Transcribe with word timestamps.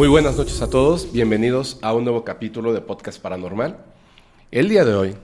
Muy 0.00 0.08
buenas 0.08 0.38
noches 0.38 0.62
a 0.62 0.70
todos, 0.70 1.12
bienvenidos 1.12 1.78
a 1.82 1.92
un 1.92 2.04
nuevo 2.04 2.24
capítulo 2.24 2.72
de 2.72 2.80
Podcast 2.80 3.20
Paranormal. 3.20 3.84
El 4.50 4.70
día 4.70 4.82
de 4.82 4.94
hoy 4.94 5.14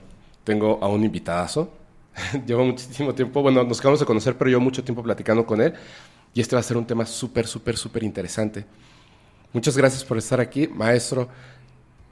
tengo 0.43 0.77
a 0.83 0.87
un 0.87 1.03
invitadazo. 1.03 1.73
Llevo 2.45 2.63
muchísimo 2.63 3.15
tiempo, 3.15 3.41
bueno, 3.41 3.63
nos 3.63 3.79
acabamos 3.79 4.01
de 4.01 4.05
conocer, 4.05 4.37
pero 4.37 4.51
yo 4.51 4.59
mucho 4.59 4.83
tiempo 4.83 5.01
platicando 5.01 5.47
con 5.47 5.61
él. 5.61 5.73
Y 6.31 6.41
este 6.41 6.55
va 6.55 6.59
a 6.59 6.63
ser 6.63 6.77
un 6.77 6.85
tema 6.85 7.07
súper, 7.07 7.47
súper, 7.47 7.75
súper 7.75 8.03
interesante. 8.03 8.65
Muchas 9.51 9.75
gracias 9.75 10.03
por 10.03 10.19
estar 10.19 10.39
aquí, 10.39 10.67
maestro. 10.67 11.27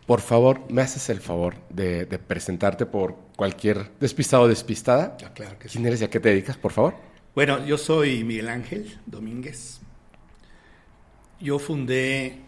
Por 0.07 0.21
favor, 0.21 0.62
me 0.68 0.82
haces 0.82 1.07
el 1.12 1.20
favor 1.20 1.57
de, 1.70 2.07
presentarte 2.18 2.88
por 2.88 3.16
cualquier 3.35 3.91
despistado 3.99 4.41
o 4.41 4.48
despistada. 4.48 5.16
Ah, 5.23 5.34
claro 5.35 5.59
que 5.59 5.70
sí. 5.70 5.73
¿Quién 5.73 5.85
eres 5.85 6.02
y 6.02 6.05
a 6.05 6.09
qué 6.09 6.20
te 6.20 6.29
dedicas, 6.29 6.57
por 6.57 6.71
favor? 6.71 6.95
Bueno, 7.35 7.63
yo 7.63 7.77
soy 7.77 8.23
Miguel 8.23 8.49
Ángel 8.49 8.98
Domínguez. 9.05 9.82
Yo 11.40 11.59
fundé 11.59 12.45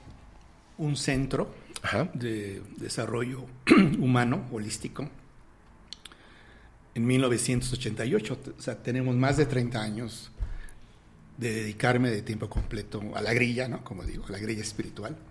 un 0.78 0.96
centro 0.96 1.54
de 2.14 2.62
desarrollo 2.78 3.46
humano, 4.00 4.48
holístico, 4.52 5.10
en 6.96 7.06
1988. 7.06 8.40
O 8.58 8.62
sea, 8.62 8.82
tenemos 8.82 9.16
más 9.16 9.38
de 9.38 9.46
30 9.46 9.82
años 9.82 10.32
de 11.38 11.54
dedicarme 11.54 12.10
de 12.10 12.24
tiempo 12.24 12.50
completo 12.50 13.02
a 13.16 13.22
la 13.22 13.34
grilla, 13.34 13.68
¿no? 13.68 13.84
Como 13.84 14.04
digo, 14.04 14.26
a 14.28 14.32
la 14.32 14.40
grilla 14.40 14.62
espiritual. 14.62 15.18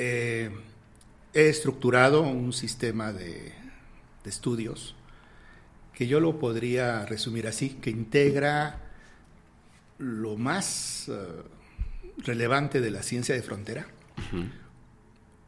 Eh, 0.00 0.48
he 1.34 1.48
estructurado 1.48 2.22
un 2.22 2.52
sistema 2.52 3.12
de, 3.12 3.52
estudios 4.24 4.94
que 5.92 6.06
yo 6.06 6.20
lo 6.20 6.38
podría 6.38 7.04
resumir 7.04 7.48
así, 7.48 7.70
que 7.70 7.90
integra 7.90 8.78
lo 9.98 10.36
más 10.36 11.08
eh, 11.08 11.14
relevante 12.18 12.80
de 12.80 12.92
la 12.92 13.02
ciencia 13.02 13.34
de 13.34 13.42
frontera, 13.42 13.88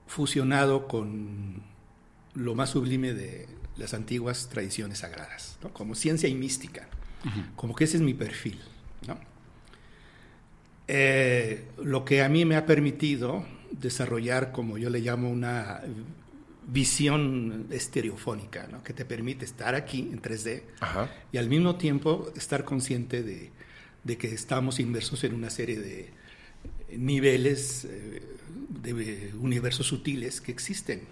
fusionado 0.06 0.88
con 0.88 1.62
lo 2.34 2.54
más 2.54 2.70
sublime 2.70 3.12
de 3.12 3.48
las 3.76 3.94
antiguas 3.94 4.48
tradiciones 4.48 4.98
sagradas, 4.98 5.58
como 5.72 5.94
ciencia 5.94 6.28
y 6.28 6.34
mística, 6.34 6.88
como 7.56 7.74
que 7.74 7.84
ese 7.84 7.96
es 7.96 8.02
mi 8.02 8.14
perfil. 8.14 8.60
Eh, 10.92 11.66
lo 11.82 12.04
que 12.04 12.22
a 12.22 12.28
mí 12.28 12.44
me 12.44 12.56
ha 12.56 12.66
permitido 12.66 13.44
desarrollar, 13.70 14.50
como 14.50 14.76
yo 14.76 14.90
le 14.90 14.98
llamo, 14.98 15.30
una 15.30 15.82
visión 16.66 17.68
estereofónica, 17.70 18.68
que 18.84 18.92
te 18.92 19.04
permite 19.04 19.44
estar 19.44 19.74
aquí 19.74 20.00
en 20.12 20.20
3D 20.20 20.62
y 21.32 21.38
al 21.38 21.48
mismo 21.48 21.76
tiempo 21.76 22.32
estar 22.36 22.64
consciente 22.64 23.22
de, 23.22 23.50
de, 24.02 24.18
que 24.18 24.34
estamos 24.34 24.80
inmersos 24.80 25.22
en 25.24 25.34
una 25.34 25.50
serie 25.50 25.78
de 25.78 26.10
niveles 26.96 27.84
eh, 27.84 28.22
de 28.82 29.32
universos 29.40 29.86
sutiles 29.86 30.40
que 30.40 30.52
existen. 30.52 31.02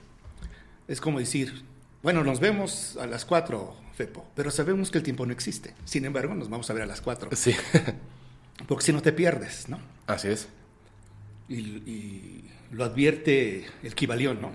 Es 0.86 1.00
como 1.00 1.18
decir, 1.18 1.64
bueno, 2.02 2.24
nos 2.24 2.40
vemos 2.40 2.96
a 2.96 3.06
las 3.06 3.24
4, 3.24 3.76
Fepo, 3.94 4.26
pero 4.36 4.50
sabemos 4.50 4.90
que 4.90 4.98
el 4.98 5.04
tiempo 5.04 5.26
no 5.26 5.32
existe. 5.32 5.74
Sin 5.84 6.04
embargo, 6.04 6.34
nos 6.34 6.48
vamos 6.48 6.70
a 6.70 6.72
ver 6.72 6.84
a 6.84 6.86
las 6.86 7.00
4. 7.00 7.30
Sí. 7.34 7.54
Porque 8.68 8.84
si 8.84 8.92
no 8.92 9.02
te 9.02 9.12
pierdes, 9.12 9.68
¿no? 9.68 9.78
Así 10.06 10.28
es. 10.28 10.48
Y, 11.48 12.44
lo 12.70 12.84
advierte 12.84 13.66
el 13.82 13.94
Kibalión, 13.94 14.42
¿no? 14.42 14.52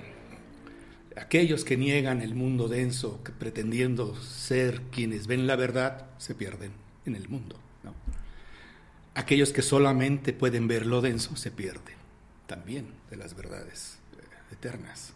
Aquellos 1.15 1.65
que 1.65 1.77
niegan 1.77 2.21
el 2.21 2.35
mundo 2.35 2.67
denso, 2.67 3.23
que 3.23 3.31
pretendiendo 3.31 4.15
ser 4.21 4.81
quienes 4.91 5.25
ven 5.25 5.47
la 5.47 5.55
verdad, 5.55 6.05
se 6.19 6.35
pierden 6.35 6.71
en 7.05 7.15
el 7.15 7.27
mundo. 7.27 7.59
Aquellos 9.15 9.53
que 9.53 9.61
solamente 9.61 10.33
pueden 10.33 10.67
ver 10.67 10.85
lo 10.85 11.01
denso, 11.01 11.35
se 11.35 11.51
pierden 11.51 11.95
también 12.47 12.87
de 13.09 13.17
las 13.17 13.35
verdades 13.35 13.99
eh, 14.17 14.53
eternas. 14.53 15.13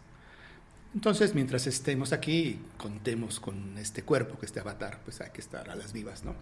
Entonces, 0.94 1.34
mientras 1.34 1.66
estemos 1.66 2.12
aquí, 2.12 2.58
contemos 2.76 3.40
con 3.40 3.76
este 3.78 4.02
cuerpo, 4.02 4.38
que 4.38 4.46
este 4.46 4.60
avatar, 4.60 5.00
pues 5.04 5.20
hay 5.20 5.30
que 5.30 5.40
estar 5.40 5.68
a 5.68 5.76
las 5.76 5.92
vivas, 5.92 6.24
¿no? 6.24 6.34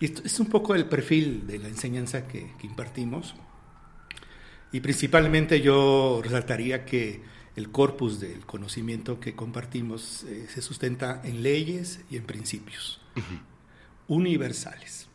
Y 0.00 0.06
esto 0.06 0.22
es 0.24 0.40
un 0.40 0.46
poco 0.46 0.74
el 0.74 0.86
perfil 0.86 1.46
de 1.46 1.58
la 1.58 1.68
enseñanza 1.68 2.26
que, 2.26 2.52
impartimos. 2.62 3.34
Y 4.72 4.80
principalmente 4.80 5.60
yo 5.60 6.20
resaltaría 6.22 6.84
que 6.84 7.22
el 7.54 7.70
corpus 7.70 8.20
del 8.20 8.44
conocimiento 8.44 9.20
que 9.20 9.34
compartimos 9.34 10.24
eh, 10.24 10.46
se 10.52 10.60
sustenta 10.60 11.22
en 11.24 11.42
leyes 11.42 12.00
y 12.10 12.16
en 12.16 12.24
principios 12.24 13.00
universales. 14.08 15.08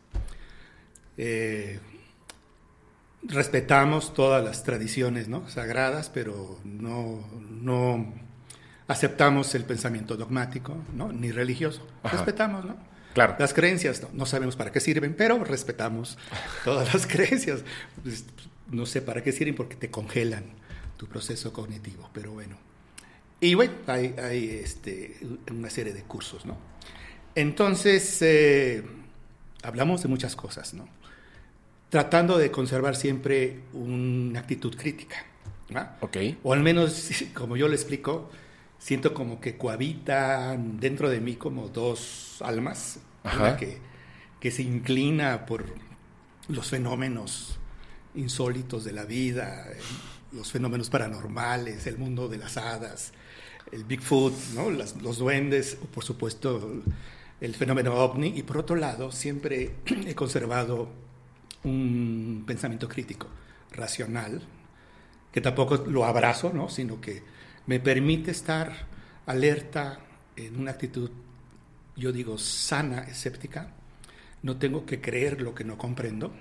Eh, 1.16 1.80
respetamos 3.22 4.14
todas 4.14 4.42
las 4.44 4.64
tradiciones 4.64 5.28
¿no? 5.28 5.48
sagradas, 5.48 6.10
pero 6.10 6.58
no, 6.64 7.20
no 7.50 8.14
aceptamos 8.88 9.54
el 9.54 9.64
pensamiento 9.64 10.16
dogmático 10.16 10.76
¿no? 10.94 11.12
ni 11.12 11.30
religioso. 11.30 11.86
Respetamos, 12.04 12.64
¿no? 12.64 12.76
Claro. 13.14 13.36
Las 13.38 13.52
creencias, 13.52 14.02
no, 14.12 14.24
sabemos 14.26 14.56
para 14.56 14.72
qué 14.72 14.80
sirven, 14.80 15.14
pero 15.14 15.42
respetamos 15.44 16.18
todas 16.64 16.92
las 16.92 17.06
creencias. 17.06 17.62
Pues, 18.02 18.24
no 18.70 18.86
sé 18.86 19.02
para 19.02 19.22
qué 19.22 19.32
sirven 19.32 19.54
porque 19.54 19.76
te 19.76 19.90
congelan 19.90 20.44
tu 20.96 21.06
proceso 21.06 21.52
cognitivo, 21.52 22.08
pero 22.12 22.32
bueno. 22.32 22.56
Y 23.40 23.54
bueno, 23.54 23.74
hay, 23.86 24.14
hay 24.22 24.48
este, 24.62 25.16
una 25.50 25.68
serie 25.68 25.92
de 25.92 26.02
cursos, 26.04 26.46
¿no? 26.46 26.56
Entonces, 27.34 28.18
eh, 28.22 28.84
hablamos 29.62 30.02
de 30.02 30.08
muchas 30.08 30.36
cosas, 30.36 30.74
¿no? 30.74 30.88
Tratando 31.92 32.38
de 32.38 32.50
conservar 32.50 32.96
siempre 32.96 33.64
una 33.74 34.40
actitud 34.40 34.74
crítica. 34.74 35.26
Ok. 36.00 36.16
O 36.42 36.54
al 36.54 36.62
menos, 36.62 37.10
como 37.34 37.54
yo 37.54 37.68
le 37.68 37.74
explico, 37.74 38.30
siento 38.78 39.12
como 39.12 39.42
que 39.42 39.58
cohabitan 39.58 40.80
dentro 40.80 41.10
de 41.10 41.20
mí 41.20 41.34
como 41.36 41.68
dos 41.68 42.38
almas, 42.40 42.98
una 43.24 43.58
que, 43.58 43.76
que 44.40 44.50
se 44.50 44.62
inclina 44.62 45.44
por 45.44 45.66
los 46.48 46.70
fenómenos 46.70 47.58
insólitos 48.14 48.84
de 48.84 48.92
la 48.92 49.04
vida, 49.04 49.66
los 50.32 50.50
fenómenos 50.50 50.88
paranormales, 50.88 51.86
el 51.86 51.98
mundo 51.98 52.26
de 52.26 52.38
las 52.38 52.56
hadas, 52.56 53.12
el 53.70 53.84
Bigfoot, 53.84 54.32
¿no? 54.54 54.70
los 54.70 55.18
duendes, 55.18 55.76
por 55.92 56.04
supuesto 56.04 56.82
el 57.42 57.54
fenómeno 57.54 57.96
ovni, 57.96 58.28
y 58.34 58.44
por 58.44 58.56
otro 58.56 58.76
lado 58.76 59.12
siempre 59.12 59.74
he 60.06 60.14
conservado 60.14 61.11
un 61.64 62.44
pensamiento 62.46 62.88
crítico, 62.88 63.28
racional, 63.72 64.42
que 65.30 65.40
tampoco 65.40 65.76
lo 65.76 66.04
abrazo, 66.04 66.52
¿no? 66.52 66.68
sino 66.68 67.00
que 67.00 67.22
me 67.66 67.80
permite 67.80 68.30
estar 68.30 68.86
alerta 69.26 70.00
en 70.36 70.58
una 70.58 70.72
actitud, 70.72 71.10
yo 71.96 72.12
digo, 72.12 72.38
sana, 72.38 73.02
escéptica. 73.02 73.72
No 74.42 74.56
tengo 74.56 74.84
que 74.84 75.00
creer 75.00 75.40
lo 75.40 75.54
que 75.54 75.64
no 75.64 75.78
comprendo. 75.78 76.32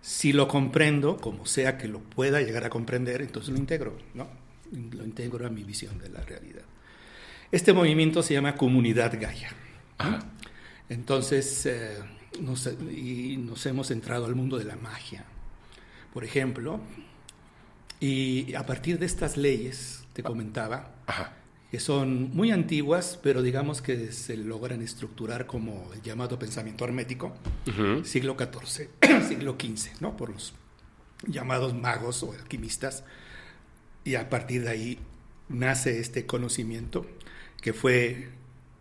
Si 0.00 0.32
lo 0.32 0.48
comprendo, 0.48 1.18
como 1.18 1.46
sea 1.46 1.76
que 1.76 1.86
lo 1.86 2.00
pueda 2.00 2.40
llegar 2.40 2.64
a 2.64 2.70
comprender, 2.70 3.20
entonces 3.20 3.52
lo 3.52 3.58
integro, 3.58 3.98
¿no? 4.14 4.28
Lo 4.72 5.04
integro 5.04 5.46
a 5.46 5.50
mi 5.50 5.64
visión 5.64 5.98
de 5.98 6.08
la 6.08 6.22
realidad. 6.22 6.62
Este 7.52 7.72
movimiento 7.72 8.22
se 8.22 8.34
llama 8.34 8.56
Comunidad 8.56 9.12
Gaia. 9.20 9.50
Entonces, 10.88 11.66
eh, 11.66 11.98
nos, 12.40 12.66
y 12.66 13.36
nos 13.36 13.64
hemos 13.66 13.90
entrado 13.90 14.26
al 14.26 14.34
mundo 14.34 14.58
de 14.58 14.64
la 14.64 14.76
magia, 14.76 15.24
por 16.12 16.24
ejemplo, 16.24 16.80
y 18.00 18.54
a 18.54 18.66
partir 18.66 18.98
de 18.98 19.06
estas 19.06 19.36
leyes, 19.36 20.04
te 20.12 20.22
comentaba, 20.22 20.90
que 21.70 21.80
son 21.80 22.34
muy 22.34 22.50
antiguas, 22.50 23.18
pero 23.22 23.42
digamos 23.42 23.80
que 23.80 24.12
se 24.12 24.36
logran 24.36 24.82
estructurar 24.82 25.46
como 25.46 25.90
el 25.94 26.02
llamado 26.02 26.38
pensamiento 26.38 26.84
hermético, 26.84 27.32
siglo 28.04 28.36
XIV, 28.36 28.88
siglo 29.28 29.56
XV, 29.58 30.00
¿no? 30.00 30.16
por 30.16 30.30
los 30.30 30.52
llamados 31.26 31.74
magos 31.74 32.22
o 32.24 32.32
alquimistas, 32.32 33.04
y 34.04 34.16
a 34.16 34.28
partir 34.28 34.64
de 34.64 34.70
ahí 34.70 34.98
nace 35.48 36.00
este 36.00 36.26
conocimiento 36.26 37.06
que 37.60 37.72
fue 37.72 38.30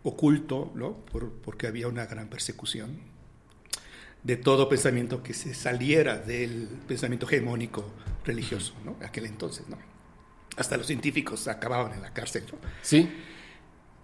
oculto, 0.04 0.72
¿no? 0.74 0.98
porque 1.44 1.68
había 1.68 1.88
una 1.88 2.08
gran 2.08 2.28
persecución 2.28 3.11
de 4.24 4.38
todo 4.38 4.70
pensamiento 4.70 5.24
que 5.24 5.34
se 5.34 5.54
saliera 5.54 6.18
del 6.18 6.68
pensamiento 6.88 7.26
hegemónico 7.26 7.92
religioso, 8.24 8.74
¿no? 8.86 8.96
Aquel 9.04 9.26
entonces, 9.26 9.68
¿no? 9.68 9.78
Hasta 10.58 10.78
los 10.78 10.88
científicos 10.88 11.48
acababan 11.48 11.94
en 11.94 12.02
la 12.02 12.14
cárcel, 12.14 12.44
¿no? 12.52 12.60
Sí. 12.82 13.10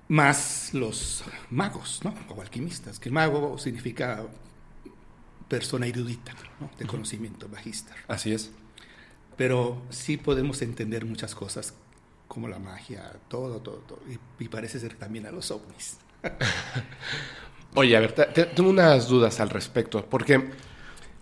Más 0.08 0.74
los 0.74 1.24
magos, 1.50 2.00
¿no? 2.04 2.16
O 2.30 2.42
alquimistas, 2.42 3.00
que 3.00 3.10
el 3.10 3.14
mago 3.14 3.58
significa 3.58 4.26
persona 5.48 5.86
erudita, 5.86 6.34
¿no? 6.60 6.72
De 6.78 6.86
conocimiento, 6.86 7.48
magister. 7.48 7.96
Así 8.08 8.34
es. 8.34 8.52
Pero 9.36 9.84
sí 9.90 10.18
podemos 10.18 10.62
entender 10.62 11.06
muchas 11.06 11.36
cosas, 11.36 11.76
como 12.28 12.48
la 12.48 12.58
magia, 12.58 13.14
todo, 13.28 13.62
todo, 13.62 13.78
todo. 13.78 14.02
Y, 14.10 14.44
y 14.44 14.48
parece 14.48 14.80
ser 14.80 14.96
también 14.96 15.28
a 15.28 15.32
los 15.32 15.52
ovnis. 15.52 15.98
Oye, 17.76 17.96
a 17.96 18.00
ver, 18.00 18.14
tengo 18.14 18.70
unas 18.70 19.08
dudas 19.08 19.40
al 19.40 19.50
respecto, 19.50 20.06
porque 20.10 20.50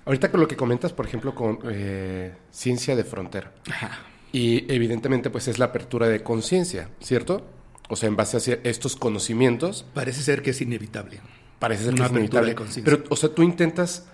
Ahorita 0.06 0.30
con 0.30 0.40
lo 0.40 0.48
que 0.48 0.56
comentas, 0.56 0.94
por 0.94 1.08
ejemplo, 1.08 1.34
con 1.34 1.60
eh, 1.70 2.32
ciencia 2.52 2.96
de 2.96 3.04
frontera. 3.04 3.52
Y 4.32 4.72
evidentemente, 4.72 5.32
pues 5.32 5.48
es 5.48 5.58
la 5.58 5.66
apertura 5.66 6.08
de 6.08 6.22
conciencia, 6.22 6.90
¿cierto? 7.00 7.44
O 7.90 7.96
sea, 7.96 8.08
en 8.08 8.16
base 8.16 8.38
a 8.38 8.70
estos 8.70 8.96
conocimientos. 8.96 9.86
Parece 9.96 10.22
ser 10.22 10.44
que 10.44 10.52
es 10.52 10.62
inevitable. 10.62 11.22
Parece 11.58 11.86
ser 11.86 11.96
que 11.96 12.04
es 12.04 12.12
inevitable. 12.12 12.56
Pero, 12.84 13.04
o 13.10 13.16
sea, 13.16 13.30
tú 13.30 13.42
intentas 13.42 14.06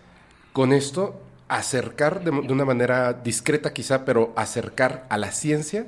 con 0.54 0.72
esto 0.72 1.22
acercar 1.50 2.24
de, 2.24 2.32
de, 2.32 2.54
una 2.54 2.64
manera 2.64 3.12
discreta 3.12 3.74
quizá, 3.74 4.06
pero 4.06 4.32
acercar 4.38 5.06
a 5.10 5.18
la 5.18 5.32
ciencia 5.34 5.88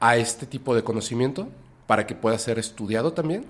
a 0.00 0.18
este 0.18 0.44
tipo 0.44 0.74
de 0.74 0.84
conocimiento 0.84 1.48
para 1.86 2.06
que 2.06 2.14
pueda 2.14 2.38
ser 2.38 2.58
estudiado 2.58 3.14
también. 3.14 3.46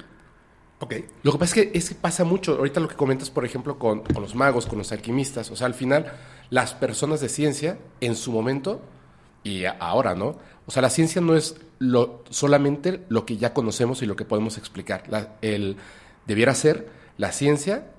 Lo 1.22 1.32
que 1.32 1.38
pasa 1.38 1.60
es 1.60 1.68
que, 1.68 1.78
es 1.78 1.88
que 1.88 1.94
pasa 1.94 2.24
mucho. 2.24 2.56
Ahorita 2.56 2.80
lo 2.80 2.88
que 2.88 2.96
comentas, 2.96 3.30
por 3.30 3.44
ejemplo, 3.44 3.78
con, 3.78 4.02
los 4.14 4.34
magos, 4.34 4.66
con 4.66 4.78
los 4.78 4.92
alquimistas. 4.92 5.50
O 5.50 5.56
sea, 5.56 5.66
al 5.66 5.74
final, 5.74 6.12
las 6.50 6.74
personas 6.74 7.20
de 7.20 7.28
ciencia, 7.28 7.78
en 8.00 8.16
su 8.16 8.32
momento, 8.32 8.82
y 9.42 9.64
ahora, 9.64 10.14
¿no? 10.14 10.36
O 10.66 10.70
sea, 10.70 10.82
la 10.82 10.90
ciencia 10.90 11.20
no 11.20 11.36
es 11.36 11.56
lo, 11.78 12.24
solamente 12.30 13.04
lo 13.08 13.26
que 13.26 13.36
ya 13.36 13.52
conocemos 13.54 14.02
y 14.02 14.06
lo 14.06 14.16
que 14.16 14.24
podemos 14.24 14.58
explicar. 14.58 15.04
el, 15.42 15.76
debiera 16.26 16.54
ser 16.54 16.88
la 17.16 17.32
ciencia 17.32 17.90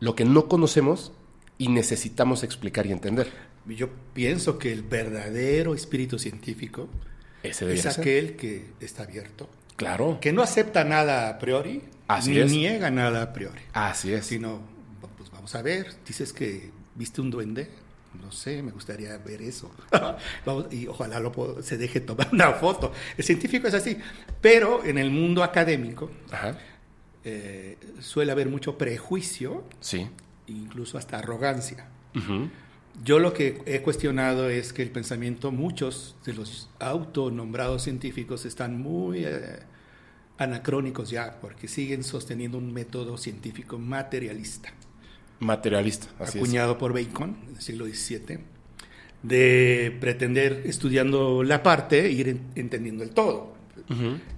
lo 0.00 0.16
que 0.16 0.24
no 0.24 0.48
conocemos 0.48 1.12
y 1.58 1.68
necesitamos 1.68 2.42
explicar 2.42 2.86
y 2.86 2.92
entender. 2.92 3.30
Yo 3.66 3.88
pienso 4.14 4.58
que 4.58 4.72
el 4.72 4.82
verdadero 4.82 5.74
espíritu 5.74 6.18
científico 6.18 6.88
es 7.44 7.86
aquel 7.86 8.34
que 8.34 8.72
está 8.80 9.04
abierto 9.04 9.48
Claro. 9.76 10.18
Que 10.20 10.32
no 10.32 10.42
acepta 10.42 10.84
nada 10.84 11.28
a 11.28 11.38
priori, 11.38 11.82
Así 12.08 12.30
ni 12.30 12.44
niega 12.44 12.90
nada 12.90 13.22
a 13.22 13.32
priori. 13.32 13.60
Así 13.72 14.12
es. 14.12 14.26
Sino, 14.26 14.60
pues 15.16 15.30
vamos 15.30 15.54
a 15.54 15.62
ver, 15.62 15.94
dices 16.06 16.32
que 16.32 16.70
viste 16.94 17.20
un 17.20 17.30
duende, 17.30 17.70
no 18.20 18.30
sé, 18.30 18.62
me 18.62 18.72
gustaría 18.72 19.16
ver 19.18 19.42
eso. 19.42 19.70
y 20.70 20.86
ojalá 20.86 21.20
lo 21.20 21.62
se 21.62 21.78
deje 21.78 22.00
tomar 22.00 22.28
una 22.32 22.52
foto. 22.52 22.92
El 23.16 23.24
científico 23.24 23.68
es 23.68 23.74
así, 23.74 23.96
pero 24.40 24.84
en 24.84 24.98
el 24.98 25.10
mundo 25.10 25.42
académico 25.42 26.10
eh, 27.24 27.78
suele 28.00 28.32
haber 28.32 28.48
mucho 28.48 28.76
prejuicio, 28.76 29.64
sí. 29.80 30.08
incluso 30.46 30.98
hasta 30.98 31.18
arrogancia. 31.18 31.86
Yo 33.04 33.18
lo 33.18 33.32
que 33.32 33.62
he 33.66 33.80
cuestionado 33.80 34.48
es 34.48 34.72
que 34.72 34.82
el 34.82 34.90
pensamiento, 34.90 35.50
muchos 35.50 36.14
de 36.24 36.34
los 36.34 36.68
autonombrados 36.78 37.82
científicos 37.82 38.44
están 38.44 38.80
muy 38.80 39.24
eh, 39.24 39.60
anacrónicos 40.38 41.10
ya, 41.10 41.40
porque 41.40 41.68
siguen 41.68 42.04
sosteniendo 42.04 42.58
un 42.58 42.72
método 42.72 43.16
científico 43.16 43.78
materialista. 43.78 44.72
Materialista, 45.40 46.08
así 46.20 46.38
acuñado 46.38 46.78
por 46.78 46.92
Bacon 46.92 47.36
en 47.48 47.56
el 47.56 47.62
siglo 47.62 47.86
XVII, 47.86 48.38
de 49.22 49.96
pretender, 50.00 50.62
estudiando 50.66 51.42
la 51.42 51.62
parte, 51.62 52.10
ir 52.10 52.40
entendiendo 52.54 53.02
el 53.02 53.10
todo. 53.10 53.52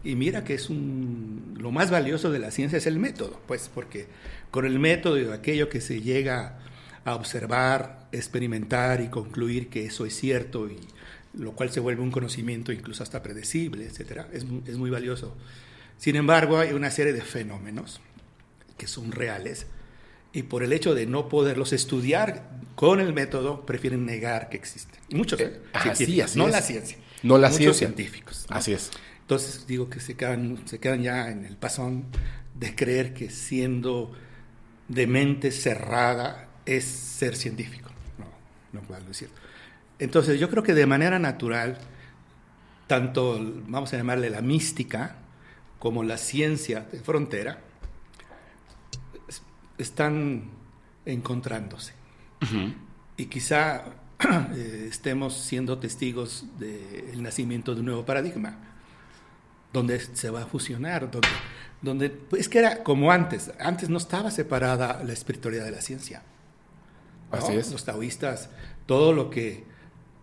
Y 0.02 0.16
mira 0.16 0.42
que 0.42 0.54
es 0.54 0.68
un, 0.68 1.54
lo 1.58 1.70
más 1.70 1.90
valioso 1.90 2.32
de 2.32 2.40
la 2.40 2.50
ciencia 2.50 2.78
es 2.78 2.86
el 2.86 2.98
método, 2.98 3.40
pues 3.46 3.70
porque 3.72 4.06
con 4.50 4.64
el 4.64 4.80
método 4.80 5.18
y 5.18 5.26
aquello 5.26 5.68
que 5.68 5.80
se 5.80 6.00
llega 6.00 6.58
a 7.04 7.14
observar, 7.14 8.08
experimentar 8.12 9.00
y 9.00 9.08
concluir 9.08 9.68
que 9.68 9.86
eso 9.86 10.06
es 10.06 10.16
cierto 10.16 10.68
y 10.68 10.78
lo 11.34 11.52
cual 11.52 11.70
se 11.70 11.80
vuelve 11.80 12.02
un 12.02 12.10
conocimiento 12.10 12.72
incluso 12.72 13.02
hasta 13.02 13.22
predecible, 13.22 13.84
etcétera, 13.86 14.28
es, 14.32 14.44
es 14.66 14.76
muy 14.76 14.90
valioso. 14.90 15.36
Sin 15.98 16.16
embargo, 16.16 16.58
hay 16.58 16.72
una 16.72 16.90
serie 16.90 17.12
de 17.12 17.22
fenómenos 17.22 18.00
que 18.78 18.86
son 18.86 19.12
reales 19.12 19.66
y 20.32 20.42
por 20.42 20.62
el 20.62 20.72
hecho 20.72 20.94
de 20.94 21.06
no 21.06 21.28
poderlos 21.28 21.72
estudiar 21.72 22.50
con 22.74 23.00
el 23.00 23.12
método, 23.12 23.64
prefieren 23.64 24.04
negar 24.04 24.48
que 24.48 24.56
existen. 24.56 25.00
Muchos 25.10 25.40
eh, 25.40 25.60
así, 25.72 26.20
así 26.20 26.38
no 26.38 26.48
la 26.48 26.60
ciencia. 26.60 26.98
No 27.22 27.38
la 27.38 27.48
Muchos 27.50 27.76
científicos. 27.76 28.44
Así 28.48 28.72
es. 28.72 28.90
Entonces 29.20 29.66
digo 29.66 29.88
que 29.88 30.00
se 30.00 30.16
quedan, 30.16 30.58
se 30.66 30.80
quedan 30.80 31.02
ya 31.02 31.30
en 31.30 31.44
el 31.44 31.56
pasón 31.56 32.04
de 32.58 32.74
creer 32.74 33.14
que 33.14 33.30
siendo 33.30 34.12
de 34.88 35.06
mente 35.06 35.50
cerrada 35.50 36.48
es 36.66 36.84
ser 36.84 37.36
científico. 37.36 37.90
No, 38.72 38.80
no, 38.80 39.10
es 39.10 39.16
cierto. 39.16 39.40
Entonces 39.98 40.40
yo 40.40 40.50
creo 40.50 40.62
que 40.62 40.74
de 40.74 40.86
manera 40.86 41.18
natural, 41.18 41.78
tanto, 42.86 43.38
vamos 43.68 43.92
a 43.92 43.96
llamarle 43.96 44.30
la 44.30 44.40
mística, 44.40 45.16
como 45.78 46.02
la 46.02 46.16
ciencia 46.16 46.80
de 46.90 47.00
frontera, 47.00 47.60
están 49.78 50.50
encontrándose. 51.04 51.92
Y 53.16 53.26
quizá 53.26 53.84
eh, 54.54 54.86
estemos 54.90 55.34
siendo 55.34 55.78
testigos 55.78 56.44
del 56.58 57.22
nacimiento 57.22 57.74
de 57.74 57.80
un 57.80 57.86
nuevo 57.86 58.04
paradigma, 58.04 58.58
donde 59.72 59.98
se 60.00 60.30
va 60.30 60.42
a 60.42 60.46
fusionar, 60.46 61.10
donde, 61.10 61.28
donde 61.80 62.20
es 62.32 62.48
que 62.48 62.58
era 62.58 62.82
como 62.82 63.10
antes, 63.10 63.50
antes 63.58 63.88
no 63.88 63.98
estaba 63.98 64.30
separada 64.30 65.02
la 65.02 65.12
espiritualidad 65.12 65.64
de 65.64 65.70
la 65.70 65.80
ciencia. 65.80 66.22
Los 67.32 67.84
taoístas, 67.84 68.48
todo 68.86 69.12
lo 69.12 69.30
que 69.30 69.64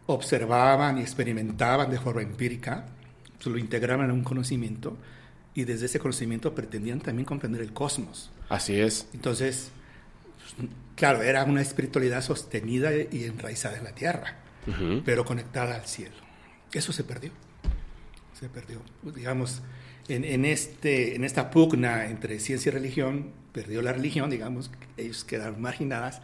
observaban 0.07 0.98
y 0.98 1.01
experimentaban 1.01 1.89
de 1.89 2.00
forma 2.00 2.21
empírica, 2.21 2.86
se 3.39 3.50
lo 3.50 3.57
integraban 3.57 4.06
en 4.06 4.12
un 4.12 4.24
conocimiento 4.24 4.98
y 5.53 5.63
desde 5.63 5.88
ese 5.88 6.00
conocimiento 6.00 6.53
pretendían 6.56 7.00
también 7.01 7.25
comprender 7.25 7.62
el 7.62 7.74
cosmos. 7.74 8.31
Así 8.50 8.80
es. 8.80 9.07
Entonces, 9.13 9.71
claro, 10.95 11.21
era 11.21 11.44
una 11.44 11.62
espiritualidad 11.62 12.21
sostenida 12.21 12.92
y 12.94 13.25
enraizada 13.25 13.77
en 13.77 13.83
la 13.83 13.92
tierra, 13.94 14.38
pero 15.06 15.25
conectada 15.25 15.75
al 15.75 15.86
cielo. 15.86 16.15
Eso 16.74 16.93
se 16.93 17.03
perdió. 17.03 17.31
Se 18.39 18.48
perdió. 18.48 18.81
Digamos, 19.13 19.62
en, 20.08 20.24
en, 20.24 20.46
este, 20.46 21.15
en 21.15 21.24
esta 21.24 21.51
pugna 21.51 22.05
entre 22.05 22.39
ciencia 22.39 22.70
y 22.70 22.74
religión, 22.74 23.31
perdió 23.51 23.81
la 23.81 23.93
religión, 23.93 24.29
digamos, 24.29 24.72
ellos 24.98 25.24
quedaron 25.24 25.62
marginadas 25.62 26.22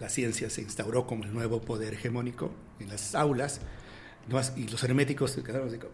la 0.00 0.08
ciencia 0.08 0.50
se 0.50 0.62
instauró 0.62 1.06
como 1.06 1.24
el 1.24 1.32
nuevo 1.32 1.60
poder 1.60 1.94
hegemónico 1.94 2.52
en 2.80 2.88
las 2.88 3.14
aulas, 3.14 3.60
y 4.56 4.68
los 4.68 4.82
herméticos 4.82 5.32
se 5.32 5.42
quedaron 5.42 5.68
así 5.68 5.78
como, 5.78 5.92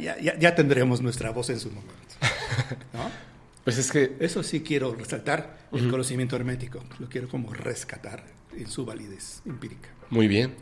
ya, 0.00 0.54
tendremos 0.54 1.00
nuestra 1.00 1.30
voz 1.30 1.50
en 1.50 1.60
su 1.60 1.70
momento. 1.70 2.14
Pues 3.64 3.76
es 3.76 3.92
que... 3.92 4.16
Eso 4.20 4.42
sí 4.42 4.62
quiero 4.62 4.94
resaltar, 4.94 5.68
el 5.72 5.90
conocimiento 5.90 6.36
hermético, 6.36 6.82
lo 6.98 7.06
quiero 7.10 7.28
como 7.28 7.52
rescatar 7.52 8.24
en 8.56 8.66
su 8.66 8.86
validez 8.86 9.42
empírica. 9.44 9.90
Muy 10.08 10.26
bien, 10.26 10.54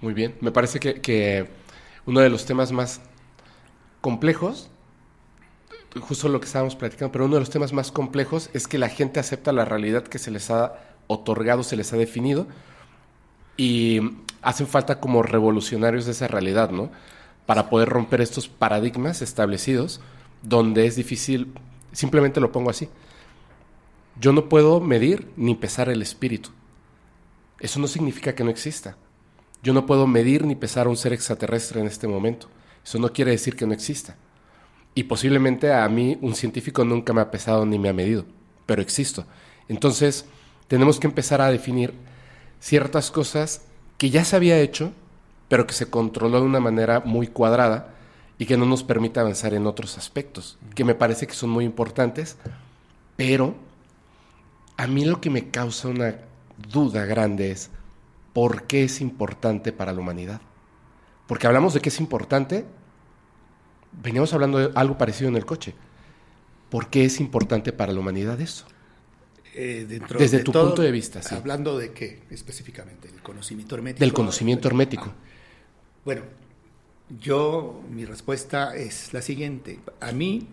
muy 0.00 0.14
bien. 0.14 0.34
Me 0.40 0.50
parece 0.50 0.80
que, 0.80 1.02
que 1.02 1.46
uno 2.06 2.20
de 2.20 2.30
los 2.30 2.46
temas 2.46 2.72
más 2.72 3.02
complejos 4.00 4.70
justo 6.00 6.28
lo 6.28 6.40
que 6.40 6.46
estábamos 6.46 6.76
platicando, 6.76 7.12
pero 7.12 7.24
uno 7.24 7.34
de 7.34 7.40
los 7.40 7.50
temas 7.50 7.72
más 7.72 7.90
complejos 7.92 8.50
es 8.52 8.66
que 8.66 8.78
la 8.78 8.88
gente 8.88 9.20
acepta 9.20 9.52
la 9.52 9.64
realidad 9.64 10.04
que 10.04 10.18
se 10.18 10.30
les 10.30 10.50
ha 10.50 10.87
otorgado, 11.08 11.64
se 11.64 11.76
les 11.76 11.92
ha 11.92 11.96
definido, 11.96 12.46
y 13.56 14.00
hacen 14.40 14.68
falta 14.68 15.00
como 15.00 15.22
revolucionarios 15.22 16.06
de 16.06 16.12
esa 16.12 16.28
realidad, 16.28 16.70
¿no? 16.70 16.90
Para 17.44 17.68
poder 17.68 17.88
romper 17.88 18.20
estos 18.20 18.48
paradigmas 18.48 19.20
establecidos, 19.20 20.00
donde 20.42 20.86
es 20.86 20.94
difícil, 20.94 21.52
simplemente 21.92 22.40
lo 22.40 22.52
pongo 22.52 22.70
así, 22.70 22.88
yo 24.20 24.32
no 24.32 24.48
puedo 24.48 24.80
medir 24.80 25.28
ni 25.36 25.54
pesar 25.54 25.88
el 25.88 26.02
espíritu. 26.02 26.50
Eso 27.60 27.80
no 27.80 27.88
significa 27.88 28.34
que 28.34 28.44
no 28.44 28.50
exista. 28.50 28.96
Yo 29.62 29.72
no 29.72 29.86
puedo 29.86 30.06
medir 30.06 30.44
ni 30.44 30.54
pesar 30.54 30.86
a 30.86 30.90
un 30.90 30.96
ser 30.96 31.12
extraterrestre 31.12 31.80
en 31.80 31.86
este 31.86 32.06
momento. 32.06 32.48
Eso 32.84 32.98
no 32.98 33.12
quiere 33.12 33.32
decir 33.32 33.56
que 33.56 33.66
no 33.66 33.72
exista. 33.72 34.16
Y 34.94 35.04
posiblemente 35.04 35.72
a 35.72 35.88
mí 35.88 36.18
un 36.20 36.34
científico 36.34 36.84
nunca 36.84 37.12
me 37.12 37.20
ha 37.20 37.30
pesado 37.30 37.66
ni 37.66 37.78
me 37.78 37.88
ha 37.88 37.92
medido, 37.92 38.24
pero 38.66 38.82
existo. 38.82 39.26
Entonces, 39.68 40.26
tenemos 40.68 41.00
que 41.00 41.06
empezar 41.06 41.40
a 41.40 41.50
definir 41.50 41.94
ciertas 42.60 43.10
cosas 43.10 43.62
que 43.96 44.10
ya 44.10 44.24
se 44.24 44.36
había 44.36 44.60
hecho, 44.60 44.92
pero 45.48 45.66
que 45.66 45.74
se 45.74 45.90
controló 45.90 46.40
de 46.40 46.46
una 46.46 46.60
manera 46.60 47.00
muy 47.00 47.26
cuadrada 47.26 47.94
y 48.38 48.46
que 48.46 48.56
no 48.56 48.66
nos 48.66 48.84
permite 48.84 49.18
avanzar 49.18 49.54
en 49.54 49.66
otros 49.66 49.98
aspectos, 49.98 50.58
que 50.74 50.84
me 50.84 50.94
parece 50.94 51.26
que 51.26 51.34
son 51.34 51.50
muy 51.50 51.64
importantes, 51.64 52.36
pero 53.16 53.56
a 54.76 54.86
mí 54.86 55.04
lo 55.04 55.20
que 55.20 55.30
me 55.30 55.50
causa 55.50 55.88
una 55.88 56.16
duda 56.70 57.04
grande 57.04 57.50
es 57.50 57.70
por 58.32 58.64
qué 58.64 58.84
es 58.84 59.00
importante 59.00 59.72
para 59.72 59.92
la 59.92 60.00
humanidad. 60.00 60.40
Porque 61.26 61.46
hablamos 61.46 61.74
de 61.74 61.80
que 61.80 61.88
es 61.88 61.98
importante, 61.98 62.64
veníamos 64.02 64.32
hablando 64.32 64.58
de 64.58 64.70
algo 64.74 64.96
parecido 64.96 65.28
en 65.28 65.36
el 65.36 65.44
coche. 65.44 65.74
¿Por 66.70 66.88
qué 66.88 67.04
es 67.04 67.18
importante 67.20 67.72
para 67.72 67.92
la 67.92 67.98
humanidad 67.98 68.40
eso? 68.40 68.66
Eh, 69.60 70.00
Desde 70.16 70.44
tu 70.44 70.52
punto 70.52 70.82
de 70.82 70.92
vista, 70.92 71.20
sí. 71.20 71.34
Hablando 71.34 71.76
de 71.76 71.92
qué 71.92 72.22
específicamente, 72.30 73.08
del 73.08 73.20
conocimiento 73.22 73.74
hermético. 73.74 74.00
Del 74.00 74.12
conocimiento 74.12 74.68
hermético. 74.68 75.06
Ah, 75.08 75.14
bueno, 76.04 76.22
yo, 77.20 77.82
mi 77.90 78.04
respuesta 78.04 78.76
es 78.76 79.12
la 79.12 79.20
siguiente. 79.20 79.80
A 80.00 80.12
mí, 80.12 80.46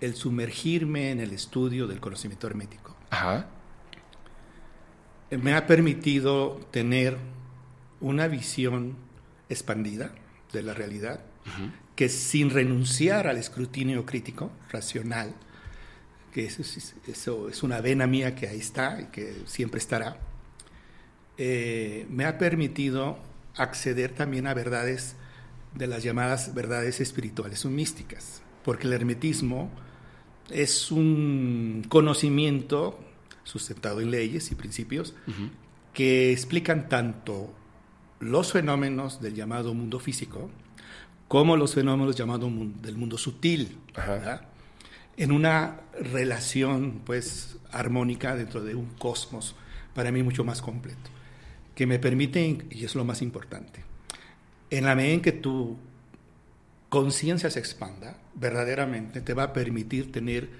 el 0.00 0.16
sumergirme 0.16 1.12
en 1.12 1.20
el 1.20 1.30
estudio 1.32 1.86
del 1.86 2.00
conocimiento 2.00 2.48
hermético 2.48 2.96
me 5.30 5.54
ha 5.54 5.66
permitido 5.66 6.60
tener 6.70 7.16
una 8.00 8.26
visión 8.26 8.96
expandida 9.48 10.12
de 10.52 10.62
la 10.62 10.74
realidad, 10.74 11.20
que 11.94 12.08
sin 12.08 12.50
renunciar 12.50 13.26
al 13.26 13.38
escrutinio 13.38 14.04
crítico, 14.04 14.50
racional, 14.70 15.34
que 16.32 16.46
eso, 16.46 16.62
eso, 17.06 17.48
es 17.48 17.62
una 17.62 17.80
vena 17.80 18.06
mía 18.06 18.34
que 18.34 18.48
ahí 18.48 18.58
está 18.58 19.00
y 19.00 19.06
que 19.06 19.42
siempre 19.46 19.78
estará, 19.78 20.16
eh, 21.36 22.06
me 22.10 22.24
ha 22.24 22.38
permitido 22.38 23.18
acceder 23.56 24.14
también 24.14 24.46
a 24.46 24.54
verdades 24.54 25.16
de 25.74 25.86
las 25.86 26.02
llamadas 26.02 26.54
verdades 26.54 27.00
espirituales 27.00 27.64
o 27.64 27.70
místicas, 27.70 28.42
porque 28.64 28.86
el 28.86 28.92
hermetismo 28.94 29.70
es 30.50 30.90
un 30.90 31.84
conocimiento 31.88 32.98
sustentado 33.44 34.00
en 34.00 34.10
leyes 34.10 34.50
y 34.50 34.54
principios 34.54 35.14
que 35.92 36.32
explican 36.32 36.88
tanto 36.88 37.52
los 38.20 38.52
fenómenos 38.52 39.20
del 39.20 39.34
llamado 39.34 39.74
mundo 39.74 39.98
físico 39.98 40.50
como 41.28 41.56
los 41.56 41.74
fenómenos 41.74 42.14
llamados 42.14 42.52
del 42.82 42.96
mundo 42.96 43.16
sutil, 43.18 43.78
en 45.22 45.30
una 45.30 45.82
relación 46.00 47.02
pues 47.04 47.56
armónica 47.70 48.34
dentro 48.34 48.60
de 48.60 48.74
un 48.74 48.86
cosmos 48.86 49.54
para 49.94 50.10
mí 50.10 50.20
mucho 50.24 50.42
más 50.42 50.60
completo, 50.60 51.10
que 51.76 51.86
me 51.86 52.00
permite, 52.00 52.58
y 52.68 52.84
es 52.84 52.96
lo 52.96 53.04
más 53.04 53.22
importante, 53.22 53.84
en 54.68 54.84
la 54.84 54.96
medida 54.96 55.14
en 55.14 55.20
que 55.22 55.30
tu 55.30 55.78
conciencia 56.88 57.50
se 57.50 57.60
expanda, 57.60 58.18
verdaderamente 58.34 59.20
te 59.20 59.32
va 59.32 59.44
a 59.44 59.52
permitir 59.52 60.10
tener 60.10 60.50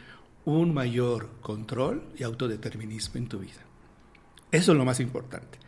un 0.44 0.72
mayor 0.72 1.40
control 1.40 2.04
y 2.16 2.22
autodeterminismo 2.22 3.18
en 3.18 3.26
tu 3.26 3.40
vida. 3.40 3.62
Eso 4.52 4.70
es 4.70 4.78
lo 4.78 4.84
más 4.84 5.00
importante. 5.00 5.58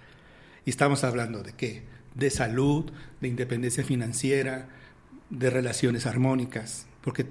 Y 0.65 0.71
estamos 0.71 1.03
hablando 1.03 1.43
de 1.43 1.55
qué? 1.55 1.83
De 2.15 2.31
salud, 2.31 2.93
de 3.21 3.27
independencia 3.27 3.83
financiera, 3.83 4.69
de 5.31 5.51
relaciones 5.51 6.07
armónicas, 6.07 6.87
porque 7.03 7.27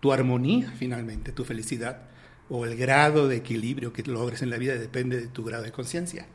tu 0.00 0.12
armonía 0.12 0.72
finalmente, 0.76 1.32
tu 1.32 1.44
felicidad 1.44 2.02
o 2.48 2.64
el 2.64 2.76
grado 2.76 3.28
de 3.28 3.36
equilibrio 3.36 3.92
que 3.92 4.02
logres 4.02 4.42
en 4.42 4.50
la 4.50 4.58
vida 4.58 4.74
depende 4.74 5.20
de 5.20 5.28
tu 5.28 5.44
grado 5.44 5.62
de 5.62 5.72
conciencia. 5.72 6.26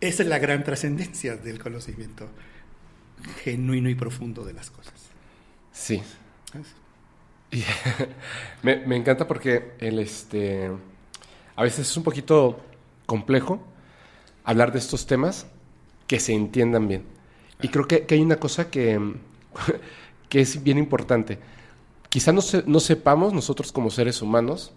Esa 0.00 0.22
es 0.22 0.28
la 0.28 0.38
gran 0.38 0.64
trascendencia 0.64 1.36
del 1.36 1.58
conocimiento 1.58 2.28
genuino 3.42 3.88
y 3.88 3.94
profundo 3.94 4.44
de 4.44 4.52
las 4.52 4.70
cosas. 4.70 4.94
Sí. 5.72 6.02
me, 8.62 8.96
encanta 8.96 9.26
porque 9.26 9.72
el 9.78 9.98
este 9.98 10.70
a 11.54 11.62
veces 11.62 11.88
es 11.88 11.96
un 11.96 12.02
poquito 12.02 12.60
complejo 13.06 13.62
hablar 14.44 14.72
de 14.72 14.78
estos 14.78 15.06
temas 15.06 15.46
que 16.06 16.20
se 16.20 16.32
entiendan 16.32 16.88
bien. 16.88 17.04
Y 17.62 17.68
creo 17.68 17.88
que, 17.88 18.06
hay 18.08 18.20
una 18.20 18.36
cosa 18.36 18.70
que, 18.70 19.00
que, 20.28 20.40
es 20.40 20.62
bien 20.62 20.78
importante. 20.78 21.38
Quizá 22.16 22.32
no, 22.32 22.40
no 22.64 22.80
sepamos 22.80 23.34
nosotros 23.34 23.72
como 23.72 23.90
seres 23.90 24.22
humanos 24.22 24.72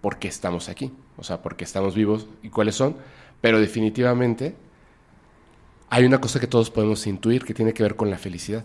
por 0.00 0.20
qué 0.20 0.28
estamos 0.28 0.68
aquí, 0.68 0.92
o 1.16 1.24
sea, 1.24 1.42
por 1.42 1.56
qué 1.56 1.64
estamos 1.64 1.96
vivos 1.96 2.28
y 2.40 2.50
cuáles 2.50 2.76
son, 2.76 2.94
pero 3.40 3.58
definitivamente 3.58 4.54
hay 5.90 6.04
una 6.04 6.20
cosa 6.20 6.38
que 6.38 6.46
todos 6.46 6.70
podemos 6.70 7.04
intuir 7.08 7.44
que 7.44 7.52
tiene 7.52 7.74
que 7.74 7.82
ver 7.82 7.96
con 7.96 8.10
la 8.10 8.16
felicidad. 8.16 8.64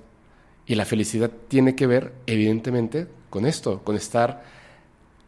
Y 0.68 0.76
la 0.76 0.86
felicidad 0.86 1.32
tiene 1.48 1.76
que 1.76 1.88
ver, 1.88 2.14
evidentemente, 2.28 3.08
con 3.32 3.48
esto, 3.48 3.84
con 3.84 3.96
estar 3.96 4.44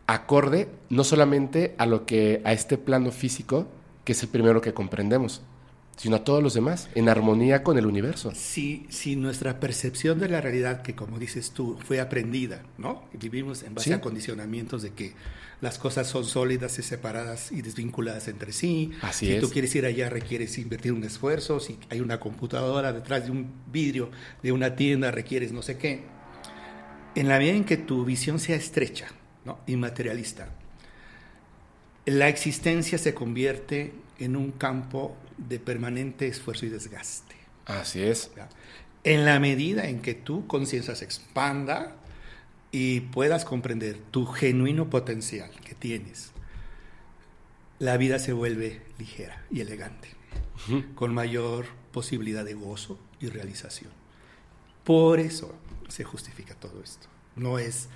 acorde 0.06 0.70
no 0.92 1.04
solamente 1.04 1.74
a 1.80 1.88
lo 1.88 2.06
que 2.06 2.44
a 2.46 2.54
este 2.54 2.78
plano 2.78 3.10
físico, 3.10 3.66
que 4.04 4.12
es 4.12 4.22
el 4.22 4.30
primero 4.30 4.62
que 4.62 4.76
comprendemos, 4.76 5.42
sino 5.96 6.18
a 6.18 6.24
todos 6.24 6.44
los 6.44 6.54
demás, 6.54 6.90
en 6.96 7.10
armonía 7.10 7.64
con 7.64 7.78
el 7.78 7.86
universo. 7.86 8.32
Si, 8.36 8.86
si 8.90 9.16
nuestra 9.16 9.60
percepción 9.60 10.20
de 10.20 10.30
la 10.30 10.42
realidad, 10.42 10.82
que 10.82 10.96
como 10.96 11.20
dices 11.20 11.52
tú, 11.52 11.78
fue 11.86 12.00
aprendida, 12.00 12.64
¿no? 12.78 13.04
Vivimos 13.14 13.64
en 13.64 13.76
base 13.76 13.94
a 13.94 14.02
condicionamientos 14.02 14.82
de 14.82 14.92
que 14.92 15.14
las 15.62 15.80
cosas 15.80 16.08
son 16.08 16.26
sólidas 16.26 16.78
y 16.80 16.84
separadas 16.84 17.52
y 17.52 17.62
desvinculadas 17.62 18.28
entre 18.28 18.52
sí. 18.52 18.92
Así 19.02 19.28
si 19.28 19.40
tú 19.40 19.50
quieres 19.50 19.74
ir 19.76 19.86
allá, 19.86 20.10
requieres 20.10 20.58
invertir 20.58 20.92
un 20.92 21.04
esfuerzo. 21.04 21.60
Si 21.60 21.80
hay 21.90 22.02
una 22.02 22.20
computadora 22.20 22.92
detrás 22.92 23.26
de 23.26 23.32
un 23.32 23.52
vidrio 23.72 24.12
de 24.44 24.52
una 24.52 24.76
tienda, 24.76 25.12
requieres 25.12 25.52
no 25.52 25.62
sé 25.62 25.78
qué. 25.78 26.04
En 27.16 27.30
la 27.30 27.38
medida 27.38 27.56
en 27.56 27.64
que 27.64 27.78
tu 27.78 28.04
visión 28.04 28.40
sea 28.40 28.58
estrecha, 28.58 29.08
¿no? 29.46 29.60
Inmaterialista, 29.68 30.50
la 32.06 32.28
existencia 32.28 32.98
se 32.98 33.14
convierte 33.14 33.94
en 34.20 34.36
un 34.36 34.52
campo 34.52 35.16
de 35.38 35.60
permanente 35.60 36.28
esfuerzo 36.28 36.66
y 36.66 36.70
desgaste. 36.70 37.36
Así 37.66 38.02
es. 38.02 38.32
En 39.04 39.26
la 39.26 39.40
medida 39.40 39.88
en 39.88 40.02
que 40.02 40.14
tu 40.14 40.48
conciencia 40.48 40.96
se 40.96 41.06
expanda 41.06 41.96
y 42.72 43.02
puedas 43.02 43.46
comprender 43.46 43.98
tu 44.12 44.26
genuino 44.26 44.90
potencial 44.90 45.50
que 45.64 45.76
tienes, 45.76 46.32
la 47.80 47.98
vida 47.98 48.20
se 48.20 48.34
vuelve 48.34 48.82
ligera 48.98 49.46
y 49.52 49.62
elegante, 49.62 50.10
con 50.96 51.14
mayor 51.14 51.66
posibilidad 51.92 52.46
de 52.46 52.54
gozo 52.54 53.00
y 53.20 53.28
realización. 53.28 53.92
Por 54.84 55.20
eso 55.20 55.56
se 55.88 56.04
justifica 56.04 56.56
todo 56.56 56.82
esto. 56.84 57.08
No 57.36 57.60
es 57.60 57.90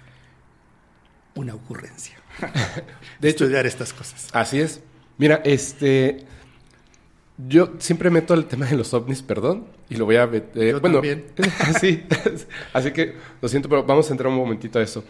una 1.36 1.56
ocurrencia 1.56 2.18
de 3.20 3.30
estudiar 3.30 3.66
estas 3.66 3.94
cosas. 3.94 4.28
Así 4.34 4.60
es. 4.60 4.82
Mira, 5.20 5.42
este 5.46 6.26
yo 7.48 7.74
siempre 7.80 8.10
meto 8.10 8.34
el 8.34 8.46
tema 8.46 8.66
de 8.66 8.76
los 8.76 8.94
ovnis, 8.94 9.22
perdón, 9.22 9.66
y 9.90 9.96
lo 9.96 10.06
voy 10.06 10.18
a 10.18 10.28
meter. 10.28 10.72
Yo 10.72 10.82
bueno, 10.82 10.96
también. 10.96 11.26
sí, 11.80 12.04
así 12.74 12.92
que 12.92 13.16
lo 13.42 13.48
siento, 13.48 13.70
pero 13.70 13.84
vamos 13.84 14.10
a 14.10 14.14
entrar 14.14 14.30
un 14.30 14.36
momentito 14.36 14.80
a 14.80 14.82
eso. 14.82 15.04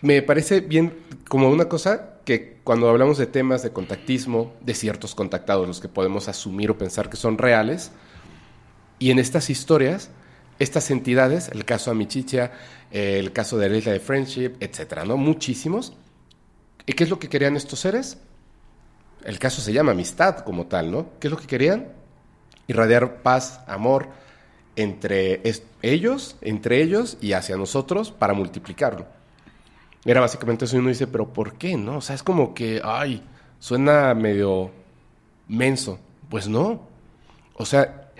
Me 0.00 0.22
parece 0.22 0.60
bien 0.60 0.94
como 1.28 1.50
una 1.50 1.68
cosa 1.68 2.20
que 2.24 2.58
cuando 2.64 2.88
hablamos 2.88 3.18
de 3.18 3.26
temas 3.26 3.62
de 3.62 3.72
contactismo, 3.72 4.54
de 4.62 4.72
ciertos 4.72 5.14
contactados, 5.14 5.66
los 5.66 5.80
que 5.80 5.88
podemos 5.88 6.28
asumir 6.28 6.70
o 6.70 6.78
pensar 6.78 7.10
que 7.10 7.18
son 7.18 7.36
reales, 7.36 7.92
y 8.98 9.10
en 9.10 9.18
estas 9.18 9.50
historias, 9.50 10.10
estas 10.58 10.90
entidades, 10.90 11.48
el 11.48 11.66
caso 11.66 11.90
Amichicha, 11.90 12.52
el 12.90 13.32
caso 13.32 13.58
de 13.58 13.68
la 13.68 13.76
isla 13.76 13.92
de 13.92 14.00
Friendship, 14.00 14.52
etcétera, 14.60 15.04
¿no? 15.04 15.18
Muchísimos. 15.18 15.92
¿Y 16.86 16.94
qué 16.94 17.04
es 17.04 17.10
lo 17.10 17.18
que 17.18 17.28
querían 17.28 17.56
estos 17.56 17.80
seres? 17.80 18.18
El 19.24 19.38
caso 19.38 19.60
se 19.60 19.72
llama 19.72 19.92
amistad 19.92 20.38
como 20.38 20.66
tal, 20.66 20.90
¿no? 20.90 21.06
¿Qué 21.18 21.28
es 21.28 21.30
lo 21.30 21.38
que 21.38 21.46
querían? 21.46 21.88
Irradiar 22.66 23.22
paz, 23.22 23.60
amor 23.66 24.08
entre 24.76 25.42
ellos, 25.82 26.36
entre 26.40 26.82
ellos 26.82 27.16
y 27.20 27.32
hacia 27.32 27.56
nosotros 27.56 28.10
para 28.10 28.34
multiplicarlo. 28.34 29.06
Era 30.04 30.20
básicamente 30.20 30.64
eso 30.64 30.76
y 30.76 30.80
uno 30.80 30.88
dice, 30.90 31.06
pero 31.06 31.32
¿por 31.32 31.54
qué? 31.54 31.76
No, 31.76 31.98
o 31.98 32.00
sea, 32.00 32.14
es 32.14 32.22
como 32.22 32.54
que, 32.54 32.80
ay, 32.84 33.22
suena 33.58 34.14
medio 34.14 34.70
menso. 35.48 35.98
Pues 36.28 36.48
no. 36.48 36.82
O 37.54 37.64
sea, 37.64 38.10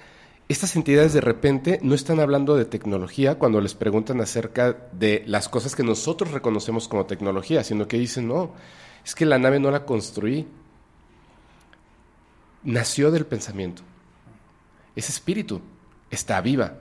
estas 0.49 0.77
entidades 0.77 1.13
de 1.13 1.21
repente 1.21 1.79
no 1.83 1.95
están 1.95 2.21
hablando 2.21 2.57
de 2.57 2.65
tecnología 2.65 3.39
cuando 3.39 3.61
les 3.61 3.75
preguntan 3.75 4.21
acerca 4.21 4.77
de 4.93 5.25
las 5.27 5.49
cosas 5.49 5.75
que 5.75 5.83
nosotros 5.83 6.31
reconocemos 6.31 6.89
como 6.89 7.07
tecnología, 7.07 7.65
sino 7.65 7.89
que 7.89 7.99
dicen, 7.99 8.29
no, 8.29 8.53
es 9.05 9.15
que 9.15 9.27
la 9.27 9.39
nave 9.39 9.61
no 9.61 9.71
la 9.71 9.85
construí, 9.85 10.47
nació 12.65 13.11
del 13.11 13.27
pensamiento. 13.27 13.83
Ese 14.97 15.13
espíritu 15.13 15.61
está 16.11 16.41
viva. 16.41 16.79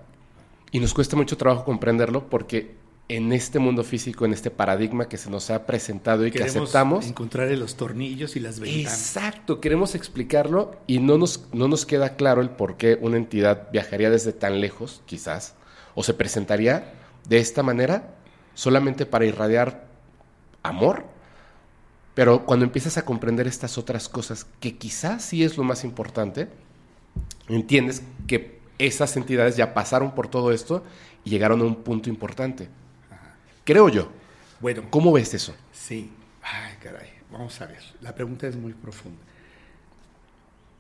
Y 0.71 0.79
nos 0.79 0.93
cuesta 0.93 1.15
mucho 1.15 1.37
trabajo 1.37 1.65
comprenderlo 1.65 2.29
porque 2.29 2.75
en 3.09 3.31
este 3.33 3.59
mundo 3.59 3.83
físico, 3.83 4.25
en 4.25 4.33
este 4.33 4.49
paradigma 4.49 5.07
que 5.07 5.17
se 5.17 5.29
nos 5.29 5.51
ha 5.51 5.65
presentado 5.65 6.25
y 6.25 6.31
que 6.31 6.43
aceptamos. 6.43 7.05
Encontrar 7.05 7.49
los 7.51 7.75
tornillos 7.75 8.35
y 8.35 8.39
las 8.39 8.59
ventanas. 8.59 8.93
Exacto, 8.93 9.59
queremos 9.59 9.93
explicarlo 9.93 10.75
y 10.87 10.99
no 10.99 11.17
nos, 11.17 11.45
no 11.53 11.67
nos 11.67 11.85
queda 11.85 12.15
claro 12.15 12.41
el 12.41 12.49
por 12.49 12.77
qué 12.77 12.97
una 12.99 13.17
entidad 13.17 13.69
viajaría 13.71 14.09
desde 14.09 14.33
tan 14.33 14.61
lejos, 14.61 15.01
quizás, 15.05 15.53
o 15.95 16.03
se 16.03 16.13
presentaría 16.13 16.93
de 17.27 17.37
esta 17.37 17.61
manera 17.61 18.15
solamente 18.55 19.05
para 19.05 19.25
irradiar 19.25 19.87
amor 20.63 21.12
pero 22.15 22.46
cuando 22.46 22.65
empiezas 22.65 22.98
a 22.98 23.05
comprender 23.05 23.48
estas 23.48 23.77
otras 23.77 24.08
cosas, 24.10 24.46
que 24.60 24.77
quizás 24.77 25.24
sí 25.24 25.43
es 25.43 25.58
lo 25.58 25.63
más 25.63 25.84
importante, 25.84 26.48
entiendes 27.48 28.03
que 28.27 28.60
esas 28.77 29.15
entidades 29.17 29.55
ya 29.55 29.74
pasaron 29.74 30.13
por 30.13 30.27
todo 30.27 30.51
esto 30.51 30.84
y 31.25 31.29
llegaron 31.29 31.62
a 31.62 31.65
un 31.65 31.84
punto 31.84 32.10
importante. 32.10 32.70
Creo 33.63 33.89
yo. 33.89 34.10
Bueno. 34.60 34.84
¿Cómo 34.89 35.12
ves 35.12 35.34
eso? 35.34 35.55
Sí. 35.72 36.12
Ay, 36.41 36.75
caray. 36.82 37.10
Vamos 37.32 37.60
a 37.62 37.65
ver. 37.65 37.82
La 38.01 38.13
pregunta 38.13 38.48
es 38.48 38.55
muy 38.55 38.74
profunda. 38.74 39.20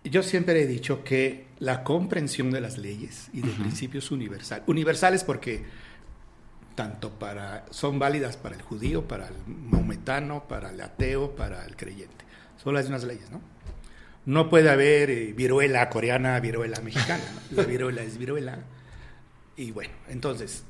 Yo 0.03 0.21
siempre 0.21 0.61
he 0.61 0.67
dicho 0.67 1.03
que 1.03 1.47
la 1.59 1.83
comprensión 1.83 2.51
de 2.51 2.59
las 2.59 2.77
leyes 2.77 3.29
y 3.31 3.41
de 3.41 3.49
principios 3.51 4.11
universales, 4.11 4.65
universales 4.67 5.23
porque 5.23 5.63
tanto 6.75 7.11
para, 7.11 7.65
son 7.69 7.99
válidas 7.99 8.37
para 8.37 8.55
el 8.55 8.61
judío, 8.61 9.07
para 9.07 9.27
el 9.27 9.35
maometano, 9.47 10.47
para 10.47 10.71
el 10.71 10.81
ateo, 10.81 11.35
para 11.35 11.65
el 11.65 11.75
creyente. 11.75 12.25
Son 12.61 12.73
las 12.73 12.85
mismas 12.85 13.03
leyes, 13.03 13.29
¿no? 13.31 13.41
No 14.25 14.49
puede 14.49 14.69
haber 14.69 15.09
eh, 15.09 15.33
viruela 15.33 15.89
coreana, 15.89 16.39
viruela 16.39 16.79
mexicana. 16.81 17.23
La 17.51 17.63
viruela 17.63 18.01
es 18.03 18.17
viruela. 18.17 18.59
Y 19.57 19.71
bueno, 19.71 19.93
entonces, 20.07 20.63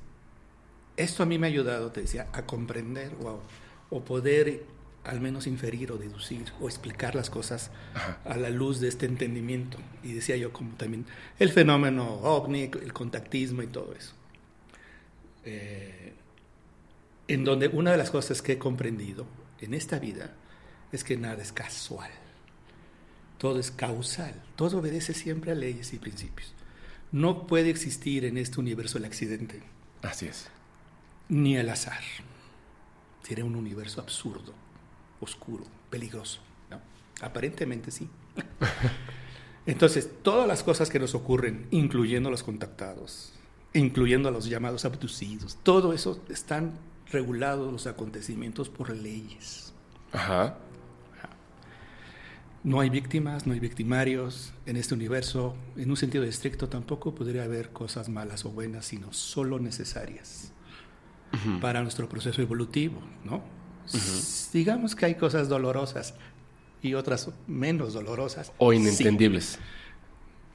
esto 0.97 1.23
a 1.23 1.25
mí 1.25 1.37
me 1.37 1.47
ha 1.47 1.49
ayudado, 1.49 1.91
te 1.91 2.01
decía, 2.01 2.27
a 2.33 2.43
comprender 2.45 3.11
o, 3.23 3.41
o 3.89 4.03
poder 4.03 4.63
al 5.03 5.19
menos 5.21 5.47
inferir 5.47 5.91
o 5.91 5.97
deducir 5.97 6.45
o 6.61 6.67
explicar 6.67 7.13
las 7.13 7.29
cosas 7.29 7.71
a 8.25 8.37
la 8.37 8.49
luz 8.49 8.79
de 8.79 8.87
este 8.87 9.05
entendimiento. 9.05 9.77
Y 10.01 10.13
decía 10.13 10.37
yo 10.37 10.51
como 10.51 10.75
también 10.75 11.05
el 11.39 11.51
fenómeno 11.51 12.05
ovni, 12.05 12.63
el 12.63 12.93
contactismo 12.93 13.61
y 13.61 13.67
todo 13.67 13.93
eso. 13.93 14.13
Eh, 15.45 16.13
en 17.27 17.43
donde 17.43 17.67
una 17.67 17.91
de 17.91 17.97
las 17.97 18.11
cosas 18.11 18.41
que 18.41 18.53
he 18.53 18.57
comprendido 18.57 19.25
en 19.61 19.73
esta 19.73 19.99
vida 19.99 20.33
es 20.91 21.03
que 21.03 21.17
nada 21.17 21.41
es 21.41 21.51
casual. 21.51 22.11
Todo 23.37 23.59
es 23.59 23.71
causal. 23.71 24.41
Todo 24.55 24.79
obedece 24.79 25.13
siempre 25.13 25.51
a 25.51 25.55
leyes 25.55 25.93
y 25.93 25.99
principios. 25.99 26.53
No 27.11 27.45
puede 27.47 27.69
existir 27.69 28.25
en 28.25 28.37
este 28.37 28.59
universo 28.59 28.97
el 28.97 29.05
accidente. 29.05 29.61
Así 30.01 30.27
es. 30.27 30.49
Ni 31.29 31.57
el 31.57 31.69
azar. 31.69 32.01
Sería 33.23 33.45
un 33.45 33.55
universo 33.55 34.01
absurdo 34.01 34.53
oscuro, 35.19 35.65
peligroso. 35.89 36.41
¿no? 36.69 36.79
Aparentemente 37.21 37.91
sí. 37.91 38.09
Entonces, 39.65 40.09
todas 40.21 40.47
las 40.47 40.63
cosas 40.63 40.89
que 40.89 40.99
nos 40.99 41.15
ocurren, 41.15 41.67
incluyendo 41.71 42.29
los 42.29 42.43
contactados, 42.43 43.33
incluyendo 43.73 44.29
a 44.29 44.31
los 44.31 44.45
llamados 44.45 44.85
abducidos, 44.85 45.57
todo 45.63 45.93
eso 45.93 46.23
están 46.29 46.73
regulados 47.11 47.71
los 47.71 47.87
acontecimientos 47.87 48.69
por 48.69 48.89
leyes. 48.89 49.73
Ajá. 50.11 50.57
No 52.63 52.79
hay 52.79 52.89
víctimas, 52.89 53.45
no 53.45 53.53
hay 53.53 53.59
victimarios 53.59 54.53
en 54.65 54.77
este 54.77 54.93
universo. 54.93 55.53
En 55.75 55.89
un 55.89 55.97
sentido 55.97 56.23
estricto 56.23 56.69
tampoco 56.69 57.13
podría 57.13 57.43
haber 57.43 57.71
cosas 57.71 58.07
malas 58.07 58.45
o 58.45 58.51
buenas, 58.51 58.85
sino 58.85 59.11
solo 59.11 59.59
necesarias 59.59 60.53
para 61.59 61.81
nuestro 61.81 62.07
proceso 62.07 62.41
evolutivo, 62.41 63.01
¿no? 63.25 63.43
Digamos 64.53 64.95
que 64.95 65.07
hay 65.07 65.15
cosas 65.15 65.49
dolorosas 65.49 66.13
y 66.81 66.93
otras 66.93 67.29
menos 67.47 67.93
dolorosas. 67.93 68.53
O 68.59 68.71
inentendibles. 68.71 69.59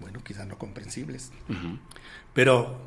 Bueno, 0.00 0.22
quizás 0.24 0.46
no 0.46 0.56
comprensibles. 0.56 1.30
Pero 2.32 2.78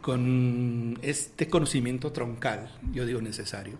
con 0.00 0.98
este 1.02 1.48
conocimiento 1.48 2.12
troncal, 2.12 2.70
yo 2.92 3.06
digo 3.06 3.20
necesario, 3.20 3.78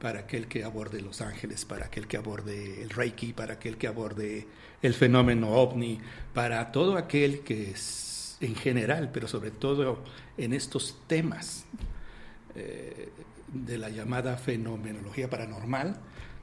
para 0.00 0.20
aquel 0.20 0.46
que 0.46 0.64
aborde 0.64 1.00
los 1.00 1.20
ángeles, 1.20 1.64
para 1.64 1.86
aquel 1.86 2.06
que 2.06 2.16
aborde 2.16 2.82
el 2.82 2.90
Reiki, 2.90 3.32
para 3.32 3.54
aquel 3.54 3.76
que 3.76 3.86
aborde 3.86 4.46
el 4.82 4.94
fenómeno 4.94 5.50
ovni, 5.50 5.98
para 6.34 6.70
todo 6.72 6.96
aquel 6.96 7.40
que 7.40 7.70
es 7.70 8.36
en 8.40 8.54
general, 8.54 9.10
pero 9.12 9.26
sobre 9.26 9.50
todo 9.50 10.04
en 10.36 10.52
estos 10.52 11.00
temas. 11.06 11.64
Eh, 12.54 13.10
de 13.52 13.78
la 13.78 13.88
llamada 13.88 14.36
fenomenología 14.36 15.30
paranormal, 15.30 15.96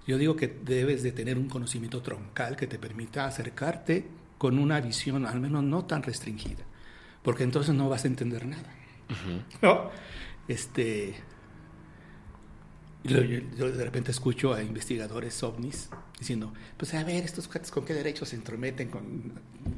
yo 0.07 0.17
digo 0.17 0.35
que 0.35 0.47
debes 0.47 1.03
de 1.03 1.11
tener 1.11 1.37
un 1.37 1.49
conocimiento 1.49 2.01
troncal 2.01 2.55
que 2.55 2.67
te 2.67 2.79
permita 2.79 3.25
acercarte 3.25 4.05
con 4.37 4.59
una 4.59 4.81
visión 4.81 5.25
al 5.25 5.39
menos 5.39 5.63
no 5.63 5.85
tan 5.85 6.03
restringida, 6.03 6.63
porque 7.21 7.43
entonces 7.43 7.73
no 7.73 7.89
vas 7.89 8.03
a 8.03 8.07
entender 8.07 8.45
nada. 8.45 8.69
¿No? 9.61 9.91
Este, 10.47 11.15
yo, 13.03 13.19
de 13.19 13.83
repente 13.83 14.11
escucho 14.11 14.53
a 14.53 14.63
investigadores 14.63 15.41
ovnis 15.43 15.89
diciendo, 16.17 16.53
pues 16.77 16.93
a 16.93 17.03
ver, 17.03 17.23
estos 17.25 17.47
cuates 17.47 17.69
con 17.69 17.83
qué 17.83 17.93
derechos 17.93 18.29
se 18.29 18.35
entrometen 18.37 18.89
con... 18.89 19.33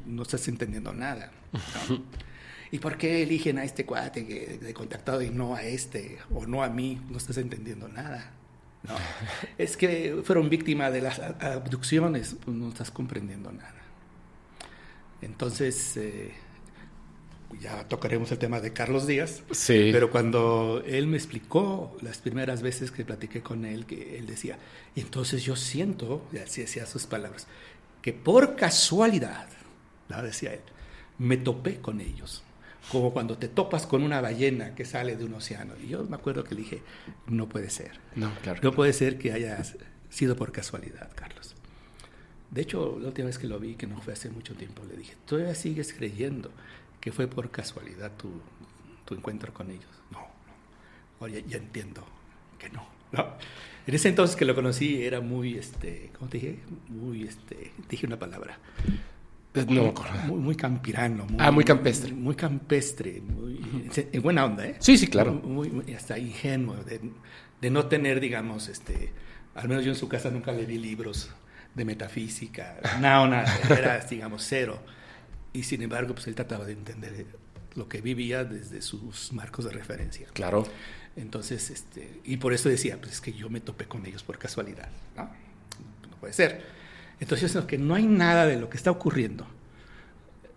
No 0.06 0.22
estás 0.22 0.46
entendiendo 0.46 0.92
nada. 0.92 1.32
¿Y 2.70 2.78
por 2.78 2.96
qué 2.96 3.22
eligen 3.22 3.58
a 3.58 3.64
este 3.64 3.84
cuate 3.84 4.58
de 4.60 4.74
contactado 4.74 5.22
y 5.22 5.30
no 5.30 5.54
a 5.54 5.62
este 5.62 6.18
o 6.32 6.46
no 6.46 6.62
a 6.62 6.68
mí? 6.68 7.00
No 7.10 7.16
estás 7.16 7.38
entendiendo 7.38 7.88
nada. 7.88 8.32
No. 8.84 8.94
es 9.58 9.76
que 9.76 10.20
fueron 10.24 10.48
víctimas 10.48 10.92
de 10.92 11.02
las 11.02 11.18
abducciones, 11.18 12.36
pues 12.44 12.56
no 12.56 12.68
estás 12.68 12.90
comprendiendo 12.90 13.50
nada. 13.50 13.82
Entonces, 15.20 15.96
eh, 15.96 16.32
ya 17.60 17.86
tocaremos 17.88 18.30
el 18.32 18.38
tema 18.38 18.60
de 18.60 18.72
Carlos 18.72 19.06
Díaz. 19.06 19.42
Sí. 19.50 19.90
Pero 19.92 20.10
cuando 20.10 20.82
él 20.86 21.06
me 21.06 21.16
explicó 21.16 21.96
las 22.00 22.18
primeras 22.18 22.62
veces 22.62 22.90
que 22.90 23.04
platiqué 23.04 23.42
con 23.42 23.64
él, 23.64 23.86
que 23.86 24.18
él 24.18 24.26
decía, 24.26 24.58
entonces 24.94 25.42
yo 25.42 25.56
siento, 25.56 26.26
y 26.32 26.38
así 26.38 26.60
decía 26.62 26.86
sus 26.86 27.06
palabras, 27.06 27.46
que 28.02 28.12
por 28.12 28.56
casualidad, 28.56 29.48
¿no? 30.08 30.22
decía 30.22 30.54
él, 30.54 30.60
me 31.18 31.36
topé 31.36 31.76
con 31.80 32.00
ellos 32.00 32.42
como 32.90 33.12
cuando 33.12 33.36
te 33.36 33.48
topas 33.48 33.86
con 33.86 34.02
una 34.02 34.20
ballena 34.20 34.74
que 34.74 34.84
sale 34.84 35.16
de 35.16 35.24
un 35.24 35.34
océano. 35.34 35.74
Y 35.82 35.88
yo 35.88 36.04
me 36.04 36.16
acuerdo 36.16 36.44
que 36.44 36.54
le 36.54 36.62
dije, 36.62 36.82
no 37.26 37.48
puede 37.48 37.70
ser. 37.70 37.92
No, 38.14 38.32
claro. 38.42 38.60
No 38.62 38.72
puede 38.72 38.92
ser 38.92 39.18
que 39.18 39.32
haya 39.32 39.60
sido 40.08 40.36
por 40.36 40.52
casualidad, 40.52 41.10
Carlos. 41.14 41.54
De 42.50 42.62
hecho, 42.62 42.98
la 43.00 43.08
última 43.08 43.26
vez 43.26 43.38
que 43.38 43.48
lo 43.48 43.58
vi, 43.58 43.74
que 43.74 43.86
no 43.86 44.00
fue 44.00 44.12
hace 44.12 44.30
mucho 44.30 44.54
tiempo, 44.54 44.82
le 44.88 44.96
dije, 44.96 45.14
¿todavía 45.26 45.54
sigues 45.54 45.92
creyendo 45.92 46.50
que 47.06 47.12
fue 47.12 47.28
por 47.28 47.52
casualidad 47.52 48.10
tu, 48.16 48.28
tu 49.04 49.14
encuentro 49.14 49.54
con 49.54 49.70
ellos? 49.70 49.86
No, 50.10 50.18
no. 50.18 51.20
Ahora 51.20 51.38
ya, 51.38 51.56
entiendo 51.56 52.04
que 52.58 52.68
no, 52.68 52.84
no. 53.12 53.28
En 53.86 53.94
ese 53.94 54.08
entonces 54.08 54.34
que 54.34 54.44
lo 54.44 54.56
conocí 54.56 55.04
era 55.04 55.20
muy, 55.20 55.56
este, 55.56 56.10
¿cómo 56.18 56.28
te 56.28 56.38
dije? 56.38 56.58
Muy, 56.88 57.22
este, 57.22 57.70
dije 57.88 58.08
una 58.08 58.18
palabra 58.18 58.58
no 59.54 59.84
me 59.84 59.88
acuerdo. 59.88 60.14
Muy, 60.26 60.40
muy 60.40 60.56
campirano. 60.56 61.26
Muy, 61.26 61.36
ah, 61.38 61.52
muy 61.52 61.62
campestre. 61.62 62.12
Muy, 62.12 62.34
campestre. 62.34 63.20
Muy, 63.20 63.88
En 63.94 64.20
buena 64.20 64.44
onda, 64.44 64.66
¿eh? 64.66 64.74
Sí, 64.80 64.98
sí, 64.98 65.06
claro. 65.06 65.32
Muy, 65.32 65.94
hasta 65.94 66.18
ingenuo, 66.18 66.74
de, 66.74 67.00
de, 67.60 67.70
no 67.70 67.86
tener, 67.86 68.18
digamos, 68.18 68.68
este. 68.68 69.12
Al 69.54 69.68
menos 69.68 69.84
yo 69.84 69.92
en 69.92 69.96
su 69.96 70.08
casa 70.08 70.28
nunca 70.28 70.50
le 70.50 70.66
di 70.66 70.76
libros 70.76 71.30
de 71.72 71.84
metafísica. 71.84 72.78
No, 73.00 73.28
nada. 73.28 73.46
Era, 73.70 74.00
digamos, 74.00 74.44
cero. 74.44 74.80
Y 75.56 75.62
sin 75.62 75.80
embargo, 75.80 76.14
pues 76.14 76.26
él 76.26 76.34
trataba 76.34 76.66
de 76.66 76.72
entender 76.72 77.24
lo 77.76 77.88
que 77.88 78.02
vivía 78.02 78.44
desde 78.44 78.82
sus 78.82 79.32
marcos 79.32 79.64
de 79.64 79.70
referencia. 79.70 80.28
Claro. 80.34 80.66
Entonces, 81.16 81.70
este. 81.70 82.20
Y 82.24 82.36
por 82.36 82.52
eso 82.52 82.68
decía, 82.68 82.98
pues 83.00 83.12
es 83.12 83.20
que 83.22 83.32
yo 83.32 83.48
me 83.48 83.60
topé 83.60 83.86
con 83.86 84.04
ellos 84.04 84.22
por 84.22 84.36
casualidad. 84.38 84.90
No, 85.16 85.24
no 86.10 86.16
puede 86.20 86.34
ser. 86.34 86.62
Entonces, 87.20 87.56
que 87.64 87.78
no 87.78 87.94
hay 87.94 88.04
nada 88.04 88.44
de 88.44 88.58
lo 88.58 88.68
que 88.68 88.76
está 88.76 88.90
ocurriendo, 88.90 89.46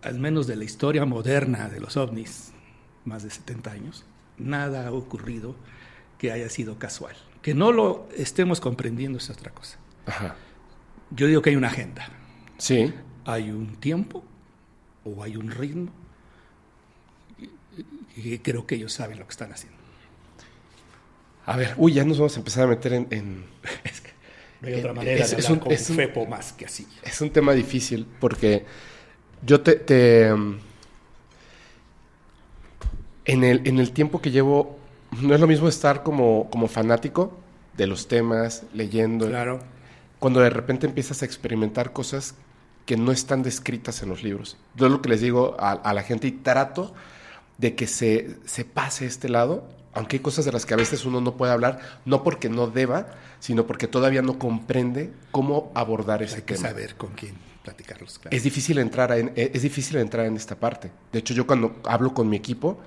al 0.01 0.19
menos 0.19 0.47
de 0.47 0.57
la 0.57 0.65
historia 0.65 1.05
moderna 1.05 1.69
de 1.69 1.79
los 1.79 1.95
ovnis, 1.95 2.51
más 3.05 3.23
de 3.23 3.29
70 3.29 3.71
años, 3.71 4.03
nada 4.37 4.87
ha 4.87 4.91
ocurrido 4.91 5.55
que 6.17 6.33
haya 6.33 6.49
sido 6.49 6.77
casual. 6.77 7.15
Que 7.41 7.53
no 7.53 7.71
lo 7.71 8.09
estemos 8.17 8.59
comprendiendo 8.59 9.17
es 9.17 9.29
otra 9.29 9.51
cosa. 9.51 9.77
Yo 11.11 11.27
digo 11.27 11.41
que 11.41 11.51
hay 11.51 11.55
una 11.55 11.69
agenda. 11.69 12.09
Sí. 12.57 12.93
Hay 13.23 13.51
un 13.51 13.77
tiempo 13.77 14.25
o 15.05 15.23
hay 15.23 15.35
un 15.35 15.51
ritmo 15.51 15.91
y 18.15 18.37
creo 18.39 18.65
que 18.65 18.75
ellos 18.75 18.93
saben 18.93 19.19
lo 19.19 19.25
que 19.25 19.31
están 19.31 19.51
haciendo. 19.51 19.77
A 21.45 21.55
ver, 21.57 21.73
uy, 21.77 21.93
ya 21.93 22.03
nos 22.03 22.17
vamos 22.17 22.35
a 22.35 22.39
empezar 22.39 22.65
a 22.65 22.67
meter 22.67 22.93
en... 22.93 23.45
No 24.61 24.67
hay 24.67 24.73
otra 24.73 24.93
manera 24.93 25.23
es, 25.23 25.31
de 25.31 25.37
hablar 25.37 25.63
un, 25.67 25.71
es 25.71 25.89
un, 25.89 25.95
FEPO 25.95 26.25
más 26.25 26.51
que 26.51 26.65
así. 26.65 26.85
Es 27.01 27.21
un 27.21 27.29
tema 27.29 27.53
difícil 27.53 28.05
porque 28.19 28.65
yo 29.41 29.61
te... 29.61 30.27
en, 30.27 30.59
el, 33.25 33.61
en 33.65 33.79
el 33.79 33.91
tiempo 33.93 34.21
que 34.21 34.31
llevo, 34.31 34.77
no 35.21 35.33
es 35.33 35.39
lo 35.39 35.47
mismo 35.47 35.69
estar 35.69 36.03
como, 36.03 36.49
como 36.49 36.67
fanático 36.67 37.37
de 37.77 37.87
los 37.87 38.09
temas, 38.09 38.63
leyendo. 38.73 39.29
Claro. 39.29 39.61
Cuando 40.19 40.41
de 40.41 40.49
repente 40.49 40.87
empiezas 40.87 41.21
a 41.21 41.25
experimentar 41.25 41.93
cosas 41.93 42.35
que 42.89 42.97
no 42.97 43.11
están 43.11 43.43
descritas 43.43 44.01
en 44.01 44.09
los 44.09 44.23
libros. 44.23 44.57
Yo 44.75 44.87
es 44.87 44.91
lo 44.91 44.99
que 44.99 45.09
les 45.09 45.21
digo 45.21 45.55
a, 45.59 45.73
a 45.73 45.93
la 45.93 46.01
gente 46.01 46.25
y 46.25 46.31
trato 46.31 46.91
de 47.59 47.75
que 47.75 47.85
se, 47.85 48.37
se 48.45 48.65
pase 48.65 49.05
este 49.05 49.29
lado 49.29 49.63
aunque 49.93 50.15
hay 50.15 50.21
cosas 50.21 50.45
de 50.45 50.51
las 50.51 50.65
que 50.65 50.73
a 50.73 50.77
veces 50.77 51.05
uno 51.05 51.21
no 51.21 51.37
puede 51.37 51.51
hablar, 51.51 51.81
no 52.05 52.23
porque 52.23 52.49
no 52.49 52.65
deba, 52.65 53.11
sino 53.39 53.67
porque 53.67 53.87
todavía 53.87 54.23
no 54.23 54.39
comprende 54.39 55.13
cómo 55.29 55.71
abordar 55.75 56.23
ese 56.23 56.37
hay 56.37 56.41
que 56.41 56.57
saber 56.57 56.95
con 56.95 57.11
quién 57.11 57.35
platicarlos. 57.63 58.19
Es 58.31 58.41
difícil 58.41 58.79
entrar 58.79 59.11
en, 59.11 59.33
eh, 59.35 59.51
es 59.53 59.61
difícil 59.61 59.97
entrar 59.97 60.25
en 60.25 60.35
esta 60.35 60.55
parte. 60.55 60.91
De 61.11 61.19
hecho, 61.19 61.35
yo 61.35 61.45
cuando 61.45 61.75
hablo 61.83 62.15
con 62.15 62.27
mi 62.27 62.37
equipo 62.37 62.79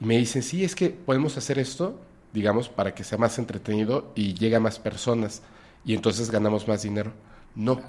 y 0.00 0.06
me 0.06 0.16
dicen, 0.16 0.42
sí, 0.42 0.64
es 0.64 0.74
que 0.74 0.88
podemos 0.88 1.36
hacer 1.36 1.58
esto, 1.58 2.00
digamos, 2.32 2.70
para 2.70 2.94
que 2.94 3.04
sea 3.04 3.18
más 3.18 3.38
entretenido 3.38 4.10
y 4.14 4.32
llegue 4.32 4.56
a 4.56 4.60
más 4.60 4.78
personas 4.78 5.42
y 5.84 5.94
entonces 5.94 6.30
ganamos 6.30 6.66
más 6.66 6.82
dinero. 6.82 7.12
No, 7.54 7.82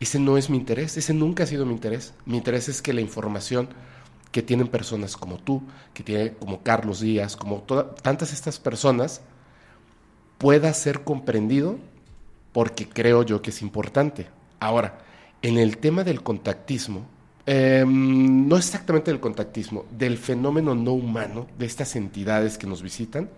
ese 0.00 0.18
no 0.18 0.36
es 0.36 0.50
mi 0.50 0.56
interés, 0.56 0.96
ese 0.96 1.14
nunca 1.14 1.44
ha 1.44 1.46
sido 1.46 1.66
mi 1.66 1.72
interés. 1.72 2.14
Mi 2.26 2.36
interés 2.36 2.68
es 2.68 2.82
que 2.82 2.92
la 2.92 3.00
información 3.00 3.68
que 4.32 4.42
tienen 4.42 4.68
personas 4.68 5.16
como 5.16 5.36
tú, 5.36 5.62
que 5.94 6.02
tiene 6.02 6.32
como 6.32 6.62
Carlos 6.62 7.00
Díaz, 7.00 7.36
como 7.36 7.62
tantas 8.02 8.32
estas 8.32 8.58
personas, 8.58 9.20
pueda 10.38 10.72
ser 10.74 11.04
comprendido 11.04 11.78
porque 12.52 12.88
creo 12.88 13.22
yo 13.22 13.42
que 13.42 13.50
es 13.50 13.62
importante. 13.62 14.26
Ahora, 14.58 14.98
en 15.42 15.58
el 15.58 15.78
tema 15.78 16.04
del 16.04 16.22
contactismo, 16.22 17.06
em, 17.46 18.48
no 18.48 18.56
exactamente 18.56 19.10
del 19.10 19.20
contactismo, 19.20 19.84
del 19.90 20.16
fenómeno 20.18 20.74
no 20.74 20.92
humano, 20.92 21.46
de 21.58 21.66
estas 21.66 21.96
entidades 21.96 22.58
que 22.58 22.66
nos 22.66 22.82
visitan, 22.82 23.28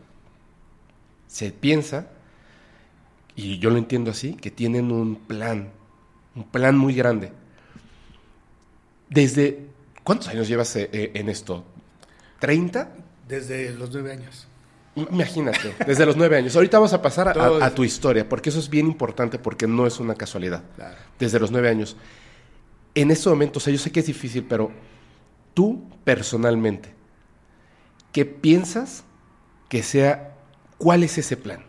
se 1.26 1.50
piensa, 1.50 2.08
y 3.34 3.58
yo 3.58 3.70
lo 3.70 3.78
entiendo 3.78 4.10
así, 4.10 4.34
que 4.34 4.50
tienen 4.50 4.92
un 4.92 5.16
plan, 5.16 5.70
un 6.34 6.44
plan 6.44 6.76
muy 6.76 6.94
grande. 6.94 7.32
Desde, 9.08 9.66
¿cuántos 10.02 10.28
años 10.28 10.48
llevas 10.48 10.74
eh, 10.76 10.88
eh, 10.92 11.12
en 11.14 11.28
esto? 11.28 11.64
¿30? 12.40 12.88
Desde 13.28 13.72
los 13.72 13.90
nueve 13.92 14.12
años. 14.12 14.46
Imagínate, 14.96 15.74
desde 15.86 16.06
los 16.06 16.16
nueve 16.16 16.36
años. 16.36 16.54
Ahorita 16.54 16.78
vamos 16.78 16.92
a 16.92 17.02
pasar 17.02 17.36
a, 17.36 17.74
tu 17.74 17.82
historia, 17.82 18.28
porque 18.28 18.50
eso 18.50 18.60
es 18.60 18.70
bien 18.70 18.86
importante, 18.86 19.38
porque 19.38 19.66
no 19.66 19.86
es 19.86 19.98
una 19.98 20.14
casualidad. 20.14 20.62
Desde 21.18 21.40
los 21.40 21.50
nueve 21.50 21.68
años. 21.68 21.96
En 22.94 23.10
este 23.10 23.28
momento, 23.28 23.58
o 23.58 23.60
sea, 23.60 23.72
yo 23.72 23.78
sé 23.78 23.90
que 23.90 24.00
es 24.00 24.06
difícil, 24.06 24.44
pero 24.44 24.70
tú 25.52 25.82
personalmente, 26.04 26.94
¿qué 28.12 28.24
piensas 28.24 29.02
que 29.68 29.82
sea, 29.82 30.36
cuál 30.78 31.02
es 31.02 31.18
ese 31.18 31.36
plan? 31.36 31.64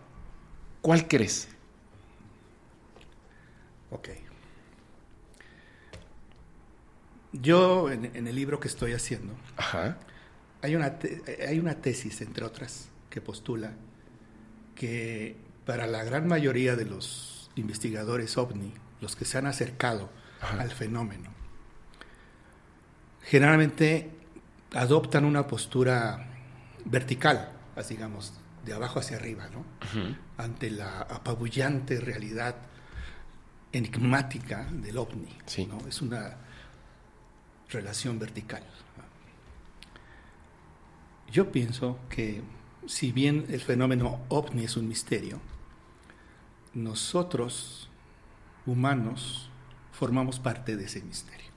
¿Cuál 0.82 1.08
crees? 1.08 1.48
Ok. 3.90 4.10
Yo, 7.42 7.92
en, 7.92 8.28
el 8.28 8.36
libro 8.36 8.60
que 8.60 8.68
estoy 8.68 8.94
haciendo, 8.94 9.34
Hay, 10.62 10.76
una 10.76 10.98
hay 11.48 11.60
una 11.60 11.76
tesis, 11.76 12.22
entre 12.22 12.46
otras, 12.46 12.90
que 13.10 13.22
postula 13.22 13.74
que 14.74 15.36
para 15.66 15.88
la 15.88 16.04
gran 16.04 16.28
mayoría 16.28 16.76
de 16.76 16.86
los 16.86 17.50
investigadores 17.56 18.38
ovni, 18.38 18.74
los 19.02 19.16
que 19.16 19.26
se 19.26 19.38
han 19.38 19.48
acercado 19.48 20.10
al 20.42 20.72
fenómeno, 20.72 21.30
generalmente 23.24 24.12
adoptan 24.74 25.26
una 25.26 25.48
postura 25.48 26.28
vertical, 26.86 27.52
digamos, 27.90 28.34
de 28.66 28.74
abajo 28.74 29.00
hacia 29.00 29.18
arriba, 29.18 29.48
¿no? 29.50 29.66
Ante 30.38 30.70
la 30.70 31.02
apabullante 31.02 32.00
realidad 32.00 32.56
enigmática 33.72 34.68
del 34.72 34.98
ovni. 34.98 35.38
¿no? 35.68 35.88
Es 35.88 36.02
una 36.02 36.38
relación 37.70 38.20
vertical. 38.20 38.64
Yo 41.32 41.52
pienso 41.52 42.00
que 42.10 42.42
si 42.88 43.12
bien 43.12 43.46
el 43.50 43.62
fenómeno 43.62 44.22
ovni 44.30 44.64
es 44.64 44.78
un 44.78 44.88
misterio, 44.88 45.40
nosotros, 46.74 47.90
humanos, 48.66 49.50
formamos 49.92 50.40
parte 50.40 50.76
de 50.76 50.86
ese 50.86 51.02
misterio. 51.02 51.50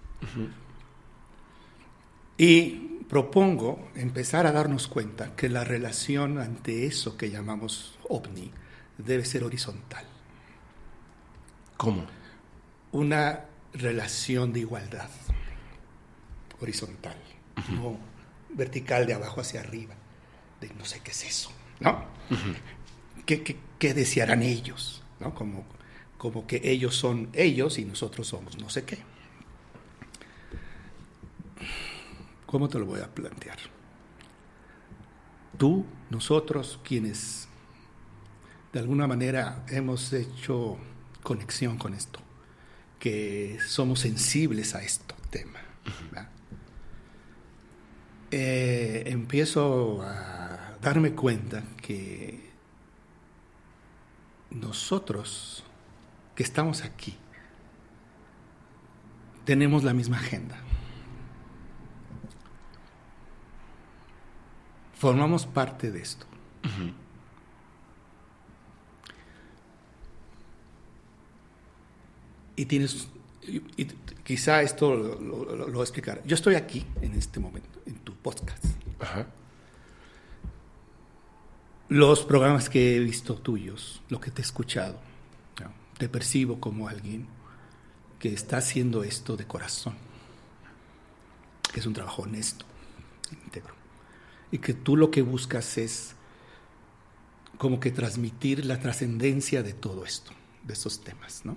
Y 2.37 2.71
propongo 3.09 3.89
empezar 3.95 4.47
a 4.47 4.53
darnos 4.53 4.87
cuenta 4.87 5.35
que 5.35 5.49
la 5.49 5.65
relación 5.65 6.39
ante 6.39 6.87
eso 6.87 7.17
que 7.17 7.31
llamamos 7.31 7.99
ovni 8.09 8.53
debe 8.97 9.25
ser 9.25 9.45
horizontal. 9.45 10.05
¿Cómo? 11.77 12.07
Una 12.93 13.45
relación 13.73 14.53
de 14.53 14.61
igualdad, 14.61 15.11
horizontal, 16.61 17.17
no 17.71 17.99
vertical 18.51 19.07
de 19.07 19.15
abajo 19.15 19.41
hacia 19.41 19.61
arriba 19.61 19.95
de 20.61 20.71
no 20.75 20.85
sé 20.85 21.01
qué 21.01 21.11
es 21.11 21.25
eso, 21.25 21.51
¿no? 21.81 22.05
¿Qué, 23.27 23.95
desearán 23.95 24.43
ellos? 24.43 25.03
¿no? 25.21 25.35
Como, 25.35 25.65
como 26.17 26.47
que 26.47 26.61
ellos 26.65 26.97
son 26.97 27.29
ellos 27.33 27.79
y 27.79 27.85
nosotros 27.85 28.27
somos 28.27 28.59
no 28.59 28.71
sé 28.71 28.85
qué. 28.85 28.99
¿Cómo 32.47 32.69
te 32.69 32.79
lo 32.79 32.87
voy 32.87 33.01
a 33.01 33.15
plantear? 33.15 33.59
Tú, 35.59 35.85
nosotros, 36.09 36.81
quienes 36.83 37.49
de 38.73 38.79
alguna 38.79 39.07
manera 39.07 39.65
hemos 39.69 40.13
hecho 40.13 40.79
conexión 41.23 41.77
con 41.77 41.95
esto, 41.95 42.21
que 42.99 43.59
somos 43.67 44.01
sensibles 44.01 44.75
a 44.75 44.83
este 44.83 45.15
tema. 45.31 45.61
Eh, 48.31 49.05
empiezo 49.07 50.03
a 50.03 50.77
darme 50.83 51.13
cuenta 51.13 51.63
que 51.81 52.51
nosotros 54.51 55.65
que 56.35 56.43
estamos 56.43 56.85
aquí 56.85 57.17
tenemos 59.45 59.83
la 59.83 59.95
misma 59.95 60.19
agenda. 60.19 60.59
Formamos 64.95 65.47
parte 65.47 65.91
de 65.91 66.03
esto. 66.03 66.27
Y 72.57 72.67
tienes, 72.67 73.09
quizá 74.25 74.63
esto 74.63 74.95
lo, 74.95 75.67
voy 75.69 75.81
a 75.81 75.83
explicar. 75.83 76.23
Yo 76.25 76.35
estoy 76.35 76.55
aquí 76.55 76.85
en 77.01 77.15
este 77.15 77.41
momento, 77.41 77.81
en 77.87 77.97
tu 77.99 78.15
podcast. 78.15 78.65
Los 81.89 82.25
programas 82.25 82.69
que 82.69 82.97
he 82.97 83.01
visto 83.01 83.37
tuyos, 83.37 84.03
lo 84.09 84.21
que 84.21 84.31
te 84.31 84.43
he 84.43 84.45
escuchado, 84.45 85.01
te 85.97 86.09
percibo 86.09 86.61
como 86.61 86.89
alguien 86.89 87.27
que 88.19 88.33
está 88.33 88.59
haciendo 88.59 89.03
esto 89.03 89.37
de 89.37 89.47
corazón, 89.47 89.95
que 91.73 91.81
es 91.81 91.87
un 91.87 91.93
trabajo 91.93 92.23
honesto, 92.23 92.65
íntegro, 93.33 93.75
y 94.53 94.59
que 94.59 94.75
tú 94.75 94.97
lo 94.97 95.11
que 95.11 95.23
buscas 95.23 95.79
es 95.79 96.15
como 97.59 97.81
que 97.81 97.91
transmitir 97.91 98.65
la 98.65 98.79
trascendencia 98.79 99.63
de 99.63 99.73
todo 99.73 100.05
esto, 100.05 100.31
de 100.63 100.73
estos 100.75 101.01
temas, 101.01 101.45
¿no? 101.45 101.57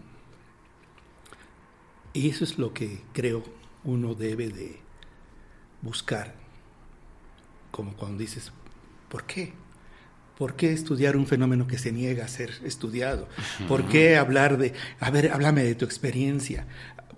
Y 2.13 2.29
eso 2.29 2.43
es 2.43 2.57
lo 2.57 2.73
que 2.73 2.99
creo 3.13 3.43
uno 3.83 4.15
debe 4.15 4.49
de 4.49 4.79
buscar, 5.81 6.35
como 7.71 7.93
cuando 7.93 8.19
dices, 8.19 8.51
¿por 9.09 9.23
qué? 9.23 9.53
¿Por 10.37 10.55
qué 10.55 10.73
estudiar 10.73 11.15
un 11.15 11.27
fenómeno 11.27 11.67
que 11.67 11.77
se 11.77 11.91
niega 11.91 12.25
a 12.25 12.27
ser 12.27 12.51
estudiado? 12.63 13.27
¿Por 13.67 13.87
qué 13.87 14.17
hablar 14.17 14.57
de, 14.57 14.73
a 14.99 15.11
ver, 15.11 15.31
háblame 15.31 15.63
de 15.63 15.75
tu 15.75 15.85
experiencia? 15.85 16.67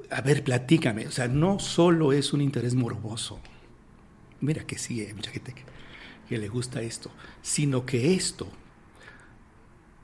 A 0.10 0.22
ver, 0.22 0.44
platícame. 0.44 1.08
O 1.08 1.12
sea, 1.12 1.28
no 1.28 1.60
solo 1.60 2.12
es 2.12 2.34
un 2.34 2.42
interés 2.42 2.76
morboso. 2.76 3.40
Mira 4.42 4.66
que 4.66 4.78
sí, 4.78 5.00
hay 5.02 5.14
mucha 5.14 5.32
gente 5.32 5.54
que 6.28 6.38
le 6.38 6.50
gusta 6.50 6.82
esto, 6.82 7.12
sino 7.42 7.86
que 7.86 8.14
esto 8.14 8.52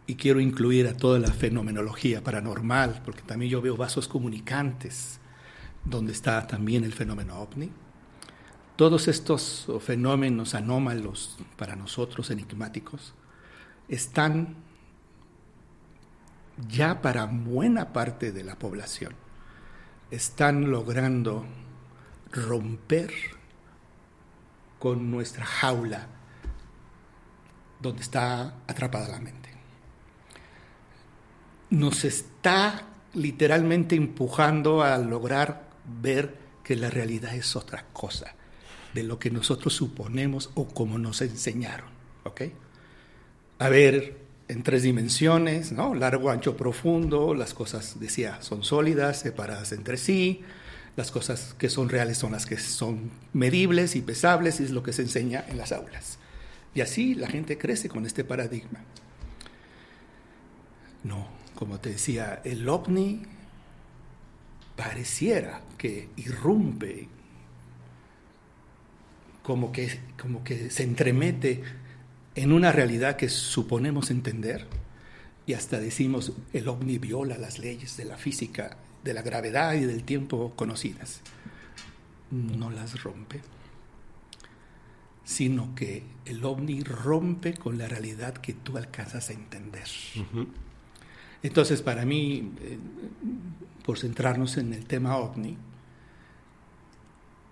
y 0.09 0.15
quiero 0.15 0.39
incluir 0.39 0.87
a 0.87 0.97
toda 0.97 1.19
la 1.19 1.31
fenomenología 1.31 2.23
paranormal, 2.23 3.03
porque 3.05 3.21
también 3.21 3.51
yo 3.51 3.61
veo 3.61 3.77
vasos 3.77 4.07
comunicantes, 4.07 5.19
donde 5.85 6.13
está 6.13 6.47
también 6.47 6.83
el 6.83 6.93
fenómeno 6.93 7.39
ovni. 7.39 7.71
Todos 8.75 9.07
estos 9.07 9.67
fenómenos 9.81 10.55
anómalos 10.55 11.37
para 11.57 11.75
nosotros, 11.75 12.31
enigmáticos, 12.31 13.13
están 13.87 14.55
ya 16.67 17.03
para 17.03 17.25
buena 17.25 17.93
parte 17.93 18.31
de 18.31 18.43
la 18.43 18.57
población, 18.57 19.13
están 20.09 20.71
logrando 20.71 21.45
romper 22.31 23.13
con 24.79 25.11
nuestra 25.11 25.45
jaula 25.45 26.07
donde 27.79 28.01
está 28.01 28.55
atrapada 28.65 29.07
la 29.07 29.19
mente 29.19 29.38
nos 31.69 32.03
está 32.05 32.87
literalmente 33.13 33.95
empujando 33.95 34.83
a 34.83 34.97
lograr 34.97 35.69
ver 36.01 36.35
que 36.63 36.75
la 36.75 36.89
realidad 36.89 37.35
es 37.35 37.55
otra 37.55 37.85
cosa 37.93 38.35
de 38.93 39.03
lo 39.03 39.19
que 39.19 39.29
nosotros 39.29 39.73
suponemos 39.73 40.51
o 40.55 40.67
como 40.67 40.97
nos 40.97 41.21
enseñaron, 41.21 41.89
¿ok? 42.23 42.41
A 43.59 43.69
ver, 43.69 44.17
en 44.47 44.63
tres 44.63 44.83
dimensiones, 44.83 45.71
¿no? 45.71 45.93
Largo, 45.93 46.29
ancho, 46.29 46.57
profundo, 46.57 47.35
las 47.35 47.53
cosas, 47.53 47.99
decía, 47.99 48.41
son 48.41 48.63
sólidas, 48.63 49.19
separadas 49.19 49.71
entre 49.71 49.97
sí, 49.97 50.41
las 50.95 51.11
cosas 51.11 51.55
que 51.57 51.69
son 51.69 51.87
reales 51.87 52.17
son 52.17 52.31
las 52.31 52.45
que 52.45 52.57
son 52.57 53.11
medibles 53.31 53.95
y 53.95 54.01
pesables, 54.01 54.59
y 54.59 54.63
es 54.63 54.71
lo 54.71 54.83
que 54.83 54.91
se 54.91 55.03
enseña 55.03 55.45
en 55.47 55.57
las 55.57 55.71
aulas. 55.71 56.17
Y 56.73 56.81
así 56.81 57.15
la 57.15 57.27
gente 57.27 57.57
crece 57.57 57.89
con 57.89 58.05
este 58.05 58.23
paradigma. 58.23 58.79
No, 61.03 61.27
como 61.59 61.77
te 61.81 61.89
decía, 61.89 62.39
el 62.45 62.69
ovni 62.69 63.21
pareciera 64.77 65.61
que 65.77 66.07
irrumpe, 66.15 67.09
como 69.43 69.69
que, 69.69 69.99
como 70.17 70.41
que 70.41 70.69
se 70.69 70.83
entremete 70.83 71.61
en 72.33 72.53
una 72.53 72.71
realidad 72.71 73.17
que 73.17 73.27
suponemos 73.27 74.09
entender 74.09 74.67
y 75.45 75.51
hasta 75.51 75.81
decimos 75.81 76.31
el 76.53 76.69
ovni 76.69 76.97
viola 76.97 77.37
las 77.37 77.59
leyes 77.59 77.97
de 77.97 78.05
la 78.05 78.15
física 78.15 78.77
de 79.03 79.13
la 79.13 79.21
gravedad 79.21 79.73
y 79.73 79.81
del 79.81 80.05
tiempo 80.05 80.53
conocidas, 80.55 81.19
no 82.31 82.71
las 82.71 83.03
rompe, 83.03 83.41
sino 85.25 85.75
que 85.75 86.03
el 86.23 86.45
ovni 86.45 86.83
rompe 86.83 87.53
con 87.53 87.77
la 87.77 87.89
realidad 87.89 88.35
que 88.35 88.53
tú 88.53 88.77
alcanzas 88.77 89.29
a 89.29 89.33
entender. 89.33 89.89
Entonces, 91.41 91.81
para 91.81 92.05
mí, 92.05 92.51
eh, 92.59 92.77
por 93.85 93.97
centrarnos 93.97 94.57
en 94.57 94.73
el 94.73 94.85
tema 94.85 95.17
ovni, 95.17 95.57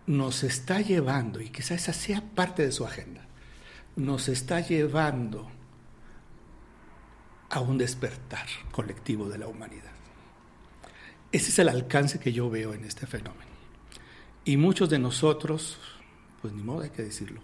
nos 0.08 0.44
está 0.44 0.82
llevando, 0.82 1.42
y 1.42 1.50
quizás 1.50 1.82
esa 1.82 1.94
sea 1.94 2.22
parte 2.22 2.64
de 2.66 2.72
su 2.72 2.86
agenda, 2.86 3.26
nos 3.96 4.30
está 4.30 4.62
llevando 4.62 5.50
a 7.50 7.60
un 7.60 7.78
despertar 7.78 8.46
colectivo 8.72 9.30
de 9.30 9.38
la 9.38 9.48
humanidad. 9.48 9.92
Ese 11.32 11.50
es 11.50 11.60
el 11.60 11.70
alcance 11.70 12.20
que 12.20 12.32
yo 12.32 12.50
veo 12.50 12.74
en 12.74 12.86
este 12.86 13.06
fenómeno. 13.06 13.52
Y 14.46 14.56
muchos 14.56 14.90
de 14.90 15.00
nosotros, 15.00 15.78
pues 16.42 16.54
ni 16.54 16.64
modo 16.64 16.84
hay 16.84 16.90
que 16.90 17.04
decirlo, 17.04 17.42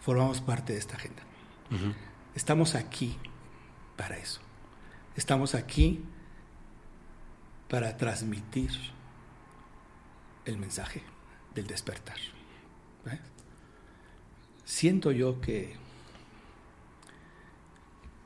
formamos 0.00 0.40
parte 0.40 0.72
de 0.72 0.78
esta 0.80 0.96
agenda. 0.96 1.22
Estamos 2.34 2.74
aquí 2.74 3.16
para 3.96 4.16
eso. 4.16 4.40
Estamos 5.18 5.56
aquí 5.56 6.00
para 7.68 7.96
transmitir 7.96 8.70
el 10.44 10.58
mensaje 10.58 11.02
del 11.56 11.66
despertar. 11.66 12.18
Siento 14.64 15.10
yo 15.10 15.40
que, 15.40 15.74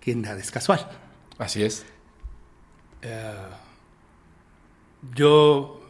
que 0.01 0.15
nada 0.15 0.39
es 0.39 0.51
casual. 0.51 0.87
Así 1.39 1.63
es. 1.63 1.87
Eh, 3.01 3.49
yo, 5.15 5.89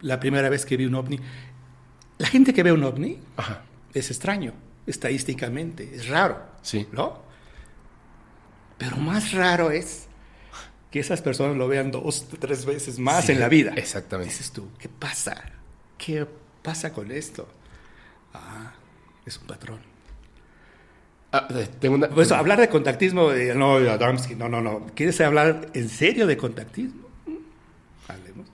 la 0.00 0.18
primera 0.18 0.48
vez 0.48 0.64
que 0.64 0.78
vi 0.78 0.86
un 0.86 0.94
ovni, 0.94 1.20
la 2.16 2.28
gente 2.28 2.54
que 2.54 2.62
ve 2.62 2.72
un 2.72 2.84
ovni 2.84 3.18
es 3.92 4.10
extraño, 4.10 4.54
estadísticamente, 4.86 5.94
es 5.94 6.08
raro. 6.08 6.42
Sí. 6.62 6.88
¿No? 6.92 7.20
Pero 8.78 8.96
más 8.96 9.32
raro 9.32 9.70
es 9.70 10.08
que 10.90 10.98
esas 11.00 11.22
personas 11.22 11.56
lo 11.56 11.68
vean 11.68 11.90
dos, 11.90 12.26
tres 12.38 12.64
veces 12.64 12.98
más 12.98 13.28
en 13.28 13.38
la 13.40 13.48
vida. 13.48 13.72
Exactamente. 13.76 14.32
Dices 14.32 14.50
tú, 14.50 14.68
¿qué 14.78 14.88
pasa? 14.88 15.42
¿Qué 15.96 16.26
pasa 16.62 16.92
con 16.92 17.10
esto? 17.12 17.48
Ah, 18.34 18.72
es 19.24 19.38
un 19.38 19.46
patrón. 19.46 19.78
Ah, 21.32 21.46
tengo 21.78 21.94
una... 21.94 22.08
Pues 22.08 22.32
hablar 22.32 22.58
de 22.58 22.68
contactismo, 22.68 23.30
no, 23.54 23.76
Adamski, 23.76 24.34
no, 24.34 24.48
no, 24.48 24.60
no. 24.60 24.86
¿Quieres 24.94 25.20
hablar 25.20 25.70
en 25.74 25.88
serio 25.88 26.26
de 26.26 26.36
contactismo? 26.36 27.08
Hablemos. 28.08 28.48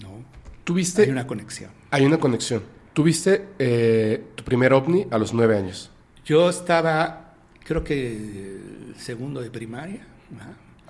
No. 0.00 0.24
¿Tuviste? 0.62 1.02
Hay 1.02 1.10
una 1.10 1.26
conexión. 1.26 1.70
Hay 1.90 2.04
una 2.04 2.18
conexión. 2.18 2.62
¿Tuviste 2.92 3.48
eh, 3.58 4.24
tu 4.36 4.44
primer 4.44 4.72
ovni 4.72 5.06
a 5.10 5.18
los 5.18 5.34
nueve 5.34 5.56
años? 5.56 5.90
Yo 6.24 6.48
estaba, 6.48 7.34
creo 7.64 7.82
que 7.82 8.56
segundo 8.96 9.40
de 9.40 9.50
primaria. 9.50 10.06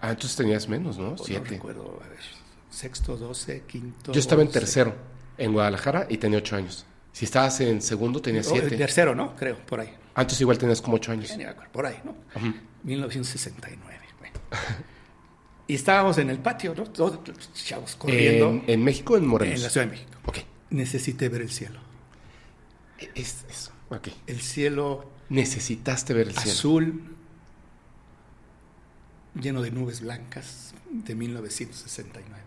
Ah, 0.04 0.10
entonces 0.10 0.36
tenías 0.36 0.68
menos, 0.68 0.98
¿no? 0.98 1.16
Siete. 1.16 1.40
No 1.44 1.50
recuerdo, 1.50 2.00
a 2.04 2.08
ver, 2.08 2.18
sexto, 2.68 3.16
doce, 3.16 3.62
quinto. 3.66 4.12
Yo 4.12 4.20
estaba 4.20 4.42
en 4.42 4.50
tercero, 4.50 4.94
en 5.38 5.52
Guadalajara, 5.54 6.06
y 6.10 6.18
tenía 6.18 6.38
ocho 6.38 6.56
años. 6.56 6.84
Si 7.12 7.24
estabas 7.24 7.58
en 7.60 7.80
segundo, 7.80 8.20
tenías 8.20 8.46
siete. 8.46 8.68
En 8.68 8.76
tercero, 8.76 9.14
¿no? 9.14 9.34
Creo, 9.34 9.56
por 9.64 9.80
ahí. 9.80 9.94
Antes 10.14 10.38
igual 10.42 10.58
tenías 10.58 10.82
como 10.82 10.96
ocho 10.96 11.10
años. 11.12 11.32
Por 11.72 11.86
ahí, 11.86 11.96
¿no? 12.04 12.14
1969. 12.82 14.04
Y 15.66 15.76
estábamos 15.76 16.18
en 16.18 16.28
el 16.28 16.40
patio, 16.40 16.74
¿no? 16.74 16.84
Todos 16.84 17.20
chavos 17.54 17.96
corriendo. 17.96 18.62
¿En, 18.66 18.84
México 18.84 19.14
o 19.14 19.16
en 19.16 19.26
Morelos? 19.26 19.56
En 19.56 19.62
la 19.62 19.70
Ciudad 19.70 19.86
de 19.86 19.92
México. 19.92 20.10
Ok. 20.26 20.38
Necesité 20.68 21.30
ver 21.30 21.40
el 21.40 21.50
cielo. 21.50 21.80
Es 23.14 23.46
eso. 23.48 23.72
Ok. 23.88 24.08
El 24.26 24.42
cielo. 24.42 25.10
Necesitaste 25.30 26.12
ver 26.12 26.28
el 26.28 26.36
cielo. 26.36 26.52
Azul, 26.52 27.13
lleno 29.34 29.62
de 29.62 29.70
nubes 29.70 30.00
blancas 30.00 30.74
de 30.90 31.14
1969. 31.14 32.42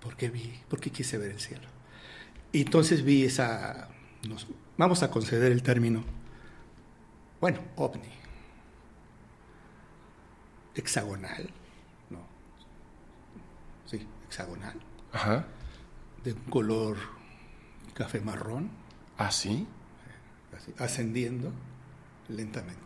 ¿Por 0.00 0.16
qué 0.16 0.30
vi? 0.30 0.60
¿Por 0.68 0.80
qué 0.80 0.90
quise 0.90 1.18
ver 1.18 1.32
el 1.32 1.40
cielo? 1.40 1.68
Y 2.52 2.62
entonces 2.62 3.04
vi 3.04 3.24
esa, 3.24 3.88
nos, 4.28 4.46
vamos 4.76 5.02
a 5.02 5.10
conceder 5.10 5.52
el 5.52 5.62
término, 5.62 6.04
bueno, 7.40 7.60
ovni, 7.76 8.08
hexagonal, 10.74 11.50
no, 12.08 12.26
sí, 13.84 14.06
hexagonal, 14.26 14.80
Ajá. 15.12 15.46
de 16.24 16.32
un 16.32 16.42
color 16.44 16.96
café 17.94 18.20
marrón. 18.20 18.70
¿Ah, 19.18 19.30
sí? 19.30 19.66
ascendiendo 20.78 21.52
lentamente 22.28 22.85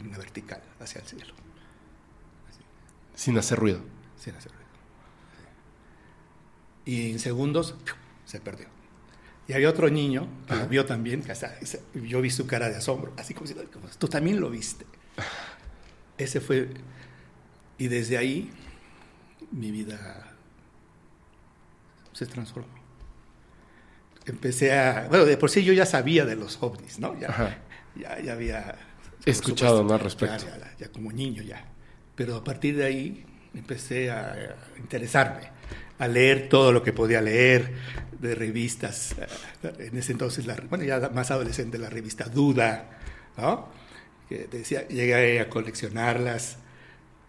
en 0.00 0.08
una 0.08 0.18
vertical 0.18 0.62
hacia 0.80 1.00
el 1.00 1.06
cielo. 1.06 1.34
Sin 3.14 3.36
hacer 3.38 3.58
ruido. 3.58 3.80
Sin 4.18 4.34
hacer 4.34 4.52
ruido. 4.52 4.68
Y 6.84 7.12
en 7.12 7.18
segundos 7.18 7.74
se 8.24 8.40
perdió. 8.40 8.66
Y 9.46 9.52
había 9.52 9.68
otro 9.68 9.90
niño 9.90 10.28
que 10.46 10.54
lo 10.54 10.68
vio 10.68 10.86
también, 10.86 11.22
que 11.22 11.34
yo 12.06 12.20
vi 12.20 12.30
su 12.30 12.46
cara 12.46 12.68
de 12.68 12.76
asombro, 12.76 13.12
así 13.16 13.34
como 13.34 13.46
si 13.46 13.54
tú 13.98 14.08
también 14.08 14.40
lo 14.40 14.48
viste. 14.48 14.86
Ese 16.18 16.40
fue, 16.40 16.68
y 17.76 17.88
desde 17.88 18.16
ahí 18.16 18.50
mi 19.50 19.70
vida 19.70 20.36
se 22.12 22.26
transformó. 22.26 22.68
Empecé 24.26 24.78
a, 24.78 25.08
bueno, 25.08 25.24
de 25.24 25.36
por 25.36 25.50
sí 25.50 25.64
yo 25.64 25.72
ya 25.72 25.86
sabía 25.86 26.24
de 26.24 26.36
los 26.36 26.62
ovnis, 26.62 26.98
¿no? 26.98 27.18
Ya, 27.18 27.60
ya, 27.96 28.20
ya 28.20 28.32
había 28.32 28.89
He 29.24 29.30
escuchado 29.30 29.84
más 29.84 30.00
respecto. 30.02 30.46
Ya, 30.78 30.88
como 30.88 31.12
niño 31.12 31.42
ya. 31.42 31.64
Pero 32.14 32.36
a 32.36 32.44
partir 32.44 32.76
de 32.76 32.84
ahí 32.84 33.26
empecé 33.54 34.10
a, 34.10 34.56
interesarme, 34.78 35.48
a 35.98 36.08
leer 36.08 36.48
todo 36.48 36.72
lo 36.72 36.82
que 36.82 36.92
podía 36.92 37.20
leer 37.20 37.74
de 38.18 38.34
revistas. 38.34 39.14
Eh, 39.62 39.88
en 39.90 39.98
ese 39.98 40.12
entonces, 40.12 40.46
la, 40.46 40.56
bueno, 40.68 40.84
ya 40.84 41.10
más 41.10 41.30
adolescente, 41.30 41.78
la 41.78 41.90
revista 41.90 42.24
Duda, 42.24 42.98
¿no? 43.36 43.68
Que 44.28 44.46
decía, 44.50 44.86
llegué 44.88 45.40
a 45.40 45.48
coleccionarlas 45.48 46.58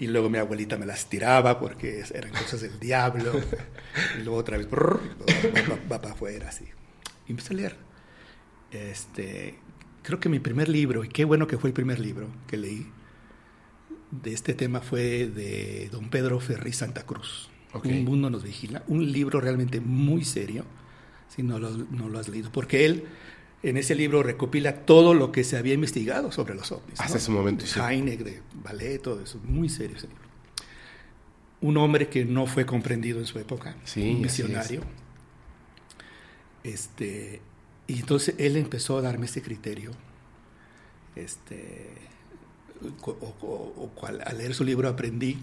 y 0.02 0.08
luego 0.08 0.30
mi 0.30 0.40
abuelita 0.40 0.78
me 0.78 0.88
las 0.88 1.06
tiraba 1.06 1.60
porque 1.60 2.04
eran 2.14 2.32
cosas 2.32 2.62
del 2.62 2.80
diablo. 2.80 3.34
y 4.18 4.24
luego 4.24 4.38
otra 4.38 4.58
vez, 4.58 4.68
va, 4.68 6.02
para 6.02 6.14
afuera, 6.14 6.50
así. 6.50 6.66
Y 7.28 7.32
empecé 7.32 7.54
a 7.54 7.58
leer. 7.58 7.76
Este, 8.72 9.60
creo 10.04 10.20
que 10.20 10.30
mi 10.30 10.40
primer 10.40 10.70
libro, 10.70 11.04
y 11.04 11.10
qué 11.10 11.26
bueno 11.26 11.48
que 11.48 11.58
fue 11.58 11.70
el 11.70 11.74
primer 11.74 12.00
libro 12.00 12.28
que 12.48 12.58
leí 12.58 12.88
de 14.12 14.34
este 14.34 14.54
tema, 14.54 14.82
fue 14.82 15.28
de 15.28 15.90
don 15.92 16.10
Pedro 16.10 16.40
Ferri 16.40 16.74
Santa 16.74 17.04
Cruz. 17.06 17.50
Un 17.84 18.04
mundo 18.04 18.30
nos 18.30 18.44
vigila. 18.44 18.84
Un 18.88 19.12
libro 19.12 19.40
realmente 19.40 19.80
muy 19.80 20.26
serio, 20.26 20.66
si 21.30 21.44
no 21.44 21.58
lo, 21.58 21.70
no 21.70 22.10
lo 22.10 22.20
has 22.20 22.28
leído, 22.28 22.52
porque 22.52 22.86
él 22.86 23.06
en 23.64 23.78
ese 23.78 23.96
libro 23.96 24.24
recopila 24.24 24.86
todo 24.86 25.14
lo 25.14 25.32
que 25.32 25.44
se 25.44 25.58
había 25.58 25.74
investigado 25.74 26.32
sobre 26.32 26.56
los 26.56 26.72
ovnis. 26.72 27.00
Hasta 27.00 27.18
ese 27.18 27.32
momento, 27.32 27.66
sí. 27.66 27.80
Heineck, 27.80 28.22
de 28.22 28.42
ballet, 28.64 29.00
todo 29.02 29.22
eso. 29.22 29.40
Muy 29.44 29.70
serio 29.70 29.98
ese 29.98 30.08
libro. 30.08 30.24
Un 31.62 31.78
hombre 31.78 32.10
que 32.10 32.26
no 32.26 32.48
fue 32.48 32.66
comprendido 32.66 33.20
en 33.20 33.28
su 33.28 33.38
época, 33.38 33.78
sí, 33.84 34.16
un 34.16 34.22
misionario. 34.22 34.82
Este, 36.64 37.42
y 37.88 38.00
entonces 38.00 38.36
él 38.38 38.58
empezó 38.58 38.98
a 38.98 39.02
darme 39.02 39.26
este 39.26 39.42
criterio. 39.42 39.92
Este, 41.16 41.90
o, 43.04 43.92
cual, 43.96 44.22
al 44.26 44.38
leer 44.38 44.54
su 44.54 44.64
libro 44.64 44.88
aprendí 44.88 45.38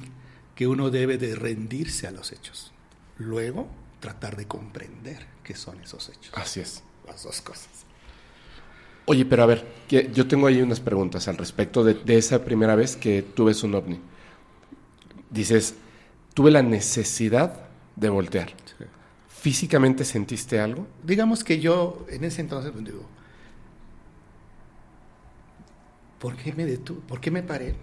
que 0.55 0.67
uno 0.67 0.91
debe 0.91 1.19
de 1.19 1.35
rendirse 1.35 2.07
a 2.07 2.11
los 2.11 2.33
hechos. 2.33 2.73
Luego, 3.19 3.69
tratar 4.01 4.37
de 4.37 4.47
comprender 4.47 5.27
qué 5.45 5.55
son 5.55 5.81
esos 5.81 6.09
hechos. 6.09 6.33
Así 6.35 6.61
es. 6.61 6.83
Las 7.07 7.23
dos 7.23 7.41
cosas. 7.41 7.69
Oye, 9.07 9.25
pero 9.25 9.43
a 9.43 9.47
ver, 9.47 9.65
yo 9.89 10.29
tengo 10.29 10.47
ahí 10.47 10.61
unas 10.61 10.81
preguntas 10.81 11.29
al 11.29 11.39
respecto 11.39 11.83
de, 11.83 11.99
esa 12.19 12.45
primera 12.45 12.75
vez 12.77 12.97
que 12.97 13.23
tuve 13.23 13.55
un 13.63 13.75
ovni. 13.75 14.01
Dices, 15.31 15.75
tuve 16.35 16.51
la 16.51 16.63
necesidad 16.63 17.69
de 17.97 18.09
voltear. 18.11 18.53
¿Físicamente 19.49 20.05
sentiste 20.05 20.61
algo? 20.61 20.87
Digamos 21.03 21.43
que 21.43 21.59
yo 21.59 22.05
en 22.11 22.23
ese 22.23 22.43
entonces 22.43 22.71
pues, 22.71 22.85
digo, 22.85 23.01
¿por 26.19 26.37
qué 26.37 26.53
me 26.53 26.67
detuve? 26.67 27.01
¿Por 27.09 27.19
qué 27.19 27.31
me 27.31 27.43
paré? 27.43 27.75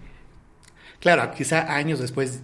Claro, 1.00 1.28
quizá 1.36 1.74
años 1.74 1.98
después 1.98 2.38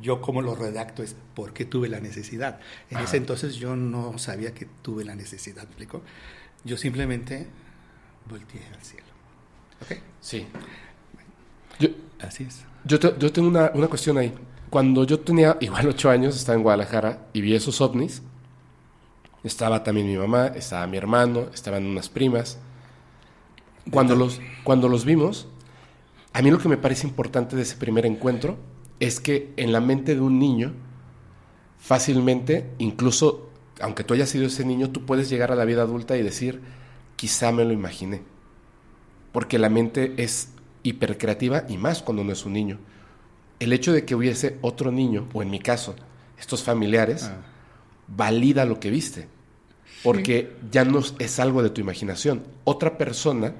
yo 0.00 0.22
como 0.22 0.40
lo 0.40 0.54
redacto 0.54 1.02
es 1.02 1.16
por 1.34 1.52
qué 1.52 1.66
tuve 1.66 1.90
la 1.90 2.00
necesidad. 2.00 2.58
En 2.88 2.96
ese 2.96 3.18
entonces 3.18 3.56
yo 3.56 3.76
no 3.76 4.16
sabía 4.16 4.54
que 4.54 4.64
tuve 4.80 5.04
la 5.04 5.14
necesidad, 5.14 5.64
¿me 5.64 5.68
explico? 5.68 6.00
Yo 6.64 6.78
simplemente 6.78 7.48
volteé 8.26 8.62
al 8.72 8.82
cielo. 8.82 9.06
¿Ok? 9.82 10.00
Sí. 10.22 10.46
Así 12.22 12.44
es. 12.44 12.64
Yo, 12.86 12.98
yo 13.18 13.30
tengo 13.30 13.48
una, 13.48 13.70
una, 13.74 13.88
cuestión 13.88 14.16
ahí. 14.16 14.32
cuando 14.70 15.04
yo 15.04 15.20
tenía 15.20 15.58
igual 15.60 15.88
ocho 15.88 16.08
años, 16.08 16.34
estaba 16.34 16.56
en 16.56 16.62
Guadalajara 16.62 17.26
y 17.34 17.42
vi 17.42 17.54
esos 17.54 17.82
ovnis. 17.82 18.22
Estaba 19.46 19.84
también 19.84 20.08
mi 20.08 20.16
mamá, 20.16 20.48
estaba 20.48 20.86
mi 20.86 20.96
hermano, 20.96 21.46
estaban 21.54 21.86
unas 21.86 22.08
primas. 22.08 22.58
Cuando 23.90 24.16
los, 24.16 24.40
cuando 24.64 24.88
los 24.88 25.04
vimos, 25.04 25.46
a 26.32 26.42
mí 26.42 26.50
lo 26.50 26.58
que 26.58 26.68
me 26.68 26.76
parece 26.76 27.06
importante 27.06 27.54
de 27.54 27.62
ese 27.62 27.76
primer 27.76 28.06
encuentro 28.06 28.58
es 28.98 29.20
que 29.20 29.52
en 29.56 29.70
la 29.70 29.80
mente 29.80 30.16
de 30.16 30.20
un 30.20 30.40
niño, 30.40 30.74
fácilmente, 31.78 32.72
incluso 32.78 33.50
aunque 33.80 34.04
tú 34.04 34.14
hayas 34.14 34.30
sido 34.30 34.46
ese 34.46 34.64
niño, 34.64 34.90
tú 34.90 35.04
puedes 35.04 35.28
llegar 35.28 35.52
a 35.52 35.54
la 35.54 35.64
vida 35.64 35.82
adulta 35.82 36.16
y 36.16 36.22
decir, 36.22 36.60
quizá 37.14 37.52
me 37.52 37.64
lo 37.64 37.72
imaginé. 37.72 38.22
Porque 39.32 39.58
la 39.58 39.68
mente 39.68 40.14
es 40.16 40.48
hipercreativa 40.82 41.64
y 41.68 41.76
más 41.76 42.02
cuando 42.02 42.24
no 42.24 42.32
es 42.32 42.44
un 42.46 42.54
niño. 42.54 42.78
El 43.60 43.72
hecho 43.72 43.92
de 43.92 44.04
que 44.04 44.14
hubiese 44.14 44.58
otro 44.60 44.90
niño, 44.90 45.28
o 45.32 45.42
en 45.42 45.50
mi 45.50 45.58
caso, 45.58 45.94
estos 46.38 46.62
familiares, 46.62 47.24
ah. 47.24 47.42
valida 48.08 48.64
lo 48.64 48.80
que 48.80 48.90
viste. 48.90 49.28
Porque 50.06 50.52
ya 50.70 50.84
no 50.84 51.02
es 51.18 51.40
algo 51.40 51.62
de 51.62 51.70
tu 51.70 51.80
imaginación. 51.80 52.44
Otra 52.64 52.96
persona 52.96 53.54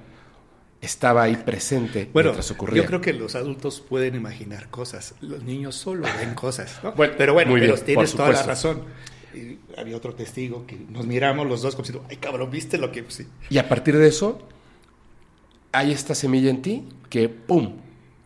estaba 0.80 1.24
ahí 1.24 1.37
presente 1.37 2.09
bueno, 2.12 2.28
mientras 2.30 2.50
ocurría. 2.50 2.82
Yo 2.82 2.87
creo 2.87 3.00
que 3.00 3.12
los 3.12 3.35
adultos 3.35 3.80
pueden 3.80 4.14
imaginar 4.14 4.68
cosas, 4.70 5.14
los 5.20 5.42
niños 5.42 5.74
solo 5.74 6.06
ven 6.18 6.35
cosas. 6.35 6.80
pero 7.18 7.35
bueno, 7.35 7.52
pero 7.54 7.76
tienes 7.78 8.12
toda 8.12 8.30
la 8.30 8.42
razón. 8.42 8.82
había 9.76 9.96
otro 9.96 10.14
testigo 10.14 10.66
que 10.66 10.76
nos 10.76 11.06
miramos 11.06 11.46
los 11.46 11.62
dos 11.62 11.74
como 11.74 11.85
diciendo, 11.87 12.06
ay 12.11 12.16
cabrón, 12.16 12.50
¿viste 12.50 12.78
lo 12.78 12.92
que...? 12.92 13.04
Sí. 13.09 13.26
Y 13.50 13.59
a 13.59 13.68
partir 13.68 13.96
de 13.96 14.09
eso, 14.09 14.46
hay 15.72 15.92
esta 15.92 16.14
semilla 16.14 16.50
en 16.50 16.62
ti 16.62 16.88
que, 17.11 17.28
¡pum! 17.28 17.76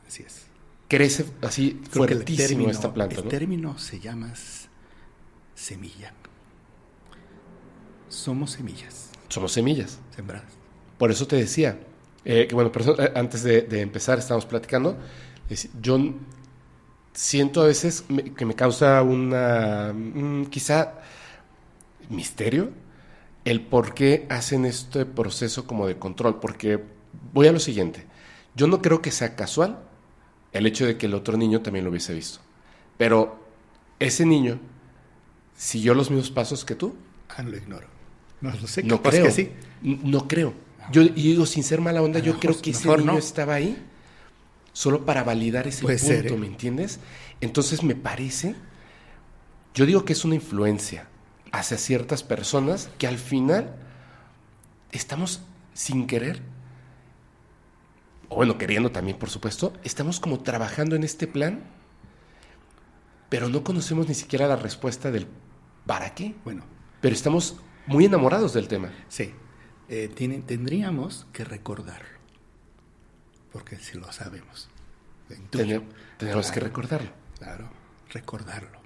Así 0.06 0.22
es. 0.22 0.46
Crece 0.88 1.24
así 1.42 1.80
fuertísimo 1.88 2.68
esta 2.68 2.92
planta. 2.92 3.20
El 3.20 3.28
término 3.28 3.78
se 3.78 4.00
llama 4.00 4.35
semilla. 5.54 6.12
Somos 8.11 8.51
semillas. 8.51 9.11
Somos 9.29 9.53
semillas. 9.53 9.99
Sembradas. 10.14 10.53
Por 10.99 11.11
eso 11.11 11.27
te 11.27 11.37
decía, 11.37 11.79
eh, 12.25 12.46
que 12.49 12.55
bueno, 12.55 12.70
eh, 12.99 13.12
antes 13.14 13.42
de, 13.42 13.81
empezar 13.81 14.18
estamos 14.18 14.44
platicando, 14.44 14.99
yo 15.81 16.14
siento 17.14 17.62
a 17.62 17.66
veces 17.66 18.05
que 18.37 18.44
me 18.44 18.55
causa 18.55 19.01
una, 19.03 19.92
mm, 19.94 20.46
quizá, 20.46 20.94
misterio 22.11 22.70
el 23.44 23.62
por 23.62 23.94
qué 23.94 24.27
hacen 24.29 24.66
este 24.66 25.07
proceso 25.07 25.66
como 25.66 25.87
de 25.87 25.96
control, 25.96 26.40
porque 26.40 26.85
voy 27.33 27.46
a 27.46 27.53
lo 27.53 27.61
siguiente, 27.61 28.05
yo 28.55 28.66
no 28.66 28.83
creo 28.83 29.01
que 29.01 29.12
sea 29.12 29.37
casual 29.37 29.79
el 30.53 30.66
hecho 30.66 30.85
de 30.85 30.99
que 30.99 31.07
el 31.07 31.14
otro 31.14 31.37
niño 31.37 31.62
también 31.62 31.85
lo 31.85 31.90
hubiese 31.90 32.12
visto, 32.12 32.40
pero 32.99 33.38
ese 34.01 34.27
niño 34.27 34.59
siguió 35.57 35.94
los 35.94 36.11
mismos 36.11 36.31
pasos 36.31 36.64
que 36.64 36.75
tú. 36.75 36.96
Ah, 37.29 37.42
lo 37.42 37.57
ignoro. 37.57 37.99
No 38.40 38.50
lo 38.50 38.66
sé. 38.66 38.83
No 38.83 39.03
creo. 39.03 39.24
Que 39.24 39.31
sí. 39.31 39.50
No 39.83 40.29
creo. 40.29 40.55
Yo 40.92 41.03
y 41.03 41.11
digo, 41.11 41.46
sin 41.46 41.62
ser 41.62 41.81
mala 41.81 42.03
onda, 42.03 42.18
yo 42.18 42.38
creo 42.38 42.61
que 42.61 42.70
ese 42.70 42.88
niño 42.96 43.18
estaba 43.18 43.55
ahí 43.55 43.76
solo 44.72 45.05
para 45.05 45.22
validar 45.24 45.66
ese 45.66 45.83
punto, 45.83 46.35
¿eh? 46.35 46.38
¿me 46.38 46.46
entiendes? 46.46 47.00
Entonces 47.40 47.83
me 47.83 47.94
parece, 47.94 48.55
yo 49.74 49.87
digo 49.87 50.05
que 50.05 50.12
es 50.12 50.24
una 50.24 50.35
influencia 50.35 51.09
hacia 51.53 51.76
ciertas 51.76 52.22
personas 52.22 52.90
que 52.98 53.07
al 53.07 53.18
final 53.18 53.76
estamos 54.92 55.42
sin 55.74 56.07
querer, 56.07 56.42
o 58.29 58.37
bueno, 58.37 58.59
queriendo 58.59 58.90
también, 58.90 59.18
por 59.18 59.31
supuesto, 59.31 59.72
estamos 59.85 60.20
como 60.20 60.40
trabajando 60.40 60.96
en 60.96 61.05
este 61.05 61.26
plan, 61.26 61.64
pero 63.29 63.48
no 63.48 63.62
conocemos 63.64 64.09
ni 64.09 64.14
siquiera 64.14 64.46
la 64.46 64.57
respuesta 64.57 65.11
del 65.11 65.26
para 65.87 66.14
qué. 66.14 66.35
Bueno. 66.44 66.64
Pero 67.00 67.14
estamos 67.14 67.57
muy 67.90 68.05
enamorados 68.05 68.55
del 68.55 68.68
tema. 68.68 68.90
Sí. 69.09 69.35
Eh, 69.88 70.09
tendríamos 70.46 71.26
que 71.33 71.44
recordarlo, 71.44 72.18
porque 73.53 73.76
si 73.76 73.98
lo 73.98 74.11
sabemos. 74.12 74.68
tenemos 75.50 76.50
que 76.53 76.61
recordarlo. 76.61 77.11
Claro, 77.38 77.70
recordarlo. 78.11 78.81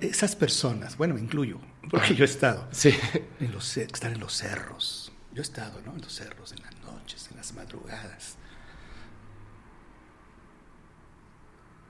Esas 0.00 0.34
personas, 0.34 0.96
bueno, 0.96 1.14
me 1.14 1.20
incluyo, 1.20 1.60
porque 1.90 2.14
yo 2.14 2.24
he 2.24 2.28
estado. 2.28 2.66
Sí. 2.72 2.94
En 3.38 3.52
los, 3.52 3.76
estar 3.76 4.12
en 4.12 4.20
los 4.20 4.32
cerros. 4.32 5.12
Yo 5.34 5.42
he 5.42 5.42
estado, 5.42 5.82
¿no? 5.84 5.94
En 5.94 6.00
los 6.00 6.14
cerros, 6.14 6.52
en 6.52 6.62
las 6.62 6.80
noches, 6.80 7.28
en 7.30 7.36
las 7.36 7.52
madrugadas. 7.52 8.36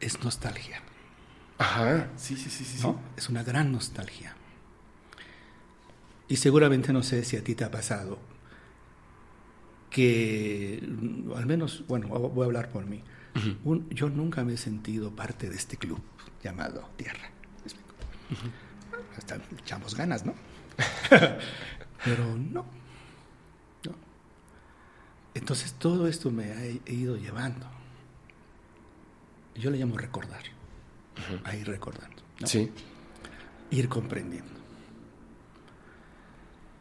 Es 0.00 0.20
nostalgia. 0.24 0.82
Ajá, 1.58 2.08
sí, 2.16 2.36
sí, 2.36 2.50
sí, 2.50 2.64
sí. 2.64 2.84
Es 3.16 3.28
una 3.28 3.44
gran 3.44 3.70
nostalgia. 3.70 4.34
Y 6.28 6.36
seguramente 6.36 6.92
no 6.92 7.02
sé 7.02 7.24
si 7.24 7.36
a 7.36 7.44
ti 7.44 7.54
te 7.54 7.64
ha 7.64 7.70
pasado 7.70 8.18
que, 9.90 10.80
al 11.36 11.46
menos, 11.46 11.84
bueno, 11.86 12.08
voy 12.08 12.42
a 12.42 12.46
hablar 12.46 12.70
por 12.70 12.86
mí. 12.86 13.02
yo 13.90 14.08
nunca 14.08 14.42
me 14.42 14.54
he 14.54 14.56
sentido 14.56 15.14
parte 15.14 15.48
de 15.50 15.56
este 15.56 15.76
club 15.76 16.00
llamado 16.42 16.88
Tierra. 16.96 17.30
Hasta 19.16 19.38
echamos 19.58 19.94
ganas, 19.94 20.24
¿no? 20.24 20.34
Pero 22.04 22.36
no, 22.36 22.64
no. 23.84 23.94
Entonces 25.34 25.74
todo 25.74 26.08
esto 26.08 26.30
me 26.30 26.52
ha 26.52 26.90
ido 26.90 27.16
llevando. 27.16 27.66
Yo 29.54 29.70
le 29.70 29.78
llamo 29.78 29.96
recordar. 29.96 30.42
A 31.44 31.54
ir 31.54 31.68
recordando. 31.68 32.20
Sí. 32.44 32.72
Ir 33.70 33.88
comprendiendo 33.88 34.53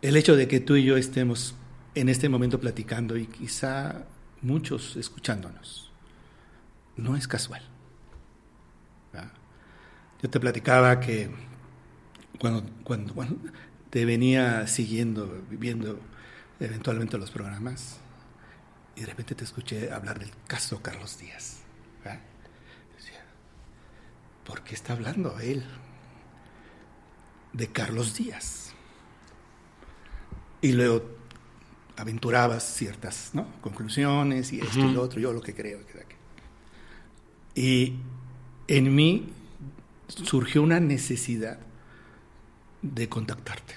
el 0.04 0.18
hecho 0.18 0.36
de 0.36 0.50
que 0.50 0.60
tú 0.60 0.76
y 0.76 0.84
yo 0.84 0.98
estemos 0.98 1.56
en 1.96 2.10
este 2.10 2.28
momento 2.28 2.60
platicando 2.60 3.16
y 3.16 3.26
quizá 3.26 4.06
muchos 4.42 4.98
escuchándonos, 4.98 5.92
no 6.98 7.16
es 7.16 7.28
casual. 7.28 7.64
Yo 10.22 10.30
te 10.30 10.40
platicaba 10.40 11.00
que 11.00 11.30
cuando, 12.40 12.70
te 13.90 14.06
venía 14.06 14.68
siguiendo, 14.68 15.42
viendo 15.50 16.00
eventualmente 16.60 17.18
los 17.18 17.32
programas, 17.32 18.00
y 18.96 19.02
de 19.02 19.08
repente 19.08 19.36
te 19.36 19.44
escuché 19.46 19.92
hablar 19.92 20.20
del 20.20 20.32
caso 20.48 20.82
Carlos 20.82 21.18
Díaz. 21.18 21.60
Decía, 22.98 23.24
¿por 24.46 24.64
qué 24.64 24.76
está 24.76 24.94
hablando 24.94 25.40
él 25.40 25.64
de 27.54 27.68
Carlos 27.68 28.16
Díaz? 28.16 28.63
Y 30.64 30.72
luego 30.72 31.04
aventurabas 31.98 32.64
ciertas 32.64 33.32
¿no? 33.34 33.46
conclusiones 33.62 34.52
y 34.54 34.62
esto 34.62 34.80
y 34.80 34.94
lo 34.94 35.02
otro, 35.04 35.20
yo 35.20 35.32
lo 35.32 35.42
que 35.42 35.54
creo. 35.54 35.80
Y 37.54 37.96
en 38.68 38.96
mí 38.96 39.30
surgió 40.08 40.64
una 40.64 40.80
necesidad 40.80 41.60
de 42.82 43.10
contactarte, 43.10 43.76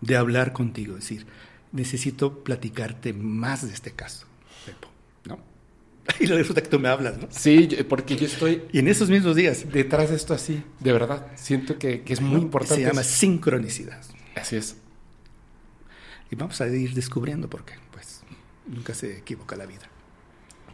de 0.00 0.16
hablar 0.16 0.52
contigo, 0.52 0.96
es 0.96 1.04
decir, 1.04 1.26
necesito 1.70 2.42
platicarte 2.42 3.12
más 3.12 3.66
de 3.66 3.74
este 3.74 3.92
caso, 3.92 4.26
Pepo, 4.66 4.88
¿no? 5.26 5.38
Y 6.18 6.26
resulta 6.26 6.62
que 6.62 6.68
tú 6.68 6.80
me 6.80 6.88
hablas, 6.88 7.18
¿no? 7.18 7.28
Sí, 7.30 7.68
porque 7.88 8.16
yo 8.16 8.26
estoy... 8.26 8.62
Y 8.72 8.78
en 8.78 8.88
esos 8.88 9.08
mismos 9.10 9.36
días. 9.36 9.70
Detrás 9.70 10.10
de 10.10 10.16
esto 10.16 10.34
así, 10.34 10.64
de 10.80 10.92
verdad, 10.92 11.26
siento 11.36 11.78
que, 11.78 12.02
que 12.02 12.14
es 12.14 12.20
muy 12.20 12.40
importante. 12.40 12.82
Se 12.82 12.88
llama 12.88 13.04
sincronicidad. 13.04 14.02
Así 14.34 14.56
es. 14.56 14.81
Y 16.32 16.34
vamos 16.34 16.58
a 16.62 16.66
ir 16.66 16.94
descubriendo 16.94 17.48
porque 17.50 17.74
pues 17.92 18.22
nunca 18.66 18.94
se 18.94 19.18
equivoca 19.18 19.54
la 19.54 19.66
vida. 19.66 19.82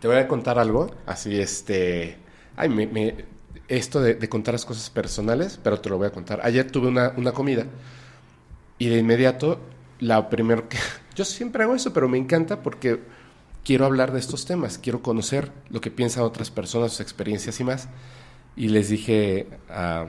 Te 0.01 0.07
voy 0.07 0.17
a 0.17 0.29
contar 0.29 0.57
algo, 0.57 0.95
así 1.05 1.41
este... 1.41 2.17
Ay, 2.57 2.69
me, 2.69 3.27
esto 3.67 4.01
de, 4.01 4.29
contar 4.29 4.55
las 4.55 4.65
cosas 4.65 4.89
personales, 4.89 5.59
pero 5.61 5.81
te 5.81 5.89
lo 5.89 5.99
voy 5.99 6.07
a 6.07 6.13
contar. 6.13 6.41
Ayer 6.45 6.71
tuve 6.71 6.87
una, 6.87 7.13
una 7.17 7.33
comida 7.33 7.67
y 8.79 8.89
de 8.89 8.99
inmediato, 8.99 9.59
la 9.99 10.31
primera... 10.31 10.63
Yo 11.17 11.25
siempre 11.25 11.65
hago 11.65 11.75
eso, 11.75 11.93
pero 11.93 12.09
me 12.09 12.19
encanta 12.19 12.63
porque 12.63 13.01
quiero 13.65 13.85
hablar 13.85 14.13
de 14.13 14.21
estos 14.21 14.47
temas, 14.47 14.79
quiero 14.79 15.03
conocer 15.03 15.51
lo 15.71 15.81
que 15.81 15.91
piensan 15.91 16.23
otras 16.23 16.53
personas, 16.53 16.93
sus 16.93 17.01
experiencias 17.01 17.59
y 17.59 17.65
más. 17.65 17.89
Y 18.55 18.69
les 18.69 18.91
dije 18.91 19.49
a, 19.69 20.07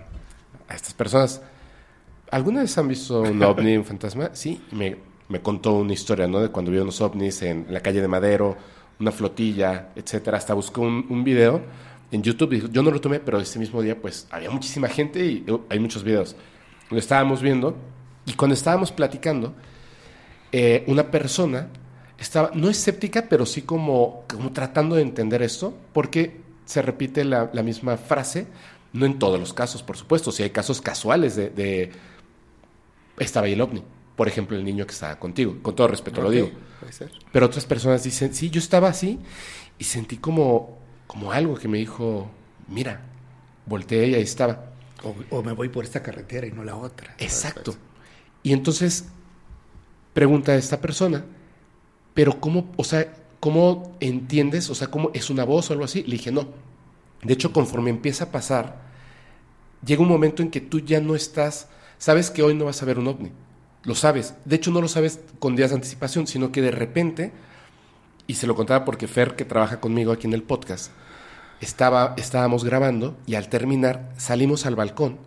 a 0.68 0.76
estas 0.76 0.94
personas, 0.94 1.42
¿alguna 2.30 2.62
vez 2.62 2.78
han 2.78 2.88
visto 2.88 3.24
un 3.24 3.42
ovni, 3.44 3.78
un 3.78 3.86
fantasma? 3.86 4.30
Sí, 4.34 4.62
me, 4.72 5.09
me 5.30 5.42
contó 5.42 5.74
una 5.74 5.94
historia, 5.94 6.28
¿no? 6.28 6.42
De 6.42 6.50
cuando 6.50 6.72
vio 6.72 6.84
unos 6.84 7.00
ovnis 7.02 7.42
en, 7.44 7.68
la 7.70 7.80
calle 7.80 8.02
de 8.02 8.08
Madero, 8.08 8.58
una 9.00 9.12
flotilla, 9.12 9.90
etcétera. 9.96 10.38
Hasta 10.38 10.54
buscó 10.54 10.82
un, 10.82 11.24
video 11.24 11.62
en 12.12 12.22
YouTube. 12.22 12.70
Yo 12.72 12.84
no 12.84 12.92
lo 12.92 13.00
tomé, 13.00 13.20
pero 13.20 13.40
ese 13.40 13.60
mismo 13.60 13.82
día, 13.82 14.00
pues, 14.00 14.28
había 14.32 14.50
muchísima 14.50 14.88
gente 14.90 15.26
y 15.26 15.50
uh, 15.50 15.62
hay 15.70 15.80
muchos 15.80 16.04
videos. 16.04 16.36
Lo 16.90 16.98
estábamos 16.98 17.42
viendo 17.42 17.78
y 18.26 18.34
cuando 18.34 18.56
estábamos 18.56 18.92
platicando, 18.92 19.54
eh, 20.52 20.84
una 20.88 21.10
persona 21.10 21.70
estaba, 22.18 22.52
no 22.54 22.70
escéptica, 22.70 23.28
pero 23.30 23.46
sí 23.46 23.62
como, 23.62 24.24
como 24.28 24.52
tratando 24.52 24.96
de 24.96 25.04
entender 25.04 25.42
esto, 25.42 25.74
porque 25.94 26.42
se 26.66 26.82
repite 26.82 27.24
la, 27.24 27.50
misma 27.64 27.98
frase, 27.98 28.48
no 28.94 29.06
en 29.06 29.18
todos 29.18 29.40
los 29.40 29.54
casos, 29.54 29.82
por 29.82 29.98
supuesto, 29.98 30.32
si 30.32 30.44
hay 30.44 30.50
casos 30.50 30.82
casuales 30.82 31.36
de, 31.36 31.92
estaba 33.18 33.48
el 33.48 33.62
ovni, 33.62 33.84
por 34.20 34.28
ejemplo, 34.28 34.58
el 34.58 34.66
niño 34.66 34.86
que 34.86 34.92
estaba 34.92 35.18
contigo, 35.18 35.60
con 35.62 35.74
todo 35.78 35.88
respeto 35.88 36.22
lo 36.22 36.30
digo. 36.30 36.52
Pero 37.32 37.46
otras 37.46 37.64
personas 37.64 38.04
dicen, 38.04 38.34
sí, 38.34 38.50
yo 38.50 38.60
estaba 38.60 38.90
así 38.90 39.18
y 39.78 39.86
sentí 39.86 40.18
como, 40.18 40.78
como 41.08 41.32
algo 41.32 41.56
que 41.56 41.70
me 41.70 41.78
dijo, 41.78 42.30
mira, 42.68 43.00
volteé 43.66 44.10
y 44.10 44.16
ahí 44.16 44.24
estaba. 44.24 44.74
O, 45.30 45.42
me 45.42 45.54
voy 45.54 45.70
por 45.70 45.86
esta 45.86 46.04
carretera 46.04 46.46
y 46.46 46.52
no 46.52 46.66
la 46.66 46.76
otra. 46.76 47.16
Exacto. 47.18 47.78
Y 48.44 48.52
entonces 48.52 49.06
pregunta 50.12 50.52
a 50.52 50.56
esta 50.56 50.82
persona, 50.82 51.24
pero 52.14 52.42
¿cómo, 52.42 52.74
o 52.76 52.84
sea, 52.84 53.14
cómo 53.40 53.96
entiendes? 54.02 54.70
O 54.70 54.76
sea, 54.76 54.90
¿cómo 54.90 55.12
es 55.14 55.30
una 55.30 55.46
voz 55.46 55.70
o 55.70 55.74
algo 55.74 55.86
así? 55.86 56.04
Le 56.04 56.18
dije, 56.18 56.30
no. 56.30 56.46
De 57.24 57.36
hecho, 57.36 57.54
conforme 57.54 57.90
empieza 57.90 58.26
a 58.26 58.32
pasar, 58.34 58.82
llega 59.86 60.02
un 60.02 60.10
momento 60.10 60.44
en 60.44 60.52
que 60.52 60.60
tú 60.60 60.82
ya 60.82 61.00
no 61.00 61.16
estás, 61.16 61.70
sabes 61.98 62.30
que 62.30 62.44
hoy 62.44 62.54
no 62.54 62.66
vas 62.66 62.84
a 62.84 62.86
ver 62.86 63.00
un 63.00 63.08
ovni. 63.08 63.32
Lo 63.84 63.96
sabes. 63.96 64.34
De 64.46 64.58
hecho, 64.58 64.72
no 64.72 64.82
lo 64.82 64.88
sabes 64.88 65.20
con 65.40 65.56
días 65.56 65.70
de 65.70 65.78
anticipación, 65.78 66.28
sino 66.28 66.52
que 66.52 66.62
de 66.62 66.72
repente, 66.72 67.32
y 68.28 68.36
se 68.36 68.48
lo 68.48 68.56
contaba 68.56 68.84
porque 68.86 69.08
Fer, 69.08 69.36
que 69.36 69.46
trabaja 69.46 69.80
conmigo 69.80 70.12
aquí 70.12 70.28
en 70.28 70.34
el 70.34 70.44
podcast, 70.44 70.92
estaba, 71.62 72.14
estábamos 72.18 72.64
grabando 72.64 73.18
y 73.26 73.36
al 73.36 73.50
terminar 73.50 74.12
salimos 74.18 74.66
al 74.66 74.76
balcón. 74.76 75.18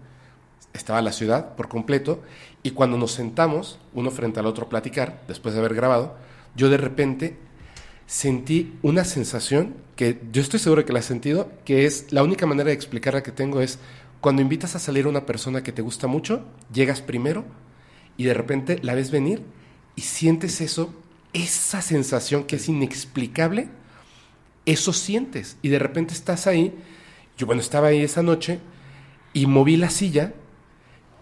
Estaba 0.74 1.02
la 1.02 1.12
ciudad 1.12 1.54
por 1.54 1.68
completo 1.68 2.22
y 2.62 2.70
cuando 2.70 2.98
nos 2.98 3.12
sentamos, 3.12 3.78
uno 3.94 4.10
frente 4.10 4.40
al 4.40 4.46
otro 4.46 4.66
a 4.66 4.68
platicar, 4.68 5.22
después 5.28 5.54
de 5.54 5.60
haber 5.60 5.74
grabado, 5.74 6.16
yo 6.54 6.68
de 6.70 6.76
repente 6.78 7.36
sentí 8.06 8.78
una 8.82 9.04
sensación 9.04 9.74
que 9.96 10.20
yo 10.32 10.42
estoy 10.42 10.60
seguro 10.60 10.84
que 10.84 10.92
la 10.92 11.00
he 11.00 11.02
sentido, 11.02 11.50
que 11.64 11.86
es 11.86 12.12
la 12.12 12.22
única 12.22 12.46
manera 12.46 12.68
de 12.68 12.74
explicarla 12.74 13.22
que 13.22 13.32
tengo 13.32 13.60
es 13.60 13.78
cuando 14.20 14.42
invitas 14.42 14.76
a 14.76 14.78
salir 14.78 15.06
a 15.06 15.08
una 15.08 15.26
persona 15.26 15.62
que 15.62 15.72
te 15.72 15.82
gusta 15.82 16.06
mucho, 16.06 16.44
llegas 16.72 17.00
primero 17.00 17.44
y 18.16 18.24
de 18.24 18.34
repente 18.34 18.78
la 18.82 18.94
ves 18.94 19.10
venir 19.10 19.42
y 19.96 20.02
sientes 20.02 20.60
eso, 20.60 20.94
esa 21.32 21.82
sensación 21.82 22.44
que 22.44 22.56
es 22.56 22.68
inexplicable 22.68 23.68
eso 24.66 24.92
sientes. 24.92 25.56
Y 25.62 25.68
de 25.68 25.78
repente 25.78 26.14
estás 26.14 26.46
ahí. 26.46 26.74
Yo, 27.36 27.46
bueno, 27.46 27.60
estaba 27.62 27.88
ahí 27.88 28.02
esa 28.02 28.22
noche 28.22 28.60
y 29.32 29.46
moví 29.46 29.76
la 29.76 29.90
silla 29.90 30.34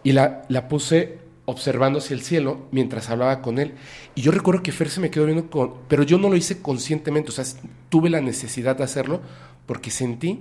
y 0.03 0.13
la, 0.13 0.45
la 0.49 0.69
puse 0.69 1.19
observando 1.47 1.99
hacia 1.99 2.15
el 2.15 2.23
cielo 2.23 2.69
mientras 2.71 3.09
hablaba 3.11 3.43
con 3.43 3.59
él. 3.59 3.75
Y 4.15 4.23
yo 4.23 4.33
recuerdo 4.33 4.63
que 4.63 4.73
Fer 4.73 4.91
se 4.91 5.01
me 5.01 5.11
quedó 5.11 5.27
viendo. 5.27 5.83
Pero 5.89 6.03
yo 6.03 6.19
no 6.19 6.29
lo 6.29 6.37
hice 6.37 6.61
conscientemente, 6.61 7.31
o 7.31 7.33
sea, 7.33 7.45
tuve 7.89 8.11
la 8.11 8.21
necesidad 8.21 8.77
de 8.77 8.85
hacerlo 8.85 9.21
porque 9.67 9.91
sentí 9.91 10.41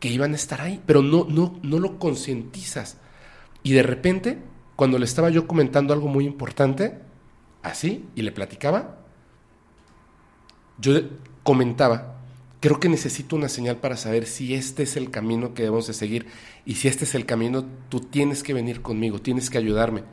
que 0.00 0.08
iban 0.08 0.32
a 0.32 0.36
estar 0.36 0.60
ahí, 0.60 0.80
pero 0.84 1.02
no, 1.02 1.26
no, 1.28 1.58
no 1.62 1.78
lo 1.78 1.98
concientizas. 1.98 2.98
Y 3.62 3.72
de 3.72 3.82
repente, 3.82 4.38
cuando 4.76 4.98
le 4.98 5.06
estaba 5.06 5.30
yo 5.30 5.46
comentando 5.46 5.94
algo 5.94 6.08
muy 6.08 6.26
importante, 6.26 6.98
así, 7.62 8.04
y 8.14 8.22
le 8.22 8.30
platicaba, 8.30 8.98
yo 10.78 10.92
comentaba, 11.42 12.18
creo 12.60 12.78
que 12.78 12.88
necesito 12.88 13.36
una 13.36 13.48
señal 13.48 13.78
para 13.78 13.96
saber 13.96 14.26
si 14.26 14.54
este 14.54 14.82
es 14.82 14.96
el 14.96 15.10
camino 15.10 15.54
que 15.54 15.62
debemos 15.62 15.86
de 15.86 15.94
seguir 15.94 16.26
y 16.64 16.74
si 16.74 16.88
este 16.88 17.04
es 17.04 17.14
el 17.14 17.24
camino, 17.24 17.64
tú 17.88 18.00
tienes 18.00 18.42
que 18.42 18.52
venir 18.52 18.82
conmigo, 18.82 19.20
tienes 19.20 19.48
que 19.48 19.58
ayudarme. 19.58 20.04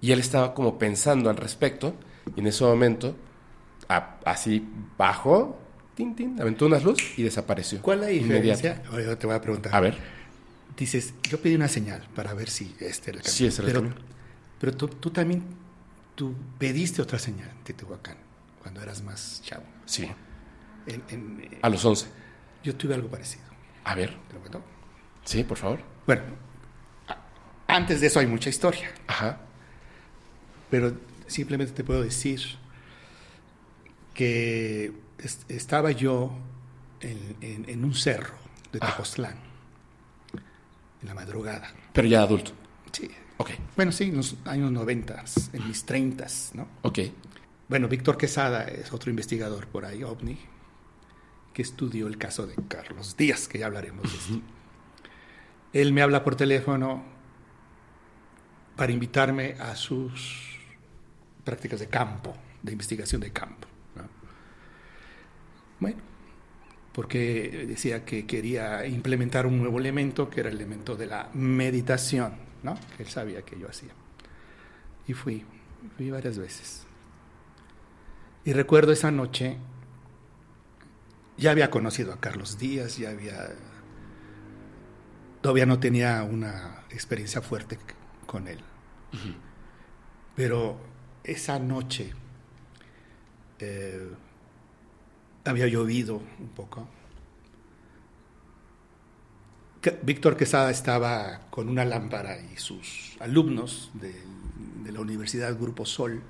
Y 0.00 0.12
él 0.12 0.20
estaba 0.20 0.54
como 0.54 0.78
pensando 0.78 1.28
al 1.28 1.36
respecto 1.36 1.94
y 2.36 2.40
en 2.40 2.46
ese 2.46 2.64
momento, 2.64 3.16
así 4.24 4.64
bajó, 4.96 5.58
tin, 5.94 6.14
tin, 6.14 6.40
aventó 6.40 6.66
unas 6.66 6.84
luz 6.84 7.18
y 7.18 7.22
desapareció. 7.22 7.82
¿Cuál 7.82 8.00
es 8.00 8.04
la 8.04 8.10
diferencia? 8.10 8.82
Oye, 8.92 9.16
te 9.16 9.26
voy 9.26 9.36
a 9.36 9.40
preguntar. 9.40 9.74
A 9.74 9.80
ver. 9.80 10.15
Dices, 10.76 11.14
yo 11.22 11.40
pedí 11.40 11.54
una 11.54 11.68
señal 11.68 12.06
para 12.14 12.34
ver 12.34 12.50
si 12.50 12.74
este 12.80 13.10
era 13.10 13.18
el 13.18 13.24
camino. 13.24 13.36
Sí, 13.36 13.46
es 13.46 13.58
el 13.58 13.64
pero, 13.64 13.80
camino. 13.82 13.96
Pero 14.60 14.76
tú, 14.76 14.88
tú 14.88 15.10
también, 15.10 15.42
tú 16.14 16.34
pediste 16.58 17.00
otra 17.00 17.18
señal 17.18 17.48
en 17.50 17.64
Teotihuacán 17.64 18.16
cuando 18.60 18.82
eras 18.82 19.02
más 19.02 19.40
chavo. 19.42 19.64
Sí. 19.86 20.08
A 21.62 21.68
los 21.68 21.84
11. 21.84 22.06
Yo 22.62 22.74
tuve 22.76 22.94
algo 22.94 23.08
parecido. 23.08 23.44
A 23.84 23.94
ver. 23.94 24.16
¿Te 24.28 24.34
lo 24.34 24.40
cuento? 24.40 24.62
Sí, 25.24 25.44
por 25.44 25.56
favor. 25.56 25.80
Bueno, 26.06 26.22
antes 27.66 28.00
de 28.00 28.06
eso 28.08 28.20
hay 28.20 28.26
mucha 28.26 28.50
historia. 28.50 28.90
Ajá. 29.06 29.40
Pero 30.70 30.96
simplemente 31.26 31.72
te 31.72 31.84
puedo 31.84 32.02
decir 32.02 32.40
que 34.14 34.92
estaba 35.48 35.90
yo 35.90 36.32
en, 37.00 37.84
un 37.84 37.94
cerro 37.94 38.34
de. 38.72 38.80
Tepoztlán, 38.80 39.36
en 41.06 41.14
la 41.14 41.14
madrugada. 41.14 41.72
Pero 41.92 42.08
ya 42.08 42.22
adulto. 42.22 42.50
Sí. 42.90 43.08
Ok. 43.36 43.50
Bueno, 43.76 43.92
sí, 43.92 44.04
en 44.04 44.16
los 44.16 44.36
años 44.44 44.72
90, 44.72 45.24
en 45.52 45.68
mis 45.68 45.84
30, 45.84 46.26
¿no? 46.54 46.68
Ok. 46.82 46.98
Bueno, 47.68 47.86
Víctor 47.86 48.16
Quesada 48.16 48.64
es 48.64 48.92
otro 48.92 49.10
investigador 49.10 49.68
por 49.68 49.84
ahí, 49.84 50.02
OVNI, 50.02 50.38
que 51.52 51.62
estudió 51.62 52.06
el 52.08 52.18
caso 52.18 52.46
de 52.46 52.54
Carlos 52.68 53.16
Díaz, 53.16 53.46
que 53.46 53.58
ya 53.58 53.66
hablaremos 53.66 54.10
de 54.10 54.18
eso. 54.18 54.40
Él 55.72 55.92
me 55.92 56.02
habla 56.02 56.24
por 56.24 56.34
teléfono 56.34 57.04
para 58.76 58.92
invitarme 58.92 59.54
a 59.60 59.76
sus 59.76 60.58
prácticas 61.44 61.78
de 61.80 61.88
campo, 61.88 62.34
de 62.62 62.72
investigación 62.72 63.20
de 63.20 63.32
campo. 63.32 63.68
Bueno, 65.78 65.98
porque 66.96 67.66
decía 67.68 68.06
que 68.06 68.24
quería 68.26 68.86
implementar 68.86 69.46
un 69.46 69.58
nuevo 69.58 69.78
elemento, 69.78 70.30
que 70.30 70.40
era 70.40 70.48
el 70.48 70.56
elemento 70.56 70.96
de 70.96 71.04
la 71.04 71.28
meditación, 71.34 72.36
¿no? 72.62 72.74
que 72.96 73.02
él 73.02 73.10
sabía 73.10 73.42
que 73.42 73.60
yo 73.60 73.68
hacía. 73.68 73.90
Y 75.06 75.12
fui, 75.12 75.44
fui 75.98 76.10
varias 76.10 76.38
veces. 76.38 76.86
Y 78.46 78.54
recuerdo 78.54 78.92
esa 78.92 79.10
noche 79.10 79.58
ya 81.36 81.50
había 81.50 81.68
conocido 81.68 82.14
a 82.14 82.18
Carlos 82.18 82.56
Díaz, 82.56 82.96
ya 82.96 83.10
había... 83.10 83.50
Todavía 85.42 85.66
no 85.66 85.78
tenía 85.78 86.22
una 86.22 86.86
experiencia 86.88 87.42
fuerte 87.42 87.78
con 88.24 88.48
él. 88.48 88.60
Pero 90.34 90.80
esa 91.24 91.58
noche 91.58 92.14
eh, 93.58 94.12
había 95.46 95.66
llovido 95.66 96.20
un 96.38 96.48
poco. 96.48 96.88
Víctor 100.02 100.36
Quesada 100.36 100.70
estaba 100.70 101.42
con 101.50 101.68
una 101.68 101.84
lámpara 101.84 102.38
y 102.40 102.56
sus 102.56 103.16
alumnos 103.20 103.90
de, 103.94 104.14
de 104.84 104.92
la 104.92 105.00
Universidad 105.00 105.56
Grupo 105.56 105.86
Sol. 105.86 106.22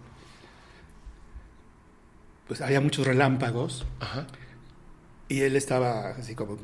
Pues 2.47 2.61
había 2.61 2.81
muchos 2.81 3.07
relámpagos. 3.07 3.87
Ajá. 4.01 4.27
Y 5.29 5.41
él 5.41 5.57
estaba 5.57 6.11
así 6.11 6.35
como, 6.35 6.59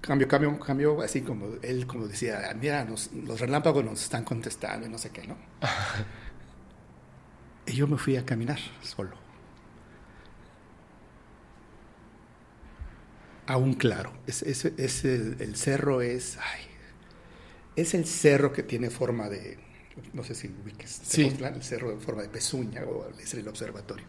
cambio, 0.00 0.28
cambio, 0.28 0.58
cambio, 0.60 1.02
así 1.02 1.22
como, 1.22 1.46
él 1.62 1.86
como 1.86 2.06
decía, 2.06 2.54
mira, 2.60 2.84
los 2.84 3.40
relámpagos 3.40 3.84
nos 3.84 4.02
están 4.02 4.24
contestando 4.24 4.86
y 4.86 4.90
no 4.90 4.98
sé 4.98 5.10
qué, 5.10 5.26
¿no? 5.26 5.36
y 7.66 7.72
yo 7.72 7.88
me 7.88 7.98
fui 7.98 8.16
a 8.16 8.24
caminar 8.24 8.58
solo. 8.82 9.25
Aún 13.46 13.74
claro, 13.74 14.12
es, 14.26 14.42
es, 14.42 15.04
el, 15.04 15.56
cerro 15.56 16.02
es, 16.02 16.36
ay, 16.38 16.62
es 17.76 17.94
el 17.94 18.06
cerro 18.06 18.52
que 18.52 18.62
tiene 18.62 18.90
forma 18.90 19.28
de, 19.28 19.58
no 20.12 20.24
sé 20.24 20.34
si 20.34 20.48
ubiques, 20.48 21.00
sí. 21.04 21.32
el 21.38 21.62
cerro 21.62 21.92
en 21.92 22.00
forma 22.00 22.22
de 22.22 22.28
pezuña 22.28 22.82
o 22.82 23.08
es 23.18 23.34
el 23.34 23.46
observatorio 23.46 24.04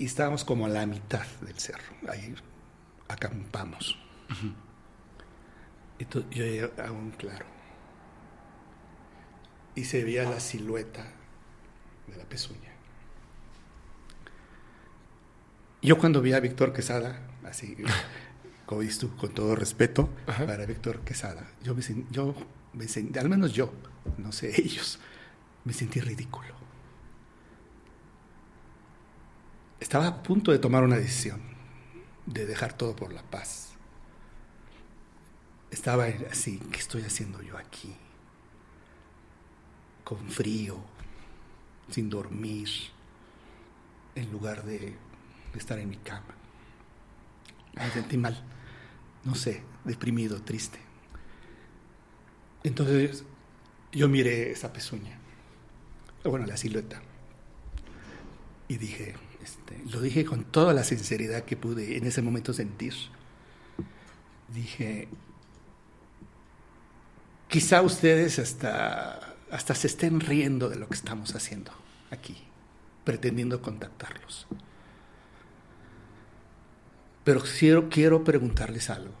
y 0.00 0.06
estábamos 0.06 0.44
como 0.44 0.64
a 0.64 0.68
la 0.70 0.86
mitad 0.86 1.26
del 1.42 1.58
cerro. 1.58 1.94
Ahí 2.08 2.34
acampamos. 3.06 3.98
Y 5.98 6.06
yo 6.10 6.22
llegué 6.30 6.70
a 6.82 6.90
un 6.90 7.10
claro. 7.10 7.44
Y 9.74 9.84
se 9.84 10.02
veía 10.02 10.22
la 10.22 10.40
silueta 10.40 11.06
de 12.06 12.16
la 12.16 12.24
pezuña. 12.24 12.70
Yo 15.82 15.98
cuando 15.98 16.22
vi 16.22 16.32
a 16.32 16.40
Víctor 16.40 16.72
Quesada, 16.72 17.20
así, 17.50 17.76
como 18.66 18.80
dices 18.80 18.98
tú, 18.98 19.16
con 19.16 19.34
todo 19.34 19.54
respeto 19.54 20.08
para 20.26 20.64
Víctor 20.66 21.00
Quesada, 21.00 21.50
yo 21.62 21.74
me, 21.74 21.82
yo 22.10 22.34
me 22.72 22.88
sentí, 22.88 23.18
al 23.18 23.28
menos 23.28 23.52
yo, 23.52 23.72
no 24.18 24.32
sé 24.32 24.52
ellos, 24.60 24.98
me 25.64 25.72
sentí 25.72 26.00
ridículo. 26.00 26.60
estaba 29.80 30.06
a 30.06 30.22
punto 30.22 30.52
de 30.52 30.58
tomar 30.58 30.84
una 30.84 30.96
decisión, 30.96 31.40
de 32.26 32.46
dejar 32.46 32.74
todo 32.74 32.94
por 32.94 33.12
la 33.12 33.22
paz. 33.22 33.70
Estaba 35.70 36.04
así, 36.30 36.58
¿qué 36.70 36.78
estoy 36.78 37.02
haciendo 37.02 37.42
yo 37.42 37.56
aquí? 37.56 37.96
Con 40.04 40.28
frío, 40.28 40.78
sin 41.90 42.10
dormir, 42.10 42.68
en 44.14 44.30
lugar 44.30 44.64
de 44.64 44.96
estar 45.54 45.78
en 45.78 45.88
mi 45.88 45.96
cama. 45.96 46.34
Me 47.74 47.90
sentí 47.90 48.16
mal, 48.16 48.42
no 49.24 49.34
sé, 49.34 49.62
deprimido, 49.84 50.42
triste. 50.42 50.78
Entonces 52.62 53.24
yo 53.92 54.08
miré 54.08 54.50
esa 54.50 54.72
pezuña, 54.72 55.18
bueno, 56.24 56.46
la 56.46 56.56
silueta, 56.56 57.00
y 58.68 58.76
dije, 58.76 59.14
este, 59.42 59.82
lo 59.90 60.00
dije 60.00 60.24
con 60.24 60.44
toda 60.44 60.72
la 60.72 60.84
sinceridad 60.84 61.44
que 61.44 61.56
pude 61.56 61.96
en 61.96 62.06
ese 62.06 62.22
momento 62.22 62.52
sentir. 62.52 62.94
Dije, 64.48 65.08
quizá 67.48 67.82
ustedes 67.82 68.38
hasta, 68.38 69.34
hasta 69.50 69.74
se 69.74 69.86
estén 69.86 70.20
riendo 70.20 70.68
de 70.68 70.76
lo 70.76 70.88
que 70.88 70.94
estamos 70.94 71.34
haciendo 71.34 71.72
aquí, 72.10 72.36
pretendiendo 73.04 73.60
contactarlos. 73.60 74.46
Pero 77.24 77.42
quiero, 77.42 77.88
quiero 77.88 78.24
preguntarles 78.24 78.90
algo. 78.90 79.14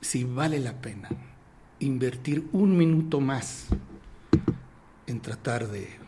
Si 0.00 0.24
vale 0.24 0.60
la 0.60 0.80
pena 0.80 1.08
invertir 1.80 2.48
un 2.52 2.76
minuto 2.76 3.20
más 3.20 3.66
en 5.06 5.20
tratar 5.20 5.68
de 5.68 5.98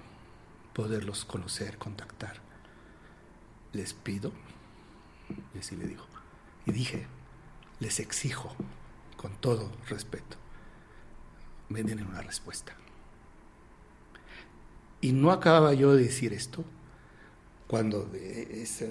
poderlos 0.73 1.25
conocer, 1.25 1.77
contactar. 1.79 2.37
Les 3.73 3.93
pido, 3.93 4.33
y 5.55 5.59
así 5.59 5.77
le 5.77 5.87
digo, 5.87 6.07
y 6.67 6.73
dije, 6.73 7.07
les 7.81 8.01
exijo, 8.01 8.55
con 9.17 9.33
todo 9.41 9.73
respeto, 9.89 10.37
me 11.69 11.83
den 11.83 12.07
una 12.07 12.23
respuesta. 12.23 12.75
Y 15.01 15.13
no 15.13 15.33
acababa 15.33 15.75
yo 15.75 15.95
de 15.95 16.05
decir 16.05 16.33
esto 16.33 16.65
cuando 17.67 18.11
esa, 18.15 18.87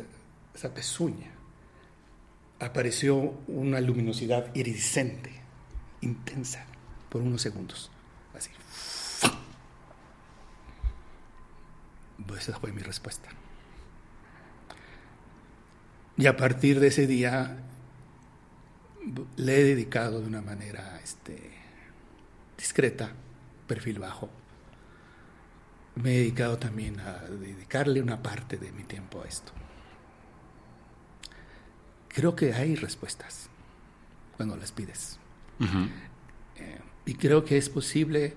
esa 0.53 0.73
pezuña 0.73 1.36
apareció 2.59 3.15
una 3.47 3.79
luminosidad 3.81 4.53
iridiscente, 4.55 5.31
intensa, 6.01 6.65
por 7.09 7.21
unos 7.21 7.41
segundos, 7.41 7.91
así. 8.35 8.51
Pues 12.25 12.47
esa 12.47 12.59
fue 12.59 12.71
mi 12.71 12.81
respuesta. 12.81 13.29
Y 16.17 16.25
a 16.25 16.35
partir 16.35 16.79
de 16.79 16.87
ese 16.87 17.05
día 17.05 17.57
le 19.35 19.59
he 19.59 19.63
dedicado 19.63 20.19
de 20.19 20.27
una 20.27 20.41
manera 20.41 20.99
este, 21.03 21.51
discreta, 22.57 23.11
perfil 23.67 23.99
bajo. 23.99 24.29
Me 25.95 26.15
he 26.15 26.17
dedicado 26.19 26.57
también 26.57 26.99
a 26.99 27.19
dedicarle 27.19 28.01
una 28.01 28.21
parte 28.21 28.57
de 28.57 28.71
mi 28.71 28.83
tiempo 28.83 29.21
a 29.21 29.27
esto. 29.27 29.51
Creo 32.17 32.35
que 32.35 32.51
hay 32.51 32.75
respuestas 32.75 33.47
cuando 34.37 34.57
las 34.57 34.71
pides. 34.71 35.19
Eh, 36.55 36.79
y 37.05 37.13
creo 37.13 37.45
que 37.45 37.57
es 37.57 37.69
posible 37.69 38.35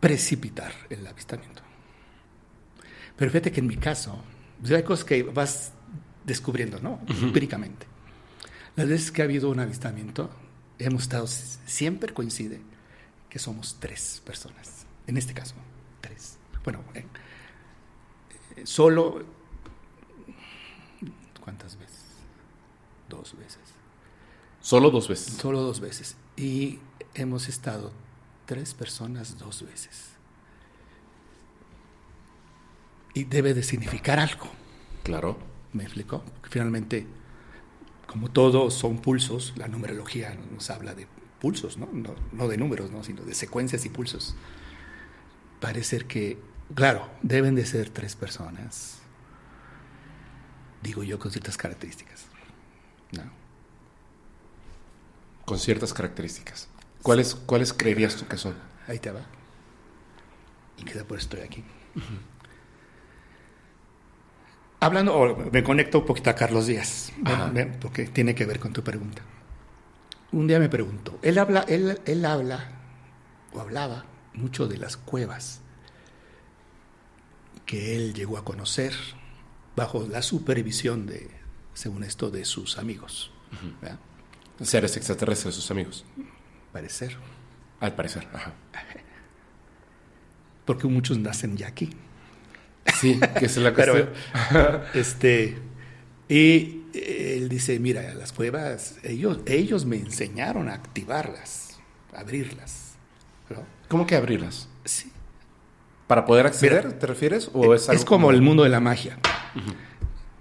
precipitar 0.00 0.72
el 0.88 1.06
avistamiento. 1.06 1.60
Pero 3.18 3.30
fíjate 3.30 3.52
que 3.52 3.60
en 3.60 3.66
mi 3.66 3.76
caso, 3.76 4.24
pues, 4.60 4.72
hay 4.72 4.82
cosas 4.82 5.04
que 5.04 5.22
vas 5.24 5.74
descubriendo, 6.24 6.80
¿no? 6.80 7.00
Empíricamente. 7.06 7.86
Las 8.76 8.88
veces 8.88 9.12
que 9.12 9.20
ha 9.20 9.26
habido 9.26 9.50
un 9.50 9.60
avistamiento, 9.60 10.30
hemos 10.78 11.02
estado, 11.02 11.26
siempre 11.26 12.14
coincide 12.14 12.62
que 13.28 13.38
somos 13.38 13.76
tres 13.78 14.22
personas. 14.24 14.86
En 15.06 15.18
este 15.18 15.34
caso, 15.34 15.54
tres. 16.00 16.38
Bueno, 16.64 16.82
eh, 16.94 17.04
eh, 18.56 18.62
solo, 18.64 19.22
¿cuántas 21.44 21.76
veces? 21.76 22.00
Dos 23.30 23.38
veces. 23.38 23.60
Solo 24.60 24.90
dos 24.90 25.08
veces. 25.08 25.34
Solo 25.34 25.62
dos 25.62 25.80
veces. 25.80 26.16
Y 26.36 26.78
hemos 27.14 27.48
estado 27.48 27.92
tres 28.46 28.74
personas 28.74 29.38
dos 29.38 29.62
veces 29.62 30.10
y 33.14 33.24
debe 33.24 33.54
de 33.54 33.62
significar 33.62 34.18
algo. 34.18 34.46
Claro. 35.02 35.38
¿Me 35.72 35.84
explicó? 35.84 36.24
finalmente, 36.42 37.06
como 38.06 38.28
todos 38.30 38.74
son 38.74 38.98
pulsos, 38.98 39.54
la 39.56 39.68
numerología 39.68 40.36
nos 40.52 40.68
habla 40.70 40.94
de 40.94 41.06
pulsos, 41.40 41.78
¿no? 41.78 41.88
No, 42.32 42.48
de 42.48 42.56
números, 42.56 42.90
¿no? 42.90 43.04
sino 43.04 43.22
de 43.22 43.34
secuencias 43.34 43.84
y 43.84 43.88
pulsos. 43.88 44.34
Parece 45.60 46.00
que, 46.00 46.38
claro, 46.74 47.08
deben 47.22 47.54
de 47.54 47.64
ser 47.66 47.90
tres 47.90 48.16
personas, 48.16 48.98
digo 50.82 51.04
yo, 51.04 51.20
con 51.20 51.30
ciertas 51.30 51.56
características. 51.56 52.26
¿No? 53.12 53.22
Con 55.44 55.58
ciertas 55.58 55.92
características. 55.92 56.68
¿Cuáles, 57.02 57.34
¿Cuáles 57.34 57.72
creerías 57.72 58.16
tú 58.16 58.26
que 58.26 58.36
son? 58.36 58.54
Ahí 58.86 58.98
te 58.98 59.10
va. 59.10 59.22
Y 60.78 60.84
queda 60.84 61.04
por 61.04 61.18
estoy 61.18 61.40
aquí. 61.40 61.64
Hablando, 64.80 65.36
me 65.52 65.62
conecto 65.62 65.98
un 65.98 66.06
poquito 66.06 66.30
a 66.30 66.34
Carlos 66.34 66.66
Díaz, 66.66 67.12
porque 67.80 68.06
tiene 68.06 68.34
que 68.34 68.46
ver 68.46 68.58
con 68.58 68.72
tu 68.72 68.82
pregunta. 68.82 69.22
Un 70.32 70.46
día 70.46 70.58
me 70.58 70.68
preguntó, 70.68 71.18
él 71.22 71.38
habla, 71.38 71.64
él, 71.68 72.00
él 72.06 72.24
habla, 72.24 72.68
o 73.52 73.60
hablaba 73.60 74.06
mucho 74.32 74.68
de 74.68 74.78
las 74.78 74.96
cuevas 74.96 75.60
que 77.66 77.96
él 77.96 78.14
llegó 78.14 78.38
a 78.38 78.44
conocer 78.44 78.94
bajo 79.76 80.06
la 80.06 80.22
supervisión 80.22 81.06
de, 81.06 81.30
según 81.74 82.04
esto, 82.04 82.30
de 82.30 82.44
sus 82.44 82.78
amigos. 82.78 83.30
Seres 84.60 84.96
extraterrestres, 84.96 85.54
sus 85.54 85.70
amigos. 85.70 86.04
Parecer. 86.72 87.16
Al 87.80 87.94
parecer, 87.94 88.28
ajá. 88.32 88.52
Porque 90.64 90.86
muchos 90.86 91.18
nacen 91.18 91.56
ya 91.56 91.68
aquí. 91.68 91.90
Sí, 92.94 93.18
que 93.38 93.46
es 93.46 93.56
la 93.56 93.74
cuestión. 93.74 94.10
este, 94.94 95.58
y 96.28 96.82
él 96.94 97.48
dice, 97.48 97.78
mira, 97.80 98.14
las 98.14 98.32
cuevas, 98.32 98.98
ellos, 99.02 99.40
ellos 99.46 99.84
me 99.84 99.96
enseñaron 99.96 100.68
a 100.68 100.74
activarlas, 100.74 101.80
a 102.14 102.20
abrirlas. 102.20 102.94
¿Cómo 103.88 104.06
que 104.06 104.14
abrirlas? 104.14 104.68
Sí. 104.84 105.10
¿Para 106.06 106.24
poder 106.24 106.46
acceder, 106.46 106.92
te 106.98 107.06
refieres? 107.06 107.50
¿O 107.52 107.74
es, 107.74 107.88
es 107.88 108.04
como, 108.04 108.30
el 108.30 108.42
mundo 108.42 108.64
de 108.64 108.68
la 108.68 108.80
magia. 108.80 109.18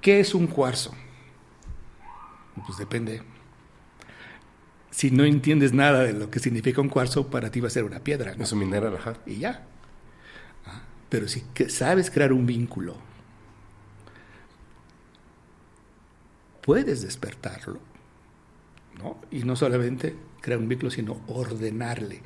¿Qué 0.01 0.19
es 0.19 0.33
un 0.33 0.47
cuarzo? 0.47 0.93
Pues 2.65 2.77
depende. 2.77 3.21
Si 4.91 5.11
no 5.11 5.23
entiendes 5.23 5.73
nada 5.73 6.03
de 6.03 6.13
lo 6.13 6.29
que 6.29 6.39
significa 6.39 6.81
un 6.81 6.89
cuarzo, 6.89 7.27
para 7.29 7.51
ti 7.51 7.59
va 7.59 7.67
a 7.67 7.71
ser 7.71 7.83
una 7.83 7.99
piedra. 7.99 8.35
Es 8.39 8.51
un 8.51 8.59
mineral, 8.59 8.95
ajá. 8.95 9.17
Y 9.25 9.37
ya. 9.37 9.65
Pero 11.09 11.27
si 11.27 11.43
sabes 11.69 12.11
crear 12.11 12.33
un 12.33 12.45
vínculo, 12.45 12.97
puedes 16.61 17.01
despertarlo. 17.01 17.79
¿no? 18.99 19.19
Y 19.31 19.43
no 19.43 19.55
solamente 19.55 20.15
crear 20.41 20.59
un 20.59 20.67
vínculo, 20.67 20.91
sino 20.91 21.21
ordenarle, 21.27 22.21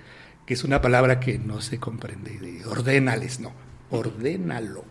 que 0.46 0.54
es 0.54 0.64
una 0.64 0.82
palabra 0.82 1.20
que 1.20 1.38
no 1.40 1.62
se 1.62 1.80
comprende. 1.80 2.62
Ordénales, 2.66 3.40
no, 3.40 3.54
ordénalo. 3.90 4.84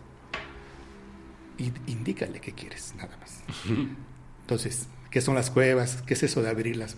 Y 1.57 1.71
indícale 1.91 2.39
qué 2.39 2.53
quieres, 2.53 2.95
nada 2.97 3.15
más. 3.17 3.43
Entonces, 4.41 4.87
¿qué 5.13 5.21
son 5.21 5.35
las 5.35 5.51
cuevas? 5.51 6.01
¿Qué 6.07 6.15
es 6.15 6.23
eso 6.23 6.41
de 6.41 6.49
abrirlas? 6.49 6.97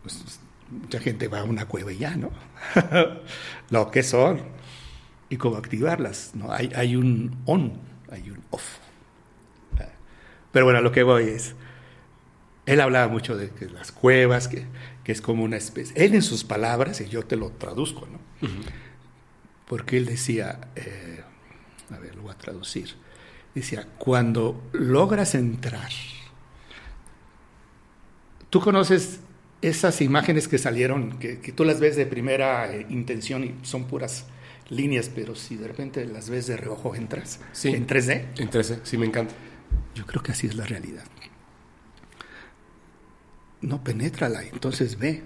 Pues 0.00 0.40
mucha 0.70 0.98
gente 0.98 1.28
va 1.28 1.40
a 1.40 1.44
una 1.44 1.66
cueva 1.66 1.92
y 1.92 1.98
ya, 1.98 2.16
¿no? 2.16 2.30
Lo 3.70 3.90
que 3.90 4.02
son 4.02 4.40
y 5.28 5.36
cómo 5.36 5.58
activarlas. 5.58 6.30
¿no? 6.32 6.50
Hay, 6.50 6.72
hay 6.74 6.96
un 6.96 7.42
on, 7.44 7.74
hay 8.10 8.30
un 8.30 8.42
off. 8.48 8.78
Pero 10.50 10.64
bueno, 10.64 10.80
lo 10.80 10.90
que 10.92 11.02
voy 11.02 11.24
es, 11.24 11.54
él 12.64 12.80
hablaba 12.80 13.06
mucho 13.06 13.36
de 13.36 13.50
que 13.50 13.66
las 13.66 13.92
cuevas, 13.92 14.48
que, 14.48 14.64
que, 15.04 15.12
es 15.12 15.20
como 15.20 15.44
una 15.44 15.58
especie, 15.58 15.94
él 16.02 16.14
en 16.14 16.22
sus 16.22 16.42
palabras, 16.42 17.02
y 17.02 17.08
yo 17.08 17.22
te 17.22 17.36
lo 17.36 17.50
traduzco, 17.50 18.08
¿no? 18.10 18.18
Porque 19.68 19.98
él 19.98 20.06
decía, 20.06 20.58
eh, 20.74 21.22
a 21.94 21.98
ver, 21.98 22.16
lo 22.16 22.22
voy 22.22 22.32
a 22.32 22.38
traducir, 22.38 22.96
decía, 23.54 23.86
cuando 23.98 24.68
logras 24.72 25.36
entrar, 25.36 25.90
tú 28.50 28.60
conoces 28.60 29.20
esas 29.62 30.00
imágenes 30.00 30.48
que 30.48 30.58
salieron, 30.58 31.18
que, 31.18 31.38
que 31.38 31.52
tú 31.52 31.64
las 31.64 31.80
ves 31.80 31.96
de 31.96 32.06
primera 32.06 32.72
eh, 32.72 32.86
intención 32.90 33.44
y 33.44 33.54
son 33.62 33.84
puras 33.84 34.26
líneas, 34.70 35.10
pero 35.14 35.34
si 35.34 35.56
de 35.56 35.68
repente 35.68 36.04
las 36.06 36.30
ves 36.30 36.46
de 36.46 36.56
reojo 36.56 36.94
entras 36.94 37.40
sí, 37.52 37.68
en 37.68 37.86
3D. 37.86 38.24
En 38.38 38.50
3D, 38.50 38.80
sí 38.84 38.96
me 38.96 39.06
encanta. 39.06 39.34
Yo 39.94 40.06
creo 40.06 40.22
que 40.22 40.32
así 40.32 40.46
es 40.46 40.54
la 40.54 40.64
realidad. 40.64 41.04
No 43.60 43.84
penétrala, 43.84 44.42
entonces 44.42 44.98
ve. 44.98 45.22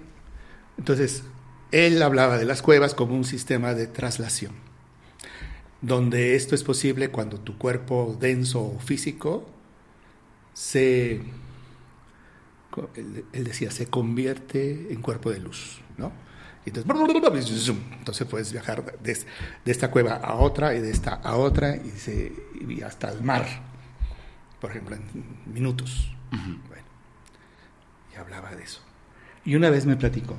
Entonces, 0.77 1.23
él 1.71 2.01
hablaba 2.01 2.37
de 2.37 2.45
las 2.45 2.61
cuevas 2.61 2.93
como 2.93 3.15
un 3.15 3.23
sistema 3.23 3.73
de 3.73 3.87
traslación, 3.87 4.53
donde 5.81 6.35
esto 6.35 6.55
es 6.55 6.63
posible 6.63 7.09
cuando 7.09 7.39
tu 7.39 7.57
cuerpo 7.57 8.17
denso 8.19 8.61
o 8.61 8.79
físico 8.79 9.47
se, 10.53 11.21
él, 12.95 13.43
decía, 13.43 13.71
se 13.71 13.87
convierte 13.87 14.91
en 14.91 15.01
cuerpo 15.01 15.31
de 15.31 15.39
luz, 15.39 15.81
¿no? 15.97 16.11
Entonces, 16.65 17.69
entonces 17.99 18.27
puedes 18.27 18.51
viajar 18.51 18.97
de, 18.99 19.25
esta 19.65 19.91
cueva 19.91 20.15
a 20.15 20.33
otra 20.35 20.73
y 20.73 20.81
de 20.81 20.89
esta 20.89 21.13
a 21.13 21.35
otra 21.35 21.75
y, 21.75 21.91
se, 21.91 22.33
y 22.67 22.81
hasta 22.81 23.11
el 23.11 23.21
mar, 23.21 23.45
por 24.59 24.71
ejemplo, 24.71 24.95
en 24.95 25.03
minutos. 25.45 26.11
Bueno, 26.31 26.87
y 28.11 28.17
hablaba 28.17 28.55
de 28.55 28.63
eso. 28.63 28.81
Y 29.45 29.55
una 29.55 29.69
vez 29.69 29.85
me 29.85 29.95
platicó 29.95 30.35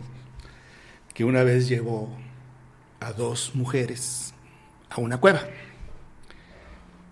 que 1.14 1.24
una 1.24 1.44
vez 1.44 1.68
llevó 1.68 2.14
a 3.00 3.12
dos 3.12 3.54
mujeres 3.54 4.34
a 4.90 5.00
una 5.00 5.18
cueva. 5.18 5.42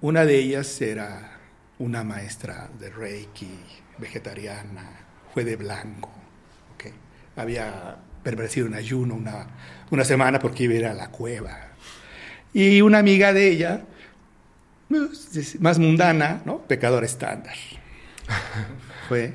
Una 0.00 0.24
de 0.24 0.38
ellas 0.38 0.80
era 0.80 1.38
una 1.78 2.02
maestra 2.04 2.68
de 2.78 2.90
Reiki, 2.90 3.60
vegetariana, 3.98 5.03
fue 5.35 5.45
de 5.45 5.57
blanco, 5.57 6.12
okay. 6.74 6.93
había 7.35 7.97
pervertido 8.22 8.68
un 8.68 8.74
ayuno 8.74 9.16
una, 9.16 9.49
una 9.91 10.05
semana 10.05 10.39
porque 10.39 10.62
iba 10.62 10.74
a 10.74 10.76
ir 10.76 10.87
a 10.87 10.95
la 10.95 11.11
cueva. 11.11 11.72
Y 12.53 12.80
una 12.82 12.99
amiga 12.99 13.32
de 13.32 13.51
ella, 13.51 13.85
pues, 14.89 15.61
más 15.61 15.80
mundana, 15.80 16.41
¿no? 16.45 16.62
Pecador 16.62 17.03
estándar. 17.03 17.57
Fue. 19.09 19.35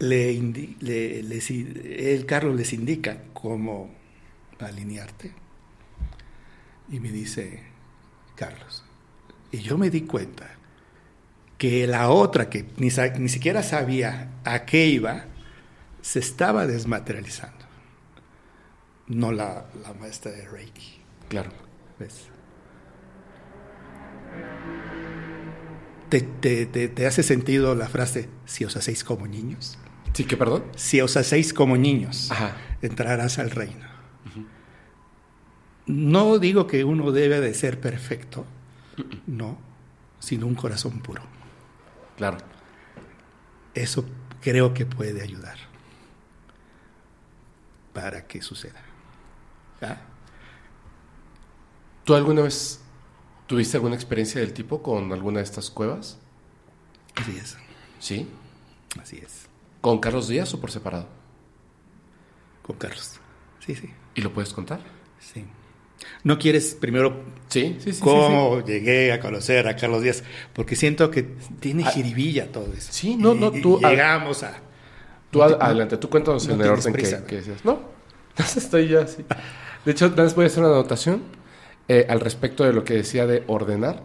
Le, 0.00 0.30
el 0.30 2.26
Carlos 2.26 2.56
les 2.56 2.72
indica 2.72 3.18
cómo 3.32 3.94
alinearte. 4.58 5.32
Y 6.90 6.98
me 6.98 7.12
dice, 7.12 7.62
Carlos, 8.34 8.82
y 9.52 9.58
yo 9.58 9.78
me 9.78 9.88
di 9.88 10.00
cuenta 10.00 10.50
que 11.60 11.86
la 11.86 12.08
otra, 12.08 12.48
que 12.48 12.64
ni, 12.78 12.88
ni 13.18 13.28
siquiera 13.28 13.62
sabía 13.62 14.30
a 14.44 14.64
qué 14.64 14.86
iba, 14.86 15.26
se 16.00 16.18
estaba 16.18 16.66
desmaterializando. 16.66 17.66
No 19.08 19.30
la, 19.30 19.66
maestra 20.00 20.32
de 20.32 20.48
Reiki. 20.48 21.02
Claro. 21.28 21.50
¿Ves? 21.98 22.28
¿Te, 26.08 26.22
te, 26.64 27.06
hace 27.06 27.22
sentido 27.22 27.74
la 27.74 27.90
frase, 27.90 28.30
si 28.46 28.64
os 28.64 28.74
hacéis 28.78 29.04
como 29.04 29.26
niños? 29.26 29.78
Sí, 30.14 30.24
que 30.24 30.38
perdón. 30.38 30.64
Si 30.76 31.02
os 31.02 31.14
hacéis 31.18 31.52
como 31.52 31.76
niños, 31.76 32.30
entrarás 32.80 33.38
al 33.38 33.50
reino. 33.50 33.84
No 35.84 36.38
digo 36.38 36.66
que 36.66 36.84
uno 36.84 37.12
debe 37.12 37.42
de 37.42 37.52
ser 37.52 37.78
perfecto, 37.80 38.46
no, 39.26 39.58
sino 40.20 40.46
un 40.46 40.54
corazón 40.54 41.00
puro. 41.00 41.39
Claro. 42.20 42.36
Eso 43.72 44.04
creo 44.42 44.74
que 44.74 44.84
puede 44.84 45.22
ayudar 45.22 45.56
para 47.94 48.26
que 48.26 48.42
suceda. 48.42 48.82
¿Tú 52.04 52.14
alguna 52.14 52.42
vez 52.42 52.82
tuviste 53.46 53.78
alguna 53.78 53.94
experiencia 53.94 54.38
del 54.42 54.52
tipo 54.52 54.82
con 54.82 55.10
alguna 55.14 55.38
de 55.38 55.44
estas 55.44 55.70
cuevas? 55.70 56.18
Así 57.16 57.38
es. 57.38 57.56
¿Sí? 57.98 58.28
Así 59.00 59.16
es. 59.16 59.46
¿Con 59.80 59.98
Carlos 59.98 60.28
Díaz 60.28 60.52
o 60.52 60.60
por 60.60 60.70
separado? 60.70 61.08
Con 62.60 62.76
Carlos. 62.76 63.18
Sí, 63.60 63.74
sí. 63.74 63.94
¿Y 64.14 64.20
lo 64.20 64.30
puedes 64.34 64.52
contar? 64.52 64.80
Sí. 65.20 65.46
¿No 66.24 66.38
quieres 66.38 66.76
primero 66.80 67.22
sí, 67.48 67.76
sí, 67.78 67.92
sí, 67.92 68.00
cómo 68.00 68.64
llegué 68.64 69.12
a 69.12 69.20
conocer 69.20 69.68
a 69.68 69.76
Carlos 69.76 70.02
Díaz? 70.02 70.22
Porque 70.52 70.76
siento 70.76 71.10
que 71.10 71.22
tiene 71.60 71.84
ah, 71.86 71.90
jiribilla 71.90 72.50
todo 72.50 72.72
eso. 72.72 72.92
Sí, 72.92 73.16
no, 73.16 73.34
no, 73.34 73.50
tú... 73.50 73.78
llegamos 73.80 74.42
a 74.42 74.60
Tú 75.30 75.42
adelante, 75.42 75.96
tú 75.96 76.10
cuéntanos 76.10 76.46
en 76.48 76.60
el 76.60 76.68
orden 76.68 76.92
que, 76.92 77.36
decías. 77.36 77.64
No, 77.64 77.78
estoy 78.36 78.88
ya 78.88 79.02
así. 79.02 79.24
De 79.84 79.92
hecho, 79.92 80.10
voy 80.10 80.44
a 80.44 80.46
hacer 80.46 80.64
una 80.64 80.72
anotación 80.72 81.22
eh, 81.88 82.06
al 82.08 82.20
respecto 82.20 82.64
de 82.64 82.72
lo 82.72 82.82
que 82.82 82.94
decía 82.94 83.26
de 83.26 83.44
ordenar. 83.46 84.02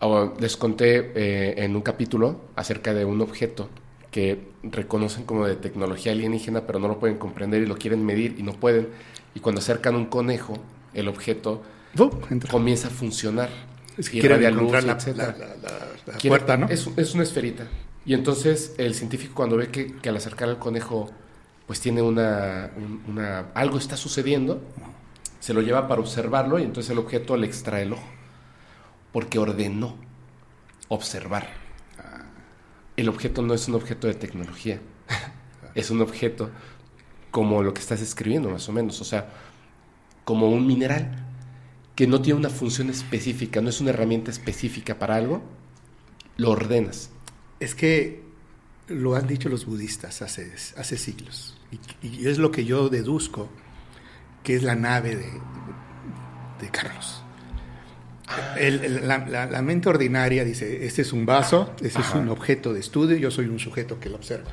Ah, 0.00 0.32
les 0.40 0.56
conté 0.56 1.12
eh, 1.14 1.64
en 1.64 1.76
un 1.76 1.82
capítulo 1.82 2.40
acerca 2.56 2.92
de 2.92 3.04
un 3.04 3.20
objeto 3.20 3.70
que 4.10 4.48
reconocen 4.64 5.24
como 5.24 5.46
de 5.46 5.54
tecnología 5.54 6.10
alienígena, 6.10 6.66
pero 6.66 6.80
no 6.80 6.88
lo 6.88 6.98
pueden 6.98 7.18
comprender 7.18 7.62
y 7.62 7.66
lo 7.66 7.76
quieren 7.76 8.04
medir 8.04 8.34
y 8.36 8.42
no 8.42 8.52
pueden. 8.52 8.88
Y 9.36 9.40
cuando 9.40 9.60
acercan 9.60 9.94
un 9.94 10.06
conejo, 10.06 10.54
el 10.94 11.08
objeto 11.08 11.62
comienza 12.50 12.88
a 12.88 12.90
funcionar. 12.90 13.50
Es 13.96 14.08
que 14.08 14.20
quiere 14.20 14.50
luz, 14.50 14.72
la, 14.72 14.80
la, 14.82 16.18
puerta, 16.18 16.56
¿no? 16.56 16.68
Es, 16.68 16.88
es 16.96 17.14
una 17.14 17.22
esferita. 17.22 17.66
Y 18.04 18.14
entonces 18.14 18.74
el 18.78 18.94
científico 18.94 19.34
cuando 19.34 19.56
ve 19.56 19.68
que, 19.68 20.08
al 20.08 20.16
acercar 20.16 20.48
al 20.48 20.58
conejo 20.58 21.10
pues 21.66 21.80
tiene 21.80 22.02
una, 22.02 22.70
algo 23.54 23.78
está 23.78 23.96
sucediendo, 23.96 24.60
se 25.40 25.54
lo 25.54 25.62
lleva 25.62 25.88
para 25.88 26.00
observarlo 26.00 26.58
y 26.58 26.64
entonces 26.64 26.90
el 26.90 26.98
objeto 26.98 27.36
le 27.36 27.46
extrae 27.46 27.82
el 27.84 27.92
ojo, 27.92 28.08
porque 29.12 29.38
ordenó 29.38 29.96
observar. 30.88 31.48
El 32.96 33.08
objeto 33.08 33.40
no 33.42 33.54
es 33.54 33.68
un 33.68 33.76
objeto 33.76 34.06
de 34.06 34.14
tecnología, 34.14 34.80
es 35.74 35.90
un 35.90 36.02
objeto 36.02 36.50
como 37.30 37.62
lo 37.62 37.72
que 37.72 37.80
estás 37.80 38.02
escribiendo 38.02 38.50
más 38.50 38.68
o 38.68 38.72
menos, 38.72 39.00
o 39.00 39.04
sea, 39.04 39.30
como 40.24 40.50
un 40.50 40.66
mineral 40.66 41.22
que 41.94 42.06
no 42.06 42.22
tiene 42.22 42.38
una 42.38 42.50
función 42.50 42.90
específica, 42.90 43.60
no 43.60 43.68
es 43.68 43.80
una 43.80 43.90
herramienta 43.90 44.30
específica 44.30 44.98
para 44.98 45.16
algo, 45.16 45.42
lo 46.36 46.50
ordenas. 46.50 47.10
Es 47.60 47.74
que 47.74 48.22
lo 48.88 49.14
han 49.14 49.26
dicho 49.26 49.48
los 49.48 49.66
budistas 49.66 50.22
hace, 50.22 50.52
hace 50.76 50.96
siglos. 50.96 51.58
Y, 52.02 52.26
es 52.26 52.38
lo 52.38 52.50
que 52.50 52.64
yo 52.64 52.88
deduzco 52.88 53.48
que 54.42 54.56
es 54.56 54.62
la 54.62 54.74
nave 54.74 55.16
de, 55.16 56.70
Carlos. 56.70 57.22
la, 59.02 59.62
mente 59.62 59.88
ordinaria 59.88 60.44
dice, 60.44 60.86
este 60.86 61.02
es 61.02 61.12
un 61.12 61.26
vaso, 61.26 61.74
este 61.82 62.00
es 62.00 62.14
un 62.14 62.28
objeto 62.28 62.72
de 62.72 62.80
estudio, 62.80 63.16
yo 63.16 63.30
soy 63.30 63.46
un 63.46 63.58
sujeto 63.58 64.00
que 64.00 64.08
lo 64.08 64.16
observa. 64.16 64.52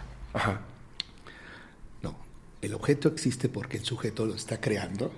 No, 2.01 2.15
el 2.61 2.73
objeto 2.73 3.09
existe 3.09 3.49
porque 3.49 3.77
el 3.77 3.85
sujeto 3.85 4.25
lo 4.25 4.35
está 4.35 4.59
creando 4.59 5.11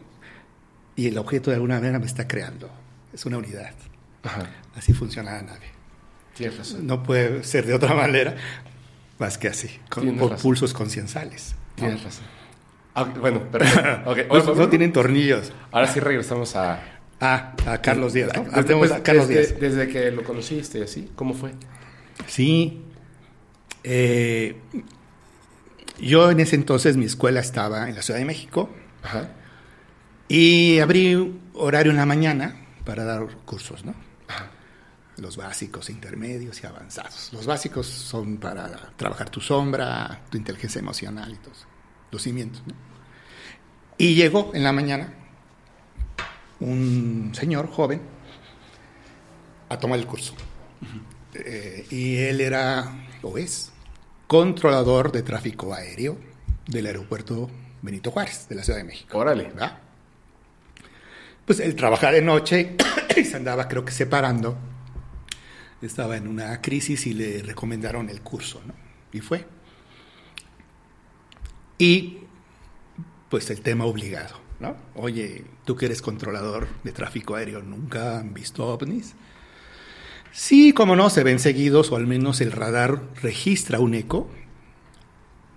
y 0.96 1.08
el 1.08 1.18
objeto 1.18 1.50
de 1.50 1.56
alguna 1.56 1.76
manera 1.76 2.00
me 2.00 2.06
está 2.06 2.28
creando. 2.28 2.70
Es 3.14 3.26
una 3.26 3.38
unidad. 3.38 3.74
Así 4.76 4.94
funciona 4.94 5.34
la 5.34 5.42
nave. 5.42 5.72
No 6.82 7.04
puede 7.04 7.44
ser 7.44 7.66
de 7.66 7.74
otra 7.74 7.94
manera 7.94 8.36
más 9.20 9.38
que 9.38 9.48
así, 9.48 9.70
con, 9.90 10.18
por 10.18 10.38
pulsos 10.38 10.74
concienciales. 10.74 11.56
Tienes 11.76 12.04
razón. 12.04 12.26
Ah, 12.96 13.04
bueno, 13.04 13.44
pero 13.52 13.66
no, 14.56 14.70
tienen 14.70 14.92
tornillos. 14.92 15.54
Ahora 15.72 15.88
sí 15.88 16.00
regresamos 16.00 16.56
a... 16.56 16.82
Ah, 17.20 17.54
a 17.68 17.78
Carlos 17.82 18.14
Díaz, 18.14 18.32
¿no? 18.36 18.44
Desde, 18.44 18.96
a 18.96 19.04
Carlos 19.04 19.28
Díaz. 19.28 19.60
Desde 19.60 19.88
que 19.88 20.10
lo 20.10 20.24
conociste, 20.24 20.82
así, 20.84 21.12
¿cómo 21.16 21.36
fue? 21.36 21.52
Sí. 22.26 22.82
Eh, 23.84 24.60
yo 26.00 26.32
en 26.32 26.40
ese 26.40 26.56
entonces, 26.56 26.98
mi 26.98 27.06
escuela 27.06 27.40
estaba 27.40 27.88
en 27.88 27.96
la 27.96 28.02
Ciudad 28.02 28.20
de 28.20 28.26
México. 28.26 28.72
Ajá. 29.04 29.30
Y 30.34 30.80
abrí 30.80 31.42
horario 31.56 31.92
en 31.92 31.98
la 31.98 32.06
mañana 32.06 32.56
para 32.86 33.04
dar 33.04 33.28
cursos, 33.44 33.84
¿no? 33.84 33.94
los 35.18 35.36
básicos, 35.36 35.90
intermedios 35.90 36.64
y 36.64 36.68
avanzados. 36.68 37.34
Los 37.34 37.46
básicos 37.46 37.86
son 37.86 38.38
para 38.38 38.94
trabajar 38.96 39.30
tu 39.30 39.42
sombra, 39.42 40.22
tu 40.30 40.38
inteligencia 40.38 40.80
emocional 40.80 41.34
y 41.34 41.36
todo 41.36 41.54
los 42.12 42.22
cimientos. 42.22 42.64
Y 43.98 44.16
llegó 44.16 44.52
en 44.54 44.64
la 44.64 44.72
mañana 44.72 45.14
un 46.62 47.34
señor 47.36 47.70
joven 47.70 48.02
a 49.68 49.78
tomar 49.80 50.00
el 50.00 50.08
curso. 50.08 50.34
Eh, 51.34 51.88
y 51.90 52.16
él 52.20 52.40
era, 52.40 53.06
o 53.22 53.38
es, 53.38 53.74
controlador 54.28 55.12
de 55.12 55.24
tráfico 55.24 55.74
aéreo 55.74 56.18
del 56.68 56.86
aeropuerto 56.86 57.50
Benito 57.82 58.12
Juárez, 58.12 58.48
de 58.48 58.56
la 58.56 58.64
Ciudad 58.64 58.80
de 58.80 58.86
México. 58.86 59.18
Órale. 59.18 59.44
¿verdad? 59.50 59.91
Pues 61.52 61.60
él 61.60 61.76
trabajaba 61.76 62.14
de 62.14 62.22
noche 62.22 62.78
y 63.18 63.26
se 63.26 63.36
andaba, 63.36 63.68
creo 63.68 63.84
que, 63.84 63.92
separando 63.92 64.58
estaba 65.82 66.16
en 66.16 66.30
una 66.30 66.62
crisis 66.62 67.06
y 67.08 67.14
le 67.14 67.44
recomendaron 67.44 68.10
el 68.10 68.22
curso, 68.22 68.62
¿no? 68.66 68.74
Y 69.12 69.20
fue. 69.20 69.46
Y 71.78 72.20
pues 73.30 73.50
el 73.50 73.60
tema 73.60 73.84
obligado, 73.84 74.40
¿no? 74.62 74.78
Oye, 74.96 75.44
tú 75.66 75.76
que 75.76 75.88
eres 75.88 76.02
controlador 76.02 76.70
de 76.86 76.94
tráfico 76.94 77.36
aéreo, 77.36 77.62
¿nunca 77.62 78.20
han 78.20 78.34
visto 78.34 78.66
ovnis? 78.66 79.16
Sí, 80.32 80.72
como 80.72 80.96
no, 80.96 81.10
se 81.10 81.26
ven 81.26 81.40
seguidos 81.40 81.92
o 81.92 81.98
al 81.98 82.08
menos 82.08 82.40
el 82.40 82.54
radar 82.54 83.02
registra 83.22 83.82
un 83.82 83.94
eco. 83.94 84.30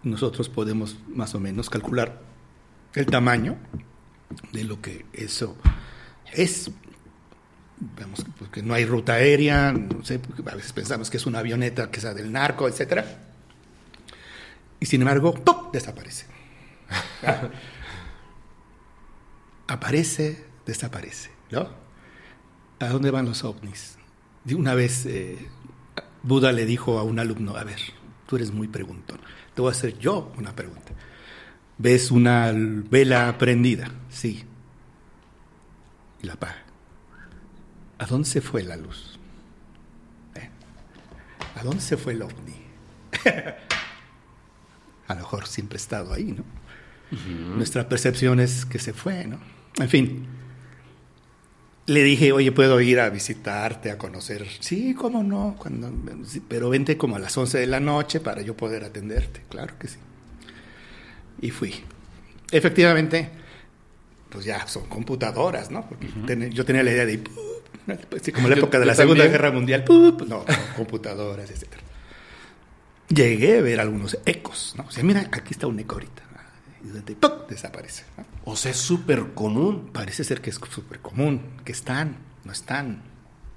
Nosotros 0.02 0.48
podemos 0.48 0.98
más 1.06 1.36
o 1.36 1.38
menos 1.38 1.70
calcular 1.70 2.20
el 2.94 3.06
tamaño 3.06 3.58
de 4.50 4.64
lo 4.64 4.82
que 4.82 5.04
eso 5.12 5.56
es 6.34 6.70
vemos 7.96 8.24
pues, 8.38 8.50
que 8.50 8.62
no 8.62 8.74
hay 8.74 8.84
ruta 8.84 9.14
aérea, 9.14 9.72
no 9.72 10.04
sé, 10.04 10.20
a 10.46 10.54
veces 10.54 10.72
pensamos 10.72 11.10
que 11.10 11.16
es 11.16 11.26
una 11.26 11.40
avioneta 11.40 11.90
que 11.90 12.00
sea 12.00 12.14
del 12.14 12.30
narco, 12.32 12.68
etc. 12.68 13.04
Y 14.80 14.86
sin 14.86 15.02
embargo, 15.02 15.34
¡pum! 15.34 15.70
desaparece. 15.72 16.26
Aparece, 19.66 20.44
desaparece, 20.66 21.30
¿no? 21.50 21.68
¿A 22.80 22.88
dónde 22.88 23.10
van 23.10 23.24
los 23.24 23.44
ovnis? 23.44 23.96
Una 24.54 24.74
vez 24.74 25.06
eh, 25.06 25.48
Buda 26.22 26.52
le 26.52 26.66
dijo 26.66 26.98
a 26.98 27.02
un 27.02 27.18
alumno, 27.18 27.56
a 27.56 27.64
ver, 27.64 27.80
tú 28.26 28.36
eres 28.36 28.52
muy 28.52 28.68
preguntón, 28.68 29.20
te 29.54 29.62
voy 29.62 29.70
a 29.70 29.72
hacer 29.72 29.98
yo 29.98 30.32
una 30.36 30.54
pregunta. 30.54 30.92
¿Ves 31.76 32.10
una 32.10 32.52
vela 32.54 33.36
prendida? 33.38 33.90
Sí. 34.08 34.44
Y 36.24 36.26
la 36.26 36.32
apaga. 36.32 36.56
¿A 37.98 38.06
dónde 38.06 38.26
se 38.26 38.40
fue 38.40 38.62
la 38.62 38.78
luz? 38.78 39.18
¿Eh? 40.34 40.48
¿A 41.54 41.62
dónde 41.62 41.82
se 41.82 41.98
fue 41.98 42.14
el 42.14 42.22
ovni? 42.22 42.54
a 45.06 45.14
lo 45.14 45.20
mejor 45.20 45.46
siempre 45.46 45.76
ha 45.76 45.82
estado 45.82 46.14
ahí, 46.14 46.32
¿no? 46.32 46.44
Nuestra 47.56 47.90
percepción 47.90 48.40
es 48.40 48.64
que 48.64 48.78
se 48.78 48.94
fue, 48.94 49.26
¿no? 49.26 49.38
En 49.76 49.90
fin, 49.90 50.26
le 51.84 52.02
dije, 52.02 52.32
oye, 52.32 52.52
¿puedo 52.52 52.80
ir 52.80 53.00
a 53.00 53.10
visitarte, 53.10 53.90
a 53.90 53.98
conocer? 53.98 54.46
Sí, 54.60 54.94
cómo 54.94 55.22
no, 55.22 55.56
Cuando, 55.58 55.92
pero 56.48 56.70
vente 56.70 56.96
como 56.96 57.16
a 57.16 57.18
las 57.18 57.36
11 57.36 57.58
de 57.58 57.66
la 57.66 57.80
noche 57.80 58.20
para 58.20 58.40
yo 58.40 58.56
poder 58.56 58.82
atenderte, 58.82 59.42
claro 59.50 59.78
que 59.78 59.88
sí. 59.88 59.98
Y 61.42 61.50
fui. 61.50 61.74
Efectivamente, 62.50 63.43
pues 64.34 64.44
ya 64.44 64.66
son 64.66 64.86
computadoras, 64.86 65.70
¿no? 65.70 65.88
Porque 65.88 66.10
yo 66.50 66.64
tenía 66.64 66.82
la 66.82 66.90
idea 66.90 67.06
de, 67.06 67.22
como 68.34 68.48
la 68.48 68.56
época 68.56 68.80
de 68.80 68.84
la 68.84 68.96
Segunda 68.96 69.24
Guerra 69.26 69.52
Mundial, 69.52 69.84
no, 70.26 70.44
computadoras, 70.76 71.50
etc. 71.50 71.68
Llegué 73.08 73.58
a 73.58 73.62
ver 73.62 73.78
algunos 73.78 74.18
ecos, 74.26 74.74
¿no? 74.76 74.84
O 74.88 74.90
sea, 74.90 75.04
mira, 75.04 75.20
aquí 75.32 75.52
está 75.52 75.68
un 75.68 75.78
eco 75.78 75.94
ahorita 75.94 76.24
y 76.84 77.48
desaparece. 77.48 78.04
O 78.44 78.56
sea, 78.56 78.72
es 78.72 78.76
súper 78.76 79.32
común. 79.34 79.90
Parece 79.92 80.24
ser 80.24 80.40
que 80.40 80.50
es 80.50 80.56
súper 80.56 80.98
común, 80.98 81.40
que 81.64 81.72
están, 81.72 82.16
no 82.44 82.52
están, 82.52 83.02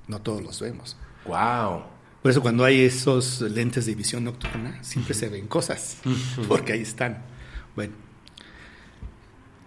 no 0.08 0.22
todos 0.22 0.44
los 0.44 0.62
vemos. 0.62 0.96
Wow. 1.26 1.84
Por 2.22 2.32
eso 2.32 2.42
cuando 2.42 2.64
hay 2.66 2.82
esos 2.82 3.42
lentes 3.42 3.86
de 3.88 3.96
visión 3.96 4.24
nocturna, 4.24 4.82
siempre 4.84 5.14
se 5.14 5.28
ven 5.28 5.48
cosas, 5.48 5.98
porque 6.48 6.74
ahí 6.74 6.82
están. 6.82 7.24
Bueno. 7.76 8.07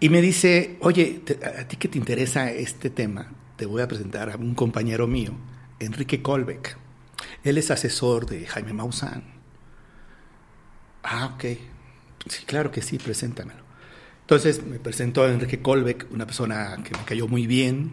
Y 0.01 0.09
me 0.09 0.19
dice, 0.19 0.77
oye, 0.81 1.21
a 1.59 1.67
ti 1.67 1.77
que 1.77 1.87
te 1.87 1.99
interesa 1.99 2.51
este 2.51 2.89
tema, 2.89 3.31
te 3.55 3.67
voy 3.67 3.83
a 3.83 3.87
presentar 3.87 4.31
a 4.31 4.35
un 4.35 4.55
compañero 4.55 5.05
mío, 5.05 5.33
Enrique 5.79 6.23
Colbeck. 6.23 6.75
Él 7.43 7.59
es 7.59 7.69
asesor 7.69 8.25
de 8.25 8.47
Jaime 8.47 8.73
Maussan. 8.73 9.23
Ah, 11.03 11.27
ok. 11.35 11.45
Sí, 12.27 12.45
claro 12.47 12.71
que 12.71 12.81
sí, 12.81 12.97
preséntamelo. 12.97 13.61
Entonces 14.21 14.65
me 14.65 14.79
presentó 14.79 15.29
Enrique 15.29 15.61
Colbeck, 15.61 16.07
una 16.09 16.25
persona 16.25 16.77
que 16.83 16.97
me 16.97 17.05
cayó 17.05 17.27
muy 17.27 17.45
bien, 17.45 17.91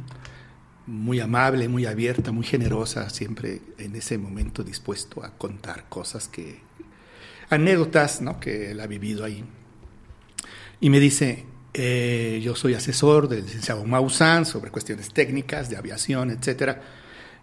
muy 0.86 1.20
amable, 1.20 1.68
muy 1.68 1.84
abierta, 1.84 2.32
muy 2.32 2.46
generosa, 2.46 3.10
siempre 3.10 3.60
en 3.76 3.94
ese 3.94 4.16
momento 4.16 4.64
dispuesto 4.64 5.22
a 5.22 5.36
contar 5.36 5.90
cosas 5.90 6.26
que, 6.26 6.62
anécdotas, 7.50 8.22
¿no? 8.22 8.40
Que 8.40 8.70
él 8.70 8.80
ha 8.80 8.86
vivido 8.86 9.26
ahí. 9.26 9.44
Y 10.80 10.88
me 10.88 11.00
dice, 11.00 11.44
eh, 11.80 12.40
yo 12.42 12.56
soy 12.56 12.74
asesor 12.74 13.28
del 13.28 13.44
licenciado 13.44 13.84
Maussan 13.84 14.44
sobre 14.44 14.72
cuestiones 14.72 15.12
técnicas 15.12 15.70
de 15.70 15.76
aviación, 15.76 16.32
etcétera. 16.32 16.82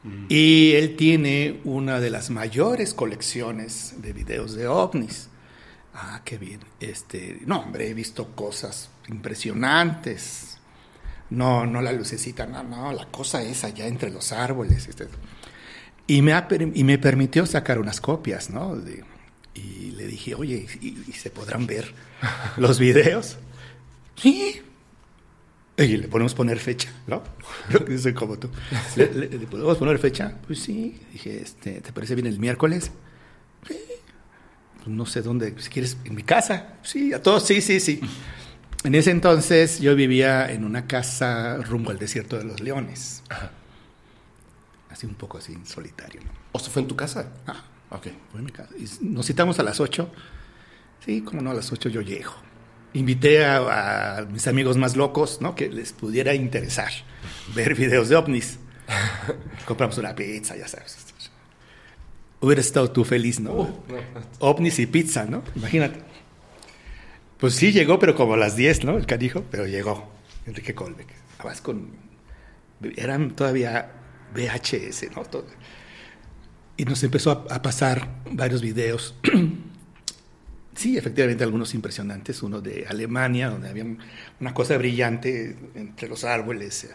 Mm. 0.04 0.26
Y 0.28 0.74
él 0.74 0.98
tiene 0.98 1.62
una 1.64 2.02
de 2.02 2.10
las 2.10 2.30
mayores 2.30 2.94
colecciones 2.94 3.96
de 4.02 4.12
videos 4.12 4.54
de 4.54 4.68
ovnis. 4.68 5.30
Ah, 5.94 6.22
qué 6.26 6.38
bien. 6.38 6.60
Este, 6.82 7.40
no, 7.46 7.62
hombre, 7.62 7.90
he 7.90 7.94
visto 7.94 8.36
cosas 8.36 8.90
impresionantes. 9.08 10.58
No, 11.30 11.66
no 11.66 11.82
la 11.82 11.94
lucecita, 11.94 12.46
no, 12.46 12.62
no, 12.62 12.92
la 12.92 13.06
cosa 13.06 13.42
es 13.42 13.64
allá 13.64 13.88
entre 13.88 14.12
los 14.12 14.34
árboles. 14.34 14.86
Este. 14.90 15.08
Y, 16.08 16.22
me 16.22 16.34
y 16.74 16.84
me 16.84 16.98
permitió 16.98 17.46
sacar 17.46 17.80
unas 17.80 18.02
copias, 18.02 18.50
¿no? 18.50 18.78
y 19.54 19.92
le 19.92 20.06
dije, 20.06 20.36
oye, 20.36 20.68
¿y, 20.82 21.14
se 21.14 21.30
podrán 21.30 21.66
ver 21.66 21.94
los 22.58 22.78
videos? 22.78 23.38
Sí. 24.16 24.62
Y 25.78 25.98
le 25.98 26.08
podemos 26.08 26.34
poner 26.34 26.58
fecha, 26.60 26.90
¿no? 27.08 27.22
Yo 27.90 27.98
soy 27.98 28.14
como 28.14 28.40
tú. 28.40 28.50
¿Le, 28.96 29.12
le 29.14 29.48
podemos 29.48 29.78
poner 29.78 30.00
fecha? 30.00 30.38
Pues 30.48 30.60
sí. 30.60 31.02
Dije, 31.12 31.42
este, 31.42 31.82
¿te 31.82 31.92
parece 31.92 32.16
bien 32.16 32.28
el 32.28 32.40
miércoles? 32.40 32.92
no 34.88 35.06
sé 35.06 35.22
dónde, 35.22 35.56
si 35.58 35.70
quieres, 35.70 35.98
en 36.06 36.16
mi 36.16 36.24
casa. 36.24 36.76
Sí, 36.84 37.14
a 37.14 37.22
todos, 37.22 37.46
sí, 37.46 37.62
sí, 37.62 37.80
sí. 37.80 38.00
En 38.84 38.94
ese 38.96 39.12
entonces 39.12 39.80
yo 39.80 39.96
vivía 39.96 40.52
en 40.52 40.64
una 40.64 40.86
casa 40.86 41.58
rumbo 41.58 41.92
al 41.92 41.98
desierto 41.98 42.38
de 42.38 42.44
los 42.44 42.60
leones. 42.60 43.24
Así 44.90 45.08
un 45.08 45.16
poco 45.16 45.40
así, 45.40 45.58
solitario. 45.66 46.22
¿O 46.52 46.60
se 46.60 46.70
fue 46.70 46.84
en 46.84 46.88
tu 46.88 46.96
casa? 46.96 47.34
Ah, 47.48 47.64
ok. 47.90 48.08
Fue 48.32 48.40
en 48.40 48.46
mi 48.46 48.52
casa. 48.52 48.70
Y 48.78 48.88
nos 49.06 49.26
citamos 49.26 49.60
a 49.60 49.64
las 49.64 49.80
8. 49.80 50.10
Sí, 51.04 51.22
como 51.22 51.42
no, 51.42 51.52
a 51.52 51.54
las 51.54 51.72
8 51.72 51.90
yo 51.90 52.02
llego. 52.02 52.34
Invité 52.96 53.46
a, 53.46 54.18
a, 54.18 54.26
mis 54.26 54.48
amigos 54.48 54.78
más 54.78 54.96
locos, 54.96 55.40
¿no? 55.42 55.54
Que 55.54 55.70
les 55.70 55.94
pudiera 55.94 56.34
interesar 56.34 56.92
ver 57.54 57.76
videos 57.76 58.10
de 58.10 58.16
ovnis. 58.16 58.58
Compramos 59.66 59.98
una 60.00 60.16
pizza, 60.16 60.56
ya 60.56 60.68
sabes 60.68 61.06
hubieras 62.46 62.68
estado 62.68 62.92
tú 62.92 63.04
feliz, 63.04 63.40
¿no? 63.40 63.54
Uh, 63.54 63.70
OVNIs 64.40 64.80
y 64.80 64.86
pizza, 64.86 65.26
¿no? 65.26 65.44
Imagínate. 65.56 66.00
Pues 67.40 67.56
sí, 67.56 67.72
llegó, 67.72 68.00
pero 68.00 68.16
como 68.16 68.36
a 68.36 68.38
las 68.38 68.56
10, 68.56 68.86
¿no? 68.86 68.98
El 68.98 69.06
canijo, 69.06 69.44
pero 69.50 69.66
llegó. 69.66 70.12
Enrique 70.46 70.76
Colbeck. 70.76 71.08
Además 71.40 71.62
con... 71.62 71.90
Eran 72.96 73.36
todavía 73.36 73.92
VHS, 74.34 75.08
¿no? 75.16 75.24
Y 76.78 76.86
nos 76.86 77.04
empezó 77.04 77.32
a, 77.32 77.62
pasar 77.62 78.10
varios 78.32 78.62
videos. 78.62 79.16
sí, 80.76 80.98
efectivamente, 80.98 81.44
algunos 81.44 81.74
impresionantes. 81.74 82.44
Uno 82.44 82.62
de 82.62 82.86
Alemania, 82.88 83.50
donde 83.50 83.70
había 83.70 83.86
una 84.40 84.54
cosa 84.54 84.78
brillante 84.78 85.58
entre 85.74 86.08
los 86.08 86.24
árboles. 86.24 86.88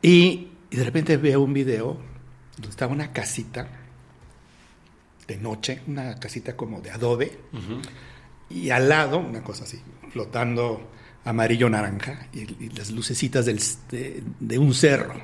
Y, 0.00 0.48
y 0.70 0.76
de 0.76 0.84
repente 0.84 1.16
veo 1.16 1.40
un 1.40 1.52
video 1.52 2.12
estaba 2.68 2.92
una 2.92 3.12
casita 3.12 3.68
de 5.26 5.36
noche, 5.36 5.82
una 5.86 6.18
casita 6.18 6.56
como 6.56 6.80
de 6.80 6.90
adobe, 6.90 7.38
y 8.50 8.70
al 8.70 8.88
lado, 8.88 9.18
una 9.18 9.42
cosa 9.42 9.64
así, 9.64 9.80
flotando 10.10 10.90
amarillo-naranja, 11.24 12.28
y, 12.32 12.68
las 12.70 12.90
lucecitas 12.90 13.46
de, 13.46 14.58
un 14.58 14.74
cerro. 14.74 15.14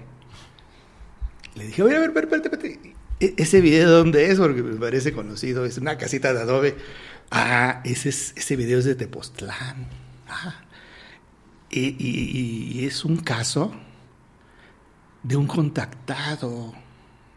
Le 1.54 1.66
dije, 1.66 1.82
oye, 1.82 1.96
a 1.96 2.00
ver, 2.00 2.11
espérate, 2.11 2.36
espérate. 2.36 2.94
E, 3.21 3.35
¿Ese 3.37 3.61
video 3.61 3.91
dónde 3.91 4.31
es? 4.31 4.39
Porque 4.39 4.62
me 4.62 4.77
parece 4.77 5.12
conocido, 5.12 5.64
es 5.64 5.79
una 5.79 5.99
casita 5.99 6.33
de 6.33 6.41
adobe. 6.41 6.77
Ah, 7.31 7.81
ese, 7.85 8.09
es, 8.09 8.33
ese 8.37 8.57
video 8.57 8.79
es 8.79 8.85
de 8.85 8.95
Tepoztlán. 8.95 9.89
Ah. 10.29 10.62
y 11.71 12.85
es 12.85 13.05
un 13.05 13.16
caso 13.16 13.73
de 15.23 15.37
un 15.37 15.47
contactado 15.47 16.75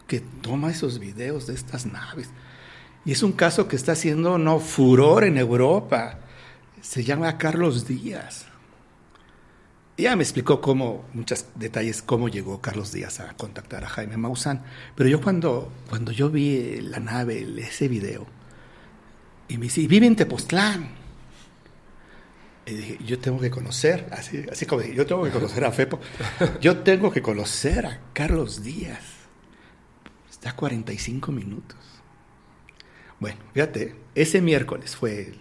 que 0.06 0.20
toma 0.20 0.70
esos 0.70 0.98
videos 0.98 1.46
de 1.46 1.54
estas 1.54 1.86
naves. 1.86 2.30
Y 3.04 3.12
es 3.12 3.22
un 3.22 3.32
caso 3.32 3.66
que 3.68 3.76
está 3.76 3.92
haciendo 3.92 4.38
no 4.38 4.60
furor 4.60 5.24
en 5.24 5.38
Europa. 5.38 6.20
Se 6.80 7.02
llama 7.02 7.38
Carlos 7.38 7.86
Díaz. 7.86 8.51
Ya 9.98 10.16
me 10.16 10.22
explicó 10.22 10.60
cómo, 10.60 11.04
muchos 11.12 11.46
detalles, 11.54 12.02
cómo 12.02 12.28
llegó 12.28 12.60
Carlos 12.60 12.92
Díaz 12.92 13.20
a 13.20 13.34
contactar 13.34 13.84
a 13.84 13.88
Jaime 13.88 14.16
Maussan. 14.16 14.64
Pero 14.96 15.08
yo 15.08 15.20
cuando, 15.20 15.70
cuando 15.88 16.12
yo 16.12 16.30
vi 16.30 16.80
la 16.80 16.98
nave, 16.98 17.46
ese 17.58 17.88
video, 17.88 18.26
y 19.48 19.58
me 19.58 19.64
dice, 19.64 19.86
vive 19.86 20.06
en 20.06 20.16
Tepoztlán. 20.16 20.88
Y 22.64 22.74
dije, 22.74 22.98
yo 23.04 23.18
tengo 23.18 23.38
que 23.40 23.50
conocer, 23.50 24.08
así, 24.12 24.44
así 24.50 24.66
como 24.66 24.82
dije, 24.82 24.94
yo 24.94 25.04
tengo 25.04 25.24
que 25.24 25.30
conocer 25.30 25.64
a 25.64 25.72
Fepo, 25.72 26.00
yo 26.60 26.78
tengo 26.78 27.10
que 27.10 27.20
conocer 27.20 27.84
a 27.86 28.00
Carlos 28.12 28.62
Díaz. 28.62 29.04
Está 30.30 30.54
45 30.56 31.32
minutos. 31.32 31.78
Bueno, 33.20 33.38
fíjate, 33.52 33.94
ese 34.14 34.40
miércoles 34.40 34.96
fue 34.96 35.34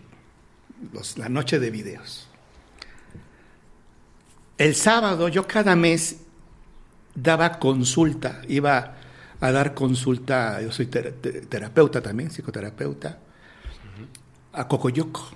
la 1.16 1.30
noche 1.30 1.60
de 1.60 1.72
videos. 1.72 2.31
El 4.62 4.76
sábado 4.76 5.28
yo 5.28 5.48
cada 5.48 5.76
mes 5.76 6.18
daba 7.16 7.58
consulta, 7.58 8.44
iba 8.48 8.94
a 9.40 9.52
dar 9.52 9.74
consulta, 9.74 10.62
yo 10.62 10.72
soy 10.72 10.86
terapeuta 10.86 12.00
también, 12.00 12.30
psicoterapeuta, 12.30 13.18
a 14.54 14.68
Cocoyoco. 14.68 15.32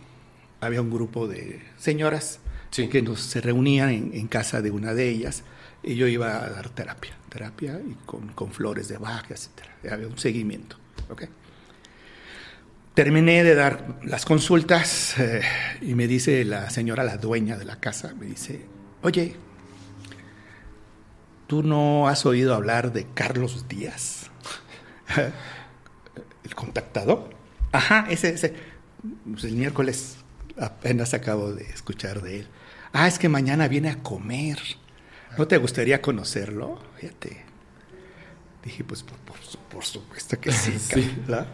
Había 0.61 0.79
un 0.79 0.91
grupo 0.91 1.27
de 1.27 1.59
señoras 1.75 2.39
que 2.69 3.01
nos, 3.01 3.19
se 3.19 3.41
reunían 3.41 3.89
en, 3.89 4.27
casa 4.27 4.61
de 4.61 4.69
una 4.69 4.93
de 4.93 5.09
ellas 5.09 5.41
y 5.81 5.95
yo 5.95 6.05
iba 6.05 6.43
a 6.43 6.49
dar 6.51 6.69
terapia, 6.69 7.17
terapia 7.27 7.81
y 7.83 7.95
con, 8.05 8.27
con 8.33 8.51
flores 8.51 8.89
de 8.89 8.99
baja, 8.99 9.29
etc. 9.29 9.49
Había 9.91 10.07
un 10.07 10.19
seguimiento. 10.19 10.77
¿okay? 11.09 11.29
Terminé 12.93 13.43
de 13.43 13.55
dar 13.55 13.97
las 14.03 14.23
consultas 14.23 15.17
eh, 15.17 15.41
y 15.81 15.95
me 15.95 16.05
dice 16.05 16.45
la 16.45 16.69
señora, 16.69 17.03
la 17.03 17.17
dueña 17.17 17.57
de 17.57 17.65
la 17.65 17.79
casa, 17.79 18.13
me 18.13 18.27
dice, 18.27 18.74
oye, 19.05 19.35
¿tú 21.45 21.61
no 21.61 22.07
has 22.07 22.25
oído 22.25 22.55
hablar 22.55 22.91
de 22.91 23.05
Carlos 23.13 23.67
Díaz? 23.69 24.31
¿El 26.43 26.55
contactado? 26.55 27.29
Ajá, 27.71 28.07
ese, 28.09 28.29
ese. 28.29 28.55
Pues 29.29 29.43
el 29.43 29.53
miércoles 29.53 30.17
apenas 30.59 31.13
acabo 31.13 31.53
de 31.53 31.65
escuchar 31.65 32.23
de 32.23 32.39
él. 32.39 32.47
Ah, 32.93 33.07
es 33.07 33.19
que 33.19 33.29
mañana 33.29 33.67
viene 33.67 33.89
a 33.89 34.01
comer. 34.01 34.57
¿No 35.37 35.47
te 35.47 35.57
gustaría 35.57 36.01
conocerlo? 36.01 36.81
Fíjate. 36.99 37.43
Dije, 38.63 38.83
pues 38.83 39.03
por, 39.03 39.83
supuesto 39.83 40.39
que 40.39 40.51
sí. 40.51 40.73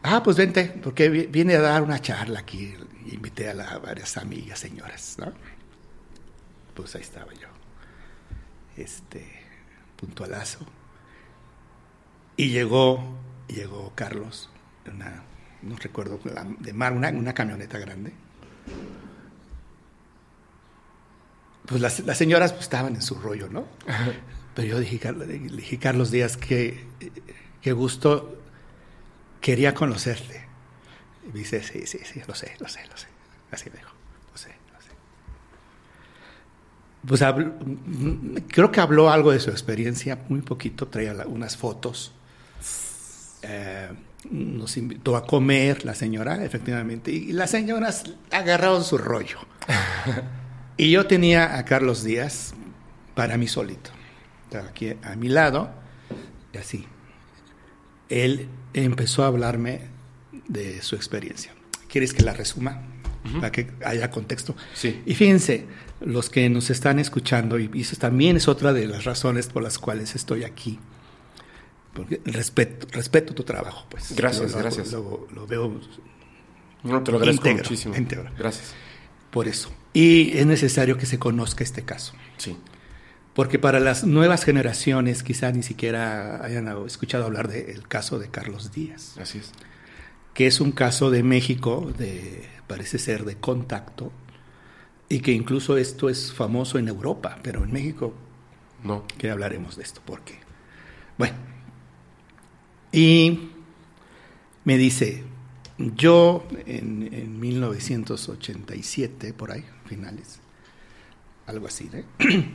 Ah, 0.00 0.22
pues 0.22 0.36
vente, 0.36 0.64
porque 0.82 1.08
viene 1.08 1.56
a 1.56 1.60
dar 1.60 1.82
una 1.82 2.00
charla 2.00 2.38
aquí. 2.38 2.72
Invité 3.10 3.50
a, 3.50 3.78
varias 3.78 4.16
amigas, 4.16 4.58
señoras, 4.60 5.16
¿no? 5.18 5.32
Pues 6.82 6.94
ahí 6.94 7.02
estaba 7.02 7.32
yo. 7.34 7.48
Este, 8.76 9.26
puntualazo. 9.96 10.66
Y 12.36 12.50
llegó, 12.50 13.18
llegó 13.48 13.92
Carlos, 13.94 14.50
una, 14.92 15.24
no 15.62 15.76
recuerdo, 15.76 16.20
de 16.60 16.72
mar, 16.72 16.92
una, 16.92 17.10
una 17.10 17.34
camioneta 17.34 17.78
grande 17.78 18.12
pues 21.68 21.82
las, 21.82 22.16
señoras 22.16 22.52
pues, 22.52 22.64
estaban 22.64 22.94
en 22.94 23.02
su 23.02 23.14
rollo, 23.16 23.48
¿no? 23.50 23.68
Pero 24.54 24.68
yo 24.68 24.80
dije, 24.80 24.98
dije 25.12 25.78
Carlos 25.78 26.10
Díaz, 26.10 26.38
qué, 26.38 26.86
qué 27.60 27.72
gusto, 27.72 28.40
quería 29.40 29.74
conocerte. 29.74 30.46
Y 31.24 31.28
me 31.28 31.40
dice, 31.40 31.62
sí, 31.62 31.86
sí, 31.86 31.98
sí, 32.04 32.22
lo 32.26 32.34
sé, 32.34 32.56
lo 32.58 32.68
sé, 32.68 32.86
lo 32.86 32.96
sé. 32.96 33.06
Así 33.50 33.68
me 33.70 33.76
dijo, 33.76 33.90
lo 34.32 34.38
sé, 34.38 34.54
lo 34.72 34.80
sé. 34.80 34.90
Pues 37.08 37.24
creo 38.48 38.70
que 38.70 38.80
habló 38.80 39.10
algo 39.10 39.32
de 39.32 39.40
su 39.40 39.50
experiencia, 39.50 40.18
muy 40.28 40.42
poquito, 40.42 40.86
traía 40.88 41.14
unas 41.26 41.56
fotos. 41.56 42.12
Eh, 43.42 43.88
nos 44.30 44.76
invitó 44.76 45.16
a 45.16 45.24
comer 45.24 45.84
la 45.84 45.94
señora, 45.94 46.44
efectivamente, 46.44 47.10
y 47.10 47.32
las 47.32 47.50
señoras 47.50 48.04
agarraron 48.30 48.84
su 48.84 48.98
rollo. 48.98 49.38
Y 50.80 50.92
yo 50.92 51.08
tenía 51.08 51.58
a 51.58 51.64
Carlos 51.64 52.04
Díaz 52.04 52.54
para 53.16 53.36
mí 53.36 53.48
solito. 53.48 53.90
Estaba 54.44 54.68
aquí 54.68 54.94
a 55.02 55.16
mi 55.16 55.28
lado, 55.28 55.72
y 56.54 56.58
así. 56.58 56.86
Él 58.08 58.48
empezó 58.74 59.24
a 59.24 59.26
hablarme 59.26 59.80
de 60.46 60.80
su 60.82 60.94
experiencia. 60.94 61.52
¿Quieres 61.88 62.14
que 62.14 62.22
la 62.22 62.32
resuma? 62.32 62.80
Para 63.34 63.52
que 63.52 63.70
haya 63.84 64.10
contexto. 64.10 64.54
Sí. 64.74 65.02
Y 65.06 65.14
fíjense, 65.14 65.66
los 66.00 66.30
que 66.30 66.48
nos 66.48 66.70
están 66.70 66.98
escuchando, 66.98 67.58
y 67.58 67.70
eso 67.74 67.96
también 67.96 68.36
es 68.36 68.48
otra 68.48 68.72
de 68.72 68.86
las 68.86 69.04
razones 69.04 69.48
por 69.48 69.62
las 69.62 69.78
cuales 69.78 70.14
estoy 70.14 70.44
aquí. 70.44 70.78
Porque 71.92 72.20
respeto, 72.24 72.86
respeto 72.92 73.34
tu 73.34 73.42
trabajo, 73.42 73.86
pues. 73.90 74.14
Gracias, 74.14 74.54
gracias. 74.54 74.92
Lo, 74.92 75.46
veo. 75.48 75.80
No, 76.84 77.02
te 77.02 77.10
lo 77.10 77.18
agradezco 77.18 77.50
muchísimo. 77.50 77.94
Gracias. 78.38 78.74
Por 79.30 79.48
eso. 79.48 79.70
Y 79.92 80.36
es 80.38 80.46
necesario 80.46 80.96
que 80.96 81.06
se 81.06 81.18
conozca 81.18 81.64
este 81.64 81.82
caso. 81.82 82.12
Sí. 82.36 82.56
Porque 83.34 83.58
para 83.58 83.80
las 83.80 84.04
nuevas 84.04 84.44
generaciones 84.44 85.22
quizá 85.22 85.52
ni 85.52 85.62
siquiera 85.62 86.44
hayan 86.44 86.68
escuchado 86.86 87.24
hablar 87.24 87.48
del 87.48 87.86
caso 87.86 88.18
de 88.18 88.28
Carlos 88.28 88.72
Díaz. 88.72 89.16
Así 89.18 89.38
es. 89.38 89.52
Que 90.34 90.46
es 90.46 90.60
un 90.60 90.72
caso 90.72 91.10
de 91.10 91.22
México, 91.22 91.92
de, 91.98 92.48
parece 92.68 92.98
ser 92.98 93.24
de 93.24 93.36
contacto, 93.36 94.12
y 95.08 95.20
que 95.20 95.32
incluso 95.32 95.76
esto 95.76 96.08
es 96.08 96.32
famoso 96.32 96.78
en 96.78 96.86
Europa, 96.88 97.38
pero 97.42 97.64
en 97.64 97.72
México 97.72 98.14
no. 98.84 99.06
Que 99.18 99.30
hablaremos 99.30 99.76
de 99.76 99.82
esto, 99.82 100.00
porque. 100.04 100.38
Bueno. 101.16 101.36
Y 102.92 103.50
me 104.64 104.78
dice, 104.78 105.24
yo 105.78 106.46
en, 106.66 107.08
en 107.12 107.38
1987, 107.38 109.34
por 109.34 109.52
ahí, 109.52 109.64
finales, 109.86 110.40
algo 111.46 111.66
así. 111.66 111.90
¿eh? 111.92 112.04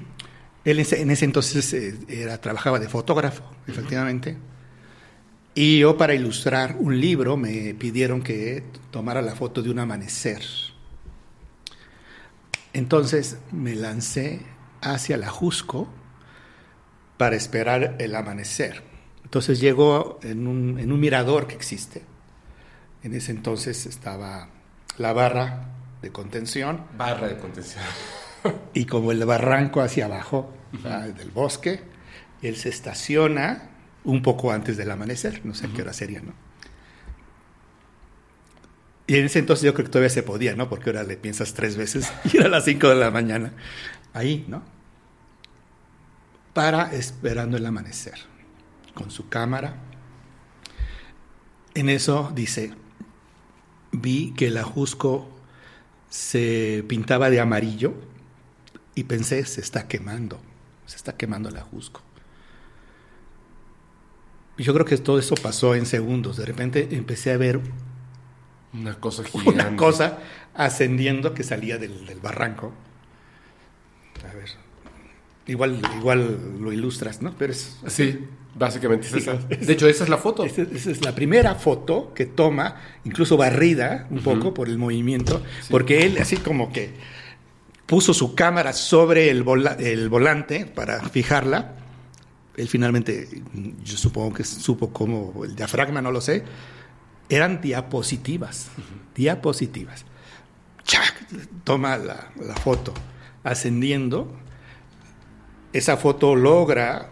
Él 0.66 0.80
en 0.80 1.12
ese 1.12 1.26
entonces 1.26 1.74
eh, 1.74 1.98
era, 2.08 2.40
trabajaba 2.40 2.80
de 2.80 2.88
fotógrafo, 2.88 3.44
efectivamente. 3.68 4.38
Y 5.56 5.80
yo 5.80 5.98
para 5.98 6.16
ilustrar 6.16 6.78
un 6.80 7.00
libro 7.00 7.38
me 7.38 7.74
pidieron 7.76 8.24
que 8.24 8.64
tomara 8.90 9.22
la 9.22 9.36
foto 9.36 9.62
de 9.62 9.70
un 9.70 9.80
amanecer. 9.80 10.42
Entonces 12.74 13.38
me 13.52 13.76
lancé 13.76 14.42
hacia 14.82 15.18
la 15.18 15.30
Jusco 15.30 15.88
para 17.18 17.36
esperar 17.36 17.96
el 18.00 18.16
amanecer. 18.16 18.82
Entonces 19.24 19.60
llegó 19.60 20.20
en 20.24 20.48
un, 20.48 20.80
en 20.80 20.92
un 20.92 21.00
mirador 21.00 21.46
que 21.46 21.56
existe. 21.56 22.02
En 23.04 23.14
ese 23.14 23.32
entonces 23.32 23.86
estaba 23.86 24.50
la 24.98 25.14
barra 25.14 25.70
de 26.02 26.12
contención. 26.12 26.82
Barra 26.98 27.28
de 27.28 27.38
contención. 27.38 27.84
y 28.74 28.86
como 28.86 29.12
el 29.12 29.24
barranco 29.26 29.82
hacia 29.82 30.06
abajo 30.06 30.52
del 30.72 31.30
bosque, 31.30 31.82
él 32.42 32.56
se 32.56 32.70
estaciona 32.70 33.70
un 34.04 34.22
poco 34.22 34.52
antes 34.52 34.78
del 34.78 34.92
amanecer, 34.92 35.42
no 35.46 35.54
sé 35.54 35.70
qué 35.70 35.82
hora 35.82 35.94
sería, 35.94 36.22
¿no? 36.22 36.34
Y 39.06 39.18
en 39.18 39.26
ese 39.26 39.40
entonces 39.40 39.66
yo 39.66 39.74
creo 39.74 39.86
que 39.86 39.92
todavía 39.92 40.10
se 40.10 40.24
podía, 40.24 40.56
¿no? 40.56 40.70
Porque 40.70 40.90
ahora 40.90 41.04
le 41.04 41.18
piensas 41.18 41.54
tres 41.54 41.76
veces 41.76 42.12
y 42.34 42.38
era 42.38 42.48
a 42.48 42.50
las 42.50 42.66
cinco 42.66 42.90
de 42.90 42.96
la 42.96 43.12
mañana. 43.12 43.54
Ahí, 44.14 44.46
¿no? 44.48 44.64
Para 46.54 46.94
esperando 46.94 47.58
el 47.58 47.66
amanecer, 47.66 48.20
con 48.94 49.12
su 49.12 49.28
cámara. 49.28 49.76
En 51.74 51.90
eso 51.90 52.32
dice, 52.34 52.74
vi 53.92 54.34
que 54.38 54.48
el 54.48 54.58
ajusco 54.58 55.28
se 56.10 56.86
pintaba 56.88 57.32
de 57.32 57.40
amarillo 57.40 57.96
y 58.94 59.06
pensé, 59.06 59.44
se 59.46 59.62
está 59.62 59.88
quemando, 59.88 60.40
se 60.86 60.98
está 60.98 61.18
quemando 61.18 61.50
el 61.50 61.58
ajusco. 61.58 62.02
Yo 64.64 64.74
creo 64.74 64.86
que 64.86 64.98
todo 64.98 65.20
eso 65.20 65.36
pasó 65.36 65.76
en 65.76 65.86
segundos. 65.86 66.38
De 66.38 66.46
repente 66.46 66.88
empecé 66.92 67.32
a 67.32 67.38
ver 67.38 67.60
una 68.74 68.96
cosa 68.96 69.24
Una 69.46 69.76
cosa 69.76 70.20
ascendiendo 70.54 71.34
que 71.34 71.44
salía 71.44 71.78
del, 71.78 72.20
barranco. 72.22 72.74
A 74.30 74.34
ver. 74.34 74.50
Igual, 75.46 75.82
igual 75.98 76.62
lo 76.62 76.72
ilustras, 76.72 77.22
¿no? 77.22 77.36
Pero 77.38 77.52
es. 77.52 77.78
Sí. 77.88 78.20
Básicamente 78.56 79.08
De 79.10 79.74
hecho, 79.74 79.88
esa 79.88 80.04
es 80.04 80.10
la 80.10 80.18
foto. 80.18 80.46
Esa, 80.46 80.62
es 80.62 81.04
la 81.04 81.16
primera 81.16 81.56
foto 81.56 82.14
que 82.14 82.28
toma, 82.28 82.76
incluso 83.04 83.36
barrida 83.36 84.06
un 84.12 84.22
poco 84.22 84.54
por 84.54 84.70
el 84.70 84.78
movimiento, 84.78 85.42
porque 85.72 86.06
él 86.06 86.18
así 86.20 86.38
como 86.38 86.72
que 86.72 86.94
puso 87.88 88.14
su 88.14 88.36
cámara 88.36 88.72
sobre 88.74 89.32
el, 89.32 89.44
el 89.80 90.08
volante 90.08 90.68
para 90.68 91.02
fijarla. 91.10 91.83
Él 92.56 92.68
finalmente, 92.68 93.42
yo 93.84 93.98
supongo 93.98 94.34
que 94.34 94.44
supo 94.44 94.94
cómo 94.94 95.44
el 95.44 95.56
diafragma, 95.56 96.02
no 96.02 96.12
lo 96.12 96.22
sé, 96.22 96.44
eran 97.30 97.62
diapositivas, 97.62 98.70
diapositivas. 99.16 100.06
¡Chac! 100.84 101.28
Toma 101.64 101.98
la, 101.98 102.32
la 102.40 102.56
foto 102.56 102.94
ascendiendo. 103.44 104.32
Esa 105.72 105.98
foto 105.98 106.36
logra 106.36 107.10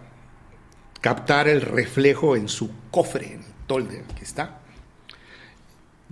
captar 0.99 1.47
el 1.47 1.61
reflejo 1.61 2.35
en 2.35 2.47
su 2.47 2.69
cofre, 2.91 3.33
en 3.33 3.39
el 3.39 3.53
tolde, 3.67 4.03
aquí 4.11 4.23
está. 4.23 4.59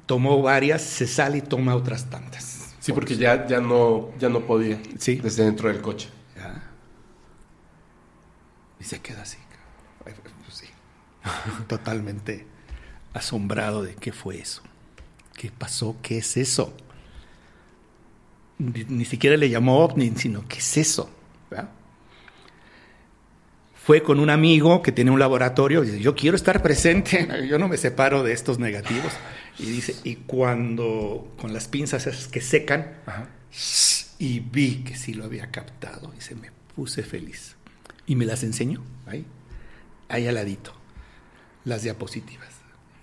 Tomó 0.06 0.42
varias, 0.42 0.82
se 0.82 1.06
sale 1.06 1.38
y 1.38 1.42
toma 1.42 1.76
otras 1.76 2.10
tantas. 2.10 2.74
Sí, 2.80 2.94
porque 2.94 3.16
ya, 3.16 3.46
ya, 3.46 3.60
no, 3.60 4.10
ya 4.18 4.30
no 4.30 4.40
podía. 4.40 4.82
Sí. 4.98 5.18
Desde 5.18 5.44
dentro 5.44 5.70
del 5.70 5.82
coche. 5.82 6.10
Y 8.80 8.84
se 8.84 9.00
queda 9.02 9.24
así. 9.24 9.38
Pues 10.04 10.16
sí. 10.50 10.68
Totalmente 11.68 12.46
asombrado 13.14 13.84
de 13.84 13.96
qué 13.96 14.12
fue 14.12 14.40
eso. 14.40 14.62
¿Qué 15.36 15.52
pasó? 15.52 15.98
¿Qué 16.02 16.18
es 16.18 16.38
eso? 16.38 16.76
Ni, 18.58 18.84
ni 18.84 19.06
siquiera 19.06 19.38
le 19.38 19.50
llamó 19.50 19.80
ovni, 19.80 20.12
sino 20.16 20.48
¿qué 20.48 20.58
es 20.60 20.78
eso? 20.78 21.10
¿verdad? 21.50 21.70
fue 23.90 24.04
con 24.04 24.20
un 24.20 24.30
amigo 24.30 24.84
que 24.84 24.92
tiene 24.92 25.10
un 25.10 25.18
laboratorio 25.18 25.84
y 25.84 25.88
dice, 25.88 26.00
yo 26.00 26.14
quiero 26.14 26.36
estar 26.36 26.62
presente, 26.62 27.28
yo 27.50 27.58
no 27.58 27.68
me 27.68 27.76
separo 27.76 28.22
de 28.22 28.34
estos 28.34 28.60
negativos. 28.60 29.12
Y 29.58 29.66
dice, 29.66 29.96
y 30.04 30.18
cuando 30.18 31.34
con 31.42 31.54
las 31.54 31.68
pinzas 31.68 32.06
esas 32.06 32.28
que 32.28 32.40
secan, 32.40 33.00
y 34.20 34.42
vi 34.42 34.84
que 34.84 34.96
sí 34.96 35.16
lo 35.16 35.26
había 35.26 35.50
captado, 35.50 36.14
y 36.16 36.22
se 36.22 36.36
me 36.36 36.52
puse 36.76 37.02
feliz. 37.02 37.56
Y 38.10 38.16
me 38.16 38.26
las 38.26 38.44
enseñó, 38.44 38.84
ahí, 39.06 39.26
ahí 40.10 40.28
al 40.28 40.36
ladito, 40.36 40.74
las 41.64 41.84
diapositivas. 41.84 42.50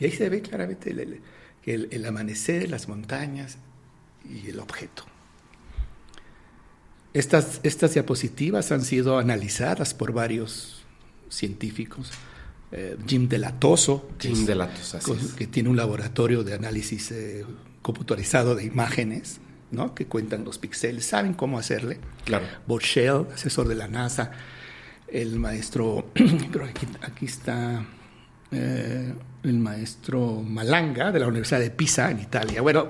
Y 0.00 0.04
ahí 0.04 0.10
se 0.10 0.28
ve 0.28 0.42
claramente 0.42 0.90
el, 0.90 1.20
el, 1.64 1.88
el 1.90 2.04
amanecer, 2.04 2.68
las 2.68 2.88
montañas 2.88 3.56
y 4.28 4.50
el 4.50 4.58
objeto. 4.58 5.04
Estas, 7.14 7.60
estas 7.62 7.94
diapositivas 7.94 8.72
han 8.72 8.84
sido 8.84 9.18
analizadas 9.18 9.94
por 9.94 10.12
varios 10.12 10.84
científicos. 11.30 12.10
Eh, 12.72 12.96
Jim 13.06 13.28
Delatoso, 13.28 14.08
que, 14.18 14.28
Jim 14.28 14.44
Delatoso, 14.44 14.98
es. 15.14 15.34
que 15.34 15.46
tiene 15.46 15.68
un 15.68 15.76
laboratorio 15.76 16.42
de 16.42 16.54
análisis 16.54 17.12
eh, 17.12 17.44
computarizado 17.80 18.56
de 18.56 18.64
imágenes, 18.64 19.38
¿no? 19.70 19.94
que 19.94 20.06
cuentan 20.06 20.44
los 20.44 20.58
píxeles, 20.58 21.06
saben 21.06 21.32
cómo 21.32 21.58
hacerle. 21.58 22.00
Claro. 22.24 22.46
Boschel, 22.66 23.26
asesor 23.32 23.68
de 23.68 23.76
la 23.76 23.86
NASA, 23.86 24.32
el 25.08 25.38
maestro, 25.38 26.10
creo 26.14 26.66
que 26.72 26.86
aquí, 27.02 27.26
está 27.26 27.84
eh, 28.50 29.14
el 29.42 29.58
maestro 29.58 30.42
Malanga 30.42 31.12
de 31.12 31.20
la 31.20 31.26
Universidad 31.26 31.60
de 31.60 31.70
Pisa 31.70 32.10
en 32.10 32.20
Italia. 32.20 32.62
Bueno, 32.62 32.88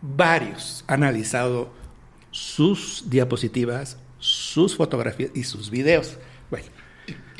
varios 0.00 0.84
han 0.86 1.02
analizado 1.02 1.72
sus 2.30 3.04
diapositivas, 3.08 3.98
sus 4.18 4.76
fotografías 4.76 5.30
y 5.34 5.44
sus 5.44 5.70
videos. 5.70 6.16
Bueno, 6.50 6.66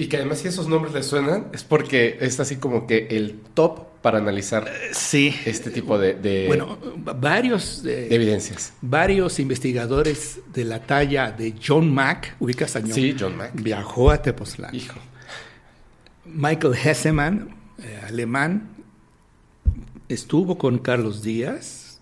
Y 0.03 0.09
que 0.09 0.17
además 0.17 0.39
si 0.41 0.49
esos 0.49 0.69
nombres 0.69 0.93
les 0.95 1.07
suenan 1.07 1.47
es 1.53 1.65
porque 1.65 2.19
es 2.21 2.39
así 2.41 2.57
como 2.57 2.87
que 2.87 3.07
el 3.11 3.39
top 3.55 3.87
para 4.03 4.19
analizar 4.19 4.69
sí. 4.93 5.33
este 5.45 5.71
tipo 5.71 5.97
de, 5.99 6.15
de- 6.15 6.47
Bueno, 6.49 6.77
varios, 6.97 7.85
eh, 7.85 8.09
de 8.09 8.15
evidencias. 8.17 8.73
varios 8.81 9.39
investigadores 9.39 10.41
de 10.53 10.65
la 10.65 10.81
talla 10.85 11.31
de 11.31 11.55
John 11.65 11.93
Mack, 11.93 12.35
ubicas 12.41 12.75
a 12.75 12.81
John, 12.81 12.93
Sí, 12.93 13.15
John 13.19 13.37
Mack. 13.37 13.53
viajó 13.63 14.11
a 14.11 14.21
Tepoztlán. 14.21 14.75
Hijo. 14.75 14.99
Michael 16.25 16.75
Hesseman, 16.75 17.55
eh, 17.79 18.01
alemán, 18.09 18.71
estuvo 20.09 20.59
con 20.59 20.79
Carlos 20.79 21.23
Díaz, 21.23 22.01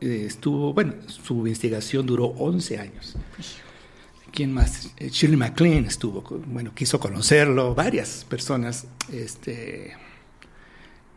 eh, 0.00 0.24
estuvo, 0.26 0.72
bueno, 0.72 0.94
su 1.08 1.34
investigación 1.46 2.06
duró 2.06 2.26
11 2.26 2.78
años. 2.78 3.16
¿Quién 4.32 4.52
más? 4.52 4.90
Eh, 4.96 5.10
Shirley 5.10 5.36
MacLaine 5.36 5.86
estuvo, 5.86 6.22
bueno, 6.46 6.72
quiso 6.74 6.98
conocerlo, 6.98 7.74
varias 7.74 8.24
personas. 8.28 8.86
Este, 9.12 9.94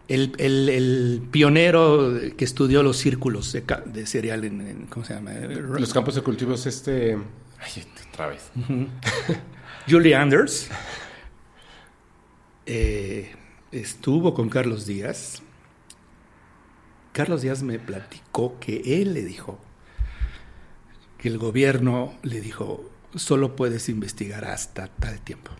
el, 0.07 0.33
el- 0.37 0.69
el 0.69 1.27
pionero 1.31 2.13
que 2.37 2.43
estudió 2.45 2.83
los 2.83 2.97
círculos 2.97 3.53
de, 3.53 4.05
cereal 4.05 4.43
en, 4.43 4.61
en- 4.61 4.85
¿cómo 4.87 5.05
se 5.05 5.13
llama? 5.13 5.31
Los 5.31 5.93
campos 5.93 6.15
de 6.15 6.21
cultivos, 6.21 6.65
este. 6.65 7.17
Ay, 7.59 7.83
otra 8.11 8.27
vez. 8.27 8.51
Julie 9.89 10.13
Anders 10.15 10.67
eh, 12.65 13.31
estuvo 13.71 14.33
con 14.33 14.49
Carlos 14.49 14.85
Díaz. 14.85 15.41
Carlos 17.13 17.41
Díaz 17.43 17.63
me 17.63 17.79
platicó 17.79 18.59
que 18.59 19.01
él 19.01 19.13
le 19.13 19.23
dijo 19.23 19.57
que 21.17 21.29
el 21.29 21.37
gobierno 21.37 22.13
le 22.23 22.41
dijo 22.41 22.89
solo 23.15 23.55
puedes 23.55 23.89
investigar 23.89 24.45
hasta 24.45 24.87
tal 24.87 25.19
tiempo. 25.21 25.51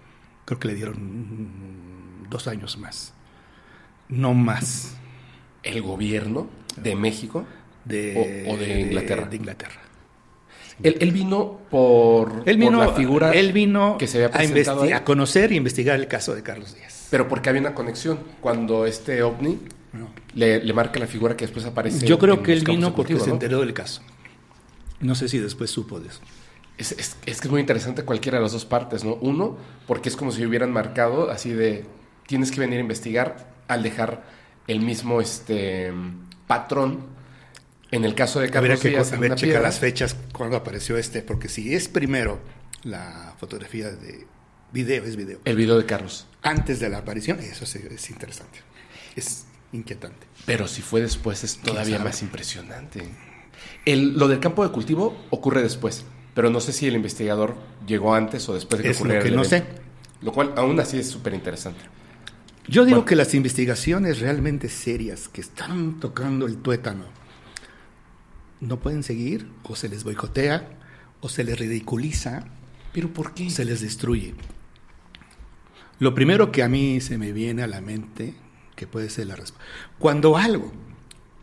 Creo 0.46 0.60
que 0.60 0.68
le 0.68 0.76
dieron 0.76 2.28
dos 2.30 2.48
años 2.48 2.78
más, 2.78 3.14
no 4.10 4.34
más. 4.34 4.96
El 5.64 5.82
gobierno 5.82 6.48
de 6.78 6.96
México. 6.96 7.46
De, 7.86 8.46
O- 8.48 8.54
o 8.54 8.58
de 8.58 8.80
Inglaterra. 8.82 9.26
de 9.28 9.36
Inglaterra. 9.36 9.82
Él, 10.84 10.98
él 11.00 11.12
vino 11.12 11.60
por, 11.70 12.42
Él 12.46 12.58
vino, 12.58 12.80
por 12.80 12.88
la 12.88 12.94
figura. 12.94 13.32
él 13.32 13.54
vino 13.54 13.98
que 13.98 14.08
se 14.08 14.18
había 14.18 14.28
a, 14.28 14.32
presentado 14.40 14.82
ahí. 14.84 14.92
a 14.92 15.04
conocer 15.04 15.52
y 15.52 15.56
investigar 15.56 15.96
el 16.00 16.08
caso 16.08 16.34
de 16.36 16.42
Carlos 16.44 16.76
Díaz. 16.76 17.08
Pero 17.12 17.28
porque 17.28 17.50
había 17.50 17.62
una 17.62 17.74
conexión. 17.76 18.20
Cuando 18.42 18.86
este 18.88 19.22
ovni 19.24 19.60
No. 19.94 20.10
le, 20.34 20.64
le 20.64 20.74
marca 20.74 21.00
la 21.00 21.08
figura 21.08 21.38
que 21.38 21.46
después 21.46 21.64
aparece. 21.66 22.06
Yo 22.06 22.18
creo 22.20 22.42
que 22.44 22.52
él 22.54 22.64
vino 22.66 22.94
porque 22.96 23.20
se 23.20 23.30
enteró 23.30 23.62
del 23.62 23.74
caso. 23.74 24.02
No 25.00 25.14
sé 25.16 25.30
si 25.30 25.38
después 25.40 25.70
supo 25.70 26.00
de 26.00 26.10
eso. 26.10 26.20
Es, 26.78 26.92
es- 26.94 27.16
es 27.26 27.40
que 27.42 27.48
es 27.48 27.52
muy 27.52 27.62
interesante 27.62 28.04
cualquiera 28.04 28.38
de 28.38 28.44
las 28.44 28.52
dos 28.52 28.66
partes, 28.66 29.04
¿no? 29.04 29.16
Uno, 29.16 29.58
porque 29.88 30.10
es 30.10 30.16
como 30.16 30.32
si 30.32 30.46
hubieran 30.46 30.72
marcado 30.72 31.30
así 31.32 31.52
de 31.54 31.86
tienes 32.28 32.52
que 32.52 32.60
venir 32.60 32.78
a 32.80 32.82
investigar 32.82 33.48
al 33.68 33.84
dejar 33.84 34.24
el 34.68 34.82
mismo 34.82 35.22
este 35.22 35.94
patrón. 36.48 37.14
En 37.92 38.04
el 38.04 38.16
caso 38.16 38.40
de 38.40 38.50
Carlos 38.50 38.80
que 38.82 38.90
Díaz, 38.90 39.18
ver, 39.20 39.36
checar 39.36 39.62
las 39.62 39.80
fechas 39.80 40.16
cuando 40.34 40.58
apareció 40.58 40.98
este, 40.98 41.22
porque 41.22 41.48
si 41.50 41.74
es 41.76 41.88
primero 41.88 42.40
la 42.84 43.36
fotografía 43.40 43.90
de 43.92 44.26
video, 44.74 45.04
es 45.06 45.16
video. 45.16 45.40
el 45.46 45.56
video 45.56 45.78
de 45.78 45.86
Carlos. 45.86 46.28
Antes 46.42 46.80
de 46.80 46.90
la 46.90 46.98
aparición, 46.98 47.40
eso 47.40 47.66
sí 47.66 47.80
es 47.90 48.10
interesante. 48.10 48.60
Es 49.16 49.46
inquietante. 49.72 50.28
Pero 50.46 50.68
si 50.68 50.82
fue 50.82 51.02
después 51.02 51.44
es 51.44 51.58
todavía 51.58 52.00
más 52.00 52.22
impresionante. 52.22 53.04
El, 53.86 54.18
lo 54.18 54.28
del 54.28 54.40
campo 54.40 54.64
de 54.66 54.72
cultivo 54.72 55.16
ocurre 55.30 55.62
después, 55.62 56.04
pero 56.36 56.52
no 56.52 56.60
sé 56.60 56.72
si 56.74 56.86
el 56.86 56.96
investigador 56.96 57.56
llegó 57.88 58.14
antes 58.14 58.48
o 58.50 58.54
después 58.54 58.78
de 58.80 58.84
que 58.84 58.92
Es 58.92 59.02
lo 59.02 59.08
que 59.10 59.28
el 59.30 59.36
no 59.36 59.44
evento. 59.44 59.82
Lo 60.22 60.32
cual 60.32 60.54
aún 60.58 60.80
así 60.80 61.00
es 61.00 61.10
súper 61.10 61.34
interesante. 61.34 61.80
Yo 62.68 62.84
digo 62.86 62.98
Bueno. 62.98 63.06
que 63.06 63.16
las 63.16 63.34
investigaciones 63.34 64.20
realmente 64.20 64.70
serias 64.70 65.28
que 65.28 65.42
están 65.42 66.00
tocando 66.00 66.46
el 66.46 66.58
tuétano 66.58 67.06
no 68.60 68.80
pueden 68.80 69.04
seguir, 69.04 69.48
o 69.64 69.76
se 69.76 69.90
les 69.90 70.04
boicotea, 70.04 70.68
o 71.22 71.30
se 71.30 71.44
les 71.44 71.58
ridiculiza, 71.60 72.46
¿Pero 72.94 73.10
por 73.14 73.34
qué? 73.34 73.50
se 73.50 73.66
les 73.66 73.82
destruye. 73.82 74.34
Lo 76.00 76.14
primero 76.16 76.52
que 76.52 76.64
a 76.64 76.68
mí 76.70 77.00
se 77.02 77.18
me 77.18 77.32
viene 77.32 77.64
a 77.64 77.68
la 77.68 77.82
mente, 77.82 78.34
que 78.76 78.88
puede 78.88 79.10
ser 79.10 79.28
la 79.28 79.36
respuesta, 79.36 79.66
cuando 80.00 80.38
algo 80.38 80.72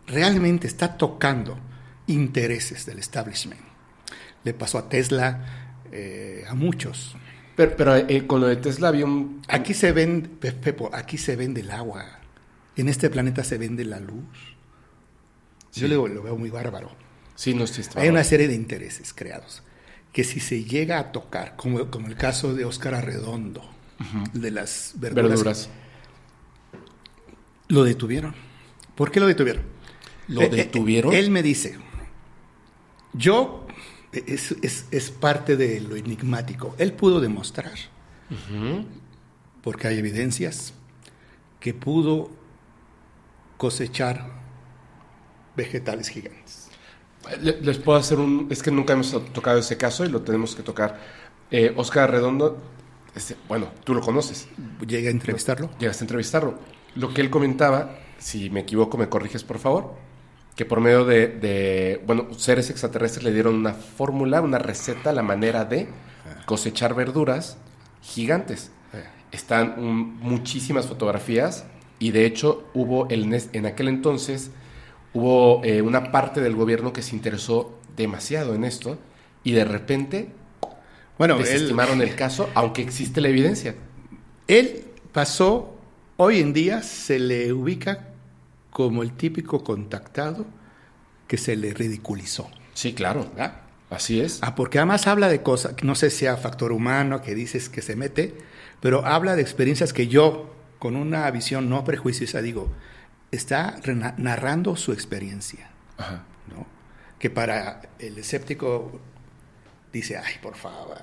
realmente 0.07 0.67
está 0.67 0.97
tocando 0.99 1.59
intereses 2.07 2.85
del 2.85 2.99
establishment, 2.99 3.61
le 4.45 4.55
pasó 4.55 4.79
a 4.79 4.89
Tesla, 4.89 5.75
eh, 5.93 6.45
a 6.49 6.55
muchos. 6.55 7.17
Pero, 7.57 7.77
pero, 7.77 7.97
eh, 7.97 8.27
con 8.27 8.41
lo 8.41 8.47
de 8.47 8.57
Tesla 8.57 8.89
había 8.89 9.05
un... 9.05 9.43
Aquí 9.49 9.75
se 9.75 9.93
vende, 9.93 10.29
Pe- 10.29 10.53
Pepo, 10.53 10.91
aquí 10.93 11.19
se 11.19 11.37
vende 11.37 11.61
el 11.61 11.71
agua. 11.71 12.05
En 12.77 12.89
este 12.89 13.11
planeta 13.11 13.45
se 13.45 13.59
vende 13.59 13.85
la 13.85 14.01
luz. 14.01 14.25
Yo 15.75 15.89
lo, 15.89 16.09
lo 16.09 16.23
veo 16.23 16.37
muy 16.37 16.51
bárbaro. 16.51 16.91
Sí, 17.35 17.55
no 17.55 17.65
estoy... 17.65 17.85
Hay 17.97 18.09
una 18.09 18.25
serie 18.25 18.49
de 18.49 18.55
intereses 18.55 19.13
creados 19.13 19.63
que 20.13 20.25
si 20.25 20.41
se 20.41 20.65
llega 20.65 20.99
a 20.99 21.13
tocar, 21.13 21.57
como, 21.57 21.91
como 21.91 22.07
el 22.09 22.17
caso 22.17 22.55
de 22.55 22.65
Óscar 22.67 22.95
Arredondo, 22.95 23.63
de 24.35 24.51
las 24.51 24.93
verduras, 24.97 25.29
verduras. 25.31 25.69
lo 27.69 27.85
detuvieron. 27.85 28.35
¿Por 28.95 29.11
qué 29.11 29.21
lo 29.21 29.27
detuvieron? 29.27 29.63
¿Lo 30.29 30.43
eh, 30.43 30.49
detuvieron? 30.51 31.15
él 31.15 31.31
me 31.31 31.43
dice, 31.43 31.79
yo, 33.15 33.67
es, 34.13 34.53
es- 34.63 34.87
es 34.91 35.11
parte 35.11 35.57
de 35.57 35.81
lo 35.81 35.97
enigmático, 35.97 36.75
él 36.79 36.93
pudo 36.93 37.21
demostrar, 37.21 37.73
porque 39.63 39.89
hay 39.89 39.99
evidencias, 39.99 40.75
que 41.61 41.73
pudo 41.75 42.31
cosechar 43.57 44.31
vegetales 45.57 46.09
gigantes. 46.09 46.69
Le- 47.41 47.61
Les 47.61 47.79
puedo 47.79 47.99
hacer 47.99 48.19
un... 48.19 48.49
Es 48.51 48.63
que 48.63 48.71
nunca 48.73 48.95
hemos 48.95 49.13
tocado 49.33 49.59
ese 49.59 49.77
caso 49.77 50.05
y 50.05 50.09
lo 50.09 50.23
tenemos 50.23 50.57
que 50.57 50.63
tocar. 50.63 50.99
Eh, 51.51 51.73
Oscar 51.77 52.11
Redondo, 52.11 52.61
este, 53.15 53.37
bueno, 53.49 53.69
tú 53.85 53.95
lo 53.95 54.01
conoces, 54.01 54.49
Llegué 54.87 55.09
a 55.09 55.11
entrevistarlo. 55.13 55.71
llegaste 55.79 56.03
a 56.03 56.07
entrevistarlo. 56.07 56.59
Lo 56.97 57.15
que 57.15 57.21
él 57.21 57.31
comentaba, 57.31 57.97
si 58.19 58.51
me 58.51 58.61
equivoco, 58.61 58.99
me 58.99 59.09
corriges 59.09 59.45
por 59.45 59.59
favor, 59.59 59.95
que 60.57 60.65
por 60.65 60.81
medio 60.81 61.05
de, 61.05 61.29
de, 61.29 62.03
bueno, 62.07 62.29
seres 62.37 62.71
extraterrestres 62.71 63.25
le 63.25 63.33
dieron 63.33 63.55
una 63.55 63.73
fórmula, 63.73 64.41
una 64.41 64.59
receta, 64.59 65.13
la 65.13 65.23
manera 65.23 65.65
de 65.65 65.89
cosechar 66.47 66.95
verduras 66.95 67.57
gigantes. 68.03 68.71
Están 69.31 69.77
muchísimas 70.21 70.87
fotografías 70.87 71.65
y 71.99 72.11
de 72.11 72.27
hecho 72.27 72.69
hubo 72.75 73.09
el, 73.09 73.33
en 73.53 73.67
aquel 73.67 73.89
entonces 73.89 74.51
hubo 75.15 75.65
eh, 75.65 75.81
una 75.81 76.13
parte 76.13 76.43
del 76.43 76.55
gobierno 76.55 76.93
que 76.93 77.01
se 77.01 77.17
interesó 77.17 77.79
demasiado 77.97 78.55
en 78.55 78.65
esto 78.65 78.99
y 79.43 79.53
de 79.53 79.65
repente 79.65 80.29
Bueno, 81.17 81.37
él, 81.37 81.45
desestimaron 81.45 82.03
el 82.03 82.15
caso, 82.15 82.51
aunque 82.55 82.83
existe 82.83 83.23
la 83.23 83.29
evidencia. 83.29 83.75
él 84.49 84.85
pasó, 85.13 85.79
hoy 86.19 86.41
en 86.41 86.53
día 86.53 86.83
se 86.83 87.19
le 87.19 87.55
ubica 87.55 88.12
como 88.73 89.03
el 89.03 89.13
típico 89.13 89.63
contactado 89.63 90.47
que 91.29 91.37
se 91.37 91.57
le 91.57 91.73
ridiculizó. 91.75 92.51
Sí, 92.75 92.95
claro. 92.95 93.29
¿verdad? 93.31 93.61
Así 93.91 94.21
es. 94.21 94.39
Ah, 94.43 94.55
porque 94.55 94.79
además 94.79 95.07
habla 95.07 95.29
de 95.29 95.43
cosas, 95.43 95.75
no 95.83 95.95
sé 95.95 96.11
si 96.11 96.21
sea 96.21 96.39
factor 96.39 96.73
humano, 96.73 97.21
que 97.21 97.35
dices 97.35 97.69
que 97.69 97.83
se 97.83 97.95
mete, 97.95 98.35
pero 98.81 99.05
habla 99.05 99.37
de 99.37 99.43
experiencias 99.43 99.93
que 99.93 100.09
yo, 100.09 100.55
con 100.79 100.97
una 100.97 101.31
visión 101.31 101.69
no 101.69 101.85
prejuiciosa, 101.85 102.41
digo, 102.41 102.73
está 103.31 103.77
narrando 104.17 104.77
su 104.77 104.93
experiencia, 104.93 105.71
Ajá. 105.99 106.25
¿no? 106.49 106.67
Que 107.19 107.29
para 107.29 107.83
el 107.99 108.19
escéptico 108.19 108.99
dice, 109.93 110.17
ay, 110.17 110.35
por 110.43 110.57
favor, 110.57 110.97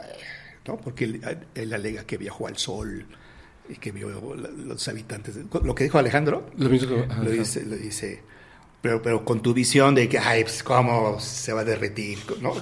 ¿no? 0.66 0.78
Porque 0.78 1.06
él, 1.06 1.46
él 1.54 1.74
alega 1.74 2.06
que 2.06 2.18
viajó 2.18 2.48
al 2.48 2.58
sol 2.58 3.06
y 3.70 3.76
que 3.76 3.92
vio 3.92 4.10
los 4.36 4.88
habitantes. 4.88 5.38
lo 5.64 5.76
que 5.76 5.84
dijo 5.86 5.98
Alejandro, 6.00 6.50
Lo 6.58 6.70
mismo 6.70 6.90
que- 6.90 7.04
ajá, 7.12 7.24
lo 7.24 7.30
dice, 7.32 7.66
lo 7.66 7.76
dice 7.76 8.24
pero, 8.82 9.02
pero 9.02 9.26
con 9.26 9.42
tu 9.42 9.54
visión 9.54 9.94
de 9.94 10.08
que, 10.08 10.18
ay, 10.20 10.44
pues, 10.44 10.64
¿cómo 10.64 11.20
se 11.20 11.52
va 11.52 11.62
a 11.62 11.64
derretir? 11.66 12.18
¿no? 12.42 12.54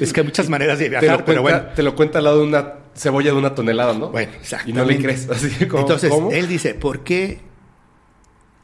Es 0.00 0.10
que 0.12 0.20
hay 0.20 0.26
muchas 0.26 0.48
maneras 0.48 0.78
de 0.78 0.86
Te 0.86 0.90
viajar, 0.98 1.22
pero 1.26 1.42
bueno. 1.42 1.66
te 1.76 1.82
lo 1.82 1.94
cuenta 1.94 2.16
al 2.16 2.24
lado 2.24 2.38
de 2.38 2.46
una 2.46 2.72
cebolla 2.96 3.30
de 3.30 3.36
una 3.36 3.54
tonelada, 3.54 3.92
¿no? 3.92 4.08
Bueno, 4.08 4.32
Y 4.32 4.36
exactamente. 4.36 4.80
no 4.80 4.86
le 4.88 4.98
crees. 5.02 5.28
Así 5.30 5.66
como, 5.66 5.82
Entonces, 5.82 6.08
¿cómo? 6.10 6.30
él 6.30 6.48
dice, 6.48 6.72
¿por 6.74 7.04
qué? 7.04 7.40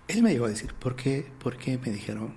Él 0.09 0.23
me 0.23 0.33
llegó 0.33 0.47
a 0.47 0.49
decir, 0.49 0.73
¿por 0.73 0.97
qué, 0.97 1.27
¿por 1.43 1.59
qué 1.59 1.77
me 1.77 1.91
dijeron? 1.93 2.33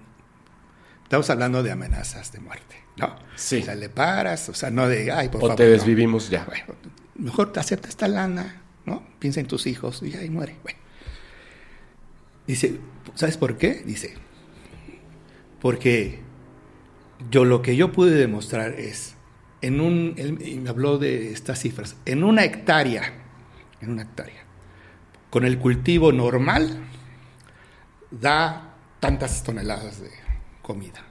Estamos 1.04 1.30
hablando 1.30 1.64
de 1.64 1.72
amenazas 1.72 2.34
de 2.34 2.40
muerte, 2.42 2.76
¿no? 2.98 3.16
Sí. 3.36 3.60
O 3.62 3.64
sea, 3.64 3.76
le 3.76 3.88
paras, 3.88 4.50
o 4.50 4.54
sea, 4.54 4.70
no 4.72 4.90
de, 4.90 5.10
ay, 5.12 5.30
por 5.30 5.38
o 5.38 5.42
favor. 5.42 5.56
te 5.56 5.64
no. 5.66 5.70
desvivimos 5.72 6.30
ya. 6.30 6.44
Bueno, 6.44 6.66
mejor 7.16 7.54
te 7.54 7.62
acepta 7.62 7.88
esta 7.88 8.10
lana, 8.10 8.62
¿no? 8.86 9.04
Piensa 9.20 9.40
en 9.40 9.48
tus 9.48 9.68
hijos 9.68 10.02
y 10.04 10.16
ahí 10.16 10.30
muere. 10.30 10.56
Dice, 12.48 12.80
¿sabes 13.16 13.38
por 13.38 13.58
qué? 13.58 13.84
Dice, 13.86 14.16
porque 15.62 16.20
yo 17.32 17.46
lo 17.46 17.62
que 17.62 17.76
yo 17.76 17.92
pude 17.92 18.12
demostrar 18.12 18.74
es, 18.80 19.16
en 19.62 19.80
un, 19.80 20.16
él 20.18 20.60
me 20.62 20.70
habló 20.70 20.98
de 20.98 21.32
estas 21.32 21.60
cifras, 21.60 21.96
en 22.06 22.24
una 22.24 22.44
hectárea, 22.44 23.14
en 23.80 23.92
una 23.92 24.02
hectárea, 24.04 24.44
con 25.30 25.46
el 25.46 25.58
cultivo 25.58 26.12
normal, 26.12 26.84
da 28.12 28.76
tantas 29.00 29.44
toneladas 29.44 30.02
de 30.02 30.10
comida. 30.62 31.02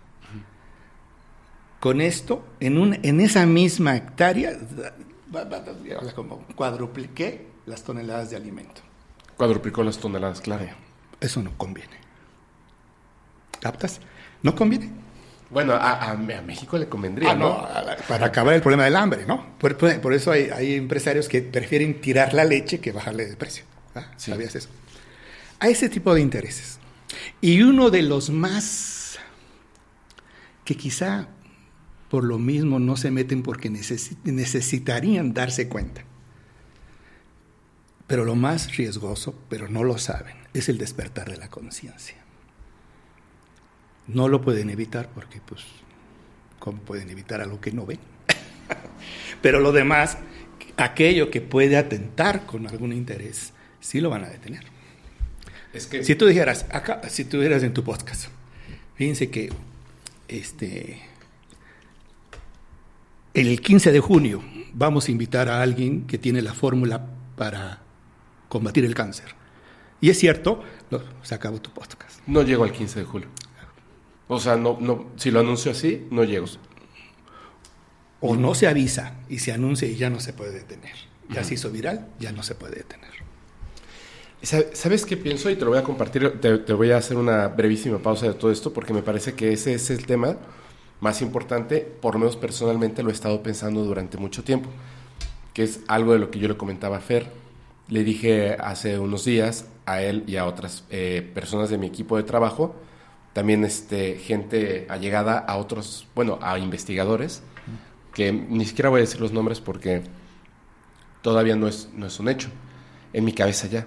Con 1.80 2.00
esto, 2.00 2.44
en, 2.60 2.78
un, 2.78 2.98
en 3.02 3.20
esa 3.20 3.44
misma 3.46 3.96
hectárea, 3.96 4.52
cuadrupliqué 6.54 7.51
las 7.66 7.82
toneladas 7.84 8.30
de 8.30 8.36
alimento. 8.36 8.80
Cuadruplicó 9.36 9.82
las 9.82 9.98
toneladas, 9.98 10.40
claro. 10.40 10.66
Eso 11.20 11.42
no 11.42 11.56
conviene. 11.56 11.96
¿Captas? 13.60 14.00
No 14.42 14.54
conviene. 14.54 14.90
Bueno, 15.50 15.74
a, 15.74 15.92
a- 15.92 16.10
a 16.12 16.16
México 16.16 16.78
le 16.78 16.88
convendría, 16.88 17.32
Ah, 17.32 17.34
¿no? 17.34 17.66
para 18.08 18.26
acabar 18.26 18.54
el 18.54 18.62
problema 18.62 18.84
del 18.84 18.96
hambre, 18.96 19.26
¿no? 19.26 19.58
Por, 19.58 19.76
eso 20.14 20.30
hay, 20.32 20.48
hay 20.50 20.74
empresarios 20.74 21.28
que 21.28 21.42
prefieren 21.42 22.00
tirar 22.00 22.32
la 22.32 22.44
leche 22.44 22.80
que 22.80 22.90
bajarle 22.90 23.26
de 23.26 23.36
precio. 23.36 23.64
Sí. 24.16 24.30
¿Sabías 24.30 24.54
eso? 24.56 24.68
A 25.60 25.68
ese 25.68 25.88
tipo 25.90 26.14
de 26.14 26.22
intereses. 26.22 26.78
Y 27.42 27.62
uno 27.62 27.90
de 27.90 28.02
los 28.02 28.30
más 28.30 29.18
que 30.64 30.76
quizá 30.76 31.28
por 32.08 32.24
lo 32.24 32.38
mismo 32.38 32.78
no 32.78 32.96
se 32.96 33.10
meten 33.10 33.42
porque 33.42 33.70
necesi- 33.70 34.16
necesitarían 34.24 35.34
darse 35.34 35.68
cuenta. 35.68 36.02
Pero 38.12 38.26
lo 38.26 38.34
más 38.34 38.76
riesgoso, 38.76 39.34
pero 39.48 39.68
no 39.68 39.84
lo 39.84 39.96
saben, 39.96 40.36
es 40.52 40.68
el 40.68 40.76
despertar 40.76 41.30
de 41.30 41.38
la 41.38 41.48
conciencia. 41.48 42.16
No 44.06 44.28
lo 44.28 44.42
pueden 44.42 44.68
evitar 44.68 45.08
porque, 45.14 45.40
pues, 45.40 45.62
¿cómo 46.58 46.82
pueden 46.82 47.08
evitar 47.08 47.40
algo 47.40 47.58
que 47.58 47.72
no 47.72 47.86
ven? 47.86 48.00
Pero 49.40 49.60
lo 49.60 49.72
demás, 49.72 50.18
aquello 50.76 51.30
que 51.30 51.40
puede 51.40 51.78
atentar 51.78 52.44
con 52.44 52.66
algún 52.66 52.92
interés, 52.92 53.54
sí 53.80 54.02
lo 54.02 54.10
van 54.10 54.24
a 54.24 54.28
detener. 54.28 54.64
Es 55.72 55.86
que 55.86 56.04
Si 56.04 56.14
tú 56.14 56.26
dijeras, 56.26 56.66
acá, 56.70 57.00
si 57.08 57.24
tú 57.24 57.38
dijeras 57.38 57.62
en 57.62 57.72
tu 57.72 57.82
podcast, 57.82 58.26
fíjense 58.94 59.30
que 59.30 59.50
este, 60.28 61.00
el 63.32 63.58
15 63.62 63.90
de 63.90 64.00
junio 64.00 64.44
vamos 64.74 65.08
a 65.08 65.12
invitar 65.12 65.48
a 65.48 65.62
alguien 65.62 66.06
que 66.06 66.18
tiene 66.18 66.42
la 66.42 66.52
fórmula 66.52 67.06
para 67.36 67.80
combatir 68.52 68.84
el 68.84 68.94
cáncer. 68.94 69.34
Y 70.02 70.10
es 70.10 70.18
cierto, 70.18 70.62
se 71.22 71.34
acabó 71.34 71.58
tu 71.62 71.70
podcast. 71.70 72.20
no 72.26 72.42
llego 72.42 72.64
al 72.64 72.72
15 72.72 72.98
de 73.00 73.04
julio. 73.06 73.28
O 74.28 74.38
sea, 74.38 74.56
no, 74.56 74.76
no, 74.78 75.06
si 75.16 75.30
lo 75.30 75.40
anuncio 75.40 75.70
así, 75.72 76.06
no 76.10 76.22
llego. 76.24 76.44
O 78.20 78.36
no 78.36 78.54
se 78.54 78.68
avisa 78.68 79.14
y 79.28 79.38
se 79.38 79.52
anuncia 79.52 79.88
y 79.88 79.96
ya 79.96 80.10
no 80.10 80.20
se 80.20 80.32
puede 80.34 80.52
detener. 80.52 80.94
Ya 81.30 81.42
se 81.44 81.54
hizo 81.54 81.70
viral, 81.70 82.08
ya 82.20 82.30
no 82.32 82.42
se 82.42 82.54
puede 82.54 82.76
detener. 82.76 83.10
Sa- 84.42 84.74
¿Sabes 84.74 85.06
qué 85.06 85.16
pienso? 85.16 85.48
Y 85.50 85.56
te 85.56 85.64
lo 85.64 85.70
voy 85.70 85.78
a 85.78 85.82
compartir. 85.84 86.40
Te, 86.40 86.58
te 86.58 86.72
voy 86.74 86.90
a 86.90 86.98
hacer 86.98 87.16
una 87.16 87.48
brevísima 87.48 87.98
pausa 87.98 88.26
de 88.26 88.34
todo 88.34 88.50
esto 88.52 88.72
porque 88.72 88.92
me 88.92 89.02
parece 89.02 89.34
que 89.34 89.52
ese 89.52 89.72
es 89.74 89.88
el 89.90 90.04
tema 90.04 90.36
más 91.00 91.22
importante. 91.22 91.80
Por 91.80 92.14
lo 92.14 92.20
menos 92.20 92.36
personalmente 92.36 93.02
lo 93.02 93.08
he 93.10 93.12
estado 93.12 93.42
pensando 93.42 93.82
durante 93.84 94.18
mucho 94.18 94.44
tiempo. 94.44 94.68
Que 95.54 95.62
es 95.64 95.80
algo 95.88 96.12
de 96.12 96.18
lo 96.18 96.30
que 96.30 96.38
yo 96.38 96.48
le 96.48 96.56
comentaba 96.56 96.98
a 96.98 97.00
Fer. 97.00 97.41
Le 97.88 98.04
dije 98.04 98.56
hace 98.60 98.98
unos 98.98 99.24
días 99.24 99.66
a 99.86 100.00
él 100.02 100.24
y 100.26 100.36
a 100.36 100.46
otras 100.46 100.84
eh, 100.90 101.28
personas 101.34 101.68
de 101.70 101.78
mi 101.78 101.86
equipo 101.86 102.16
de 102.16 102.22
trabajo, 102.22 102.74
también 103.32 103.64
este, 103.64 104.16
gente 104.18 104.86
allegada 104.88 105.38
a 105.38 105.56
otros, 105.56 106.06
bueno, 106.14 106.38
a 106.42 106.58
investigadores, 106.58 107.42
que 108.14 108.32
ni 108.32 108.64
siquiera 108.66 108.90
voy 108.90 108.98
a 109.00 109.04
decir 109.04 109.20
los 109.20 109.32
nombres 109.32 109.60
porque 109.60 110.02
todavía 111.22 111.56
no 111.56 111.66
es, 111.68 111.88
no 111.94 112.06
es 112.06 112.18
un 112.20 112.28
hecho. 112.28 112.48
En 113.12 113.24
mi 113.24 113.32
cabeza 113.32 113.66
ya. 113.68 113.86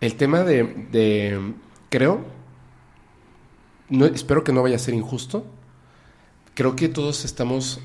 El 0.00 0.14
tema 0.16 0.40
de, 0.42 0.64
de- 0.90 1.54
creo, 1.88 2.20
no, 3.88 4.06
espero 4.06 4.44
que 4.44 4.52
no 4.52 4.62
vaya 4.62 4.76
a 4.76 4.80
ser 4.80 4.94
injusto. 4.94 5.46
Creo 6.54 6.76
que 6.76 6.88
todos 6.88 7.24
estamos 7.24 7.80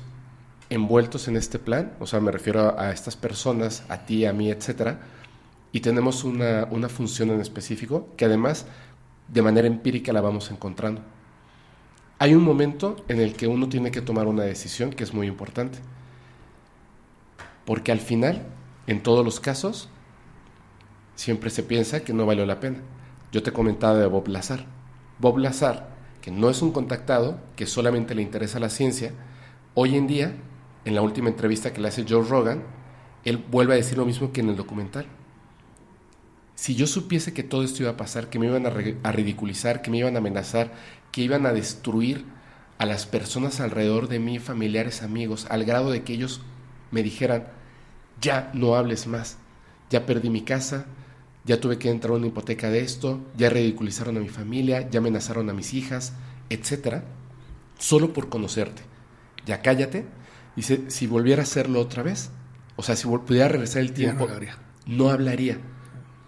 envueltos 0.72 1.28
en 1.28 1.36
este 1.36 1.58
plan, 1.58 1.92
o 2.00 2.06
sea, 2.06 2.20
me 2.20 2.32
refiero 2.32 2.78
a, 2.78 2.92
estas 2.92 3.16
personas, 3.16 3.84
a 3.88 4.06
ti, 4.06 4.24
a 4.24 4.32
mí, 4.32 4.50
etcétera, 4.50 5.00
y 5.70 5.80
tenemos 5.80 6.24
una, 6.24 6.66
una 6.70 6.88
función 6.88 7.30
en 7.30 7.40
específico 7.40 8.08
que 8.16 8.24
además 8.24 8.66
de 9.28 9.42
manera 9.42 9.66
empírica 9.66 10.12
la 10.12 10.20
vamos 10.20 10.50
encontrando. 10.50 11.02
Hay 12.18 12.34
un 12.34 12.42
momento 12.42 13.04
en 13.08 13.20
el 13.20 13.34
que 13.34 13.48
uno 13.48 13.68
tiene 13.68 13.90
que 13.90 14.00
tomar 14.00 14.26
una 14.26 14.44
decisión 14.44 14.90
que 14.90 15.04
es 15.04 15.12
muy 15.12 15.26
importante, 15.26 15.78
porque 17.64 17.92
al 17.92 18.00
final, 18.00 18.46
en 18.86 19.02
todos 19.02 19.24
los 19.24 19.40
casos, 19.40 19.88
siempre 21.14 21.50
se 21.50 21.62
piensa 21.62 22.00
que 22.00 22.12
no 22.12 22.26
valió 22.26 22.46
la 22.46 22.60
pena. 22.60 22.78
Yo 23.30 23.42
te 23.42 23.52
comentaba 23.52 23.96
de 23.96 24.06
Bob 24.06 24.28
Lazar. 24.28 24.66
Bob 25.18 25.38
Lazar, 25.38 25.88
que 26.20 26.30
no 26.30 26.50
es 26.50 26.62
un 26.62 26.72
contactado, 26.72 27.40
que 27.56 27.66
solamente 27.66 28.14
le 28.14 28.22
interesa 28.22 28.58
la 28.58 28.70
ciencia, 28.70 29.12
hoy 29.74 29.96
en 29.96 30.06
día, 30.06 30.34
en 30.84 30.94
la 30.94 31.02
última 31.02 31.28
entrevista 31.28 31.72
que 31.72 31.80
le 31.80 31.88
hace 31.88 32.04
Joe 32.08 32.26
Rogan, 32.26 32.62
él 33.24 33.44
vuelve 33.50 33.74
a 33.74 33.76
decir 33.76 33.98
lo 33.98 34.06
mismo 34.06 34.32
que 34.32 34.40
en 34.40 34.48
el 34.48 34.56
documental. 34.56 35.06
Si 36.54 36.74
yo 36.74 36.86
supiese 36.86 37.32
que 37.32 37.42
todo 37.42 37.62
esto 37.62 37.82
iba 37.82 37.92
a 37.92 37.96
pasar, 37.96 38.28
que 38.28 38.38
me 38.38 38.46
iban 38.46 38.66
a, 38.66 39.12
ridiculizar, 39.12 39.82
que 39.82 39.90
me 39.90 39.98
iban 39.98 40.16
a 40.16 40.18
amenazar, 40.18 40.72
que 41.10 41.22
iban 41.22 41.46
a 41.46 41.52
destruir 41.52 42.24
a 42.78 42.86
las 42.86 43.06
personas 43.06 43.60
alrededor 43.60 44.08
de 44.08 44.18
mí, 44.18 44.38
familiares, 44.38 45.02
amigos, 45.02 45.46
al 45.50 45.64
grado 45.64 45.90
de 45.90 46.02
que 46.02 46.14
ellos 46.14 46.40
me 46.90 47.02
dijeran, 47.02 47.48
ya 48.20 48.50
no 48.54 48.76
hables 48.76 49.06
más, 49.06 49.38
ya 49.90 50.06
perdí 50.06 50.30
mi 50.30 50.42
casa, 50.42 50.86
ya 51.44 51.60
tuve 51.60 51.78
que 51.78 51.90
entrar 51.90 52.12
a 52.12 52.16
una 52.16 52.28
hipoteca 52.28 52.70
de 52.70 52.80
esto, 52.80 53.20
ya 53.36 53.50
ridiculizaron 53.50 54.16
a 54.16 54.20
mi 54.20 54.28
familia, 54.28 54.88
ya 54.88 55.00
amenazaron 55.00 55.50
a 55.50 55.54
mis 55.54 55.74
hijas, 55.74 56.12
etcétera, 56.48 57.04
solo 57.78 58.12
por 58.12 58.28
conocerte. 58.28 58.82
Ya 59.46 59.60
cállate. 59.60 60.06
Dice, 60.56 60.82
si 60.88 61.06
volviera 61.06 61.42
a 61.42 61.44
hacerlo 61.44 61.80
otra 61.80 62.02
vez, 62.02 62.30
o 62.76 62.82
sea, 62.82 62.96
si 62.96 63.06
pudiera 63.06 63.48
regresar 63.48 63.82
el 63.82 63.92
tiempo, 63.92 64.24
no 64.26 64.32
hablaría. 64.32 64.58
no 64.86 65.08
hablaría. 65.10 65.58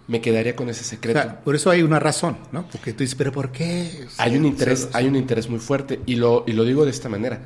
Me 0.07 0.21
quedaría 0.21 0.55
con 0.55 0.69
ese 0.69 0.83
O 0.83 0.85
secreto. 0.85 1.21
sea, 1.21 1.41
por 1.41 1.55
eso 1.55 1.71
hay 1.71 1.83
una 1.83 1.99
razón, 1.99 2.37
¿no? 2.53 2.69
Porque 2.69 2.93
tú 2.93 2.99
dices, 3.05 3.15
¿pero 3.15 3.33
por 3.33 3.51
qué? 3.53 4.07
hay 4.19 4.37
un 4.37 4.45
interés, 4.45 4.89
hay 4.93 5.07
un 5.07 5.17
interés 5.17 5.49
muy 5.49 5.61
fuerte 5.61 6.01
y 6.05 6.17
lo, 6.17 6.45
y 6.47 6.53
lo 6.53 6.65
digo 6.65 6.85
de 6.85 6.91
esta 6.91 7.09
manera. 7.09 7.41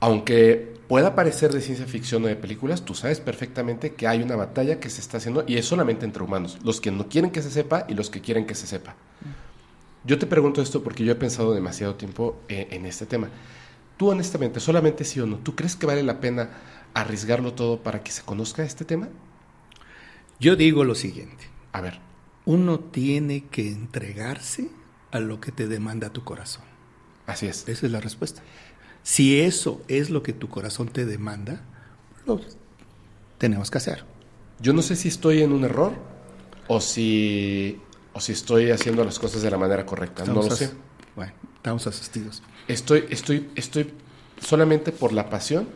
Aunque 0.00 0.74
pueda 0.86 1.16
parecer 1.16 1.52
de 1.52 1.60
ciencia 1.60 1.86
ficción 1.86 2.24
o 2.24 2.28
de 2.28 2.36
películas, 2.36 2.84
tú 2.84 2.94
sabes 2.94 3.18
perfectamente 3.20 3.94
que 3.94 4.06
hay 4.06 4.22
una 4.22 4.36
batalla 4.36 4.78
que 4.78 4.90
se 4.90 5.00
está 5.00 5.16
haciendo 5.18 5.44
y 5.46 5.56
es 5.56 5.66
solamente 5.66 6.04
entre 6.04 6.22
humanos, 6.22 6.58
los 6.62 6.80
que 6.80 6.92
no 6.92 7.08
quieren 7.08 7.30
que 7.32 7.42
se 7.42 7.50
sepa 7.50 7.84
y 7.88 7.94
los 7.94 8.10
que 8.10 8.20
quieren 8.20 8.46
que 8.46 8.54
se 8.54 8.66
sepa. 8.68 8.94
Yo 10.04 10.18
te 10.18 10.26
pregunto 10.26 10.62
esto 10.62 10.82
porque 10.84 11.04
yo 11.04 11.12
he 11.12 11.16
pensado 11.16 11.52
demasiado 11.52 11.96
tiempo 11.96 12.40
eh, 12.48 12.68
en 12.70 12.86
este 12.86 13.06
tema. 13.06 13.28
Tú 13.98 14.08
honestamente, 14.10 14.60
solamente 14.60 15.04
sí 15.04 15.20
o 15.20 15.26
no, 15.26 15.36
¿tú 15.38 15.54
crees 15.54 15.76
que 15.76 15.84
vale 15.84 16.02
la 16.02 16.20
pena 16.20 16.50
arriesgarlo 16.94 17.52
todo 17.52 17.82
para 17.82 18.02
que 18.02 18.10
se 18.12 18.22
conozca 18.22 18.62
este 18.62 18.84
tema? 18.86 19.08
Yo 20.40 20.56
digo 20.56 20.84
lo 20.84 20.94
siguiente. 20.94 21.44
A 21.72 21.80
ver, 21.80 22.00
Uno 22.46 22.78
tiene 22.78 23.44
que 23.48 23.68
entregarse 23.70 24.70
a 25.10 25.20
lo 25.20 25.38
que 25.40 25.52
te 25.52 25.66
demanda 25.68 26.10
tu 26.10 26.24
corazón. 26.24 26.64
así 27.26 27.46
es. 27.46 27.68
Esa 27.68 27.84
es 27.86 27.92
la 27.92 28.00
respuesta. 28.00 28.40
Si 29.02 29.40
eso 29.40 29.82
es 29.88 30.08
lo 30.10 30.22
que 30.22 30.32
tu 30.32 30.48
corazón 30.48 30.88
te 30.88 31.04
demanda, 31.04 31.60
lo 32.24 32.40
tenemos 33.36 33.70
que 33.70 33.78
hacer. 33.78 34.04
Yo 34.60 34.72
no 34.72 34.80
sé 34.82 34.96
si 34.96 35.08
estoy 35.08 35.42
en 35.42 35.52
un 35.52 35.64
error 35.64 35.92
o 36.68 36.80
si, 36.80 37.80
o 38.12 38.20
si 38.20 38.32
estoy 38.32 38.70
haciendo 38.70 39.04
las 39.04 39.18
cosas 39.18 39.42
de 39.42 39.50
la 39.50 39.58
manera 39.58 39.84
correcta. 39.84 40.24
no 40.24 40.34
lo 40.34 40.50
sé. 40.50 40.70
Bueno, 41.16 41.32
estamos 41.56 41.86
asistidos. 41.86 42.42
Estoy, 42.68 43.06
estoy, 43.10 43.50
estoy 43.54 43.90
solamente 44.40 44.92
por 44.92 45.12
la 45.12 45.28
pasión 45.28 45.68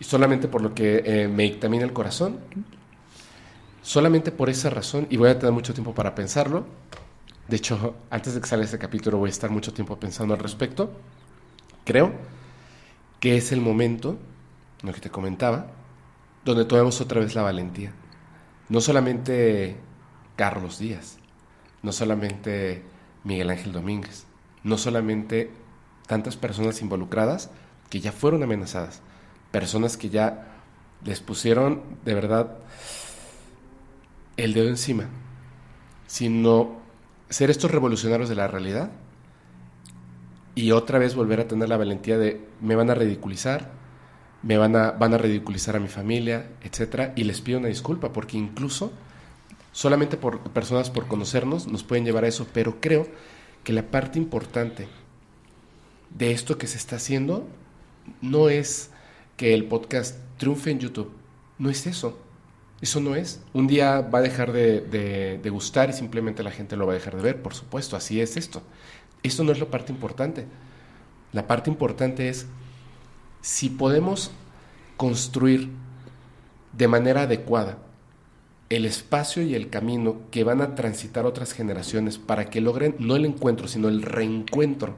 y 0.00 0.04
solamente 0.04 0.48
por 0.48 0.62
lo 0.62 0.74
que 0.74 1.02
eh, 1.04 1.28
me 1.28 1.44
dictamina 1.44 1.84
el 1.84 1.92
corazón, 1.92 2.38
solamente 3.82 4.32
por 4.32 4.50
esa 4.50 4.70
razón, 4.70 5.06
y 5.10 5.16
voy 5.16 5.30
a 5.30 5.38
tener 5.38 5.52
mucho 5.52 5.72
tiempo 5.72 5.94
para 5.94 6.14
pensarlo, 6.14 6.66
de 7.48 7.56
hecho, 7.56 7.94
antes 8.10 8.34
de 8.34 8.40
que 8.40 8.46
salga 8.48 8.64
este 8.64 8.78
capítulo 8.78 9.18
voy 9.18 9.28
a 9.28 9.30
estar 9.30 9.50
mucho 9.50 9.72
tiempo 9.72 9.98
pensando 9.98 10.34
al 10.34 10.40
respecto, 10.40 10.90
creo 11.84 12.12
que 13.20 13.36
es 13.36 13.52
el 13.52 13.60
momento, 13.60 14.18
lo 14.82 14.92
que 14.92 15.00
te 15.00 15.10
comentaba, 15.10 15.68
donde 16.44 16.64
tomemos 16.64 17.00
otra 17.00 17.20
vez 17.20 17.34
la 17.36 17.42
valentía. 17.42 17.92
No 18.68 18.80
solamente 18.80 19.76
Carlos 20.34 20.80
Díaz, 20.80 21.18
no 21.82 21.92
solamente 21.92 22.82
Miguel 23.22 23.50
Ángel 23.50 23.72
Domínguez, 23.72 24.26
no 24.64 24.76
solamente 24.76 25.50
tantas 26.06 26.36
personas 26.36 26.80
involucradas 26.82 27.50
que 27.90 28.00
ya 28.00 28.12
fueron 28.12 28.42
amenazadas, 28.42 29.00
personas 29.50 29.96
que 29.96 30.08
ya 30.08 30.46
les 31.04 31.20
pusieron 31.20 31.82
de 32.04 32.14
verdad 32.14 32.58
el 34.36 34.54
dedo 34.54 34.68
encima, 34.68 35.08
sino 36.06 36.76
ser 37.28 37.50
estos 37.50 37.70
revolucionarios 37.70 38.28
de 38.28 38.34
la 38.34 38.48
realidad 38.48 38.90
y 40.54 40.70
otra 40.72 40.98
vez 40.98 41.14
volver 41.14 41.40
a 41.40 41.48
tener 41.48 41.68
la 41.68 41.76
valentía 41.76 42.18
de 42.18 42.40
me 42.60 42.76
van 42.76 42.90
a 42.90 42.94
ridiculizar, 42.94 43.70
me 44.42 44.56
van 44.56 44.76
a, 44.76 44.92
van 44.92 45.14
a 45.14 45.18
ridiculizar 45.18 45.76
a 45.76 45.80
mi 45.80 45.88
familia, 45.88 46.50
etcétera, 46.62 47.12
y 47.16 47.24
les 47.24 47.40
pido 47.40 47.58
una 47.58 47.68
disculpa 47.68 48.12
porque 48.12 48.36
incluso 48.36 48.92
solamente 49.72 50.16
por 50.16 50.40
personas 50.50 50.90
por 50.90 51.06
conocernos 51.06 51.66
nos 51.66 51.84
pueden 51.84 52.04
llevar 52.04 52.24
a 52.24 52.28
eso, 52.28 52.46
pero 52.52 52.80
creo 52.80 53.06
que 53.64 53.72
la 53.72 53.82
parte 53.82 54.18
importante 54.18 54.88
de 56.10 56.32
esto 56.32 56.58
que 56.58 56.66
se 56.66 56.78
está 56.78 56.96
haciendo 56.96 57.46
no 58.20 58.48
es 58.48 58.90
que 59.36 59.54
el 59.54 59.64
podcast 59.64 60.16
triunfe 60.38 60.70
en 60.70 60.80
YouTube, 60.80 61.12
no 61.58 61.70
es 61.70 61.86
eso. 61.86 62.18
Eso 62.80 63.00
no 63.00 63.14
es. 63.14 63.40
Un 63.54 63.66
día 63.66 64.02
va 64.02 64.18
a 64.18 64.22
dejar 64.22 64.52
de, 64.52 65.40
gustar 65.50 65.90
y 65.90 65.92
simplemente 65.94 66.42
la 66.42 66.50
gente 66.50 66.76
lo 66.76 66.86
va 66.86 66.92
a 66.92 66.96
dejar 66.96 67.16
de 67.16 67.22
ver, 67.22 67.42
por 67.42 67.54
supuesto, 67.54 67.96
así 67.96 68.20
es 68.20 68.36
esto. 68.36 68.62
Esto 69.22 69.44
no 69.44 69.52
es 69.52 69.58
la 69.58 69.66
parte 69.66 69.92
importante. 69.92 70.46
La 71.32 71.46
parte 71.46 71.70
importante 71.70 72.28
es 72.28 72.46
si 73.40 73.70
podemos 73.70 74.30
construir 74.96 75.70
de 76.72 76.88
manera 76.88 77.22
adecuada 77.22 77.78
el 78.68 78.84
espacio 78.84 79.42
y 79.42 79.54
el 79.54 79.70
camino 79.70 80.22
que 80.30 80.44
van 80.44 80.60
a 80.60 80.74
transitar 80.74 81.24
otras 81.24 81.52
generaciones 81.52 82.18
para 82.18 82.50
que 82.50 82.60
logren 82.60 82.96
no 82.98 83.16
el 83.16 83.24
encuentro, 83.24 83.68
sino 83.68 83.88
el 83.88 84.02
reencuentro 84.02 84.96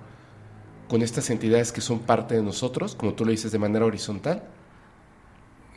con 0.89 1.03
estas 1.03 1.31
entidades 1.31 1.71
que 1.71 1.81
son 1.81 2.01
parte 2.01 2.35
de 2.35 2.43
nosotros, 2.43 2.95
como 2.95 3.15
tú 3.15 3.25
lo 3.25 3.31
dices, 3.31 3.53
de 3.53 3.59
manera 3.59 3.85
horizontal, 3.85 4.43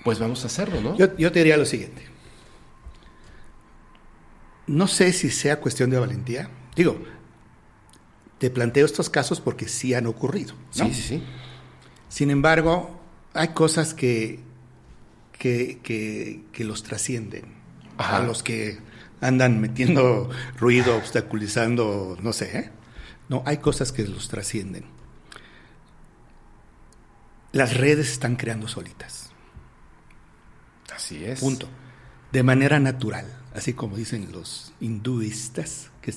pues 0.04 0.20
vamos 0.20 0.44
a 0.44 0.48
hacerlo, 0.48 0.82
¿no? 0.82 0.98
Yo, 0.98 1.32
te 1.32 1.40
diría 1.40 1.58
lo 1.58 1.66
siguiente. 1.66 2.04
No 4.68 4.88
sé 4.88 5.12
si 5.14 5.30
sea 5.30 5.60
cuestión 5.60 5.90
de 5.90 6.00
valentía. 6.00 6.50
Digo, 6.76 6.98
te 8.38 8.50
planteo 8.50 8.86
estos 8.86 9.10
casos 9.10 9.42
porque 9.42 9.68
sí 9.68 9.94
han 9.94 10.08
ocurrido. 10.08 10.56
Sí, 10.72 10.94
sí, 10.94 11.02
sí. 11.02 11.24
Sin 12.08 12.32
embargo, 12.32 13.00
hay 13.34 13.50
cosas 13.50 13.94
que, 13.94 14.40
que, 15.34 16.42
los 16.60 16.84
trascienden. 16.84 17.60
A 17.98 18.20
los 18.20 18.42
que 18.42 18.80
andan 19.20 19.62
metiendo 19.62 20.30
ruido, 20.58 20.96
obstaculizando, 20.96 22.18
no 22.22 22.34
sé. 22.34 22.58
¿eh? 22.58 22.72
No, 23.30 23.44
hay 23.46 23.58
cosas 23.58 23.92
que 23.92 24.08
los 24.08 24.30
trascienden. 24.30 24.86
Las 27.52 27.76
redes 27.76 28.10
están 28.12 28.36
creando 28.36 28.68
solitas. 28.68 29.32
Así 30.94 31.24
es. 31.24 31.40
Punto. 31.40 31.68
De 32.32 32.44
manera 32.44 32.80
natural, 32.80 33.26
así 33.54 33.74
como 33.74 33.98
dicen 33.98 34.32
los 34.32 34.74
hinduistas, 34.80 35.92
que 36.02 36.14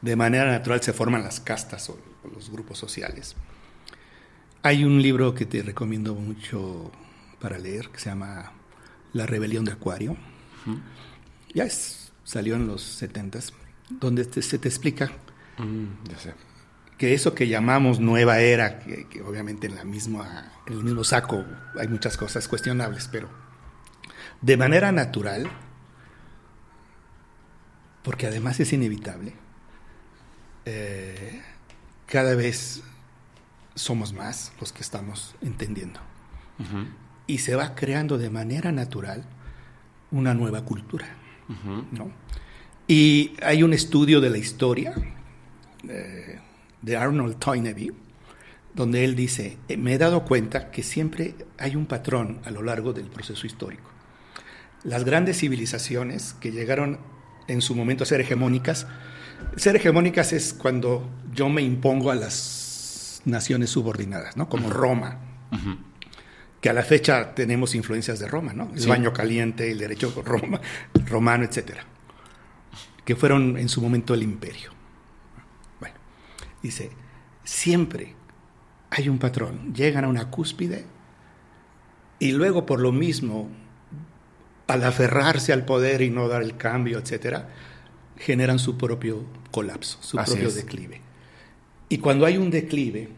de 0.00 0.16
manera 0.16 0.50
natural 0.50 0.82
se 0.82 0.92
forman 0.92 1.22
las 1.22 1.40
castas 1.40 1.90
o, 1.90 1.98
los 2.34 2.50
grupos 2.50 2.78
sociales. 2.78 3.34
Hay 4.62 4.84
un 4.84 5.02
libro 5.02 5.34
que 5.34 5.44
te 5.44 5.62
recomiendo 5.62 6.14
mucho 6.14 6.90
para 7.40 7.58
leer 7.58 7.88
que 7.90 7.98
se 7.98 8.10
llama 8.10 8.52
La 9.12 9.26
rebelión 9.26 9.64
de 9.64 9.72
Acuario. 9.72 10.16
Ya 11.52 11.66
salió 12.24 12.54
en 12.54 12.66
los 12.66 12.82
70 12.82 13.40
donde 13.90 14.24
se 14.24 14.58
te 14.58 14.68
explica 14.68 15.10
mm, 15.58 16.08
ya 16.08 16.18
sé 16.18 16.34
que 16.98 17.14
eso 17.14 17.34
que 17.34 17.48
llamamos 17.48 18.00
nueva 18.00 18.38
era, 18.40 18.78
que, 18.78 19.22
obviamente 19.22 19.66
en, 19.66 19.74
la 19.74 19.84
misma, 19.84 20.52
en 20.66 20.74
el 20.74 20.84
mismo 20.84 21.04
saco 21.04 21.44
hay 21.78 21.88
muchas 21.88 22.16
cosas 22.16 22.46
cuestionables, 22.48 23.08
pero 23.10 23.28
de 24.40 24.56
manera 24.56 24.92
natural, 24.92 25.50
porque 28.02 28.26
además 28.26 28.58
es 28.60 28.72
inevitable, 28.72 29.32
eh, 30.64 31.42
cada 32.06 32.34
vez 32.34 32.82
somos 33.74 34.12
más 34.12 34.52
los 34.60 34.72
que 34.72 34.82
estamos 34.82 35.34
entendiendo. 35.40 36.00
Y 37.26 37.38
se 37.38 37.56
va 37.56 37.74
creando 37.74 38.18
de 38.18 38.30
manera 38.30 38.70
natural 38.70 39.24
una 40.12 40.34
nueva 40.34 40.64
cultura. 40.64 41.06
Y 42.86 43.34
hay 43.42 43.62
un 43.62 43.72
estudio 43.72 44.20
de 44.20 44.30
la 44.30 44.38
historia. 44.38 44.94
Eh, 45.88 46.38
de 46.82 46.96
Arnold 46.96 47.38
Toynbee, 47.38 47.92
donde 48.74 49.04
él 49.04 49.14
dice, 49.14 49.58
eh, 49.68 49.76
me 49.76 49.94
he 49.94 49.98
dado 49.98 50.24
cuenta 50.24 50.70
que 50.70 50.82
siempre 50.82 51.34
hay 51.58 51.76
un 51.76 51.86
patrón 51.86 52.40
a 52.44 52.50
lo 52.50 52.62
largo 52.62 52.92
del 52.92 53.06
proceso 53.06 53.46
histórico. 53.46 53.90
Las 54.84 55.04
grandes 55.04 55.38
civilizaciones 55.38 56.34
que 56.34 56.50
llegaron 56.50 56.98
en 57.48 57.60
su 57.60 57.74
momento 57.74 58.04
a 58.04 58.06
ser 58.06 58.20
hegemónicas, 58.20 58.86
ser 59.56 59.76
hegemónicas 59.76 60.32
es 60.32 60.54
cuando 60.54 61.08
yo 61.32 61.48
me 61.48 61.62
impongo 61.62 62.10
a 62.10 62.14
las 62.14 63.22
naciones 63.24 63.70
subordinadas, 63.70 64.36
¿no? 64.36 64.48
Como 64.48 64.70
Roma, 64.70 65.18
que 66.60 66.70
a 66.70 66.72
la 66.72 66.82
fecha 66.82 67.34
tenemos 67.34 67.74
influencias 67.74 68.18
de 68.18 68.26
Roma, 68.26 68.52
¿no? 68.52 68.70
El 68.74 68.86
baño 68.86 69.12
caliente, 69.12 69.70
el 69.70 69.78
derecho 69.78 70.12
Roma, 70.24 70.60
romano, 71.06 71.44
etcétera, 71.44 71.84
que 73.04 73.14
fueron 73.14 73.56
en 73.58 73.68
su 73.68 73.80
momento 73.80 74.14
el 74.14 74.22
imperio. 74.22 74.81
Dice, 76.62 76.90
siempre 77.44 78.14
hay 78.90 79.08
un 79.08 79.18
patrón. 79.18 79.74
Llegan 79.74 80.04
a 80.04 80.08
una 80.08 80.30
cúspide 80.30 80.84
y 82.18 82.32
luego 82.32 82.66
por 82.66 82.80
lo 82.80 82.92
mismo, 82.92 83.48
al 84.68 84.84
aferrarse 84.84 85.52
al 85.52 85.64
poder 85.64 86.02
y 86.02 86.10
no 86.10 86.28
dar 86.28 86.42
el 86.42 86.56
cambio, 86.56 86.98
etcétera, 86.98 87.48
generan 88.16 88.58
su 88.58 88.78
propio 88.78 89.24
colapso, 89.50 89.98
su 90.02 90.16
propio 90.16 90.50
declive. 90.52 91.00
Y 91.88 91.98
cuando 91.98 92.24
hay 92.24 92.36
un 92.36 92.50
declive, 92.50 93.08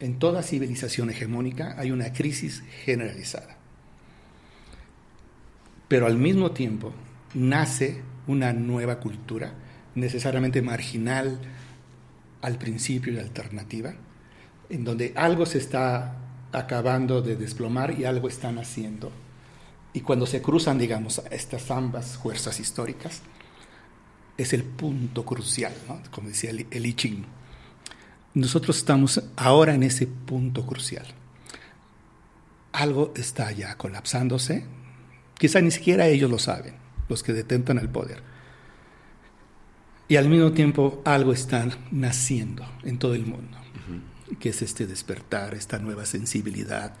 en 0.00 0.18
toda 0.18 0.42
civilización 0.42 1.10
hegemónica 1.10 1.76
hay 1.78 1.90
una 1.90 2.12
crisis 2.12 2.62
generalizada. 2.84 3.56
Pero 5.88 6.06
al 6.06 6.18
mismo 6.18 6.50
tiempo 6.50 6.92
nace 7.34 8.02
una 8.26 8.52
nueva 8.52 8.98
cultura, 8.98 9.54
necesariamente 9.94 10.62
marginal, 10.62 11.38
al 12.46 12.58
principio 12.58 13.12
y 13.12 13.18
alternativa, 13.18 13.92
en 14.70 14.84
donde 14.84 15.12
algo 15.16 15.44
se 15.46 15.58
está 15.58 16.16
acabando 16.52 17.20
de 17.20 17.34
desplomar 17.34 17.98
y 17.98 18.04
algo 18.04 18.28
están 18.28 18.58
haciendo. 18.58 19.10
Y 19.92 20.02
cuando 20.02 20.26
se 20.26 20.40
cruzan, 20.40 20.78
digamos, 20.78 21.20
estas 21.32 21.72
ambas 21.72 22.16
fuerzas 22.18 22.60
históricas, 22.60 23.22
es 24.38 24.52
el 24.52 24.62
punto 24.62 25.24
crucial, 25.24 25.72
como 26.12 26.28
decía 26.28 26.50
el, 26.50 26.68
el. 26.70 27.24
Nosotros 28.34 28.76
estamos 28.76 29.20
ahora 29.34 29.74
en 29.74 29.82
ese 29.82 30.06
punto 30.06 30.64
crucial. 30.64 31.06
Algo 32.70 33.12
está 33.16 33.50
ya 33.50 33.76
colapsándose, 33.76 34.64
quizá 35.36 35.60
ni 35.60 35.72
siquiera 35.72 36.06
ellos 36.06 36.30
lo 36.30 36.38
saben, 36.38 36.74
los 37.08 37.24
que 37.24 37.32
detentan 37.32 37.78
el 37.78 37.88
poder 37.88 38.35
y 40.08 40.16
al 40.16 40.28
mismo 40.28 40.52
tiempo 40.52 41.02
algo 41.04 41.32
está 41.32 41.68
naciendo 41.90 42.64
en 42.84 42.98
todo 42.98 43.14
el 43.14 43.26
mundo, 43.26 43.58
que 44.38 44.50
es 44.50 44.62
este 44.62 44.86
despertar, 44.86 45.54
esta 45.54 45.78
nueva 45.78 46.06
sensibilidad 46.06 46.94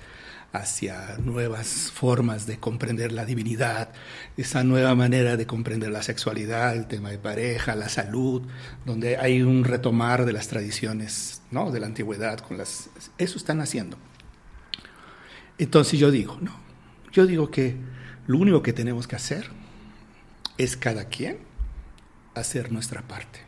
hacia 0.52 1.18
nuevas 1.18 1.90
formas 1.92 2.46
de 2.46 2.58
comprender 2.58 3.12
la 3.12 3.24
divinidad, 3.24 3.90
esa 4.36 4.64
nueva 4.64 4.94
manera 4.94 5.36
de 5.36 5.46
comprender 5.46 5.90
la 5.90 6.02
sexualidad, 6.02 6.74
el 6.74 6.86
tema 6.86 7.10
de 7.10 7.18
pareja, 7.18 7.74
la 7.76 7.88
salud, 7.88 8.42
donde 8.84 9.18
hay 9.18 9.42
un 9.42 9.64
retomar 9.64 10.24
de 10.24 10.32
las 10.32 10.48
tradiciones 10.48 11.42
¿no? 11.50 11.70
de 11.70 11.80
la 11.80 11.86
antigüedad. 11.86 12.38
Con 12.40 12.58
las, 12.58 12.90
eso 13.18 13.38
están 13.38 13.60
haciendo. 13.60 13.98
Entonces 15.58 15.98
yo 15.98 16.10
digo, 16.10 16.38
no, 16.40 16.56
yo 17.12 17.26
digo 17.26 17.50
que 17.50 17.76
lo 18.26 18.38
único 18.38 18.62
que 18.62 18.72
tenemos 18.72 19.06
que 19.06 19.16
hacer 19.16 19.50
es 20.58 20.76
cada 20.76 21.06
quien 21.06 21.45
hacer 22.36 22.72
nuestra 22.72 23.02
parte. 23.02 23.40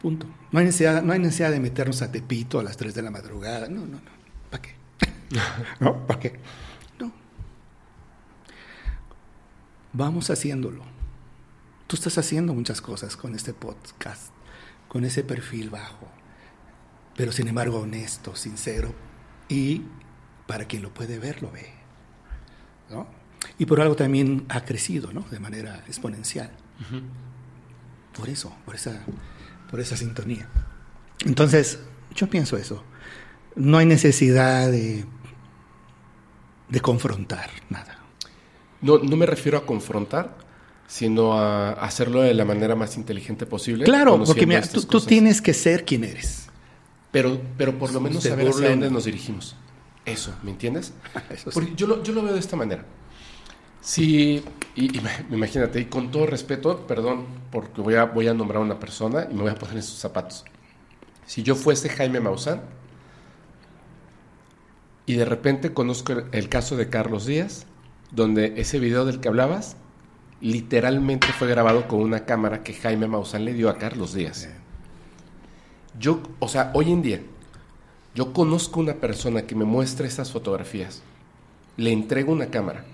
Punto. 0.00 0.26
No 0.52 0.58
hay 0.58 0.66
necesidad, 0.66 1.02
no 1.02 1.12
hay 1.12 1.18
necesidad 1.18 1.50
de 1.50 1.60
meternos 1.60 2.02
a 2.02 2.12
Tepito 2.12 2.60
a 2.60 2.62
las 2.62 2.76
3 2.76 2.94
de 2.94 3.02
la 3.02 3.10
madrugada. 3.10 3.68
No, 3.68 3.80
no, 3.80 3.98
no. 3.98 4.10
¿Para 4.50 4.62
qué? 4.62 4.74
¿No? 5.80 6.06
¿Por 6.06 6.18
qué? 6.18 6.38
No. 6.98 7.12
Vamos 9.92 10.30
haciéndolo. 10.30 10.82
Tú 11.86 11.96
estás 11.96 12.18
haciendo 12.18 12.54
muchas 12.54 12.80
cosas 12.80 13.16
con 13.16 13.34
este 13.34 13.54
podcast, 13.54 14.32
con 14.88 15.04
ese 15.04 15.22
perfil 15.22 15.70
bajo, 15.70 16.08
pero 17.16 17.30
sin 17.30 17.48
embargo 17.48 17.80
honesto, 17.80 18.34
sincero 18.36 18.94
y 19.48 19.82
para 20.46 20.64
quien 20.66 20.82
lo 20.82 20.92
puede 20.92 21.18
ver, 21.18 21.42
lo 21.42 21.50
ve. 21.50 21.84
¿no? 22.90 23.06
Y 23.58 23.66
por 23.66 23.80
algo 23.80 23.96
también 23.96 24.46
ha 24.48 24.64
crecido, 24.64 25.12
¿no? 25.12 25.20
De 25.30 25.40
manera 25.40 25.84
exponencial. 25.86 26.50
Por 28.16 28.28
eso, 28.28 28.54
por 28.64 28.74
esa, 28.74 29.00
por 29.70 29.80
esa 29.80 29.96
sintonía. 29.96 30.48
Entonces, 31.24 31.80
yo 32.14 32.28
pienso 32.28 32.56
eso. 32.56 32.84
No 33.56 33.78
hay 33.78 33.86
necesidad 33.86 34.70
de, 34.70 35.04
de 36.68 36.80
confrontar 36.80 37.50
nada. 37.70 37.98
No, 38.80 38.98
no 38.98 39.16
me 39.16 39.26
refiero 39.26 39.58
a 39.58 39.64
confrontar, 39.66 40.36
sino 40.86 41.38
a 41.38 41.72
hacerlo 41.72 42.20
de 42.20 42.34
la 42.34 42.44
manera 42.44 42.74
más 42.74 42.96
inteligente 42.96 43.46
posible. 43.46 43.84
Claro, 43.84 44.22
porque 44.24 44.46
mira, 44.46 44.62
tú, 44.62 45.00
tienes 45.00 45.40
que 45.40 45.54
ser 45.54 45.84
quien 45.84 46.04
eres. 46.04 46.48
Pero, 47.10 47.40
pero 47.56 47.78
por 47.78 47.92
lo 47.92 48.00
menos 48.00 48.24
saber 48.24 48.48
hacia 48.48 48.70
dónde 48.70 48.90
nos 48.90 49.04
dirigimos. 49.04 49.56
Eso, 50.04 50.34
¿me 50.42 50.50
entiendes? 50.50 50.92
Porque 51.54 51.72
yo 51.74 51.86
lo, 51.86 52.02
yo 52.02 52.12
lo 52.12 52.22
veo 52.22 52.34
de 52.34 52.40
esta 52.40 52.56
manera. 52.56 52.84
Sí, 53.84 54.42
y, 54.76 54.98
imagínate, 55.30 55.78
y 55.78 55.84
con 55.84 56.10
todo 56.10 56.24
respeto, 56.24 56.86
perdón, 56.86 57.26
porque 57.52 57.82
voy 57.82 57.96
a, 57.96 58.06
voy 58.06 58.26
a 58.28 58.32
nombrar 58.32 58.62
a 58.62 58.64
una 58.64 58.80
persona 58.80 59.28
y 59.30 59.34
me 59.34 59.42
voy 59.42 59.50
a 59.50 59.56
poner 59.56 59.76
en 59.76 59.82
sus 59.82 59.98
zapatos. 59.98 60.46
Si 61.26 61.42
yo 61.42 61.54
fuese 61.54 61.90
Jaime 61.90 62.18
Maussan 62.18 62.62
y 65.04 65.16
de 65.16 65.26
repente 65.26 65.74
conozco 65.74 66.14
el, 66.32 66.48
caso 66.48 66.78
de 66.78 66.88
Carlos 66.88 67.26
Díaz, 67.26 67.66
donde 68.10 68.54
ese 68.56 68.78
video 68.78 69.04
del 69.04 69.20
que 69.20 69.28
hablabas 69.28 69.76
literalmente 70.40 71.26
fue 71.34 71.46
grabado 71.46 71.86
con 71.86 72.00
una 72.00 72.24
cámara 72.24 72.62
que 72.62 72.72
Jaime 72.72 73.06
Maussan 73.06 73.44
le 73.44 73.52
dio 73.52 73.68
a 73.68 73.76
Carlos 73.76 74.14
Díaz. 74.14 74.48
Yo, 76.00 76.22
o 76.38 76.48
sea, 76.48 76.70
hoy 76.72 76.90
en 76.90 77.02
día, 77.02 77.20
yo 78.14 78.32
conozco 78.32 78.80
una 78.80 78.94
persona 78.94 79.42
que 79.42 79.54
me 79.54 79.66
muestra 79.66 80.06
esas 80.06 80.32
fotografías, 80.32 81.02
le 81.76 81.92
entrego 81.92 82.32
una 82.32 82.46
cámara 82.46 82.86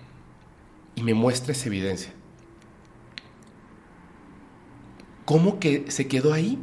y 1.00 1.02
me 1.02 1.14
muestra 1.14 1.52
esa 1.52 1.66
evidencia. 1.66 2.12
¿Cómo 5.24 5.58
que 5.58 5.90
se 5.90 6.06
quedó 6.06 6.34
ahí? 6.34 6.58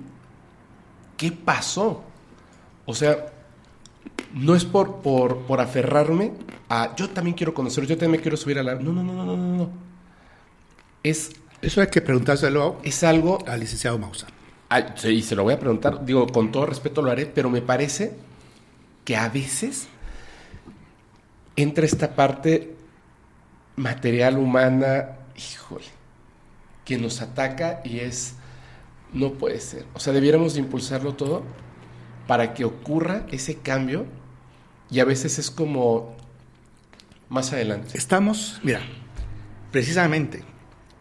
¿Qué 1.18 1.32
pasó? 1.32 2.04
O 2.86 2.94
sea, 2.94 3.34
no 4.36 4.54
es 4.54 4.64
por, 4.64 4.98
por, 5.02 5.40
por 5.48 5.60
aferrarme 5.60 6.34
a 6.70 6.96
yo 6.96 7.10
también 7.10 7.36
quiero 7.36 7.56
conocer, 7.56 7.88
yo 7.88 7.96
también 7.96 8.12
me 8.12 8.20
quiero 8.20 8.38
subir 8.38 8.60
a 8.60 8.64
la... 8.64 8.76
No, 8.76 8.94
no, 8.94 9.02
no, 9.02 9.14
no, 9.14 9.26
no, 9.26 9.58
no. 9.58 9.70
Es... 11.02 11.32
Eso 11.60 11.82
hay 11.82 11.88
que 11.88 12.02
preguntárselo 12.02 12.78
es 12.84 13.04
algo 13.04 13.40
al 13.48 13.60
licenciado 13.60 13.98
Mausa. 13.98 14.28
sí, 14.98 15.08
y 15.08 15.24
se 15.24 15.36
lo 15.36 15.42
voy 15.42 15.56
a 15.56 15.60
preguntar, 15.60 16.06
digo, 16.06 16.28
con 16.28 16.52
todo 16.52 16.68
respeto 16.68 17.02
lo 17.02 17.10
haré, 17.10 17.26
pero 17.26 17.50
me 17.50 17.64
parece 17.64 18.14
que 19.04 19.18
a 19.18 19.30
veces 19.30 19.88
entra 21.56 21.86
esta 21.86 22.16
parte 22.16 22.77
material 23.78 24.38
humana, 24.38 25.18
híjole, 25.38 25.86
que 26.84 26.98
nos 26.98 27.22
ataca 27.22 27.80
y 27.86 28.00
es, 28.00 28.34
no 29.14 29.34
puede 29.34 29.62
ser. 29.62 29.86
O 29.94 30.00
sea, 30.00 30.12
debiéramos 30.12 30.58
impulsarlo 30.58 31.14
todo 31.14 31.44
para 32.28 32.54
que 32.54 32.66
ocurra 32.66 33.26
ese 33.32 33.56
cambio 33.56 34.06
y 34.90 35.00
a 35.00 35.06
veces 35.06 35.40
es 35.40 35.50
como 35.50 36.18
más 37.30 37.54
adelante. 37.54 37.98
Estamos, 37.98 38.60
mira, 38.64 38.82
precisamente 39.72 40.44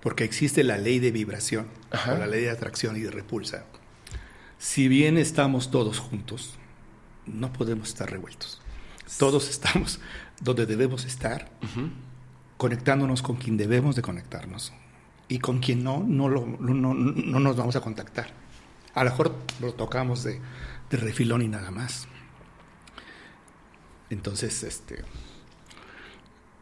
porque 0.00 0.24
existe 0.24 0.62
la 0.62 0.76
ley 0.76 1.00
de 1.00 1.10
vibración 1.10 1.66
o 1.90 2.16
la 2.16 2.26
ley 2.26 2.42
de 2.42 2.50
atracción 2.50 2.96
y 2.96 3.00
de 3.00 3.10
repulsa. 3.10 3.64
Si 4.58 4.86
bien 4.88 5.18
estamos 5.18 5.70
todos 5.70 5.98
juntos, 5.98 6.58
no 7.26 7.52
podemos 7.52 7.88
estar 7.88 8.10
revueltos. 8.10 8.60
Todos 9.18 9.48
estamos 9.48 9.98
donde 10.40 10.66
debemos 10.66 11.04
estar 11.04 11.48
conectándonos 12.56 13.22
con 13.22 13.36
quien 13.36 13.56
debemos 13.56 13.96
de 13.96 14.02
conectarnos. 14.02 14.72
Y 15.28 15.38
con 15.40 15.58
quien 15.58 15.82
no, 15.82 16.04
no, 16.06 16.28
lo, 16.28 16.46
no, 16.46 16.94
no 16.94 17.40
nos 17.40 17.56
vamos 17.56 17.76
a 17.76 17.80
contactar. 17.80 18.28
A 18.94 19.04
lo 19.04 19.10
mejor 19.10 19.34
lo 19.60 19.74
tocamos 19.74 20.22
de, 20.22 20.40
de 20.90 20.96
refilón 20.96 21.42
y 21.42 21.48
nada 21.48 21.70
más. 21.70 22.06
Entonces, 24.10 24.62
este... 24.62 25.04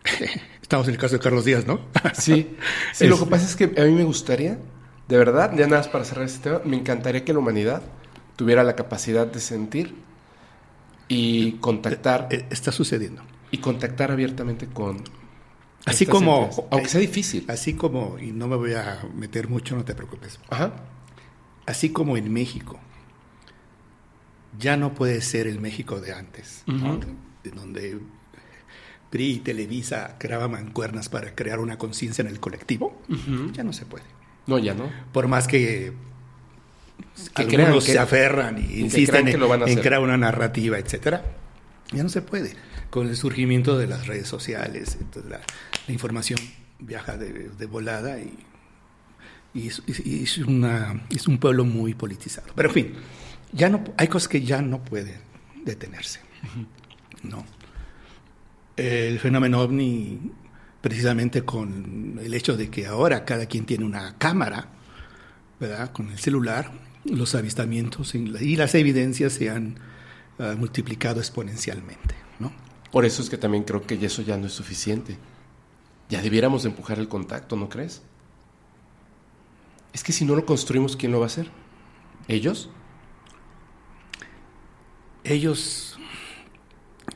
Estamos 0.63 0.89
en 0.89 0.95
el 0.95 1.01
caso 1.01 1.15
de 1.15 1.21
Carlos 1.21 1.45
Díaz, 1.45 1.67
¿no? 1.67 1.81
sí. 2.15 2.57
Sí, 2.93 3.07
lo 3.07 3.19
que 3.19 3.27
pasa 3.27 3.45
es 3.45 3.57
que 3.57 3.65
a 3.81 3.85
mí 3.85 3.93
me 3.93 4.05
gustaría, 4.05 4.59
de 5.09 5.19
verdad, 5.19 5.53
ya 5.55 5.67
nada 5.67 5.79
más 5.79 5.89
para 5.89 6.05
cerrar 6.05 6.25
este 6.25 6.51
tema, 6.51 6.61
me 6.65 6.77
encantaría 6.77 7.25
que 7.25 7.33
la 7.33 7.39
humanidad 7.39 7.83
tuviera 8.37 8.65
la 8.65 8.75
capacidad 8.75 9.27
de 9.27 9.41
sentir 9.41 9.95
y 11.09 11.53
contactar. 11.53 12.29
Eh, 12.31 12.47
está 12.51 12.73
sucediendo. 12.73 13.23
Y 13.51 13.59
contactar 13.59 14.11
abiertamente 14.11 14.67
con, 14.67 15.05
Así 15.87 16.07
como, 16.07 16.51
aunque 16.71 16.89
sea 16.89 17.01
difícil. 17.01 17.45
Así 17.49 17.75
como, 17.75 18.19
y 18.19 18.33
no 18.33 18.49
me 18.49 18.57
voy 18.57 18.73
a 18.75 19.03
meter 19.15 19.49
mucho, 19.49 19.77
no 19.77 19.85
te 19.85 19.95
preocupes. 19.95 20.39
Ajá. 20.49 20.73
Así 21.67 21.91
como 21.91 22.17
en 22.17 22.33
México, 22.33 22.79
ya 24.59 24.77
no 24.77 24.95
puede 24.95 25.21
ser 25.21 25.47
el 25.47 25.61
México 25.61 26.01
de 26.01 26.13
antes, 26.13 26.63
de 26.67 27.51
donde 27.51 27.99
PRI 29.11 29.33
y 29.33 29.39
Televisa 29.41 30.17
creaban 30.19 30.53
mancuernas 30.53 31.09
para 31.09 31.35
crear 31.35 31.61
una 31.61 31.79
conciencia 31.79 32.23
en 32.23 32.29
el 32.29 32.41
colectivo. 32.41 33.01
Ya 33.53 33.63
no 33.63 33.73
se 33.73 33.87
puede. 33.87 34.05
No, 34.47 34.59
ya 34.59 34.75
no. 34.75 34.91
Por 35.13 35.29
más 35.29 35.47
que, 35.47 35.93
que 37.35 37.43
algunos 37.43 37.85
se 37.85 37.99
aferran 37.99 38.59
y 38.59 38.81
insisten 38.81 39.29
en, 39.29 39.43
en 39.43 39.79
crear 39.81 40.01
una 40.01 40.17
narrativa, 40.17 40.79
etcétera, 40.79 41.25
ya 41.93 42.03
no 42.03 42.09
se 42.09 42.23
puede 42.23 42.57
con 42.95 43.09
el 43.09 43.17
surgimiento 43.17 43.77
de 43.77 43.89
las 43.89 44.07
redes 44.07 44.29
sociales. 44.29 44.97
Entonces 45.01 45.29
la, 45.29 45.41
información 45.93 46.39
viaja 46.79 47.17
de, 47.17 47.67
volada 47.67 48.21
y, 48.21 49.67
es, 49.67 50.39
una, 50.39 51.05
es 51.11 51.27
un 51.27 51.39
pueblo 51.39 51.65
muy 51.65 51.95
politizado. 51.95 52.53
Pero 52.55 52.69
en 52.69 52.75
fin, 52.75 52.95
ya 53.53 53.69
no, 53.69 53.83
hay 53.97 54.07
cosas 54.07 54.29
que 54.29 54.43
ya 54.43 54.63
no 54.63 54.85
pueden 54.85 55.19
detenerse. 55.65 56.21
No. 57.25 57.45
El 58.77 59.19
fenómeno 59.19 59.61
ovni, 59.61 60.31
precisamente 60.81 61.43
con 61.43 62.21
el 62.23 62.33
hecho 62.33 62.57
de 62.57 62.71
que 62.71 62.87
ahora 62.87 63.25
cada 63.25 63.47
quien 63.47 63.65
tiene 63.65 63.85
una 63.85 64.19
cámara, 64.19 64.69
¿verdad? 65.59 65.91
Con 65.91 66.11
el 66.11 66.19
celular, 66.21 66.71
los 67.05 67.35
avistamientos 67.35 68.15
y 68.15 68.55
las 68.55 68.75
evidencias 68.77 69.33
se 69.33 69.51
han 69.51 69.81
ah, 70.39 70.55
multiplicado 70.57 71.19
exponencialmente. 71.19 72.24
Por 72.95 73.05
eso 73.05 73.23
es 73.23 73.29
que 73.29 73.37
también 73.37 73.65
creo 73.65 73.85
que 73.85 73.97
eso 74.07 74.23
ya 74.23 74.37
no 74.37 74.47
es 74.47 74.53
suficiente. 74.53 75.19
Ya 76.09 76.23
debiéramos 76.23 76.65
empujar 76.65 77.01
el 77.01 77.09
contacto, 77.09 77.57
¿no 77.57 77.69
crees? 77.69 78.03
Es 79.93 80.05
que 80.05 80.13
si 80.13 80.25
no 80.25 80.37
lo 80.37 80.47
construimos, 80.47 80.97
¿quién 80.97 81.11
lo 81.11 81.19
va 81.19 81.25
a 81.25 81.27
hacer? 81.27 81.49
¿Ellos? 82.29 82.71
Ellos 85.25 85.99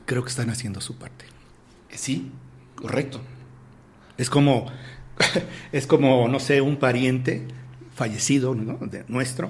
creo 0.05 0.21
que 0.21 0.29
están 0.29 0.49
haciendo 0.49 0.81
su 0.81 0.97
parte. 0.97 1.23
Sí, 1.91 2.29
correcto. 2.75 3.21
Es 4.17 4.29
como, 4.29 4.69
es 5.71 5.87
como, 5.87 6.27
no 6.27 6.41
sé, 6.41 6.59
un 6.59 6.75
pariente 6.75 7.47
fallecido 7.95 8.53
de 8.53 9.05
nuestro 9.07 9.49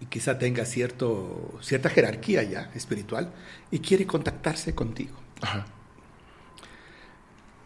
y 0.00 0.06
quizá 0.06 0.38
tenga 0.38 0.64
cierto, 0.64 1.58
cierta 1.60 1.90
jerarquía 1.90 2.44
ya 2.44 2.70
espiritual 2.74 3.30
y 3.70 3.80
quiere 3.80 4.06
contactarse 4.06 4.74
contigo. 4.74 5.25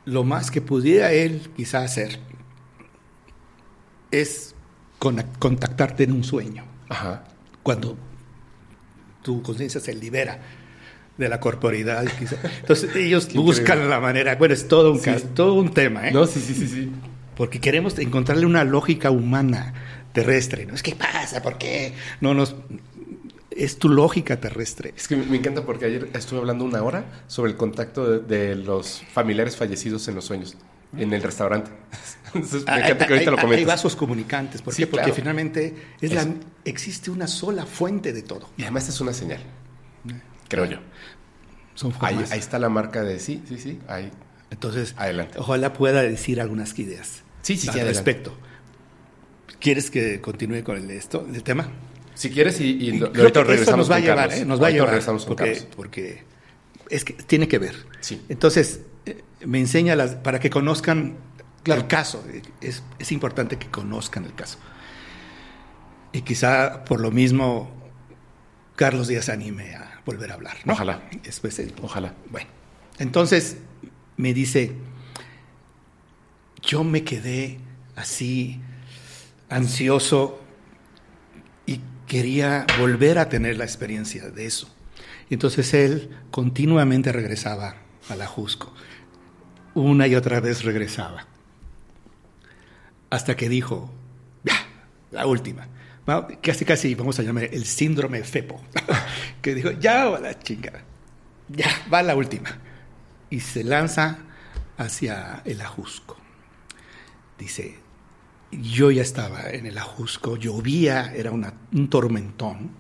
Lo 0.05 0.25
más 0.25 0.51
que 0.51 0.61
pudiera 0.61 1.13
él 1.13 1.51
quizá 1.57 1.83
hacer 1.83 2.19
es 4.11 4.55
contactarte 4.99 6.05
en 6.05 6.13
un 6.13 6.25
sueño. 6.25 6.65
Cuando 7.63 7.97
tu 9.23 9.43
conciencia 9.43 9.81
se 9.81 9.95
libera 9.95 10.41
de 11.17 11.29
la 11.29 11.39
corporidad. 11.39 12.05
Entonces 12.61 12.91
ellos 12.97 13.33
buscan 13.35 13.89
la 13.89 14.01
manera, 14.01 14.35
bueno, 14.37 14.55
es 14.55 14.67
todo 14.67 14.93
un, 14.93 15.01
todo 15.35 15.55
un 15.55 15.73
tema, 15.73 16.09
¿eh? 16.09 16.13
No, 16.13 16.27
sí, 16.27 16.41
sí, 16.41 16.55
sí, 16.55 16.67
sí. 16.67 16.91
Porque 17.37 17.61
queremos 17.61 17.99
encontrarle 17.99 18.47
una 18.47 18.65
lógica 18.65 19.11
humana 19.11 19.75
terrestre, 20.13 20.67
¿no? 20.67 20.75
Es 20.75 20.83
que 20.83 20.95
pasa, 20.95 21.43
¿por 21.43 21.59
qué? 21.59 21.95
No 22.21 22.35
nos 22.35 22.57
es 23.65 23.79
tu 23.79 23.89
lógica 23.89 24.41
terrestre. 24.41 24.95
Es 24.97 25.07
que 25.07 25.17
me 25.17 25.37
encanta 25.37 25.65
porque 25.65 25.85
ayer 25.85 26.09
estuve 26.15 26.41
hablando 26.41 26.65
una 26.65 26.83
hora 26.83 27.05
sobre 27.27 27.53
el 27.53 27.57
contacto 27.57 28.19
de, 28.19 28.57
los 28.57 29.03
familiares 29.13 29.57
fallecidos 29.57 30.09
en 30.09 30.15
los 30.15 30.25
sueños, 30.25 30.57
en 30.97 31.13
el 31.13 31.23
restaurante. 31.23 31.71
Entonces, 32.35 32.65
me 32.67 32.79
encanta 32.79 33.07
que 33.07 33.13
ahorita 33.13 33.31
lo 33.31 33.37
comentes. 33.37 33.59
Hay 33.59 33.65
vasos 33.65 33.97
comunicantes, 33.97 34.63
¿por 34.63 34.75
Porque 34.89 35.13
finalmente 35.13 35.75
es 36.01 36.15
la, 36.15 36.27
existe 36.65 37.11
una 37.11 37.27
sola 37.27 37.67
fuente 37.67 38.13
de 38.13 38.23
todo. 38.23 38.49
Y 38.57 38.63
además 38.63 38.89
es 38.89 39.01
una 39.01 39.13
señal, 39.13 39.41
creo 40.49 40.65
yo. 40.65 40.79
Son 41.75 41.93
Ahí, 42.01 42.23
ahí 42.31 42.39
está 42.39 42.59
la 42.59 42.69
marca 42.69 43.03
de 43.03 43.19
sí, 43.19 43.43
sí, 43.49 43.59
sí. 43.59 43.79
Ahí. 43.89 44.11
Entonces, 44.51 44.95
Adelante. 44.97 45.39
ojalá 45.39 45.73
pueda 45.73 46.03
decir 46.03 46.41
algunas 46.41 46.77
ideas 46.79 47.23
Sí, 47.43 47.57
sí, 47.57 47.69
sí, 47.73 47.81
al 47.81 47.87
respecto. 47.87 48.37
¿Quieres 49.61 49.91
que 49.91 50.21
continúe 50.21 50.63
con 50.63 50.77
el, 50.77 50.91
esto, 50.91 51.27
el 51.33 51.43
tema? 51.43 51.69
Si 52.21 52.29
quieres, 52.31 52.61
y, 52.61 52.65
y 52.67 52.93
lo- 52.99 53.13
Creo 53.13 53.23
ahorita 53.25 53.41
que 53.43 53.49
regresamos 53.49 53.79
nos 53.89 53.91
va 53.91 53.97
a 53.97 54.01
llevar. 54.01 54.33
¿eh? 54.33 54.45
Nos 54.45 54.63
va 54.63 54.67
a 54.67 54.71
llevar. 54.71 55.01
porque, 55.75 56.23
es 56.91 57.05
que 57.05 57.15
tiene 57.15 57.49
que 57.49 57.59
ver. 57.59 57.75
Sí. 58.01 58.21
Entonces, 58.29 58.81
eh, 59.07 59.23
me 59.47 59.59
enseña 59.59 59.97
las, 59.97 60.17
para 60.17 60.39
que 60.39 60.51
conozcan 60.51 61.17
Claro. 61.63 61.81
el 61.81 61.87
caso. 61.87 62.23
Es, 62.61 62.83
es 62.99 63.11
importante 63.13 63.57
que 63.57 63.69
conozcan 63.71 64.27
el 64.27 64.35
caso. 64.35 64.59
Y 66.13 66.21
quizá 66.21 66.85
por 66.85 67.01
lo 67.01 67.11
mismo 67.11 67.71
Carlos 68.77 69.09
Díaz 69.09 69.31
anime 69.31 69.75
a 69.77 70.03
volver 70.05 70.31
a 70.31 70.35
hablar. 70.35 70.59
¿no? 70.67 70.75
Ojalá. 70.75 71.01
Después 71.23 71.59
Ojalá. 71.81 72.13
bueno, 72.31 72.49
entonces 72.99 73.57
me 74.19 74.35
dice, 74.35 74.73
yo 76.61 76.85
me 76.85 77.03
quedé 77.03 77.61
así 77.97 78.61
ansioso 79.49 80.39
quería 82.11 82.67
volver 82.81 83.21
a 83.21 83.29
tener 83.29 83.57
la 83.57 83.63
experiencia 83.63 84.31
de 84.31 84.45
eso. 84.45 84.69
Entonces 85.31 85.73
él 85.75 86.11
continuamente 86.33 87.13
regresaba 87.13 87.77
a 88.09 88.17
la 88.17 88.27
Jusco. 88.27 88.75
Una 89.75 90.09
y 90.09 90.17
otra 90.17 90.41
vez 90.41 90.65
regresaba. 90.65 91.29
Hasta 93.11 93.37
que 93.37 93.49
dijo, 93.49 93.93
ya, 94.43 94.57
la 95.13 95.25
última. 95.27 95.69
Casi, 96.43 96.65
casi 96.65 96.97
vamos 96.97 97.21
a 97.21 97.23
llamar 97.23 97.45
el 97.45 97.65
síndrome 97.65 98.25
FEPO. 98.25 98.61
que 99.41 99.55
dijo, 99.55 99.71
ya 99.71 100.07
va 100.07 100.19
la 100.19 100.37
chingada. 100.37 100.83
Ya, 101.49 101.71
va 101.93 102.03
la 102.03 102.17
última. 102.17 102.59
Y 103.31 103.39
se 103.39 103.63
lanza 103.63 104.19
hacia 104.79 105.43
el 105.45 105.61
Ajusco. 105.61 106.17
Dice, 107.39 107.79
yo 108.53 108.91
ya 108.91 109.03
estaba 109.03 109.51
en 109.51 109.67
el 109.67 109.79
Ajusco, 109.79 110.37
llovía, 110.37 111.13
era 111.15 111.31
un 111.31 111.89
tormentón. 111.89 112.71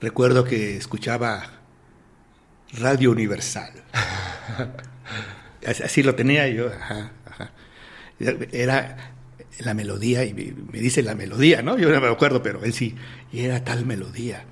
Recuerdo 0.00 0.44
que 0.44 0.76
escuchaba 0.76 1.60
Radio 2.78 3.10
Universal. 3.10 3.72
Así- 5.66 6.02
lo 6.02 6.14
tenía 6.14 6.48
yo. 6.48 6.68
ajá, 6.68 7.12
ajá. 7.26 7.50
Era 8.20 9.14
la 9.60 9.74
melodía, 9.74 10.24
y 10.24 10.34
me, 10.34 10.52
me 10.72 10.78
dice 10.78 11.02
la 11.02 11.14
melodía, 11.14 11.62
¿no? 11.62 11.78
Yo 11.78 11.90
no 11.90 12.00
me 12.00 12.08
acuerdo, 12.08 12.42
pero 12.42 12.62
él 12.64 12.72
sí. 12.72 12.94
Y 13.32 13.40
era 13.40 13.64
tal 13.64 13.86
melodía. 13.86 14.44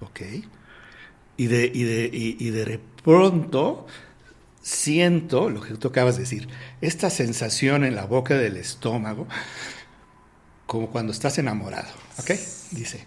¿Ok? 0.00 0.20
Y 1.36 1.46
de, 1.46 1.70
y 1.72 1.82
de, 1.82 2.10
y, 2.12 2.36
y 2.38 2.50
de 2.50 2.80
pronto 3.04 3.86
siento 4.64 5.50
lo 5.50 5.60
que 5.60 5.74
tú 5.74 5.88
acabas 5.88 6.16
de 6.16 6.22
decir, 6.22 6.48
esta 6.80 7.10
sensación 7.10 7.84
en 7.84 7.94
la 7.94 8.06
boca 8.06 8.34
del 8.34 8.56
estómago, 8.56 9.28
como 10.66 10.88
cuando 10.90 11.12
estás 11.12 11.38
enamorado, 11.38 11.88
¿ok? 12.18 12.30
Dice. 12.70 13.06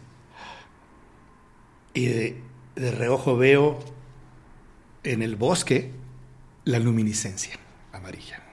Y 1.93 2.05
de, 2.05 2.41
reojo 2.75 3.37
veo 3.37 3.79
en 5.03 5.23
el 5.23 5.35
bosque 5.35 5.91
la 6.63 6.77
luminiscencia 6.77 7.57
amarilla. 7.91 8.43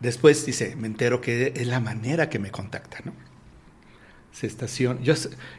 Después 0.00 0.44
dice, 0.44 0.76
me 0.76 0.88
entero 0.88 1.20
que 1.22 1.52
es 1.56 1.66
la 1.66 1.80
manera 1.80 2.28
que 2.28 2.38
me 2.38 2.50
contacta, 2.50 2.98
¿no? 3.04 3.14
Se 4.32 4.46
estaciona. 4.46 5.00
Yo, 5.00 5.14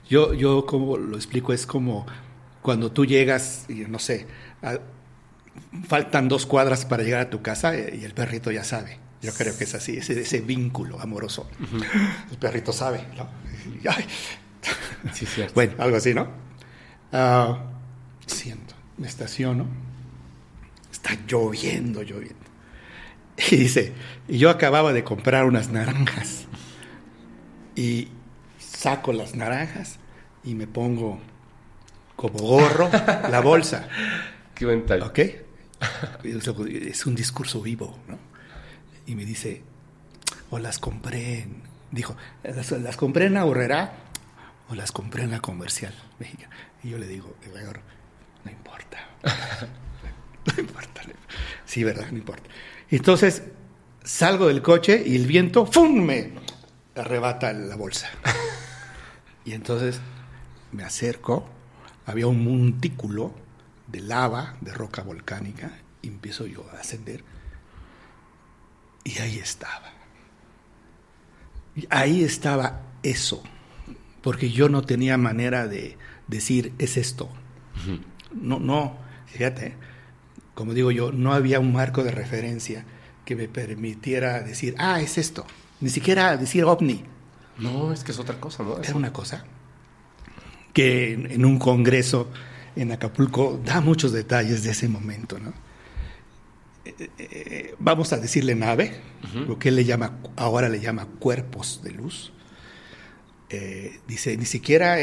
yo, 0.08 0.34
yo 0.34 0.66
como 0.68 0.98
lo 0.98 1.16
explico, 1.16 1.52
es 1.52 1.66
como 1.66 2.06
cuando 2.62 2.92
tú 2.92 3.06
llegas, 3.06 3.66
no 3.88 3.98
sé, 3.98 4.28
a- 4.62 4.80
faltan 5.88 6.28
dos 6.30 6.46
cuadras 6.46 6.86
para 6.86 7.04
llegar 7.04 7.22
a 7.22 7.30
tu 7.30 7.42
casa 7.42 7.76
eh, 7.76 8.00
y 8.02 8.06
el 8.06 8.14
perrito 8.14 8.52
ya 8.52 8.64
sabe. 8.64 9.00
Yo 9.22 9.34
creo 9.34 9.58
que 9.58 9.64
es 9.64 9.74
así, 9.74 9.98
ese, 9.98 10.20
ese 10.20 10.42
vínculo 10.42 11.00
amoroso. 11.00 11.50
El 12.30 12.38
perrito 12.38 12.74
sabe, 12.74 13.06
¿no? 13.16 13.28
Sí, 15.14 15.26
cierto. 15.26 15.54
Bueno, 15.54 15.74
algo 15.80 15.98
así, 15.98 16.14
¿no? 16.14 16.28
Ah, 17.12 17.58
siento, 18.26 18.76
me 18.98 19.08
estaciono, 19.08 19.68
está 20.92 21.18
lloviendo, 21.28 22.02
lloviendo. 22.02 22.44
Y 23.52 23.56
dice, 23.56 23.94
y 24.28 24.38
yo 24.38 24.50
acababa 24.50 24.94
de 24.94 25.04
comprar 25.04 25.46
unas 25.46 25.70
naranjas 25.70 26.46
y 27.76 28.10
saco 28.60 29.12
las 29.14 29.36
naranjas 29.36 29.98
y 30.44 30.56
me 30.56 30.68
pongo 30.68 31.20
como 32.16 32.40
gorro 32.40 32.90
la 33.30 33.42
bolsa, 33.42 33.88
Qué 34.56 34.66
ventaja. 34.66 35.06
¿ok? 35.06 35.20
Es 36.24 37.06
un 37.06 37.16
discurso 37.16 37.62
vivo, 37.62 38.00
¿no? 38.08 38.18
Y 39.06 39.16
me 39.16 39.26
dice, 39.26 39.62
o 40.50 40.60
las 40.60 40.80
compré, 40.80 41.40
en, 41.42 41.64
dijo, 41.92 42.16
las, 42.44 42.72
las 42.72 42.96
compré 42.96 43.26
en 43.26 43.38
Ahorrera 43.38 43.94
o 44.70 44.76
las 44.76 44.92
compré 44.92 45.24
en 45.24 45.32
la 45.32 45.42
comercial 45.42 45.94
mexicana. 46.20 46.56
Y 46.84 46.90
yo 46.90 46.98
le 46.98 47.08
digo, 47.08 47.36
no 48.46 48.52
importa. 48.52 49.08
No 50.46 50.62
importa. 50.62 51.02
Sí, 51.66 51.84
¿verdad? 51.84 52.08
No 52.12 52.18
importa. 52.18 52.50
Entonces 52.90 53.44
salgo 54.04 54.48
del 54.48 54.62
coche 54.62 55.02
y 55.06 55.16
el 55.16 55.26
viento, 55.26 55.66
¡fum! 55.66 56.04
me 56.06 56.34
arrebata 56.96 57.54
la 57.54 57.76
bolsa. 57.76 58.10
Y 59.46 59.52
entonces 59.52 60.00
me 60.72 60.86
acerco, 60.86 61.46
había 62.06 62.28
un 62.28 62.46
montículo 62.46 63.36
de 63.94 64.02
lava, 64.02 64.58
de 64.60 64.74
roca 64.74 65.04
volcánica, 65.04 65.72
y 66.02 66.08
empiezo 66.10 66.48
yo 66.48 66.66
a 66.74 66.80
ascender. 66.80 67.24
Y 69.06 69.20
ahí 69.20 69.38
estaba. 69.38 69.94
Y 71.76 71.88
ahí 71.90 72.24
estaba 72.24 72.82
eso, 73.04 73.44
porque 74.22 74.50
yo 74.50 74.68
no 74.68 74.82
tenía 74.82 75.18
manera 75.18 75.68
de 75.68 75.98
decir, 76.28 76.74
es 76.80 76.98
esto. 76.98 77.30
No, 78.34 78.60
no, 78.60 78.98
fíjate, 79.28 79.76
como 80.56 80.74
digo 80.74 80.92
yo, 80.92 81.12
no 81.12 81.34
había 81.34 81.60
un 81.60 81.72
marco 81.72 82.04
de 82.04 82.12
referencia 82.12 82.86
que 83.26 83.36
me 83.36 83.48
permitiera 83.48 84.42
decir, 84.42 84.76
ah, 84.80 85.02
es 85.02 85.18
esto. 85.18 85.46
Ni 85.82 85.90
siquiera 85.90 86.36
decir 86.36 86.64
ovni. 86.66 87.04
No, 87.60 87.94
es 87.94 88.04
que 88.04 88.12
es 88.12 88.20
otra 88.20 88.40
cosa, 88.40 88.64
¿no? 88.64 88.80
Era 88.82 88.96
una 88.96 89.14
cosa 89.14 89.46
que 90.74 91.14
en 91.14 91.46
un 91.46 91.60
congreso 91.60 92.30
en 92.76 92.92
Acapulco 92.92 93.60
da 93.64 93.82
muchos 93.82 94.12
detalles 94.12 94.64
de 94.64 94.72
ese 94.72 94.88
momento, 94.88 95.40
¿no? 95.40 95.54
Eh, 96.86 97.10
eh, 97.18 97.76
vamos 97.80 98.12
a 98.12 98.18
decirle 98.18 98.56
nave, 98.56 99.00
lo 99.48 99.58
que 99.58 99.70
él 99.70 99.78
le 99.78 99.86
llama, 99.86 100.20
ahora 100.36 100.68
le 100.68 100.80
llama 100.80 101.08
cuerpos 101.20 101.82
de 101.84 101.92
luz. 101.92 102.34
Eh, 103.50 104.00
dice, 104.08 104.36
ni 104.36 104.46
siquiera 104.46 104.98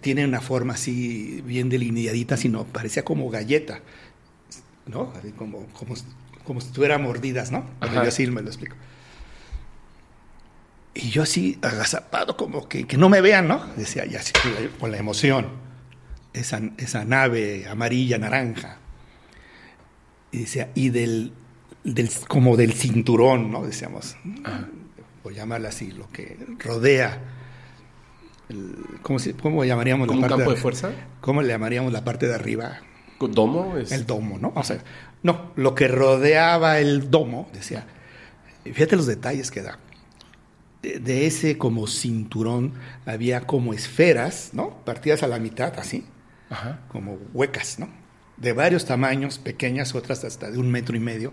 tiene 0.00 0.24
una 0.24 0.40
forma 0.40 0.74
así 0.74 1.42
bien 1.44 1.68
delineadita, 1.68 2.36
sino 2.36 2.64
parecía 2.64 3.04
como 3.04 3.28
galleta, 3.28 3.80
¿no? 4.86 5.12
Como, 5.36 5.66
como, 5.68 5.94
como 6.44 6.60
si 6.60 6.72
tuviera 6.72 6.98
mordidas, 6.98 7.50
¿no? 7.50 7.68
Ajá. 7.80 8.02
yo 8.02 8.08
así 8.08 8.26
me 8.28 8.40
lo 8.40 8.48
explico. 8.48 8.76
Y 10.94 11.10
yo 11.10 11.22
así, 11.22 11.58
agazapado, 11.60 12.38
como 12.38 12.68
que, 12.68 12.86
que 12.86 12.96
no 12.96 13.10
me 13.10 13.20
vean, 13.20 13.48
¿no? 13.48 13.66
Decía, 13.76 14.06
ya 14.06 14.20
así, 14.20 14.32
con 14.80 14.90
la 14.90 14.96
emoción. 14.96 15.65
Esa, 16.36 16.60
esa 16.78 17.04
nave 17.04 17.66
amarilla, 17.68 18.18
naranja. 18.18 18.78
Y 20.32 20.38
decía, 20.40 20.70
y 20.74 20.90
del, 20.90 21.32
del, 21.84 22.10
como 22.28 22.56
del 22.56 22.72
cinturón, 22.72 23.50
¿no? 23.50 23.64
Decíamos, 23.64 24.16
por 25.22 25.32
llamarla 25.34 25.70
así, 25.70 25.90
lo 25.92 26.08
que 26.10 26.36
rodea. 26.58 27.20
el- 28.48 28.76
¿cómo, 29.02 29.18
se- 29.18 29.34
¿Cómo 29.34 29.64
llamaríamos 29.64 30.06
¿Como 30.08 30.18
un 30.18 30.22
la 30.22 30.28
parte 30.28 30.42
campo 30.42 30.54
de 30.54 30.60
fuerza? 30.60 30.90
¿Cómo 31.20 31.42
le 31.42 31.48
llamaríamos 31.48 31.92
la 31.92 32.04
parte 32.04 32.26
de 32.28 32.34
arriba? 32.34 32.80
¿Domo? 33.18 33.76
Es... 33.78 33.92
El 33.92 34.04
domo, 34.06 34.38
¿no? 34.38 34.52
O 34.54 34.62
sea, 34.62 34.78
no, 35.22 35.52
lo 35.56 35.74
que 35.74 35.88
rodeaba 35.88 36.78
el 36.80 37.10
domo, 37.10 37.48
decía, 37.54 37.86
fíjate 38.64 38.94
los 38.94 39.06
detalles 39.06 39.50
que 39.50 39.62
da. 39.62 39.78
De, 40.82 40.98
de 41.00 41.26
ese 41.26 41.56
como 41.56 41.86
cinturón 41.86 42.74
había 43.06 43.40
como 43.46 43.72
esferas, 43.72 44.50
¿no? 44.52 44.84
Partidas 44.84 45.22
a 45.22 45.28
la 45.28 45.38
mitad, 45.38 45.72
así, 45.78 46.04
Ajá. 46.50 46.80
como 46.88 47.18
huecas, 47.32 47.78
¿no? 47.78 47.88
De 48.36 48.52
varios 48.52 48.84
tamaños, 48.84 49.38
pequeñas, 49.38 49.94
otras 49.94 50.24
hasta 50.24 50.50
de 50.50 50.58
un 50.58 50.70
metro 50.70 50.96
y 50.96 51.00
medio. 51.00 51.32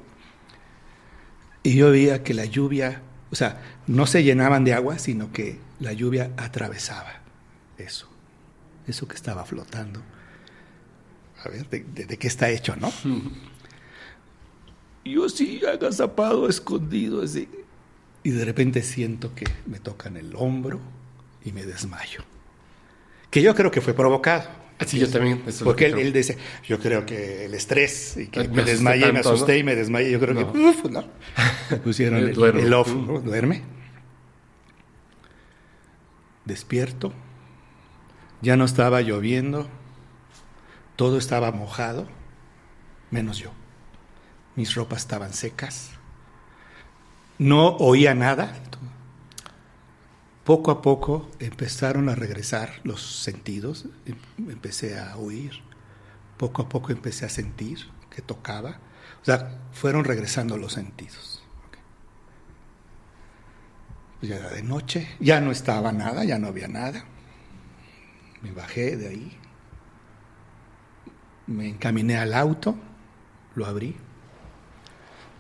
Y 1.64 1.76
yo 1.76 1.92
veía 1.92 2.24
que 2.24 2.34
la 2.34 2.46
lluvia, 2.46 3.02
o 3.32 3.36
sea, 3.36 3.62
no 3.88 4.06
se 4.06 4.24
llenaban 4.24 4.64
de 4.64 4.74
agua, 4.74 5.00
sino 5.00 5.32
que 5.32 5.60
la 5.80 5.94
lluvia 5.94 6.32
atravesaba 6.38 7.22
eso, 7.78 8.10
eso 8.88 9.08
que 9.08 9.16
estaba 9.16 9.46
flotando. 9.46 10.02
A 11.44 11.50
ver, 11.50 11.70
¿de, 11.70 11.84
de- 11.84 12.06
de 12.06 12.18
qué 12.18 12.28
está 12.28 12.50
hecho, 12.50 12.76
no? 12.78 12.92
Yo 15.06 15.28
sí, 15.28 15.62
agazapado, 15.66 16.48
escondido, 16.48 17.22
así. 17.24 17.50
Y 18.24 18.30
de 18.32 18.46
repente 18.46 18.82
siento 18.84 19.36
que 19.36 19.46
me 19.66 19.80
tocan 19.80 20.16
el 20.16 20.34
hombro 20.38 20.80
y 21.44 21.52
me 21.52 21.66
desmayo. 21.66 22.24
Que 23.30 23.42
yo 23.42 23.54
creo 23.54 23.70
que 23.70 23.82
fue 23.82 23.94
provocado. 23.94 24.48
Sí, 24.86 25.00
yo 25.00 25.10
también. 25.10 25.42
eso 25.48 25.64
Porque 25.64 25.86
que 25.86 25.92
él, 25.92 26.00
él 26.08 26.14
dice, 26.14 26.38
yo 26.68 26.80
creo 26.80 27.06
que 27.06 27.46
el 27.46 27.54
estrés 27.54 28.18
y 28.18 28.28
que 28.28 28.48
Me 28.48 28.48
me, 28.50 28.64
asusté 28.64 28.72
desmayé, 28.72 29.12
me 29.14 29.20
asusté 29.20 29.54
¿no? 29.54 29.60
y 29.60 29.64
me 29.64 29.76
desmayé. 29.76 30.12
Yo 30.12 30.20
creo 30.20 30.34
No. 30.34 30.52
que, 30.52 30.60
uf, 30.60 30.86
no. 30.86 31.06
Me 31.70 31.78
pusieron 31.84 32.20
el, 32.20 32.38
el 32.44 32.74
off. 32.74 32.94
¿no? 32.94 33.20
Duerme. 33.22 33.64
Despierto. 36.46 37.14
Ya 38.42 38.58
no 38.58 38.66
estaba 38.66 39.02
lloviendo. 39.02 39.68
Todo 40.96 41.18
estaba 41.18 41.52
mojado, 41.52 42.08
menos 43.10 43.38
yo. 43.40 43.52
Mis 44.56 44.76
ropas 44.76 45.00
estaban 45.00 45.34
secas. 45.34 45.92
No 47.40 47.76
oía 47.78 48.14
nada. 48.14 48.56
Poco 50.44 50.72
a 50.72 50.82
poco 50.82 51.30
empezaron 51.40 52.10
a 52.10 52.16
regresar 52.16 52.82
los 52.84 53.02
sentidos. 53.24 53.86
Em- 54.06 54.50
Empecé 54.50 55.00
a 55.00 55.16
oír. 55.18 55.62
Poco 56.38 56.62
a 56.64 56.70
poco 56.70 56.92
empecé 56.92 57.26
a 57.26 57.30
sentir 57.30 57.80
que 58.10 58.22
tocaba. 58.22 58.80
O 59.22 59.26
sea, 59.26 59.62
fueron 59.72 60.04
regresando 60.04 60.58
los 60.58 60.74
sentidos. 60.74 61.42
Pues 64.20 64.30
ya 64.32 64.38
era 64.38 64.50
de 64.50 64.64
noche. 64.64 65.08
Ya 65.20 65.40
no 65.40 65.52
estaba 65.52 65.92
nada, 65.94 66.24
ya 66.26 66.40
no 66.40 66.48
había 66.48 66.68
nada. 66.68 67.06
Me 68.42 68.52
bajé 68.52 68.98
de 68.98 69.08
ahí. 69.08 69.38
Me 71.48 71.70
encaminé 71.70 72.18
al 72.18 72.34
auto. 72.34 72.76
Lo 73.56 73.66
abrí. 73.66 73.96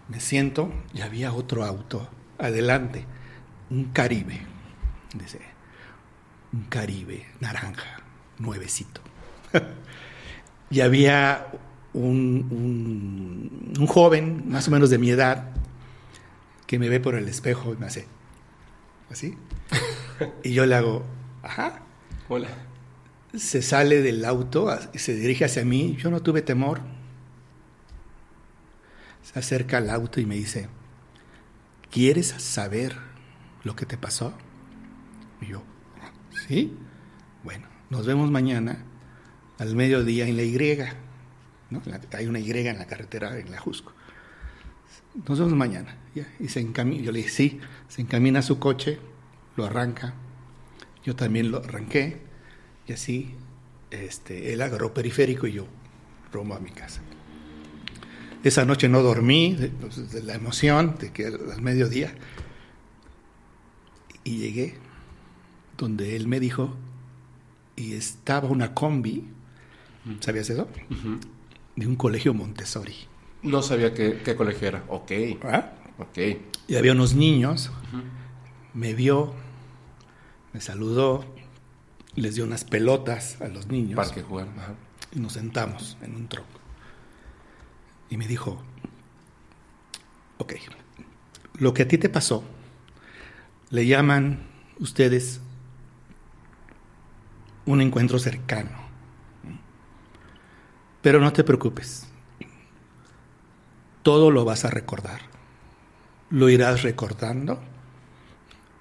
Me 0.08 0.20
siento 0.22 0.72
y 0.94 1.02
había 1.02 1.34
otro 1.34 1.66
auto 1.66 2.08
adelante. 2.38 3.06
Un 3.70 3.86
Caribe. 3.86 4.53
Dice, 5.14 5.40
un 6.52 6.64
Caribe 6.64 7.26
naranja, 7.40 8.02
nuevecito. 8.40 9.02
y 10.70 10.82
había 10.82 11.48
un, 11.94 12.48
un- 12.52 13.74
un 13.80 13.88
joven, 13.88 14.44
más 14.50 14.68
o 14.68 14.72
menos 14.72 14.90
de 14.90 14.98
mi 14.98 15.10
edad, 15.12 15.50
que 16.66 16.80
me 16.80 16.90
ve 16.90 17.00
por 17.00 17.16
el 17.16 17.28
espejo 17.28 17.74
y 17.74 17.78
me 17.78 17.86
hace 17.86 18.08
así. 19.12 19.38
y 20.44 20.54
yo 20.54 20.66
le 20.66 20.76
hago, 20.76 21.04
ajá. 21.44 21.82
Hola. 22.30 22.48
Se 23.36 23.62
sale 23.62 24.02
del 24.02 24.26
auto 24.26 24.70
y 24.94 25.00
se 25.00 25.14
dirige 25.16 25.46
hacia 25.46 25.66
mí. 25.66 25.96
Yo 26.00 26.10
no 26.12 26.22
tuve 26.22 26.42
temor. 26.42 26.82
Se 29.24 29.40
acerca 29.40 29.78
al 29.78 29.90
auto 29.90 30.20
y 30.20 30.26
me 30.26 30.36
dice, 30.36 30.70
¿quieres 31.90 32.28
saber 32.28 32.96
lo 33.64 33.76
que 33.76 33.86
te 33.86 33.98
pasó? 33.98 34.34
Y 35.44 35.48
yo, 35.48 35.64
¿sí? 36.48 36.74
Bueno, 37.44 37.68
nos 37.90 38.06
vemos 38.06 38.32
mañana 38.32 38.84
al 39.60 39.76
mediodía 39.76 40.28
en 40.28 40.38
la 40.38 40.44
Y. 40.44 40.56
hay 42.14 42.28
una 42.28 42.40
Y 42.40 42.52
en 42.52 42.78
la 42.78 42.86
carretera, 42.86 43.38
en 43.38 43.52
la 43.52 43.60
Jusco. 43.60 43.94
Nos 45.28 45.40
vemos 45.40 45.54
mañana. 45.54 45.98
Y 46.40 46.48
se 46.48 46.60
encamina, 46.60 47.04
yo 47.04 47.12
le 47.12 47.20
dije, 47.20 47.30
sí, 47.30 47.60
se 47.88 48.02
encamina 48.02 48.42
su 48.42 48.60
coche, 48.60 49.00
lo 49.56 49.66
arranca. 49.66 50.14
Yo 51.04 51.16
también 51.16 51.52
lo 51.52 51.58
arranqué. 51.58 52.22
Y 52.88 52.94
así, 52.94 53.36
este, 53.92 54.54
él 54.54 54.62
agarró 54.62 54.94
periférico 54.94 55.48
y 55.48 55.54
yo 55.54 55.68
rumbo 56.32 56.56
a 56.56 56.60
mi 56.60 56.72
casa. 56.72 57.02
Esa 58.44 58.66
noche 58.66 58.90
no 58.90 59.02
dormí 59.02 59.56
de, 59.56 59.70
pues, 59.70 60.12
de 60.12 60.24
la 60.24 60.36
emoción 60.36 60.96
de 61.00 61.12
que 61.12 61.28
al 61.28 61.62
mediodía. 61.62 62.14
Y 64.24 64.38
llegué 64.38 64.76
donde 65.84 66.16
él 66.16 66.28
me 66.28 66.40
dijo, 66.40 66.76
y 67.76 67.94
estaba 67.94 68.48
una 68.48 68.74
combi, 68.74 69.26
¿sabías 70.22 70.50
eso? 70.50 70.68
De 71.76 71.88
un 71.88 71.96
colegio 71.96 72.34
Montessori. 72.34 72.96
No 73.42 73.62
sabía 73.62 73.94
qué, 73.94 74.22
qué 74.24 74.36
colegio 74.36 74.70
era. 74.70 74.84
Ok. 74.88 75.12
¿Ah? 75.44 75.72
Ok. 75.98 76.18
Y 76.68 76.76
había 76.76 76.94
unos 76.94 77.14
niños, 77.16 77.70
me 78.74 78.94
vio, 78.94 79.34
me 80.54 80.62
saludó, 80.62 81.26
les 82.16 82.36
dio 82.36 82.46
unas 82.46 82.64
pelotas 82.64 83.42
a 83.42 83.48
los 83.50 83.68
niños 83.68 83.98
Parque 83.98 84.22
jugar. 84.22 84.48
Ajá. 84.58 84.76
y 85.14 85.20
nos 85.20 85.34
sentamos 85.34 85.98
en 86.02 86.16
un 86.16 86.28
tronco. 86.28 86.60
Y 88.10 88.18
me 88.18 88.28
dijo, 88.28 88.62
ok, 90.38 90.54
lo 91.58 91.74
que 91.74 91.84
a 91.84 91.88
ti 91.88 91.98
te 91.98 92.08
pasó, 92.10 92.44
le 93.70 93.86
llaman 93.86 94.44
ustedes 94.80 95.42
un 97.66 97.82
encuentro 97.82 98.20
cercano. 98.20 98.84
Pero 101.02 101.20
no 101.20 101.34
te 101.34 101.44
preocupes, 101.44 102.08
todo 104.04 104.32
lo 104.32 104.46
vas 104.46 104.64
a 104.66 104.70
recordar, 104.70 105.22
lo 106.30 106.50
irás 106.50 106.82
recordando 106.84 107.62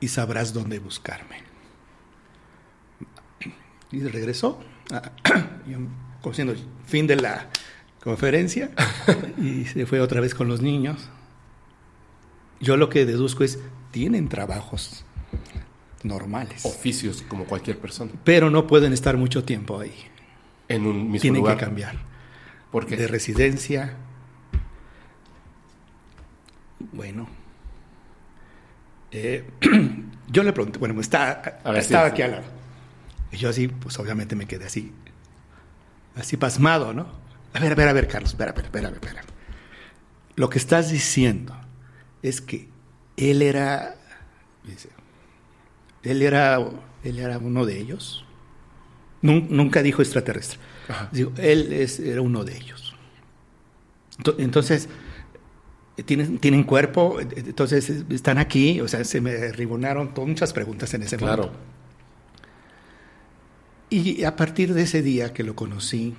y 0.01 0.09
sabrás 0.09 0.53
dónde 0.53 0.79
buscarme. 0.79 1.43
Y 3.91 4.01
regresó, 4.05 4.61
ah, 4.93 5.11
como 6.23 6.35
siendo 6.35 6.55
fin 6.87 7.07
de 7.07 7.17
la 7.17 7.49
conferencia, 8.03 8.71
y 9.37 9.65
se 9.65 9.87
fue 9.87 10.01
otra 10.01 10.21
vez 10.21 10.35
con 10.35 10.49
los 10.49 10.61
niños. 10.61 11.09
Yo 12.61 12.77
lo 12.77 12.89
que 12.89 13.05
deduzco 13.05 13.43
es, 13.43 13.59
tienen 13.91 14.29
trabajos 14.29 15.05
normales, 16.05 16.65
Oficios 16.65 17.23
como 17.23 17.45
cualquier 17.45 17.79
persona. 17.79 18.11
pero 18.25 18.51
no 18.51 18.67
pueden 18.67 18.93
estar 18.93 19.17
mucho 19.17 19.45
tiempo 19.45 19.79
ahí. 19.81 19.95
En 20.69 20.87
un 20.87 21.11
mismo 21.11 21.21
Tienen 21.21 21.41
lugar. 21.41 21.57
que 21.59 21.65
cambiar 21.65 21.97
¿Por 22.71 22.87
qué? 22.87 22.97
de 22.97 23.07
residencia. 23.07 23.97
Bueno, 26.93 27.29
eh, 29.13 29.49
yo 30.29 30.43
le 30.43 30.53
pregunté, 30.53 30.79
bueno, 30.79 31.01
está, 31.01 31.61
A 31.65 31.71
ver, 31.71 31.81
estaba 31.83 32.07
sí, 32.07 32.13
aquí 32.13 32.17
sí. 32.19 32.23
al 32.23 32.31
lado. 32.33 32.45
Y 33.31 33.37
yo 33.37 33.49
así, 33.49 33.69
pues 33.69 33.99
obviamente 33.99 34.35
me 34.37 34.47
quedé 34.47 34.67
así, 34.67 34.93
así 36.17 36.37
pasmado, 36.37 36.93
¿no? 36.93 37.07
A 37.55 37.61
ver, 37.61 37.73
a 37.73 37.75
ver, 37.75 37.89
a 37.89 37.93
ver, 37.93 38.09
Carlos, 38.09 38.31
espera, 38.33 38.51
espera, 38.51 38.67
espera, 38.69 38.89
espera. 38.91 39.23
Lo 40.37 40.49
que 40.51 40.59
estás 40.59 40.91
diciendo 40.91 41.55
es 42.23 42.41
que 42.41 42.69
él 43.17 43.43
era, 43.43 43.95
dice, 44.65 44.89
él 46.03 46.23
era, 46.23 46.59
él 47.05 47.19
era 47.19 47.39
uno 47.39 47.65
de 47.67 47.79
ellos. 47.81 48.25
Nun- 49.23 49.49
Nunca 49.51 49.83
dijo 49.83 50.03
extraterrestre. 50.03 50.59
Digo, 51.13 51.33
él 51.37 51.73
es, 51.73 52.01
era 52.01 52.21
uno 52.23 52.45
de 52.45 52.57
ellos. 52.57 52.95
Ento- 54.19 54.35
Entonces, 54.39 54.89
¿tienen, 56.05 56.39
tienen 56.39 56.65
cuerpo, 56.65 57.19
entonces 57.21 57.89
están 58.11 58.39
aquí, 58.39 58.81
o 58.81 58.89
sea, 58.89 59.05
se 59.05 59.21
me 59.21 59.53
ribonaron 59.53 60.13
todas 60.13 60.29
muchas 60.29 60.53
preguntas 60.53 60.93
en 60.95 61.03
ese 61.03 61.17
Claro. 61.17 61.45
momento. 61.45 61.61
Y 63.91 64.25
a 64.25 64.37
partir 64.37 64.73
de 64.73 64.83
ese 64.83 65.03
día 65.03 65.33
que 65.35 65.45
lo 65.45 65.55
conocí, 65.55 66.15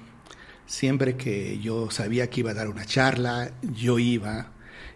siempre 0.67 1.15
que 1.17 1.59
yo 1.59 1.89
sabía 1.89 2.29
que 2.29 2.41
iba 2.41 2.51
a 2.51 2.53
dar 2.53 2.67
una 2.69 2.85
charla, 2.85 3.51
yo 3.75 3.97
iba. 3.97 4.51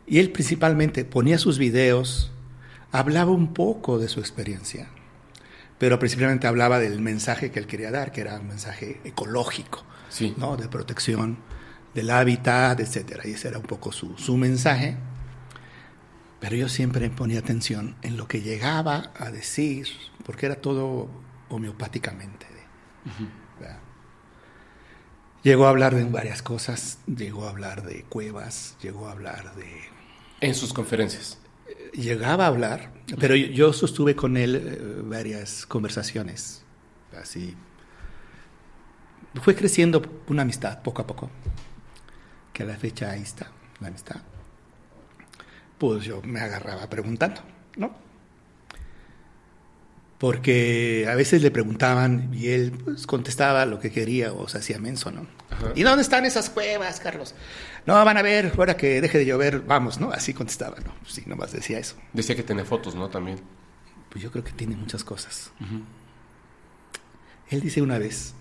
Y 0.06 0.20
él 0.20 0.32
principalmente 0.32 1.04
ponía 1.04 1.40
sus 1.40 1.58
videos, 1.58 2.32
hablaba 2.92 3.32
un 3.32 3.54
poco 3.54 4.00
de 4.00 4.08
su 4.08 4.20
experiencia, 4.20 4.88
pero 5.78 6.00
principalmente 6.00 6.48
hablaba 6.48 6.80
del 6.80 7.00
mensaje 7.02 7.52
que 7.52 7.60
él 7.60 7.68
quería 7.68 7.92
dar, 7.92 8.12
que 8.12 8.22
era 8.22 8.40
un 8.40 8.48
mensaje 8.48 9.00
ecológico, 9.04 9.84
Sí. 10.10 10.34
¿no? 10.38 10.56
de 10.58 10.68
protección 10.70 11.38
del 11.94 12.10
hábitat, 12.10 12.80
etcétera. 12.80 13.28
Y 13.28 13.32
ese 13.32 13.50
era 13.50 13.58
un 13.58 13.66
poco 13.66 13.92
su, 13.92 14.18
su 14.18 14.38
mensaje. 14.38 14.96
Pero 16.40 16.56
yo 16.56 16.70
siempre 16.70 17.10
ponía 17.10 17.40
atención 17.40 17.96
en 18.04 18.16
lo 18.16 18.28
que 18.28 18.42
llegaba 18.42 19.12
a 19.18 19.32
decir, 19.32 19.88
porque 20.26 20.46
era 20.46 20.56
todo 20.56 21.10
homeopáticamente. 21.50 22.46
Llegó 25.44 25.66
a 25.66 25.70
hablar 25.70 25.96
de 25.96 26.04
varias 26.06 26.42
cosas, 26.42 27.00
llegó 27.06 27.46
a 27.48 27.52
hablar 27.52 27.84
de 27.84 28.04
cuevas, 28.04 28.76
llegó 28.82 29.08
a 29.08 29.12
hablar 29.12 29.56
de... 29.56 29.66
En 30.42 30.54
sus 30.56 30.74
conferencias. 30.74 31.38
Llegaba 31.98 32.44
a 32.44 32.48
hablar, 32.48 32.92
pero 33.20 33.36
yo, 33.36 33.74
sostuve 33.74 34.16
con 34.16 34.38
él 34.38 34.56
eh, 34.56 35.02
varias 35.04 35.66
conversaciones, 35.66 36.64
así. 37.20 37.58
Fue 39.42 39.56
creciendo 39.56 40.04
una 40.28 40.44
amistad 40.44 40.84
poco 40.84 41.02
a 41.02 41.08
poco, 41.08 41.32
que 42.54 42.62
a 42.62 42.68
la 42.68 42.78
fecha 42.78 43.10
ahí 43.10 43.24
está, 43.24 43.52
la 43.80 43.88
amistad. 43.88 44.18
Pues 45.80 46.04
yo 46.04 46.22
me 46.22 46.40
agarraba 46.40 46.88
preguntando, 46.88 47.42
¿no? 47.78 48.07
Porque 50.18 51.08
a 51.10 51.16
veces 51.16 51.44
le 51.44 51.52
preguntaban 51.52 52.34
y 52.34 52.48
él 52.48 52.72
pues, 52.72 53.06
contestaba 53.06 53.66
lo 53.66 53.80
que 53.80 53.92
quería 53.92 54.34
o 54.34 54.48
se 54.48 54.58
hacía 54.58 54.80
menso, 54.80 55.12
¿no? 55.12 55.28
Ajá. 55.52 55.74
¿Y 55.76 55.84
dónde 55.84 56.02
están 56.02 56.26
esas 56.26 56.50
cuevas, 56.50 57.00
Carlos? 57.00 57.36
No, 57.86 58.04
van 58.04 58.18
a 58.18 58.24
ver, 58.24 58.54
ahora 58.58 58.76
que 58.76 59.00
deje 59.00 59.20
de 59.20 59.26
llover, 59.26 59.62
vamos, 59.62 60.00
¿no? 60.00 60.12
Así 60.12 60.34
contestaba, 60.34 60.78
¿no? 60.84 60.94
Sí, 61.06 61.24
nomás 61.28 61.52
decía 61.52 61.78
eso. 61.78 61.96
Decía 62.14 62.36
que 62.36 62.44
tenía 62.44 62.66
fotos, 62.66 62.96
¿no? 62.96 63.10
También. 63.10 63.40
Pues 64.10 64.24
yo 64.24 64.32
creo 64.32 64.44
que 64.44 64.54
tiene 64.54 64.76
muchas 64.76 65.04
cosas. 65.04 65.52
Él 67.50 67.62
dice 67.62 67.82
una 67.84 68.00
vez 68.00 68.34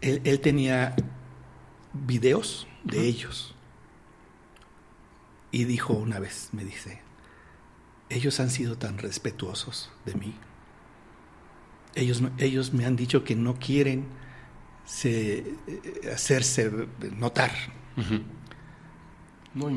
él, 0.00 0.40
tenía 0.40 0.94
videos 1.92 2.66
de 2.84 3.06
ellos. 3.06 3.54
Y 5.50 5.64
dijo 5.64 5.94
una 5.94 6.18
vez, 6.18 6.50
me 6.52 6.64
dice, 6.64 7.00
ellos 8.10 8.40
han 8.40 8.50
sido 8.50 8.76
tan 8.76 8.98
respetuosos 8.98 9.90
de 10.04 10.14
mí. 10.14 10.34
Ellos, 11.94 12.22
ellos 12.38 12.72
me 12.72 12.86
han 12.86 12.96
dicho 12.96 13.24
que 13.24 13.34
no 13.34 13.58
quieren 13.58 14.06
se, 14.84 15.38
eh, 15.38 16.10
hacerse 16.12 16.70
notar. 17.16 17.52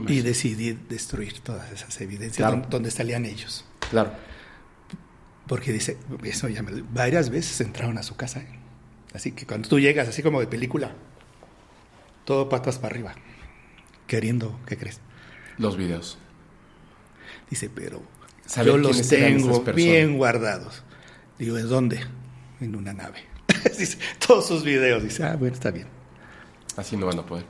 y 0.08 0.22
decidí 0.22 0.74
destruir 0.74 1.40
todas 1.40 1.72
esas 1.72 2.00
evidencias 2.02 2.70
donde, 2.70 2.92
salían 2.92 3.26
ellos. 3.26 3.66
Claro. 3.90 4.12
Porque 5.48 5.74
dice, 5.74 5.98
eso 6.24 6.48
ya 6.48 6.62
me, 6.62 6.82
varias 6.82 7.30
veces 7.30 7.60
entraron 7.62 7.98
a 7.98 8.04
su 8.04 8.16
casa. 8.16 8.42
¿eh? 8.42 8.60
Así 9.14 9.32
que 9.32 9.46
cuando 9.46 9.68
tú 9.68 9.80
llegas, 9.80 10.08
así 10.08 10.24
como 10.24 10.40
de 10.40 10.48
película, 10.48 10.94
todo 12.26 12.48
patas 12.48 12.78
para 12.78 12.94
arriba, 12.94 13.16
queriendo, 14.08 14.60
¿qué 14.66 14.78
crees? 14.78 15.02
Los 15.58 15.76
videos. 15.76 16.18
Dice, 17.50 17.70
pero 17.70 18.02
yo 18.66 18.78
los 18.78 19.08
tengo 19.08 19.62
bien 19.74 20.18
guardados. 20.18 20.84
Digo, 21.38 21.58
¿en 21.58 21.70
dónde? 21.70 22.00
En 22.60 22.76
una 22.76 22.94
nave. 22.94 23.20
dice, 23.78 23.98
todos 24.26 24.48
sus 24.48 24.64
videos. 24.64 25.04
Dice, 25.04 25.24
ah, 25.24 25.36
bueno, 25.36 25.54
está 25.54 25.72
bien. 25.72 25.88
Así 26.78 26.98
no 26.98 27.06
van 27.06 27.20
a 27.20 27.26
poder. 27.26 27.46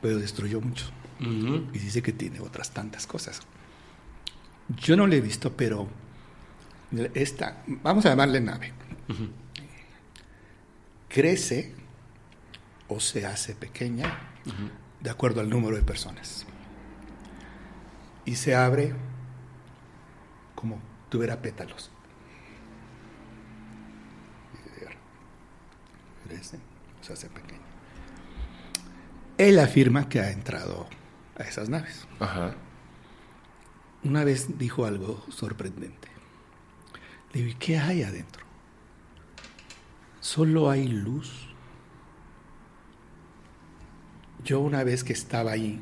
Pero 0.00 0.18
destruyó 0.18 0.60
mucho. 0.60 0.86
Y 1.18 1.78
dice 1.78 2.02
que 2.02 2.12
tiene 2.12 2.40
otras 2.40 2.70
tantas 2.70 3.06
cosas. 3.06 3.40
Yo 4.68 4.96
no 4.96 5.06
le 5.06 5.16
he 5.16 5.20
visto, 5.20 5.56
pero 5.56 5.88
esta, 7.14 7.62
vamos 7.66 8.04
a 8.04 8.10
llamarle 8.10 8.40
nave 8.40 8.72
crece 11.16 11.72
o 12.88 13.00
se 13.00 13.24
hace 13.24 13.54
pequeña 13.54 14.18
de 15.00 15.08
acuerdo 15.08 15.40
al 15.40 15.48
número 15.48 15.76
de 15.76 15.82
personas. 15.82 16.44
Y 18.26 18.36
se 18.36 18.54
abre 18.54 18.94
como 20.66 20.82
tuviera 21.08 21.40
pétalos. 21.40 21.90
Se 27.00 27.12
hace 27.12 27.28
pequeña. 27.28 27.60
Él 29.38 29.60
afirma 29.60 30.08
que 30.08 30.18
ha 30.18 30.32
entrado 30.32 30.88
a 31.38 31.44
esas 31.44 31.68
naves. 31.68 32.08
Una 34.02 34.24
vez 34.24 34.58
dijo 34.58 34.86
algo 34.86 35.24
sorprendente. 35.28 36.08
Le 37.32 37.42
digo, 37.42 37.52
¿y 37.52 37.54
qué 37.54 37.78
hay 37.78 38.02
adentro? 38.02 38.44
solo 40.20 40.68
hay 40.68 40.88
luz. 40.88 41.46
Yo 44.44 44.58
una 44.58 44.82
vez 44.82 45.04
que 45.04 45.12
estaba 45.12 45.52
ahí, 45.52 45.80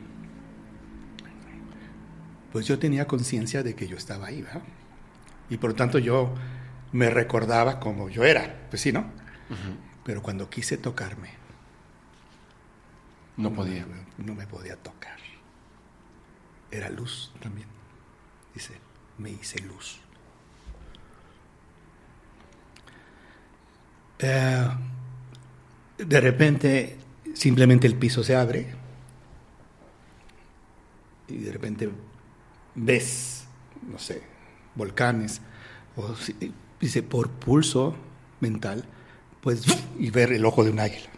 pues 2.53 2.67
yo 2.67 2.79
tenía 2.79 3.07
conciencia 3.07 3.63
de 3.63 3.75
que 3.75 3.89
yo 3.89 3.97
estaba 3.97 4.27
ahí, 4.27 4.43
¿verdad? 4.43 4.63
Y 5.51 5.57
por 5.57 5.71
lo 5.71 5.77
tanto 5.77 5.99
yo 5.99 6.35
me 6.93 7.11
recordaba 7.11 7.81
como 7.81 8.09
yo 8.09 8.25
era, 8.25 8.67
pues 8.71 8.83
sí, 8.83 8.93
¿no? 8.93 9.05
Pero 10.05 10.23
cuando 10.23 10.49
quise 10.51 10.77
tocarme, 10.77 11.31
no 13.37 13.53
podía. 13.53 13.87
No 14.19 14.35
me 14.35 14.47
podía 14.47 14.77
tocar. 14.77 15.19
Era 16.71 16.89
luz 16.91 17.33
también. 17.41 17.69
Dice, 18.55 18.75
me 19.19 19.31
hice 19.31 19.61
luz. 19.61 20.01
Eh, 24.19 24.69
de 25.99 26.21
repente 26.21 26.99
simplemente 27.35 27.87
el 27.87 27.97
piso 27.97 28.23
se 28.23 28.37
abre 28.37 28.73
y 31.29 31.39
de 31.39 31.53
repente 31.53 31.91
ves, 32.75 33.45
no 33.83 33.99
sé, 33.99 34.23
volcanes, 34.75 35.41
o 35.97 36.15
dice, 36.81 37.03
por 37.03 37.31
pulso 37.31 37.95
mental, 38.41 38.85
pues, 39.41 39.65
y 39.99 40.11
ver 40.11 40.33
el 40.33 40.45
ojo 40.45 40.65
de 40.65 40.71
un 40.71 40.81
águila. 40.81 41.09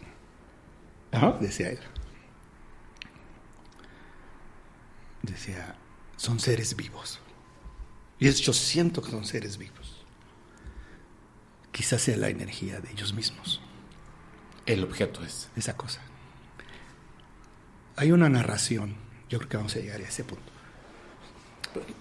Decía 1.41 1.71
él. 1.71 1.79
Decía, 5.23 5.77
son 6.17 6.39
seres 6.39 6.77
vivos. 6.77 7.21
Y 8.19 8.31
yo 8.31 8.53
siento 8.53 9.03
que 9.03 9.11
son 9.11 9.25
seres 9.25 9.57
vivos 9.57 9.77
quizás 11.77 12.01
sea 12.01 12.17
la 12.17 12.31
energía 12.31 12.81
de 12.81 12.91
ellos 12.91 13.13
mismos. 13.13 13.61
El 14.65 14.83
objeto 14.83 15.23
es. 15.23 15.51
Esa 15.57 15.77
cosa. 15.77 16.01
Hay 17.97 18.13
una 18.13 18.31
narración, 18.31 18.97
yo 19.29 19.39
creo 19.39 19.51
que 19.51 19.57
vamos 19.59 19.77
a 19.77 19.81
llegar 19.81 20.01
a 20.01 20.05
ese 20.05 20.25
punto. 20.25 20.51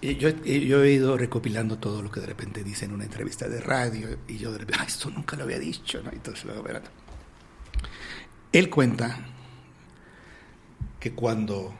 Yo, 0.02 0.30
yo, 0.30 0.82
he 0.82 0.92
ido 0.92 1.16
recopilando 1.16 1.78
todo 1.78 2.02
lo 2.02 2.10
que 2.10 2.20
de 2.20 2.26
repente 2.26 2.64
dice 2.64 2.84
en 2.84 2.92
una 2.92 3.04
entrevista 3.04 3.48
de 3.48 3.60
radio 3.60 4.18
y 4.28 4.38
yo 4.38 4.52
de 4.52 4.58
repente, 4.58 4.80
ah, 4.82 4.86
esto 4.86 5.10
nunca 5.10 5.36
lo 5.36 5.44
había 5.44 5.58
dicho, 5.58 6.02
¿no? 6.02 6.10
Entonces 6.10 6.44
luego, 6.44 6.64
Él 8.52 8.70
cuenta 8.70 9.18
que 11.00 11.12
cuando 11.12 11.74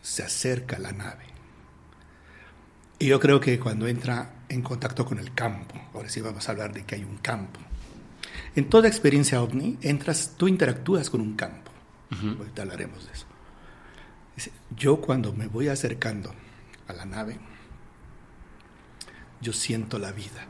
se 0.00 0.22
acerca 0.22 0.78
la 0.78 0.92
nave, 0.92 1.24
y 2.98 3.06
yo 3.06 3.18
creo 3.18 3.40
que 3.40 3.58
cuando 3.58 3.88
entra 3.88 4.42
en 4.48 4.62
contacto 4.62 5.04
con 5.04 5.18
el 5.18 5.34
campo. 5.34 5.74
Ahora 5.92 6.08
sí 6.08 6.20
vamos 6.20 6.48
a 6.48 6.52
hablar 6.52 6.72
de 6.72 6.84
que 6.84 6.94
hay 6.94 7.02
un 7.02 7.16
campo. 7.16 7.58
En 8.54 8.68
toda 8.68 8.86
experiencia 8.86 9.42
ovni, 9.42 9.78
entras, 9.82 10.34
tú 10.36 10.46
interactúas 10.46 11.10
con 11.10 11.20
un 11.20 11.34
campo. 11.34 11.72
Ahorita 12.38 12.62
hablaremos 12.62 13.06
de 13.06 13.12
eso. 13.12 13.26
yo 14.76 15.00
cuando 15.00 15.32
me 15.32 15.46
voy 15.46 15.68
acercando 15.68 16.32
a 16.88 16.92
la 16.92 17.04
nave, 17.04 17.38
yo 19.40 19.52
siento 19.52 19.98
la 19.98 20.12
vida. 20.12 20.46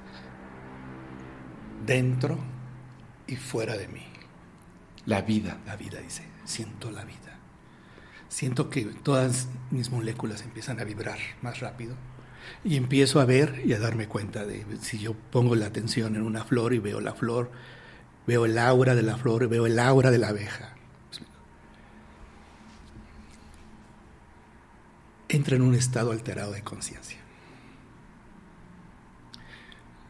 Dentro 1.86 2.38
y 3.26 3.36
fuera 3.36 3.76
de 3.76 3.88
mí. 3.88 4.06
La 5.06 5.22
vida. 5.22 5.59
La 5.66 5.76
vida, 5.76 6.00
dice. 6.00 6.24
Siento 6.44 6.90
la 6.90 7.04
vida. 7.04 7.38
Siento 8.28 8.70
que 8.70 8.84
todas 8.84 9.48
mis 9.70 9.90
moléculas 9.90 10.42
empiezan 10.42 10.80
a 10.80 10.84
vibrar 10.84 11.18
más 11.42 11.60
rápido 11.60 11.96
y 12.64 12.76
empiezo 12.76 13.20
a 13.20 13.24
ver 13.24 13.62
y 13.64 13.72
a 13.72 13.78
darme 13.78 14.09
cuenta 14.09 14.44
de 14.44 14.64
si 14.80 14.98
yo 14.98 15.14
pongo 15.14 15.54
la 15.54 15.66
atención 15.66 16.16
en 16.16 16.22
una 16.22 16.44
flor 16.44 16.72
y 16.72 16.78
veo 16.78 17.00
la 17.00 17.14
flor, 17.14 17.50
veo 18.26 18.46
el 18.46 18.59
aura 18.59 18.94
de 18.94 19.02
la 19.02 19.16
flor, 19.16 19.48
veo 19.48 19.66
el 19.66 19.78
aura 19.78 20.10
de 20.10 20.18
la 20.18 20.28
abeja. 20.28 20.71
Entra 25.32 25.56
en 25.56 25.62
un 25.62 25.74
estado 25.74 26.12
alterado 26.12 26.52
de 26.52 26.62
conciencia. 26.62 27.16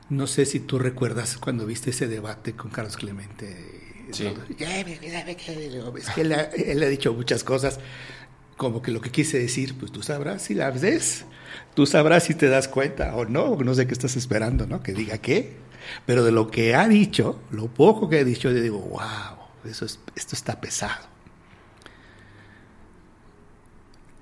No 0.09 0.27
sé 0.27 0.47
si 0.47 0.59
tú 0.59 0.81
recuerdas 0.81 1.39
cuando 1.39 1.65
viste 1.65 1.91
ese 1.91 2.09
debate 2.09 2.55
con 2.55 2.73
Carlos 2.73 2.97
Clemente. 2.97 4.05
Sí. 4.11 4.27
Es 4.59 6.11
que 6.11 6.21
él, 6.23 6.33
él, 6.33 6.83
ha 6.83 6.89
dicho 6.89 7.15
muchas 7.15 7.45
cosas, 7.45 7.79
como 8.57 8.83
que 8.83 8.91
lo 8.91 9.01
que 9.01 9.11
quise 9.11 9.39
decir, 9.39 9.79
pues 9.79 9.93
tú 9.93 10.03
sabrás 10.03 10.43
si 10.43 10.55
la 10.55 10.71
ves 10.73 11.25
Tú 11.75 11.87
sabrás 11.87 12.25
si 12.25 12.35
te 12.35 12.49
das 12.49 12.67
cuenta 12.67 13.15
o 13.15 13.25
no, 13.25 13.57
no 13.57 13.75
sé 13.75 13.87
qué 13.87 13.93
estás 13.93 14.17
esperando, 14.17 14.67
¿no? 14.67 14.83
Que 14.83 14.93
diga 14.93 15.19
qué. 15.19 15.55
Pero 16.05 16.25
de 16.25 16.33
lo 16.33 16.51
que 16.51 16.75
ha 16.75 16.89
dicho, 16.89 17.41
lo 17.51 17.69
poco 17.69 18.09
que 18.09 18.19
ha 18.19 18.25
dicho, 18.25 18.51
yo 18.51 18.61
digo, 18.61 18.79
wow, 18.79 19.71
eso 19.71 19.85
es, 19.85 20.01
esto 20.17 20.35
está 20.35 20.61
pesado. 20.61 21.12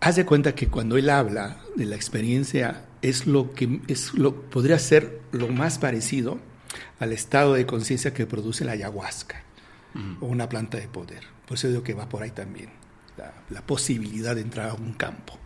Haz 0.00 0.16
de 0.16 0.24
cuenta 0.24 0.54
que 0.54 0.68
cuando 0.68 0.96
él 0.96 1.10
habla 1.10 1.60
de 1.76 1.84
la 1.84 1.96
experiencia, 1.96 2.86
es 3.02 3.26
lo 3.26 3.52
que 3.52 3.80
es 3.86 4.14
lo, 4.14 4.34
podría 4.42 4.78
ser 4.78 5.20
lo 5.32 5.48
más 5.48 5.78
parecido 5.78 6.38
al 6.98 7.12
estado 7.12 7.54
de 7.54 7.66
conciencia 7.66 8.14
que 8.14 8.26
produce 8.26 8.64
la 8.64 8.72
ayahuasca 8.72 9.42
o 10.20 10.26
una 10.26 10.48
planta 10.48 10.78
de 10.78 10.88
poder. 10.88 11.24
Por 11.46 11.56
eso 11.56 11.68
digo 11.68 11.82
que 11.82 11.94
va 11.94 12.08
por 12.08 12.22
ahí 12.22 12.30
también, 12.30 12.70
la 13.50 13.62
posibilidad 13.62 14.34
de 14.34 14.42
entrar 14.42 14.70
a 14.70 14.74
un 14.74 14.92
campo 14.92 15.38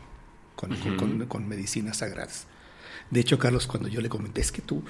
con, 0.55 1.49
medicinas 1.49 1.99
sagradas. 1.99 2.47
De 3.11 3.21
hecho, 3.21 3.39
Carlos, 3.39 3.67
cuando 3.67 3.89
yo 3.89 4.01
le 4.01 4.09
comenté, 4.09 4.41
es 4.41 4.53
que 4.53 4.63
tú, 4.63 4.85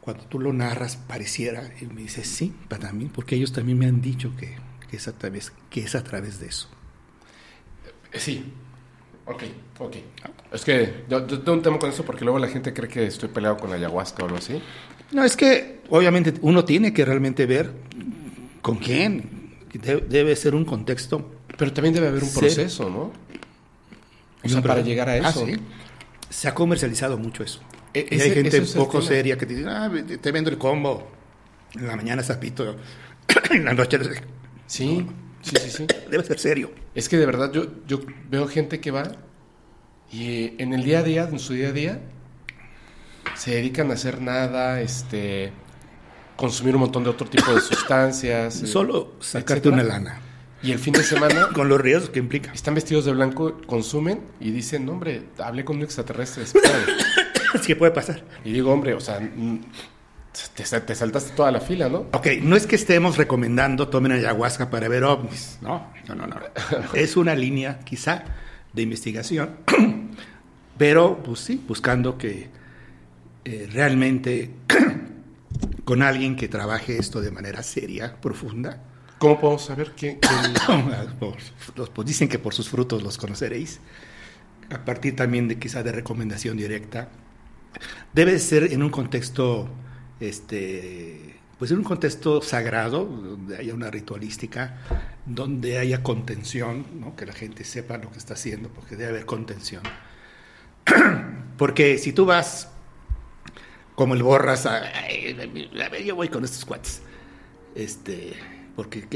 cuando 0.00 0.24
tú 0.24 0.38
lo 0.38 0.52
narras, 0.52 0.96
pareciera, 0.96 1.72
y 1.80 1.86
me 1.86 2.02
dice, 2.02 2.24
sí, 2.24 2.54
para 2.68 2.92
mí, 2.92 3.10
porque 3.12 3.36
ellos 3.36 3.52
también 3.52 3.78
me 3.78 3.86
han 3.86 4.00
dicho 4.00 4.32
que, 4.36 4.56
es, 4.92 5.08
a 5.08 5.12
través, 5.16 5.52
que 5.68 5.82
es 5.82 5.94
a 5.94 6.04
través 6.04 6.40
de 6.40 6.46
eso. 6.46 6.68
Sí, 8.14 8.52
ok, 9.30 9.42
ok. 9.78 9.96
Es 10.52 10.64
que 10.64 11.04
yo, 11.08 11.24
tengo 11.24 11.52
un 11.52 11.62
tema 11.62 11.78
con 11.78 11.90
eso 11.90 12.04
porque 12.04 12.24
luego 12.24 12.38
la 12.38 12.48
gente 12.48 12.72
cree 12.72 12.88
que 12.88 13.06
estoy 13.06 13.28
peleado 13.28 13.56
con 13.56 13.70
la 13.70 13.76
ayahuasca 13.76 14.22
o 14.22 14.26
algo 14.26 14.38
así. 14.38 14.60
No, 15.12 15.24
es 15.24 15.36
que 15.36 15.80
obviamente 15.88 16.34
uno 16.42 16.64
tiene 16.64 16.92
que 16.92 17.04
realmente 17.04 17.46
ver 17.46 17.72
con 18.62 18.76
quién. 18.76 19.38
Debe, 19.72 20.34
ser 20.34 20.54
un 20.54 20.64
contexto. 20.64 21.30
Pero 21.56 21.72
también 21.72 21.94
debe 21.94 22.08
haber 22.08 22.24
un 22.24 22.32
proceso, 22.32 22.90
¿no? 22.90 23.12
O 24.42 24.48
sea, 24.48 24.62
para 24.62 24.80
llegar 24.80 25.08
a 25.08 25.16
eso. 25.16 25.46
Ah, 25.46 25.58
Se 26.28 26.48
ha 26.48 26.54
comercializado 26.54 27.16
mucho 27.18 27.42
eso. 27.42 27.60
E, 27.92 28.06
y 28.10 28.20
hay 28.20 28.30
gente 28.30 28.60
poco 28.62 29.02
seria 29.02 29.36
que 29.36 29.46
te 29.46 29.54
dice, 29.54 29.68
ah, 29.68 29.90
te 30.20 30.32
vendo 30.32 30.50
el 30.50 30.58
combo. 30.58 31.10
En 31.74 31.86
la 31.86 31.94
mañana 31.94 32.22
zapito, 32.22 32.76
en 33.50 33.64
la 33.64 33.74
noche 33.74 33.98
Sí, 34.66 35.06
sí, 35.42 35.56
sí, 35.60 35.70
sí. 35.70 35.86
Debe 36.10 36.24
ser 36.24 36.38
serio. 36.38 36.70
Es 36.94 37.08
que 37.08 37.16
de 37.16 37.26
verdad 37.26 37.52
yo, 37.52 37.66
yo 37.86 38.00
veo 38.30 38.46
gente 38.48 38.80
que 38.80 38.90
va 38.90 39.04
y 40.12 40.24
eh, 40.44 40.54
en 40.58 40.72
el 40.72 40.82
día 40.84 41.00
a 41.00 41.02
día, 41.02 41.28
en 41.30 41.38
su 41.38 41.52
día 41.54 41.68
a 41.68 41.72
día, 41.72 42.00
se 43.36 43.52
dedican 43.52 43.90
a 43.90 43.94
hacer 43.94 44.20
nada, 44.20 44.80
este, 44.80 45.52
consumir 46.36 46.74
un 46.74 46.80
montón 46.82 47.04
de 47.04 47.10
otro 47.10 47.28
tipo 47.28 47.52
de 47.54 47.60
sustancias. 47.60 48.62
eh, 48.62 48.66
Solo 48.66 49.14
sacarte 49.20 49.68
etcétera. 49.68 49.74
una 49.74 49.84
lana. 49.84 50.20
Y 50.62 50.72
el 50.72 50.78
fin 50.78 50.92
de 50.92 51.02
semana 51.02 51.48
Con 51.54 51.68
los 51.68 51.80
riesgos 51.80 52.10
que 52.10 52.18
implica. 52.18 52.52
están 52.52 52.74
vestidos 52.74 53.04
de 53.06 53.12
blanco, 53.12 53.58
consumen 53.66 54.20
y 54.40 54.50
dicen, 54.50 54.84
"No, 54.84 54.92
hombre, 54.92 55.22
hablé 55.38 55.64
con 55.64 55.76
un 55.76 55.82
extraterrestre. 55.84 56.42
espérame". 56.44 56.98
Es 57.54 57.62
que 57.66 57.76
puede 57.76 57.92
pasar. 57.92 58.22
y 58.44 58.52
digo, 58.52 58.72
hombre, 58.72 58.94
o 58.94 59.00
sea, 59.00 59.18
te, 60.54 60.80
te 60.80 60.94
saltaste 60.94 61.32
toda 61.34 61.50
la 61.50 61.60
fila, 61.60 61.88
¿no? 61.88 62.06
Ok, 62.12 62.26
no 62.42 62.56
es 62.56 62.66
que 62.66 62.76
estemos 62.76 63.16
recomendando 63.16 63.88
tomen 63.88 64.12
ayahuasca 64.12 64.70
para 64.70 64.88
ver 64.88 65.04
ovnis, 65.04 65.58
no, 65.60 65.92
no, 66.08 66.14
no, 66.14 66.26
no. 66.26 66.36
Es 66.94 67.16
una 67.16 67.34
línea 67.34 67.80
quizá 67.80 68.24
de 68.72 68.82
investigación, 68.82 69.56
pero 70.78 71.22
pues 71.22 71.40
sí, 71.40 71.62
buscando 71.66 72.16
que 72.16 72.48
eh, 73.44 73.68
realmente 73.72 74.50
con 75.84 76.02
alguien 76.02 76.36
que 76.36 76.48
trabaje 76.48 76.96
esto 76.98 77.20
de 77.20 77.30
manera 77.30 77.62
seria, 77.62 78.16
profunda, 78.20 78.84
¿Cómo 79.18 79.38
podemos 79.38 79.66
saber 79.66 79.92
quién? 79.94 80.18
los- 81.76 81.90
pues 81.90 82.08
dicen 82.08 82.26
que 82.26 82.38
por 82.38 82.54
sus 82.54 82.70
frutos 82.70 83.02
los 83.02 83.18
conoceréis, 83.18 83.78
a 84.70 84.82
partir 84.84 85.14
también 85.14 85.46
de 85.46 85.58
quizá 85.58 85.82
de 85.82 85.92
recomendación 85.92 86.56
directa, 86.56 87.08
debe 88.14 88.38
ser 88.38 88.72
en 88.72 88.82
un 88.82 88.88
contexto, 88.88 89.68
este, 90.20 91.36
pues 91.58 91.70
en 91.70 91.78
un 91.78 91.84
contexto 91.84 92.42
sagrado, 92.42 93.04
donde 93.04 93.56
haya 93.56 93.74
una 93.74 93.90
ritualística, 93.90 94.78
donde 95.26 95.78
haya 95.78 96.02
contención, 96.02 96.84
que 97.16 97.26
la 97.26 97.32
gente 97.32 97.64
sepa 97.64 97.98
lo 97.98 98.10
que 98.10 98.18
está 98.18 98.34
haciendo, 98.34 98.68
porque 98.68 98.96
debe 98.96 99.10
haber 99.10 99.26
contención. 99.26 99.82
Porque 101.58 101.98
si 101.98 102.14
tú 102.14 102.24
vas 102.24 102.70
como 103.94 104.14
el 104.14 104.22
borras, 104.22 104.64
a, 104.64 104.80
"Ay, 105.04 105.36
a 105.78 105.88
ver, 105.90 106.02
yo 106.02 106.16
voy 106.16 106.28
con 106.28 106.42
estos 106.42 106.64
cuates, 106.64 107.02
este, 107.74 108.32
porque 108.74 109.06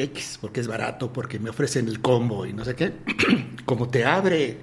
porque 0.43 0.61
es 0.61 0.67
barato, 0.67 1.11
porque 1.11 1.39
me 1.39 1.49
ofrecen 1.49 1.89
el 1.89 2.03
combo 2.03 2.45
y 2.45 2.53
no 2.53 2.67
sé 2.67 2.75
qué, 2.75 2.93
como 3.65 3.89
te 3.89 4.05
abre 4.05 4.59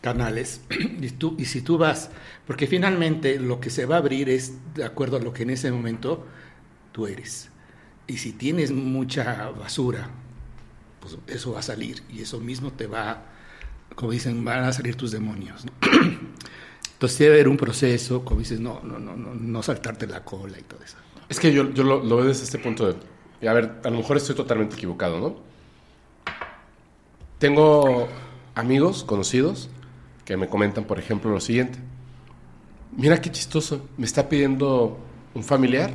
canales 0.00 0.60
y 1.00 1.10
tú 1.10 1.36
y 1.38 1.46
si 1.46 1.60
tú 1.60 1.78
vas, 1.78 2.10
porque 2.46 2.66
finalmente 2.66 3.38
lo 3.38 3.60
que 3.60 3.70
se 3.70 3.86
va 3.86 3.96
a 3.96 3.98
abrir 3.98 4.28
es 4.28 4.54
de 4.74 4.84
acuerdo 4.84 5.16
a 5.16 5.20
lo 5.20 5.32
que 5.32 5.42
en 5.42 5.50
ese 5.50 5.70
momento 5.70 6.26
tú 6.92 7.06
eres. 7.06 7.50
Y 8.06 8.18
si 8.18 8.32
tienes 8.32 8.72
mucha 8.72 9.50
basura, 9.50 10.08
pues 11.00 11.18
eso 11.26 11.52
va 11.52 11.60
a 11.60 11.62
salir 11.62 12.02
y 12.10 12.22
eso 12.22 12.40
mismo 12.40 12.72
te 12.72 12.86
va, 12.86 13.22
como 13.94 14.12
dicen, 14.12 14.44
van 14.44 14.64
a 14.64 14.72
salir 14.72 14.96
tus 14.96 15.10
demonios. 15.10 15.64
¿no? 15.66 15.72
Entonces 16.92 17.18
debe 17.18 17.34
haber 17.34 17.48
un 17.48 17.56
proceso, 17.56 18.24
como 18.24 18.40
dices, 18.40 18.58
no, 18.60 18.80
no, 18.82 18.98
no, 18.98 19.14
no, 19.14 19.34
no 19.34 19.62
saltarte 19.62 20.06
la 20.06 20.24
cola 20.24 20.58
y 20.58 20.62
todo 20.62 20.80
eso. 20.82 20.96
Es 21.28 21.38
que 21.38 21.52
yo, 21.52 21.70
yo 21.72 21.84
lo, 21.84 22.02
lo 22.02 22.16
veo 22.16 22.26
desde 22.26 22.44
este 22.44 22.58
punto 22.58 22.92
de... 22.92 23.48
A 23.48 23.52
ver, 23.52 23.80
a 23.84 23.90
lo 23.90 23.98
mejor 23.98 24.16
estoy 24.16 24.34
totalmente 24.34 24.74
equivocado, 24.74 25.20
¿no? 25.20 25.36
Tengo 27.38 28.08
amigos, 28.56 29.04
conocidos, 29.04 29.70
que 30.28 30.36
me 30.36 30.46
comentan, 30.46 30.84
por 30.84 30.98
ejemplo, 30.98 31.30
lo 31.30 31.40
siguiente. 31.40 31.78
Mira 32.94 33.18
qué 33.18 33.30
chistoso. 33.30 33.88
Me 33.96 34.04
está 34.04 34.28
pidiendo 34.28 34.98
un 35.32 35.42
familiar 35.42 35.90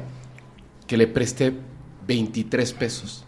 que 0.88 0.98
le 0.98 1.06
preste 1.06 1.54
23 2.08 2.74
pesos. 2.74 3.26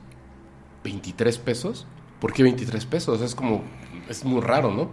¿23 0.84 1.38
pesos? 1.38 1.86
¿Por 2.19 2.34
qué 2.34 2.41
23 2.41 2.88
pesos? 2.88 3.22
Es 3.22 3.36
como... 3.36 3.61
Es 4.10 4.26
muy 4.26 4.41
raro, 4.41 4.72
¿no? 4.72 4.90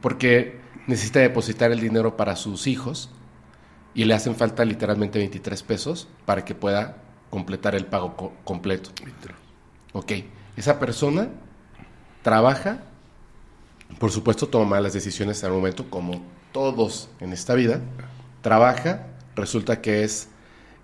Porque 0.00 0.60
necesita 0.88 1.20
depositar 1.20 1.70
el 1.70 1.78
dinero 1.78 2.16
para 2.16 2.34
sus 2.34 2.66
hijos 2.66 3.08
y 3.94 4.06
le 4.06 4.14
hacen 4.14 4.34
falta 4.34 4.64
literalmente 4.64 5.20
23 5.20 5.62
pesos 5.62 6.08
para 6.26 6.44
que 6.44 6.56
pueda 6.56 6.96
completar 7.30 7.76
el 7.76 7.86
pago 7.86 8.16
co- 8.16 8.32
completo. 8.42 8.90
Ok, 9.92 10.12
esa 10.56 10.80
persona 10.80 11.28
trabaja, 12.22 12.82
por 13.98 14.10
supuesto 14.10 14.48
toma 14.48 14.76
malas 14.76 14.92
decisiones 14.92 15.42
al 15.44 15.52
momento, 15.52 15.90
como 15.90 16.22
todos 16.52 17.08
en 17.20 17.32
esta 17.32 17.54
vida, 17.54 17.80
trabaja, 18.42 19.06
resulta 19.34 19.80
que 19.80 20.04
es 20.04 20.28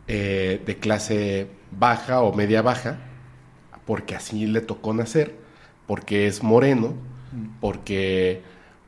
eh, 0.09 0.60
de 0.64 0.78
clase 0.78 1.48
baja 1.70 2.22
o 2.22 2.35
media 2.35 2.62
baja, 2.62 2.98
porque 3.86 4.14
así 4.14 4.47
le 4.47 4.60
tocó 4.60 4.94
nacer, 4.94 5.35
porque 5.86 6.26
es 6.26 6.43
moreno, 6.43 6.94
porque 7.60 8.43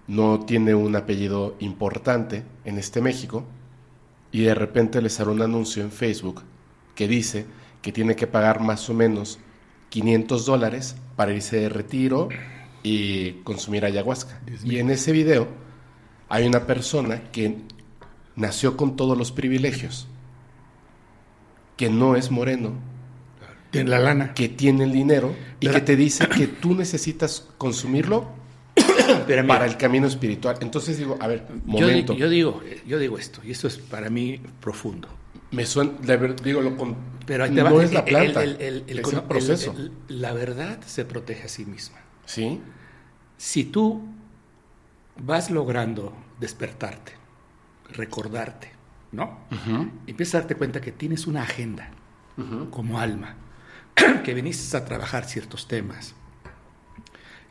no 0.07 0.41
tiene 0.41 0.75
un 0.75 0.97
apellido 0.97 1.57
importante 1.61 2.45
en 2.65 2.79
este 2.79 3.01
México, 3.01 3.45
y 4.33 4.43
de 4.43 4.55
repente 4.55 5.01
le 5.01 5.11
sale 5.11 5.31
un 5.31 5.43
anuncio 5.43 5.83
en 5.83 5.93
Facebook 5.93 6.43
que 6.95 7.09
dice 7.09 7.47
que 7.83 7.93
tiene 7.93 8.17
que 8.17 8.27
pagar 8.27 8.61
más 8.61 8.89
o 8.91 8.95
menos 8.95 9.39
500 9.91 10.47
dólares 10.47 10.97
para 11.15 11.33
irse 11.33 11.61
de 11.61 11.69
retiro 11.69 12.29
y 12.89 13.33
consumir 13.43 13.85
ayahuasca. 13.85 14.41
Y 14.65 14.79
en 14.79 14.91
ese 14.91 15.11
video 15.13 15.49
hay 16.29 16.47
una 16.47 16.67
persona 16.67 17.23
que 17.33 17.57
nació 18.37 18.77
con 18.77 18.95
todos 18.97 19.19
los 19.19 19.33
privilegios, 19.33 20.07
que 21.77 21.91
no 21.91 22.15
es 22.17 22.31
moreno, 22.31 22.75
Tiene 23.71 23.91
la 23.91 23.99
lana. 23.99 24.35
que 24.35 24.49
tiene 24.49 24.85
el 24.85 24.93
dinero 24.93 25.35
y 25.61 25.69
que 25.69 25.81
te 25.81 25.97
dice 25.97 26.29
que 26.29 26.47
tú 26.47 26.75
necesitas 26.75 27.49
consumirlo 27.59 28.29
Pero 29.27 29.43
mira, 29.43 29.55
para 29.55 29.67
el 29.67 29.77
camino 29.77 30.07
espiritual. 30.07 30.57
Entonces 30.61 30.99
digo, 30.99 31.17
a 31.21 31.27
ver, 31.27 31.47
yo, 31.67 31.87
momento. 31.87 32.15
yo 32.15 32.29
digo, 32.29 32.63
yo 32.87 32.99
digo 32.99 33.19
esto, 33.19 33.41
y 33.45 33.51
esto 33.51 33.67
es 33.69 33.79
para 33.79 34.11
mí 34.11 34.41
profundo. 34.61 35.09
Me 35.51 35.65
suena, 35.67 35.93
digo, 36.45 36.61
lo 36.61 36.77
con, 36.77 36.95
Pero 37.27 37.45
ahí 37.45 37.51
te 37.55 37.63
no 37.63 37.75
va. 37.75 37.83
es 37.85 37.93
la 37.93 38.01
el- 38.01 38.05
planta, 38.07 38.43
el- 38.45 38.57
el- 38.61 38.85
el- 38.87 38.99
es 39.01 39.13
el 39.13 39.23
proceso. 39.23 39.75
la 40.09 40.33
verdad 40.33 40.79
se 40.87 41.05
protege 41.05 41.45
a 41.45 41.49
sí 41.49 41.65
misma. 41.65 41.99
¿Sí? 42.27 42.61
Si 43.37 43.65
tú 43.65 44.03
vas 45.19 45.51
logrando 45.51 46.13
despertarte, 46.41 47.13
recordarte, 47.91 48.73
¿no? 49.13 49.39
Empiezas 50.07 50.35
a 50.35 50.39
darte 50.41 50.55
cuenta 50.55 50.81
que 50.81 50.93
tienes 50.93 51.27
una 51.27 51.43
agenda 51.43 51.91
como 52.71 53.01
alma, 53.01 53.37
que 54.25 54.35
viniste 54.35 54.77
a 54.77 54.85
trabajar 54.85 55.25
ciertos 55.25 55.69
temas, 55.69 56.15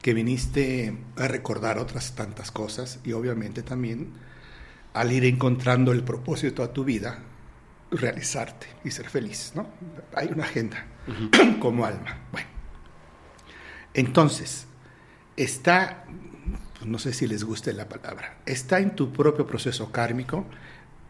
que 0.01 0.13
viniste 0.13 0.97
a 1.17 1.27
recordar 1.27 1.79
otras 1.79 2.13
tantas 2.13 2.51
cosas 2.51 2.99
y 3.03 3.13
obviamente 3.13 3.63
también 3.63 4.13
al 4.93 5.11
ir 5.11 5.25
encontrando 5.25 5.91
el 5.91 6.03
propósito 6.03 6.63
a 6.63 6.71
tu 6.71 6.83
vida, 6.83 7.19
realizarte 7.91 8.67
y 8.83 8.91
ser 8.91 9.09
feliz, 9.09 9.53
¿no? 9.55 9.67
Hay 10.13 10.29
una 10.31 10.43
agenda 10.43 10.85
como 11.59 11.85
alma. 11.85 12.19
Bueno, 12.31 12.47
entonces, 13.93 14.67
está, 15.37 16.05
pues, 16.77 16.85
no 16.85 16.99
sé 16.99 17.13
si 17.13 17.27
les 17.27 17.43
guste 17.43 17.73
la 17.73 17.87
palabra, 17.89 18.37
está 18.45 18.79
en 18.79 18.95
tu 18.95 19.11
propio 19.11 19.45
proceso 19.47 19.91
kármico 19.91 20.45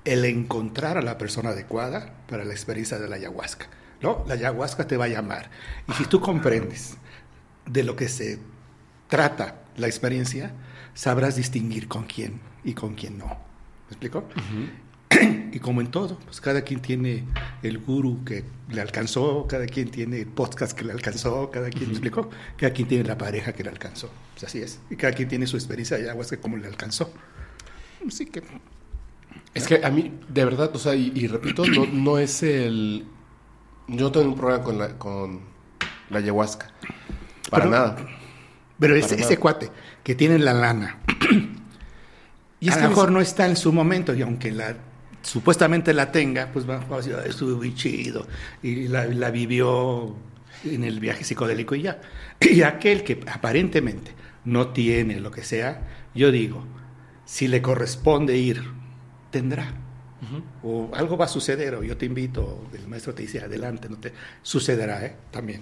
el 0.05 0.23
encontrar 0.25 0.97
a 0.97 1.01
la 1.01 1.17
persona 1.17 1.49
adecuada 1.49 2.13
para 2.27 2.45
la 2.45 2.53
experiencia 2.53 2.99
de 2.99 3.07
la 3.07 3.15
ayahuasca. 3.15 3.67
¿no? 4.01 4.23
La 4.27 4.35
ayahuasca 4.35 4.87
te 4.87 4.97
va 4.97 5.05
a 5.05 5.09
llamar. 5.09 5.49
Y 5.87 5.93
si 5.93 6.05
tú 6.05 6.21
comprendes 6.21 6.97
de 7.65 7.83
lo 7.83 7.95
que 7.95 8.07
se 8.07 8.39
trata 9.07 9.63
la 9.77 9.87
experiencia, 9.87 10.51
sabrás 10.93 11.35
distinguir 11.35 11.87
con 11.87 12.03
quién 12.05 12.39
y 12.63 12.73
con 12.73 12.93
quién 12.93 13.17
no. 13.17 13.25
¿Me 13.25 13.91
explico? 13.91 14.27
Y 15.55 15.59
como 15.59 15.79
en 15.79 15.87
todo, 15.87 16.17
pues 16.25 16.41
cada 16.41 16.63
quien 16.63 16.81
tiene 16.81 17.23
el 17.63 17.77
guru 17.79 18.25
que 18.25 18.43
le 18.69 18.81
alcanzó, 18.81 19.47
cada 19.47 19.65
quien 19.67 19.89
tiene 19.89 20.19
el 20.19 20.27
podcast 20.27 20.77
que 20.77 20.83
le 20.83 20.91
alcanzó, 20.91 21.49
cada 21.49 21.69
quien, 21.69 21.85
¿me 21.87 21.91
explico? 21.93 22.29
Cada 22.57 22.73
quien 22.73 22.89
tiene 22.89 23.05
la 23.05 23.17
pareja 23.17 23.53
que 23.53 23.63
le 23.63 23.69
alcanzó. 23.69 24.09
Pues 24.33 24.43
así 24.43 24.59
es. 24.61 24.79
Y 24.89 24.97
cada 24.97 25.13
quien 25.13 25.29
tiene 25.29 25.47
su 25.47 25.55
experiencia 25.55 25.95
de 25.97 26.03
ayahuasca 26.03 26.37
como 26.41 26.57
le 26.57 26.67
alcanzó. 26.67 27.09
Así 28.05 28.25
que 28.25 28.43
Es 29.53 29.65
que 29.65 29.85
a 29.85 29.89
mí, 29.89 30.11
de 30.27 30.43
verdad, 30.43 30.75
o 30.75 30.77
sea, 30.77 30.93
y, 30.93 31.13
y 31.15 31.27
repito, 31.27 31.65
no, 31.65 31.85
no 31.85 32.17
es 32.19 32.43
el... 32.43 33.05
Yo 33.87 34.11
tengo 34.11 34.27
un 34.27 34.35
problema 34.35 34.61
con 34.61 34.77
la, 34.77 34.97
con 34.97 35.39
la 36.09 36.17
ayahuasca. 36.19 36.69
Para 37.49 37.63
Pero- 37.63 37.75
nada. 37.75 37.95
Pero 38.77 38.95
ese, 38.97 39.15
ese 39.15 39.37
cuate 39.37 39.71
que 40.03 40.15
tiene 40.15 40.37
la 40.37 40.51
lana, 40.53 40.97
Y 42.59 42.67
es 42.69 42.73
a 42.75 42.77
que 42.77 42.83
lo 42.83 42.89
mejor 42.89 43.11
no 43.11 43.21
está 43.21 43.45
en 43.45 43.55
su 43.55 43.71
momento, 43.71 44.13
y 44.13 44.21
aunque 44.21 44.51
la 44.51 44.75
supuestamente 45.25 45.93
la 45.93 46.11
tenga, 46.11 46.51
pues 46.53 46.69
va 46.69 46.85
a 46.89 46.97
decir, 46.97 47.15
"Ay, 47.21 47.29
estuvo 47.29 47.57
muy 47.57 47.73
chido, 47.75 48.27
y 48.63 48.87
la, 48.87 49.05
la 49.05 49.31
vivió 49.31 50.15
en 50.63 50.83
el 50.83 50.99
viaje 50.99 51.23
psicodélico 51.23 51.75
y 51.75 51.83
ya. 51.83 52.01
Y 52.39 52.61
aquel 52.61 53.03
que 53.03 53.21
aparentemente 53.27 54.11
no 54.45 54.69
tiene 54.69 55.19
lo 55.19 55.31
que 55.31 55.43
sea, 55.43 55.87
yo 56.13 56.31
digo, 56.31 56.63
si 57.25 57.47
le 57.47 57.61
corresponde 57.61 58.37
ir, 58.37 58.63
tendrá. 59.31 59.81
O 60.63 60.89
algo 60.95 61.17
va 61.17 61.25
a 61.25 61.27
suceder, 61.27 61.75
o 61.75 61.83
yo 61.83 61.97
te 61.97 62.07
invito, 62.07 62.41
o 62.43 62.75
el 62.75 62.87
maestro 62.87 63.13
te 63.13 63.21
dice, 63.21 63.41
adelante, 63.41 63.89
no 63.89 63.97
te 63.97 64.11
sucederá, 64.41 65.05
¿eh? 65.05 65.15
También. 65.29 65.61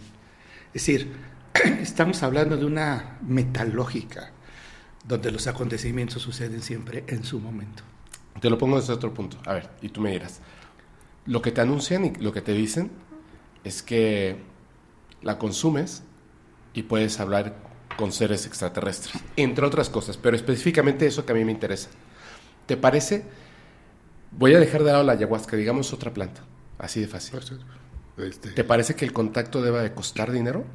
Es 0.73 0.85
decir, 0.85 1.11
estamos 1.81 2.23
hablando 2.23 2.55
de 2.55 2.63
una 2.63 3.17
metalógica 3.27 4.31
donde 5.05 5.31
los 5.31 5.47
acontecimientos 5.47 6.21
suceden 6.21 6.61
siempre 6.61 7.03
en 7.07 7.25
su 7.25 7.41
momento. 7.41 7.83
Te 8.39 8.49
lo 8.49 8.57
pongo 8.57 8.79
desde 8.79 8.93
otro 8.93 9.13
punto. 9.13 9.37
A 9.45 9.53
ver, 9.53 9.69
y 9.81 9.89
tú 9.89 10.01
me 10.01 10.11
dirás. 10.11 10.41
Lo 11.25 11.41
que 11.41 11.51
te 11.51 11.61
anuncian 11.61 12.05
y 12.05 12.11
lo 12.15 12.33
que 12.33 12.41
te 12.41 12.53
dicen 12.53 12.91
es 13.63 13.81
que 13.81 14.37
la 15.21 15.37
consumes 15.37 16.03
y 16.73 16.83
puedes 16.83 17.19
hablar 17.19 17.55
con 17.95 18.11
seres 18.11 18.45
extraterrestres, 18.45 19.23
entre 19.35 19.65
otras 19.65 19.89
cosas, 19.89 20.17
pero 20.17 20.35
específicamente 20.35 21.05
eso 21.05 21.25
que 21.25 21.31
a 21.31 21.35
mí 21.35 21.45
me 21.45 21.51
interesa. 21.51 21.89
¿Te 22.65 22.75
parece? 22.75 23.23
Voy 24.31 24.55
a 24.55 24.59
dejar 24.59 24.83
de 24.83 24.91
lado 24.91 25.03
la 25.03 25.13
ayahuasca, 25.13 25.55
digamos 25.55 25.93
otra 25.93 26.11
planta, 26.11 26.41
así 26.79 27.01
de 27.01 27.07
fácil. 27.07 27.39
Este... 28.17 28.49
¿Te 28.49 28.63
parece 28.63 28.95
que 28.95 29.05
el 29.05 29.13
contacto 29.13 29.61
deba 29.61 29.81
de 29.81 29.93
costar 29.93 30.31
dinero? 30.31 30.65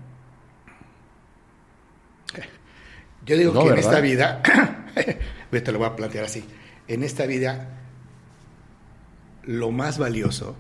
Yo 3.27 3.37
digo 3.37 3.53
que 3.53 3.69
en 3.69 3.79
esta 3.79 4.01
vida, 4.01 4.43
te 5.51 5.73
lo 5.73 5.79
voy 5.79 5.89
a 5.89 5.97
plantear 5.97 6.25
así, 6.25 6.45
en 6.89 7.03
esta 7.03 7.27
vida 7.27 7.69
lo 9.45 9.71
más 9.71 9.99
valioso 9.99 10.57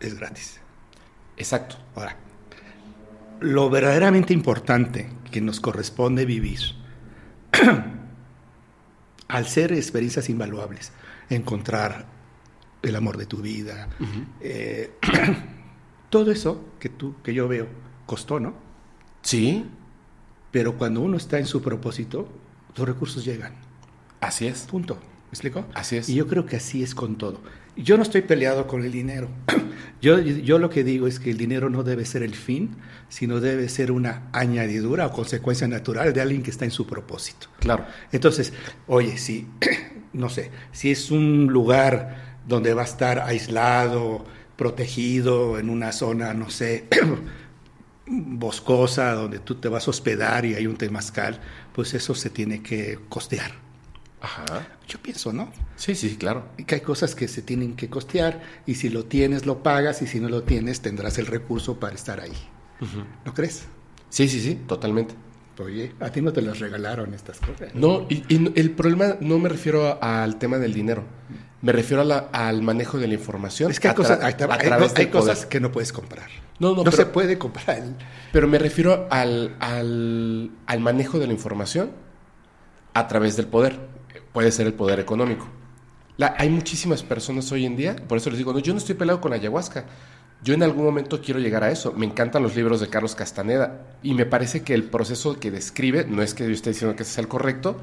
es 0.00 0.18
gratis. 0.18 0.60
Exacto. 1.36 1.76
Ahora, 1.94 2.16
lo 3.40 3.70
verdaderamente 3.70 4.32
importante 4.32 5.08
que 5.30 5.40
nos 5.40 5.60
corresponde 5.60 6.24
vivir, 6.24 6.60
al 9.28 9.46
ser 9.46 9.72
experiencias 9.72 10.28
invaluables, 10.28 10.92
encontrar 11.30 12.06
el 12.82 12.96
amor 12.96 13.16
de 13.16 13.26
tu 13.26 13.38
vida, 13.38 13.88
eh, 14.40 14.92
todo 16.10 16.32
eso 16.32 16.72
que 16.78 16.88
tú, 16.88 17.14
que 17.22 17.34
yo 17.34 17.48
veo, 17.48 17.68
costó, 18.06 18.40
¿no? 18.40 18.54
Sí. 19.22 19.66
Pero 20.50 20.76
cuando 20.76 21.00
uno 21.00 21.16
está 21.16 21.38
en 21.38 21.46
su 21.46 21.62
propósito, 21.62 22.28
los 22.76 22.86
recursos 22.86 23.24
llegan. 23.24 23.54
Así 24.22 24.46
es. 24.46 24.62
Punto. 24.62 24.94
¿Me 24.94 25.30
explico? 25.32 25.66
Así 25.74 25.96
es. 25.96 26.08
Y 26.08 26.14
yo 26.14 26.28
creo 26.28 26.46
que 26.46 26.56
así 26.56 26.82
es 26.82 26.94
con 26.94 27.18
todo. 27.18 27.40
Yo 27.76 27.96
no 27.96 28.02
estoy 28.02 28.22
peleado 28.22 28.66
con 28.66 28.84
el 28.84 28.92
dinero. 28.92 29.28
Yo, 30.00 30.18
yo 30.18 30.58
lo 30.58 30.68
que 30.68 30.82
digo 30.82 31.06
es 31.06 31.20
que 31.20 31.30
el 31.30 31.38
dinero 31.38 31.70
no 31.70 31.84
debe 31.84 32.04
ser 32.04 32.24
el 32.24 32.34
fin, 32.34 32.74
sino 33.08 33.38
debe 33.38 33.68
ser 33.68 33.92
una 33.92 34.28
añadidura 34.32 35.06
o 35.06 35.12
consecuencia 35.12 35.68
natural 35.68 36.12
de 36.12 36.20
alguien 36.20 36.42
que 36.42 36.50
está 36.50 36.64
en 36.64 36.72
su 36.72 36.88
propósito. 36.88 37.46
Claro. 37.60 37.86
Entonces, 38.10 38.52
oye, 38.88 39.16
si, 39.16 39.46
no 40.12 40.28
sé, 40.28 40.50
si 40.72 40.90
es 40.90 41.12
un 41.12 41.46
lugar 41.46 42.40
donde 42.48 42.74
va 42.74 42.82
a 42.82 42.84
estar 42.84 43.20
aislado, 43.20 44.24
protegido, 44.56 45.56
en 45.60 45.70
una 45.70 45.92
zona, 45.92 46.34
no 46.34 46.50
sé, 46.50 46.88
boscosa, 48.06 49.12
donde 49.12 49.38
tú 49.38 49.54
te 49.54 49.68
vas 49.68 49.86
a 49.86 49.90
hospedar 49.90 50.44
y 50.44 50.56
hay 50.56 50.66
un 50.66 50.76
temazcal, 50.76 51.40
pues 51.72 51.94
eso 51.94 52.16
se 52.16 52.28
tiene 52.28 52.60
que 52.60 52.98
costear. 53.08 53.52
Ajá. 54.22 54.68
Yo 54.86 55.00
pienso, 55.00 55.32
¿no? 55.32 55.50
Sí, 55.74 55.96
sí, 55.96 56.16
claro. 56.16 56.46
Y 56.56 56.64
que 56.64 56.76
hay 56.76 56.80
cosas 56.80 57.16
que 57.16 57.26
se 57.26 57.42
tienen 57.42 57.74
que 57.74 57.90
costear 57.90 58.40
y 58.66 58.76
si 58.76 58.88
lo 58.88 59.04
tienes 59.04 59.46
lo 59.46 59.64
pagas 59.64 60.00
y 60.00 60.06
si 60.06 60.20
no 60.20 60.28
lo 60.28 60.44
tienes 60.44 60.80
tendrás 60.80 61.18
el 61.18 61.26
recurso 61.26 61.80
para 61.80 61.94
estar 61.94 62.20
ahí. 62.20 62.32
¿No 63.24 63.34
crees? 63.34 63.64
Sí, 64.08 64.28
sí, 64.28 64.40
sí, 64.40 64.54
totalmente. 64.66 65.14
Oye, 65.58 65.92
a 66.00 66.10
ti 66.10 66.20
no 66.20 66.32
te 66.32 66.40
las 66.40 66.58
regalaron 66.60 67.14
estas 67.14 67.38
cosas. 67.38 67.74
No, 67.74 68.06
y, 68.08 68.24
el 68.58 68.70
problema 68.70 69.16
no 69.20 69.38
me 69.38 69.48
refiero 69.48 70.02
al 70.02 70.38
tema 70.38 70.58
del 70.58 70.72
dinero, 70.72 71.04
me 71.60 71.72
refiero 71.72 72.02
al 72.32 72.62
manejo 72.62 72.98
de 72.98 73.08
la 73.08 73.14
información. 73.14 73.70
Es 73.70 73.78
que 73.78 73.88
hay, 73.88 73.94
cosas, 73.94 74.20
hay, 74.22 75.06
cosas 75.08 75.46
que 75.46 75.60
no 75.60 75.70
puedes 75.70 75.92
comprar. 75.92 76.28
No, 76.58 76.74
no, 76.74 76.84
no 76.84 76.92
se 76.92 77.06
puede 77.06 77.38
comprar. 77.38 77.82
Pero 78.32 78.48
me 78.48 78.58
refiero 78.58 79.06
al, 79.10 79.56
al, 79.60 80.50
al 80.66 80.80
manejo 80.80 81.18
de 81.18 81.26
la 81.26 81.32
información 81.32 81.90
a 82.94 83.08
través 83.08 83.36
del 83.36 83.46
poder 83.46 83.78
puede 84.32 84.52
ser 84.52 84.66
el 84.66 84.74
poder 84.74 85.00
económico. 85.00 85.46
Hay 86.38 86.50
muchísimas 86.50 87.02
personas 87.02 87.50
hoy 87.52 87.64
en 87.64 87.76
día, 87.76 87.96
por 87.96 88.18
eso 88.18 88.30
les 88.30 88.38
digo, 88.38 88.52
no, 88.52 88.60
yo 88.60 88.72
no 88.72 88.78
estoy 88.78 88.94
peleado 88.94 89.20
con 89.20 89.32
ayahuasca. 89.32 89.86
Yo 90.42 90.54
en 90.54 90.62
algún 90.62 90.84
momento 90.84 91.20
quiero 91.20 91.40
llegar 91.40 91.62
a 91.62 91.70
eso. 91.70 91.92
Me 91.92 92.06
encantan 92.06 92.42
los 92.42 92.56
libros 92.56 92.80
de 92.80 92.88
Carlos 92.88 93.14
Castaneda 93.14 93.86
y 94.02 94.14
me 94.14 94.26
parece 94.26 94.62
que 94.62 94.74
el 94.74 94.84
proceso 94.84 95.38
que 95.38 95.50
describe, 95.50 96.04
no 96.08 96.22
es 96.22 96.34
que 96.34 96.44
yo 96.44 96.50
esté 96.50 96.70
diciendo 96.70 96.96
que 96.96 97.04
ese 97.04 97.12
es 97.12 97.18
el 97.18 97.28
correcto, 97.28 97.76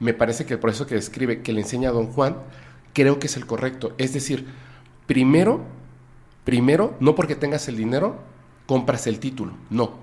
me 0.00 0.14
parece 0.14 0.46
que 0.46 0.54
el 0.54 0.60
proceso 0.60 0.86
que 0.86 0.94
describe, 0.94 1.42
que 1.42 1.52
le 1.52 1.60
enseña 1.60 1.90
a 1.90 1.92
don 1.92 2.06
Juan, 2.06 2.36
creo 2.92 3.18
que 3.18 3.26
es 3.26 3.36
el 3.36 3.46
correcto. 3.46 3.94
Es 3.98 4.12
decir, 4.14 4.46
primero, 5.06 5.64
primero, 6.44 6.96
no 7.00 7.14
porque 7.14 7.34
tengas 7.34 7.68
el 7.68 7.76
dinero, 7.76 8.20
compras 8.66 9.06
el 9.06 9.18
título, 9.18 9.52
no. 9.70 9.98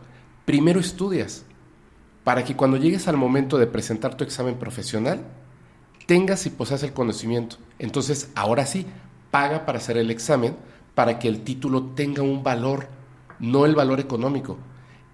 Primero 0.46 0.80
estudias 0.80 1.44
para 2.24 2.44
que 2.44 2.56
cuando 2.56 2.78
llegues 2.78 3.08
al 3.08 3.18
momento 3.18 3.58
de 3.58 3.68
presentar 3.68 4.16
tu 4.16 4.24
examen 4.24 4.56
profesional, 4.56 5.24
tengas 6.06 6.46
y 6.46 6.50
poseas 6.50 6.84
el 6.84 6.94
conocimiento. 6.94 7.58
Entonces, 7.80 8.30
ahora 8.36 8.66
sí, 8.66 8.86
paga 9.32 9.66
para 9.66 9.80
hacer 9.80 9.98
el 9.98 10.12
examen 10.12 10.56
para 10.94 11.20
que 11.20 11.28
el 11.28 11.42
título 11.42 11.92
tenga 11.96 12.24
un 12.24 12.44
valor, 12.44 12.88
no 13.40 13.66
el 13.66 13.76
valor 13.76 14.00
económico. 14.00 14.58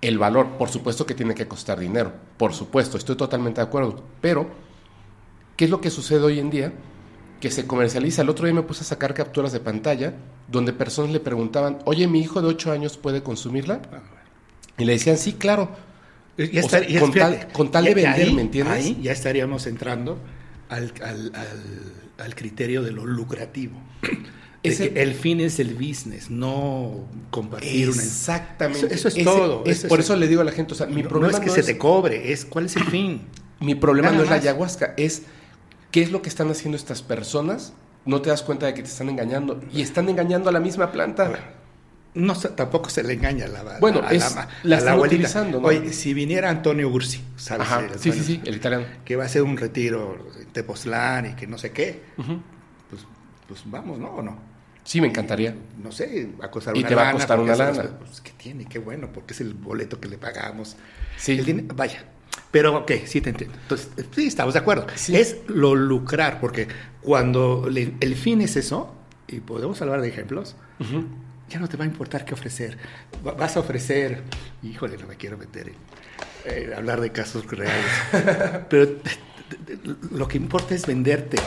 El 0.01 0.17
valor, 0.17 0.57
por 0.57 0.69
supuesto 0.69 1.05
que 1.05 1.15
tiene 1.15 1.35
que 1.35 1.47
costar 1.47 1.79
dinero, 1.79 2.11
por 2.37 2.53
supuesto, 2.53 2.97
estoy 2.97 3.15
totalmente 3.15 3.61
de 3.61 3.67
acuerdo, 3.67 4.03
pero 4.19 4.47
¿qué 5.55 5.65
es 5.65 5.71
lo 5.71 5.79
que 5.79 5.91
sucede 5.91 6.21
hoy 6.21 6.39
en 6.39 6.49
día? 6.49 6.73
Que 7.39 7.51
se 7.51 7.67
comercializa. 7.67 8.23
El 8.23 8.29
otro 8.29 8.45
día 8.45 8.53
me 8.53 8.63
puse 8.63 8.81
a 8.81 8.85
sacar 8.85 9.13
capturas 9.13 9.51
de 9.51 9.59
pantalla 9.59 10.13
donde 10.47 10.73
personas 10.73 11.11
le 11.11 11.19
preguntaban, 11.19 11.79
oye, 11.85 12.07
mi 12.07 12.19
hijo 12.19 12.41
de 12.41 12.47
8 12.47 12.71
años 12.71 12.97
puede 12.97 13.23
consumirla. 13.23 13.81
Y 14.77 14.85
le 14.85 14.93
decían, 14.93 15.17
sí, 15.17 15.33
claro. 15.33 15.69
con, 17.53 17.71
tal, 17.71 17.85
de 17.85 17.93
vender, 17.93 18.33
¿me 18.33 18.41
entiendes? 18.41 18.73
Ahí 18.75 18.99
ya 19.01 19.11
estaríamos 19.11 19.67
entrando 19.67 20.17
al, 20.71 20.93
al, 21.03 21.31
al, 22.17 22.35
criterio 22.35 22.81
de 22.81 22.91
lo 22.91 23.05
lucrativo. 23.05 23.73
el 24.63 25.13
fin 25.13 25.41
es 25.41 25.59
el 25.59 25.73
business, 25.75 26.29
no 26.29 27.07
compartir 27.29 27.89
una... 27.89 28.01
Exactamente. 28.01 28.93
Eso, 28.93 29.09
es 29.09 29.23
todo. 29.23 29.63
por 29.89 29.99
eso 29.99 30.15
le 30.15 30.27
digo 30.27 30.41
a 30.41 30.45
la 30.45 30.51
gente, 30.51 30.73
o 30.73 30.75
sea, 30.75 30.87
mi 30.87 31.03
problema 31.03 31.37
no 31.37 31.43
es 31.43 31.43
que 31.43 31.61
se 31.61 31.63
te 31.63 31.77
cobre, 31.77 32.31
es 32.31 32.45
cuál 32.45 32.65
es 32.65 32.75
el 32.77 32.85
fin. 32.85 33.21
Mi 33.59 33.75
problema 33.75 34.11
no 34.11 34.23
es 34.23 34.29
la 34.29 34.37
ayahuasca, 34.37 34.93
es 34.97 35.23
qué 35.91 36.01
es 36.01 36.11
lo 36.11 36.21
que 36.21 36.29
están 36.29 36.49
haciendo 36.49 36.77
estas 36.77 37.01
personas. 37.01 37.73
No 38.05 38.21
te 38.21 38.29
das 38.29 38.41
cuenta 38.41 38.65
de 38.65 38.73
que 38.73 38.81
te 38.81 38.89
están 38.89 39.09
engañando 39.09 39.61
y 39.71 39.81
están 39.81 40.09
engañando 40.09 40.49
a 40.49 40.51
la 40.51 40.59
misma 40.59 40.91
planta. 40.91 41.53
No, 42.13 42.33
tampoco 42.33 42.89
se 42.89 43.03
le 43.03 43.13
engaña 43.13 43.45
a 43.45 43.47
la, 43.47 43.79
bueno, 43.79 44.01
es, 44.09 44.35
la, 44.63 44.77
están 44.77 44.99
utilizando. 44.99 45.61
Oye, 45.61 45.93
si 45.93 46.13
viniera 46.13 46.49
Antonio 46.49 46.89
Ursi, 46.89 47.21
¿sabes? 47.37 47.67
sí, 47.99 48.11
sí, 48.11 48.23
sí, 48.23 48.41
el 48.43 48.55
italiano. 48.55 48.85
Que 49.05 49.15
va 49.15 49.23
a 49.23 49.25
hacer 49.27 49.43
un 49.43 49.55
retiro 49.55 50.17
Tepoztlán 50.53 51.31
y 51.31 51.33
que 51.33 51.47
no 51.47 51.57
sé 51.57 51.71
qué, 51.71 52.01
pues, 52.89 53.05
pues 53.47 53.61
vamos, 53.65 53.99
¿no? 53.99 54.09
¿O 54.09 54.21
no? 54.21 54.51
Sí, 54.83 54.99
me 54.99 55.07
encantaría. 55.07 55.55
No 55.81 55.91
sé, 55.91 56.29
va 56.41 56.45
a 56.45 56.51
costar 56.51 56.73
una 56.73 56.81
lana. 56.81 56.87
Y 56.87 56.89
te 56.89 56.95
va 56.95 57.09
a 57.09 57.11
costar 57.13 57.39
una 57.39 57.55
lana. 57.55 57.97
Pues, 57.99 58.21
¿qué 58.21 58.31
tiene? 58.31 58.65
Qué 58.65 58.79
bueno, 58.79 59.09
porque 59.13 59.33
es 59.33 59.41
el 59.41 59.53
boleto 59.53 59.99
que 59.99 60.07
le 60.07 60.17
pagamos. 60.17 60.75
Sí. 61.17 61.39
vaya. 61.75 62.05
Pero, 62.49 62.77
ok, 62.79 62.91
sí 63.05 63.21
te 63.21 63.29
entiendo. 63.29 63.57
Entonces, 63.61 63.89
sí, 64.15 64.27
estamos 64.27 64.53
de 64.53 64.59
acuerdo. 64.59 64.87
Es 65.07 65.37
lo 65.47 65.75
lucrar, 65.75 66.39
porque 66.39 66.67
cuando 67.01 67.67
el 67.67 68.15
fin 68.15 68.41
es 68.41 68.55
eso, 68.55 68.95
y 69.27 69.39
podemos 69.39 69.81
hablar 69.81 70.01
de 70.01 70.09
ejemplos, 70.09 70.55
ya 71.49 71.59
no 71.59 71.69
te 71.69 71.77
va 71.77 71.83
a 71.85 71.87
importar 71.87 72.25
qué 72.25 72.33
ofrecer. 72.33 72.77
Vas 73.23 73.55
a 73.55 73.59
ofrecer, 73.59 74.23
híjole, 74.63 74.97
no 74.97 75.07
me 75.07 75.15
quiero 75.15 75.37
meter 75.37 75.69
en 75.69 75.75
eh, 76.45 76.73
hablar 76.75 77.01
de 77.01 77.11
casos 77.11 77.45
reales, 77.45 77.85
pero 78.69 78.97
lo 80.11 80.27
que 80.27 80.37
importa 80.37 80.75
es 80.75 80.85
venderte 80.85 81.37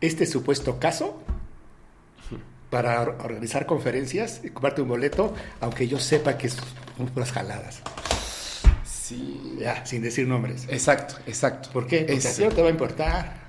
este 0.00 0.26
supuesto 0.26 0.78
caso 0.78 1.22
para 2.70 3.00
organizar 3.00 3.66
conferencias 3.66 4.40
y 4.44 4.50
comprarte 4.50 4.82
un 4.82 4.88
boleto, 4.88 5.34
aunque 5.60 5.88
yo 5.88 5.98
sepa 5.98 6.36
que 6.36 6.48
son 6.48 7.06
puras 7.14 7.32
jaladas. 7.32 7.80
Sí. 8.84 9.56
Ya, 9.60 9.86
sin 9.86 10.02
decir 10.02 10.26
nombres. 10.26 10.66
Exacto, 10.68 11.14
exacto. 11.26 11.70
¿Por 11.72 11.86
qué? 11.86 12.00
Porque 12.00 12.26
así 12.26 12.42
no 12.42 12.50
te 12.50 12.60
va 12.60 12.68
a 12.68 12.72
importar. 12.72 13.46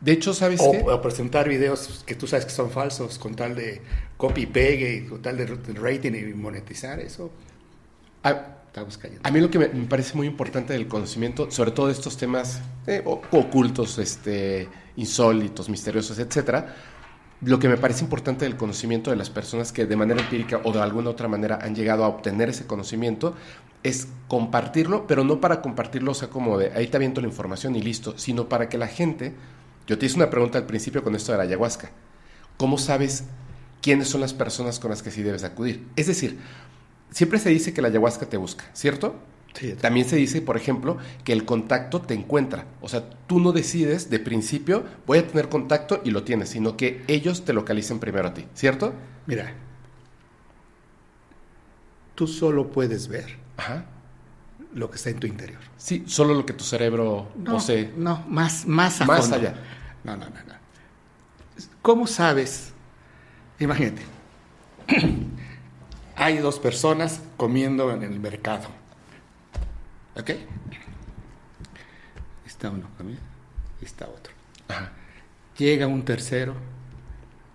De 0.00 0.12
hecho, 0.12 0.34
¿sabes 0.34 0.60
o, 0.60 0.72
qué? 0.72 0.78
O 0.78 1.00
presentar 1.00 1.48
videos 1.48 2.02
que 2.04 2.14
tú 2.14 2.26
sabes 2.26 2.46
que 2.46 2.50
son 2.50 2.70
falsos 2.70 3.18
con 3.18 3.36
tal 3.36 3.54
de 3.54 3.80
copy 4.16 4.46
pegue 4.46 4.94
y 4.94 5.06
con 5.06 5.22
tal 5.22 5.36
de 5.36 5.46
rating 5.46 6.12
y 6.14 6.34
monetizar 6.34 6.98
eso. 7.00 7.30
A, 8.24 8.59
A 9.22 9.30
mí 9.30 9.40
lo 9.40 9.50
que 9.50 9.58
me, 9.58 9.68
parece 9.86 10.16
muy 10.16 10.26
importante 10.26 10.72
del 10.72 10.86
conocimiento, 10.86 11.50
sobre 11.50 11.72
todo 11.72 11.86
de 11.86 11.92
estos 11.92 12.16
temas 12.16 12.60
eh, 12.86 13.02
ocultos, 13.04 13.98
este, 13.98 14.68
insólitos, 14.96 15.68
misteriosos, 15.68 16.18
etcétera, 16.18 16.74
lo 17.42 17.58
que 17.58 17.68
me 17.68 17.78
parece 17.78 18.04
importante 18.04 18.44
del 18.44 18.56
conocimiento 18.56 19.10
de 19.10 19.16
las 19.16 19.30
personas 19.30 19.72
que 19.72 19.86
de 19.86 19.96
manera 19.96 20.20
empírica 20.20 20.60
o 20.62 20.72
de 20.72 20.80
alguna 20.80 21.10
otra 21.10 21.26
manera 21.26 21.58
han 21.62 21.74
llegado 21.74 22.04
a 22.04 22.08
obtener 22.08 22.50
ese 22.50 22.66
conocimiento 22.66 23.34
es 23.82 24.08
compartirlo, 24.28 25.06
pero 25.06 25.24
no 25.24 25.40
para 25.40 25.62
compartirlo, 25.62 26.12
o 26.12 26.14
sea, 26.14 26.28
como 26.28 26.58
de 26.58 26.72
ahí 26.72 26.86
te 26.88 26.96
aviento 26.96 27.20
la 27.20 27.28
información 27.28 27.74
y 27.76 27.82
listo, 27.82 28.18
sino 28.18 28.48
para 28.48 28.68
que 28.68 28.76
la 28.76 28.88
gente 28.88 29.34
yo 29.86 29.98
te 29.98 30.06
hice 30.06 30.16
una 30.16 30.30
pregunta 30.30 30.58
al 30.58 30.66
principio 30.66 31.02
con 31.02 31.14
esto 31.16 31.32
de 31.32 31.38
la 31.38 31.44
ayahuasca. 31.44 31.90
¿Cómo 32.56 32.76
sabes 32.76 33.24
quiénes 33.80 34.08
son 34.08 34.20
las 34.20 34.34
personas 34.34 34.78
con 34.78 34.90
las 34.90 35.02
que 35.02 35.10
sí 35.10 35.22
debes 35.22 35.42
acudir? 35.42 35.86
Es 35.96 36.06
decir, 36.06 36.38
siempre 37.10 37.38
se 37.38 37.50
dice 37.50 37.72
que 37.72 37.82
la 37.82 37.88
ayahuasca 37.88 38.26
te 38.26 38.36
busca, 38.36 38.64
¿cierto? 38.72 39.16
Sí, 39.54 39.72
También 39.74 40.08
se 40.08 40.14
dice, 40.16 40.42
por 40.42 40.56
ejemplo, 40.56 40.96
que 41.24 41.32
el 41.32 41.44
contacto 41.44 42.00
te 42.00 42.14
encuentra. 42.14 42.66
O 42.80 42.88
sea, 42.88 43.10
tú 43.26 43.40
no 43.40 43.50
decides 43.50 44.08
de 44.08 44.20
principio, 44.20 44.84
voy 45.08 45.18
a 45.18 45.26
tener 45.26 45.48
contacto 45.48 46.00
y 46.04 46.10
lo 46.12 46.22
tienes, 46.22 46.50
sino 46.50 46.76
que 46.76 47.02
ellos 47.08 47.44
te 47.44 47.52
localicen 47.52 47.98
primero 47.98 48.28
a 48.28 48.34
ti, 48.34 48.46
¿cierto? 48.54 48.94
Mira, 49.26 49.52
tú 52.14 52.26
solo 52.28 52.70
puedes 52.70 53.08
ver 53.08 53.36
Ajá. 53.56 53.86
lo 54.72 54.88
que 54.88 54.96
está 54.96 55.10
en 55.10 55.18
tu 55.18 55.26
interior. 55.26 55.58
Sí, 55.76 56.04
solo 56.06 56.34
lo 56.34 56.46
que 56.46 56.52
tu 56.52 56.62
cerebro 56.64 57.28
No, 57.36 57.52
posee. 57.54 57.92
no, 57.96 58.24
más, 58.28 58.66
más 58.66 59.00
a 59.00 59.06
Más 59.06 59.22
fondo. 59.22 59.36
allá. 59.36 59.54
No, 60.04 60.16
no, 60.16 60.26
no, 60.26 60.30
no. 60.46 60.54
¿Cómo 61.82 62.06
sabes? 62.06 62.72
Imagínate. 63.58 64.02
Hay 66.20 66.36
dos 66.36 66.58
personas 66.58 67.22
comiendo 67.38 67.90
en 67.92 68.02
el 68.02 68.20
mercado. 68.20 68.68
¿Ok? 70.14 70.32
Está 72.44 72.68
uno 72.68 72.90
comiendo 72.98 73.22
y 73.80 73.86
está 73.86 74.06
otro. 74.06 74.34
Ajá. 74.68 74.92
Llega 75.56 75.86
un 75.86 76.04
tercero 76.04 76.54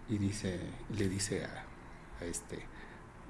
y 0.09 0.17
dice, 0.17 0.59
le 0.97 1.07
dice 1.07 1.45
a, 1.45 1.63
a 2.23 2.25
este, 2.25 2.65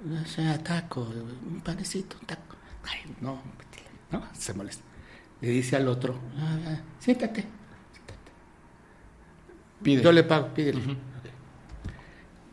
"No 0.06 0.24
sea 0.24 0.56
taco, 0.64 1.02
un 1.02 1.60
panecito, 1.60 2.16
un 2.18 2.26
taco. 2.26 2.56
Ay, 2.84 3.14
no, 3.20 3.34
métele", 3.58 3.90
no, 4.10 4.26
se 4.32 4.54
molesta. 4.54 4.84
Le 5.42 5.50
dice 5.50 5.76
al 5.76 5.86
otro, 5.88 6.18
"Ah, 6.38 6.56
ah, 6.66 6.80
siéntate, 6.98 7.42
siéntate. 7.92 8.30
Pide. 9.82 10.02
Yo 10.02 10.12
le 10.12 10.22
pago, 10.24 10.48
pídele. 10.54 10.80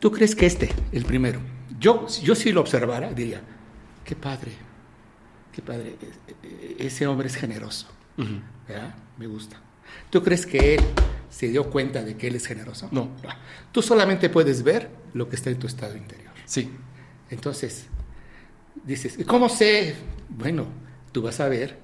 ¿Tú 0.00 0.12
crees 0.12 0.36
que 0.36 0.44
este, 0.44 0.70
el 0.92 1.06
primero, 1.06 1.40
yo, 1.84 2.06
yo 2.22 2.34
si 2.34 2.50
lo 2.50 2.62
observara, 2.62 3.12
diría, 3.12 3.42
qué 4.04 4.16
padre, 4.16 4.52
qué 5.52 5.60
padre, 5.60 5.96
e- 6.00 6.46
e- 6.46 6.86
ese 6.86 7.06
hombre 7.06 7.26
es 7.28 7.36
generoso. 7.36 7.88
Me 9.18 9.26
gusta. 9.26 9.60
¿Tú 10.08 10.22
crees 10.22 10.46
que 10.46 10.76
él 10.76 10.80
se 11.28 11.48
dio 11.48 11.68
cuenta 11.68 12.02
de 12.02 12.16
que 12.16 12.28
él 12.28 12.36
es 12.36 12.46
generoso? 12.46 12.88
No. 12.90 13.10
Tú 13.70 13.82
solamente 13.82 14.30
puedes 14.30 14.62
ver 14.62 14.88
lo 15.12 15.28
que 15.28 15.36
está 15.36 15.50
en 15.50 15.58
tu 15.58 15.66
estado 15.66 15.94
interior. 15.94 16.32
Sí. 16.46 16.70
Entonces, 17.28 17.86
dices, 18.82 19.18
¿y 19.18 19.24
¿cómo 19.24 19.50
sé? 19.50 19.94
Bueno, 20.30 20.66
tú 21.12 21.20
vas 21.20 21.38
a 21.40 21.48
ver 21.48 21.78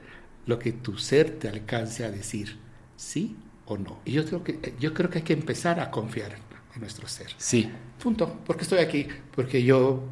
lo 0.46 0.58
que 0.58 0.72
tu 0.72 0.96
ser 0.96 1.38
te 1.38 1.48
alcance 1.48 2.04
a 2.06 2.10
decir, 2.10 2.58
sí 2.96 3.36
o 3.66 3.76
no. 3.76 4.00
Y 4.06 4.12
yo 4.12 4.24
creo 4.24 4.42
que, 4.44 4.74
yo 4.80 4.94
creo 4.94 5.10
que 5.10 5.18
hay 5.18 5.24
que 5.24 5.34
empezar 5.34 5.78
a 5.78 5.90
confiar 5.90 6.32
en 6.74 6.80
nuestro 6.80 7.06
ser. 7.08 7.28
Sí. 7.36 7.70
Punto. 8.02 8.40
Porque 8.46 8.62
estoy 8.62 8.78
aquí, 8.78 9.06
porque 9.34 9.62
yo, 9.62 10.02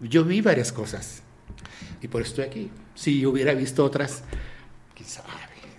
yo 0.00 0.24
vi 0.24 0.40
varias 0.40 0.72
cosas. 0.72 1.22
Y 2.00 2.08
por 2.08 2.22
eso 2.22 2.30
estoy 2.30 2.44
aquí. 2.44 2.70
Si 2.94 3.20
yo 3.20 3.30
hubiera 3.30 3.54
visto 3.54 3.84
otras, 3.84 4.22
sabe. 5.04 5.28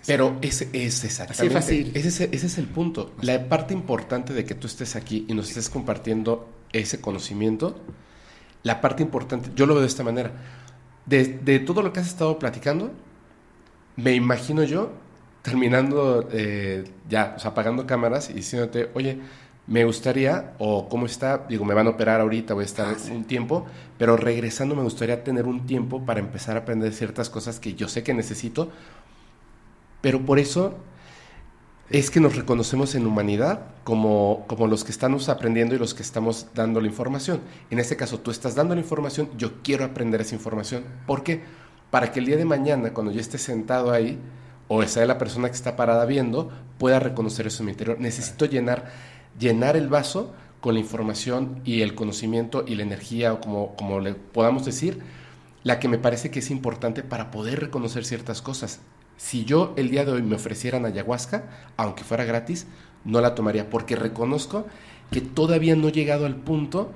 Pero 0.06 0.38
ese 0.40 0.68
es 0.72 1.04
exactamente. 1.04 1.54
fácil. 1.54 1.92
Ese 1.94 2.08
es, 2.08 2.20
ese 2.20 2.46
es 2.46 2.58
el 2.58 2.66
punto. 2.66 3.14
La 3.20 3.48
parte 3.48 3.74
importante 3.74 4.32
de 4.32 4.44
que 4.44 4.54
tú 4.54 4.66
estés 4.66 4.96
aquí 4.96 5.26
y 5.28 5.34
nos 5.34 5.48
estés 5.48 5.68
compartiendo 5.68 6.48
ese 6.72 7.00
conocimiento, 7.00 7.80
la 8.62 8.80
parte 8.80 9.02
importante, 9.02 9.50
yo 9.54 9.66
lo 9.66 9.74
veo 9.74 9.82
de 9.82 9.88
esta 9.88 10.02
manera. 10.02 10.32
De, 11.06 11.24
de 11.24 11.58
todo 11.60 11.82
lo 11.82 11.92
que 11.92 12.00
has 12.00 12.08
estado 12.08 12.38
platicando, 12.38 12.92
me 13.96 14.14
imagino 14.14 14.64
yo 14.64 14.92
terminando 15.42 16.28
eh, 16.32 16.84
ya, 17.08 17.34
o 17.36 17.40
sea, 17.40 17.52
apagando 17.52 17.86
cámaras 17.86 18.30
y 18.30 18.34
diciéndote, 18.34 18.90
oye, 18.94 19.18
me 19.70 19.84
gustaría, 19.84 20.54
o 20.58 20.88
cómo 20.88 21.06
está, 21.06 21.46
digo, 21.48 21.64
me 21.64 21.74
van 21.74 21.86
a 21.86 21.90
operar 21.90 22.20
ahorita, 22.20 22.54
voy 22.54 22.62
a 22.62 22.66
estar 22.66 22.96
un 23.12 23.22
tiempo, 23.22 23.66
pero 23.98 24.16
regresando 24.16 24.74
me 24.74 24.82
gustaría 24.82 25.22
tener 25.22 25.46
un 25.46 25.64
tiempo 25.64 26.04
para 26.04 26.18
empezar 26.18 26.56
a 26.56 26.60
aprender 26.60 26.92
ciertas 26.92 27.30
cosas 27.30 27.60
que 27.60 27.74
yo 27.74 27.86
sé 27.86 28.02
que 28.02 28.12
necesito, 28.12 28.68
pero 30.00 30.26
por 30.26 30.40
eso 30.40 30.74
es 31.88 32.10
que 32.10 32.18
nos 32.18 32.34
reconocemos 32.34 32.96
en 32.96 33.06
humanidad 33.06 33.60
como, 33.84 34.44
como 34.48 34.66
los 34.66 34.82
que 34.82 34.90
estamos 34.90 35.28
aprendiendo 35.28 35.76
y 35.76 35.78
los 35.78 35.94
que 35.94 36.02
estamos 36.02 36.48
dando 36.52 36.80
la 36.80 36.88
información. 36.88 37.40
En 37.70 37.78
este 37.78 37.96
caso, 37.96 38.18
tú 38.18 38.32
estás 38.32 38.56
dando 38.56 38.74
la 38.74 38.80
información, 38.80 39.30
yo 39.36 39.62
quiero 39.62 39.84
aprender 39.84 40.20
esa 40.20 40.34
información. 40.34 40.82
¿Por 41.06 41.22
qué? 41.22 41.42
Para 41.92 42.10
que 42.10 42.18
el 42.18 42.26
día 42.26 42.36
de 42.36 42.44
mañana, 42.44 42.92
cuando 42.92 43.12
yo 43.12 43.20
esté 43.20 43.38
sentado 43.38 43.92
ahí, 43.92 44.18
o 44.66 44.82
sea 44.84 45.06
la 45.06 45.18
persona 45.18 45.48
que 45.48 45.54
está 45.54 45.76
parada 45.76 46.06
viendo, 46.06 46.50
pueda 46.78 46.98
reconocer 46.98 47.46
eso 47.46 47.62
en 47.62 47.66
mi 47.66 47.72
interior. 47.72 48.00
Necesito 48.00 48.46
llenar, 48.46 48.90
llenar 49.40 49.76
el 49.76 49.88
vaso 49.88 50.32
con 50.60 50.74
la 50.74 50.80
información 50.80 51.60
y 51.64 51.80
el 51.80 51.94
conocimiento 51.96 52.64
y 52.66 52.74
la 52.76 52.82
energía, 52.84 53.32
o 53.32 53.40
como, 53.40 53.74
como 53.76 53.98
le 53.98 54.14
podamos 54.14 54.64
decir, 54.64 55.00
la 55.64 55.80
que 55.80 55.88
me 55.88 55.98
parece 55.98 56.30
que 56.30 56.38
es 56.40 56.50
importante 56.50 57.02
para 57.02 57.30
poder 57.30 57.58
reconocer 57.60 58.04
ciertas 58.04 58.42
cosas. 58.42 58.80
Si 59.16 59.44
yo 59.44 59.74
el 59.76 59.90
día 59.90 60.04
de 60.04 60.12
hoy 60.12 60.22
me 60.22 60.36
ofrecieran 60.36 60.84
ayahuasca, 60.86 61.44
aunque 61.76 62.04
fuera 62.04 62.24
gratis, 62.24 62.66
no 63.04 63.20
la 63.20 63.34
tomaría 63.34 63.68
porque 63.70 63.96
reconozco 63.96 64.66
que 65.10 65.20
todavía 65.20 65.74
no 65.76 65.88
he 65.88 65.92
llegado 65.92 66.26
al 66.26 66.36
punto 66.36 66.92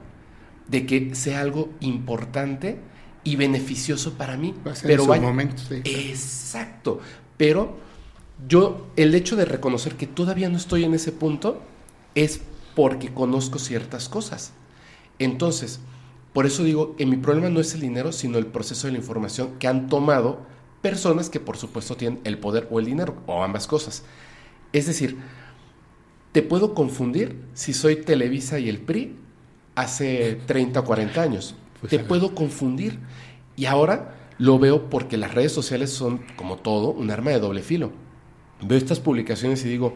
de 0.69 0.87
que 0.87 1.15
sea 1.15 1.41
algo 1.41 1.71
importante 1.81 2.79
y 3.25 3.37
beneficioso 3.37 4.15
para 4.15 4.37
mí. 4.37 4.55
Va 4.67 4.73
a 4.73 4.75
ser 4.75 4.89
pero 4.89 5.03
en 5.03 5.05
su 5.07 5.11
vaya- 5.11 5.23
momento, 5.23 5.63
sí. 5.69 5.77
Exacto. 5.85 7.01
Pero 7.37 7.77
yo, 8.49 8.89
el 8.97 9.15
hecho 9.15 9.37
de 9.37 9.45
reconocer 9.47 9.95
que 9.97 10.07
todavía 10.07 10.49
no 10.49 10.57
estoy 10.59 10.85
en 10.85 10.95
ese 10.95 11.13
punto 11.13 11.61
es 12.15 12.41
porque 12.75 13.13
conozco 13.13 13.59
ciertas 13.59 14.09
cosas. 14.09 14.53
Entonces, 15.19 15.81
por 16.33 16.47
eso 16.47 16.65
digo, 16.65 16.97
que 16.97 17.07
mi 17.07 17.17
problema 17.17 17.49
no 17.49 17.61
es 17.61 17.75
el 17.75 17.81
dinero, 17.81 18.13
sino 18.13 18.39
el 18.39 18.47
proceso 18.47 18.87
de 18.87 18.93
la 18.93 18.99
información 18.99 19.59
que 19.59 19.69
han 19.69 19.89
tomado 19.89 20.41
personas 20.83 21.31
que 21.31 21.41
por 21.41 21.57
supuesto 21.57 21.97
tienen 21.97 22.21
el 22.25 22.39
poder 22.39 22.69
o 22.71 22.81
el 22.81 22.87
dinero, 22.87 23.17
o 23.27 23.43
ambas 23.43 23.67
cosas. 23.67 24.05
Es 24.73 24.87
decir, 24.87 25.17
te 26.33 26.43
puedo 26.43 26.75
confundir 26.75 27.41
si 27.55 27.73
soy 27.73 27.97
Televisa 27.97 28.59
y 28.59 28.69
el 28.69 28.81
PRI 28.81 29.17
hace 29.77 30.41
30 30.47 30.81
o 30.81 30.85
40 30.85 31.23
años. 31.23 31.55
Pues, 31.81 31.91
te 31.91 31.99
puedo 32.01 32.35
confundir. 32.35 32.99
Y 33.57 33.67
ahora 33.67 34.17
lo 34.39 34.59
veo 34.59 34.91
porque 34.91 35.17
las 35.17 35.33
redes 35.33 35.53
sociales 35.53 35.91
son, 35.91 36.23
como 36.35 36.57
todo, 36.57 36.91
un 36.91 37.11
arma 37.11 37.31
de 37.31 37.39
doble 37.39 37.63
filo. 37.63 37.93
Veo 38.61 38.79
estas 38.79 38.99
publicaciones 39.01 39.65
y 39.65 39.69
digo, 39.69 39.95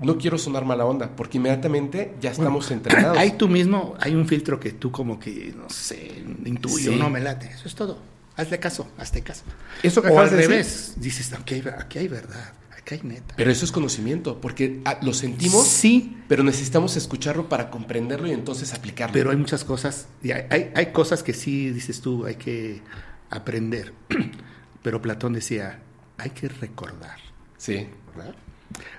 no 0.00 0.18
quiero 0.18 0.36
sonar 0.38 0.64
mala 0.64 0.84
onda, 0.84 1.10
porque 1.16 1.38
inmediatamente 1.38 2.14
ya 2.20 2.30
estamos 2.30 2.70
entrenados. 2.70 3.16
Hay 3.18 3.32
tú 3.32 3.48
mismo, 3.48 3.94
hay 3.98 4.14
un 4.14 4.26
filtro 4.28 4.60
que 4.60 4.72
tú 4.72 4.90
como 4.92 5.18
que, 5.18 5.54
no 5.56 5.68
sé, 5.70 6.22
intuyo, 6.44 6.92
Sí. 6.92 6.98
no 6.98 7.08
me 7.10 7.20
late. 7.20 7.46
Eso 7.48 7.66
es 7.68 7.74
todo. 7.74 7.98
Hazle 8.36 8.58
caso, 8.58 8.86
hazte 8.98 9.22
caso. 9.22 9.44
Eso 9.82 10.02
que 10.02 10.08
o 10.08 10.20
al 10.20 10.28
decir. 10.30 10.48
revés, 10.50 10.94
dices, 10.98 11.32
aquí 11.32 11.54
hay, 11.54 11.64
aquí 11.78 11.98
hay 12.00 12.08
verdad, 12.08 12.52
aquí 12.76 12.96
hay 12.96 13.00
neta. 13.02 13.34
Pero 13.34 13.50
eso 13.50 13.64
es 13.64 13.72
conocimiento, 13.72 14.38
porque 14.42 14.82
ah, 14.84 14.98
lo 15.00 15.14
sentimos, 15.14 15.66
Sí, 15.66 16.18
pero 16.28 16.42
necesitamos 16.44 16.96
escucharlo 16.96 17.48
para 17.48 17.70
comprenderlo 17.70 18.26
y 18.28 18.32
entonces 18.32 18.74
aplicarlo. 18.74 19.14
pero 19.14 19.30
hay 19.30 19.38
muchas 19.38 19.64
cosas, 19.64 20.08
y 20.22 20.32
hay, 20.32 20.44
hay, 20.50 20.70
hay 20.74 20.86
cosas 20.92 21.22
que 21.22 21.32
sí, 21.32 21.70
dices 21.70 22.02
tú, 22.02 22.26
hay 22.26 22.34
que 22.34 22.82
aprender. 23.30 23.94
Pero 24.82 25.02
Platón 25.02 25.32
decía, 25.32 25.80
hay 26.18 26.30
que 26.30 26.48
recordar. 26.48 27.18
Sí, 27.56 27.88
¿verdad? 28.14 28.34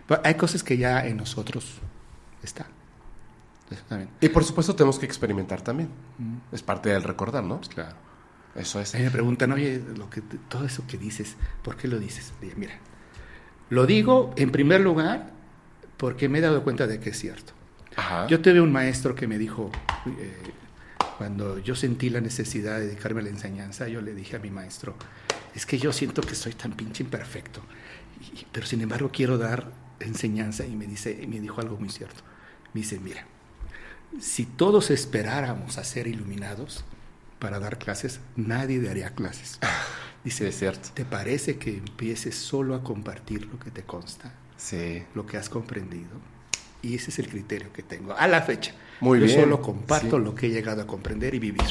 Pero 0.08 0.22
hay 0.24 0.36
cosas 0.36 0.64
que 0.64 0.78
ya 0.78 1.06
en 1.06 1.18
nosotros 1.18 1.80
están. 2.44 2.68
También. 3.90 4.10
Y 4.22 4.30
por 4.30 4.46
supuesto 4.46 4.76
tenemos 4.76 4.98
que 4.98 5.06
experimentar 5.06 5.62
también. 5.62 5.90
Es 6.52 6.64
parte 6.64 6.90
del 6.90 7.04
recordar, 7.04 7.44
¿no? 7.44 7.60
Claro. 7.62 7.96
Eso 8.56 8.80
es. 8.80 8.96
A 8.96 8.98
mí 8.98 9.04
me 9.04 9.12
preguntan, 9.12 9.52
oye, 9.52 9.82
lo 9.96 10.10
que, 10.10 10.22
todo 10.22 10.66
eso 10.66 10.84
que 10.88 10.98
dices, 10.98 11.36
¿por 11.64 11.76
qué 11.76 11.88
lo 11.88 12.00
dices? 12.00 12.34
Digo, 12.42 12.54
mira, 12.58 12.74
lo 13.70 13.86
digo 13.86 14.34
en 14.38 14.52
primer 14.52 14.82
lugar 14.82 15.32
porque 15.98 16.30
me 16.30 16.40
he 16.40 16.42
dado 16.42 16.64
cuenta 16.64 16.88
de 16.88 17.00
que 17.00 17.12
es 17.12 17.20
cierto. 17.20 17.54
Ajá. 17.96 18.28
Yo 18.28 18.42
tuve 18.42 18.62
un 18.62 18.72
maestro 18.72 19.16
que 19.16 19.28
me 19.28 19.38
dijo, 19.38 19.72
eh, 20.06 20.54
cuando 21.18 21.60
yo 21.60 21.76
sentí 21.76 22.10
la 22.10 22.22
necesidad 22.22 22.80
de 22.80 22.88
dedicarme 22.88 23.22
a 23.22 23.24
la 23.24 23.30
enseñanza, 23.30 23.88
yo 23.88 24.02
le 24.02 24.14
dije 24.14 24.38
a 24.38 24.40
mi 24.40 24.52
maestro, 24.52 24.96
es 25.54 25.66
que 25.66 25.78
yo 25.78 25.92
siento 25.92 26.22
que 26.22 26.36
soy 26.36 26.54
tan 26.54 26.74
pinche 26.74 27.04
imperfecto, 27.04 27.62
y- 28.34 28.46
pero 28.52 28.66
sin 28.66 28.82
embargo 28.82 29.10
quiero 29.12 29.38
dar 29.38 29.72
enseñanza 30.00 30.66
y 30.66 30.76
me, 30.76 30.86
dice, 30.88 31.26
me 31.28 31.40
dijo 31.40 31.60
algo 31.62 31.78
muy 31.78 31.90
cierto. 31.90 32.22
Me 32.74 32.82
dice, 32.82 33.00
mira, 33.00 33.26
si 34.20 34.46
todos 34.46 34.90
esperáramos 34.92 35.78
a 35.78 35.84
ser 35.84 36.08
iluminados 36.08 36.86
para 37.40 37.60
dar 37.60 37.78
clases, 37.78 38.20
nadie 38.36 38.82
daría 38.82 39.12
clases. 39.16 39.60
Dice, 40.24 40.48
es 40.50 40.58
cierto. 40.60 40.90
¿te 40.94 41.06
parece 41.06 41.58
que 41.58 41.78
empieces 41.78 42.36
solo 42.36 42.76
a 42.76 42.84
compartir 42.84 43.46
lo 43.46 43.60
que 43.60 43.72
te 43.72 43.84
consta? 43.84 44.34
Sí. 44.58 45.04
lo 45.16 45.26
que 45.26 45.38
has 45.38 45.48
comprendido. 45.50 46.10
Y 46.82 46.96
ese 46.96 47.12
es 47.12 47.20
el 47.20 47.30
criterio 47.30 47.72
que 47.72 47.82
tengo 47.84 48.14
a 48.14 48.28
la 48.28 48.42
fecha. 48.42 48.74
Muy 49.00 49.20
Yo 49.20 49.26
bien, 49.26 49.40
solo 49.42 49.62
comparto 49.62 50.18
sí. 50.18 50.24
lo 50.24 50.36
que 50.36 50.48
he 50.48 50.50
llegado 50.50 50.82
a 50.82 50.88
comprender 50.88 51.34
y 51.36 51.40
vivir. 51.40 51.62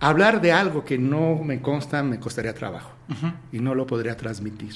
Hablar 0.00 0.40
de 0.40 0.52
algo 0.52 0.84
que 0.84 0.98
no 0.98 1.36
me 1.44 1.60
consta 1.60 2.02
me 2.02 2.18
costaría 2.18 2.54
trabajo 2.54 2.92
y 3.52 3.58
no 3.60 3.74
lo 3.74 3.86
podría 3.86 4.16
transmitir. 4.16 4.74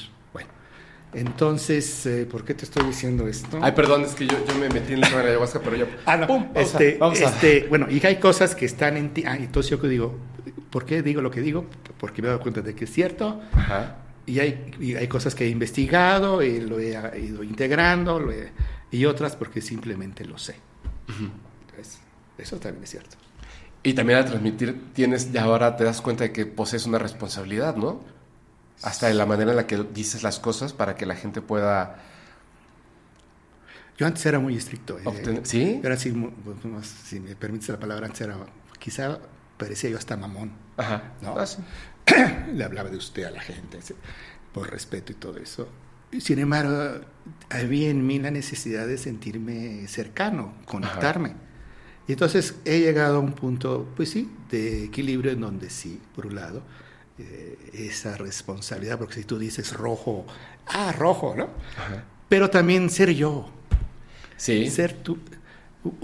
Entonces, 1.14 2.06
eh, 2.06 2.26
¿por 2.30 2.44
qué 2.44 2.54
te 2.54 2.64
estoy 2.64 2.84
diciendo 2.86 3.26
esto? 3.28 3.58
Ay, 3.62 3.72
perdón, 3.72 4.02
es 4.02 4.14
que 4.14 4.26
yo, 4.26 4.36
yo 4.46 4.54
me 4.56 4.68
metí 4.68 4.92
en 4.94 5.00
tema 5.00 5.18
de 5.18 5.24
la 5.24 5.30
ayahuasca, 5.30 5.60
pero 5.62 5.76
yo. 5.76 5.86
Ah, 6.06 6.16
no. 6.16 6.26
¡Pum! 6.26 6.48
Vamos 6.52 6.56
a- 6.56 6.62
este, 6.78 6.96
vamos 6.98 7.20
a- 7.20 7.24
este, 7.24 7.66
bueno, 7.68 7.86
y 7.90 8.04
hay 8.04 8.16
cosas 8.16 8.54
que 8.54 8.64
están 8.66 8.96
en 8.96 9.14
ti. 9.14 9.24
Ah, 9.26 9.36
entonces 9.36 9.70
yo 9.70 9.80
que 9.80 9.88
digo, 9.88 10.16
¿Por 10.70 10.84
qué 10.84 11.02
digo 11.02 11.22
lo 11.22 11.30
que 11.30 11.40
digo? 11.40 11.66
Porque 11.98 12.20
me 12.20 12.26
he 12.26 12.30
dado 12.32 12.42
cuenta 12.42 12.60
de 12.60 12.74
que 12.74 12.84
es 12.86 12.92
cierto. 12.92 13.40
Ajá. 13.52 13.98
Y 14.26 14.40
hay, 14.40 14.72
y 14.80 14.96
hay 14.96 15.06
cosas 15.06 15.34
que 15.36 15.44
he 15.44 15.48
investigado 15.48 16.42
y 16.42 16.60
lo 16.60 16.80
he 16.80 16.90
ido 17.20 17.44
integrando 17.44 18.18
lo 18.18 18.32
he- 18.32 18.50
y 18.90 19.04
otras 19.04 19.36
porque 19.36 19.60
simplemente 19.60 20.24
lo 20.24 20.36
sé. 20.36 20.56
Entonces, 21.08 22.00
eso 22.38 22.56
también 22.56 22.82
es 22.84 22.90
cierto. 22.90 23.16
Y 23.84 23.92
también 23.94 24.18
al 24.18 24.24
transmitir 24.24 24.80
tienes, 24.94 25.30
ya 25.32 25.44
ahora 25.44 25.76
te 25.76 25.84
das 25.84 26.00
cuenta 26.00 26.24
de 26.24 26.32
que 26.32 26.44
posees 26.46 26.86
una 26.86 26.98
responsabilidad, 26.98 27.76
¿no? 27.76 28.00
Hasta 28.82 29.06
de 29.08 29.14
la 29.14 29.24
manera 29.26 29.50
en 29.52 29.56
la 29.56 29.66
que 29.66 29.76
dices 29.94 30.22
las 30.22 30.38
cosas 30.38 30.72
para 30.72 30.94
que 30.96 31.06
la 31.06 31.14
gente 31.16 31.40
pueda 31.40 31.96
Yo 33.96 34.06
antes 34.06 34.24
era 34.26 34.38
muy 34.40 34.56
estricto. 34.56 34.98
eh. 34.98 35.40
¿Sí? 35.44 35.80
Era 35.82 35.94
así, 35.94 36.12
mu- 36.12 36.30
pues, 36.32 36.86
si 36.86 37.20
me 37.20 37.36
permites 37.36 37.68
la 37.68 37.78
palabra, 37.78 38.06
antes 38.06 38.20
era, 38.22 38.36
quizá 38.78 39.18
parecía 39.56 39.90
yo 39.90 39.98
hasta 39.98 40.16
mamón. 40.16 40.52
Ajá. 40.76 41.12
No. 41.22 41.36
Ah, 41.38 41.46
sí. 41.46 41.58
Le 42.52 42.64
hablaba 42.64 42.90
de 42.90 42.96
usted 42.96 43.24
a 43.24 43.30
la 43.30 43.40
gente, 43.40 43.80
sí, 43.80 43.94
por 44.52 44.70
respeto 44.70 45.12
y 45.12 45.14
todo 45.14 45.38
eso. 45.38 45.68
Sin 46.18 46.38
embargo, 46.38 47.00
había 47.50 47.88
en 47.88 48.06
mí 48.06 48.18
la 48.18 48.30
necesidad 48.30 48.86
de 48.86 48.98
sentirme 48.98 49.86
cercano, 49.88 50.54
conectarme. 50.66 51.34
Y 52.06 52.12
entonces 52.12 52.56
he 52.64 52.80
llegado 52.80 53.16
a 53.16 53.20
un 53.20 53.32
punto, 53.32 53.88
pues 53.96 54.10
sí, 54.10 54.30
de 54.50 54.84
equilibrio 54.84 55.32
en 55.32 55.40
donde 55.40 55.70
sí, 55.70 56.00
por 56.14 56.26
un 56.26 56.34
lado, 56.34 56.62
esa 57.72 58.16
responsabilidad, 58.16 58.98
porque 58.98 59.14
si 59.14 59.24
tú 59.24 59.38
dices 59.38 59.72
rojo, 59.72 60.26
ah, 60.66 60.92
rojo, 60.92 61.34
¿no? 61.36 61.44
Ajá. 61.76 62.04
Pero 62.28 62.50
también 62.50 62.90
ser 62.90 63.10
yo, 63.14 63.48
Sí. 64.36 64.68
ser 64.70 64.92
tú. 64.94 65.18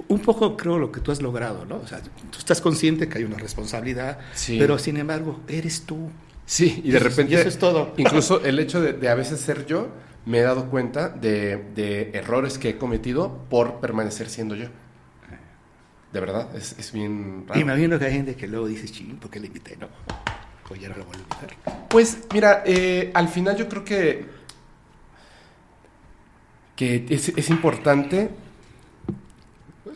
Un 0.09 0.21
poco 0.21 0.57
creo 0.57 0.79
lo 0.79 0.93
que 0.93 1.01
tú 1.01 1.11
has 1.11 1.21
logrado, 1.23 1.65
¿no? 1.65 1.77
O 1.77 1.87
sea, 1.87 2.01
tú 2.03 2.39
estás 2.39 2.61
consciente 2.61 3.09
que 3.09 3.19
hay 3.19 3.25
una 3.25 3.39
responsabilidad, 3.39 4.19
Sí. 4.35 4.57
pero 4.59 4.79
sin 4.79 4.99
embargo, 4.99 5.41
eres 5.49 5.83
tú. 5.83 6.11
Sí, 6.47 6.81
y 6.85 6.91
de 6.91 6.99
repente... 6.99 7.33
y 7.33 7.37
eso 7.37 7.49
es 7.49 7.59
todo. 7.59 7.95
Incluso 7.97 8.45
el 8.45 8.59
hecho 8.59 8.81
de, 8.81 8.93
de 8.93 9.09
a 9.09 9.15
veces 9.15 9.41
ser 9.41 9.67
yo, 9.67 9.89
me 10.27 10.39
he 10.39 10.43
dado 10.43 10.69
cuenta 10.69 11.09
de, 11.09 11.57
de 11.75 12.11
errores 12.13 12.59
que 12.59 12.71
he 12.71 12.79
cometido 12.79 13.45
por 13.49 13.81
permanecer 13.81 14.29
siendo 14.29 14.55
yo. 14.55 14.69
De 16.13 16.19
verdad, 16.21 16.55
es, 16.57 16.77
es 16.79 16.93
bien 16.93 17.45
raro. 17.49 17.61
Y 17.61 17.65
me 17.65 17.73
imagino 17.73 17.99
que 17.99 18.05
hay 18.05 18.13
gente 18.13 18.35
que 18.35 18.47
luego 18.49 18.67
dice, 18.67 18.87
ching, 18.89 19.17
¿por 19.17 19.31
qué 19.31 19.41
le 19.41 19.47
invité? 19.47 19.77
No, 19.77 19.89
ya 20.75 20.89
no 20.91 20.97
lo 20.99 21.05
a. 21.05 21.57
Pues 21.89 22.19
mira, 22.33 22.63
eh, 22.67 23.11
al 23.15 23.29
final 23.29 23.57
yo 23.57 23.69
creo 23.69 23.85
que, 23.85 24.27
que 26.77 27.07
es, 27.09 27.29
es 27.31 27.51
importante, 27.51 28.31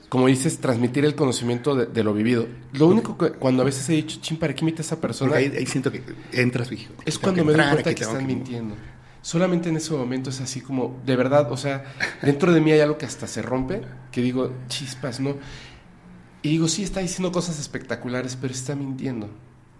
como 0.08 0.26
dices, 0.26 0.58
transmitir 0.58 1.04
el 1.04 1.14
conocimiento 1.14 1.74
de, 1.74 1.86
de 1.86 2.04
lo 2.04 2.12
vivido. 2.12 2.46
Lo 2.72 2.86
único 2.88 3.16
que 3.16 3.32
cuando 3.32 3.62
a 3.62 3.64
veces 3.64 3.88
he 3.88 3.92
dicho, 3.94 4.18
chin, 4.20 4.38
¿para 4.38 4.54
qué 4.54 4.64
a 4.82 4.84
esa 4.84 5.00
persona? 5.00 5.36
Ahí, 5.36 5.52
ahí 5.56 5.66
siento 5.66 5.90
que 5.90 6.02
entras, 6.32 6.70
hijo. 6.72 6.92
Es 7.06 7.18
cuando 7.18 7.42
que 7.42 7.46
me 7.46 7.52
doy 7.52 7.60
cuenta 7.72 7.90
que 7.90 8.00
tengo 8.00 8.12
están 8.12 8.26
que- 8.26 8.34
mintiendo. 8.34 8.74
Solamente 9.22 9.70
en 9.70 9.76
ese 9.78 9.94
momento 9.94 10.28
es 10.28 10.42
así 10.42 10.60
como, 10.60 11.00
de 11.06 11.16
verdad, 11.16 11.50
o 11.50 11.56
sea, 11.56 11.84
dentro 12.20 12.52
de 12.52 12.60
mí 12.60 12.72
hay 12.72 12.80
algo 12.80 12.98
que 12.98 13.06
hasta 13.06 13.26
se 13.26 13.40
rompe, 13.40 13.80
que 14.12 14.20
digo, 14.20 14.52
chispas, 14.68 15.18
¿no? 15.18 15.36
Y 16.42 16.50
digo, 16.50 16.68
sí, 16.68 16.82
está 16.82 17.00
diciendo 17.00 17.32
cosas 17.32 17.58
espectaculares, 17.58 18.36
pero 18.38 18.52
está 18.52 18.74
mintiendo. 18.76 19.30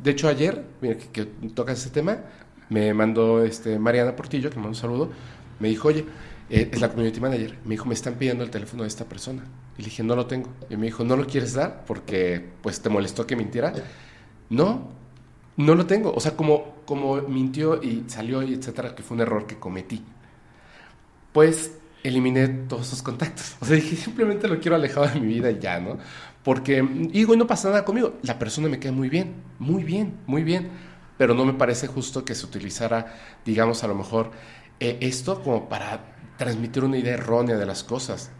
De 0.05 0.11
hecho, 0.11 0.29
ayer, 0.29 0.63
mira, 0.83 0.99
que, 0.99 1.09
que 1.09 1.25
tocas 1.55 1.79
ese 1.79 1.89
tema, 1.89 2.19
me 2.69 2.93
mandó 2.93 3.43
este, 3.43 3.79
Mariana 3.79 4.15
Portillo, 4.15 4.51
que 4.51 4.57
me 4.57 4.65
mandó 4.65 4.77
un 4.77 4.81
saludo, 4.81 5.11
me 5.61 5.69
dijo, 5.69 5.89
oye, 5.89 6.05
eh, 6.51 6.69
es 6.71 6.79
la 6.83 6.91
community 6.91 7.21
manager, 7.21 7.59
me 7.65 7.71
dijo, 7.71 7.87
me 7.87 7.95
están 7.95 8.15
pidiendo 8.17 8.45
el 8.45 8.51
teléfono 8.51 8.83
de 8.83 8.89
esta 8.89 9.07
persona. 9.07 9.43
Y 9.79 9.83
le 9.83 9.87
dije, 9.87 10.03
no 10.03 10.15
lo 10.15 10.27
tengo. 10.27 10.51
Y 10.69 10.77
me 10.77 10.87
dijo, 10.87 11.05
¿no 11.05 11.17
lo 11.17 11.27
quieres 11.27 11.55
dar? 11.55 11.87
Porque, 11.87 12.51
pues, 12.63 12.83
te 12.83 12.91
molestó 12.91 13.27
que 13.27 13.35
mintiera. 13.35 13.73
No, 14.51 14.91
no 15.57 15.75
lo 15.75 15.87
tengo. 15.87 16.13
O 16.13 16.21
sea, 16.21 16.37
como, 16.37 16.83
como 16.85 17.23
mintió 17.23 17.83
y 17.83 18.05
salió 18.07 18.43
y 18.43 18.53
etcétera, 18.53 18.95
que 18.95 19.03
fue 19.03 19.15
un 19.17 19.23
error 19.23 19.47
que 19.47 19.59
cometí. 19.59 20.05
Pues 21.33 21.79
eliminé 22.03 22.47
todos 22.49 22.89
esos 22.89 23.03
contactos. 23.03 23.57
O 23.61 23.65
sea, 23.65 23.77
dije, 23.77 23.97
simplemente 23.97 24.47
lo 24.49 24.61
quiero 24.61 24.77
alejado 24.77 25.07
de 25.09 25.21
mi 25.21 25.27
vida 25.27 25.51
y 25.51 25.59
ya, 25.59 25.81
¿no? 25.81 25.99
Porque, 26.45 26.79
y 26.79 27.09
digo, 27.09 27.35
y 27.35 27.39
no 27.39 27.47
pasa 27.47 27.69
nada 27.71 27.85
conmigo. 27.85 28.15
La 28.23 28.39
persona 28.39 28.69
me 28.69 28.79
cae 28.79 28.93
muy 28.93 29.09
bien, 29.09 29.35
muy 29.59 29.83
bien, 29.85 30.21
muy 30.27 30.45
bien. 30.45 30.71
Pero 31.19 31.35
no 31.35 31.45
me 31.47 31.55
parece 31.55 31.87
justo 31.89 32.25
que 32.25 32.35
se 32.35 32.47
utilizara, 32.47 33.15
digamos, 33.45 33.85
a 33.85 33.89
lo 33.89 33.95
mejor 33.95 34.33
eh, 34.81 34.99
esto 35.01 35.43
como 35.43 35.69
para 35.69 36.17
transmitir 36.37 36.85
una 36.85 36.99
idea 36.99 37.15
errónea 37.15 37.57
de 37.57 37.67
las 37.67 37.85
cosas. 37.85 38.33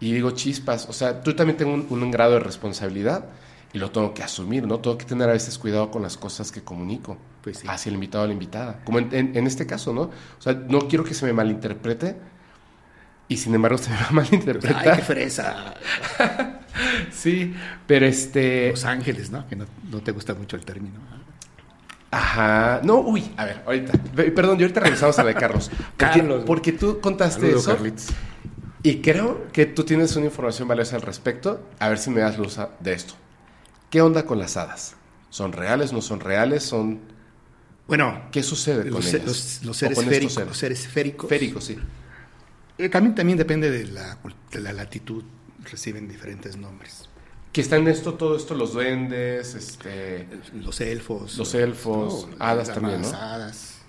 Y 0.00 0.12
digo, 0.12 0.32
chispas, 0.32 0.88
o 0.88 0.92
sea, 0.92 1.22
tú 1.22 1.34
también 1.36 1.56
tengo 1.56 1.72
un, 1.74 1.86
un 1.90 2.10
grado 2.10 2.32
de 2.34 2.40
responsabilidad 2.40 3.26
y 3.72 3.78
lo 3.78 3.90
tengo 3.92 4.12
que 4.14 4.22
asumir, 4.22 4.66
¿no? 4.66 4.80
Tengo 4.80 4.98
que 4.98 5.04
tener 5.06 5.28
a 5.28 5.32
veces 5.32 5.58
cuidado 5.58 5.90
con 5.90 6.02
las 6.02 6.16
cosas 6.16 6.50
que 6.52 6.62
comunico 6.62 7.18
Pues 7.40 7.58
sí. 7.58 7.68
hacia 7.68 7.90
el 7.90 7.94
invitado 7.94 8.24
o 8.24 8.26
la 8.26 8.32
invitada. 8.32 8.82
Como 8.84 8.98
en, 8.98 9.14
en- 9.14 9.36
en 9.36 9.46
este 9.46 9.66
caso, 9.66 9.92
¿no? 9.92 10.02
O 10.02 10.40
sea, 10.40 10.54
no 10.54 10.88
quiero 10.88 11.04
que 11.04 11.14
se 11.14 11.24
me 11.26 11.32
malinterprete 11.32 12.16
y 13.32 13.36
sin 13.36 13.54
embargo 13.54 13.78
se 13.78 13.90
me 13.90 13.96
va 13.96 14.06
a 14.08 14.12
malinterpretar. 14.12 14.88
Ay, 14.88 14.96
qué 14.98 15.02
fresa. 15.02 15.74
Sí, 17.12 17.54
pero 17.86 18.06
este... 18.06 18.70
Los 18.70 18.84
Ángeles, 18.86 19.30
¿no? 19.30 19.46
Que 19.46 19.54
no, 19.56 19.66
no 19.90 20.00
te 20.00 20.10
gusta 20.10 20.34
mucho 20.34 20.56
el 20.56 20.64
término. 20.64 20.98
Ajá. 22.10 22.80
No, 22.82 22.96
uy, 23.00 23.30
a 23.36 23.44
ver, 23.44 23.62
ahorita. 23.66 23.92
Perdón, 24.34 24.58
y 24.58 24.62
ahorita 24.62 24.80
regresamos 24.80 25.18
a 25.18 25.22
la 25.22 25.28
de 25.28 25.34
Carlos. 25.34 25.70
Porque, 25.96 26.18
Carlos. 26.20 26.44
porque 26.46 26.72
tú 26.72 27.00
contaste 27.00 27.50
eso. 27.50 27.74
Carlitos. 27.74 28.08
Y 28.82 29.00
creo 29.00 29.46
que 29.52 29.66
tú 29.66 29.84
tienes 29.84 30.16
una 30.16 30.26
información 30.26 30.66
valiosa 30.66 30.96
al 30.96 31.02
respecto. 31.02 31.62
A 31.78 31.88
ver 31.88 31.98
si 31.98 32.10
me 32.10 32.20
das 32.20 32.38
luz 32.38 32.58
de 32.80 32.92
esto. 32.94 33.14
¿Qué 33.90 34.00
onda 34.00 34.24
con 34.24 34.38
las 34.38 34.56
hadas? 34.56 34.96
¿Son 35.30 35.52
reales? 35.52 35.92
¿No 35.92 36.02
son 36.02 36.20
reales? 36.20 36.62
¿Son... 36.64 37.00
Bueno, 37.86 38.22
¿Qué 38.32 38.42
sucede 38.42 38.84
con 38.90 39.02
los, 39.02 39.12
ellas? 39.12 39.60
los- 39.62 39.76
seres 39.76 39.98
féricos, 40.02 40.32
seres? 40.34 40.48
los 40.48 40.56
seres 40.58 40.88
féricos. 40.88 41.28
Féricos, 41.28 41.64
sí. 41.64 41.78
Eh, 42.78 42.88
También, 42.88 43.14
también 43.14 43.38
depende 43.38 43.70
de 43.70 43.86
la, 43.86 44.18
de 44.50 44.60
la 44.60 44.72
latitud, 44.72 45.24
reciben 45.70 46.08
diferentes 46.08 46.56
nombres. 46.56 47.08
Que 47.52 47.60
están 47.60 47.82
en 47.82 47.88
esto, 47.88 48.14
todo 48.14 48.34
esto, 48.36 48.54
los 48.54 48.72
duendes, 48.72 49.54
este... 49.54 50.26
Los 50.54 50.80
elfos. 50.80 51.36
Los 51.36 51.54
elfos, 51.54 52.28
hadas 52.38 52.68
las 52.68 52.74
también, 52.76 53.02
¿no? 53.02 53.08
hadas. 53.08 53.82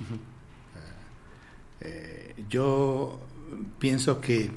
Eh, 1.80 2.36
yo 2.50 3.22
pienso 3.80 4.20
que 4.20 4.52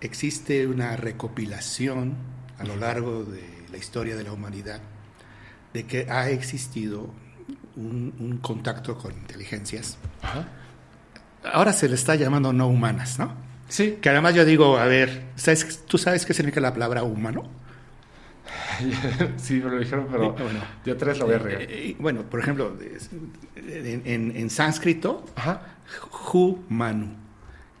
existe 0.00 0.66
una 0.66 0.96
recopilación 0.96 2.14
a 2.58 2.64
lo 2.64 2.76
largo 2.76 3.24
de 3.24 3.42
la 3.70 3.76
historia 3.76 4.16
de 4.16 4.24
la 4.24 4.32
humanidad 4.32 4.80
de 5.74 5.86
que 5.86 6.10
ha 6.10 6.30
existido 6.30 7.10
un, 7.76 8.14
un 8.18 8.38
contacto 8.38 8.96
con 8.96 9.12
inteligencias. 9.12 9.98
Ajá. 10.22 10.48
Ahora 11.52 11.72
se 11.72 11.88
le 11.88 11.94
está 11.94 12.14
llamando 12.14 12.52
no 12.52 12.66
humanas, 12.68 13.18
¿no? 13.18 13.32
Sí. 13.68 13.98
Que 14.00 14.08
además 14.10 14.34
yo 14.34 14.44
digo, 14.44 14.78
a 14.78 14.86
ver, 14.86 15.24
¿sabes, 15.36 15.82
¿tú 15.86 15.98
sabes 15.98 16.24
qué 16.26 16.34
significa 16.34 16.60
la 16.60 16.72
palabra 16.72 17.02
humano? 17.02 17.44
sí, 19.36 19.54
me 19.54 19.70
lo 19.70 19.78
dijeron, 19.78 20.06
pero 20.10 20.32
Bueno. 20.32 20.60
yo 20.84 20.96
tres 20.96 21.18
lo 21.18 21.26
voy 21.26 21.34
a 21.36 21.38
regar. 21.38 21.62
Eh, 21.62 21.66
eh, 21.90 21.96
bueno, 21.98 22.22
por 22.22 22.40
ejemplo, 22.40 22.76
en, 23.56 24.02
en- 24.04 24.36
en 24.36 24.50
sánscrito, 24.50 25.24
Ajá. 25.36 25.62
hu 26.32 26.58
manu, 26.68 27.08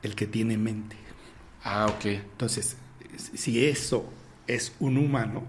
el 0.02 0.14
que 0.14 0.26
tiene 0.26 0.56
mente. 0.56 0.96
Ah, 1.64 1.86
ok. 1.86 2.04
Entonces, 2.06 2.76
si 3.34 3.64
eso 3.66 4.10
es 4.46 4.72
un 4.80 4.98
humano, 4.98 5.44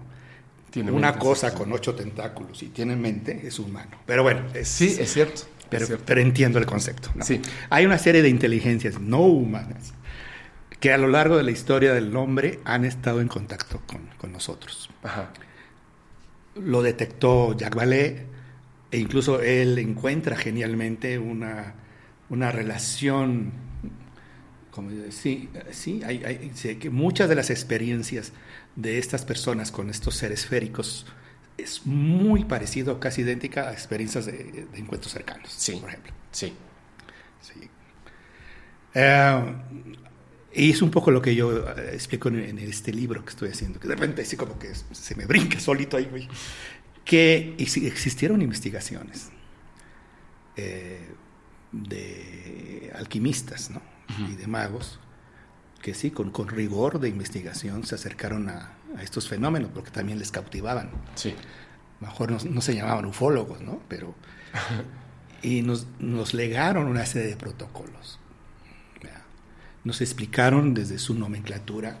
Tiene 0.70 0.90
una 0.90 1.08
mente, 1.08 1.20
cosa 1.24 1.50
sí. 1.50 1.56
con 1.56 1.72
ocho 1.72 1.94
tentáculos 1.94 2.62
y 2.62 2.66
tiene 2.68 2.96
mente, 2.96 3.46
es 3.46 3.58
humano. 3.58 3.96
Pero 4.06 4.22
bueno, 4.22 4.42
es, 4.54 4.68
Sí, 4.68 4.96
es 4.98 5.12
cierto. 5.12 5.42
Pero, 5.70 6.20
entiendo 6.20 6.58
el 6.58 6.66
concepto. 6.66 7.10
¿no? 7.14 7.24
Sí. 7.24 7.40
Hay 7.70 7.86
una 7.86 7.98
serie 7.98 8.22
de 8.22 8.28
inteligencias 8.28 9.00
no 9.00 9.20
humanas 9.20 9.92
que 10.80 10.92
a 10.92 10.98
lo 10.98 11.08
largo 11.08 11.36
de 11.36 11.42
la 11.42 11.50
historia 11.50 11.94
del 11.94 12.14
hombre 12.16 12.60
han 12.64 12.84
estado 12.84 13.20
en 13.20 13.28
contacto 13.28 13.80
con, 13.86 14.02
con 14.18 14.32
nosotros. 14.32 14.90
Ajá. 15.02 15.32
Lo 16.54 16.82
detectó 16.82 17.56
Jacques 17.56 17.76
Vallée 17.78 18.26
e 18.90 18.98
incluso 18.98 19.40
él 19.42 19.78
encuentra 19.78 20.36
genialmente 20.36 21.18
una, 21.18 21.74
una 22.30 22.50
relación, 22.52 23.52
como 24.70 24.90
sí, 25.10 25.48
sí, 25.70 26.02
hay, 26.04 26.24
hay- 26.24 26.50
sí, 26.54 26.76
que 26.76 26.88
muchas 26.90 27.28
de 27.28 27.34
las 27.34 27.50
experiencias 27.50 28.32
de 28.76 28.98
estas 28.98 29.24
personas 29.24 29.70
con 29.72 29.90
estos 29.90 30.14
seres 30.16 30.46
féricos 30.46 31.06
es 31.58 31.86
muy 31.86 32.44
parecido, 32.44 33.00
casi 33.00 33.22
idéntica 33.22 33.68
a 33.68 33.72
experiencias 33.72 34.26
de, 34.26 34.66
de 34.72 34.78
encuentros 34.78 35.12
cercanos, 35.12 35.50
Sí. 35.50 35.76
por 35.80 35.88
ejemplo. 35.90 36.12
Sí. 36.32 36.52
Sí. 37.40 37.68
Eh, 38.94 39.54
y 40.54 40.70
es 40.70 40.80
un 40.82 40.90
poco 40.90 41.10
lo 41.10 41.20
que 41.20 41.34
yo 41.34 41.68
eh, 41.70 41.90
explico 41.92 42.28
en, 42.28 42.38
en 42.40 42.58
este 42.58 42.92
libro 42.92 43.24
que 43.24 43.30
estoy 43.30 43.50
haciendo, 43.50 43.78
que 43.78 43.88
de 43.88 43.94
repente 43.94 44.22
así 44.22 44.36
como 44.36 44.58
que 44.58 44.72
se 44.74 45.14
me 45.14 45.26
brinca 45.26 45.60
solito 45.60 45.96
ahí, 45.96 46.06
güey. 46.06 46.28
Que 47.04 47.54
ex- 47.58 47.76
existieron 47.76 48.42
investigaciones 48.42 49.30
eh, 50.56 51.08
de 51.72 52.90
alquimistas 52.94 53.70
¿no? 53.70 53.82
y 54.28 54.34
de 54.34 54.46
magos 54.46 54.98
que 55.82 55.94
sí, 55.94 56.10
con, 56.10 56.30
con 56.30 56.48
rigor 56.48 56.98
de 56.98 57.08
investigación 57.08 57.84
se 57.86 57.94
acercaron 57.94 58.48
a, 58.48 58.75
a 58.96 59.02
estos 59.02 59.28
fenómenos 59.28 59.70
porque 59.72 59.90
también 59.90 60.18
les 60.18 60.30
cautivaban. 60.30 60.90
Sí. 61.14 61.34
mejor 62.00 62.30
no, 62.30 62.60
se 62.60 62.74
llamaban 62.74 63.04
ufólogos, 63.06 63.60
¿no? 63.60 63.80
Pero, 63.88 64.14
y 65.42 65.62
nos, 65.62 65.86
nos 65.98 66.34
legaron 66.34 66.88
una 66.88 67.06
serie 67.06 67.28
de 67.28 67.36
protocolos. 67.36 68.18
Nos 69.84 70.00
explicaron 70.00 70.74
desde 70.74 70.98
su 70.98 71.14
nomenclatura 71.14 72.00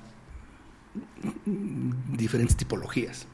diferentes 1.44 2.56
tipologías. 2.56 3.28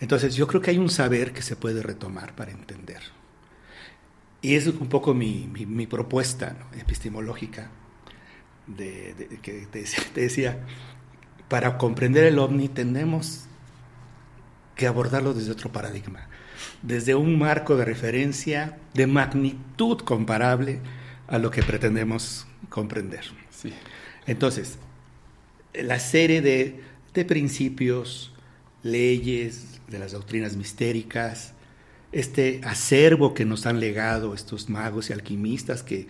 Entonces 0.00 0.34
yo 0.34 0.46
creo 0.46 0.62
que 0.62 0.70
hay 0.70 0.78
un 0.78 0.88
saber 0.88 1.34
que 1.34 1.42
se 1.42 1.56
puede 1.56 1.82
retomar 1.82 2.34
para 2.34 2.52
entender. 2.52 3.02
Y 4.42 4.54
es 4.54 4.66
un 4.66 4.88
poco 4.88 5.12
mi, 5.12 5.46
mi, 5.46 5.86
propuesta 5.86 6.56
epistemológica, 6.78 7.70
de, 8.66 9.38
que 9.42 9.66
te, 9.66 9.84
te, 10.14 10.20
decía, 10.22 10.66
para 11.50 11.76
comprender 11.76 12.24
el 12.24 12.38
ovni 12.38 12.68
tenemos 12.68 13.40
que 14.76 14.86
abordarlo 14.86 15.34
desde 15.34 15.50
otro 15.50 15.70
paradigma, 15.70 16.28
desde 16.80 17.16
un 17.16 17.38
marco 17.38 17.76
de 17.76 17.84
referencia 17.84 18.78
de 18.94 19.08
magnitud 19.08 19.98
comparable 19.98 20.78
a 21.26 21.38
lo 21.38 21.50
que 21.50 21.64
pretendemos 21.64 22.46
comprender. 22.68 23.24
Sí. 23.50 23.74
Entonces, 24.28 24.78
la 25.74 25.98
serie 25.98 26.40
de, 26.40 26.80
de 27.14 27.24
principios, 27.24 28.32
leyes, 28.84 29.80
de 29.88 29.98
las 29.98 30.12
doctrinas 30.12 30.56
mistéricas, 30.56 31.52
este 32.12 32.60
acervo 32.62 33.34
que 33.34 33.44
nos 33.44 33.66
han 33.66 33.80
legado 33.80 34.34
estos 34.34 34.68
magos 34.68 35.10
y 35.10 35.12
alquimistas 35.12 35.82
que 35.82 36.06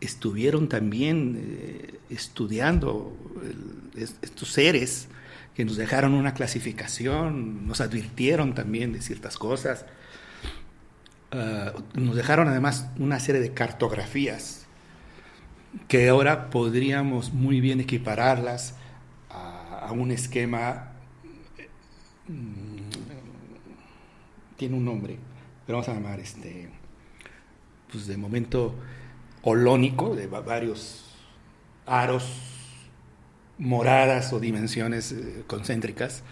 estuvieron 0.00 0.68
también 0.68 1.36
eh, 1.38 2.00
estudiando 2.10 3.16
estos 3.96 4.52
seres 4.52 5.08
que 5.54 5.64
nos 5.64 5.76
dejaron 5.76 6.14
una 6.14 6.34
clasificación, 6.34 7.66
nos 7.66 7.80
advirtieron 7.80 8.54
también 8.54 8.92
de 8.92 9.00
ciertas 9.00 9.38
cosas, 9.38 9.86
ah, 11.30 11.72
nos 11.94 12.16
dejaron 12.16 12.48
además 12.48 12.88
una 12.98 13.20
serie 13.20 13.40
de 13.40 13.52
cartografías 13.52 14.66
que 15.88 16.08
ahora 16.08 16.50
podríamos 16.50 17.32
muy 17.32 17.60
bien 17.60 17.80
equipararlas 17.80 18.76
a, 19.30 19.92
un 19.92 20.10
esquema, 20.10 20.92
mm, 22.26 22.74
tiene 24.56 24.76
un 24.76 24.84
nombre, 24.84 25.18
pero 25.66 25.78
vamos 25.78 25.88
a 25.88 25.94
llamar 25.94 26.20
este, 26.20 26.70
pues 27.92 28.06
de 28.06 28.16
momento 28.16 28.74
holónico, 29.44 30.16
de 30.16 30.26
varios 30.26 31.04
aros, 31.86 32.24
moradas 33.58 34.32
o 34.32 34.40
dimensiones 34.40 35.12
eh, 35.12 35.44
concéntricas. 35.46 36.22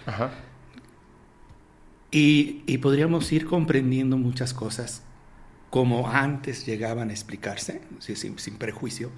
Y, 2.10 2.78
podríamos 2.78 3.30
ir 3.32 3.46
comprendiendo 3.46 4.16
muchas 4.16 4.52
cosas 4.52 5.02
como 5.70 6.08
antes 6.08 6.66
llegaban 6.66 7.08
a 7.10 7.12
explicarse, 7.12 7.80
sin, 8.00 8.34
prejuicio. 8.56 9.10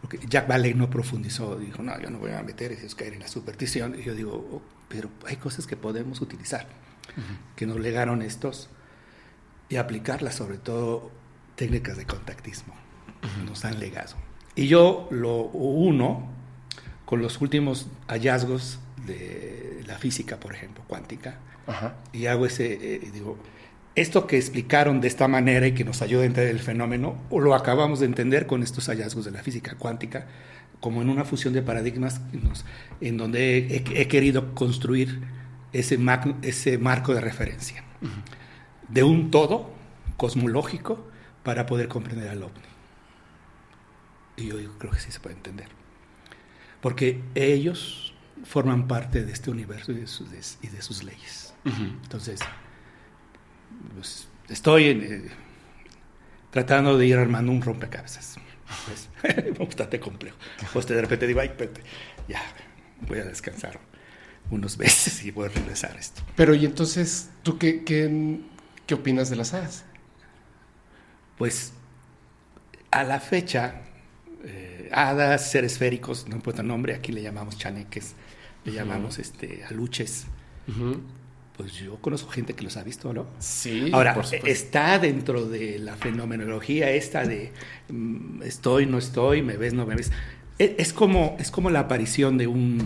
Porque 0.00 0.18
Jack 0.28 0.48
Valley 0.48 0.74
no 0.74 0.90
profundizó, 0.90 1.56
dijo, 1.56 1.82
no, 1.82 1.98
yo 2.00 2.10
no 2.10 2.18
voy 2.18 2.32
a 2.32 2.42
meter, 2.42 2.72
eso 2.72 2.86
es 2.86 2.94
caer 2.94 3.14
en 3.14 3.20
la 3.20 3.28
superstición. 3.28 3.98
Y 3.98 4.02
yo 4.02 4.14
digo, 4.14 4.32
oh, 4.52 4.62
pero 4.88 5.10
hay 5.26 5.36
cosas 5.36 5.66
que 5.66 5.76
podemos 5.76 6.20
utilizar, 6.20 6.66
que 7.56 7.66
nos 7.66 7.80
legaron 7.80 8.22
estos, 8.22 8.68
y 9.68 9.76
aplicarlas, 9.76 10.34
sobre 10.34 10.58
todo 10.58 11.10
técnicas 11.56 11.96
de 11.96 12.04
contactismo 12.04 12.83
nos 13.46 13.64
han 13.64 13.80
legado. 13.80 14.14
Y 14.56 14.68
yo 14.68 15.08
lo 15.10 15.42
uno 15.42 16.28
con 17.04 17.20
los 17.20 17.40
últimos 17.40 17.88
hallazgos 18.08 18.80
de 19.06 19.82
la 19.86 19.98
física, 19.98 20.38
por 20.38 20.54
ejemplo, 20.54 20.82
cuántica, 20.86 21.38
y 22.12 22.26
hago 22.26 22.46
ese, 22.46 22.72
eh, 22.96 23.10
digo, 23.12 23.38
esto 23.94 24.26
que 24.26 24.36
explicaron 24.36 25.00
de 25.00 25.08
esta 25.08 25.28
manera 25.28 25.66
y 25.66 25.72
que 25.72 25.84
nos 25.84 26.02
ayuda 26.02 26.22
a 26.22 26.26
entender 26.26 26.54
el 26.54 26.60
fenómeno, 26.60 27.16
o 27.30 27.40
lo 27.40 27.54
acabamos 27.54 28.00
de 28.00 28.06
entender 28.06 28.46
con 28.46 28.62
estos 28.62 28.86
hallazgos 28.88 29.24
de 29.24 29.30
la 29.30 29.42
física 29.42 29.74
cuántica, 29.76 30.26
como 30.80 31.00
en 31.00 31.08
una 31.08 31.24
fusión 31.24 31.54
de 31.54 31.62
paradigmas 31.62 32.20
en 33.00 33.16
donde 33.16 33.82
he, 33.94 34.08
querido 34.08 34.54
construir 34.54 35.20
ese, 35.72 35.98
ese 36.42 36.78
marco 36.78 37.14
de 37.14 37.20
referencia, 37.20 37.84
de 38.88 39.02
un 39.02 39.30
todo 39.30 39.70
cosmológico 40.16 41.06
para 41.42 41.64
poder 41.64 41.88
comprender 41.88 42.28
al 42.28 42.42
ovni. 42.42 42.73
Y 44.36 44.48
yo 44.48 44.78
creo 44.78 44.92
que 44.92 45.00
sí 45.00 45.10
se 45.10 45.20
puede 45.20 45.36
entender. 45.36 45.68
Porque 46.80 47.22
ellos 47.34 48.14
forman 48.44 48.86
parte 48.88 49.24
de 49.24 49.32
este 49.32 49.50
universo 49.50 49.92
y 49.92 49.96
de 49.96 50.06
sus, 50.06 50.58
y 50.62 50.66
de 50.68 50.82
sus 50.82 51.02
leyes. 51.02 51.54
Entonces, 51.64 52.40
pues, 53.94 54.28
estoy 54.48 54.84
eh, 54.84 55.30
tratando 56.50 56.98
de 56.98 57.06
ir 57.06 57.16
armando 57.16 57.52
un 57.52 57.62
rompecabezas. 57.62 58.36
Pues, 58.86 59.58
bastante 59.58 60.00
complejo. 60.00 60.36
Pues 60.72 60.86
de 60.86 61.00
repente 61.00 61.26
digo, 61.26 61.40
ay, 61.40 61.52
ya, 62.28 62.42
voy 63.06 63.18
a 63.18 63.24
descansar 63.24 63.80
unos 64.50 64.78
meses 64.78 65.24
y 65.24 65.30
voy 65.30 65.46
a 65.46 65.48
regresar 65.48 65.96
a 65.96 66.00
esto. 66.00 66.22
Pero, 66.36 66.54
¿y 66.54 66.64
entonces 66.64 67.30
tú 67.42 67.58
qué, 67.58 67.84
qué, 67.84 68.40
qué 68.86 68.94
opinas 68.94 69.30
de 69.30 69.36
las 69.36 69.54
hadas? 69.54 69.84
Pues, 71.38 71.72
a 72.90 73.04
la 73.04 73.20
fecha, 73.20 73.82
eh, 74.46 74.88
hadas, 74.92 75.50
seres 75.50 75.78
féricos, 75.78 76.28
no 76.28 76.36
importa 76.36 76.62
el 76.62 76.68
nombre, 76.68 76.94
aquí 76.94 77.12
le 77.12 77.22
llamamos 77.22 77.56
chaneques, 77.56 78.14
le 78.64 78.72
llamamos 78.72 79.18
este, 79.18 79.64
aluches. 79.64 80.26
Pues 81.56 81.72
yo 81.74 81.96
conozco 81.96 82.30
gente 82.30 82.54
que 82.54 82.64
los 82.64 82.76
ha 82.76 82.82
visto, 82.82 83.12
¿no? 83.12 83.26
Sí. 83.38 83.90
Ahora, 83.92 84.20
está 84.44 84.98
dentro 84.98 85.46
de 85.46 85.78
la 85.78 85.96
fenomenología 85.96 86.90
esta 86.90 87.24
de 87.24 87.52
mm, 87.88 88.42
estoy, 88.42 88.86
no 88.86 88.98
estoy, 88.98 89.42
me 89.42 89.56
ves, 89.56 89.72
no 89.72 89.86
me 89.86 89.94
ves. 89.94 90.10
E, 90.58 90.74
es, 90.78 90.92
como, 90.92 91.36
es 91.38 91.50
como 91.50 91.70
la 91.70 91.80
aparición 91.80 92.38
de 92.38 92.48
un, 92.48 92.84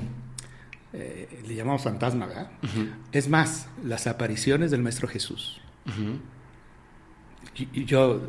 eh, 0.93 1.29
le 1.47 1.55
llamamos 1.55 1.83
fantasma, 1.83 2.27
¿verdad? 2.27 2.51
Es 3.11 3.29
más, 3.29 3.69
las 3.83 4.07
apariciones 4.07 4.71
del 4.71 4.83
Maestro 4.83 5.09
Jesús. 5.09 5.61
y, 7.57 7.85
yo, 7.85 8.23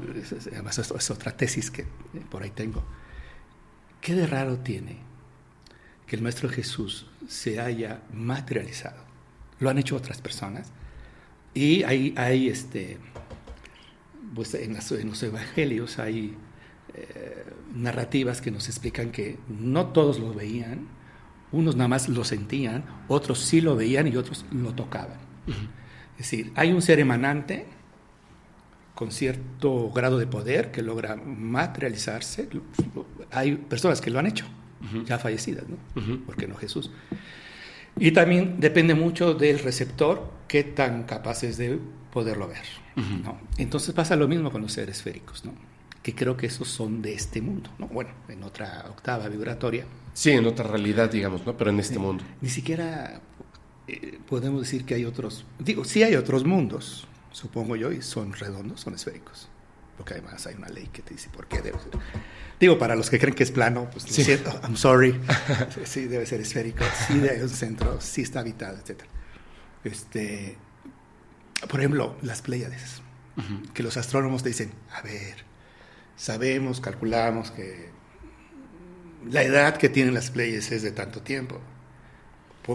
además 0.53 0.79
es 0.79 1.11
otra 1.11 1.35
tesis 1.35 1.69
que 1.69 1.85
por 2.29 2.43
ahí 2.43 2.51
tengo 2.51 2.83
¿Qué 4.01 4.15
de 4.15 4.27
raro 4.27 4.57
tiene 4.59 4.97
que 6.07 6.15
el 6.15 6.21
Maestro 6.21 6.49
Jesús 6.49 7.07
se 7.27 7.59
haya 7.59 8.01
materializado? 8.13 9.03
Lo 9.59 9.69
han 9.69 9.77
hecho 9.77 9.95
otras 9.95 10.21
personas. 10.21 10.71
Y 11.53 11.83
hay, 11.83 12.13
hay 12.17 12.47
este, 12.47 12.97
pues 14.33 14.53
en, 14.53 14.75
los 14.75 15.23
evangelios 15.23 15.99
hay 15.99 16.35
eh, 16.93 17.45
narrativas 17.73 18.41
que 18.41 18.51
nos 18.51 18.67
explican 18.67 19.11
que 19.11 19.37
no 19.47 19.87
todos 19.87 20.19
lo 20.19 20.33
veían, 20.33 20.87
unos 21.51 21.75
nada 21.75 21.87
más 21.87 22.07
lo 22.09 22.23
sentían, 22.23 22.85
otros 23.07 23.39
sí 23.39 23.59
lo 23.59 23.75
veían 23.75 24.07
y 24.07 24.15
otros 24.15 24.45
lo 24.51 24.73
tocaban. 24.73 25.17
Es 26.17 26.29
decir, 26.29 26.51
hay 26.55 26.71
un 26.71 26.81
ser 26.81 26.99
emanante 26.99 27.65
con 28.99 29.11
cierto 29.11 29.91
grado 29.91 30.17
de 30.17 30.27
poder 30.27 30.71
que 30.71 30.81
logra 30.81 31.15
materializarse. 31.15 32.49
Hay 33.31 33.55
personas 33.55 34.01
que 34.01 34.09
lo 34.09 34.19
han 34.19 34.27
hecho, 34.27 34.43
ya 35.05 35.17
fallecidas, 35.17 35.63
¿no? 35.69 35.77
Porque 36.25 36.49
no 36.49 36.55
Jesús? 36.57 36.91
Y 37.97 38.11
también 38.11 38.59
depende 38.59 38.95
mucho 38.95 39.33
del 39.35 39.59
receptor, 39.59 40.29
qué 40.49 40.65
tan 40.65 41.03
capaces 41.03 41.55
de 41.55 41.79
poderlo 42.11 42.49
ver. 42.49 42.65
¿no? 43.23 43.39
Entonces 43.57 43.95
pasa 43.95 44.17
lo 44.17 44.27
mismo 44.27 44.51
con 44.51 44.63
los 44.63 44.73
seres 44.73 44.97
esféricos, 44.97 45.45
¿no? 45.45 45.53
que 46.03 46.13
creo 46.13 46.35
que 46.35 46.47
esos 46.47 46.67
son 46.67 47.01
de 47.01 47.13
este 47.13 47.41
mundo, 47.41 47.69
¿no? 47.79 47.87
bueno, 47.87 48.09
en 48.27 48.43
otra 48.43 48.83
octava 48.89 49.29
vibratoria. 49.29 49.85
Sí, 50.11 50.31
en 50.31 50.45
otra 50.45 50.67
realidad, 50.67 51.09
digamos, 51.09 51.45
¿no? 51.45 51.55
pero 51.55 51.69
en 51.69 51.79
este 51.79 51.99
mundo. 51.99 52.25
Ni 52.41 52.49
siquiera 52.49 53.21
eh, 53.87 54.19
podemos 54.27 54.59
decir 54.59 54.83
que 54.83 54.95
hay 54.95 55.05
otros, 55.05 55.45
digo, 55.57 55.85
sí 55.85 56.03
hay 56.03 56.15
otros 56.15 56.43
mundos, 56.43 57.07
supongo 57.31 57.75
yo, 57.75 57.91
y 57.91 58.01
son 58.01 58.33
redondos, 58.33 58.81
son 58.81 58.95
esféricos. 58.95 59.49
Porque 59.97 60.13
además 60.13 60.47
hay 60.47 60.55
una 60.55 60.69
ley 60.69 60.89
que 60.93 61.01
te 61.01 61.13
dice 61.13 61.29
por 61.29 61.47
qué 61.47 61.61
debe 61.61 61.77
ser. 61.79 61.91
Digo, 62.59 62.77
para 62.77 62.95
los 62.95 63.09
que 63.09 63.19
creen 63.19 63.35
que 63.35 63.43
es 63.43 63.51
plano, 63.51 63.89
pues 63.91 64.05
sí. 64.05 64.23
siento, 64.23 64.49
I'm 64.63 64.77
sorry. 64.77 65.19
sí, 65.83 66.05
debe 66.05 66.25
ser 66.25 66.39
esférico, 66.41 66.85
sí 67.07 67.19
debe 67.19 67.43
un 67.43 67.49
centro, 67.49 67.99
sí 67.99 68.21
está 68.21 68.39
habitado, 68.39 68.77
etc. 68.77 69.01
Este, 69.83 70.57
por 71.69 71.79
ejemplo, 71.79 72.15
las 72.21 72.41
Pléyades, 72.41 73.01
que 73.73 73.83
los 73.83 73.95
astrónomos 73.97 74.43
te 74.43 74.49
dicen, 74.49 74.71
a 74.93 75.01
ver, 75.01 75.45
sabemos, 76.15 76.81
calculamos 76.81 77.51
que 77.51 77.89
la 79.29 79.43
edad 79.43 79.77
que 79.77 79.89
tienen 79.89 80.13
las 80.13 80.31
Pléyades 80.31 80.71
es 80.71 80.81
de 80.81 80.91
tanto 80.91 81.21
tiempo. 81.21 81.59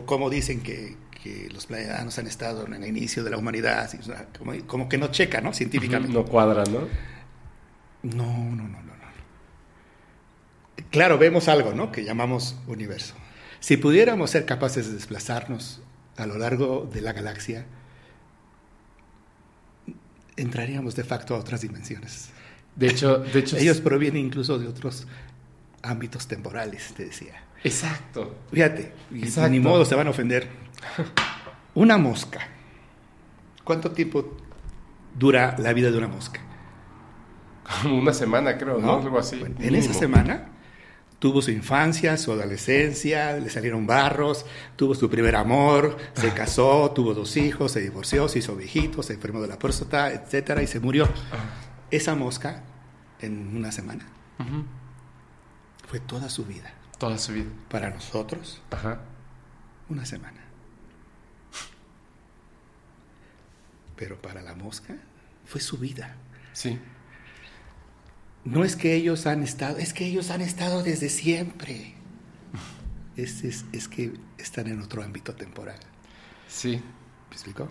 ¿Cómo 0.06 0.28
dicen 0.28 0.60
que, 0.60 0.96
que 1.24 1.48
los 1.54 1.64
pleiadianos 1.64 2.18
han 2.18 2.26
estado 2.26 2.66
en 2.66 2.74
el 2.74 2.86
inicio 2.86 3.24
de 3.24 3.30
la 3.30 3.38
humanidad, 3.38 3.90
como, 4.66 4.90
que 4.90 4.98
no 4.98 5.06
checa, 5.06 5.40
¿no? 5.40 5.54
Científicamente. 5.54 6.12
No 6.12 6.26
cuadra, 6.26 6.64
¿no? 6.64 6.80
No, 8.02 8.26
no, 8.26 8.68
no, 8.68 8.68
no, 8.68 8.82
no. 8.82 8.94
Claro, 10.90 11.16
vemos 11.16 11.48
algo, 11.48 11.72
¿no? 11.72 11.90
Que 11.90 12.04
llamamos 12.04 12.56
universo. 12.66 13.14
Si 13.58 13.78
pudiéramos 13.78 14.32
ser 14.32 14.44
capaces 14.44 14.88
de 14.88 14.92
desplazarnos 14.92 15.80
a 16.18 16.26
lo 16.26 16.36
largo 16.36 16.90
de 16.92 17.00
la 17.00 17.14
galaxia, 17.14 17.64
entraríamos 20.36 20.94
de 20.94 21.04
facto 21.04 21.36
a 21.36 21.38
otras 21.38 21.62
dimensiones. 21.62 22.28
De 22.76 22.88
hecho, 22.88 23.20
de 23.20 23.38
hecho 23.38 23.56
ellos 23.56 23.80
provienen 23.80 24.26
incluso 24.26 24.58
de 24.58 24.68
otros 24.68 25.06
ámbitos 25.80 26.28
temporales, 26.28 26.92
te 26.94 27.06
decía. 27.06 27.42
Exacto. 27.62 28.40
Fíjate, 28.52 28.92
ni 29.10 29.60
modo 29.60 29.86
se 29.86 29.94
van 29.94 30.08
a 30.08 30.10
ofender. 30.10 30.63
Una 31.74 31.98
mosca. 31.98 32.40
¿Cuánto 33.64 33.90
tiempo 33.90 34.36
dura 35.18 35.56
la 35.58 35.72
vida 35.72 35.90
de 35.90 35.98
una 35.98 36.08
mosca? 36.08 36.40
Como 37.82 37.98
una 37.98 38.12
semana, 38.12 38.58
creo, 38.58 38.78
¿no? 38.78 39.00
Algo 39.00 39.18
así. 39.18 39.42
en 39.58 39.74
esa 39.74 39.94
semana 39.94 40.54
tuvo 41.24 41.40
su 41.40 41.50
infancia, 41.50 42.18
su 42.18 42.32
adolescencia, 42.32 43.38
le 43.38 43.48
salieron 43.48 43.86
barros, 43.86 44.44
tuvo 44.76 44.94
su 44.94 45.08
primer 45.08 45.36
amor, 45.36 45.96
se 46.12 46.34
casó, 46.34 46.90
tuvo 46.90 47.14
dos 47.14 47.38
hijos, 47.38 47.72
se 47.72 47.80
divorció, 47.80 48.28
se 48.28 48.40
hizo 48.40 48.54
viejito, 48.54 49.02
se 49.02 49.14
enfermó 49.14 49.40
de 49.40 49.48
la 49.48 49.58
próstata, 49.58 50.12
etcétera, 50.12 50.62
y 50.62 50.66
se 50.66 50.80
murió. 50.80 51.08
Esa 51.90 52.14
mosca, 52.14 52.62
en 53.20 53.56
una 53.56 53.72
semana, 53.72 54.06
fue 55.88 55.98
toda 55.98 56.28
su 56.28 56.44
vida. 56.44 56.74
Toda 56.98 57.16
su 57.16 57.32
vida. 57.32 57.48
Para 57.70 57.88
nosotros, 57.88 58.60
una 59.88 60.04
semana. 60.04 60.43
Pero 63.96 64.20
para 64.20 64.42
la 64.42 64.54
mosca, 64.54 64.96
fue 65.44 65.60
su 65.60 65.78
vida. 65.78 66.16
Sí. 66.52 66.78
No 68.44 68.64
es 68.64 68.76
que 68.76 68.94
ellos 68.94 69.26
han 69.26 69.42
estado, 69.42 69.78
es 69.78 69.94
que 69.94 70.06
ellos 70.06 70.30
han 70.30 70.40
estado 70.40 70.82
desde 70.82 71.08
siempre. 71.08 71.94
Es, 73.16 73.44
es, 73.44 73.88
que 73.88 74.12
están 74.38 74.66
en 74.66 74.82
otro 74.82 75.02
ámbito 75.02 75.34
temporal. 75.34 75.78
Sí. 76.48 76.80
¿Me 77.30 77.34
explico? 77.34 77.68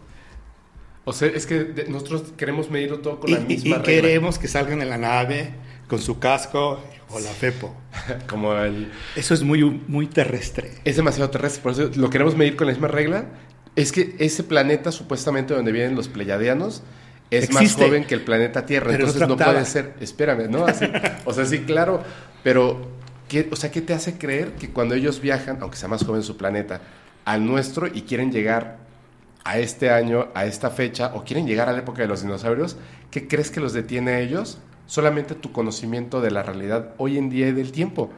O 1.05 1.11
sea, 1.11 1.27
es 1.27 1.45
que 1.45 1.85
nosotros 1.89 2.33
queremos 2.37 2.71
medirlo 2.71 2.99
todo 2.99 3.19
con 3.19 3.31
la 3.31 3.39
misma 3.39 3.77
y 3.77 3.81
queremos 3.81 4.39
que 4.39 4.47
salgan 4.47 4.81
en 4.81 4.89
la 4.89 4.97
nave 4.97 5.53
con 5.89 5.99
su 5.99 6.17
casco 6.17 6.81
o 7.09 7.19
la 7.19 7.29
FEPO. 7.29 7.75
Como 8.29 8.55
el... 8.55 8.91
Eso 9.15 9.33
es 9.33 9.43
muy, 9.43 9.63
muy 9.63 10.07
terrestre. 10.07 10.71
Es 10.85 10.95
demasiado 10.95 11.29
terrestre, 11.29 11.61
por 11.61 11.73
eso 11.73 11.91
lo 11.95 12.09
queremos 12.09 12.37
medir 12.37 12.55
con 12.55 12.67
la 12.67 12.73
misma 12.73 12.87
regla. 12.87 13.25
Es 13.75 13.91
que 13.91 14.15
ese 14.19 14.43
planeta, 14.43 14.91
supuestamente 14.91 15.53
donde 15.53 15.71
vienen 15.71 15.95
los 15.95 16.07
pleyadianos, 16.07 16.83
es 17.31 17.51
más 17.51 17.73
joven 17.75 18.05
que 18.05 18.13
el 18.13 18.21
planeta 18.21 18.65
Tierra. 18.65 18.93
entonces 18.93 19.27
no 19.27 19.37
puede 19.37 19.65
ser. 19.65 19.95
Espérame, 19.99 20.49
¿no? 20.49 20.65
o 21.25 21.33
sea, 21.33 21.45
sí, 21.45 21.59
claro. 21.59 22.03
Pero, 22.43 22.89
¿qué, 23.27 23.47
o 23.51 23.55
sea, 23.55 23.71
¿qué 23.71 23.81
te 23.81 23.93
hace 23.93 24.17
creer 24.17 24.53
que 24.53 24.69
cuando 24.69 24.95
ellos 24.95 25.19
viajan, 25.19 25.57
aunque 25.61 25.77
sea 25.77 25.89
más 25.89 26.05
joven 26.05 26.23
su 26.23 26.37
planeta, 26.37 26.81
al 27.25 27.45
nuestro 27.45 27.87
y 27.87 28.03
quieren 28.03 28.31
llegar 28.31 28.77
a 29.43 29.57
este 29.57 29.89
año, 29.89 30.27
a 30.35 30.45
esta 30.45 30.69
fecha, 30.69 31.11
o 31.15 31.23
quieren 31.23 31.47
llegar 31.47 31.69
a 31.69 31.73
la 31.73 31.79
época 31.79 32.01
de 32.01 32.07
los 32.07 32.21
dinosaurios, 32.21 32.77
¿qué 33.11 33.27
crees 33.27 33.51
que 33.51 33.59
los 33.59 33.73
detiene 33.73 34.11
a 34.11 34.19
ellos? 34.19 34.59
Solamente 34.85 35.35
tu 35.35 35.51
conocimiento 35.51 36.21
de 36.21 36.31
la 36.31 36.43
realidad 36.43 36.93
hoy 36.97 37.17
en 37.17 37.29
día 37.29 37.47
y 37.47 37.51
del 37.51 37.71
tiempo. 37.71 38.11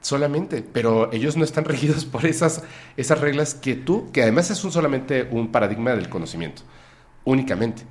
Solamente, 0.00 0.62
pero 0.62 1.12
ellos 1.12 1.36
no 1.36 1.44
están 1.44 1.64
regidos 1.66 2.04
por 2.04 2.26
esas, 2.26 2.62
esas 2.96 3.20
reglas 3.20 3.54
que 3.54 3.74
tú, 3.74 4.10
que 4.12 4.22
además 4.22 4.50
es 4.50 4.62
un, 4.64 4.72
solamente 4.72 5.28
un 5.30 5.50
paradigma 5.52 5.92
del 5.92 6.08
conocimiento, 6.08 6.62
únicamente. 7.24 7.82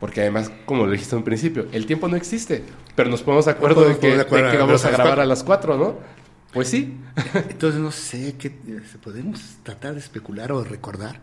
Porque 0.00 0.20
además, 0.20 0.50
como 0.66 0.84
lo 0.84 0.92
dijiste 0.92 1.14
en 1.14 1.18
un 1.18 1.24
principio, 1.24 1.66
el 1.72 1.86
tiempo 1.86 2.08
no 2.08 2.16
existe, 2.16 2.64
pero 2.94 3.08
nos 3.08 3.22
ponemos 3.22 3.46
de 3.46 3.52
acuerdo 3.52 3.88
de 3.88 3.98
que, 3.98 4.16
vamos 4.58 4.84
a 4.84 4.90
grabar 4.90 5.20
a 5.20 5.24
las 5.24 5.42
cuatro, 5.42 5.78
¿no? 5.78 5.98
Pues 6.52 6.68
sí. 6.68 6.98
Entonces 7.48 7.80
no 7.80 7.90
sé, 7.90 8.34
¿qué, 8.38 8.50
podemos 9.02 9.40
tratar 9.62 9.94
de 9.94 10.00
especular 10.00 10.52
o 10.52 10.62
recordar 10.62 11.20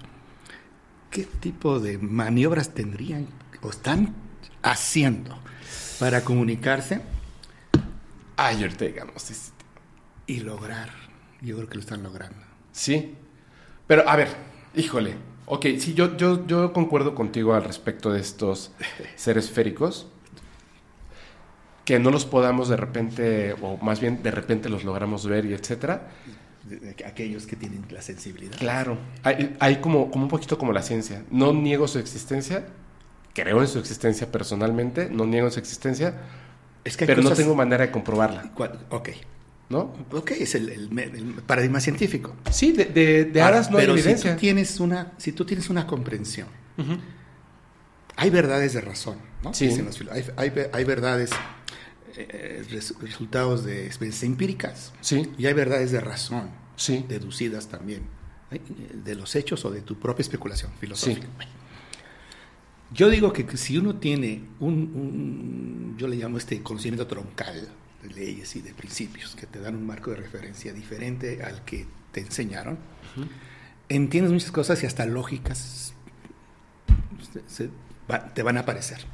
qué 1.12 1.26
tipo 1.26 1.80
de 1.80 1.98
maniobras 1.98 2.74
tendrían 2.74 3.28
o 3.62 3.70
están 3.70 4.16
haciendo 4.64 5.38
para 6.00 6.22
comunicarse. 6.24 7.02
Ay, 8.36 8.64
ahorita 8.64 8.86
digamos. 8.86 9.32
Y 10.32 10.40
lograr. 10.40 10.90
Yo 11.42 11.56
creo 11.58 11.68
que 11.68 11.76
lo 11.76 11.82
están 11.82 12.04
logrando. 12.04 12.40
Sí. 12.72 13.16
Pero, 13.88 14.08
a 14.08 14.16
ver, 14.16 14.30
híjole, 14.76 15.16
Ok, 15.54 15.66
sí, 15.80 15.94
yo, 15.94 16.16
yo, 16.16 16.48
yo 16.48 16.72
concuerdo 16.72 17.14
contigo 17.14 17.54
al 17.54 17.66
respecto 17.66 18.14
de 18.14 18.22
estos 18.22 18.72
seres 19.18 19.46
esféricos. 19.46 20.08
Que 21.84 22.00
no 22.00 22.10
los 22.10 22.26
podamos 22.26 22.70
de 22.70 22.78
repente, 22.78 23.54
o 23.62 23.76
más 23.76 24.00
bien 24.00 24.24
de 24.24 24.32
repente 24.32 24.70
los 24.70 24.86
logramos 24.86 25.28
ver 25.28 25.44
y 25.44 25.54
etcétera. 25.54 26.08
aquellos 27.06 27.48
que 27.48 27.58
tienen 27.58 27.84
la 27.90 28.02
sensibilidad. 28.02 28.58
Claro, 28.60 28.98
hay, 29.24 29.58
hay 29.60 29.82
como, 29.82 30.10
como 30.10 30.24
un 30.24 30.30
poquito 30.30 30.58
como 30.58 30.72
la 30.72 30.84
ciencia. 30.84 31.26
No 31.32 31.52
niego 31.52 31.86
su 31.90 32.00
existencia, 32.00 32.68
creo 33.34 33.60
en 33.60 33.68
su 33.68 33.80
existencia 33.80 34.32
personalmente, 34.32 35.10
no 35.10 35.26
niego 35.26 35.52
su 35.52 35.60
existencia, 35.60 36.14
es 36.86 36.96
que 36.96 37.06
pero 37.06 37.22
no 37.22 37.32
tengo 37.32 37.56
manera 37.56 37.86
de 37.86 37.92
comprobarla. 37.92 38.54
Ok, 38.90 39.10
¿no? 39.72 39.94
Ok, 40.12 40.32
es 40.32 40.54
el, 40.56 40.90
paradigma 41.48 41.80
científico. 41.80 42.36
Sí, 42.52 42.74
de, 42.74 42.86
de, 42.86 43.26
de 43.26 43.40
no 43.40 43.78
hay 43.78 43.86
evidencia. 43.86 44.32
Si 44.32 44.36
tú 44.36 44.40
tienes 44.40 44.80
una, 44.80 45.14
si 45.18 45.32
tú 45.32 45.46
tienes 45.46 45.70
una 45.70 45.88
comprensión, 45.88 46.48
hay 48.18 48.30
verdades 48.30 48.74
de 48.74 48.82
razón, 48.82 49.18
¿no? 49.44 49.54
Sí. 49.54 49.70
Hay, 50.12 50.26
hay, 50.36 50.54
hay, 50.74 50.84
verdades, 50.84 51.32
eh, 52.18 52.64
resultados 53.02 53.64
de 53.64 53.86
experiencias 53.86 54.24
empíricas. 54.24 54.94
Sí. 55.00 55.32
Y 55.38 55.46
hay 55.46 55.54
verdades 55.54 55.92
de 55.92 56.02
razón, 56.02 56.50
sí. 56.76 57.06
deducidas 57.08 57.70
también, 57.70 58.04
de 58.94 59.16
los 59.16 59.36
hechos 59.36 59.64
o 59.66 59.72
de 59.72 59.82
tu 59.82 59.98
propia 59.98 60.22
especulación 60.22 60.72
filosófica. 60.80 61.28
Sí. 61.40 61.48
Yo 62.94 63.10
digo 63.10 63.32
que 63.32 63.46
si 63.56 63.78
uno 63.78 63.96
tiene 63.96 64.44
un, 64.60 64.74
un, 64.74 65.96
yo 65.98 66.10
le 66.10 66.18
llamo 66.18 66.38
este 66.38 66.62
conocimiento 66.62 67.08
troncal, 67.08 67.70
de 68.02 68.10
leyes 68.10 68.56
y 68.56 68.62
de 68.62 68.74
principios 68.74 69.36
que 69.36 69.46
te 69.46 69.60
dan 69.60 69.76
un 69.76 69.86
marco 69.86 70.12
de 70.12 70.18
referencia 70.18 70.74
diferente 70.74 71.44
al 71.44 71.64
que 71.64 71.88
te 72.12 72.22
enseñaron, 72.22 72.78
entiendes 73.90 74.32
muchas 74.32 74.52
cosas 74.52 74.82
y 74.84 74.86
hasta 74.86 75.06
lógicas 75.06 75.94
te 78.34 78.44
van 78.44 78.58
a 78.58 78.62
aparecer. 78.62 79.06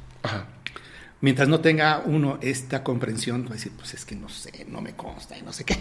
Mientras 1.20 1.48
no 1.48 1.60
tenga 1.60 2.00
uno 2.04 2.38
esta 2.40 2.84
comprensión, 2.84 3.44
va 3.44 3.50
a 3.50 3.52
decir, 3.54 3.72
pues 3.72 3.92
es 3.94 4.04
que 4.04 4.14
no 4.14 4.28
sé, 4.28 4.66
no 4.68 4.80
me 4.80 4.94
consta 4.94 5.36
y 5.36 5.42
no 5.42 5.52
sé 5.52 5.64
qué. 5.64 5.76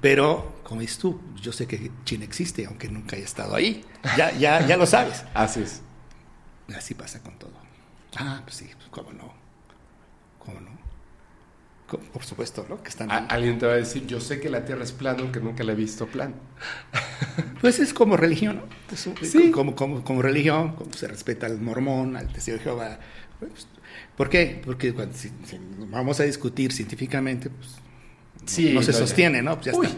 Pero, 0.00 0.60
como 0.64 0.80
dices 0.80 0.98
tú, 0.98 1.20
yo 1.40 1.52
sé 1.52 1.66
que 1.66 1.90
China 2.04 2.24
existe, 2.24 2.64
aunque 2.64 2.88
nunca 2.88 3.16
haya 3.16 3.26
estado 3.26 3.54
ahí. 3.54 3.84
Ya, 4.16 4.32
ya, 4.32 4.66
ya 4.66 4.76
lo 4.78 4.86
sabes. 4.86 5.22
Así 5.34 5.60
es. 5.60 5.82
Así 6.74 6.94
pasa 6.94 7.22
con 7.22 7.38
todo. 7.38 7.52
Ah, 8.16 8.40
pues 8.44 8.56
sí, 8.56 8.70
pues 8.74 8.88
cómo 8.90 9.12
no. 9.12 9.34
¿Cómo 10.38 10.60
no? 10.60 10.73
Por 11.98 12.24
supuesto, 12.24 12.66
¿no? 12.68 12.82
Que 12.82 12.88
están 12.88 13.10
Alguien 13.10 13.58
te 13.58 13.66
va 13.66 13.72
a 13.72 13.76
decir, 13.76 14.06
yo 14.06 14.20
sé 14.20 14.40
que 14.40 14.48
la 14.48 14.64
Tierra 14.64 14.84
es 14.84 14.92
plana, 14.92 15.20
aunque 15.20 15.40
nunca 15.40 15.64
la 15.64 15.72
he 15.72 15.76
visto 15.76 16.06
plana. 16.06 16.34
Pues 17.60 17.80
es 17.80 17.94
como 17.94 18.18
religión, 18.18 18.56
¿no? 18.56 18.96
sí. 19.22 19.50
como, 19.50 19.74
como, 19.74 20.04
como, 20.04 20.20
religión, 20.20 20.76
como 20.76 20.92
se 20.92 21.08
respeta 21.08 21.46
al 21.46 21.60
mormón, 21.60 22.14
al 22.14 22.30
testigo 22.30 22.58
de 22.58 22.62
Jehová. 22.62 22.98
Pues, 23.40 23.66
¿Por 24.16 24.28
qué? 24.28 24.60
Porque 24.62 24.92
cuando, 24.92 25.16
si, 25.16 25.30
vamos 25.90 26.20
a 26.20 26.24
discutir 26.24 26.72
científicamente, 26.72 27.48
pues 27.48 28.72
no, 28.74 28.82
se 28.82 28.92
sostiene, 28.92 29.42
¿no? 29.42 29.54
Pues 29.54 29.66
ya 29.66 29.72
está. 29.72 29.88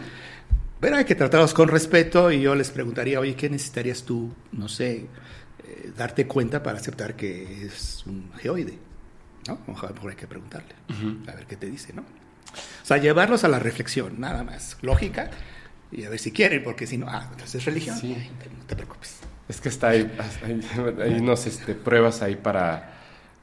Pero 0.79 0.95
hay 0.95 1.05
que 1.05 1.15
tratarlos 1.15 1.53
con 1.53 1.67
respeto 1.67 2.31
y 2.31 2.41
yo 2.41 2.55
les 2.55 2.69
preguntaría, 2.69 3.19
oye, 3.19 3.35
¿qué 3.35 3.49
necesitarías 3.49 4.03
tú, 4.03 4.31
no 4.51 4.69
sé, 4.69 5.07
eh, 5.67 5.91
darte 5.97 6.27
cuenta 6.27 6.61
para 6.61 6.77
aceptar 6.77 7.15
que 7.15 7.65
es 7.65 8.03
un 8.05 8.31
geoide? 8.37 8.77
¿No? 9.47 9.59
A 9.65 9.67
lo 9.67 9.93
mejor 9.93 10.09
hay 10.11 10.15
que 10.15 10.27
preguntarle, 10.27 10.73
a 11.27 11.35
ver 11.35 11.45
qué 11.45 11.55
te 11.55 11.67
dice, 11.67 11.93
¿no? 11.93 12.01
O 12.01 12.85
sea, 12.85 12.97
llevarlos 12.97 13.43
a 13.43 13.47
la 13.47 13.59
reflexión, 13.59 14.19
nada 14.19 14.43
más, 14.43 14.77
lógica, 14.81 15.29
y 15.91 16.03
a 16.03 16.09
ver 16.09 16.19
si 16.19 16.31
quieren, 16.31 16.63
porque 16.63 16.87
si 16.87 16.97
no, 16.97 17.07
ah, 17.09 17.27
entonces 17.31 17.55
es 17.55 17.65
religión, 17.65 17.97
sí. 17.97 18.15
no 18.15 18.65
te 18.65 18.75
preocupes. 18.75 19.17
Es 19.47 19.61
que 19.61 19.69
está 19.69 19.89
ahí, 19.89 20.11
hay, 20.43 21.13
unos 21.19 21.45
este, 21.47 21.73
pruebas 21.73 22.21
ahí 22.21 22.35
para, 22.35 22.93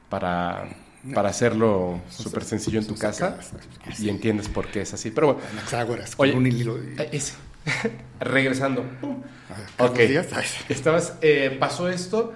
para, 0.09 0.69
para 1.13 1.29
hacerlo 1.29 2.01
súper 2.09 2.43
sencillo 2.43 2.79
en 2.79 2.85
tu 2.85 2.95
casa 2.95 3.39
y 3.97 4.09
entiendes 4.09 4.47
por 4.47 4.67
qué 4.67 4.81
es 4.81 4.93
así. 4.93 5.09
Pero 5.09 5.33
bueno, 5.33 6.03
oye, 6.17 6.33
un 6.33 6.45
hilo 6.45 6.77
eh, 6.77 7.21
regresando. 8.19 8.85
ok, 9.79 9.99
estabas, 10.69 11.15
eh, 11.21 11.57
pasó 11.59 11.89
esto 11.89 12.33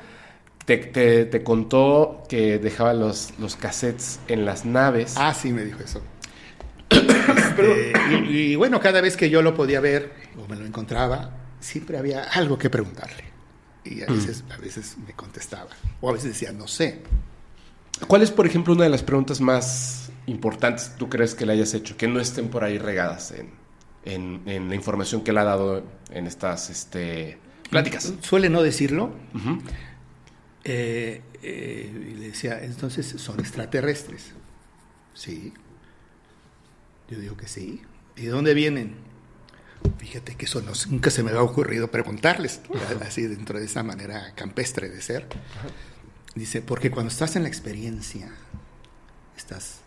te, 0.78 1.44
contó 1.44 2.24
que 2.30 2.60
dejaba 2.60 2.94
los, 2.94 3.34
los 3.40 3.56
cassettes 3.56 4.20
en 4.28 4.46
las 4.46 4.66
naves. 4.66 5.16
Ah, 5.18 5.34
sí, 5.34 5.52
me 5.52 5.64
dijo 5.64 5.80
eso. 5.84 6.02
Este, 7.30 7.94
y, 8.28 8.56
bueno, 8.56 8.80
cada 8.80 9.02
vez 9.02 9.16
que 9.16 9.30
yo 9.30 9.42
lo 9.42 9.54
podía 9.54 9.80
ver 9.80 10.12
o 10.38 10.48
me 10.48 10.56
lo 10.56 10.66
encontraba, 10.66 11.32
siempre 11.60 11.98
había 11.98 12.24
algo 12.24 12.58
que 12.58 12.70
preguntarle. 12.70 13.24
Y 13.84 14.02
a 14.02 14.08
mm. 14.08 14.14
veces, 14.14 14.44
a 14.50 14.58
veces 14.58 14.98
me 15.06 15.14
contestaba. 15.14 15.70
O 16.02 16.10
a 16.10 16.14
veces 16.14 16.30
decía, 16.30 16.52
no 16.52 16.68
sé. 16.68 17.02
¿Cuál 18.08 18.24
es, 18.24 18.32
por 18.32 18.48
ejemplo, 18.48 18.74
una 18.74 18.86
de 18.86 18.90
las 18.90 19.04
preguntas 19.04 19.42
más 19.42 20.12
importantes 20.26 20.96
tú 20.98 21.10
crees 21.10 21.36
que 21.36 21.46
le 21.46 21.54
hayas 21.54 21.74
hecho? 21.74 21.98
Que 21.98 22.08
no 22.08 22.20
estén 22.20 22.50
por 22.50 22.64
ahí 22.64 22.78
regadas 22.78 23.32
en, 24.06 24.42
en, 24.46 24.70
la 24.70 24.76
información 24.76 25.24
que 25.24 25.34
le 25.34 25.40
ha 25.42 25.44
dado 25.44 25.84
en 26.12 26.28
estas 26.28 26.70
este, 26.70 27.38
pláticas. 27.70 28.14
Suele 28.22 28.50
no 28.50 28.64
decirlo. 28.64 29.12
Eh, 30.64 31.22
eh, 31.42 31.92
y 31.94 32.14
le 32.16 32.28
decía, 32.28 32.64
entonces, 32.64 33.08
¿son 33.08 33.40
extraterrestres? 33.40 34.34
Sí. 35.14 35.54
Yo 37.10 37.20
digo 37.20 37.38
que 37.38 37.48
sí. 37.48 37.82
¿Y 38.16 38.24
de 38.24 38.30
dónde 38.30 38.54
vienen? 38.54 38.96
Fíjate 39.98 40.36
que 40.36 40.46
eso 40.46 40.62
nunca 40.90 41.10
se 41.10 41.24
me 41.24 41.30
había 41.30 41.42
ocurrido 41.42 41.90
preguntarles, 41.90 42.62
así 43.02 43.24
dentro 43.24 43.60
de 43.60 43.66
esa 43.66 43.84
manera 43.84 44.34
campestre 44.36 44.90
de 44.90 45.02
ser. 45.02 45.28
Dice, 46.36 46.62
porque 46.62 46.92
cuando 46.92 47.12
estás 47.12 47.36
en 47.36 47.44
la 47.44 47.50
experiencia, 47.50 48.30
estás 49.38 49.82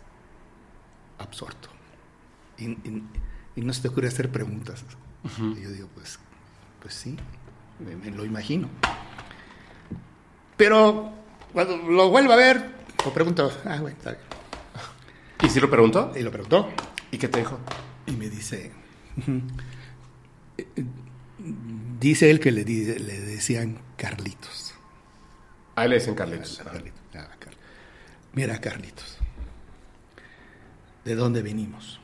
absorto. 1.17 1.69
Y, 2.57 2.77
no 3.61 3.73
se 3.73 3.81
te 3.83 3.87
ocurre 3.87 4.07
hacer 4.07 4.31
preguntas. 4.31 4.83
Y 5.39 5.61
yo 5.61 5.71
digo, 5.71 5.89
pues, 5.93 6.19
pues 6.81 6.93
sí, 6.93 7.15
me, 7.79 8.11
lo 8.11 8.25
imagino. 8.25 8.69
Pero 10.57 11.11
cuando 11.51 11.77
lo 11.77 12.09
vuelvo 12.09 12.33
a 12.33 12.35
ver, 12.35 12.71
lo 13.05 13.13
pregunto, 13.13 13.51
ah, 13.65 13.79
bueno, 13.81 13.97
está 13.97 14.11
bien. 14.11 14.23
¿Y 15.43 15.49
si 15.49 15.59
lo 15.59 15.69
preguntó? 15.69 16.11
Y 16.15 16.21
lo 16.21 16.31
preguntó. 16.31 16.69
¿Y 17.11 17.17
qué 17.17 17.27
te 17.27 17.39
dijo? 17.39 17.59
Y 18.05 18.11
me 18.13 18.29
dice, 18.29 18.71
dice 21.99 22.31
él 22.31 22.39
que 22.39 22.51
le, 22.51 22.63
le 22.63 23.19
decían 23.21 23.79
Carlitos. 23.97 24.73
A 25.75 25.83
él 25.85 25.91
le 25.91 25.99
dicen 25.99 26.15
Carlitos. 26.15 26.61
Mira, 28.33 28.59
Carlitos, 28.59 29.17
¿de 31.05 31.15
dónde 31.15 31.41
venimos? 31.41 31.99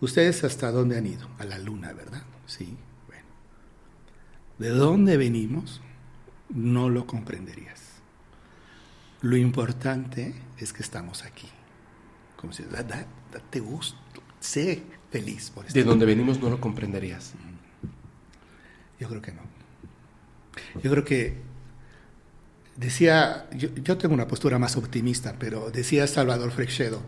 Ustedes 0.00 0.44
hasta 0.44 0.70
dónde 0.70 0.98
han 0.98 1.06
ido? 1.06 1.28
A 1.38 1.44
la 1.44 1.58
luna, 1.58 1.92
¿verdad? 1.94 2.22
Sí, 2.46 2.76
bueno. 3.06 3.24
¿De 4.58 4.68
dónde 4.68 5.16
venimos? 5.16 5.80
No 6.48 6.88
lo 6.88 7.06
comprenderías. 7.06 7.80
Lo 9.22 9.36
importante 9.36 10.34
es 10.58 10.72
que 10.72 10.82
estamos 10.82 11.24
aquí. 11.24 11.48
Como 12.36 12.52
si, 12.52 12.62
date 12.64 13.60
gusto, 13.60 13.98
sé 14.40 14.82
feliz 15.10 15.50
por 15.50 15.66
¿De 15.66 15.84
dónde 15.84 16.04
venimos 16.04 16.40
no 16.40 16.50
lo 16.50 16.60
comprenderías? 16.60 17.32
Yo 19.00 19.08
creo 19.08 19.22
que 19.22 19.32
no. 19.32 19.42
Yo 20.82 20.90
creo 20.90 21.04
que 21.04 21.38
decía, 22.76 23.48
yo, 23.52 23.98
tengo 23.98 24.14
una 24.14 24.28
postura 24.28 24.58
más 24.58 24.76
optimista, 24.76 25.36
pero 25.38 25.70
decía 25.70 26.06
Salvador 26.06 26.50
Freixedo, 26.50 27.02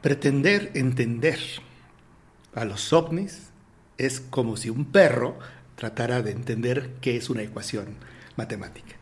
pretender 0.00 0.72
entender 0.74 1.38
a 2.54 2.64
los 2.64 2.92
ovnis 2.92 3.50
es 3.98 4.20
como 4.20 4.56
si 4.56 4.70
un 4.70 4.86
perro 4.86 5.38
tratara 5.76 6.22
de 6.22 6.32
entender 6.32 6.94
qué 7.00 7.16
es 7.16 7.30
una 7.30 7.42
ecuación 7.42 7.96
matemática. 8.36 8.96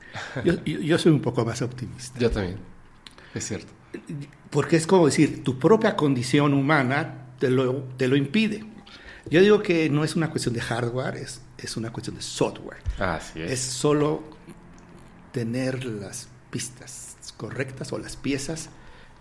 Yo, 0.45 0.99
soy 0.99 1.13
un 1.13 1.21
poco 1.21 1.45
más 1.45 1.63
optimista. 1.63 2.19
Yo 2.19 2.31
también, 2.31 2.59
es 3.35 3.47
cierto. 3.47 3.73
Porque 4.51 4.77
es 4.77 4.87
como 4.87 5.07
decir, 5.07 5.45
tu 5.45 5.59
propia 5.59 5.97
condición 5.97 6.55
humana 6.55 7.27
te 7.39 7.51
lo, 7.51 7.85
te 7.97 8.09
lo 8.09 8.17
impide. 8.17 8.65
Yo 9.31 9.41
digo 9.41 9.63
que 9.63 9.89
no 9.91 10.03
es 10.03 10.17
una 10.17 10.31
cuestión 10.31 10.55
de 10.55 10.61
hardware, 10.61 11.17
es, 11.17 11.43
es 11.59 11.77
una 11.77 11.93
cuestión 11.93 12.17
de 12.17 12.23
software. 12.23 12.83
Así 12.99 13.41
es. 13.41 13.53
Es 13.53 13.61
solo 13.61 14.25
tener 15.33 15.85
las 15.85 16.29
pistas 16.51 17.17
correctas 17.37 17.93
o 17.93 17.99
las 17.99 18.17
piezas 18.17 18.71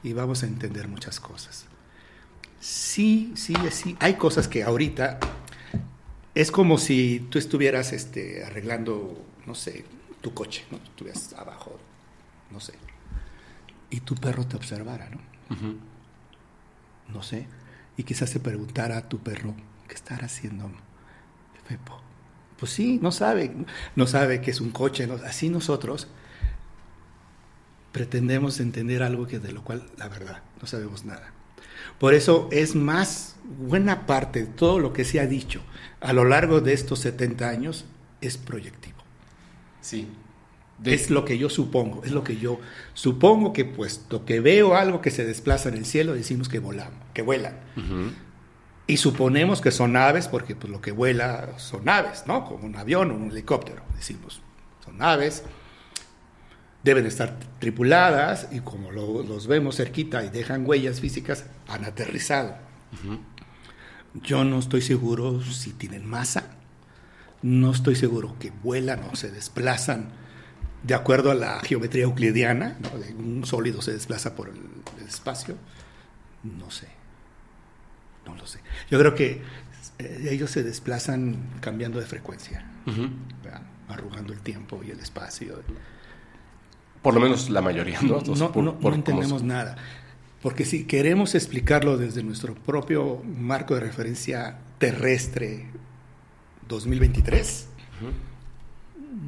y 0.03 0.13
vamos 0.13 0.43
a 0.43 0.47
entender 0.47 0.87
muchas 0.87 1.19
cosas. 1.19 1.65
Sí, 2.59 3.31
sí, 3.35 3.53
sí. 3.71 3.95
Hay 3.99 4.15
cosas 4.15 4.47
que 4.47 4.63
ahorita 4.63 5.19
es 6.35 6.51
como 6.51 6.77
si 6.77 7.25
tú 7.29 7.39
estuvieras 7.39 7.93
este, 7.93 8.43
arreglando, 8.43 9.25
no 9.45 9.55
sé, 9.55 9.85
tu 10.21 10.33
coche, 10.33 10.65
¿no? 10.71 10.77
Estuvieras 10.77 11.33
abajo, 11.33 11.77
no 12.51 12.59
sé. 12.59 12.73
Y 13.89 14.01
tu 14.01 14.15
perro 14.15 14.45
te 14.45 14.55
observara, 14.55 15.09
¿no? 15.09 15.19
No 17.07 17.23
sé. 17.23 17.47
Y 17.97 18.03
quizás 18.03 18.29
se 18.29 18.39
preguntara 18.39 18.97
a 18.97 19.09
tu 19.09 19.19
perro, 19.19 19.55
¿qué 19.87 19.95
estará 19.95 20.25
haciendo 20.25 20.71
Fepo? 21.67 22.01
Pues 22.57 22.71
sí, 22.71 22.99
no 23.01 23.11
sabe, 23.11 23.55
no 23.95 24.07
sabe 24.07 24.41
que 24.41 24.51
es 24.51 24.61
un 24.61 24.71
coche. 24.71 25.07
así 25.25 25.49
nosotros 25.49 26.07
pretendemos 27.91 28.59
entender 28.59 29.01
algo 29.01 29.27
que 29.27 29.39
de 29.39 29.51
lo 29.51 29.63
cual, 29.63 29.89
la 29.97 30.07
verdad, 30.07 30.43
no 30.61 30.67
sabemos 30.67 31.05
nada. 31.05 31.33
Por 31.97 32.13
eso 32.13 32.47
es 32.51 32.75
más, 32.75 33.35
buena 33.43 34.05
parte 34.05 34.41
de 34.41 34.47
todo 34.47 34.79
lo 34.79 34.93
que 34.93 35.05
se 35.05 35.19
ha 35.19 35.25
dicho 35.25 35.61
a 36.01 36.13
lo 36.13 36.25
largo 36.25 36.61
de 36.61 36.73
estos 36.73 36.99
70 36.99 37.49
años 37.49 37.85
es 38.21 38.37
proyectivo. 38.37 38.88
Sí. 39.81 40.07
Es 40.83 41.09
lo 41.09 41.25
que 41.25 41.37
yo 41.37 41.49
supongo, 41.49 42.03
es 42.05 42.11
lo 42.11 42.23
que 42.23 42.37
yo 42.37 42.59
supongo 42.93 43.51
que 43.51 43.65
puesto 43.65 44.23
que 44.23 44.39
veo 44.39 44.75
algo 44.75 45.01
que 45.01 45.11
se 45.11 45.25
desplaza 45.25 45.67
en 45.69 45.75
el 45.75 45.85
cielo, 45.85 46.13
decimos 46.13 46.47
que 46.47 46.59
volamos, 46.59 46.97
que 47.13 47.21
vuelan. 47.21 47.55
Y 48.87 48.97
suponemos 48.97 49.61
que 49.61 49.71
son 49.71 49.97
aves, 49.97 50.27
porque 50.27 50.55
pues, 50.55 50.71
lo 50.71 50.81
que 50.81 50.91
vuela 50.91 51.59
son 51.59 51.89
aves, 51.89 52.23
¿no? 52.27 52.45
Como 52.45 52.65
un 52.65 52.75
avión 52.75 53.11
o 53.11 53.15
un 53.15 53.29
helicóptero. 53.29 53.83
Decimos, 53.95 54.41
son 54.83 55.01
aves, 55.01 55.43
deben 56.83 57.05
estar 57.05 57.37
tripuladas 57.59 58.47
y 58.51 58.61
como 58.61 58.91
los 58.91 59.47
vemos 59.47 59.75
cerquita 59.75 60.23
y 60.23 60.29
dejan 60.29 60.65
huellas 60.65 61.01
físicas, 61.01 61.45
han 61.67 61.83
aterrizado. 61.83 62.55
Yo 64.13 64.43
no 64.43 64.59
estoy 64.59 64.81
seguro 64.81 65.43
si 65.43 65.71
tienen 65.73 66.05
masa, 66.05 66.55
no 67.41 67.71
estoy 67.71 67.95
seguro 67.95 68.35
que 68.39 68.51
vuelan 68.63 69.01
o 69.11 69.15
se 69.15 69.31
desplazan 69.31 70.09
de 70.83 70.93
acuerdo 70.93 71.31
a 71.31 71.35
la 71.35 71.59
geometría 71.61 72.03
euclidiana, 72.03 72.77
un 73.17 73.45
sólido 73.45 73.81
se 73.81 73.91
desplaza 73.91 74.35
por 74.35 74.49
el 74.49 75.07
espacio, 75.07 75.55
no 76.43 76.71
sé. 76.71 76.87
No 78.25 78.35
lo 78.35 78.45
sé. 78.45 78.59
Yo 78.89 78.99
creo 78.99 79.15
que 79.15 79.41
eh, 79.97 80.27
ellos 80.29 80.51
se 80.51 80.63
desplazan 80.63 81.37
cambiando 81.61 81.99
de 81.99 82.05
frecuencia, 82.05 82.65
arrugando 83.87 84.33
el 84.33 84.39
tiempo 84.39 84.81
y 84.85 84.91
el 84.91 84.99
espacio. 84.99 85.61
Por 87.01 87.13
lo 87.13 87.19
menos 87.19 87.49
la 87.49 87.61
mayoría, 87.61 87.99
¿no? 88.01 88.21
no, 88.21 88.93
entendemos 88.93 89.43
nada. 89.43 89.77
Porque 90.41 90.63
si 90.63 90.85
queremos 90.85 91.35
explicarlo 91.35 91.97
desde 91.97 92.23
nuestro 92.23 92.55
propio 92.55 93.21
marco 93.25 93.75
de 93.75 93.81
referencia 93.81 94.59
terrestre 94.77 95.67
2023, 96.69 97.67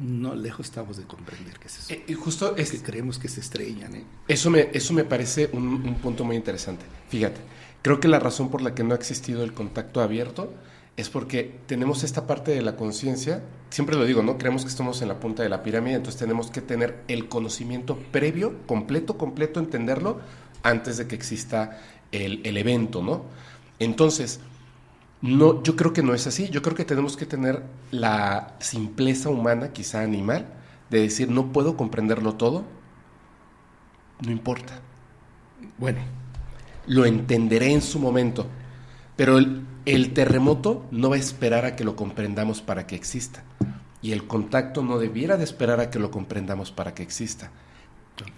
no 0.02 0.34
lejos 0.34 0.66
estamos 0.66 0.96
de 0.96 1.02
comprender 1.02 1.58
qué 1.58 1.66
es 1.66 1.78
eso. 1.78 1.92
Eh, 1.92 2.04
y 2.08 2.14
justo 2.14 2.56
es 2.56 2.70
que 2.70 2.80
creemos 2.80 3.18
que 3.18 3.28
se 3.28 3.40
estrellan. 3.40 3.94
¿eh? 3.96 4.04
Eso, 4.26 4.48
me, 4.48 4.70
eso 4.72 4.94
me 4.94 5.04
parece 5.04 5.50
un, 5.52 5.66
un 5.66 5.94
punto 5.96 6.24
muy 6.24 6.36
interesante. 6.36 6.86
Fíjate, 7.10 7.40
Creo 7.82 7.98
que 7.98 8.06
la 8.06 8.20
razón 8.20 8.48
por 8.48 8.62
la 8.62 8.74
que 8.74 8.84
no 8.84 8.94
ha 8.94 8.96
existido 8.96 9.42
el 9.42 9.52
contacto 9.52 10.00
abierto 10.00 10.54
es 10.96 11.10
porque 11.10 11.58
tenemos 11.66 12.04
esta 12.04 12.28
parte 12.28 12.52
de 12.52 12.62
la 12.62 12.76
conciencia, 12.76 13.42
siempre 13.70 13.96
lo 13.96 14.04
digo, 14.04 14.22
¿no? 14.22 14.38
Creemos 14.38 14.62
que 14.62 14.68
estamos 14.68 15.02
en 15.02 15.08
la 15.08 15.18
punta 15.18 15.42
de 15.42 15.48
la 15.48 15.64
pirámide, 15.64 15.96
entonces 15.96 16.20
tenemos 16.20 16.50
que 16.50 16.60
tener 16.60 17.02
el 17.08 17.28
conocimiento 17.28 17.98
previo, 18.12 18.54
completo, 18.66 19.18
completo, 19.18 19.58
entenderlo 19.58 20.20
antes 20.62 20.96
de 20.96 21.08
que 21.08 21.16
exista 21.16 21.80
el, 22.12 22.40
el 22.44 22.56
evento, 22.56 23.02
¿no? 23.02 23.24
Entonces, 23.80 24.38
no, 25.22 25.62
yo 25.62 25.76
creo 25.76 25.92
que 25.92 26.02
no 26.02 26.14
es 26.14 26.26
así, 26.26 26.48
yo 26.50 26.62
creo 26.62 26.74
que 26.74 26.84
tenemos 26.84 27.16
que 27.16 27.26
tener 27.26 27.62
la 27.92 28.56
simpleza 28.58 29.30
humana, 29.30 29.72
quizá 29.72 30.02
animal, 30.02 30.52
de 30.90 31.00
decir, 31.00 31.30
no 31.30 31.52
puedo 31.52 31.76
comprenderlo 31.76 32.34
todo, 32.34 32.64
no 34.20 34.32
importa. 34.32 34.80
Bueno, 35.78 36.00
lo 36.86 37.06
entenderé 37.06 37.72
en 37.72 37.82
su 37.82 37.98
momento. 37.98 38.46
Pero 39.16 39.38
el, 39.38 40.12
terremoto 40.12 40.86
no 40.90 41.10
va 41.10 41.16
a 41.16 41.20
esperar 41.20 41.64
a 41.64 41.76
que 41.76 41.84
lo 41.84 41.96
comprendamos 41.96 42.60
para 42.60 42.86
que 42.86 42.96
exista. 42.96 43.44
Y 44.00 44.12
el 44.12 44.26
contacto 44.26 44.82
no 44.82 44.98
debiera 44.98 45.36
de 45.36 45.44
esperar 45.44 45.80
a 45.80 45.90
que 45.90 45.98
lo 46.00 46.10
comprendamos 46.10 46.72
para 46.72 46.94
que 46.94 47.02
exista. 47.02 47.50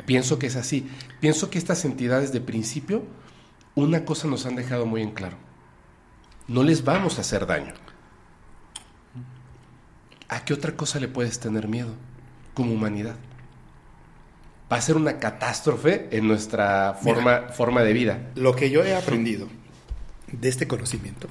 Pienso 0.04 0.38
que 0.38 0.48
es 0.48 0.56
así. 0.56 0.86
Pienso 1.20 1.48
que 1.48 1.58
estas 1.58 1.84
entidades 1.84 2.32
de 2.32 2.40
principio, 2.40 3.02
una 3.74 4.04
cosa 4.04 4.28
nos 4.28 4.44
han 4.44 4.56
dejado 4.56 4.84
muy 4.84 5.00
en 5.00 5.12
claro. 5.12 5.38
No 6.48 6.62
les 6.62 6.84
vamos 6.84 7.18
a 7.18 7.22
hacer 7.22 7.46
daño. 7.46 7.74
¿A 10.28 10.44
qué 10.44 10.54
otra 10.54 10.76
cosa 10.76 11.00
le 11.00 11.08
puedes 11.08 11.38
tener 11.40 11.68
miedo 11.68 11.94
como 12.54 12.72
humanidad? 12.72 13.16
va 14.74 14.78
a 14.78 14.80
ser 14.80 14.96
una 14.96 15.18
catástrofe 15.18 16.08
en 16.10 16.26
nuestra 16.26 16.94
forma, 16.94 17.48
forma 17.48 17.82
de 17.82 17.92
vida. 17.92 18.30
Lo 18.34 18.56
que 18.56 18.70
yo 18.70 18.82
he 18.82 18.94
aprendido 18.94 19.48
de 20.32 20.48
este 20.48 20.66
conocimiento, 20.66 21.28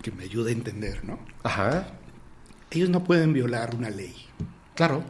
que 0.00 0.12
me 0.12 0.24
ayuda 0.24 0.50
a 0.50 0.52
entender, 0.52 1.04
¿no? 1.04 1.18
Ajá. 1.42 1.88
Ellos 2.70 2.88
no 2.88 3.02
pueden 3.02 3.32
violar 3.32 3.74
una 3.74 3.90
ley. 3.90 4.14
Claro. 4.74 5.02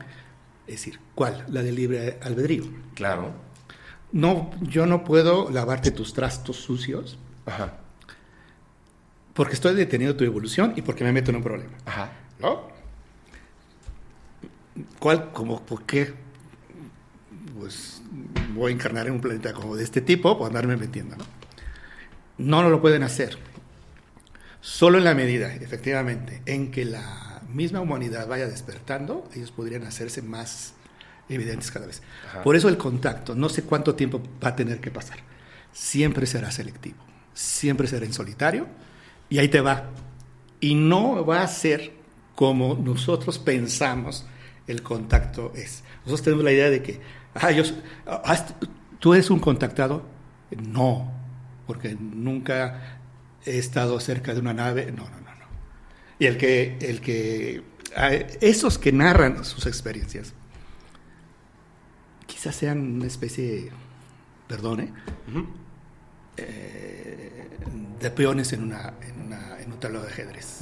Es 0.66 0.76
decir, 0.76 0.98
¿cuál? 1.14 1.44
La 1.48 1.62
del 1.62 1.74
libre 1.74 2.18
albedrío. 2.22 2.64
Claro. 2.94 3.32
No, 4.12 4.50
yo 4.62 4.86
no 4.86 5.04
puedo 5.04 5.50
lavarte 5.50 5.90
tus 5.90 6.14
trastos 6.14 6.56
sucios. 6.56 7.18
Ajá. 7.44 7.74
Porque 9.36 9.52
estoy 9.52 9.74
deteniendo 9.74 10.16
tu 10.16 10.24
evolución 10.24 10.72
y 10.76 10.82
porque 10.82 11.04
me 11.04 11.12
meto 11.12 11.30
en 11.30 11.36
un 11.36 11.42
problema. 11.42 11.72
Ajá. 11.84 12.10
¿No? 12.40 12.68
¿Cuál? 14.98 15.30
Como, 15.32 15.64
¿Por 15.64 15.84
qué? 15.84 16.14
Pues 17.58 18.02
voy 18.54 18.72
a 18.72 18.74
encarnar 18.74 19.06
en 19.06 19.12
un 19.12 19.20
planeta 19.20 19.52
como 19.52 19.76
de 19.76 19.84
este 19.84 20.00
tipo, 20.00 20.38
por 20.38 20.48
andarme 20.48 20.76
metiendo, 20.76 21.16
¿no? 21.16 21.24
No, 22.38 22.62
no 22.62 22.70
lo 22.70 22.80
pueden 22.80 23.02
hacer. 23.02 23.38
Solo 24.60 24.98
en 24.98 25.04
la 25.04 25.14
medida, 25.14 25.54
efectivamente, 25.54 26.42
en 26.46 26.70
que 26.70 26.84
la 26.84 27.42
misma 27.52 27.80
humanidad 27.80 28.26
vaya 28.26 28.46
despertando, 28.46 29.28
ellos 29.34 29.52
podrían 29.52 29.84
hacerse 29.84 30.22
más 30.22 30.74
evidentes 31.28 31.70
cada 31.70 31.86
vez. 31.86 32.02
Por 32.42 32.56
eso 32.56 32.68
el 32.68 32.76
contacto, 32.78 33.34
no 33.34 33.48
sé 33.48 33.62
cuánto 33.62 33.94
tiempo 33.94 34.22
va 34.42 34.48
a 34.48 34.56
tener 34.56 34.80
que 34.80 34.90
pasar. 34.90 35.18
Siempre 35.72 36.26
será 36.26 36.50
selectivo, 36.50 36.96
siempre 37.34 37.86
será 37.86 38.06
en 38.06 38.12
solitario, 38.12 38.66
y 39.28 39.38
ahí 39.38 39.48
te 39.48 39.60
va. 39.60 39.90
Y 40.60 40.74
no 40.74 41.24
va 41.24 41.42
a 41.42 41.48
ser 41.48 41.92
como 42.34 42.74
nosotros 42.74 43.38
pensamos 43.38 44.26
el 44.66 44.82
contacto 44.82 45.52
es. 45.54 45.82
Nosotros 45.98 46.22
tenemos 46.22 46.44
la 46.44 46.52
idea 46.52 46.70
de 46.70 46.82
que, 46.82 47.00
ah, 47.34 47.50
yo, 47.50 47.62
ah, 48.06 48.46
¿tú 48.98 49.14
eres 49.14 49.30
un 49.30 49.38
contactado? 49.38 50.04
No, 50.50 51.12
porque 51.66 51.96
nunca 51.98 53.00
he 53.44 53.58
estado 53.58 53.98
cerca 54.00 54.34
de 54.34 54.40
una 54.40 54.54
nave. 54.54 54.86
No, 54.86 55.04
no, 55.04 55.20
no, 55.20 55.34
no. 55.34 55.46
Y 56.18 56.26
el 56.26 56.36
que, 56.36 56.76
el 56.80 57.00
que, 57.00 57.62
ah, 57.96 58.10
esos 58.40 58.78
que 58.78 58.92
narran 58.92 59.44
sus 59.44 59.66
experiencias, 59.66 60.34
quizás 62.26 62.56
sean 62.56 62.96
una 62.96 63.06
especie, 63.06 63.70
perdone, 64.48 64.92
eh, 65.28 65.44
de 66.36 68.10
peones 68.10 68.52
en, 68.52 68.62
una, 68.62 68.94
en, 69.02 69.22
una, 69.22 69.60
en 69.60 69.72
un 69.72 69.80
tablero 69.80 70.04
de 70.04 70.10
ajedrez. 70.10 70.58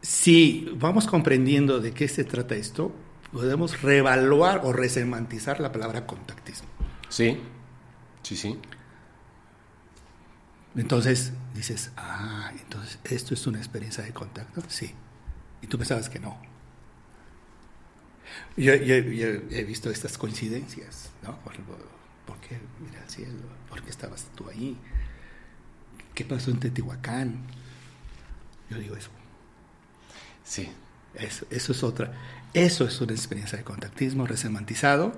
Si 0.00 0.70
vamos 0.76 1.06
comprendiendo 1.06 1.80
de 1.80 1.92
qué 1.92 2.08
se 2.08 2.24
trata 2.24 2.54
esto, 2.54 2.92
podemos 3.32 3.82
reevaluar 3.82 4.60
o 4.64 4.72
resemantizar 4.72 5.60
la 5.60 5.72
palabra 5.72 6.06
contactismo. 6.06 6.68
Sí, 7.08 7.38
sí, 8.22 8.36
sí. 8.36 8.58
Entonces 10.76 11.32
dices, 11.54 11.90
ah, 11.96 12.52
entonces 12.60 12.98
esto 13.04 13.34
es 13.34 13.46
una 13.46 13.58
experiencia 13.58 14.04
de 14.04 14.12
contacto. 14.12 14.62
Sí. 14.68 14.94
Y 15.60 15.66
tú 15.66 15.76
pensabas 15.76 16.08
que 16.08 16.20
no. 16.20 16.40
Yo, 18.56 18.72
he 18.72 19.64
visto 19.66 19.90
estas 19.90 20.16
coincidencias, 20.16 21.10
¿no? 21.22 21.36
Por, 21.40 21.56
¿Por 21.56 21.97
qué? 22.48 22.58
Mira 22.80 23.02
el 23.02 23.10
cielo. 23.10 23.42
¿Por 23.68 23.82
qué 23.82 23.90
estabas 23.90 24.26
tú 24.34 24.48
ahí? 24.48 24.76
¿Qué 26.14 26.24
pasó 26.24 26.50
en 26.50 26.58
Teotihuacán? 26.58 27.36
Yo 28.70 28.78
digo 28.78 28.96
eso. 28.96 29.10
Sí. 30.44 30.70
Eso, 31.14 31.46
eso 31.50 31.72
es 31.72 31.82
otra. 31.82 32.12
Eso 32.54 32.84
es 32.84 33.00
una 33.00 33.12
experiencia 33.12 33.58
de 33.58 33.64
contactismo 33.64 34.26
resemantizado 34.26 35.12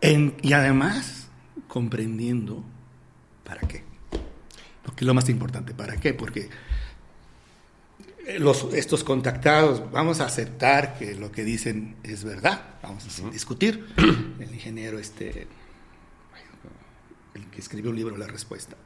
en, 0.00 0.36
y 0.42 0.52
además 0.52 1.28
comprendiendo 1.68 2.64
para 3.44 3.60
qué. 3.62 3.84
Porque 4.82 5.04
es 5.04 5.06
lo 5.06 5.14
más 5.14 5.28
importante, 5.28 5.74
¿para 5.74 5.96
qué? 5.96 6.14
Porque 6.14 6.48
los, 8.38 8.66
estos 8.74 9.04
contactados, 9.04 9.90
vamos 9.90 10.20
a 10.20 10.26
aceptar 10.26 10.98
que 10.98 11.14
lo 11.14 11.32
que 11.32 11.44
dicen 11.44 11.96
es 12.02 12.24
verdad, 12.24 12.62
vamos 12.82 13.20
a 13.20 13.30
discutir. 13.30 13.86
El 14.38 14.52
ingeniero, 14.52 14.98
este, 14.98 15.46
el 17.40 17.50
que 17.50 17.60
escribió 17.60 17.90
un 17.90 17.96
libro, 17.96 18.16
La 18.16 18.26
Respuesta, 18.26 18.76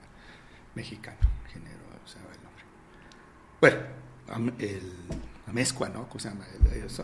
mexicano, 0.74 1.18
ingeniero, 1.46 1.78
el 1.78 2.42
nombre. 2.42 2.64
Bueno, 3.60 4.54
el 4.58 4.92
Amezcua, 5.46 5.88
¿no? 5.88 6.08
¿Cómo 6.08 6.20
se 6.20 6.28
llama? 6.28 6.44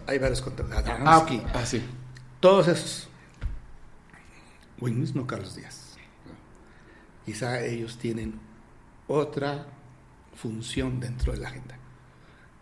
Hay 0.07 0.19
varios 0.19 0.41
contactados. 0.41 0.89
Ah, 1.05 1.27
ah, 1.55 1.67
sí. 1.67 1.83
Todos 2.41 2.69
esos, 2.69 3.09
o 4.81 4.89
el 4.89 4.95
mismo 4.95 5.27
Carlos 5.27 5.55
Díaz. 5.57 5.97
Quizá 7.27 7.61
ellos 7.61 7.99
tienen 7.99 8.41
otra 9.07 9.67
función 10.35 11.01
dentro 11.01 11.33
de 11.33 11.39
la 11.39 11.49
agenda 11.49 11.77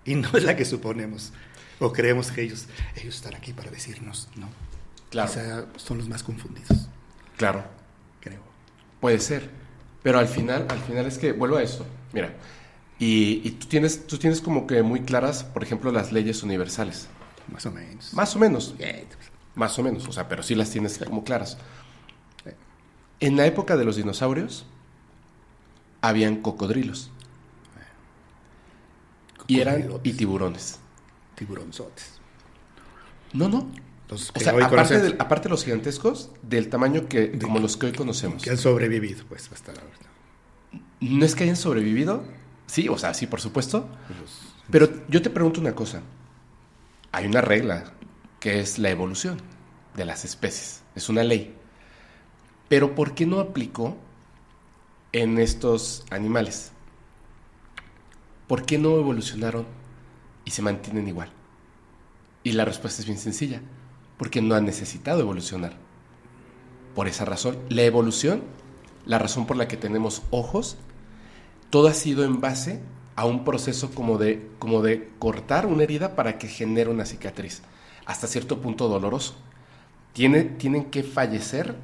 y 0.05 0.15
no 0.15 0.29
es 0.37 0.43
la 0.43 0.57
que 0.57 0.65
suponemos 0.65 1.33
o 1.79 1.93
creemos 1.93 2.33
que 2.33 2.43
ellos, 2.43 2.67
ellos 2.97 3.15
están 3.15 3.35
aquí 3.35 3.53
para 3.53 3.71
decirnos, 3.71 4.29
¿no? 4.35 4.49
Claro. 5.11 5.29
Quizá 5.29 5.67
son 5.77 5.99
los 5.99 6.09
más 6.09 6.23
confundidos. 6.23 6.89
Claro. 7.37 7.65
Puede 9.01 9.19
ser. 9.19 9.51
Pero 10.03 10.19
al 10.19 10.29
final, 10.29 10.67
al 10.69 10.79
final 10.79 11.07
es 11.07 11.19
que, 11.19 11.33
vuelvo 11.33 11.57
a 11.57 11.63
eso, 11.63 11.85
mira, 12.13 12.35
y, 12.99 13.43
y, 13.45 13.51
tú, 13.53 13.67
tienes, 13.67 14.07
tú 14.07 14.19
tienes 14.19 14.41
como 14.41 14.67
que 14.67 14.83
muy 14.83 15.01
claras, 15.01 15.45
por 15.45 15.63
ejemplo, 15.63 15.93
las 15.93 16.13
leyes 16.13 16.43
universales. 16.43 17.09
Más 17.53 17.67
o 17.67 17.73
menos. 17.73 18.15
Más 18.15 18.37
o 18.37 18.39
menos. 18.39 18.75
Más 19.55 19.79
o 19.79 19.83
menos, 19.83 20.07
o 20.07 20.13
sea, 20.13 20.29
pero 20.29 20.43
sí 20.43 20.55
las 20.55 20.71
tienes 20.71 20.99
como 20.99 21.25
claras. 21.25 21.59
En 23.21 23.37
la 23.37 23.47
época 23.47 23.77
de 23.77 23.85
los 23.85 23.97
dinosaurios, 23.97 24.67
habían 26.01 26.37
cocodrilos. 26.37 27.11
Y 29.47 29.61
eran 29.61 29.89
y 30.03 30.13
tiburones. 30.13 30.79
Tiburonzotes. 31.35 32.21
No, 33.33 33.49
no. 33.49 33.69
O 34.11 34.41
sea, 34.41 34.53
aparte 34.53 35.01
de, 35.01 35.17
aparte 35.19 35.49
los 35.49 35.65
gigantescos, 35.65 36.31
del 36.43 36.69
tamaño 36.69 37.09
que, 37.09 37.39
como 37.39 37.59
los 37.59 37.77
que 37.77 37.87
hoy 37.87 37.93
conocemos. 37.93 38.43
Que 38.43 38.51
han 38.51 38.59
sobrevivido, 38.59 39.25
pues, 39.29 39.51
hasta 39.53 39.73
la 39.73 39.83
verdad. 39.83 40.07
No 41.01 41.25
es 41.25 41.35
que 41.35 41.45
hayan 41.45 41.57
sobrevivido, 41.57 42.25
sí, 42.67 42.89
o 42.89 42.99
sea, 42.99 43.15
sí, 43.15 43.27
por 43.27 43.41
supuesto. 43.41 43.89
Pero 44.71 44.89
yo 45.09 45.23
te 45.23 45.31
pregunto 45.31 45.61
una 45.61 45.75
cosa. 45.75 46.03
Hay 47.13 47.27
una 47.27 47.41
regla 47.41 47.93
que 48.41 48.61
es 48.61 48.79
la 48.79 48.91
evolución 48.91 49.39
de 49.97 50.05
las 50.05 50.25
especies. 50.25 50.83
Es 50.95 51.09
una 51.09 51.23
ley. 51.23 51.55
Pero 52.69 52.95
¿por 52.95 53.15
qué 53.15 53.27
no 53.27 53.41
aplicó 53.41 53.97
en 55.13 55.39
estos 55.39 56.05
animales? 56.11 56.73
¿por 58.49 58.65
qué 58.65 58.79
no 58.79 58.97
evolucionaron 58.97 59.67
y 60.45 60.51
se 60.51 60.63
mantienen 60.63 61.07
igual? 61.07 61.31
Y 62.43 62.53
la 62.53 62.65
respuesta 62.65 63.03
es 63.03 63.07
bien 63.07 63.19
sencilla, 63.19 63.61
porque 64.19 64.43
no 64.43 64.55
han 64.55 64.67
necesitado 64.67 65.21
evolucionar. 65.21 65.77
Por 66.95 67.09
esa 67.09 67.25
razón, 67.25 67.59
la 67.69 67.83
evolución, 67.83 68.43
la 69.07 69.19
razón 69.19 69.47
por 69.47 69.57
la 69.57 69.69
que 69.69 69.77
tenemos 69.77 70.23
ojos, 70.31 70.77
todo 71.71 71.89
ha 71.89 71.95
sido 71.95 72.25
en 72.25 72.41
base 72.41 72.83
a 73.17 73.25
un 73.25 73.45
proceso 73.45 73.91
como 73.93 74.19
de, 74.19 74.51
como 74.59 74.83
de 74.83 75.11
cortar 75.19 75.67
una 75.67 75.85
herida 75.85 76.17
para 76.17 76.39
que 76.39 76.49
genere 76.49 76.91
una 76.91 77.07
cicatriz, 77.07 77.63
hasta 78.05 78.27
cierto 78.27 78.61
punto 78.61 78.89
doloroso. 78.89 79.37
Tiene, 80.13 80.43
tienen 80.45 80.87
que 80.87 81.03
fallecer 81.03 81.77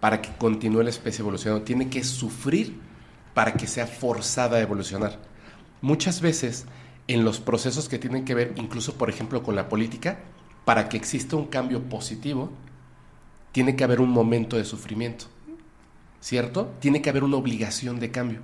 para 0.00 0.20
que 0.20 0.36
continúe 0.36 0.82
la 0.82 0.90
especie 0.90 1.22
evolucionando, 1.22 1.64
tiene 1.64 1.88
que 1.88 2.04
sufrir 2.04 2.78
para 3.32 3.54
que 3.54 3.66
sea 3.66 3.86
forzada 3.86 4.58
a 4.58 4.60
evolucionar 4.60 5.18
muchas 5.84 6.22
veces 6.22 6.64
en 7.08 7.26
los 7.26 7.40
procesos 7.40 7.90
que 7.90 7.98
tienen 7.98 8.24
que 8.24 8.34
ver 8.34 8.54
incluso, 8.56 8.94
por 8.94 9.10
ejemplo, 9.10 9.42
con 9.42 9.54
la 9.54 9.68
política, 9.68 10.20
para 10.64 10.88
que 10.88 10.96
exista 10.96 11.36
un 11.36 11.46
cambio 11.46 11.82
positivo, 11.82 12.50
tiene 13.52 13.76
que 13.76 13.84
haber 13.84 14.00
un 14.00 14.10
momento 14.10 14.56
de 14.56 14.64
sufrimiento, 14.64 15.26
¿cierto? 16.20 16.72
Tiene 16.80 17.02
que 17.02 17.10
haber 17.10 17.24
una 17.24 17.36
obligación 17.36 18.00
de 18.00 18.10
cambio. 18.10 18.40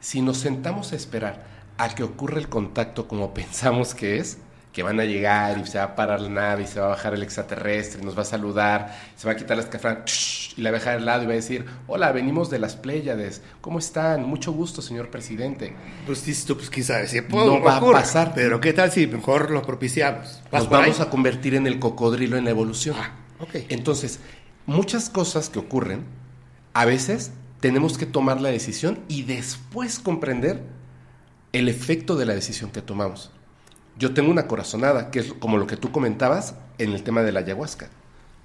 Si 0.00 0.22
nos 0.22 0.38
sentamos 0.38 0.92
a 0.92 0.96
esperar 0.96 1.46
a 1.76 1.88
que 1.94 2.02
ocurra 2.02 2.38
el 2.38 2.48
contacto 2.48 3.08
como 3.08 3.34
pensamos 3.34 3.94
que 3.94 4.18
es, 4.18 4.38
que 4.72 4.82
van 4.82 5.00
a 5.00 5.04
llegar 5.04 5.58
y 5.58 5.66
se 5.66 5.78
va 5.78 5.84
a 5.84 5.96
parar 5.96 6.20
la 6.20 6.28
nave 6.28 6.62
y 6.62 6.66
se 6.66 6.78
va 6.78 6.86
a 6.86 6.88
bajar 6.90 7.14
el 7.14 7.22
extraterrestre, 7.22 8.00
y 8.00 8.04
nos 8.04 8.16
va 8.16 8.22
a 8.22 8.26
saludar, 8.26 8.94
se 9.16 9.26
va 9.26 9.32
a 9.32 9.36
quitar 9.36 9.56
las 9.56 9.66
cafras 9.66 10.52
y 10.56 10.62
la 10.62 10.70
va 10.70 10.76
a 10.76 10.80
dejar 10.80 10.96
al 10.96 11.06
lado 11.06 11.22
y 11.22 11.26
va 11.26 11.32
a 11.32 11.36
decir, 11.36 11.64
hola, 11.86 12.12
venimos 12.12 12.50
de 12.50 12.58
las 12.58 12.76
Pléyades, 12.76 13.42
¿cómo 13.60 13.78
están? 13.78 14.24
Mucho 14.24 14.52
gusto, 14.52 14.82
señor 14.82 15.10
presidente. 15.10 15.74
Pues 16.06 16.22
tú, 16.46 16.56
pues 16.56 16.86
sabe, 16.86 17.08
si 17.08 17.20
no 17.20 17.60
va 17.62 17.76
a 17.76 17.80
pasar. 17.80 18.32
Pero 18.34 18.60
¿qué 18.60 18.72
tal 18.72 18.92
si 18.92 19.06
mejor 19.06 19.50
lo 19.50 19.62
propiciamos? 19.62 20.42
Nos 20.52 20.68
vamos 20.68 21.00
a 21.00 21.10
convertir 21.10 21.54
en 21.54 21.66
el 21.66 21.78
cocodrilo 21.78 22.36
en 22.36 22.44
la 22.44 22.50
evolución. 22.50 22.96
Ah, 22.98 23.12
okay. 23.40 23.66
Entonces, 23.70 24.20
muchas 24.66 25.08
cosas 25.10 25.48
que 25.48 25.58
ocurren, 25.58 26.04
a 26.74 26.84
veces 26.84 27.32
tenemos 27.60 27.98
que 27.98 28.06
tomar 28.06 28.40
la 28.40 28.50
decisión 28.50 29.00
y 29.08 29.22
después 29.22 29.98
comprender 29.98 30.62
el 31.52 31.68
efecto 31.68 32.14
de 32.16 32.26
la 32.26 32.34
decisión 32.34 32.70
que 32.70 32.82
tomamos 32.82 33.32
yo 33.98 34.14
tengo 34.14 34.30
una 34.30 34.46
corazonada, 34.46 35.10
que 35.10 35.20
es 35.20 35.32
como 35.32 35.58
lo 35.58 35.66
que 35.66 35.76
tú 35.76 35.90
comentabas 35.90 36.54
en 36.78 36.92
el 36.92 37.02
tema 37.02 37.22
de 37.22 37.32
la 37.32 37.40
ayahuasca. 37.40 37.88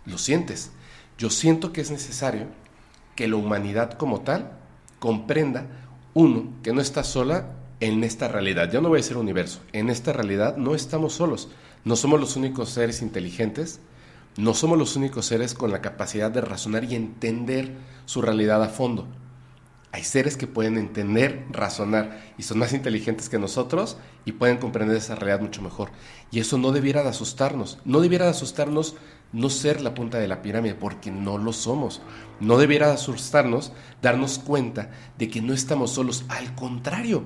Lo 0.05 0.17
sientes. 0.17 0.71
Yo 1.17 1.29
siento 1.29 1.71
que 1.71 1.81
es 1.81 1.91
necesario 1.91 2.47
que 3.15 3.27
la 3.27 3.35
humanidad 3.35 3.93
como 3.93 4.21
tal 4.21 4.51
comprenda, 4.99 5.67
uno, 6.13 6.49
que 6.63 6.73
no 6.73 6.81
está 6.81 7.03
sola 7.03 7.51
en 7.79 8.03
esta 8.03 8.27
realidad. 8.27 8.71
Ya 8.71 8.81
no 8.81 8.89
voy 8.89 8.97
a 8.97 9.01
decir 9.01 9.17
universo. 9.17 9.59
En 9.73 9.89
esta 9.89 10.11
realidad 10.11 10.57
no 10.57 10.73
estamos 10.73 11.13
solos. 11.13 11.49
No 11.85 11.95
somos 11.95 12.19
los 12.19 12.35
únicos 12.35 12.69
seres 12.69 13.01
inteligentes. 13.01 13.79
No 14.37 14.55
somos 14.55 14.79
los 14.79 14.95
únicos 14.95 15.27
seres 15.27 15.53
con 15.53 15.71
la 15.71 15.81
capacidad 15.81 16.31
de 16.31 16.41
razonar 16.41 16.85
y 16.85 16.95
entender 16.95 17.73
su 18.05 18.21
realidad 18.21 18.63
a 18.63 18.69
fondo. 18.69 19.07
Hay 19.93 20.03
seres 20.03 20.37
que 20.37 20.47
pueden 20.47 20.79
entender, 20.79 21.45
razonar 21.51 22.19
y 22.35 22.41
son 22.41 22.57
más 22.57 22.73
inteligentes 22.73 23.29
que 23.29 23.37
nosotros 23.37 23.97
y 24.25 24.31
pueden 24.31 24.57
comprender 24.57 24.97
esa 24.97 25.13
realidad 25.13 25.41
mucho 25.41 25.61
mejor. 25.61 25.91
Y 26.31 26.39
eso 26.39 26.57
no 26.57 26.71
debiera 26.71 27.03
de 27.03 27.09
asustarnos. 27.09 27.77
No 27.85 28.01
debiera 28.01 28.25
de 28.25 28.31
asustarnos 28.31 28.95
no 29.33 29.51
ser 29.51 29.81
la 29.81 29.93
punta 29.93 30.17
de 30.17 30.27
la 30.27 30.41
pirámide, 30.41 30.73
porque 30.73 31.11
no 31.11 31.37
lo 31.37 31.53
somos. 31.53 32.01
No 32.39 32.57
debiera 32.57 32.87
de 32.87 32.93
asustarnos 32.93 33.71
darnos 34.01 34.39
cuenta 34.39 34.89
de 35.19 35.29
que 35.29 35.43
no 35.43 35.53
estamos 35.53 35.91
solos. 35.91 36.25
Al 36.27 36.55
contrario, 36.55 37.23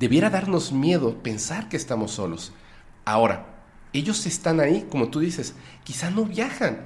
debiera 0.00 0.28
darnos 0.28 0.72
miedo 0.72 1.22
pensar 1.22 1.68
que 1.68 1.76
estamos 1.76 2.10
solos. 2.10 2.52
Ahora, 3.04 3.46
ellos 3.92 4.26
están 4.26 4.58
ahí, 4.58 4.88
como 4.90 5.08
tú 5.08 5.20
dices, 5.20 5.54
quizá 5.84 6.10
no 6.10 6.24
viajan, 6.24 6.84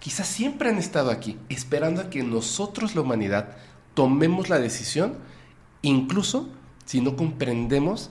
quizás 0.00 0.26
siempre 0.26 0.70
han 0.70 0.78
estado 0.78 1.12
aquí, 1.12 1.38
esperando 1.48 2.00
a 2.00 2.10
que 2.10 2.24
nosotros, 2.24 2.96
la 2.96 3.02
humanidad, 3.02 3.56
tomemos 3.96 4.50
la 4.50 4.60
decisión, 4.60 5.16
incluso 5.80 6.50
si 6.84 7.00
no 7.00 7.16
comprendemos 7.16 8.10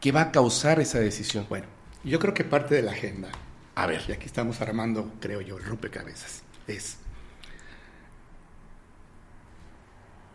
qué 0.00 0.12
va 0.12 0.22
a 0.22 0.32
causar 0.32 0.78
esa 0.78 1.00
decisión. 1.00 1.46
Bueno, 1.48 1.66
yo 2.04 2.20
creo 2.20 2.32
que 2.32 2.44
parte 2.44 2.76
de 2.76 2.82
la 2.82 2.92
agenda, 2.92 3.28
a 3.74 3.86
ver, 3.86 4.02
y 4.08 4.12
aquí 4.12 4.26
estamos 4.26 4.60
armando, 4.60 5.12
creo 5.20 5.40
yo, 5.40 5.58
el 5.58 5.64
rompecabezas, 5.64 6.44
es 6.68 6.98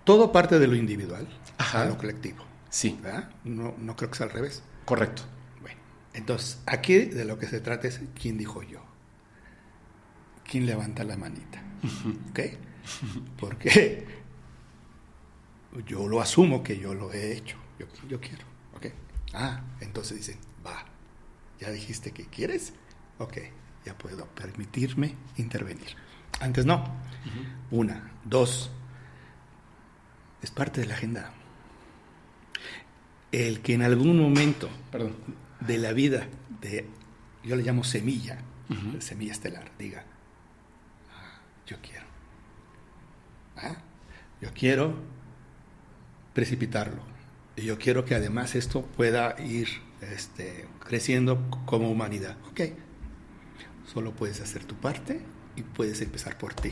todo 0.03 0.33
parte 0.33 0.59
de 0.59 0.67
lo 0.67 0.75
individual 0.75 1.25
a 1.57 1.85
lo 1.85 1.97
colectivo. 1.97 2.43
Sí. 2.69 2.99
No, 3.45 3.73
no 3.77 3.95
creo 3.95 4.11
que 4.11 4.17
sea 4.17 4.27
al 4.27 4.33
revés. 4.33 4.61
Correcto. 4.83 5.23
Bueno, 5.61 5.79
entonces, 6.13 6.59
aquí 6.65 6.97
de 7.05 7.23
lo 7.23 7.39
que 7.39 7.47
se 7.47 7.61
trata 7.61 7.87
es 7.87 8.01
quién 8.19 8.37
dijo 8.37 8.61
yo. 8.61 8.81
¿Quién 10.43 10.65
levanta 10.65 11.05
la 11.05 11.15
manita? 11.15 11.63
¿Ok? 12.31 12.39
Porque 13.39 14.20
yo 15.85 16.07
lo 16.07 16.21
asumo 16.21 16.63
que 16.63 16.77
yo 16.77 16.93
lo 16.93 17.11
he 17.13 17.33
hecho. 17.33 17.57
Yo, 17.79 17.85
yo 18.07 18.19
quiero. 18.19 18.45
¿Ok? 18.75 18.87
Ah, 19.33 19.61
entonces 19.79 20.17
dicen, 20.17 20.37
va. 20.65 20.85
¿Ya 21.59 21.69
dijiste 21.69 22.11
que 22.11 22.25
quieres? 22.25 22.73
Ok, 23.19 23.37
ya 23.85 23.97
puedo 23.97 24.25
permitirme 24.27 25.15
intervenir. 25.37 25.95
Antes 26.39 26.65
no. 26.65 26.83
Una. 27.69 28.11
Dos. 28.25 28.71
Es 30.41 30.51
parte 30.51 30.81
de 30.81 30.87
la 30.87 30.95
agenda. 30.95 31.33
El 33.31 33.61
que 33.61 33.73
en 33.75 33.83
algún 33.83 34.19
momento 34.19 34.69
Perdón. 34.91 35.15
de 35.61 35.77
la 35.77 35.93
vida, 35.93 36.27
de, 36.61 36.87
yo 37.43 37.55
le 37.55 37.63
llamo 37.63 37.83
semilla, 37.83 38.39
semilla 38.99 39.31
estelar, 39.31 39.71
diga, 39.77 40.03
ah, 41.13 41.39
yo 41.65 41.77
quiero. 41.81 42.05
Ah, 43.57 43.77
yo 44.41 44.49
quiero 44.53 44.95
precipitarlo. 46.33 47.01
Y 47.55 47.63
yo 47.63 47.77
quiero 47.77 48.05
que 48.05 48.15
además 48.15 48.55
esto 48.55 48.83
pueda 48.83 49.35
ir 49.41 49.67
este, 50.01 50.67
creciendo 50.79 51.49
como 51.65 51.91
humanidad. 51.91 52.37
Ok, 52.49 52.61
solo 53.91 54.13
puedes 54.13 54.41
hacer 54.41 54.63
tu 54.65 54.75
parte 54.75 55.21
y 55.55 55.63
puedes 55.63 56.01
empezar 56.01 56.37
por 56.37 56.53
ti. 56.53 56.71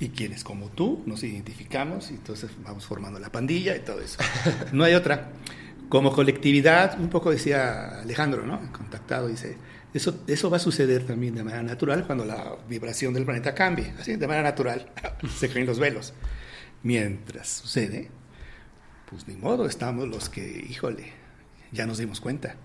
Y 0.00 0.08
quienes 0.08 0.42
como 0.42 0.70
tú 0.70 1.02
nos 1.06 1.22
identificamos 1.22 2.10
y 2.10 2.14
entonces 2.14 2.50
vamos 2.64 2.84
formando 2.86 3.20
la 3.20 3.30
pandilla 3.30 3.76
y 3.76 3.80
todo 3.80 4.00
eso. 4.00 4.18
No 4.72 4.84
hay 4.84 4.94
otra. 4.94 5.32
Como 5.88 6.12
colectividad, 6.12 6.98
un 6.98 7.10
poco 7.10 7.30
decía 7.30 8.00
Alejandro, 8.00 8.44
¿no? 8.44 8.72
Contactado, 8.72 9.28
dice, 9.28 9.56
eso, 9.92 10.24
eso 10.26 10.50
va 10.50 10.56
a 10.56 10.60
suceder 10.60 11.04
también 11.04 11.34
de 11.34 11.44
manera 11.44 11.62
natural 11.62 12.04
cuando 12.06 12.24
la 12.24 12.56
vibración 12.68 13.14
del 13.14 13.24
planeta 13.24 13.54
cambie. 13.54 13.92
Así, 14.00 14.16
de 14.16 14.26
manera 14.26 14.50
natural, 14.50 14.90
se 15.38 15.48
caen 15.48 15.66
los 15.66 15.78
velos. 15.78 16.14
Mientras 16.82 17.48
sucede, 17.48 18.10
pues 19.10 19.28
ni 19.28 19.36
modo, 19.36 19.66
estamos 19.66 20.08
los 20.08 20.28
que, 20.28 20.66
híjole, 20.68 21.12
ya 21.72 21.86
nos 21.86 21.98
dimos 21.98 22.20
cuenta 22.20 22.56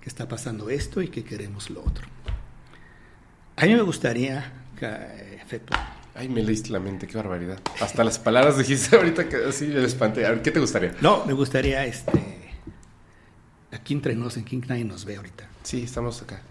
que 0.00 0.08
está 0.08 0.28
pasando 0.28 0.70
esto 0.70 1.02
y 1.02 1.08
que 1.08 1.24
queremos 1.24 1.70
lo 1.70 1.82
otro. 1.82 2.06
A 3.56 3.66
mí 3.66 3.74
me 3.74 3.82
gustaría, 3.82 4.52
efecto. 5.40 5.74
Ay, 6.14 6.28
me 6.28 6.42
leíste 6.42 6.70
la 6.70 6.80
mente, 6.80 7.06
qué 7.06 7.16
barbaridad. 7.16 7.60
Hasta 7.80 8.04
las 8.04 8.18
palabras 8.18 8.58
dijiste 8.58 8.96
ahorita 8.96 9.28
que 9.28 9.36
así 9.36 9.66
me 9.66 9.84
espanté. 9.84 10.26
A 10.26 10.30
ver, 10.30 10.42
¿qué 10.42 10.50
te 10.50 10.60
gustaría? 10.60 10.94
No, 11.00 11.24
me 11.24 11.32
gustaría, 11.32 11.84
este, 11.84 12.50
aquí 13.72 13.94
entre 13.94 14.14
nos, 14.14 14.36
en 14.36 14.44
King 14.44 14.62
nadie 14.68 14.84
nos 14.84 15.04
ve 15.04 15.16
ahorita. 15.16 15.48
Sí, 15.62 15.82
estamos 15.82 16.22
acá. 16.22 16.42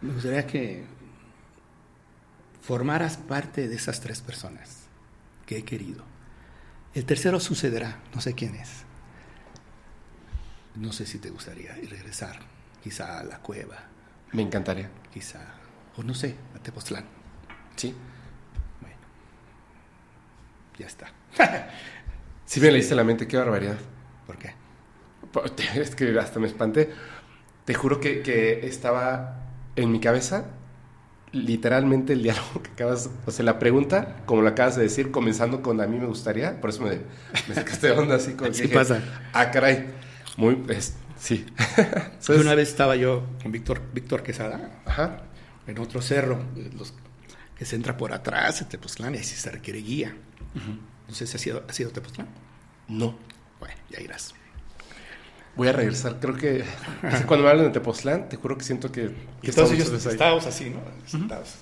Me 0.00 0.12
gustaría 0.12 0.46
que 0.46 0.84
formaras 2.60 3.16
parte 3.16 3.68
de 3.68 3.74
esas 3.74 4.00
tres 4.00 4.20
personas 4.20 4.80
que 5.46 5.58
he 5.58 5.64
querido 5.64 6.02
el 6.94 7.04
tercero 7.04 7.40
sucederá, 7.40 8.00
no 8.14 8.20
sé 8.20 8.34
quién 8.34 8.54
es. 8.54 8.84
No 10.76 10.92
sé 10.92 11.06
si 11.06 11.18
te 11.18 11.30
gustaría 11.30 11.76
ir 11.78 11.90
regresar, 11.90 12.38
quizá 12.82 13.20
a 13.20 13.24
la 13.24 13.38
cueva. 13.38 13.76
Me 14.32 14.42
encantaría. 14.42 14.90
Quizá, 15.12 15.40
o 15.96 16.02
no 16.02 16.14
sé, 16.14 16.36
a 16.56 16.58
Tepoztlán. 16.58 17.04
Sí. 17.76 17.94
Bueno, 18.80 18.96
ya 20.78 20.86
está. 20.86 21.12
sí 22.44 22.60
me 22.60 22.72
leíste 22.72 22.94
la 22.94 23.04
mente, 23.04 23.28
qué 23.28 23.36
barbaridad. 23.36 23.78
¿Por 24.26 24.38
qué? 24.38 24.54
Es 25.80 25.94
que 25.94 26.18
hasta 26.18 26.40
me 26.40 26.46
espanté. 26.46 26.92
Te 27.64 27.74
juro 27.74 28.00
que, 28.00 28.22
que 28.22 28.66
estaba 28.66 29.40
en 29.76 29.90
mi 29.90 30.00
cabeza 30.00 30.46
literalmente 31.34 32.12
el 32.12 32.22
diálogo 32.22 32.62
que 32.62 32.70
acabas, 32.70 33.10
o 33.26 33.30
sea, 33.30 33.44
la 33.44 33.58
pregunta, 33.58 34.22
como 34.24 34.42
lo 34.42 34.48
acabas 34.48 34.76
de 34.76 34.84
decir, 34.84 35.10
comenzando 35.10 35.62
con 35.62 35.80
a 35.80 35.86
mí 35.86 35.98
me 35.98 36.06
gustaría, 36.06 36.60
por 36.60 36.70
eso 36.70 36.82
me, 36.82 37.00
me 37.48 37.54
sacaste 37.54 37.88
de 37.88 37.92
onda 37.92 38.14
así 38.14 38.34
con 38.34 38.52
¿Qué 38.52 38.68
pasa? 38.68 39.02
Ah, 39.32 39.50
caray. 39.50 39.86
Muy, 40.36 40.62
es, 40.68 40.94
sí. 41.18 41.44
una 42.28 42.54
vez 42.54 42.68
estaba 42.68 42.96
yo 42.96 43.24
con 43.42 43.52
Víctor, 43.52 43.82
Víctor 43.92 44.22
Quesada, 44.22 44.80
Ajá. 44.86 45.24
en 45.66 45.78
otro 45.78 46.00
cerro, 46.00 46.38
los, 46.76 46.94
que 47.58 47.64
se 47.64 47.76
entra 47.76 47.96
por 47.96 48.12
atrás, 48.12 48.62
en 48.62 48.68
Tepoztlán, 48.68 49.14
y 49.14 49.18
así 49.18 49.34
se 49.34 49.50
requiere 49.50 49.80
guía. 49.80 50.14
No 51.08 51.14
sé 51.14 51.26
si 51.26 51.36
ha 51.36 51.40
sido, 51.40 51.64
ha 51.68 51.72
sido 51.72 51.90
Tepoztlán. 51.90 52.28
No. 52.88 53.18
Bueno, 53.58 53.74
ya 53.90 54.00
irás. 54.00 54.34
Voy 55.56 55.68
a 55.68 55.72
regresar. 55.72 56.18
Creo 56.20 56.34
que 56.34 56.64
cuando 57.26 57.44
me 57.44 57.50
hablan 57.50 57.66
de 57.66 57.72
Tepoztlán, 57.72 58.28
te 58.28 58.36
juro 58.36 58.58
que 58.58 58.64
siento 58.64 58.90
que, 58.90 59.14
que 59.40 59.50
Entonces 59.50 59.78
ellos 59.78 60.06
estábamos 60.06 60.46
así, 60.46 60.70
¿no? 60.70 60.80
Sentados 61.06 61.56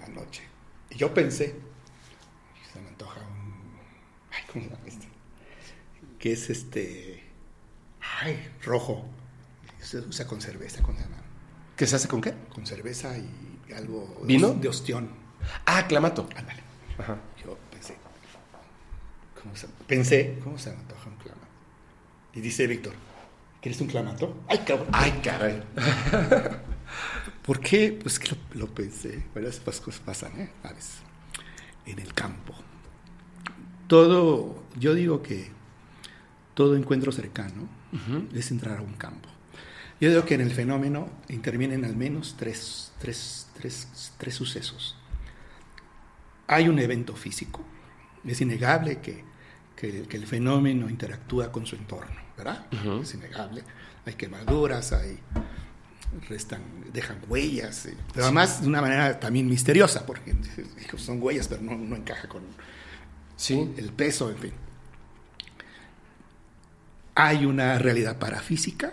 la 0.00 0.08
noche. 0.08 0.42
Y 0.90 0.96
yo 0.96 1.14
pensé, 1.14 1.54
se 2.72 2.80
me 2.80 2.88
antoja 2.88 3.20
un... 3.20 3.78
Ay, 4.30 4.42
¿cómo 4.52 4.64
se 4.64 4.70
llama 4.70 4.82
este? 4.86 5.08
Que 6.18 6.32
es 6.32 6.50
este... 6.50 7.24
Ay, 8.20 8.50
rojo. 8.64 9.06
Se 9.80 9.98
usa 9.98 10.26
con 10.26 10.40
cerveza, 10.40 10.82
¿cómo 10.82 10.98
se 10.98 11.04
llama? 11.04 11.22
¿Qué 11.76 11.86
se 11.86 11.96
hace 11.96 12.08
con 12.08 12.20
qué? 12.20 12.34
Con 12.52 12.66
cerveza 12.66 13.16
y 13.16 13.72
algo... 13.72 14.20
¿Vino? 14.24 14.52
De 14.54 14.68
ostión. 14.68 15.10
Ah, 15.64 15.86
clamato. 15.86 16.28
Ándale. 16.34 16.62
Ajá. 16.98 17.18
Yo 17.44 17.56
pensé... 17.70 17.96
¿Cómo 19.40 19.54
se... 19.54 19.68
Pensé, 19.86 20.40
¿cómo 20.42 20.58
se 20.58 20.70
me 20.70 20.76
antoja 20.78 21.08
un 21.08 21.16
clamato? 21.16 21.46
Y 22.34 22.40
dice 22.40 22.66
Víctor, 22.66 22.94
¿Quieres 23.60 23.80
un 23.80 23.88
clamato? 23.88 24.36
¡Ay, 24.48 24.58
cabrón! 24.58 24.88
¡Ay, 24.92 25.20
caray! 25.22 25.62
¿Por 27.42 27.58
qué? 27.60 27.98
Pues 28.00 28.18
que 28.18 28.36
lo, 28.54 28.72
pensé. 28.72 29.24
Bueno, 29.32 29.48
esas 29.48 29.80
cosas 29.80 30.00
pasan, 30.00 30.40
¿eh? 30.40 30.50
En 31.86 31.98
el 31.98 32.14
campo. 32.14 32.54
Todo, 33.88 34.64
yo 34.78 34.94
digo 34.94 35.22
que 35.22 35.50
todo 36.54 36.76
encuentro 36.76 37.10
cercano 37.10 37.68
es 38.32 38.50
entrar 38.50 38.78
a 38.78 38.82
un 38.82 38.92
campo. 38.92 39.28
Yo 40.00 40.10
digo 40.10 40.24
que 40.24 40.34
en 40.34 40.42
el 40.42 40.52
fenómeno 40.52 41.08
intervienen 41.28 41.84
al 41.84 41.96
menos 41.96 42.36
tres, 42.38 42.92
tres, 43.00 43.48
tres, 43.54 44.12
tres 44.18 44.34
sucesos. 44.34 44.96
Hay 46.46 46.68
un 46.68 46.78
evento 46.78 47.16
físico. 47.16 47.64
Es 48.24 48.40
innegable 48.40 49.00
que, 49.00 49.24
que, 49.74 50.02
que 50.02 50.16
el 50.16 50.26
fenómeno 50.26 50.88
interactúa 50.88 51.50
con 51.50 51.66
su 51.66 51.74
entorno 51.74 52.27
¿verdad? 52.38 52.66
Es 53.02 53.14
innegable. 53.14 53.62
Hay 54.06 54.14
quemaduras, 54.14 54.92
hay 54.92 55.18
restan, 56.28 56.62
dejan 56.92 57.18
huellas, 57.28 57.86
eh, 57.86 57.96
pero 58.12 58.26
además 58.26 58.62
de 58.62 58.68
una 58.68 58.80
manera 58.80 59.20
también 59.20 59.46
misteriosa, 59.46 60.06
porque 60.06 60.34
son 60.96 61.22
huellas, 61.22 61.48
pero 61.48 61.60
no, 61.62 61.94
encaja 61.94 62.28
con 62.28 62.42
¿Sí? 63.36 63.72
el 63.76 63.92
peso, 63.92 64.30
en 64.30 64.38
fin. 64.38 64.52
Hay 67.14 67.44
una 67.44 67.78
realidad 67.78 68.16
parafísica 68.18 68.92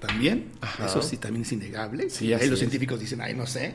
también, 0.00 0.52
eso 0.84 1.02
sí 1.02 1.16
también 1.16 1.42
es 1.42 1.52
innegable. 1.52 2.10
Sí, 2.10 2.32
ahí 2.32 2.48
los 2.48 2.58
científicos 2.58 3.00
dicen, 3.00 3.20
ay, 3.20 3.34
no 3.34 3.46
sé. 3.46 3.74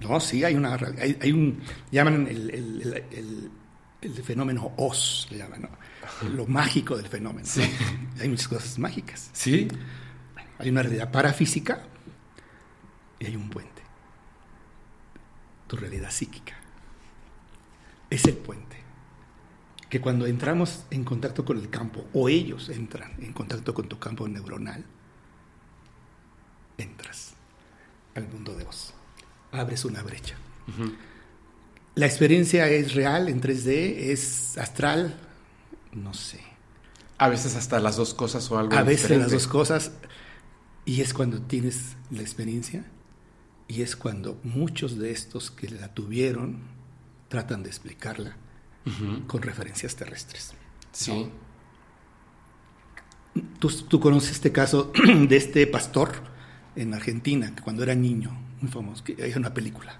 No, 0.00 0.18
sí, 0.20 0.44
hay 0.44 0.54
una 0.54 0.74
hay, 1.00 1.16
hay 1.20 1.32
un, 1.32 1.62
llaman 1.90 2.26
el, 2.26 2.50
el, 2.50 3.50
el, 4.00 4.12
fenómeno 4.22 4.72
OS, 4.76 5.28
le 5.30 5.38
llaman, 5.38 5.62
¿no? 5.62 5.68
Lo 6.34 6.46
mágico 6.46 6.96
del 6.96 7.08
fenómeno. 7.08 7.48
Hay 8.20 8.28
muchas 8.28 8.48
cosas 8.48 8.78
mágicas. 8.78 9.30
Sí. 9.32 9.68
Hay 10.58 10.70
una 10.70 10.82
realidad 10.82 11.10
parafísica 11.10 11.82
y 13.18 13.26
hay 13.26 13.36
un 13.36 13.50
puente. 13.50 13.82
Tu 15.66 15.76
realidad 15.76 16.10
psíquica. 16.10 16.54
Es 18.10 18.24
el 18.26 18.36
puente 18.36 18.76
que 19.88 20.00
cuando 20.00 20.26
entramos 20.26 20.84
en 20.90 21.04
contacto 21.04 21.44
con 21.44 21.58
el 21.58 21.70
campo, 21.70 22.04
o 22.12 22.28
ellos 22.28 22.68
entran 22.68 23.12
en 23.20 23.32
contacto 23.32 23.72
con 23.74 23.88
tu 23.88 23.98
campo 23.98 24.26
neuronal, 24.26 24.84
entras 26.78 27.34
al 28.14 28.26
mundo 28.28 28.56
de 28.56 28.64
vos, 28.64 28.92
abres 29.52 29.84
una 29.84 30.02
brecha. 30.02 30.34
La 31.94 32.06
experiencia 32.06 32.68
es 32.68 32.94
real 32.94 33.28
en 33.28 33.40
3D, 33.40 34.10
es 34.10 34.58
astral, 34.58 35.16
no 35.94 36.14
sé. 36.14 36.40
A 37.18 37.28
veces 37.28 37.56
hasta 37.56 37.80
las 37.80 37.96
dos 37.96 38.14
cosas 38.14 38.50
o 38.50 38.58
algo. 38.58 38.74
A 38.74 38.82
veces 38.82 39.16
las 39.16 39.30
dos 39.30 39.46
cosas, 39.46 39.92
y 40.84 41.00
es 41.00 41.14
cuando 41.14 41.40
tienes 41.40 41.96
la 42.10 42.22
experiencia, 42.22 42.84
y 43.68 43.82
es 43.82 43.96
cuando 43.96 44.38
muchos 44.42 44.98
de 44.98 45.10
estos 45.10 45.50
que 45.50 45.68
la 45.68 45.94
tuvieron 45.94 46.58
tratan 47.28 47.62
de 47.62 47.70
explicarla 47.70 48.36
con 49.26 49.40
referencias 49.40 49.96
terrestres. 49.96 50.52
Sí. 50.92 51.30
¿Tú, 53.58 53.68
¿Tú, 53.70 53.98
conoces 53.98 54.32
este 54.32 54.52
caso 54.52 54.92
de 55.28 55.36
este 55.36 55.66
pastor 55.66 56.12
en 56.76 56.94
Argentina, 56.94 57.54
que 57.54 57.62
cuando 57.62 57.82
era 57.82 57.94
niño, 57.94 58.30
muy 58.60 58.70
famoso, 58.70 59.02
que 59.02 59.16
hay 59.22 59.32
una 59.32 59.54
película. 59.54 59.98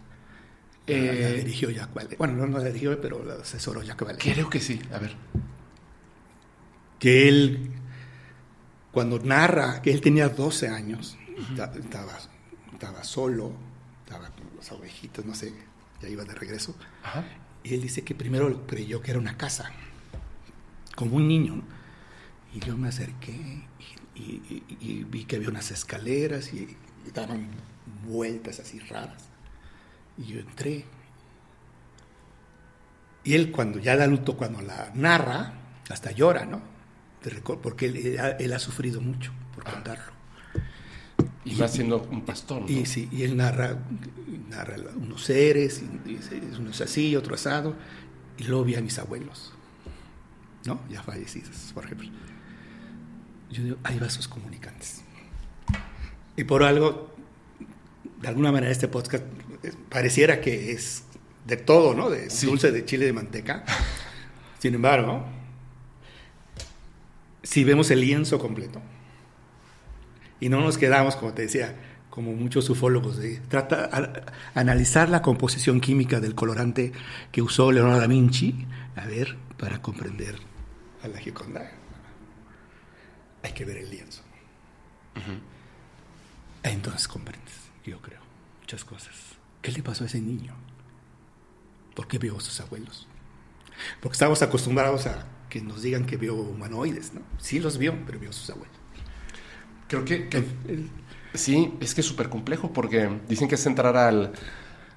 Eh, 0.87 1.19
la, 1.23 1.33
dirigió 1.33 1.71
Jack 1.71 1.95
Vale. 1.95 2.17
Bueno, 2.17 2.35
no, 2.35 2.47
no 2.47 2.59
la 2.59 2.67
dirigió, 2.67 3.01
pero 3.01 3.25
la 3.25 3.35
asesoró 3.35 3.83
Jack 3.83 4.05
Vale. 4.05 4.19
Creo 4.19 4.51
que 4.51 4.61
sí, 4.61 4.81
a 4.93 4.99
ver. 4.99 5.17
Que 7.05 7.29
él, 7.29 7.71
cuando 8.91 9.19
narra 9.19 9.83
que 9.83 9.93
él 9.93 10.01
tenía 10.01 10.31
12 10.31 10.69
años, 10.69 11.19
estaba, 11.39 12.19
estaba 12.73 13.05
solo, 13.05 13.53
estaba 14.07 14.31
con 14.31 14.57
los 14.57 14.73
ovejitos, 14.73 15.23
no 15.27 15.35
sé, 15.35 15.53
ya 16.01 16.09
iba 16.09 16.25
de 16.25 16.33
regreso. 16.33 16.75
Ajá. 17.03 17.23
Y 17.63 17.75
él 17.75 17.83
dice 17.83 18.05
que 18.05 18.15
primero 18.15 18.67
creyó 18.67 19.03
que 19.03 19.11
era 19.11 19.21
una 19.21 19.37
casa, 19.37 19.71
como 20.97 21.17
un 21.17 21.29
niño. 21.29 21.63
Y 22.55 22.61
yo 22.61 22.75
me 22.79 22.89
acerqué 22.89 23.69
y, 24.15 25.05
vi 25.05 25.27
que 25.27 25.37
había 25.37 25.51
unas 25.51 25.73
escaleras 25.73 26.55
y, 26.55 26.75
daban 27.13 27.51
vueltas 28.07 28.61
así 28.61 28.79
raras. 28.79 29.25
Y 30.17 30.25
yo 30.25 30.41
entré. 30.41 30.87
Y 33.25 33.35
él 33.35 33.53
cuando 33.53 33.79
ya 33.79 33.95
da 33.95 34.07
luto, 34.07 34.39
cuando 34.39 34.63
la 34.63 34.91
narra, 34.95 35.53
hasta 35.91 36.11
llora, 36.11 36.47
¿no? 36.47 36.73
Porque 37.63 37.87
él, 38.39 38.53
ha 38.53 38.59
sufrido 38.59 39.01
mucho 39.01 39.33
por 39.55 39.65
contarlo. 39.65 40.13
Y, 41.45 41.57
va 41.57 41.69
siendo 41.69 42.03
un 42.11 42.25
pastor. 42.25 42.63
¿no? 42.63 42.69
Y 42.69 42.87
sí, 42.87 43.09
y 43.13 43.23
él 43.23 43.37
narra, 43.37 43.79
narra 44.49 44.77
unos 44.97 45.25
seres, 45.25 45.83
y, 46.07 46.19
uno 46.59 46.71
es 46.71 46.81
así, 46.81 47.17
otro 47.17 47.35
asado, 47.35 47.77
y 48.39 48.45
luego 48.45 48.65
vi 48.65 48.75
a 48.75 48.81
mis 48.81 48.99
abuelos, 48.99 49.53
¿no? 50.65 50.81
Ya 50.91 51.03
fallecidos, 51.03 51.73
por 51.75 51.85
ejemplo. 51.85 52.09
Yo 53.51 53.63
digo, 53.63 53.77
hay 53.85 53.99
vasos 53.99 54.27
comunicantes. 54.27 55.03
Y 56.37 56.45
por 56.45 56.63
algo, 56.63 57.15
de 58.21 58.29
alguna 58.29 58.51
manera, 58.51 58.73
este 58.73 58.89
podcast 58.89 59.25
pareciera 59.89 60.41
que 60.41 60.73
es 60.73 61.05
de 61.47 61.57
todo, 61.57 61.95
¿no? 61.95 62.11
De 62.11 62.29
dulce 62.43 62.73
de 62.73 62.85
chile 62.85 63.07
de 63.07 63.13
manteca. 63.13 63.65
Sin 64.59 64.75
embargo, 64.75 65.25
si 67.45 67.63
vemos 67.63 67.91
el 67.93 68.01
lienzo 68.01 68.41
completo, 68.41 68.83
y 70.41 70.49
no 70.49 70.61
nos 70.61 70.77
quedamos, 70.77 71.15
como 71.15 71.33
te 71.33 71.43
decía, 71.43 71.77
como 72.11 72.33
muchos 72.33 72.69
ufólogos, 72.69 73.17
de 73.17 73.39
trata 73.49 74.25
analizar 74.55 75.09
la 75.09 75.23
composición 75.23 75.81
química 75.81 76.21
del 76.21 76.35
colorante 76.35 76.93
que 77.33 77.43
usó 77.43 77.73
Leonardo 77.73 78.01
da 78.01 78.07
Vinci, 78.07 78.67
a 78.97 79.07
ver, 79.07 79.37
para 79.59 79.81
comprender 79.81 80.37
a 81.03 81.09
la 81.09 81.19
Gioconda. 81.19 81.71
Hay 83.43 83.53
que 83.53 83.65
ver 83.65 83.79
el 83.79 83.91
lienzo. 83.91 84.23
Entonces 86.63 87.07
comprendes, 87.09 87.55
yo 87.85 88.01
creo, 88.01 88.21
muchas 88.61 88.85
cosas. 88.85 89.15
¿Qué 89.61 89.73
le 89.73 89.83
pasó 89.83 90.05
a 90.05 90.07
ese 90.07 90.21
niño? 90.21 90.55
¿Por 91.95 92.07
qué 92.09 92.19
vio 92.19 92.37
a 92.37 92.41
sus 92.41 92.61
abuelos? 92.61 93.07
Porque 94.01 94.15
estamos 94.15 94.43
acostumbrados 94.43 95.07
a 95.07 95.27
que 95.55 95.63
nos 95.63 95.83
digan 95.83 96.05
que 96.05 96.17
vio 96.17 96.35
humanoides, 96.35 97.15
¿no? 97.15 97.21
Sí 97.39 97.61
los 97.61 97.79
vio, 97.79 97.95
pero 98.07 98.19
vio 98.19 98.31
a 98.31 98.33
sus 98.33 98.51
abuelos. 98.51 98.75
Creo 99.87 100.05
que, 100.05 100.29
sí, 101.33 101.73
es 101.79 101.95
que 101.95 102.01
es 102.01 102.07
súper 102.09 102.29
complejo 102.29 102.73
porque 102.73 103.09
dicen 103.29 103.47
que 103.47 103.55
es 103.55 103.65
entrar 103.65 103.97
al, 103.97 104.33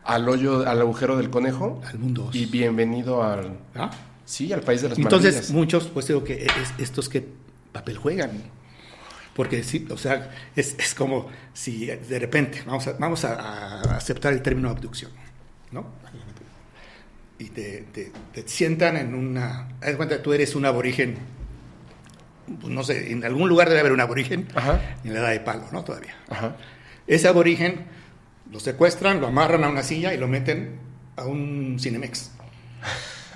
al 0.03 0.27
hoyo, 0.27 0.67
al 0.67 0.81
agujero 0.81 1.15
del 1.15 1.29
conejo. 1.29 1.79
Al 1.85 1.99
mundo. 1.99 2.31
Y 2.33 2.47
bienvenido 2.47 3.21
al... 3.21 3.59
¿Ah? 3.75 3.91
Sí, 4.25 4.51
al 4.51 4.61
país 4.61 4.81
de 4.81 4.89
las 4.89 4.97
Entonces, 4.97 5.51
muchos, 5.51 5.89
pues 5.93 6.07
digo 6.07 6.23
que 6.23 6.47
estos 6.79 7.07
que 7.07 7.23
papel 7.71 7.99
juegan. 7.99 8.31
Porque 9.35 9.63
sí, 9.63 9.85
o 9.91 9.97
sea, 9.97 10.31
es, 10.55 10.75
es 10.79 10.95
como 10.95 11.27
si 11.53 11.85
de 11.85 12.17
repente, 12.17 12.63
vamos 12.65 12.87
a, 12.87 12.93
vamos 12.93 13.23
a, 13.25 13.95
aceptar 13.95 14.33
el 14.33 14.41
término 14.41 14.71
abducción, 14.71 15.11
¿no? 15.71 15.85
Y 17.39 17.49
te, 17.49 17.85
te, 17.93 18.11
te 18.33 18.47
sientan 18.47 18.97
en 18.97 19.13
una... 19.13 19.69
Haz 19.81 19.95
cuenta, 19.95 20.21
tú 20.21 20.33
eres 20.33 20.55
un 20.55 20.65
aborigen 20.65 21.17
pues, 22.61 22.73
no 22.73 22.83
sé, 22.83 23.11
en 23.11 23.23
algún 23.25 23.49
lugar 23.49 23.67
debe 23.67 23.81
haber 23.81 23.91
un 23.91 23.99
aborigen 23.99 24.47
en 25.03 25.13
la 25.13 25.19
edad 25.19 25.31
de 25.31 25.39
palo, 25.41 25.65
¿no? 25.71 25.83
Todavía. 25.83 26.15
Ese 27.05 27.27
aborigen 27.27 27.85
lo 28.51 28.59
secuestran, 28.59 29.19
lo 29.19 29.27
amarran 29.27 29.63
a 29.63 29.69
una 29.69 29.83
silla 29.83 30.13
y 30.13 30.17
lo 30.17 30.27
meten 30.27 30.79
a 31.17 31.25
un 31.25 31.77
Cinemex. 31.79 32.31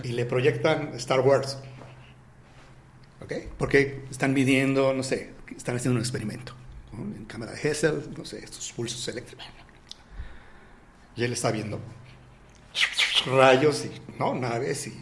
y 0.03 0.09
le 0.09 0.25
proyectan 0.25 0.91
Star 0.95 1.19
Wars. 1.19 1.57
¿Ok? 3.21 3.33
Porque 3.57 4.05
están 4.09 4.33
midiendo, 4.33 4.93
no 4.93 5.03
sé, 5.03 5.31
están 5.55 5.75
haciendo 5.75 5.97
un 5.97 6.01
experimento. 6.01 6.55
En 6.93 7.25
cámara 7.25 7.51
de 7.51 7.69
Hessel, 7.69 8.13
no 8.17 8.25
sé, 8.25 8.39
estos 8.39 8.71
pulsos 8.71 9.05
eléctricos. 9.07 9.45
Y 11.15 11.23
él 11.23 11.33
está 11.33 11.51
viendo 11.51 11.81
rayos 13.25 13.85
y, 13.85 13.91
¿no? 14.19 14.33
Naves 14.35 14.88
y... 14.88 15.01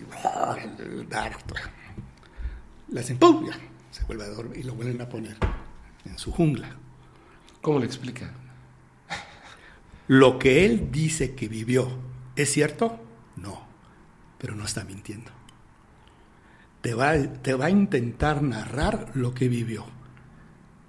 Le 2.90 3.00
hacen 3.00 3.18
¡pum! 3.18 3.48
se 3.92 4.04
vuelve 4.06 4.24
a 4.24 4.30
dormir 4.30 4.58
y 4.60 4.64
lo 4.64 4.74
vuelven 4.74 5.02
a 5.02 5.10
poner 5.10 5.38
en 6.06 6.18
su 6.18 6.32
jungla. 6.32 6.76
¿Cómo 7.62 7.80
le 7.80 7.86
explica? 7.86 8.34
Lo 10.08 10.40
que 10.40 10.66
él 10.66 10.90
dice 10.92 11.36
que 11.36 11.48
vivió, 11.48 11.88
¿es 12.36 12.52
cierto? 12.52 13.00
No, 13.36 13.62
pero 14.38 14.56
no 14.56 14.66
está 14.66 14.84
mintiendo. 14.84 15.32
Te 16.82 16.94
va, 16.94 17.16
te 17.18 17.54
va 17.54 17.66
a 17.66 17.70
intentar 17.70 18.42
narrar 18.42 19.12
lo 19.14 19.34
que 19.34 19.50
vivió. 19.50 19.86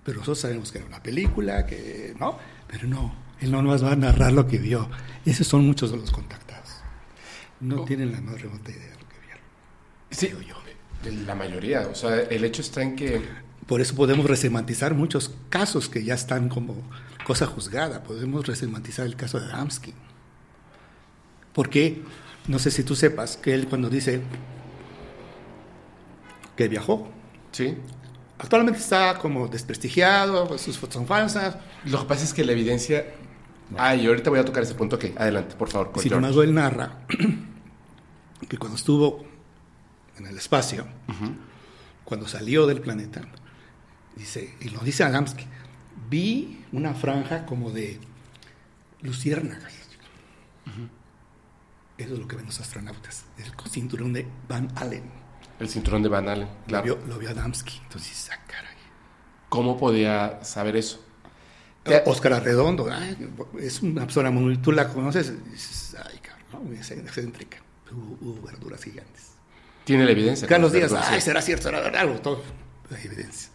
Pero 0.04 0.18
nosotros 0.18 0.40
sabemos 0.40 0.72
que 0.72 0.78
era 0.78 0.86
una 0.86 1.02
película, 1.02 1.66
que 1.66 2.14
no, 2.18 2.38
pero 2.66 2.86
no, 2.86 3.14
él 3.40 3.50
no 3.50 3.62
nos 3.62 3.84
va 3.84 3.92
a 3.92 3.96
narrar 3.96 4.32
lo 4.32 4.46
que 4.46 4.58
vio. 4.58 4.88
Esos 5.24 5.46
son 5.46 5.66
muchos 5.66 5.90
de 5.90 5.98
los 5.98 6.10
contactados. 6.10 6.59
No 7.60 7.82
oh. 7.82 7.84
tienen 7.84 8.12
la 8.12 8.20
más 8.20 8.40
remota 8.40 8.70
idea 8.70 8.86
de 8.86 8.94
lo 8.94 9.08
que 9.08 9.20
vieron. 9.24 9.44
Sí, 10.10 10.30
yo. 10.48 10.60
La 11.26 11.34
mayoría, 11.34 11.88
o 11.90 11.94
sea, 11.94 12.14
el 12.20 12.44
hecho 12.44 12.60
está 12.60 12.82
en 12.82 12.94
que... 12.94 13.22
Por 13.66 13.80
eso 13.80 13.94
podemos 13.94 14.26
resemantizar 14.26 14.94
muchos 14.94 15.34
casos 15.48 15.88
que 15.88 16.04
ya 16.04 16.12
están 16.12 16.50
como 16.50 16.76
cosa 17.24 17.46
juzgada. 17.46 18.02
Podemos 18.02 18.46
resemantizar 18.46 19.06
el 19.06 19.16
caso 19.16 19.40
de 19.40 19.46
Adamski. 19.46 19.94
Porque, 21.54 22.02
no 22.48 22.58
sé 22.58 22.70
si 22.70 22.82
tú 22.82 22.94
sepas, 22.94 23.38
que 23.38 23.54
él 23.54 23.66
cuando 23.66 23.88
dice 23.88 24.20
que 26.54 26.68
viajó, 26.68 27.08
sí. 27.52 27.78
actualmente 28.38 28.80
está 28.80 29.16
como 29.16 29.48
desprestigiado, 29.48 30.58
sus 30.58 30.76
fotos 30.76 30.96
son 30.96 31.06
falsas. 31.06 31.56
Lo 31.86 32.00
que 32.00 32.06
pasa 32.06 32.24
es 32.24 32.34
que 32.34 32.44
la 32.44 32.52
evidencia... 32.52 33.06
Ah, 33.78 33.94
y 33.94 34.06
ahorita 34.06 34.28
voy 34.28 34.40
a 34.40 34.44
tocar 34.44 34.64
ese 34.64 34.74
punto. 34.74 34.96
Ok, 34.96 35.06
adelante, 35.16 35.54
por 35.54 35.70
favor. 35.70 35.92
Sin 35.96 36.12
embargo, 36.12 36.42
él 36.42 36.52
narra 36.52 37.06
que 38.46 38.58
cuando 38.58 38.76
estuvo 38.76 39.24
en 40.18 40.26
el 40.26 40.36
espacio, 40.36 40.86
cuando 42.04 42.26
salió 42.26 42.66
del 42.66 42.80
planeta, 42.80 43.22
dice, 44.16 44.54
y 44.60 44.70
lo 44.70 44.80
dice 44.80 45.04
Adamski, 45.04 45.46
vi 46.08 46.64
una 46.72 46.94
franja 46.94 47.46
como 47.46 47.70
de 47.70 48.00
luciérnagas. 49.02 49.72
Eso 51.98 52.14
es 52.14 52.18
lo 52.18 52.26
que 52.26 52.36
ven 52.36 52.46
los 52.46 52.58
astronautas, 52.60 53.24
el 53.36 53.70
cinturón 53.70 54.12
de 54.12 54.26
Van 54.48 54.72
Allen. 54.76 55.04
El 55.58 55.68
cinturón 55.68 56.02
de 56.02 56.08
Van 56.08 56.28
Allen, 56.28 56.48
claro. 56.66 56.98
Lo 57.06 57.18
vio, 57.18 57.30
Adamski, 57.30 57.78
entonces, 57.82 58.30
ah, 58.32 58.38
caray. 58.46 58.74
¿Cómo 59.50 59.76
podía 59.76 60.42
saber 60.42 60.76
eso? 60.76 61.04
Oscar 62.06 62.34
Arredondo, 62.34 62.88
es 63.58 63.82
una 63.82 64.02
persona 64.02 64.30
muy, 64.30 64.58
tú 64.58 64.70
la 64.72 64.88
conoces, 64.88 65.32
ay, 66.04 66.18
cabrón, 66.20 66.74
es 66.74 66.90
excéntrica, 66.90 67.58
hubo 67.92 68.42
verduras 68.42 68.82
gigantes. 68.82 69.32
Tiene 69.84 70.04
la 70.04 70.12
evidencia. 70.12 70.46
Carlos 70.46 70.72
Díaz, 70.72 70.92
ay, 70.92 71.20
será 71.20 71.42
cierto, 71.42 71.64
será 71.64 72.00
algo, 72.00 72.20
todo. 72.20 72.42
Hay 72.90 73.06
evidencia. 73.06 73.50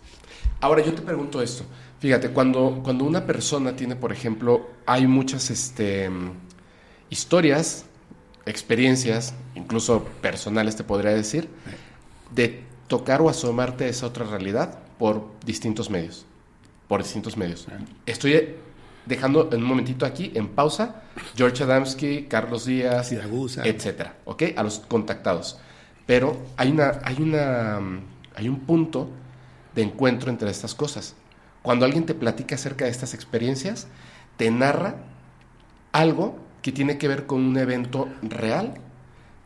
Ahora 0.59 0.83
yo 0.83 0.93
te 0.93 1.01
pregunto 1.01 1.41
esto. 1.41 1.65
Fíjate, 1.99 2.30
cuando, 2.30 2.81
cuando 2.83 3.05
una 3.05 3.25
persona 3.25 3.75
tiene, 3.75 3.95
por 3.95 4.11
ejemplo, 4.11 4.69
hay 4.85 5.07
muchas 5.07 5.49
este, 5.49 6.09
historias, 7.09 7.85
experiencias, 8.45 9.33
incluso 9.55 10.03
personales 10.22 10.75
te 10.75 10.83
podría 10.83 11.11
decir, 11.11 11.49
de 12.33 12.64
tocar 12.88 13.22
o 13.22 13.30
asomarte 13.30 13.85
a 13.85 13.88
esa 13.88 14.05
otra 14.07 14.25
realidad 14.25 14.80
por 14.97 15.27
distintos 15.45 15.89
medios. 15.89 16.25
Por 16.88 17.01
distintos 17.01 17.38
medios. 17.38 17.67
Estoy 18.05 18.55
dejando 19.06 19.50
en 19.51 19.61
un 19.61 19.67
momentito 19.69 20.06
aquí, 20.06 20.32
en 20.35 20.48
pausa, 20.48 21.03
George 21.35 21.64
Adamski, 21.64 22.24
Carlos 22.24 22.66
Díaz, 22.66 23.09
Siragusa. 23.09 23.64
etcétera, 23.66 24.16
¿ok? 24.25 24.43
A 24.56 24.64
los 24.64 24.80
contactados. 24.80 25.59
Pero 26.06 26.38
hay, 26.58 26.72
una, 26.72 27.00
hay, 27.03 27.17
una, 27.19 27.80
hay 28.35 28.50
un 28.50 28.59
punto 28.61 29.09
de 29.74 29.84
encuentro 29.84 30.30
entre 30.30 30.50
estas 30.50 30.75
cosas. 30.75 31.16
Cuando 31.61 31.85
alguien 31.85 32.06
te 32.06 32.14
platica 32.14 32.56
acerca 32.56 32.85
de 32.85 32.92
estas 32.92 33.14
experiencias, 33.14 33.88
te 34.38 34.51
narra 34.51 34.98
algo 35.92 36.38
que 36.61 36.72
tiene 36.72 36.98
que 36.98 37.08
ver 37.08 37.25
con 37.25 37.43
un 37.43 37.58
evento 37.58 38.08
real, 38.22 38.75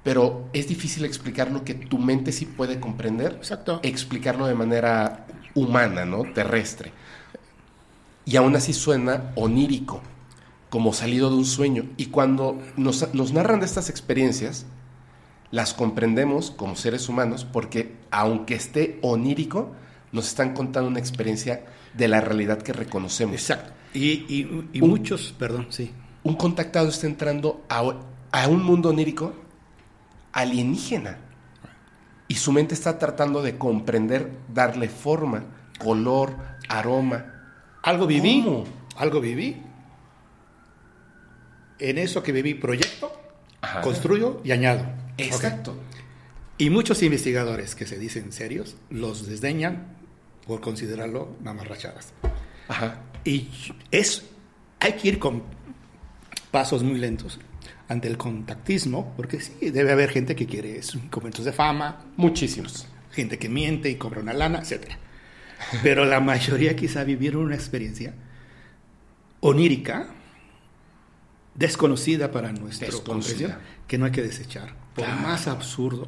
pero 0.03 0.47
es 0.53 0.67
difícil 0.67 1.05
explicar 1.05 1.51
lo 1.51 1.63
que 1.63 1.73
tu 1.73 1.97
mente 1.97 2.31
sí 2.31 2.45
puede 2.45 2.79
comprender, 2.79 3.33
Exacto. 3.33 3.79
explicarlo 3.83 4.47
de 4.47 4.55
manera 4.55 5.25
humana, 5.55 6.05
¿no? 6.05 6.23
Terrestre. 6.33 6.91
Y 8.25 8.35
aún 8.35 8.56
así 8.56 8.73
suena 8.73 9.31
onírico, 9.35 10.01
como 10.69 10.93
salido 10.93 11.30
de 11.30 11.35
un 11.38 11.45
sueño. 11.45 11.85
Y 11.98 12.07
cuando 12.07 12.61
nos, 12.77 13.14
nos 13.14 13.33
narran 13.33 13.59
de 13.59 13.65
estas 13.65 13.89
experiencias, 13.89 14.65
las 15.51 15.73
comprendemos 15.73 16.51
como 16.51 16.75
seres 16.75 17.09
humanos 17.09 17.43
porque 17.43 17.95
aunque 18.11 18.53
esté 18.56 18.99
onírico, 19.01 19.72
nos 20.11 20.27
están 20.27 20.53
contando 20.53 20.89
una 20.89 20.99
experiencia 20.99 21.65
de 21.95 22.07
la 22.07 22.22
realidad 22.22 22.59
que 22.61 22.72
reconocemos. 22.73 23.33
Exacto. 23.35 23.72
Y, 23.95 24.25
y- 24.30 24.67
y 24.73 24.81
Un- 24.81 24.89
muchos, 24.91 25.33
perdón, 25.39 25.67
sí. 25.69 25.91
Un 26.23 26.35
contactado 26.35 26.89
está 26.89 27.07
entrando 27.07 27.64
a, 27.69 27.81
a 28.31 28.48
un 28.48 28.61
mundo 28.64 28.89
onírico 28.89 29.33
alienígena 30.33 31.17
y 32.27 32.35
su 32.35 32.51
mente 32.51 32.75
está 32.75 32.99
tratando 32.99 33.41
de 33.41 33.57
comprender, 33.57 34.31
darle 34.53 34.89
forma, 34.89 35.45
color, 35.80 36.35
aroma. 36.67 37.38
Algo 37.83 38.08
viví, 38.08 38.41
¿Cómo? 38.43 38.66
algo 38.98 39.22
viví. 39.22 39.61
En 41.80 41.98
eso 41.98 42.22
que 42.22 42.32
viví 42.32 42.56
proyecto, 42.56 43.11
Ajá. 43.61 43.82
construyo 43.82 44.41
y 44.43 44.51
añado. 44.51 44.85
Exacto. 45.17 45.75
Y 46.58 46.69
muchos 46.69 47.01
investigadores 47.03 47.74
que 47.75 47.85
se 47.88 47.98
dicen 47.98 48.33
serios 48.33 48.75
los 48.90 49.27
desdeñan 49.27 49.95
por 50.45 50.59
considerarlo 50.59 51.38
mamarrachadas. 51.41 52.11
Ajá. 52.67 52.99
Y 53.24 53.49
es, 53.91 54.24
hay 54.80 54.93
que 54.93 55.08
ir 55.08 55.19
con 55.19 55.43
pasos 56.51 56.83
muy 56.83 56.99
lentos 56.99 57.40
ante 57.88 58.08
el 58.08 58.17
contactismo, 58.17 59.14
porque 59.16 59.40
sí, 59.40 59.72
debe 59.72 59.91
haber 59.91 60.09
gente 60.09 60.35
que 60.35 60.45
quiere 60.45 60.80
momentos 61.16 61.45
de 61.45 61.53
fama, 61.53 62.06
Muchísimos. 62.17 62.88
gente 63.11 63.40
que 63.40 63.49
miente 63.49 63.90
y 63.90 63.95
cobra 63.95 64.19
una 64.22 64.33
lana, 64.33 64.59
etc. 64.59 64.91
Pero 65.83 66.05
la 66.05 66.19
mayoría 66.19 66.75
quizá 66.75 67.03
vivieron 67.03 67.43
una 67.43 67.55
experiencia 67.55 68.13
onírica, 69.41 70.07
desconocida 71.55 72.31
para 72.31 72.51
nuestra 72.51 72.89
comprensión, 72.89 73.55
que 73.88 73.97
no 73.97 74.05
hay 74.05 74.11
que 74.11 74.21
desechar. 74.21 74.75
Por 74.95 75.05
Claro. 75.05 75.21
más 75.21 75.47
absurdo. 75.47 76.07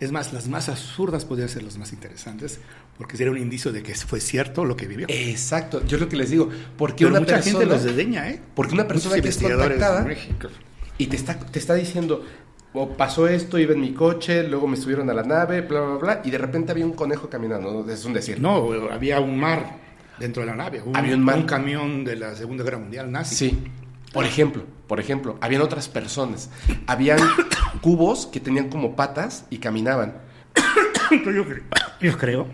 Es 0.00 0.12
más, 0.12 0.32
las 0.32 0.48
más 0.48 0.68
absurdas 0.68 1.24
podrían 1.24 1.48
ser 1.48 1.62
las 1.62 1.78
más 1.78 1.92
interesantes, 1.92 2.58
porque 2.98 3.16
sería 3.16 3.30
un 3.30 3.38
indicio 3.38 3.72
de 3.72 3.82
que 3.82 3.94
fue 3.94 4.20
cierto 4.20 4.64
lo 4.64 4.76
que 4.76 4.86
vivió. 4.86 5.06
Exacto. 5.08 5.84
Yo 5.86 5.96
es 5.96 6.02
lo 6.02 6.08
que 6.08 6.16
les 6.16 6.30
digo. 6.30 6.50
Porque 6.76 7.04
Pero 7.04 7.10
una 7.10 7.20
mucha 7.20 7.36
persona 7.36 7.58
gente 7.60 7.72
los 7.74 7.84
desdeña, 7.84 8.28
¿eh? 8.28 8.42
Porque 8.54 8.74
una 8.74 8.86
persona 8.88 9.20
que 9.20 9.28
es 9.28 9.38
contactada- 9.38 10.00
en 10.02 10.08
México. 10.08 10.48
y 10.98 11.06
te 11.06 11.16
está, 11.16 11.38
te 11.38 11.58
está 11.58 11.74
diciendo, 11.74 12.24
"Oh, 12.74 12.88
pasó 12.90 13.26
esto, 13.28 13.58
iba 13.58 13.72
en 13.72 13.80
mi 13.80 13.92
coche, 13.94 14.42
luego 14.48 14.66
me 14.66 14.76
subieron 14.76 15.08
a 15.08 15.14
la 15.14 15.22
nave, 15.22 15.60
bla, 15.62 15.80
bla, 15.80 15.96
bla, 15.96 16.20
y 16.24 16.30
de 16.30 16.38
repente 16.38 16.72
había 16.72 16.84
un 16.84 16.92
conejo 16.92 17.30
caminando, 17.30 17.72
¿no? 17.72 17.90
es 17.90 18.04
un 18.04 18.12
decir. 18.12 18.40
No, 18.40 18.70
había 18.92 19.20
un 19.20 19.38
mar 19.38 19.78
dentro 20.18 20.42
de 20.42 20.46
la 20.48 20.56
nave. 20.56 20.82
Un, 20.82 20.96
Había 20.96 21.14
un 21.14 21.22
mar. 21.22 21.46
camión 21.46 22.04
de 22.04 22.16
la 22.16 22.34
Segunda 22.34 22.64
Guerra 22.64 22.78
Mundial 22.78 23.10
nazi. 23.10 23.34
Sí. 23.34 23.58
Por 24.12 24.24
ejemplo, 24.24 24.64
por 24.86 25.00
ejemplo, 25.00 25.36
habían 25.40 25.62
otras 25.62 25.88
personas. 25.88 26.50
Habían 26.86 27.18
cubos 27.80 28.26
que 28.26 28.38
tenían 28.40 28.68
como 28.68 28.94
patas 28.96 29.44
y 29.50 29.58
caminaban. 29.58 30.14
Yo, 31.10 31.44
cre- 31.44 31.62
yo 32.00 32.16
creo. 32.18 32.46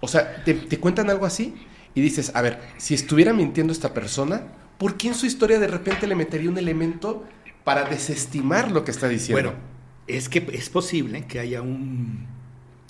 O 0.00 0.08
sea, 0.08 0.42
te, 0.44 0.54
te 0.54 0.78
cuentan 0.80 1.10
algo 1.10 1.26
así 1.26 1.54
y 1.94 2.00
dices, 2.00 2.32
a 2.34 2.42
ver, 2.42 2.60
si 2.76 2.94
estuviera 2.94 3.32
mintiendo 3.32 3.72
esta 3.72 3.92
persona, 3.92 4.42
¿por 4.78 4.96
qué 4.96 5.08
en 5.08 5.14
su 5.14 5.26
historia 5.26 5.58
de 5.58 5.66
repente 5.66 6.06
le 6.06 6.14
metería 6.14 6.48
un 6.50 6.58
elemento 6.58 7.24
para 7.64 7.84
desestimar 7.84 8.70
lo 8.70 8.84
que 8.84 8.90
está 8.90 9.08
diciendo? 9.08 9.50
Bueno, 9.50 9.58
es 10.06 10.28
que 10.28 10.46
es 10.52 10.68
posible 10.70 11.26
que 11.26 11.38
haya 11.40 11.62
un 11.62 12.26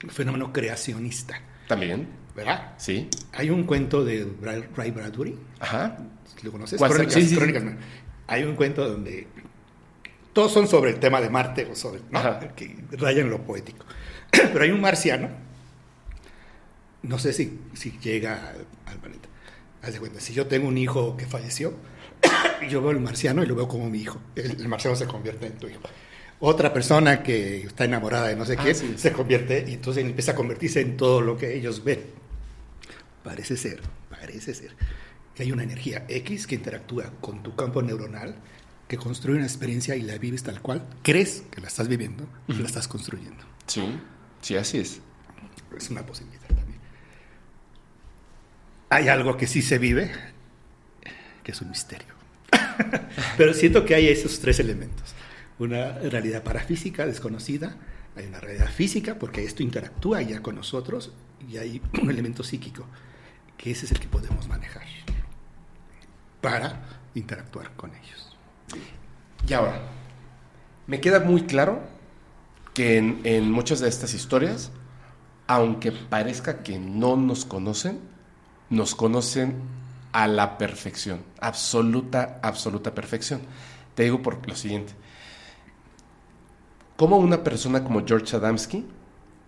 fenómeno 0.09 0.53
creacionista, 0.53 1.41
También, 1.69 2.09
¿verdad? 2.35 2.73
sí. 2.79 3.09
Hay 3.33 3.51
un 3.51 3.65
cuento 3.65 4.05
de 4.05 4.27
Ray 4.41 4.91
Bradbury, 4.91 5.37
Ajá. 5.59 5.99
¿lo 6.43 6.53
conoces? 6.53 6.81
Crónicas, 6.81 7.15
Sí, 7.15 7.27
sí. 7.29 7.37
Crónicas. 7.37 7.65
Hay 8.27 8.45
un 8.45 8.55
cuento 8.57 8.89
donde 8.89 9.27
todos 10.33 10.53
son 10.53 10.69
sobre 10.69 10.91
el 10.93 11.01
tema 11.01 11.21
de 11.21 11.29
Marte 11.29 11.67
o 11.67 11.75
sobre, 11.75 12.01
¿no? 12.11 12.21
Que 12.55 12.77
rayan 12.93 13.29
lo 13.29 13.43
poético. 13.43 13.85
Pero 14.31 14.63
hay 14.63 14.71
un 14.71 14.81
marciano, 14.81 15.29
no 17.03 17.19
sé 17.19 17.33
si, 17.33 17.59
si 17.75 17.93
llega 18.01 18.49
al, 18.51 18.67
al 18.87 18.99
planeta. 18.99 19.29
Haz 19.83 19.95
de 19.95 19.99
cuenta, 19.99 20.21
si 20.21 20.33
yo 20.35 20.47
tengo 20.47 20.69
un 20.69 20.79
hijo 20.79 21.17
que 21.17 21.27
falleció, 21.27 21.75
yo 22.69 22.81
veo 22.81 22.91
al 22.91 23.01
marciano 23.01 23.43
y 23.43 23.47
lo 23.47 23.55
veo 23.55 23.69
como 23.69 23.89
mi 23.89 23.99
hijo. 24.01 24.21
El, 24.35 24.53
el 24.53 24.69
marciano 24.69 24.97
se 24.97 25.07
convierte 25.07 25.47
en 25.47 25.59
tu 25.59 25.69
hijo. 25.69 25.81
Otra 26.41 26.73
persona 26.73 27.23
que 27.23 27.63
está 27.63 27.85
enamorada 27.85 28.29
de 28.29 28.37
no 28.37 28.47
sé 28.47 28.57
Ah, 28.59 28.65
qué, 28.65 28.75
sí. 28.75 28.95
se 28.97 29.13
convierte 29.13 29.65
y 29.69 29.75
entonces 29.75 30.05
empieza 30.05 30.33
a 30.33 30.35
convertirse 30.35 30.81
en 30.81 30.97
todo 30.97 31.21
lo 31.21 31.37
que 31.37 31.55
ellos 31.55 31.85
ven. 31.85 32.01
Parece 33.23 33.57
ser, 33.57 33.81
parece 34.09 34.55
ser 34.55 34.75
que 35.35 35.43
hay 35.43 35.53
una 35.53 35.63
energía 35.63 36.07
X 36.09 36.47
que 36.47 36.55
interactúa 36.55 37.13
con 37.21 37.43
tu 37.43 37.55
campo 37.55 37.83
neuronal, 37.83 38.37
que 38.89 38.97
construye 38.97 39.37
una 39.39 39.47
experiencia 39.47 39.95
y 39.97 40.03
la 40.03 40.17
vives 40.17 40.43
tal 40.43 40.61
cual. 40.63 40.87
Crees 41.03 41.45
que 41.51 41.61
la 41.61 41.69
estás 41.69 41.89
viviendo 41.89 42.27
y 42.49 42.55
la 42.55 42.67
estás 42.67 42.89
construyendo. 42.89 43.45
Sí, 43.67 43.85
sí, 44.41 44.57
así 44.57 44.79
es. 44.79 45.01
Es 45.77 45.91
una 45.91 46.05
posibilidad 46.07 46.47
también. 46.49 46.81
Hay 48.89 49.09
algo 49.09 49.37
que 49.37 49.47
sí 49.47 49.63
se 49.63 49.79
vive, 49.79 50.11
es 51.51 51.61
un 51.61 51.71
misterio. 51.71 52.15
Pero 53.37 53.55
siento 53.55 53.85
que 53.85 53.95
hay 53.95 54.09
esos 54.09 54.41
tres 54.41 54.61
elementos. 54.61 55.15
Una 55.59 55.93
realidad 55.99 56.43
parafísica 56.43 57.07
desconocida, 57.07 57.77
hay 58.17 58.27
una 58.27 58.41
realidad 58.41 58.71
física 58.71 59.17
porque 59.19 59.45
esto 59.45 59.63
interactúa 59.63 60.23
ya 60.23 60.41
con 60.43 60.57
nosotros 60.57 61.13
y 61.49 61.57
hay 61.59 61.83
un 62.03 62.11
elemento 62.11 62.43
psíquico, 62.43 62.87
que 63.57 63.71
ese 63.71 63.87
es 63.87 63.93
el 63.93 64.01
que 64.01 64.09
podemos 64.09 64.49
manejar 64.49 64.83
para 66.41 66.83
interactuar 67.15 67.73
con 67.77 67.91
ellos. 67.95 68.37
Y 69.47 69.53
ahora, 69.53 69.81
me 70.87 71.01
queda 71.01 71.21
muy 71.21 71.43
claro 71.43 71.83
que 72.73 72.97
en 72.97 73.51
muchas 73.51 73.81
de 73.81 73.89
estas 73.89 74.15
historias, 74.15 74.71
aunque 75.47 75.93
parezca 75.93 76.63
que 76.63 76.79
no 76.79 77.17
nos 77.17 77.45
conocen, 77.45 78.01
nos 78.71 78.95
conocen 78.95 79.55
a 80.13 80.27
la 80.29 80.59
perfección, 80.59 81.23
absoluta, 81.41 82.41
absoluta 82.43 82.95
perfección. 82.95 83.41
Te 83.95 84.05
digo 84.05 84.23
por 84.23 84.47
lo 84.49 84.55
siguiente. 84.57 84.93
¿Cómo 86.97 87.17
una 87.17 87.43
persona 87.43 87.83
como 87.83 88.05
George 88.07 88.37
Adamski 88.37 88.85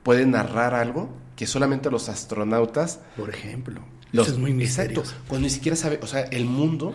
puede 0.03 0.25
narrar 0.27 0.75
algo 0.75 1.11
que 1.37 1.47
solamente 1.47 1.91
los 1.91 2.09
astronautas 2.09 3.01
Por 3.17 3.31
ejemplo, 3.31 3.81
los, 4.13 4.27
eso 4.27 4.37
es 4.37 4.41
muy 4.41 4.51
exacto, 4.53 5.01
misterioso. 5.01 5.15
cuando 5.29 5.47
ni 5.47 5.51
siquiera 5.51 5.77
sabe, 5.77 5.99
o 6.03 6.07
sea, 6.07 6.21
el 6.23 6.45
mundo 6.47 6.95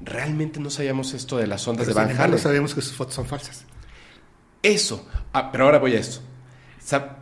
realmente 0.00 0.60
no 0.60 0.70
sabíamos 0.70 1.14
esto 1.14 1.36
de 1.36 1.46
las 1.46 1.66
ondas 1.66 1.86
Pero 1.86 1.98
de 1.98 2.06
Van 2.06 2.20
Halen. 2.20 2.38
sabemos 2.38 2.74
que 2.74 2.80
sus 2.82 2.92
fotos 2.96 3.14
son 3.14 3.26
falsas. 3.26 3.64
Eso. 4.62 5.06
Ah, 5.32 5.50
pero 5.50 5.64
ahora 5.64 5.78
voy 5.78 5.94
a 5.94 6.00
esto. 6.00 6.20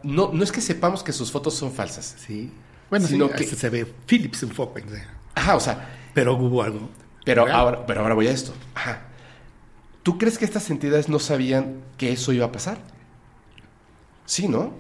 No, 0.03 0.31
no 0.33 0.45
es 0.45 0.53
que 0.53 0.61
sepamos 0.61 1.03
que 1.03 1.13
sus 1.13 1.31
fotos 1.33 1.55
son 1.55 1.73
falsas. 1.73 2.15
Sí. 2.19 2.53
Bueno, 2.89 3.07
Sino 3.09 3.29
sí, 3.29 3.33
que- 3.47 3.57
se 3.57 3.69
ve 3.71 3.85
Philips 4.07 4.45
poco, 4.55 4.79
o 4.87 4.91
sea, 4.91 5.16
Ajá, 5.37 5.55
o 5.57 5.61
sea, 5.61 5.89
pero 6.15 6.35
hubo 6.37 6.63
algo. 6.63 6.91
pero 7.25 7.45
real. 7.45 7.57
ahora, 7.57 7.87
pero 7.87 8.01
ahora 8.01 8.15
voy 8.15 8.27
a 8.27 8.33
esto. 8.33 8.53
Ajá. 8.75 9.03
¿Tú 10.03 10.19
crees 10.19 10.39
que 10.39 10.45
estas 10.45 10.69
entidades 10.71 11.09
no 11.09 11.19
sabían 11.21 11.81
que 11.99 12.13
eso 12.13 12.33
iba 12.33 12.47
a 12.47 12.53
pasar? 12.53 12.79
Sí, 14.25 14.49
¿no? 14.49 14.75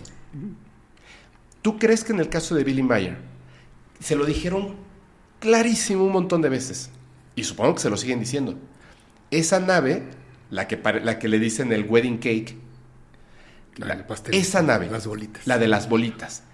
¿Tú 1.62 1.78
crees 1.78 2.04
que 2.04 2.12
en 2.12 2.20
el 2.20 2.28
caso 2.28 2.54
de 2.54 2.64
Billy 2.64 2.82
Mayer 2.82 3.16
se 4.00 4.14
lo 4.16 4.24
dijeron 4.24 4.76
clarísimo 5.40 6.04
un 6.04 6.12
montón 6.12 6.42
de 6.42 6.48
veces? 6.48 6.90
Y 7.34 7.44
supongo 7.44 7.74
que 7.74 7.80
se 7.82 7.90
lo 7.90 7.96
siguen 7.96 8.20
diciendo. 8.20 8.56
Esa 9.30 9.58
nave, 9.60 10.04
la 10.50 10.68
que, 10.68 10.76
la 11.02 11.18
que 11.18 11.28
le 11.28 11.38
dicen 11.38 11.72
el 11.72 11.84
wedding 11.88 12.18
cake, 12.18 12.56
La 13.76 13.86
la- 13.88 13.94
del 13.96 14.04
pastel, 14.04 14.34
esa 14.34 14.62
nave, 14.62 14.88
Las 14.90 15.06
bolitas. 15.06 15.46
la 15.46 15.58
de 15.58 15.68
las 15.68 15.88
bolitas, 15.88 16.44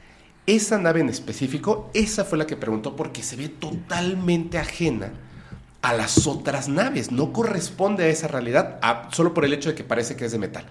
esa 0.46 0.78
nave 0.78 1.00
en 1.00 1.08
específico, 1.08 1.90
esa 1.94 2.24
fue 2.24 2.38
la 2.38 2.46
que 2.46 2.56
preguntó 2.56 2.96
porque 2.96 3.22
se 3.22 3.36
ve 3.36 3.48
totalmente 3.48 4.58
ajena 4.58 5.12
a 5.82 5.94
las 5.94 6.26
otras 6.26 6.68
naves, 6.68 7.10
no 7.10 7.32
corresponde 7.32 8.04
a 8.04 8.08
esa 8.08 8.28
realidad, 8.28 8.78
solo 9.12 9.34
por 9.34 9.44
el 9.44 9.52
hecho 9.52 9.70
de 9.70 9.74
que 9.74 9.84
parece 9.84 10.16
que 10.16 10.26
es 10.26 10.32
de 10.32 10.38
metal. 10.38 10.64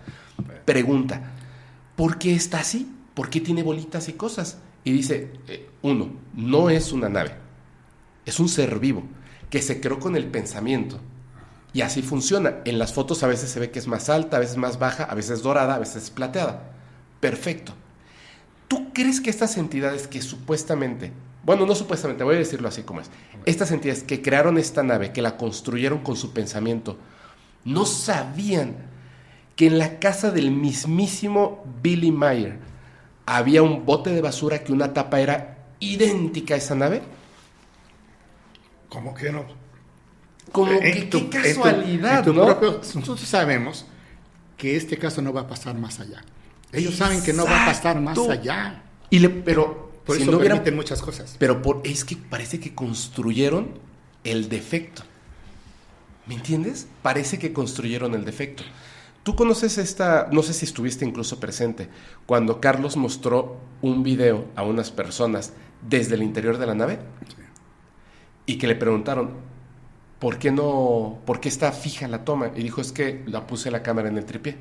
Pregunta, 0.66 1.32
¿por 1.96 2.18
qué 2.18 2.34
está 2.34 2.60
así? 2.60 2.90
¿por 3.14 3.30
qué 3.30 3.42
tiene 3.42 3.64
bolitas 3.64 4.10
y 4.10 4.14
cosas? 4.14 4.58
Y 4.84 4.92
dice, 4.92 5.32
eh, 5.48 5.70
uno, 5.82 6.12
no 6.34 6.70
es 6.70 6.92
una 6.92 7.10
nave, 7.10 7.36
es 8.26 8.40
un 8.40 8.50
ser 8.50 8.80
vivo 8.80 9.04
que 9.50 9.62
se 9.62 9.82
creó 9.82 10.00
con 10.00 10.16
el 10.16 10.26
pensamiento. 10.26 11.00
Y 11.74 11.82
así 11.82 12.02
funciona. 12.02 12.58
En 12.66 12.80
las 12.80 12.94
fotos 12.94 13.24
a 13.24 13.28
veces 13.28 13.50
se 13.50 13.60
ve 13.60 13.72
que 13.72 13.80
es 13.80 13.88
más 13.88 14.10
alta, 14.10 14.38
a 14.38 14.40
veces 14.40 14.58
más 14.58 14.78
baja, 14.80 15.04
a 15.06 15.16
veces 15.16 15.42
dorada, 15.42 15.76
a 15.76 15.80
veces 15.80 16.10
plateada. 16.10 16.72
Perfecto. 17.20 17.74
¿Tú 18.72 18.94
crees 18.94 19.20
que 19.20 19.30
estas 19.30 19.58
entidades 19.58 20.08
que 20.08 20.22
supuestamente, 20.22 21.12
bueno, 21.44 21.66
no 21.66 21.76
supuestamente, 21.76 22.24
voy 22.24 22.36
a 22.36 22.40
decirlo 22.40 22.70
así 22.70 22.84
como 22.84 23.02
es, 23.02 23.10
estas 23.46 23.70
entidades 23.72 24.02
que 24.02 24.22
crearon 24.22 24.58
esta 24.58 24.82
nave, 24.82 25.12
que 25.12 25.22
la 25.22 25.36
construyeron 25.36 26.00
con 26.00 26.16
su 26.16 26.32
pensamiento, 26.32 26.96
no 27.66 27.86
sabían 27.86 28.78
que 29.58 29.68
en 29.68 29.78
la 29.78 30.00
casa 30.00 30.32
del 30.32 30.52
mismísimo 30.52 31.66
Billy 31.84 32.14
Mayer 32.14 32.60
había 33.26 33.62
un 33.62 33.86
bote 33.86 34.12
de 34.12 34.22
basura 34.22 34.64
que 34.64 34.72
una 34.72 34.94
tapa 34.94 35.20
era 35.20 35.66
idéntica 35.82 36.54
a 36.54 36.58
esa 36.58 36.74
nave? 36.74 37.02
¿Cómo 38.88 39.14
que 39.14 39.34
no? 39.34 39.48
Como 40.54 40.80
que 40.80 41.10
qué 41.10 41.28
casualidad, 41.28 42.26
¿no? 42.26 42.58
nosotros 42.62 43.20
sabemos 43.20 43.86
que 44.56 44.78
este 44.78 44.98
caso 44.98 45.22
no 45.22 45.34
va 45.34 45.42
a 45.42 45.48
pasar 45.50 45.76
más 45.76 46.00
allá. 46.00 46.24
Ellos 46.74 46.96
saben 46.96 47.22
que 47.22 47.34
no 47.34 47.46
va 47.46 47.64
a 47.64 47.66
pasar 47.66 48.00
más 48.00 48.18
allá. 48.18 48.84
Y 49.10 49.20
le, 49.20 49.30
pero 49.30 49.92
por 50.06 50.18
eso 50.18 50.32
no 50.32 50.40
permiten 50.40 50.76
muchas 50.76 51.02
cosas. 51.02 51.36
Pero 51.38 51.62
por, 51.62 51.82
es 51.84 52.06
que 52.06 52.16
parece 52.16 52.60
que 52.60 52.74
construyeron 52.74 53.80
el 54.24 54.50
defecto. 54.50 55.04
¿Me 56.28 56.36
entiendes? 56.36 56.88
Parece 57.02 57.40
que 57.40 57.52
construyeron 57.52 58.14
el 58.14 58.24
defecto. 58.24 58.64
Tú 59.24 59.36
conoces 59.36 59.78
esta, 59.78 60.30
no 60.32 60.42
sé 60.42 60.54
si 60.54 60.66
estuviste 60.66 61.06
incluso 61.06 61.40
presente, 61.40 61.90
cuando 62.26 62.60
Carlos 62.60 62.98
mostró 62.98 63.58
un 63.82 64.02
video 64.02 64.46
a 64.56 64.64
unas 64.64 64.90
personas 64.90 65.54
desde 65.88 66.16
el 66.16 66.24
interior 66.24 66.58
de 66.58 66.66
la 66.66 66.74
nave 66.74 67.00
y 68.48 68.58
que 68.58 68.66
le 68.66 68.76
preguntaron, 68.76 69.32
¿por 70.18 70.40
qué 70.40 70.52
no, 70.52 71.20
por 71.26 71.40
qué 71.40 71.50
está 71.50 71.72
fija 71.72 72.08
la 72.08 72.24
toma? 72.24 72.52
Y 72.56 72.64
dijo, 72.64 72.82
es 72.82 72.92
que 72.92 73.24
la 73.28 73.46
puse 73.46 73.70
la 73.70 73.84
cámara 73.84 74.10
en 74.10 74.18
el 74.18 74.26
tripié. 74.26 74.58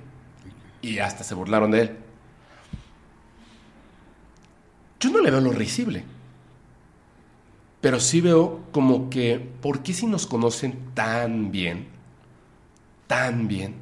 Y 0.83 0.99
hasta 0.99 1.25
se 1.25 1.34
burlaron 1.34 1.70
de 1.70 1.81
él. 1.83 1.97
Yo 5.00 5.10
no 5.10 5.20
le 5.20 5.31
veo 5.31 5.41
lo 5.41 5.52
risible. 5.52 6.05
Pero 7.81 7.99
sí 7.99 8.20
veo 8.20 8.65
como 8.73 9.09
que, 9.09 9.39
¿por 9.62 9.83
qué 9.83 9.94
si 9.94 10.07
nos 10.07 10.26
conocen 10.26 10.92
tan 10.94 11.50
bien? 11.50 11.89
Tan 13.07 13.49
bien. 13.49 13.75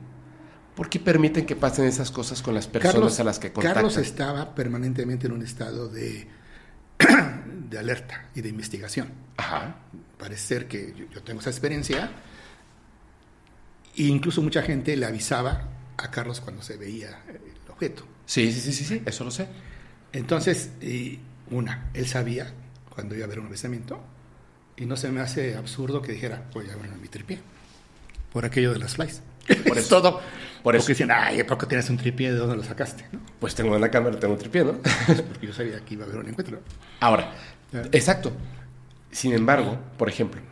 ¿Por 0.76 0.88
qué 0.88 1.00
permiten 1.00 1.44
que 1.44 1.56
pasen 1.56 1.86
esas 1.86 2.12
cosas 2.12 2.40
con 2.40 2.54
las 2.54 2.68
personas 2.68 3.18
a 3.18 3.24
las 3.24 3.40
que 3.40 3.52
contactan? 3.52 3.74
Carlos 3.74 3.96
estaba 3.96 4.54
permanentemente 4.54 5.26
en 5.26 5.32
un 5.32 5.42
estado 5.42 5.88
de, 5.88 6.28
de 7.68 7.78
alerta 7.78 8.28
y 8.36 8.42
de 8.42 8.48
investigación. 8.48 9.08
Ajá. 9.36 9.74
Parece 10.16 10.46
ser 10.46 10.68
que 10.68 10.94
yo, 11.12 11.22
tengo 11.24 11.40
esa 11.40 11.50
experiencia. 11.50 12.12
E 13.96 14.04
incluso 14.04 14.40
mucha 14.40 14.62
gente 14.62 14.96
le 14.96 15.06
avisaba 15.06 15.64
a 15.98 16.10
Carlos 16.10 16.40
cuando 16.40 16.62
se 16.62 16.76
veía 16.76 17.22
el 17.28 17.70
objeto. 17.70 18.04
Sí, 18.24 18.52
sí, 18.52 18.60
sí, 18.60 18.72
sí, 18.72 18.84
sí, 18.84 19.02
eso 19.04 19.24
lo 19.24 19.30
sé. 19.30 19.48
Entonces, 20.12 20.70
una, 21.50 21.90
él 21.92 22.06
sabía 22.06 22.52
cuando 22.88 23.14
iba 23.14 23.24
a 23.24 23.26
haber 23.26 23.40
un 23.40 23.46
avistamiento 23.46 24.00
y 24.76 24.86
no 24.86 24.96
se 24.96 25.10
me 25.10 25.20
hace 25.20 25.56
absurdo 25.56 26.00
que 26.00 26.12
dijera, 26.12 26.48
voy 26.52 26.70
a 26.70 26.76
ver 26.76 26.90
mi 26.92 27.08
tripié, 27.08 27.40
por 28.32 28.44
aquello 28.44 28.72
de 28.72 28.78
las 28.78 28.94
flies. 28.94 29.22
Por 29.66 29.78
eso, 29.78 29.88
todo. 29.88 30.20
Por 30.62 30.76
eso. 30.76 30.82
Porque 30.82 30.92
decían, 30.92 31.10
ay, 31.10 31.42
¿por 31.42 31.56
qué 31.56 31.64
tienes 31.64 31.88
un 31.88 31.96
tripié? 31.96 32.32
¿De 32.32 32.36
dónde 32.36 32.54
lo 32.54 32.62
sacaste? 32.62 33.06
Pues 33.40 33.54
tengo 33.54 33.74
en 33.74 33.80
la 33.80 33.90
cámara, 33.90 34.20
tengo 34.20 34.34
un 34.34 34.38
tripié, 34.38 34.62
¿no? 34.62 34.74
porque 35.06 35.46
yo 35.46 35.54
sabía 35.54 35.80
que 35.80 35.94
iba 35.94 36.04
a 36.04 36.06
haber 36.06 36.20
un 36.20 36.28
encuentro. 36.28 36.60
Ahora, 37.00 37.32
exacto. 37.92 38.30
Sin 39.10 39.32
embargo, 39.32 39.78
por 39.96 40.10
ejemplo, 40.10 40.42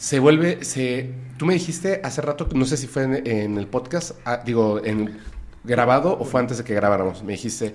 se 0.00 0.18
vuelve, 0.18 0.64
se, 0.64 1.10
tú 1.36 1.44
me 1.44 1.52
dijiste 1.52 2.00
hace 2.02 2.22
rato, 2.22 2.48
no 2.54 2.64
sé 2.64 2.78
si 2.78 2.86
fue 2.86 3.02
en, 3.02 3.58
el 3.58 3.66
podcast, 3.66 4.12
ah, 4.24 4.40
digo, 4.42 4.80
en 4.82 5.18
grabado 5.62 6.18
o 6.18 6.24
fue 6.24 6.40
antes 6.40 6.56
de 6.56 6.64
que 6.64 6.72
grabáramos, 6.72 7.22
me 7.22 7.32
dijiste, 7.32 7.74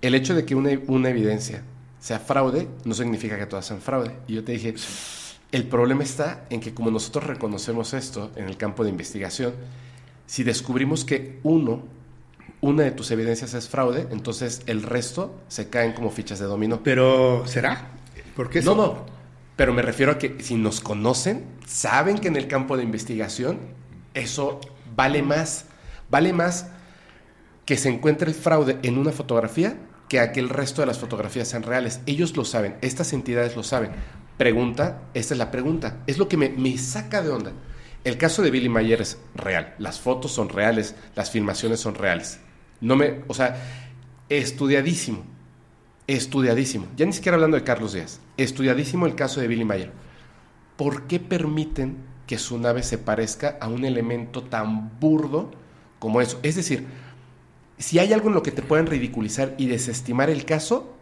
el 0.00 0.14
hecho 0.14 0.36
de 0.36 0.44
que 0.44 0.54
una, 0.54 0.70
una 0.86 1.10
evidencia 1.10 1.64
sea 1.98 2.20
fraude 2.20 2.68
no 2.84 2.94
significa 2.94 3.36
que 3.36 3.46
todas 3.46 3.66
sean 3.66 3.80
fraude. 3.80 4.12
Y 4.28 4.34
yo 4.34 4.44
te 4.44 4.52
dije, 4.52 4.72
el 5.50 5.66
problema 5.66 6.04
está 6.04 6.44
en 6.48 6.60
que 6.60 6.72
como 6.72 6.92
nosotros 6.92 7.26
reconocemos 7.26 7.92
esto 7.92 8.30
en 8.36 8.44
el 8.44 8.56
campo 8.56 8.84
de 8.84 8.90
investigación, 8.90 9.52
si 10.26 10.44
descubrimos 10.44 11.04
que 11.04 11.40
uno, 11.42 11.82
una 12.60 12.84
de 12.84 12.92
tus 12.92 13.10
evidencias 13.10 13.52
es 13.52 13.68
fraude, 13.68 14.06
entonces 14.12 14.62
el 14.66 14.84
resto 14.84 15.40
se 15.48 15.70
caen 15.70 15.92
como 15.92 16.12
fichas 16.12 16.38
de 16.38 16.46
dominó. 16.46 16.84
Pero, 16.84 17.42
¿será? 17.48 17.88
¿Por 18.36 18.48
qué 18.48 18.62
No, 18.62 18.76
no. 18.76 19.13
Pero 19.56 19.72
me 19.72 19.82
refiero 19.82 20.12
a 20.12 20.18
que 20.18 20.42
si 20.42 20.56
nos 20.56 20.80
conocen, 20.80 21.44
saben 21.66 22.18
que 22.18 22.28
en 22.28 22.36
el 22.36 22.48
campo 22.48 22.76
de 22.76 22.82
investigación 22.82 23.60
eso 24.14 24.60
vale 24.96 25.22
más. 25.22 25.66
Vale 26.10 26.32
más 26.32 26.68
que 27.64 27.76
se 27.76 27.88
encuentre 27.88 28.28
el 28.28 28.34
fraude 28.34 28.78
en 28.82 28.98
una 28.98 29.12
fotografía 29.12 29.76
que 30.08 30.20
a 30.20 30.32
que 30.32 30.40
el 30.40 30.48
resto 30.48 30.82
de 30.82 30.86
las 30.86 30.98
fotografías 30.98 31.48
sean 31.48 31.62
reales. 31.62 32.00
Ellos 32.06 32.36
lo 32.36 32.44
saben, 32.44 32.76
estas 32.82 33.12
entidades 33.12 33.56
lo 33.56 33.62
saben. 33.62 33.92
Pregunta, 34.36 35.02
esta 35.14 35.34
es 35.34 35.38
la 35.38 35.50
pregunta. 35.50 36.02
Es 36.06 36.18
lo 36.18 36.28
que 36.28 36.36
me, 36.36 36.50
me 36.50 36.76
saca 36.76 37.22
de 37.22 37.30
onda. 37.30 37.52
El 38.02 38.18
caso 38.18 38.42
de 38.42 38.50
Billy 38.50 38.68
Mayer 38.68 39.00
es 39.00 39.18
real. 39.34 39.74
Las 39.78 39.98
fotos 40.00 40.32
son 40.32 40.50
reales, 40.50 40.94
las 41.14 41.30
filmaciones 41.30 41.80
son 41.80 41.94
reales. 41.94 42.38
No 42.80 42.96
me, 42.96 43.22
o 43.28 43.34
sea, 43.34 43.56
estudiadísimo, 44.28 45.24
estudiadísimo. 46.06 46.86
Ya 46.96 47.06
ni 47.06 47.12
siquiera 47.12 47.36
hablando 47.36 47.56
de 47.56 47.64
Carlos 47.64 47.92
Díaz. 47.92 48.20
Estudiadísimo 48.36 49.06
el 49.06 49.14
caso 49.14 49.40
de 49.40 49.48
Billy 49.48 49.64
Mayer. 49.64 49.92
¿Por 50.76 51.06
qué 51.06 51.20
permiten 51.20 51.96
que 52.26 52.38
su 52.38 52.58
nave 52.58 52.82
se 52.82 52.98
parezca 52.98 53.58
a 53.60 53.68
un 53.68 53.84
elemento 53.84 54.42
tan 54.42 54.98
burdo 54.98 55.50
como 55.98 56.20
eso? 56.20 56.38
Es 56.42 56.56
decir, 56.56 56.86
si 57.78 57.98
hay 57.98 58.12
algo 58.12 58.28
en 58.28 58.34
lo 58.34 58.42
que 58.42 58.52
te 58.52 58.62
pueden 58.62 58.86
ridiculizar 58.86 59.54
y 59.58 59.66
desestimar 59.66 60.30
el 60.30 60.44
caso, 60.44 60.94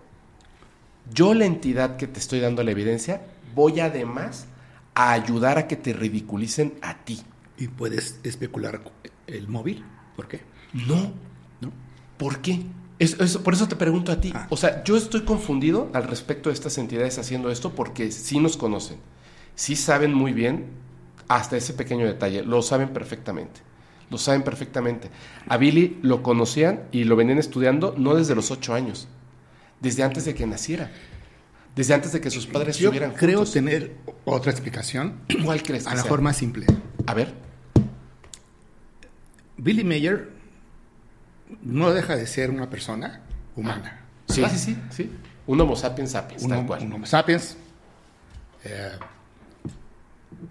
yo 1.12 1.34
la 1.34 1.44
entidad 1.44 1.96
que 1.96 2.06
te 2.06 2.20
estoy 2.20 2.40
dando 2.40 2.62
la 2.62 2.70
evidencia, 2.70 3.22
voy 3.54 3.80
además 3.80 4.46
a 4.94 5.12
ayudar 5.12 5.58
a 5.58 5.66
que 5.66 5.76
te 5.76 5.92
ridiculicen 5.92 6.74
a 6.82 7.04
ti. 7.04 7.22
¿Y 7.58 7.68
puedes 7.68 8.18
especular 8.22 8.80
el 9.26 9.48
móvil? 9.48 9.84
¿Por 10.16 10.28
qué? 10.28 10.40
No. 10.72 11.12
¿No? 11.60 11.72
¿Por 12.16 12.40
qué? 12.40 12.64
Por 13.42 13.54
eso 13.54 13.68
te 13.68 13.76
pregunto 13.76 14.12
a 14.12 14.20
ti. 14.20 14.32
Ah. 14.34 14.46
O 14.50 14.56
sea, 14.56 14.84
yo 14.84 14.96
estoy 14.96 15.22
confundido 15.22 15.90
al 15.92 16.04
respecto 16.04 16.48
de 16.48 16.54
estas 16.54 16.78
entidades 16.78 17.18
haciendo 17.18 17.50
esto 17.50 17.74
porque 17.74 18.10
sí 18.10 18.38
nos 18.38 18.56
conocen. 18.56 18.98
Sí 19.54 19.76
saben 19.76 20.14
muy 20.14 20.32
bien 20.32 20.66
hasta 21.28 21.56
ese 21.56 21.74
pequeño 21.74 22.06
detalle. 22.06 22.42
Lo 22.42 22.62
saben 22.62 22.90
perfectamente. 22.90 23.60
Lo 24.10 24.18
saben 24.18 24.42
perfectamente. 24.42 25.10
A 25.48 25.56
Billy 25.56 25.98
lo 26.02 26.22
conocían 26.22 26.82
y 26.92 27.04
lo 27.04 27.16
venían 27.16 27.38
estudiando 27.38 27.94
no 27.96 28.14
desde 28.14 28.34
los 28.34 28.50
ocho 28.50 28.74
años, 28.74 29.08
desde 29.80 30.02
antes 30.02 30.26
de 30.26 30.34
que 30.34 30.46
naciera. 30.46 30.90
Desde 31.74 31.94
antes 31.94 32.12
de 32.12 32.20
que 32.20 32.30
sus 32.30 32.46
padres 32.46 32.76
Yo 32.76 32.88
estuvieran 32.88 33.14
creo 33.14 33.46
tener 33.46 33.96
otra 34.26 34.52
explicación. 34.52 35.20
¿Cuál 35.42 35.62
crees? 35.62 35.86
a 35.86 35.94
la 35.94 36.04
forma 36.04 36.34
simple. 36.34 36.66
A 37.06 37.14
ver. 37.14 37.32
Billy 39.56 39.82
Mayer 39.82 40.41
no 41.62 41.92
deja 41.92 42.16
de 42.16 42.26
ser 42.26 42.50
una 42.50 42.70
persona 42.70 43.20
humana. 43.56 44.04
Sí, 44.28 44.42
sí, 44.50 44.58
sí, 44.58 44.78
sí. 44.90 45.10
Un 45.46 45.60
Homo 45.60 45.76
sapiens 45.76 46.12
sapiens, 46.12 46.46
tal 46.46 46.66
cual. 46.66 46.82
Un 46.82 46.92
Homo 46.92 47.06
sapiens 47.06 47.56
eh, 48.64 48.92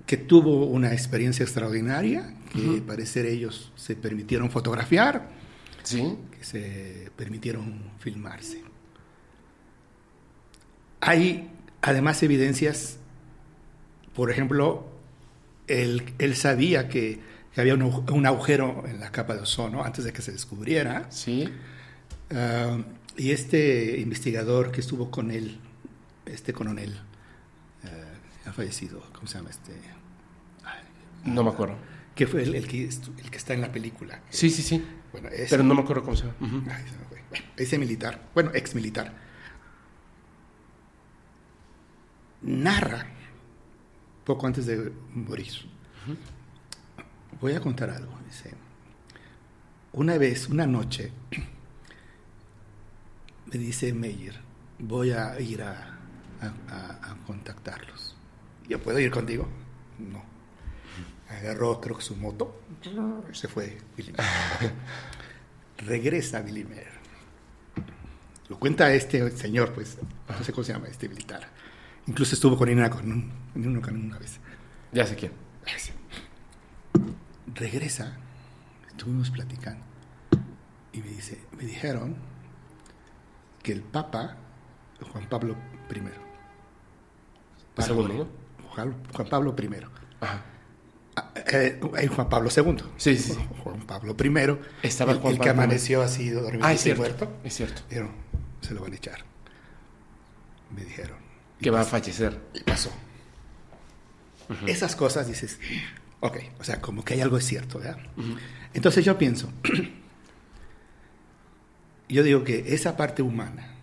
que 0.05 0.17
tuvo 0.17 0.65
una 0.65 0.93
experiencia 0.93 1.43
extraordinaria, 1.43 2.33
que 2.51 2.81
parecer 2.85 3.25
ellos 3.25 3.71
se 3.75 3.95
permitieron 3.95 4.51
fotografiar, 4.51 5.29
sí. 5.83 6.17
que 6.37 6.43
se 6.43 7.11
permitieron 7.15 7.91
filmarse. 7.99 8.61
Hay 10.99 11.49
además 11.81 12.21
evidencias, 12.23 12.97
por 14.13 14.29
ejemplo, 14.29 14.85
él, 15.67 16.13
él 16.19 16.35
sabía 16.35 16.89
que, 16.89 17.19
había 17.57 17.75
un, 17.75 18.25
agujero 18.25 18.83
en 18.87 18.99
la 18.99 19.11
capa 19.11 19.35
de 19.35 19.41
ozono 19.41 19.83
antes 19.83 20.05
de 20.05 20.13
que 20.13 20.21
se 20.21 20.31
descubriera. 20.31 21.11
Sí. 21.11 21.49
Ah, 22.33 22.77
y 23.17 23.31
este 23.31 23.99
investigador 23.99 24.71
que 24.71 24.79
estuvo 24.79 25.11
con 25.11 25.31
él, 25.31 25.59
este 26.25 26.53
coronel, 26.53 26.93
eh, 27.83 28.47
ha 28.47 28.53
fallecido, 28.53 29.03
¿cómo 29.13 29.27
se 29.27 29.37
llama 29.37 29.49
este? 29.49 29.73
no 31.25 31.43
me 31.43 31.49
acuerdo. 31.49 31.75
Que 32.15 32.27
fue 32.27 32.43
el, 32.43 32.67
que, 32.67 32.85
el 32.85 33.31
que 33.31 33.37
está 33.37 33.53
en 33.53 33.61
la 33.61 33.71
película. 33.71 34.21
Sí, 34.29 34.49
sí, 34.49 34.61
sí. 34.61 34.83
Bueno, 35.11 35.29
Pero 35.49 35.63
no 35.63 35.75
me 35.75 35.81
acuerdo 35.81 36.03
cómo 36.03 36.15
se 36.15 36.25
llama. 36.25 36.79
ese 37.57 37.77
militar, 37.77 38.29
bueno, 38.33 38.51
ex 38.53 38.75
militar, 38.75 39.13
narra 42.41 43.05
poco 44.25 44.47
antes 44.47 44.65
de 44.65 44.91
morir. 45.13 45.51
Voy 47.41 47.53
a 47.53 47.59
contar 47.59 47.89
algo. 47.89 48.13
Dice, 48.27 48.51
una 49.93 50.17
vez, 50.17 50.47
una 50.47 50.67
noche, 50.67 51.11
me 53.51 53.57
dice 53.57 53.93
Meyer, 53.93 54.39
voy 54.79 55.11
a 55.11 55.39
ir 55.39 55.63
a, 55.63 55.97
a, 56.41 57.15
contactarlos. 57.25 58.15
¿Yo 58.69 58.79
puedo 58.79 58.99
ir 58.99 59.11
contigo? 59.11 59.47
No. 59.97 60.23
Agarró, 61.29 61.81
creo 61.81 61.97
que 61.97 62.03
su 62.03 62.15
moto, 62.15 62.61
se 63.31 63.47
fue 63.47 63.77
Billy 63.95 64.13
Regresa 65.77 66.41
Billy 66.41 66.63
Mayer. 66.63 67.01
Lo 68.49 68.59
cuenta 68.59 68.93
este 68.93 69.31
señor, 69.31 69.73
pues, 69.73 69.97
no 70.27 70.43
sé 70.43 70.51
cómo 70.51 70.63
se 70.63 70.73
llama, 70.73 70.87
este 70.87 71.07
militar. 71.07 71.47
Incluso 72.05 72.35
estuvo 72.35 72.57
con 72.57 72.69
Ina 72.69 72.89
con 72.89 73.11
un, 73.11 73.31
una 73.55 74.19
vez. 74.19 74.39
Ya 74.91 75.07
sé 75.07 75.15
quién. 75.15 75.31
Regresa, 77.55 78.17
estuvimos 78.87 79.29
platicando, 79.29 79.83
y 80.93 80.99
me 80.99 81.09
dice, 81.09 81.39
me 81.57 81.65
dijeron 81.65 82.15
que 83.61 83.71
el 83.71 83.81
Papa, 83.81 84.37
Juan 85.11 85.27
Pablo 85.27 85.55
I, 85.89 86.01
segundo, 87.81 88.29
Juan 88.69 88.95
Pablo 89.29 89.55
I, 89.57 89.69
Ajá. 90.21 90.45
Ah, 91.15 91.33
eh, 91.35 91.79
Juan 92.15 92.29
Pablo 92.29 92.49
II. 92.55 92.77
Sí, 92.97 93.17
sí, 93.17 93.37
Juan 93.63 93.81
Pablo 93.81 94.15
I. 94.17 94.87
Estaba 94.87 95.11
el, 95.11 95.39
que 95.39 95.49
amaneció 95.49 96.01
así 96.01 96.29
dormido 96.29 96.65
ah, 96.65 96.73
es 96.73 96.81
cierto, 96.81 97.01
muerto. 97.01 97.37
Es 97.43 97.55
cierto. 97.55 97.81
se 98.61 98.73
lo 98.73 98.81
van 98.81 98.93
a 98.93 98.95
echar. 98.95 99.19
Me 100.73 100.85
dijeron. 100.85 101.17
Que 101.59 101.69
va 101.69 101.81
a 101.81 101.85
fallecer. 101.85 102.39
Y 102.53 102.61
pasó. 102.61 102.91
Esas 104.67 104.95
cosas 104.95 105.27
dices, 105.27 105.59
ok, 106.21 106.37
o 106.59 106.63
sea, 106.63 106.79
como 106.79 107.03
que 107.03 107.15
hay 107.15 107.21
algo 107.21 107.37
es 107.37 107.45
cierto, 107.45 107.79
¿verdad? 107.79 107.97
Entonces 108.73 109.03
yo 109.03 109.17
pienso, 109.17 109.51
yo 112.09 112.23
digo 112.23 112.43
que 112.43 112.73
esa 112.73 112.95
parte 112.95 113.21
humana 113.21 113.75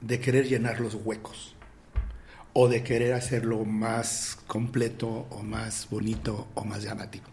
de 0.00 0.18
querer 0.18 0.48
llenar 0.48 0.80
los 0.80 0.94
huecos 0.94 1.54
o 2.52 2.68
de 2.68 2.82
querer 2.82 3.12
hacerlo 3.12 3.64
más 3.64 4.38
completo 4.46 5.26
o 5.30 5.42
más 5.42 5.88
bonito 5.90 6.48
o 6.54 6.64
más 6.64 6.82
llamativo. 6.82 7.26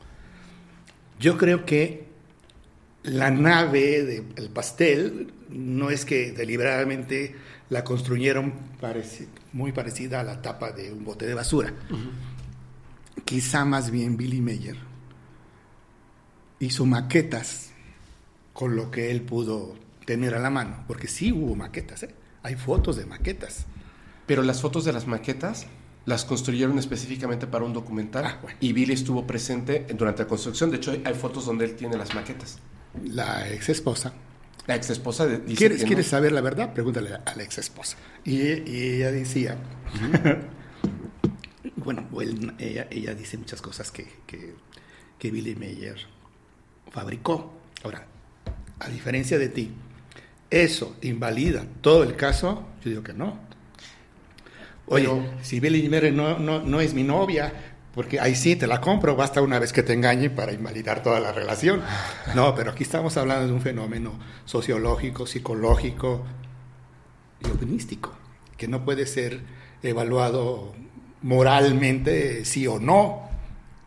Yo 1.19 1.37
creo 1.37 1.65
que 1.65 2.05
la 3.03 3.31
nave 3.31 4.03
del 4.03 4.49
pastel 4.49 5.33
no 5.49 5.89
es 5.89 6.05
que 6.05 6.33
deliberadamente 6.33 7.35
la 7.69 7.83
construyeron 7.83 8.53
muy 9.53 9.71
parecida 9.71 10.19
a 10.19 10.23
la 10.23 10.41
tapa 10.41 10.71
de 10.71 10.91
un 10.91 11.03
bote 11.03 11.25
de 11.25 11.33
basura. 11.33 11.73
Quizá 13.25 13.65
más 13.65 13.91
bien 13.91 14.17
Billy 14.17 14.41
Mayer 14.41 14.77
hizo 16.59 16.85
maquetas 16.85 17.71
con 18.53 18.75
lo 18.75 18.89
que 18.89 19.11
él 19.11 19.21
pudo 19.21 19.75
tener 20.05 20.33
a 20.33 20.39
la 20.39 20.49
mano, 20.49 20.83
porque 20.87 21.07
sí 21.07 21.31
hubo 21.31 21.55
maquetas, 21.55 22.03
¿eh? 22.03 22.15
hay 22.43 22.55
fotos 22.55 22.95
de 22.95 23.05
maquetas. 23.05 23.65
Pero 24.25 24.41
las 24.41 24.61
fotos 24.61 24.83
de 24.85 24.93
las 24.93 25.07
maquetas 25.07 25.67
las 26.05 26.23
construyeron 26.23 26.79
específicamente 26.79 27.47
para 27.47 27.65
un 27.65 27.73
documental 27.73 28.25
ah, 28.25 28.39
y 28.61 28.71
Billy 28.71 28.93
estuvo 28.93 29.27
presente 29.27 29.85
durante 29.93 30.23
la 30.23 30.27
construcción. 30.27 30.71
De 30.71 30.77
hecho, 30.77 30.91
hay 31.03 31.13
fotos 31.13 31.45
donde 31.45 31.65
él 31.65 31.75
tiene 31.75 31.97
las 31.97 32.15
maquetas. 32.15 32.59
La 33.03 33.49
ex 33.49 33.69
esposa. 33.69 34.13
La 34.65 34.75
ex 34.75 34.89
esposa 34.89 35.27
dice 35.27 35.55
¿Quieres, 35.55 35.83
¿quieres 35.83 36.07
saber 36.07 36.31
la 36.31 36.41
verdad? 36.41 36.73
Pregúntale 36.73 37.13
a 37.13 37.35
la 37.35 37.43
ex 37.43 37.57
esposa. 37.57 37.97
Y, 38.23 38.41
ella 38.41 39.11
decía, 39.11 39.57
bueno, 41.93 42.05
ella, 42.59 42.87
ella, 42.91 43.15
dice 43.15 43.37
muchas 43.37 43.61
cosas 43.61 43.91
que, 43.91 44.05
que, 44.25 44.55
que 45.17 45.31
Billy 45.31 45.55
Mayer 45.55 45.95
fabricó. 46.91 47.53
Ahora, 47.83 48.05
a 48.79 48.89
diferencia 48.89 49.39
de 49.39 49.47
ti, 49.47 49.71
¿eso 50.49 50.97
invalida 51.01 51.65
todo 51.79 52.03
el 52.03 52.17
caso? 52.17 52.67
Yo 52.83 52.89
digo 52.89 53.03
que 53.03 53.13
no. 53.13 53.39
Oye, 54.87 55.07
si 55.41 55.61
Billy 55.61 55.87
Mere 55.87 56.11
no, 56.11 56.37
no, 56.39 56.61
no 56.61 56.81
es 56.81 56.93
mi 56.93 57.03
novia, 57.03 57.53
porque 57.93 58.19
ahí 58.19 58.35
sí 58.35 58.57
te 58.57 58.67
la 58.67 58.81
compro, 58.81 59.15
basta 59.15 59.41
una 59.41 59.57
vez 59.57 59.71
que 59.71 59.81
te 59.81 59.93
engañe 59.93 60.29
para 60.29 60.51
invalidar 60.51 61.01
toda 61.01 61.21
la 61.21 61.31
relación. 61.31 61.81
No, 62.35 62.53
pero 62.53 62.71
aquí 62.71 62.83
estamos 62.83 63.15
hablando 63.15 63.47
de 63.47 63.53
un 63.53 63.61
fenómeno 63.61 64.19
sociológico, 64.43 65.25
psicológico 65.25 66.25
y 67.39 67.49
opinístico, 67.49 68.13
que 68.57 68.67
no 68.67 68.83
puede 68.83 69.05
ser 69.05 69.41
evaluado 69.83 70.75
moralmente 71.21 72.45
sí 72.45 72.67
o 72.67 72.79
no, 72.79 73.29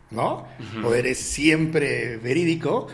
¿no? 0.09 0.45
O 0.83 0.93
eres 0.93 1.19
siempre 1.19 2.17
verídico 2.17 2.87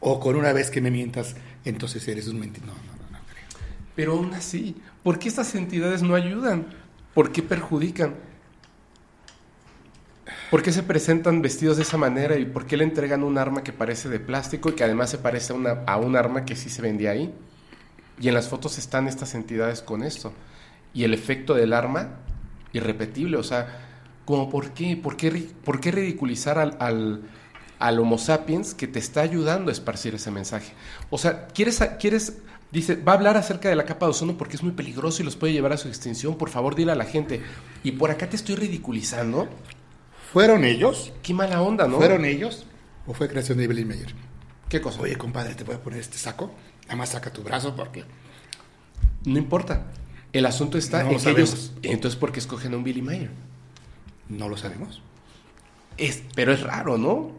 o 0.00 0.20
con 0.20 0.36
una 0.36 0.52
vez 0.52 0.70
que 0.70 0.80
me 0.80 0.90
mientas, 0.90 1.36
entonces 1.64 2.06
eres 2.08 2.28
un 2.28 2.40
mentiroso. 2.40 2.72
No, 2.72 2.92
no, 2.92 3.10
no, 3.10 3.18
no 3.18 3.24
creo. 3.26 3.64
Pero 3.94 4.12
aún 4.12 4.34
así, 4.34 4.76
¿por 5.02 5.18
qué 5.18 5.28
estas 5.28 5.54
entidades 5.54 6.02
no 6.02 6.14
ayudan? 6.14 6.66
¿Por 7.14 7.32
qué 7.32 7.42
perjudican? 7.42 8.14
¿Por 10.50 10.62
qué 10.62 10.72
se 10.72 10.82
presentan 10.82 11.40
vestidos 11.40 11.78
de 11.78 11.82
esa 11.82 11.96
manera 11.96 12.36
y 12.36 12.44
por 12.44 12.66
qué 12.66 12.76
le 12.76 12.84
entregan 12.84 13.22
un 13.22 13.38
arma 13.38 13.64
que 13.64 13.72
parece 13.72 14.08
de 14.08 14.20
plástico 14.20 14.68
y 14.68 14.72
que 14.72 14.84
además 14.84 15.10
se 15.10 15.18
parece 15.18 15.52
a, 15.52 15.56
una, 15.56 15.70
a 15.86 15.96
un 15.96 16.14
arma 16.14 16.44
que 16.44 16.56
sí 16.56 16.68
se 16.68 16.82
vendía 16.82 17.12
ahí? 17.12 17.32
Y 18.20 18.28
en 18.28 18.34
las 18.34 18.48
fotos 18.48 18.76
están 18.78 19.08
estas 19.08 19.34
entidades 19.34 19.80
con 19.82 20.02
esto. 20.02 20.32
Y 20.92 21.04
el 21.04 21.14
efecto 21.14 21.54
del 21.54 21.72
arma, 21.72 22.18
irrepetible. 22.72 23.36
O 23.36 23.42
sea, 23.42 23.88
como 24.24 24.50
por 24.50 24.72
qué, 24.72 24.96
por 24.96 25.16
qué, 25.16 25.48
por 25.64 25.80
qué 25.80 25.90
ridiculizar 25.90 26.58
al, 26.58 26.76
al 26.80 27.22
al 27.82 27.98
Homo 27.98 28.16
sapiens 28.16 28.74
que 28.74 28.86
te 28.86 29.00
está 29.00 29.22
ayudando 29.22 29.70
a 29.70 29.72
esparcir 29.72 30.14
ese 30.14 30.30
mensaje. 30.30 30.72
O 31.10 31.18
sea, 31.18 31.48
¿quieres, 31.48 31.80
quieres 31.98 32.38
dice, 32.70 32.94
va 32.96 33.12
a 33.12 33.14
hablar 33.16 33.36
acerca 33.36 33.68
de 33.68 33.74
la 33.74 33.84
capa 33.84 34.06
de 34.06 34.10
ozono 34.10 34.38
porque 34.38 34.56
es 34.56 34.62
muy 34.62 34.72
peligroso 34.72 35.22
y 35.22 35.24
los 35.24 35.34
puede 35.34 35.52
llevar 35.52 35.72
a 35.72 35.76
su 35.76 35.88
extinción, 35.88 36.36
por 36.36 36.48
favor 36.48 36.76
dile 36.76 36.92
a 36.92 36.94
la 36.94 37.04
gente. 37.04 37.42
Y 37.82 37.92
por 37.92 38.10
acá 38.10 38.28
te 38.28 38.36
estoy 38.36 38.54
ridiculizando. 38.54 39.48
¿Fueron 40.32 40.64
ellos? 40.64 41.12
Qué 41.22 41.34
mala 41.34 41.60
onda, 41.60 41.88
¿no? 41.88 41.96
¿Fueron 41.98 42.24
ellos? 42.24 42.66
¿O 43.06 43.14
fue 43.14 43.28
creación 43.28 43.58
de 43.58 43.64
Evelyn 43.64 43.88
Meyer? 43.88 44.14
¿Qué 44.68 44.80
cosa? 44.80 45.00
Oye, 45.00 45.16
compadre, 45.16 45.56
te 45.56 45.64
voy 45.64 45.74
a 45.74 45.82
poner 45.82 45.98
este 45.98 46.18
saco. 46.18 46.52
Nada 46.84 46.96
más 46.96 47.10
saca 47.10 47.32
tu 47.32 47.42
brazo 47.42 47.74
porque... 47.76 48.04
No 49.24 49.38
importa. 49.38 49.86
El 50.32 50.46
asunto 50.46 50.78
está 50.78 51.02
en 51.02 51.18
que 51.18 51.30
ellos... 51.30 51.72
Entonces, 51.82 52.18
¿por 52.18 52.32
qué 52.32 52.40
escogen 52.40 52.74
a 52.74 52.76
un 52.76 52.84
Billy 52.84 53.02
Mayer? 53.02 53.30
No 54.28 54.48
lo 54.48 54.56
sabemos. 54.56 55.02
Es, 55.98 56.22
pero 56.34 56.52
es 56.52 56.62
raro, 56.62 56.96
¿no? 56.96 57.32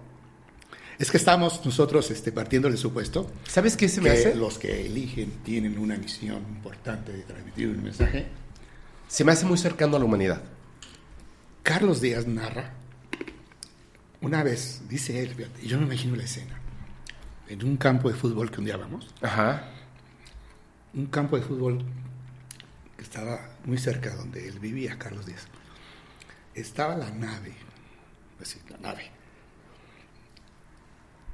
Es 1.00 1.10
que 1.10 1.18
estamos 1.18 1.66
nosotros 1.66 2.12
este, 2.12 2.32
partiendo 2.32 2.70
del 2.70 2.78
supuesto. 2.78 3.32
¿Sabes 3.48 3.76
qué 3.76 3.90
se 3.90 4.00
me 4.00 4.12
hace? 4.12 4.36
Los 4.36 4.60
que 4.60 4.86
eligen 4.86 5.32
tienen 5.44 5.78
una 5.80 5.98
misión 5.98 6.38
importante 6.50 7.12
de 7.12 7.24
transmitir 7.24 7.70
un 7.70 7.84
mensaje. 7.84 8.28
Se 9.08 9.24
me 9.24 9.32
hace 9.32 9.46
muy 9.46 9.58
cercano 9.58 9.96
a 9.96 10.00
la 10.00 10.06
humanidad. 10.06 10.44
Carlos 11.64 12.00
Díaz 12.02 12.28
narra, 12.28 12.74
una 14.22 14.44
vez, 14.44 14.84
dice 14.88 15.24
él, 15.24 15.36
y 15.62 15.68
yo 15.68 15.78
me 15.78 15.86
imagino 15.86 16.16
la 16.16 16.24
escena, 16.24 16.60
en 17.48 17.64
un 17.66 17.78
campo 17.78 18.10
de 18.10 18.16
fútbol 18.16 18.52
que 18.52 18.60
un 18.60 18.66
día 18.66 18.78
vamos. 18.78 19.14
Ajá. 19.22 19.70
Un 20.94 21.08
campo 21.08 21.38
de 21.38 21.42
fútbol 21.42 21.80
que 21.80 21.84
estaba 23.14 23.50
muy 23.66 23.78
cerca 23.78 24.16
donde 24.16 24.48
él 24.48 24.60
vivía, 24.60 24.98
Carlos 24.98 25.26
Díaz. 25.26 25.48
Estaba 26.56 26.96
la 26.96 27.12
nave, 27.12 27.54
así, 28.42 28.60
la 28.70 28.78
nave 28.78 29.12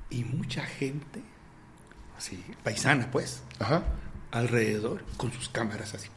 y 0.09 0.24
mucha 0.24 0.66
gente, 0.66 1.22
así, 2.17 2.43
paisana 2.64 3.09
pues, 3.11 3.43
alrededor, 4.32 5.06
con 5.17 5.32
sus 5.32 5.49
cámaras 5.49 5.93
así. 5.93 6.09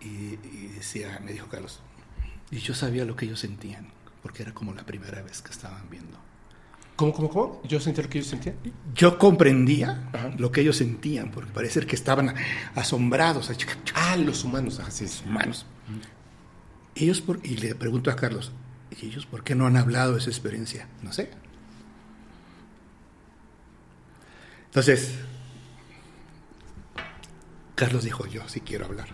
Y, 0.00 0.36
decía, 0.68 1.20
me 1.24 1.32
dijo 1.32 1.48
Carlos, 1.48 1.80
y 2.50 2.58
yo 2.58 2.74
sabía 2.74 3.04
lo 3.04 3.16
que 3.16 3.26
ellos 3.26 3.40
sentían, 3.40 3.92
porque 4.22 4.42
era 4.42 4.54
como 4.54 4.72
la 4.72 4.84
primera 4.84 5.22
vez 5.22 5.42
que 5.42 5.50
estaban 5.50 5.88
viendo. 5.90 6.18
¿Cómo, 6.98 7.12
cómo, 7.12 7.30
cómo? 7.30 7.62
¿Yo 7.62 7.78
sentía 7.78 8.02
lo 8.02 8.10
que 8.10 8.18
ellos 8.18 8.28
sentían? 8.28 8.56
Yo 8.92 9.18
comprendía 9.18 10.10
lo 10.36 10.50
que 10.50 10.62
ellos 10.62 10.78
sentían, 10.78 11.30
porque 11.30 11.52
parece 11.52 11.86
que 11.86 11.94
estaban 11.94 12.34
asombrados. 12.74 13.52
Ah, 13.94 14.16
los 14.16 14.42
humanos, 14.42 14.80
así 14.80 15.04
es. 15.04 15.22
Humanos. 15.24 15.64
Ellos, 16.96 17.20
por, 17.20 17.38
y 17.46 17.56
le 17.58 17.76
pregunto 17.76 18.10
a 18.10 18.16
Carlos, 18.16 18.50
¿y 18.90 19.06
ellos 19.06 19.26
por 19.26 19.44
qué 19.44 19.54
no 19.54 19.68
han 19.68 19.76
hablado 19.76 20.14
de 20.14 20.18
esa 20.18 20.30
experiencia? 20.30 20.88
No 21.04 21.12
sé. 21.12 21.30
Entonces, 24.64 25.20
Carlos 27.76 28.02
dijo, 28.02 28.26
yo 28.26 28.48
sí 28.48 28.60
quiero 28.60 28.86
hablar. 28.86 29.06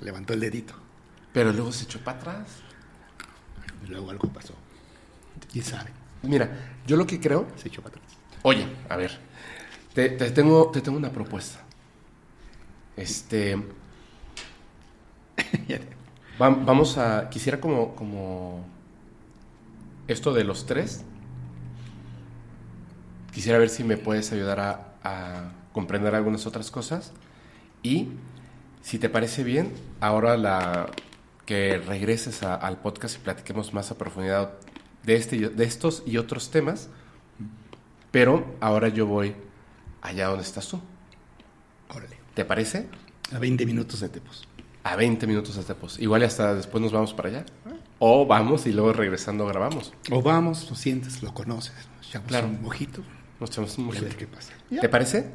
Levantó 0.00 0.34
el 0.34 0.40
dedito. 0.40 0.74
Pero 1.32 1.52
luego 1.52 1.70
se 1.70 1.84
echó 1.84 2.00
para 2.00 2.18
atrás. 2.18 2.48
Y 3.84 3.86
luego 3.86 4.10
algo 4.10 4.28
pasó. 4.30 4.54
Y 5.54 5.62
sabe. 5.62 5.92
Mira, 6.22 6.50
yo 6.86 6.96
lo 6.96 7.06
que 7.06 7.20
creo... 7.20 7.46
Se 7.56 7.68
echó 7.68 7.82
para 7.82 7.96
atrás. 7.96 8.16
Oye, 8.42 8.66
a 8.88 8.96
ver. 8.96 9.18
Te, 9.94 10.10
tengo, 10.10 10.70
te 10.70 10.80
tengo 10.80 10.98
una 10.98 11.10
propuesta. 11.10 11.60
Este... 12.96 13.56
vamos 16.38 16.98
a... 16.98 17.28
Quisiera 17.30 17.60
como, 17.60 17.94
como... 17.94 18.64
Esto 20.06 20.32
de 20.32 20.44
los 20.44 20.64
tres 20.66 21.04
quisiera 23.32 23.58
ver 23.58 23.68
si 23.68 23.84
me 23.84 23.96
puedes 23.96 24.32
ayudar 24.32 24.58
a, 24.58 24.94
a 25.04 25.52
comprender 25.72 26.14
algunas 26.14 26.46
otras 26.46 26.70
cosas. 26.70 27.12
Y 27.82 28.08
si 28.82 28.98
te 28.98 29.08
parece 29.08 29.44
bien, 29.44 29.72
ahora 30.00 30.36
la, 30.36 30.90
que 31.46 31.78
regreses 31.78 32.42
a- 32.42 32.54
al 32.54 32.78
podcast 32.78 33.16
y 33.16 33.18
platiquemos 33.20 33.72
más 33.74 33.90
a 33.90 33.98
profundidad 33.98 34.54
de, 35.08 35.16
este, 35.16 35.48
de 35.48 35.64
estos 35.64 36.02
y 36.06 36.18
otros 36.18 36.50
temas. 36.50 36.88
Pero 38.10 38.54
ahora 38.60 38.88
yo 38.88 39.06
voy 39.06 39.34
allá 40.02 40.28
donde 40.28 40.44
estás 40.44 40.68
tú. 40.68 40.80
Órale. 41.88 42.16
¿Te 42.34 42.44
parece? 42.44 42.88
A 43.34 43.38
20 43.38 43.66
minutos 43.66 44.00
de 44.00 44.08
Tepos. 44.08 44.46
A 44.84 44.96
20 44.96 45.26
minutos 45.26 45.56
de 45.56 45.62
Tepos. 45.64 45.98
Igual 45.98 46.22
y 46.22 46.24
hasta 46.26 46.54
después 46.54 46.82
nos 46.82 46.92
vamos 46.92 47.12
para 47.14 47.28
allá. 47.30 47.46
O 47.98 48.26
vamos 48.26 48.66
y 48.66 48.72
luego 48.72 48.92
regresando 48.92 49.46
grabamos. 49.46 49.92
O 50.10 50.22
vamos, 50.22 50.68
lo 50.70 50.76
sientes, 50.76 51.22
lo 51.22 51.34
conoces, 51.34 51.74
nos 51.96 52.06
echamos 52.08 52.28
Claro. 52.28 52.46
un 52.46 52.62
mojito 52.62 53.02
Nos 53.40 53.50
echamos 53.50 53.76
un 53.78 53.84
a 53.84 53.86
mojito. 53.88 54.04
ver 54.04 54.16
qué 54.16 54.26
pasa. 54.26 54.52
¿Te 54.80 54.88
parece? 54.88 55.30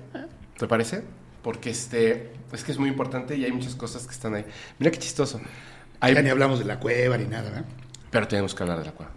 ¿Te 0.58 0.68
parece? 0.68 1.04
Porque 1.42 1.72
este, 1.72 2.32
es 2.54 2.64
que 2.64 2.72
es 2.72 2.78
muy 2.80 2.90
importante 2.90 3.36
y 3.36 3.44
hay 3.44 3.52
muchas 3.52 3.76
cosas 3.76 4.06
que 4.08 4.14
están 4.14 4.34
ahí. 4.36 4.46
Mira 4.80 4.92
qué 4.92 4.98
chistoso. 5.00 5.42
Hay- 6.00 6.14
Ya 6.16 6.22
ni 6.22 6.30
hablamos 6.30 6.60
de 6.60 6.66
la 6.66 6.80
cueva 6.80 7.18
ni 7.18 7.26
nada, 7.26 7.50
¿verdad? 7.50 7.66
pero 8.10 8.28
tenemos 8.28 8.54
que 8.56 8.62
hablar 8.64 8.78
de 8.80 8.86
la 8.86 8.92
cueva. 8.92 9.12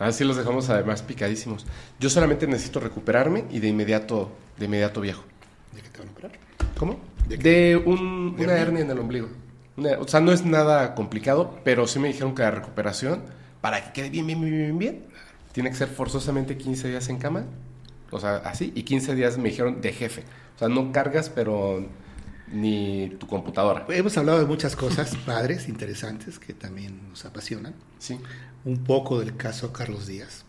Así 0.00 0.24
los 0.24 0.36
dejamos 0.36 0.68
además 0.70 1.02
picadísimos. 1.02 1.66
Yo 2.00 2.10
solamente 2.10 2.46
necesito 2.48 2.80
recuperarme 2.80 3.44
y 3.50 3.60
de 3.60 3.68
inmediato, 3.68 4.32
de 4.58 4.64
inmediato 4.64 5.00
viajo. 5.00 5.22
¿De 5.74 5.82
qué 5.82 5.88
te 5.90 5.98
van 6.00 6.08
a 6.08 6.10
operar? 6.12 6.32
¿Cómo? 6.76 6.98
¿De 7.28 7.36
De, 7.36 7.76
un- 7.76 8.34
¿De 8.36 8.42
una 8.44 8.52
hernia? 8.54 8.62
hernia 8.62 8.80
en 8.82 8.90
el 8.90 8.98
ombligo. 8.98 9.28
Una- 9.76 9.98
o 9.98 10.08
sea, 10.08 10.18
no 10.20 10.32
es 10.32 10.44
nada 10.44 10.94
complicado, 10.96 11.60
pero 11.64 11.86
sí 11.86 11.98
me 12.00 12.08
dijeron 12.08 12.34
que 12.34 12.42
la 12.42 12.50
recuperación, 12.50 13.22
para 13.60 13.84
que 13.84 13.92
quede 13.92 14.10
bien, 14.10 14.26
bien, 14.26 14.40
bien, 14.40 14.52
bien, 14.56 14.78
bien, 14.78 15.04
tiene 15.52 15.70
que 15.70 15.76
ser 15.76 15.88
forzosamente 15.88 16.56
15 16.56 16.88
días 16.88 17.08
en 17.08 17.18
cama. 17.18 17.44
O 18.10 18.18
sea, 18.18 18.36
así. 18.38 18.72
Y 18.74 18.82
15 18.84 19.14
días 19.14 19.38
me 19.38 19.50
dijeron 19.50 19.80
de 19.80 19.92
jefe. 19.92 20.24
O 20.56 20.58
sea, 20.58 20.68
no 20.68 20.90
cargas, 20.92 21.28
pero 21.28 21.86
ni 22.52 23.10
tu 23.20 23.26
computadora. 23.28 23.86
Hemos 23.90 24.16
hablado 24.18 24.38
de 24.40 24.46
muchas 24.46 24.74
cosas 24.74 25.14
padres, 25.26 25.68
interesantes, 25.68 26.38
que 26.40 26.52
también 26.54 27.08
nos 27.10 27.24
apasionan. 27.24 27.74
Sí. 27.98 28.18
Un 28.64 28.84
poco 28.84 29.18
del 29.20 29.36
caso 29.36 29.72
Carlos 29.72 30.06
Díaz. 30.06 30.44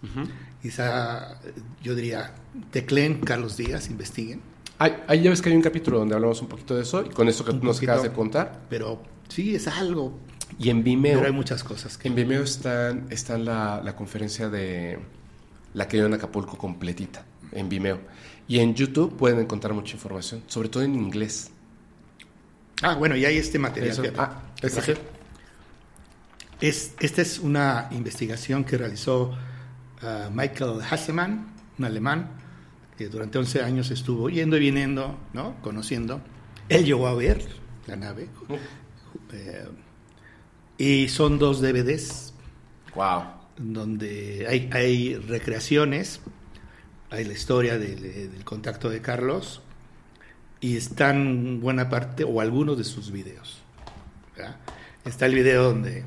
Quizá, 0.61 1.39
yo 1.81 1.95
diría, 1.95 2.33
tecleen 2.71 3.19
Carlos 3.21 3.57
Díaz, 3.57 3.89
investiguen. 3.89 4.41
Ahí, 4.77 5.21
ya 5.21 5.29
ves 5.29 5.41
que 5.41 5.49
hay 5.49 5.55
un 5.55 5.61
capítulo 5.61 5.99
donde 5.99 6.15
hablamos 6.15 6.41
un 6.41 6.47
poquito 6.47 6.75
de 6.75 6.81
eso 6.81 7.05
y 7.05 7.09
con 7.09 7.27
eso 7.29 7.45
que 7.45 7.51
Un 7.51 7.59
tú 7.59 7.65
nos 7.67 7.77
poquito. 7.77 7.91
acabas 7.91 8.09
de 8.09 8.15
contar. 8.15 8.61
Pero 8.69 9.01
sí, 9.27 9.55
es 9.55 9.67
algo. 9.67 10.17
Y 10.59 10.69
en 10.69 10.83
Vimeo. 10.83 11.15
Pero 11.19 11.27
hay 11.27 11.33
muchas 11.33 11.63
cosas 11.63 11.97
que... 11.97 12.07
En 12.07 12.15
Vimeo 12.15 12.43
está, 12.43 12.89
está 13.09 13.37
la, 13.37 13.81
la 13.83 13.95
conferencia 13.95 14.49
de 14.49 14.99
la 15.73 15.87
que 15.87 15.97
dio 15.97 16.07
en 16.07 16.13
Acapulco 16.15 16.57
completita, 16.57 17.23
en 17.53 17.69
Vimeo. 17.69 17.99
Y 18.47 18.59
en 18.59 18.73
YouTube 18.75 19.15
pueden 19.15 19.39
encontrar 19.39 19.73
mucha 19.73 19.93
información, 19.95 20.43
sobre 20.47 20.67
todo 20.67 20.83
en 20.83 20.95
inglés. 20.95 21.51
Ah, 22.81 22.95
bueno, 22.95 23.15
y 23.15 23.23
hay 23.25 23.37
este 23.37 23.59
material. 23.59 23.91
Eso- 23.91 24.03
ah, 24.17 24.41
¿este 24.61 24.81
qué? 24.81 24.97
Es, 26.61 26.93
esta 26.99 27.21
es 27.21 27.39
una 27.39 27.87
investigación 27.91 28.63
que 28.63 28.77
realizó 28.77 29.35
ah, 30.01 30.29
Michael 30.31 30.79
Hasseman, 30.89 31.53
un 31.79 31.85
alemán, 31.85 32.29
que 32.97 33.07
durante 33.09 33.37
11 33.39 33.63
años 33.63 33.89
estuvo 33.91 34.29
yendo 34.29 34.57
y 34.57 34.59
viniendo, 34.59 35.17
¿no? 35.33 35.55
Conociendo. 35.61 36.21
Él 36.69 36.85
llegó 36.85 37.07
a 37.07 37.15
ver 37.15 37.43
la 37.87 37.95
nave. 37.95 38.29
eh, 39.33 39.67
y 40.77 41.07
son 41.09 41.37
dos 41.39 41.61
DVDs 41.61 42.33
Wow. 42.95 43.23
donde 43.57 44.45
hay, 44.49 44.69
hay 44.73 45.15
recreaciones, 45.15 46.19
hay 47.09 47.23
la 47.25 47.33
historia 47.33 47.77
del, 47.77 48.01
del 48.31 48.43
contacto 48.43 48.89
de 48.89 49.01
Carlos 49.01 49.61
y 50.59 50.77
están 50.77 51.59
buena 51.59 51.89
parte 51.89 52.23
o 52.23 52.39
algunos 52.41 52.77
de 52.77 52.83
sus 52.83 53.11
videos. 53.11 53.61
¿verdad? 54.35 54.57
Está 55.05 55.25
el 55.25 55.35
video 55.35 55.63
donde 55.63 56.03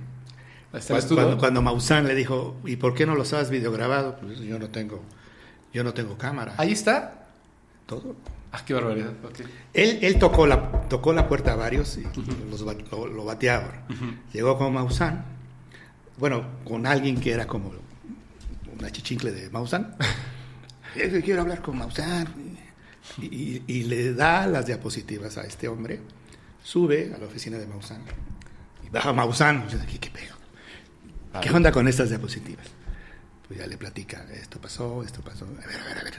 cuando, 1.14 1.38
cuando, 1.38 1.62
Maussan 1.62 2.06
le 2.06 2.14
dijo, 2.14 2.56
¿y 2.64 2.76
por 2.76 2.94
qué 2.94 3.06
no 3.06 3.14
los 3.14 3.32
has 3.32 3.50
videograbado? 3.50 4.16
Pues 4.16 4.38
yo 4.40 4.58
no 4.58 4.68
tengo, 4.68 5.02
yo 5.72 5.84
no 5.84 5.94
tengo 5.94 6.16
cámara. 6.18 6.54
Ahí 6.56 6.72
está. 6.72 7.26
Todo. 7.86 8.16
Ah, 8.52 8.62
qué 8.64 8.72
barbaridad. 8.74 9.12
Él, 9.72 9.98
él 10.02 10.18
tocó, 10.18 10.46
la, 10.46 10.82
tocó 10.88 11.12
la 11.12 11.26
puerta 11.28 11.52
a 11.52 11.56
varios 11.56 11.98
y 11.98 12.04
los 12.50 12.60
lo, 12.60 13.06
lo 13.08 13.24
bateaban. 13.24 13.84
Llegó 14.32 14.56
con 14.56 14.72
Maussan, 14.72 15.24
bueno, 16.18 16.44
con 16.64 16.86
alguien 16.86 17.20
que 17.20 17.32
era 17.32 17.46
como 17.46 17.72
una 18.78 18.90
chichincle 18.90 19.32
de 19.32 19.50
Maussan. 19.50 19.96
Que 20.94 21.20
quiero 21.24 21.42
hablar 21.42 21.62
con 21.62 21.76
Maussan. 21.78 22.28
Y, 23.20 23.24
y- 23.26 23.62
y 23.66 23.82
le 23.84 24.14
da 24.14 24.46
las 24.46 24.66
diapositivas 24.66 25.36
a 25.36 25.42
este 25.42 25.68
hombre, 25.68 26.00
sube 26.62 27.12
a 27.14 27.18
la 27.18 27.26
oficina 27.26 27.58
de 27.58 27.66
Maussan. 27.66 28.02
Y 28.86 28.88
baja 28.88 29.12
Maussan. 29.12 29.66
Dije, 29.68 29.98
¿qué 29.98 30.10
pedo? 30.10 30.33
¿Qué 31.40 31.50
onda 31.50 31.72
con 31.72 31.88
estas 31.88 32.10
diapositivas? 32.10 32.66
Pues 33.46 33.58
ya 33.58 33.66
le 33.66 33.76
platica, 33.76 34.24
esto 34.32 34.60
pasó, 34.60 35.02
esto 35.02 35.20
pasó. 35.20 35.44
A 35.44 35.66
ver, 35.66 35.80
a 35.80 35.84
ver, 35.84 35.98
a 35.98 36.02
ver. 36.02 36.14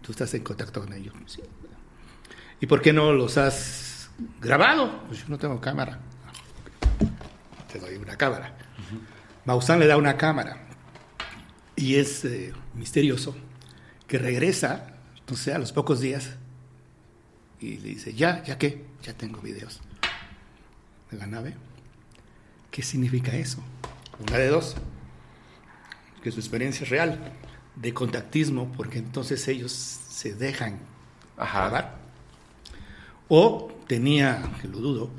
¿Tú 0.00 0.12
estás 0.12 0.32
en 0.34 0.42
contacto 0.42 0.80
con 0.80 0.92
ellos? 0.92 1.14
Sí. 1.26 1.42
¿Y 2.60 2.66
por 2.66 2.80
qué 2.80 2.92
no 2.92 3.12
los 3.12 3.36
has 3.38 4.10
grabado? 4.40 5.02
Pues 5.08 5.20
yo 5.20 5.26
no 5.28 5.38
tengo 5.38 5.60
cámara. 5.60 5.98
Te 7.72 7.78
doy 7.78 7.96
una 7.96 8.16
cámara. 8.16 8.54
Maussan 9.44 9.80
le 9.80 9.86
da 9.86 9.96
una 9.96 10.16
cámara. 10.16 10.68
Y 11.74 11.96
es 11.96 12.24
eh, 12.24 12.52
misterioso 12.74 13.34
que 14.06 14.18
regresa, 14.18 14.94
no 15.28 15.36
sé, 15.36 15.52
a 15.52 15.58
los 15.58 15.72
pocos 15.72 16.00
días. 16.00 16.36
Y 17.60 17.78
le 17.78 17.88
dice, 17.90 18.14
ya, 18.14 18.42
ya 18.44 18.58
qué, 18.58 18.84
ya 19.02 19.14
tengo 19.14 19.40
videos 19.40 19.80
de 21.10 21.18
la 21.18 21.26
nave. 21.26 21.54
¿Qué 22.70 22.82
significa 22.82 23.32
eso? 23.34 23.62
Una 24.18 24.38
de 24.38 24.48
dos. 24.48 24.76
Que 26.22 26.30
su 26.30 26.40
experiencia 26.40 26.84
es 26.84 26.90
real, 26.90 27.32
de 27.76 27.92
contactismo, 27.92 28.70
porque 28.76 28.98
entonces 28.98 29.46
ellos 29.48 29.72
se 29.72 30.34
dejan 30.34 30.78
Ajá. 31.36 31.68
grabar. 31.68 31.98
O 33.28 33.72
tenía, 33.88 34.52
que 34.60 34.68
lo 34.68 34.78
dudo, 34.78 35.10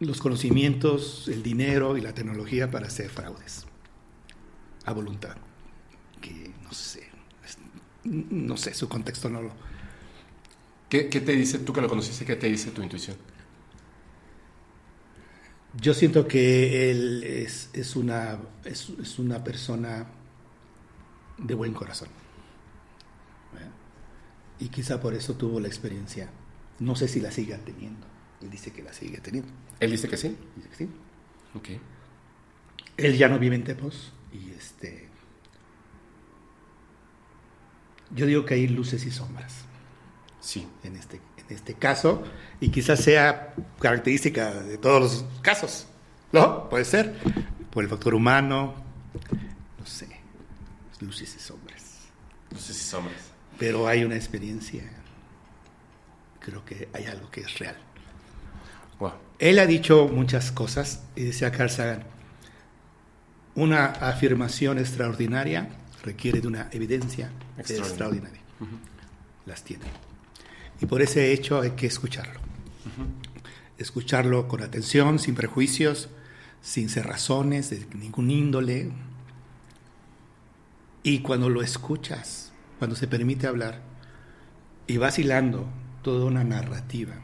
los 0.00 0.20
conocimientos, 0.20 1.28
el 1.28 1.42
dinero 1.42 1.96
y 1.96 2.00
la 2.00 2.12
tecnología 2.12 2.70
para 2.70 2.88
hacer 2.88 3.08
fraudes. 3.08 3.66
A 4.84 4.92
voluntad. 4.92 5.36
Que 6.20 6.52
no 6.62 6.72
sé. 6.72 7.08
No 8.04 8.56
sé, 8.56 8.74
su 8.74 8.88
contexto 8.88 9.30
no 9.30 9.40
lo. 9.40 9.52
¿Qué, 10.90 11.08
qué 11.08 11.20
te 11.20 11.32
dice, 11.32 11.58
tú 11.60 11.72
que 11.72 11.80
lo 11.80 11.88
conociste, 11.88 12.26
qué 12.26 12.36
te 12.36 12.48
dice 12.48 12.70
tu 12.70 12.82
intuición? 12.82 13.16
Yo 15.80 15.92
siento 15.92 16.26
que 16.28 16.90
él 16.90 17.24
es, 17.24 17.70
es 17.72 17.96
una, 17.96 18.38
es, 18.64 18.90
es 19.02 19.18
una 19.18 19.42
persona 19.42 20.06
de 21.38 21.54
buen 21.54 21.72
corazón. 21.74 22.08
Y 24.60 24.68
quizá 24.68 25.00
por 25.00 25.14
eso 25.14 25.34
tuvo 25.34 25.58
la 25.58 25.66
experiencia. 25.66 26.30
No 26.78 26.94
sé 26.94 27.08
si 27.08 27.20
la 27.20 27.32
siga 27.32 27.58
teniendo. 27.58 28.06
Él 28.40 28.50
dice 28.50 28.72
que 28.72 28.82
la 28.84 28.92
sigue 28.92 29.18
teniendo. 29.18 29.50
Él 29.80 29.90
dice 29.90 30.08
que 30.08 30.16
sí. 30.16 30.36
Dice 30.56 30.68
que 30.68 30.76
sí. 30.76 30.88
Ok. 31.54 31.68
Él 32.96 33.16
ya 33.18 33.28
no 33.28 33.38
vive 33.40 33.56
en 33.56 33.64
Tepos 33.64 34.12
y 34.32 34.50
este. 34.52 35.08
Yo 38.14 38.26
digo 38.26 38.44
que 38.44 38.54
hay 38.54 38.68
luces 38.68 39.04
y 39.06 39.10
sombras 39.10 39.64
Sí. 40.40 40.68
en 40.84 40.94
este, 40.96 41.20
este 41.54 41.74
caso 41.74 42.22
y 42.60 42.68
quizás 42.70 43.00
sea 43.00 43.54
característica 43.80 44.52
de 44.52 44.78
todos 44.78 45.00
los 45.02 45.24
casos, 45.42 45.86
¿no? 46.32 46.68
Puede 46.68 46.84
ser 46.84 47.14
por 47.70 47.84
el 47.84 47.90
factor 47.90 48.14
humano, 48.14 48.74
no 49.78 49.86
sé, 49.86 50.08
luces 51.00 51.34
y 51.36 51.40
sombras. 51.40 51.82
Sé 52.56 52.72
si 52.72 52.84
sombras. 52.84 53.32
Pero 53.58 53.86
hay 53.86 54.04
una 54.04 54.16
experiencia, 54.16 54.82
creo 56.40 56.64
que 56.64 56.88
hay 56.92 57.04
algo 57.06 57.30
que 57.30 57.40
es 57.42 57.58
real. 57.58 57.76
Wow. 58.98 59.12
Él 59.38 59.58
ha 59.58 59.66
dicho 59.66 60.08
muchas 60.08 60.52
cosas 60.52 61.02
y 61.16 61.24
decía 61.24 61.50
Carl 61.50 61.70
Sagan, 61.70 62.04
una 63.56 63.86
afirmación 63.86 64.78
extraordinaria 64.78 65.68
requiere 66.02 66.40
de 66.40 66.48
una 66.48 66.68
evidencia 66.72 67.30
Extraordinaria. 67.56 67.88
extraordinaria. 67.88 68.40
Las 69.46 69.62
tiene. 69.62 69.84
Y 70.80 70.86
por 70.86 71.02
ese 71.02 71.32
hecho 71.32 71.60
hay 71.60 71.72
que 71.72 71.86
escucharlo. 71.86 72.40
Escucharlo 73.78 74.46
con 74.48 74.62
atención, 74.62 75.18
sin 75.18 75.34
prejuicios, 75.34 76.08
sin 76.62 76.88
cerrazones 76.88 77.70
de 77.70 77.86
ningún 77.96 78.30
índole. 78.30 78.92
Y 81.02 81.20
cuando 81.20 81.48
lo 81.48 81.62
escuchas, 81.62 82.52
cuando 82.78 82.96
se 82.96 83.06
permite 83.08 83.46
hablar 83.46 83.82
y 84.86 84.96
vas 84.96 85.18
hilando 85.18 85.66
toda 86.02 86.26
una 86.26 86.44
narrativa, 86.44 87.14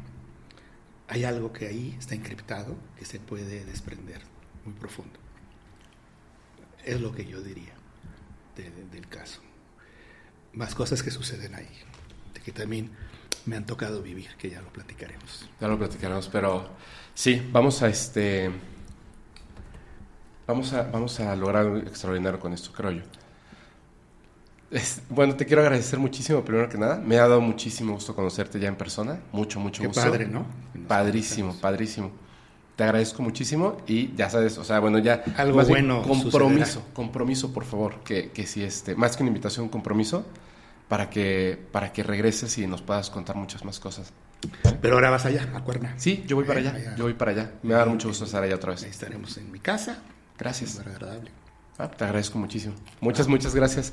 hay 1.08 1.24
algo 1.24 1.52
que 1.52 1.66
ahí 1.66 1.96
está 1.98 2.14
encriptado 2.14 2.76
que 2.98 3.04
se 3.04 3.18
puede 3.20 3.64
desprender 3.64 4.20
muy 4.64 4.74
profundo. 4.74 5.18
Es 6.84 7.00
lo 7.00 7.12
que 7.12 7.26
yo 7.26 7.40
diría 7.42 7.74
de- 8.56 8.70
de- 8.70 8.86
del 8.90 9.06
caso. 9.08 9.40
más 10.52 10.74
cosas 10.74 11.04
que 11.04 11.12
suceden 11.12 11.54
ahí, 11.54 11.68
de 12.34 12.40
que 12.40 12.50
también 12.50 12.90
me 13.50 13.56
han 13.56 13.66
tocado 13.66 14.00
vivir, 14.00 14.28
que 14.38 14.48
ya 14.48 14.62
lo 14.62 14.68
platicaremos. 14.68 15.48
Ya 15.60 15.66
lo 15.66 15.76
platicaremos, 15.76 16.28
pero 16.28 16.68
sí, 17.14 17.42
vamos 17.50 17.82
a 17.82 17.88
este 17.88 18.48
vamos 20.46 20.72
a 20.72 20.84
vamos 20.84 21.18
a 21.18 21.34
lograr 21.34 21.66
algo 21.66 21.78
extraordinario 21.78 22.38
con 22.38 22.52
esto, 22.52 22.70
creo 22.72 22.92
yo. 22.92 23.02
bueno, 25.08 25.34
te 25.34 25.46
quiero 25.46 25.62
agradecer 25.62 25.98
muchísimo, 25.98 26.44
primero 26.44 26.68
que 26.68 26.78
nada. 26.78 27.02
Me 27.04 27.18
ha 27.18 27.22
dado 27.22 27.40
muchísimo 27.40 27.94
gusto 27.94 28.14
conocerte 28.14 28.60
ya 28.60 28.68
en 28.68 28.76
persona. 28.76 29.18
Mucho, 29.32 29.58
mucho 29.58 29.82
Qué 29.82 29.88
gusto. 29.88 30.00
padre, 30.00 30.28
¿no? 30.28 30.46
Padrísimo, 30.86 31.56
padrísimo. 31.60 32.12
Te 32.76 32.84
agradezco 32.84 33.20
muchísimo 33.20 33.78
y 33.88 34.14
ya 34.14 34.30
sabes, 34.30 34.58
o 34.58 34.64
sea, 34.64 34.78
bueno, 34.78 35.00
ya... 35.00 35.24
Algo 35.36 35.58
bien, 35.58 35.68
bueno 35.68 36.02
Compromiso, 36.02 36.64
sucederá. 36.66 36.94
compromiso, 36.94 37.52
por 37.52 37.64
favor, 37.64 37.96
que, 38.04 38.30
que 38.30 38.46
si 38.46 38.62
este, 38.62 38.94
más 38.94 39.16
que 39.16 39.24
una 39.24 39.28
invitación, 39.28 39.68
compromiso, 39.68 40.24
para 40.90 41.08
que, 41.08 41.56
para 41.70 41.92
que 41.92 42.02
regreses 42.02 42.58
y 42.58 42.66
nos 42.66 42.82
puedas 42.82 43.10
contar 43.10 43.36
muchas 43.36 43.64
más 43.64 43.78
cosas. 43.78 44.12
Pero 44.82 44.94
ahora 44.94 45.08
vas 45.10 45.24
allá, 45.24 45.48
a 45.54 45.62
Cuerna. 45.62 45.94
Sí, 45.98 46.24
yo 46.26 46.34
voy 46.34 46.44
para 46.44 46.58
allá, 46.58 46.74
allá. 46.74 46.96
yo 46.96 47.04
voy 47.04 47.14
para 47.14 47.30
allá. 47.30 47.52
Me 47.62 47.74
va 47.74 47.76
a 47.76 47.78
dar 47.84 47.90
mucho 47.90 48.08
gusto 48.08 48.24
estar 48.24 48.42
allá 48.42 48.56
otra 48.56 48.72
Ahí 48.72 48.82
vez. 48.82 48.90
estaremos 48.90 49.36
en 49.36 49.52
mi 49.52 49.60
casa. 49.60 49.98
Gracias. 50.36 50.80
Muy 50.84 50.92
agradable. 50.92 51.30
Ah, 51.78 51.88
te 51.88 52.02
agradezco 52.02 52.40
muchísimo. 52.40 52.74
Muchas, 53.00 53.28
muchas 53.28 53.54
gracias. 53.54 53.92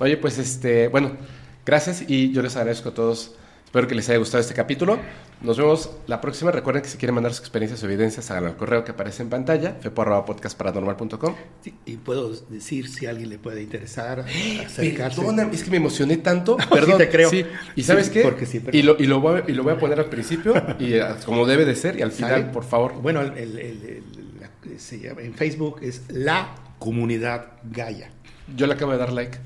Oye, 0.00 0.16
pues 0.16 0.38
este, 0.38 0.88
bueno, 0.88 1.18
gracias 1.66 2.02
y 2.08 2.32
yo 2.32 2.40
les 2.40 2.56
agradezco 2.56 2.88
a 2.88 2.94
todos. 2.94 3.34
Espero 3.68 3.86
que 3.86 3.94
les 3.94 4.08
haya 4.08 4.18
gustado 4.18 4.40
este 4.40 4.54
capítulo. 4.54 4.98
Nos 5.42 5.58
vemos 5.58 5.90
la 6.06 6.22
próxima. 6.22 6.50
Recuerden 6.50 6.82
que 6.82 6.88
si 6.88 6.96
quieren 6.96 7.14
mandar 7.14 7.32
sus 7.32 7.40
experiencias 7.40 7.82
o 7.82 7.86
evidencias, 7.86 8.30
háganlo 8.30 8.48
al 8.48 8.56
correo 8.56 8.82
que 8.82 8.92
aparece 8.92 9.22
en 9.22 9.28
pantalla, 9.28 9.76
fepo.podcastparanormal.com. 9.82 11.34
Sí, 11.62 11.74
y 11.84 11.96
puedo 11.98 12.30
decir 12.48 12.88
si 12.88 13.04
a 13.04 13.10
alguien 13.10 13.28
le 13.28 13.38
puede 13.38 13.60
interesar 13.62 14.20
acercarse. 14.20 15.20
Perdona, 15.20 15.50
es 15.52 15.62
que 15.62 15.70
me 15.70 15.76
emocioné 15.76 16.16
tanto. 16.16 16.56
Sí 16.62 16.66
Perdón, 16.70 16.96
te 16.96 17.10
creo. 17.10 17.28
sí. 17.28 17.44
¿Y 17.76 17.82
sabes 17.82 18.06
Sí, 18.06 18.12
qué? 18.14 18.22
porque 18.22 18.46
siempre- 18.46 18.74
Y 18.76 18.80
lo, 18.82 18.96
y, 18.98 19.04
lo 19.04 19.20
voy 19.20 19.42
a, 19.42 19.44
y 19.46 19.52
lo 19.52 19.62
voy 19.64 19.74
a 19.74 19.78
poner 19.78 19.98
al 20.00 20.06
principio, 20.06 20.54
y 20.78 20.94
eh, 20.94 21.04
como 21.26 21.44
debe 21.44 21.66
de 21.66 21.74
ser, 21.76 21.98
y 21.98 22.02
al 22.02 22.10
final, 22.12 22.50
por 22.50 22.64
favor. 22.64 22.94
Bueno, 23.02 23.20
el, 23.20 23.32
el- 23.36 23.58
el- 23.58 23.82
el- 23.84 24.04
la- 24.40 24.78
se 24.78 24.98
llama- 24.98 25.20
en 25.20 25.34
Facebook 25.34 25.80
es 25.82 26.04
La 26.08 26.54
Comunidad 26.78 27.48
Gaia. 27.64 28.10
Yo 28.56 28.66
le 28.66 28.72
acabo 28.72 28.92
de 28.92 28.98
dar 28.98 29.12
like. 29.12 29.36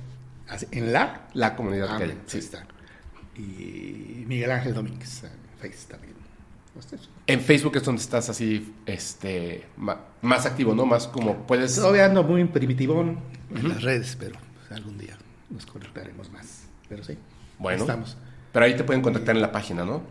En 0.70 0.92
la 0.92 1.23
La 1.34 1.57
comunidad 1.57 1.89
Ah, 1.91 1.97
ahí 1.97 2.15
Sí. 2.26 2.39
está. 2.39 2.67
Y 3.36 4.25
Miguel 4.27 4.51
Ángel 4.51 4.75
Domínguez 4.75 5.25
en 5.25 5.31
Facebook 5.61 5.89
también. 5.89 6.12
En 7.27 7.41
Facebook 7.41 7.77
es 7.77 7.83
donde 7.85 8.01
estás 8.01 8.28
así, 8.31 8.75
este, 8.86 9.67
más 10.23 10.47
activo, 10.47 10.75
¿no? 10.75 10.86
Más 10.86 11.07
como 11.07 11.47
puedes... 11.47 11.75
Todavía 11.77 12.07
ando 12.07 12.23
muy 12.25 12.43
primitivón 12.47 13.19
en 13.55 13.69
las 13.69 13.83
redes, 13.83 14.17
pero 14.19 14.36
algún 14.70 14.97
día 14.97 15.19
nos 15.51 15.67
conectaremos 15.67 16.31
más. 16.31 16.65
Pero 16.89 17.05
sí, 17.05 17.19
Bueno. 17.59 17.83
estamos. 17.83 18.17
Pero 18.52 18.65
ahí 18.65 18.75
te 18.77 18.85
pueden 18.85 19.02
contactar 19.02 19.36
en 19.36 19.43
la 19.43 19.52
página, 19.52 19.85
¿no? 19.85 20.02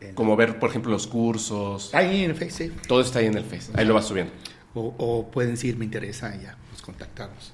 en- 0.00 0.14
Como 0.14 0.34
ver, 0.36 0.58
por 0.58 0.70
ejemplo, 0.70 0.90
los 0.90 1.06
cursos. 1.06 1.94
Ahí 1.94 2.24
en 2.24 2.34
Facebook, 2.34 2.56
sí. 2.56 2.72
Todo 2.88 3.00
está 3.00 3.20
ahí 3.20 3.26
en 3.26 3.36
el 3.36 3.44
Face. 3.44 3.70
Ahí 3.74 3.84
lo 3.84 3.94
vas 3.94 4.06
subiendo. 4.06 4.32
O, 4.74 4.94
o 4.98 5.30
pueden 5.30 5.52
decir, 5.52 5.76
me 5.76 5.84
interesa, 5.84 6.34
y 6.34 6.42
ya 6.42 6.56
nos 6.72 6.82
contactamos. 6.82 7.52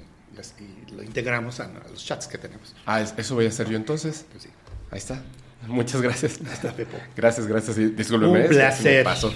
Y, 0.61 0.93
lo 0.95 1.03
integramos 1.03 1.61
a, 1.61 1.65
a 1.65 1.89
los 1.91 2.05
chats 2.05 2.27
que 2.27 2.39
tenemos. 2.39 2.75
Ah, 2.87 3.01
es- 3.01 3.15
eso 3.17 3.35
voy 3.35 3.47
a 3.47 3.49
hacer 3.49 3.69
yo 3.69 3.77
entonces. 3.77 4.27
Pues 4.31 4.45
sí. 4.45 4.49
Ahí 4.91 4.99
está. 4.99 5.23
Muchas 5.67 6.01
gracias. 6.01 6.39
Hasta 6.53 6.73
Pepo. 6.73 6.97
Gracias, 7.17 7.47
gracias. 7.47 7.77
discúlpeme. 7.97 8.43
Un 8.45 8.49
placer. 8.49 9.05
paso. 9.05 9.33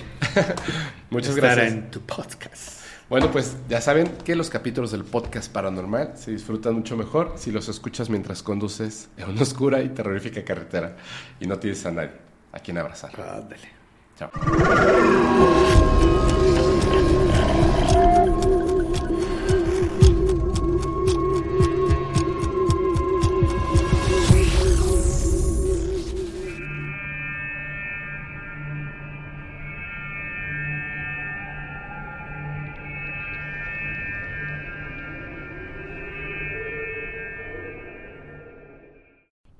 Muchas 1.10 1.34
Estar 1.34 1.56
gracias. 1.56 1.72
en 1.72 1.90
tu 1.90 2.00
podcast. 2.00 2.80
Bueno, 3.10 3.30
pues 3.30 3.56
ya 3.68 3.80
saben 3.80 4.06
que 4.24 4.34
los 4.36 4.48
capítulos 4.48 4.92
del 4.92 5.04
podcast 5.04 5.52
paranormal 5.52 6.12
se 6.16 6.30
disfrutan 6.30 6.74
mucho 6.74 6.96
mejor 6.96 7.34
si 7.36 7.50
los 7.50 7.68
escuchas 7.68 8.08
mientras 8.08 8.42
conduces 8.42 9.08
en 9.18 9.28
una 9.30 9.42
oscura 9.42 9.82
y 9.82 9.90
terrorífica 9.90 10.42
carretera 10.44 10.96
y 11.38 11.46
no 11.46 11.58
tienes 11.58 11.84
a 11.84 11.90
nadie 11.90 12.12
a 12.52 12.60
quien 12.60 12.78
abrazar. 12.78 13.10
Ándale. 13.20 13.68
Chao. 14.18 14.30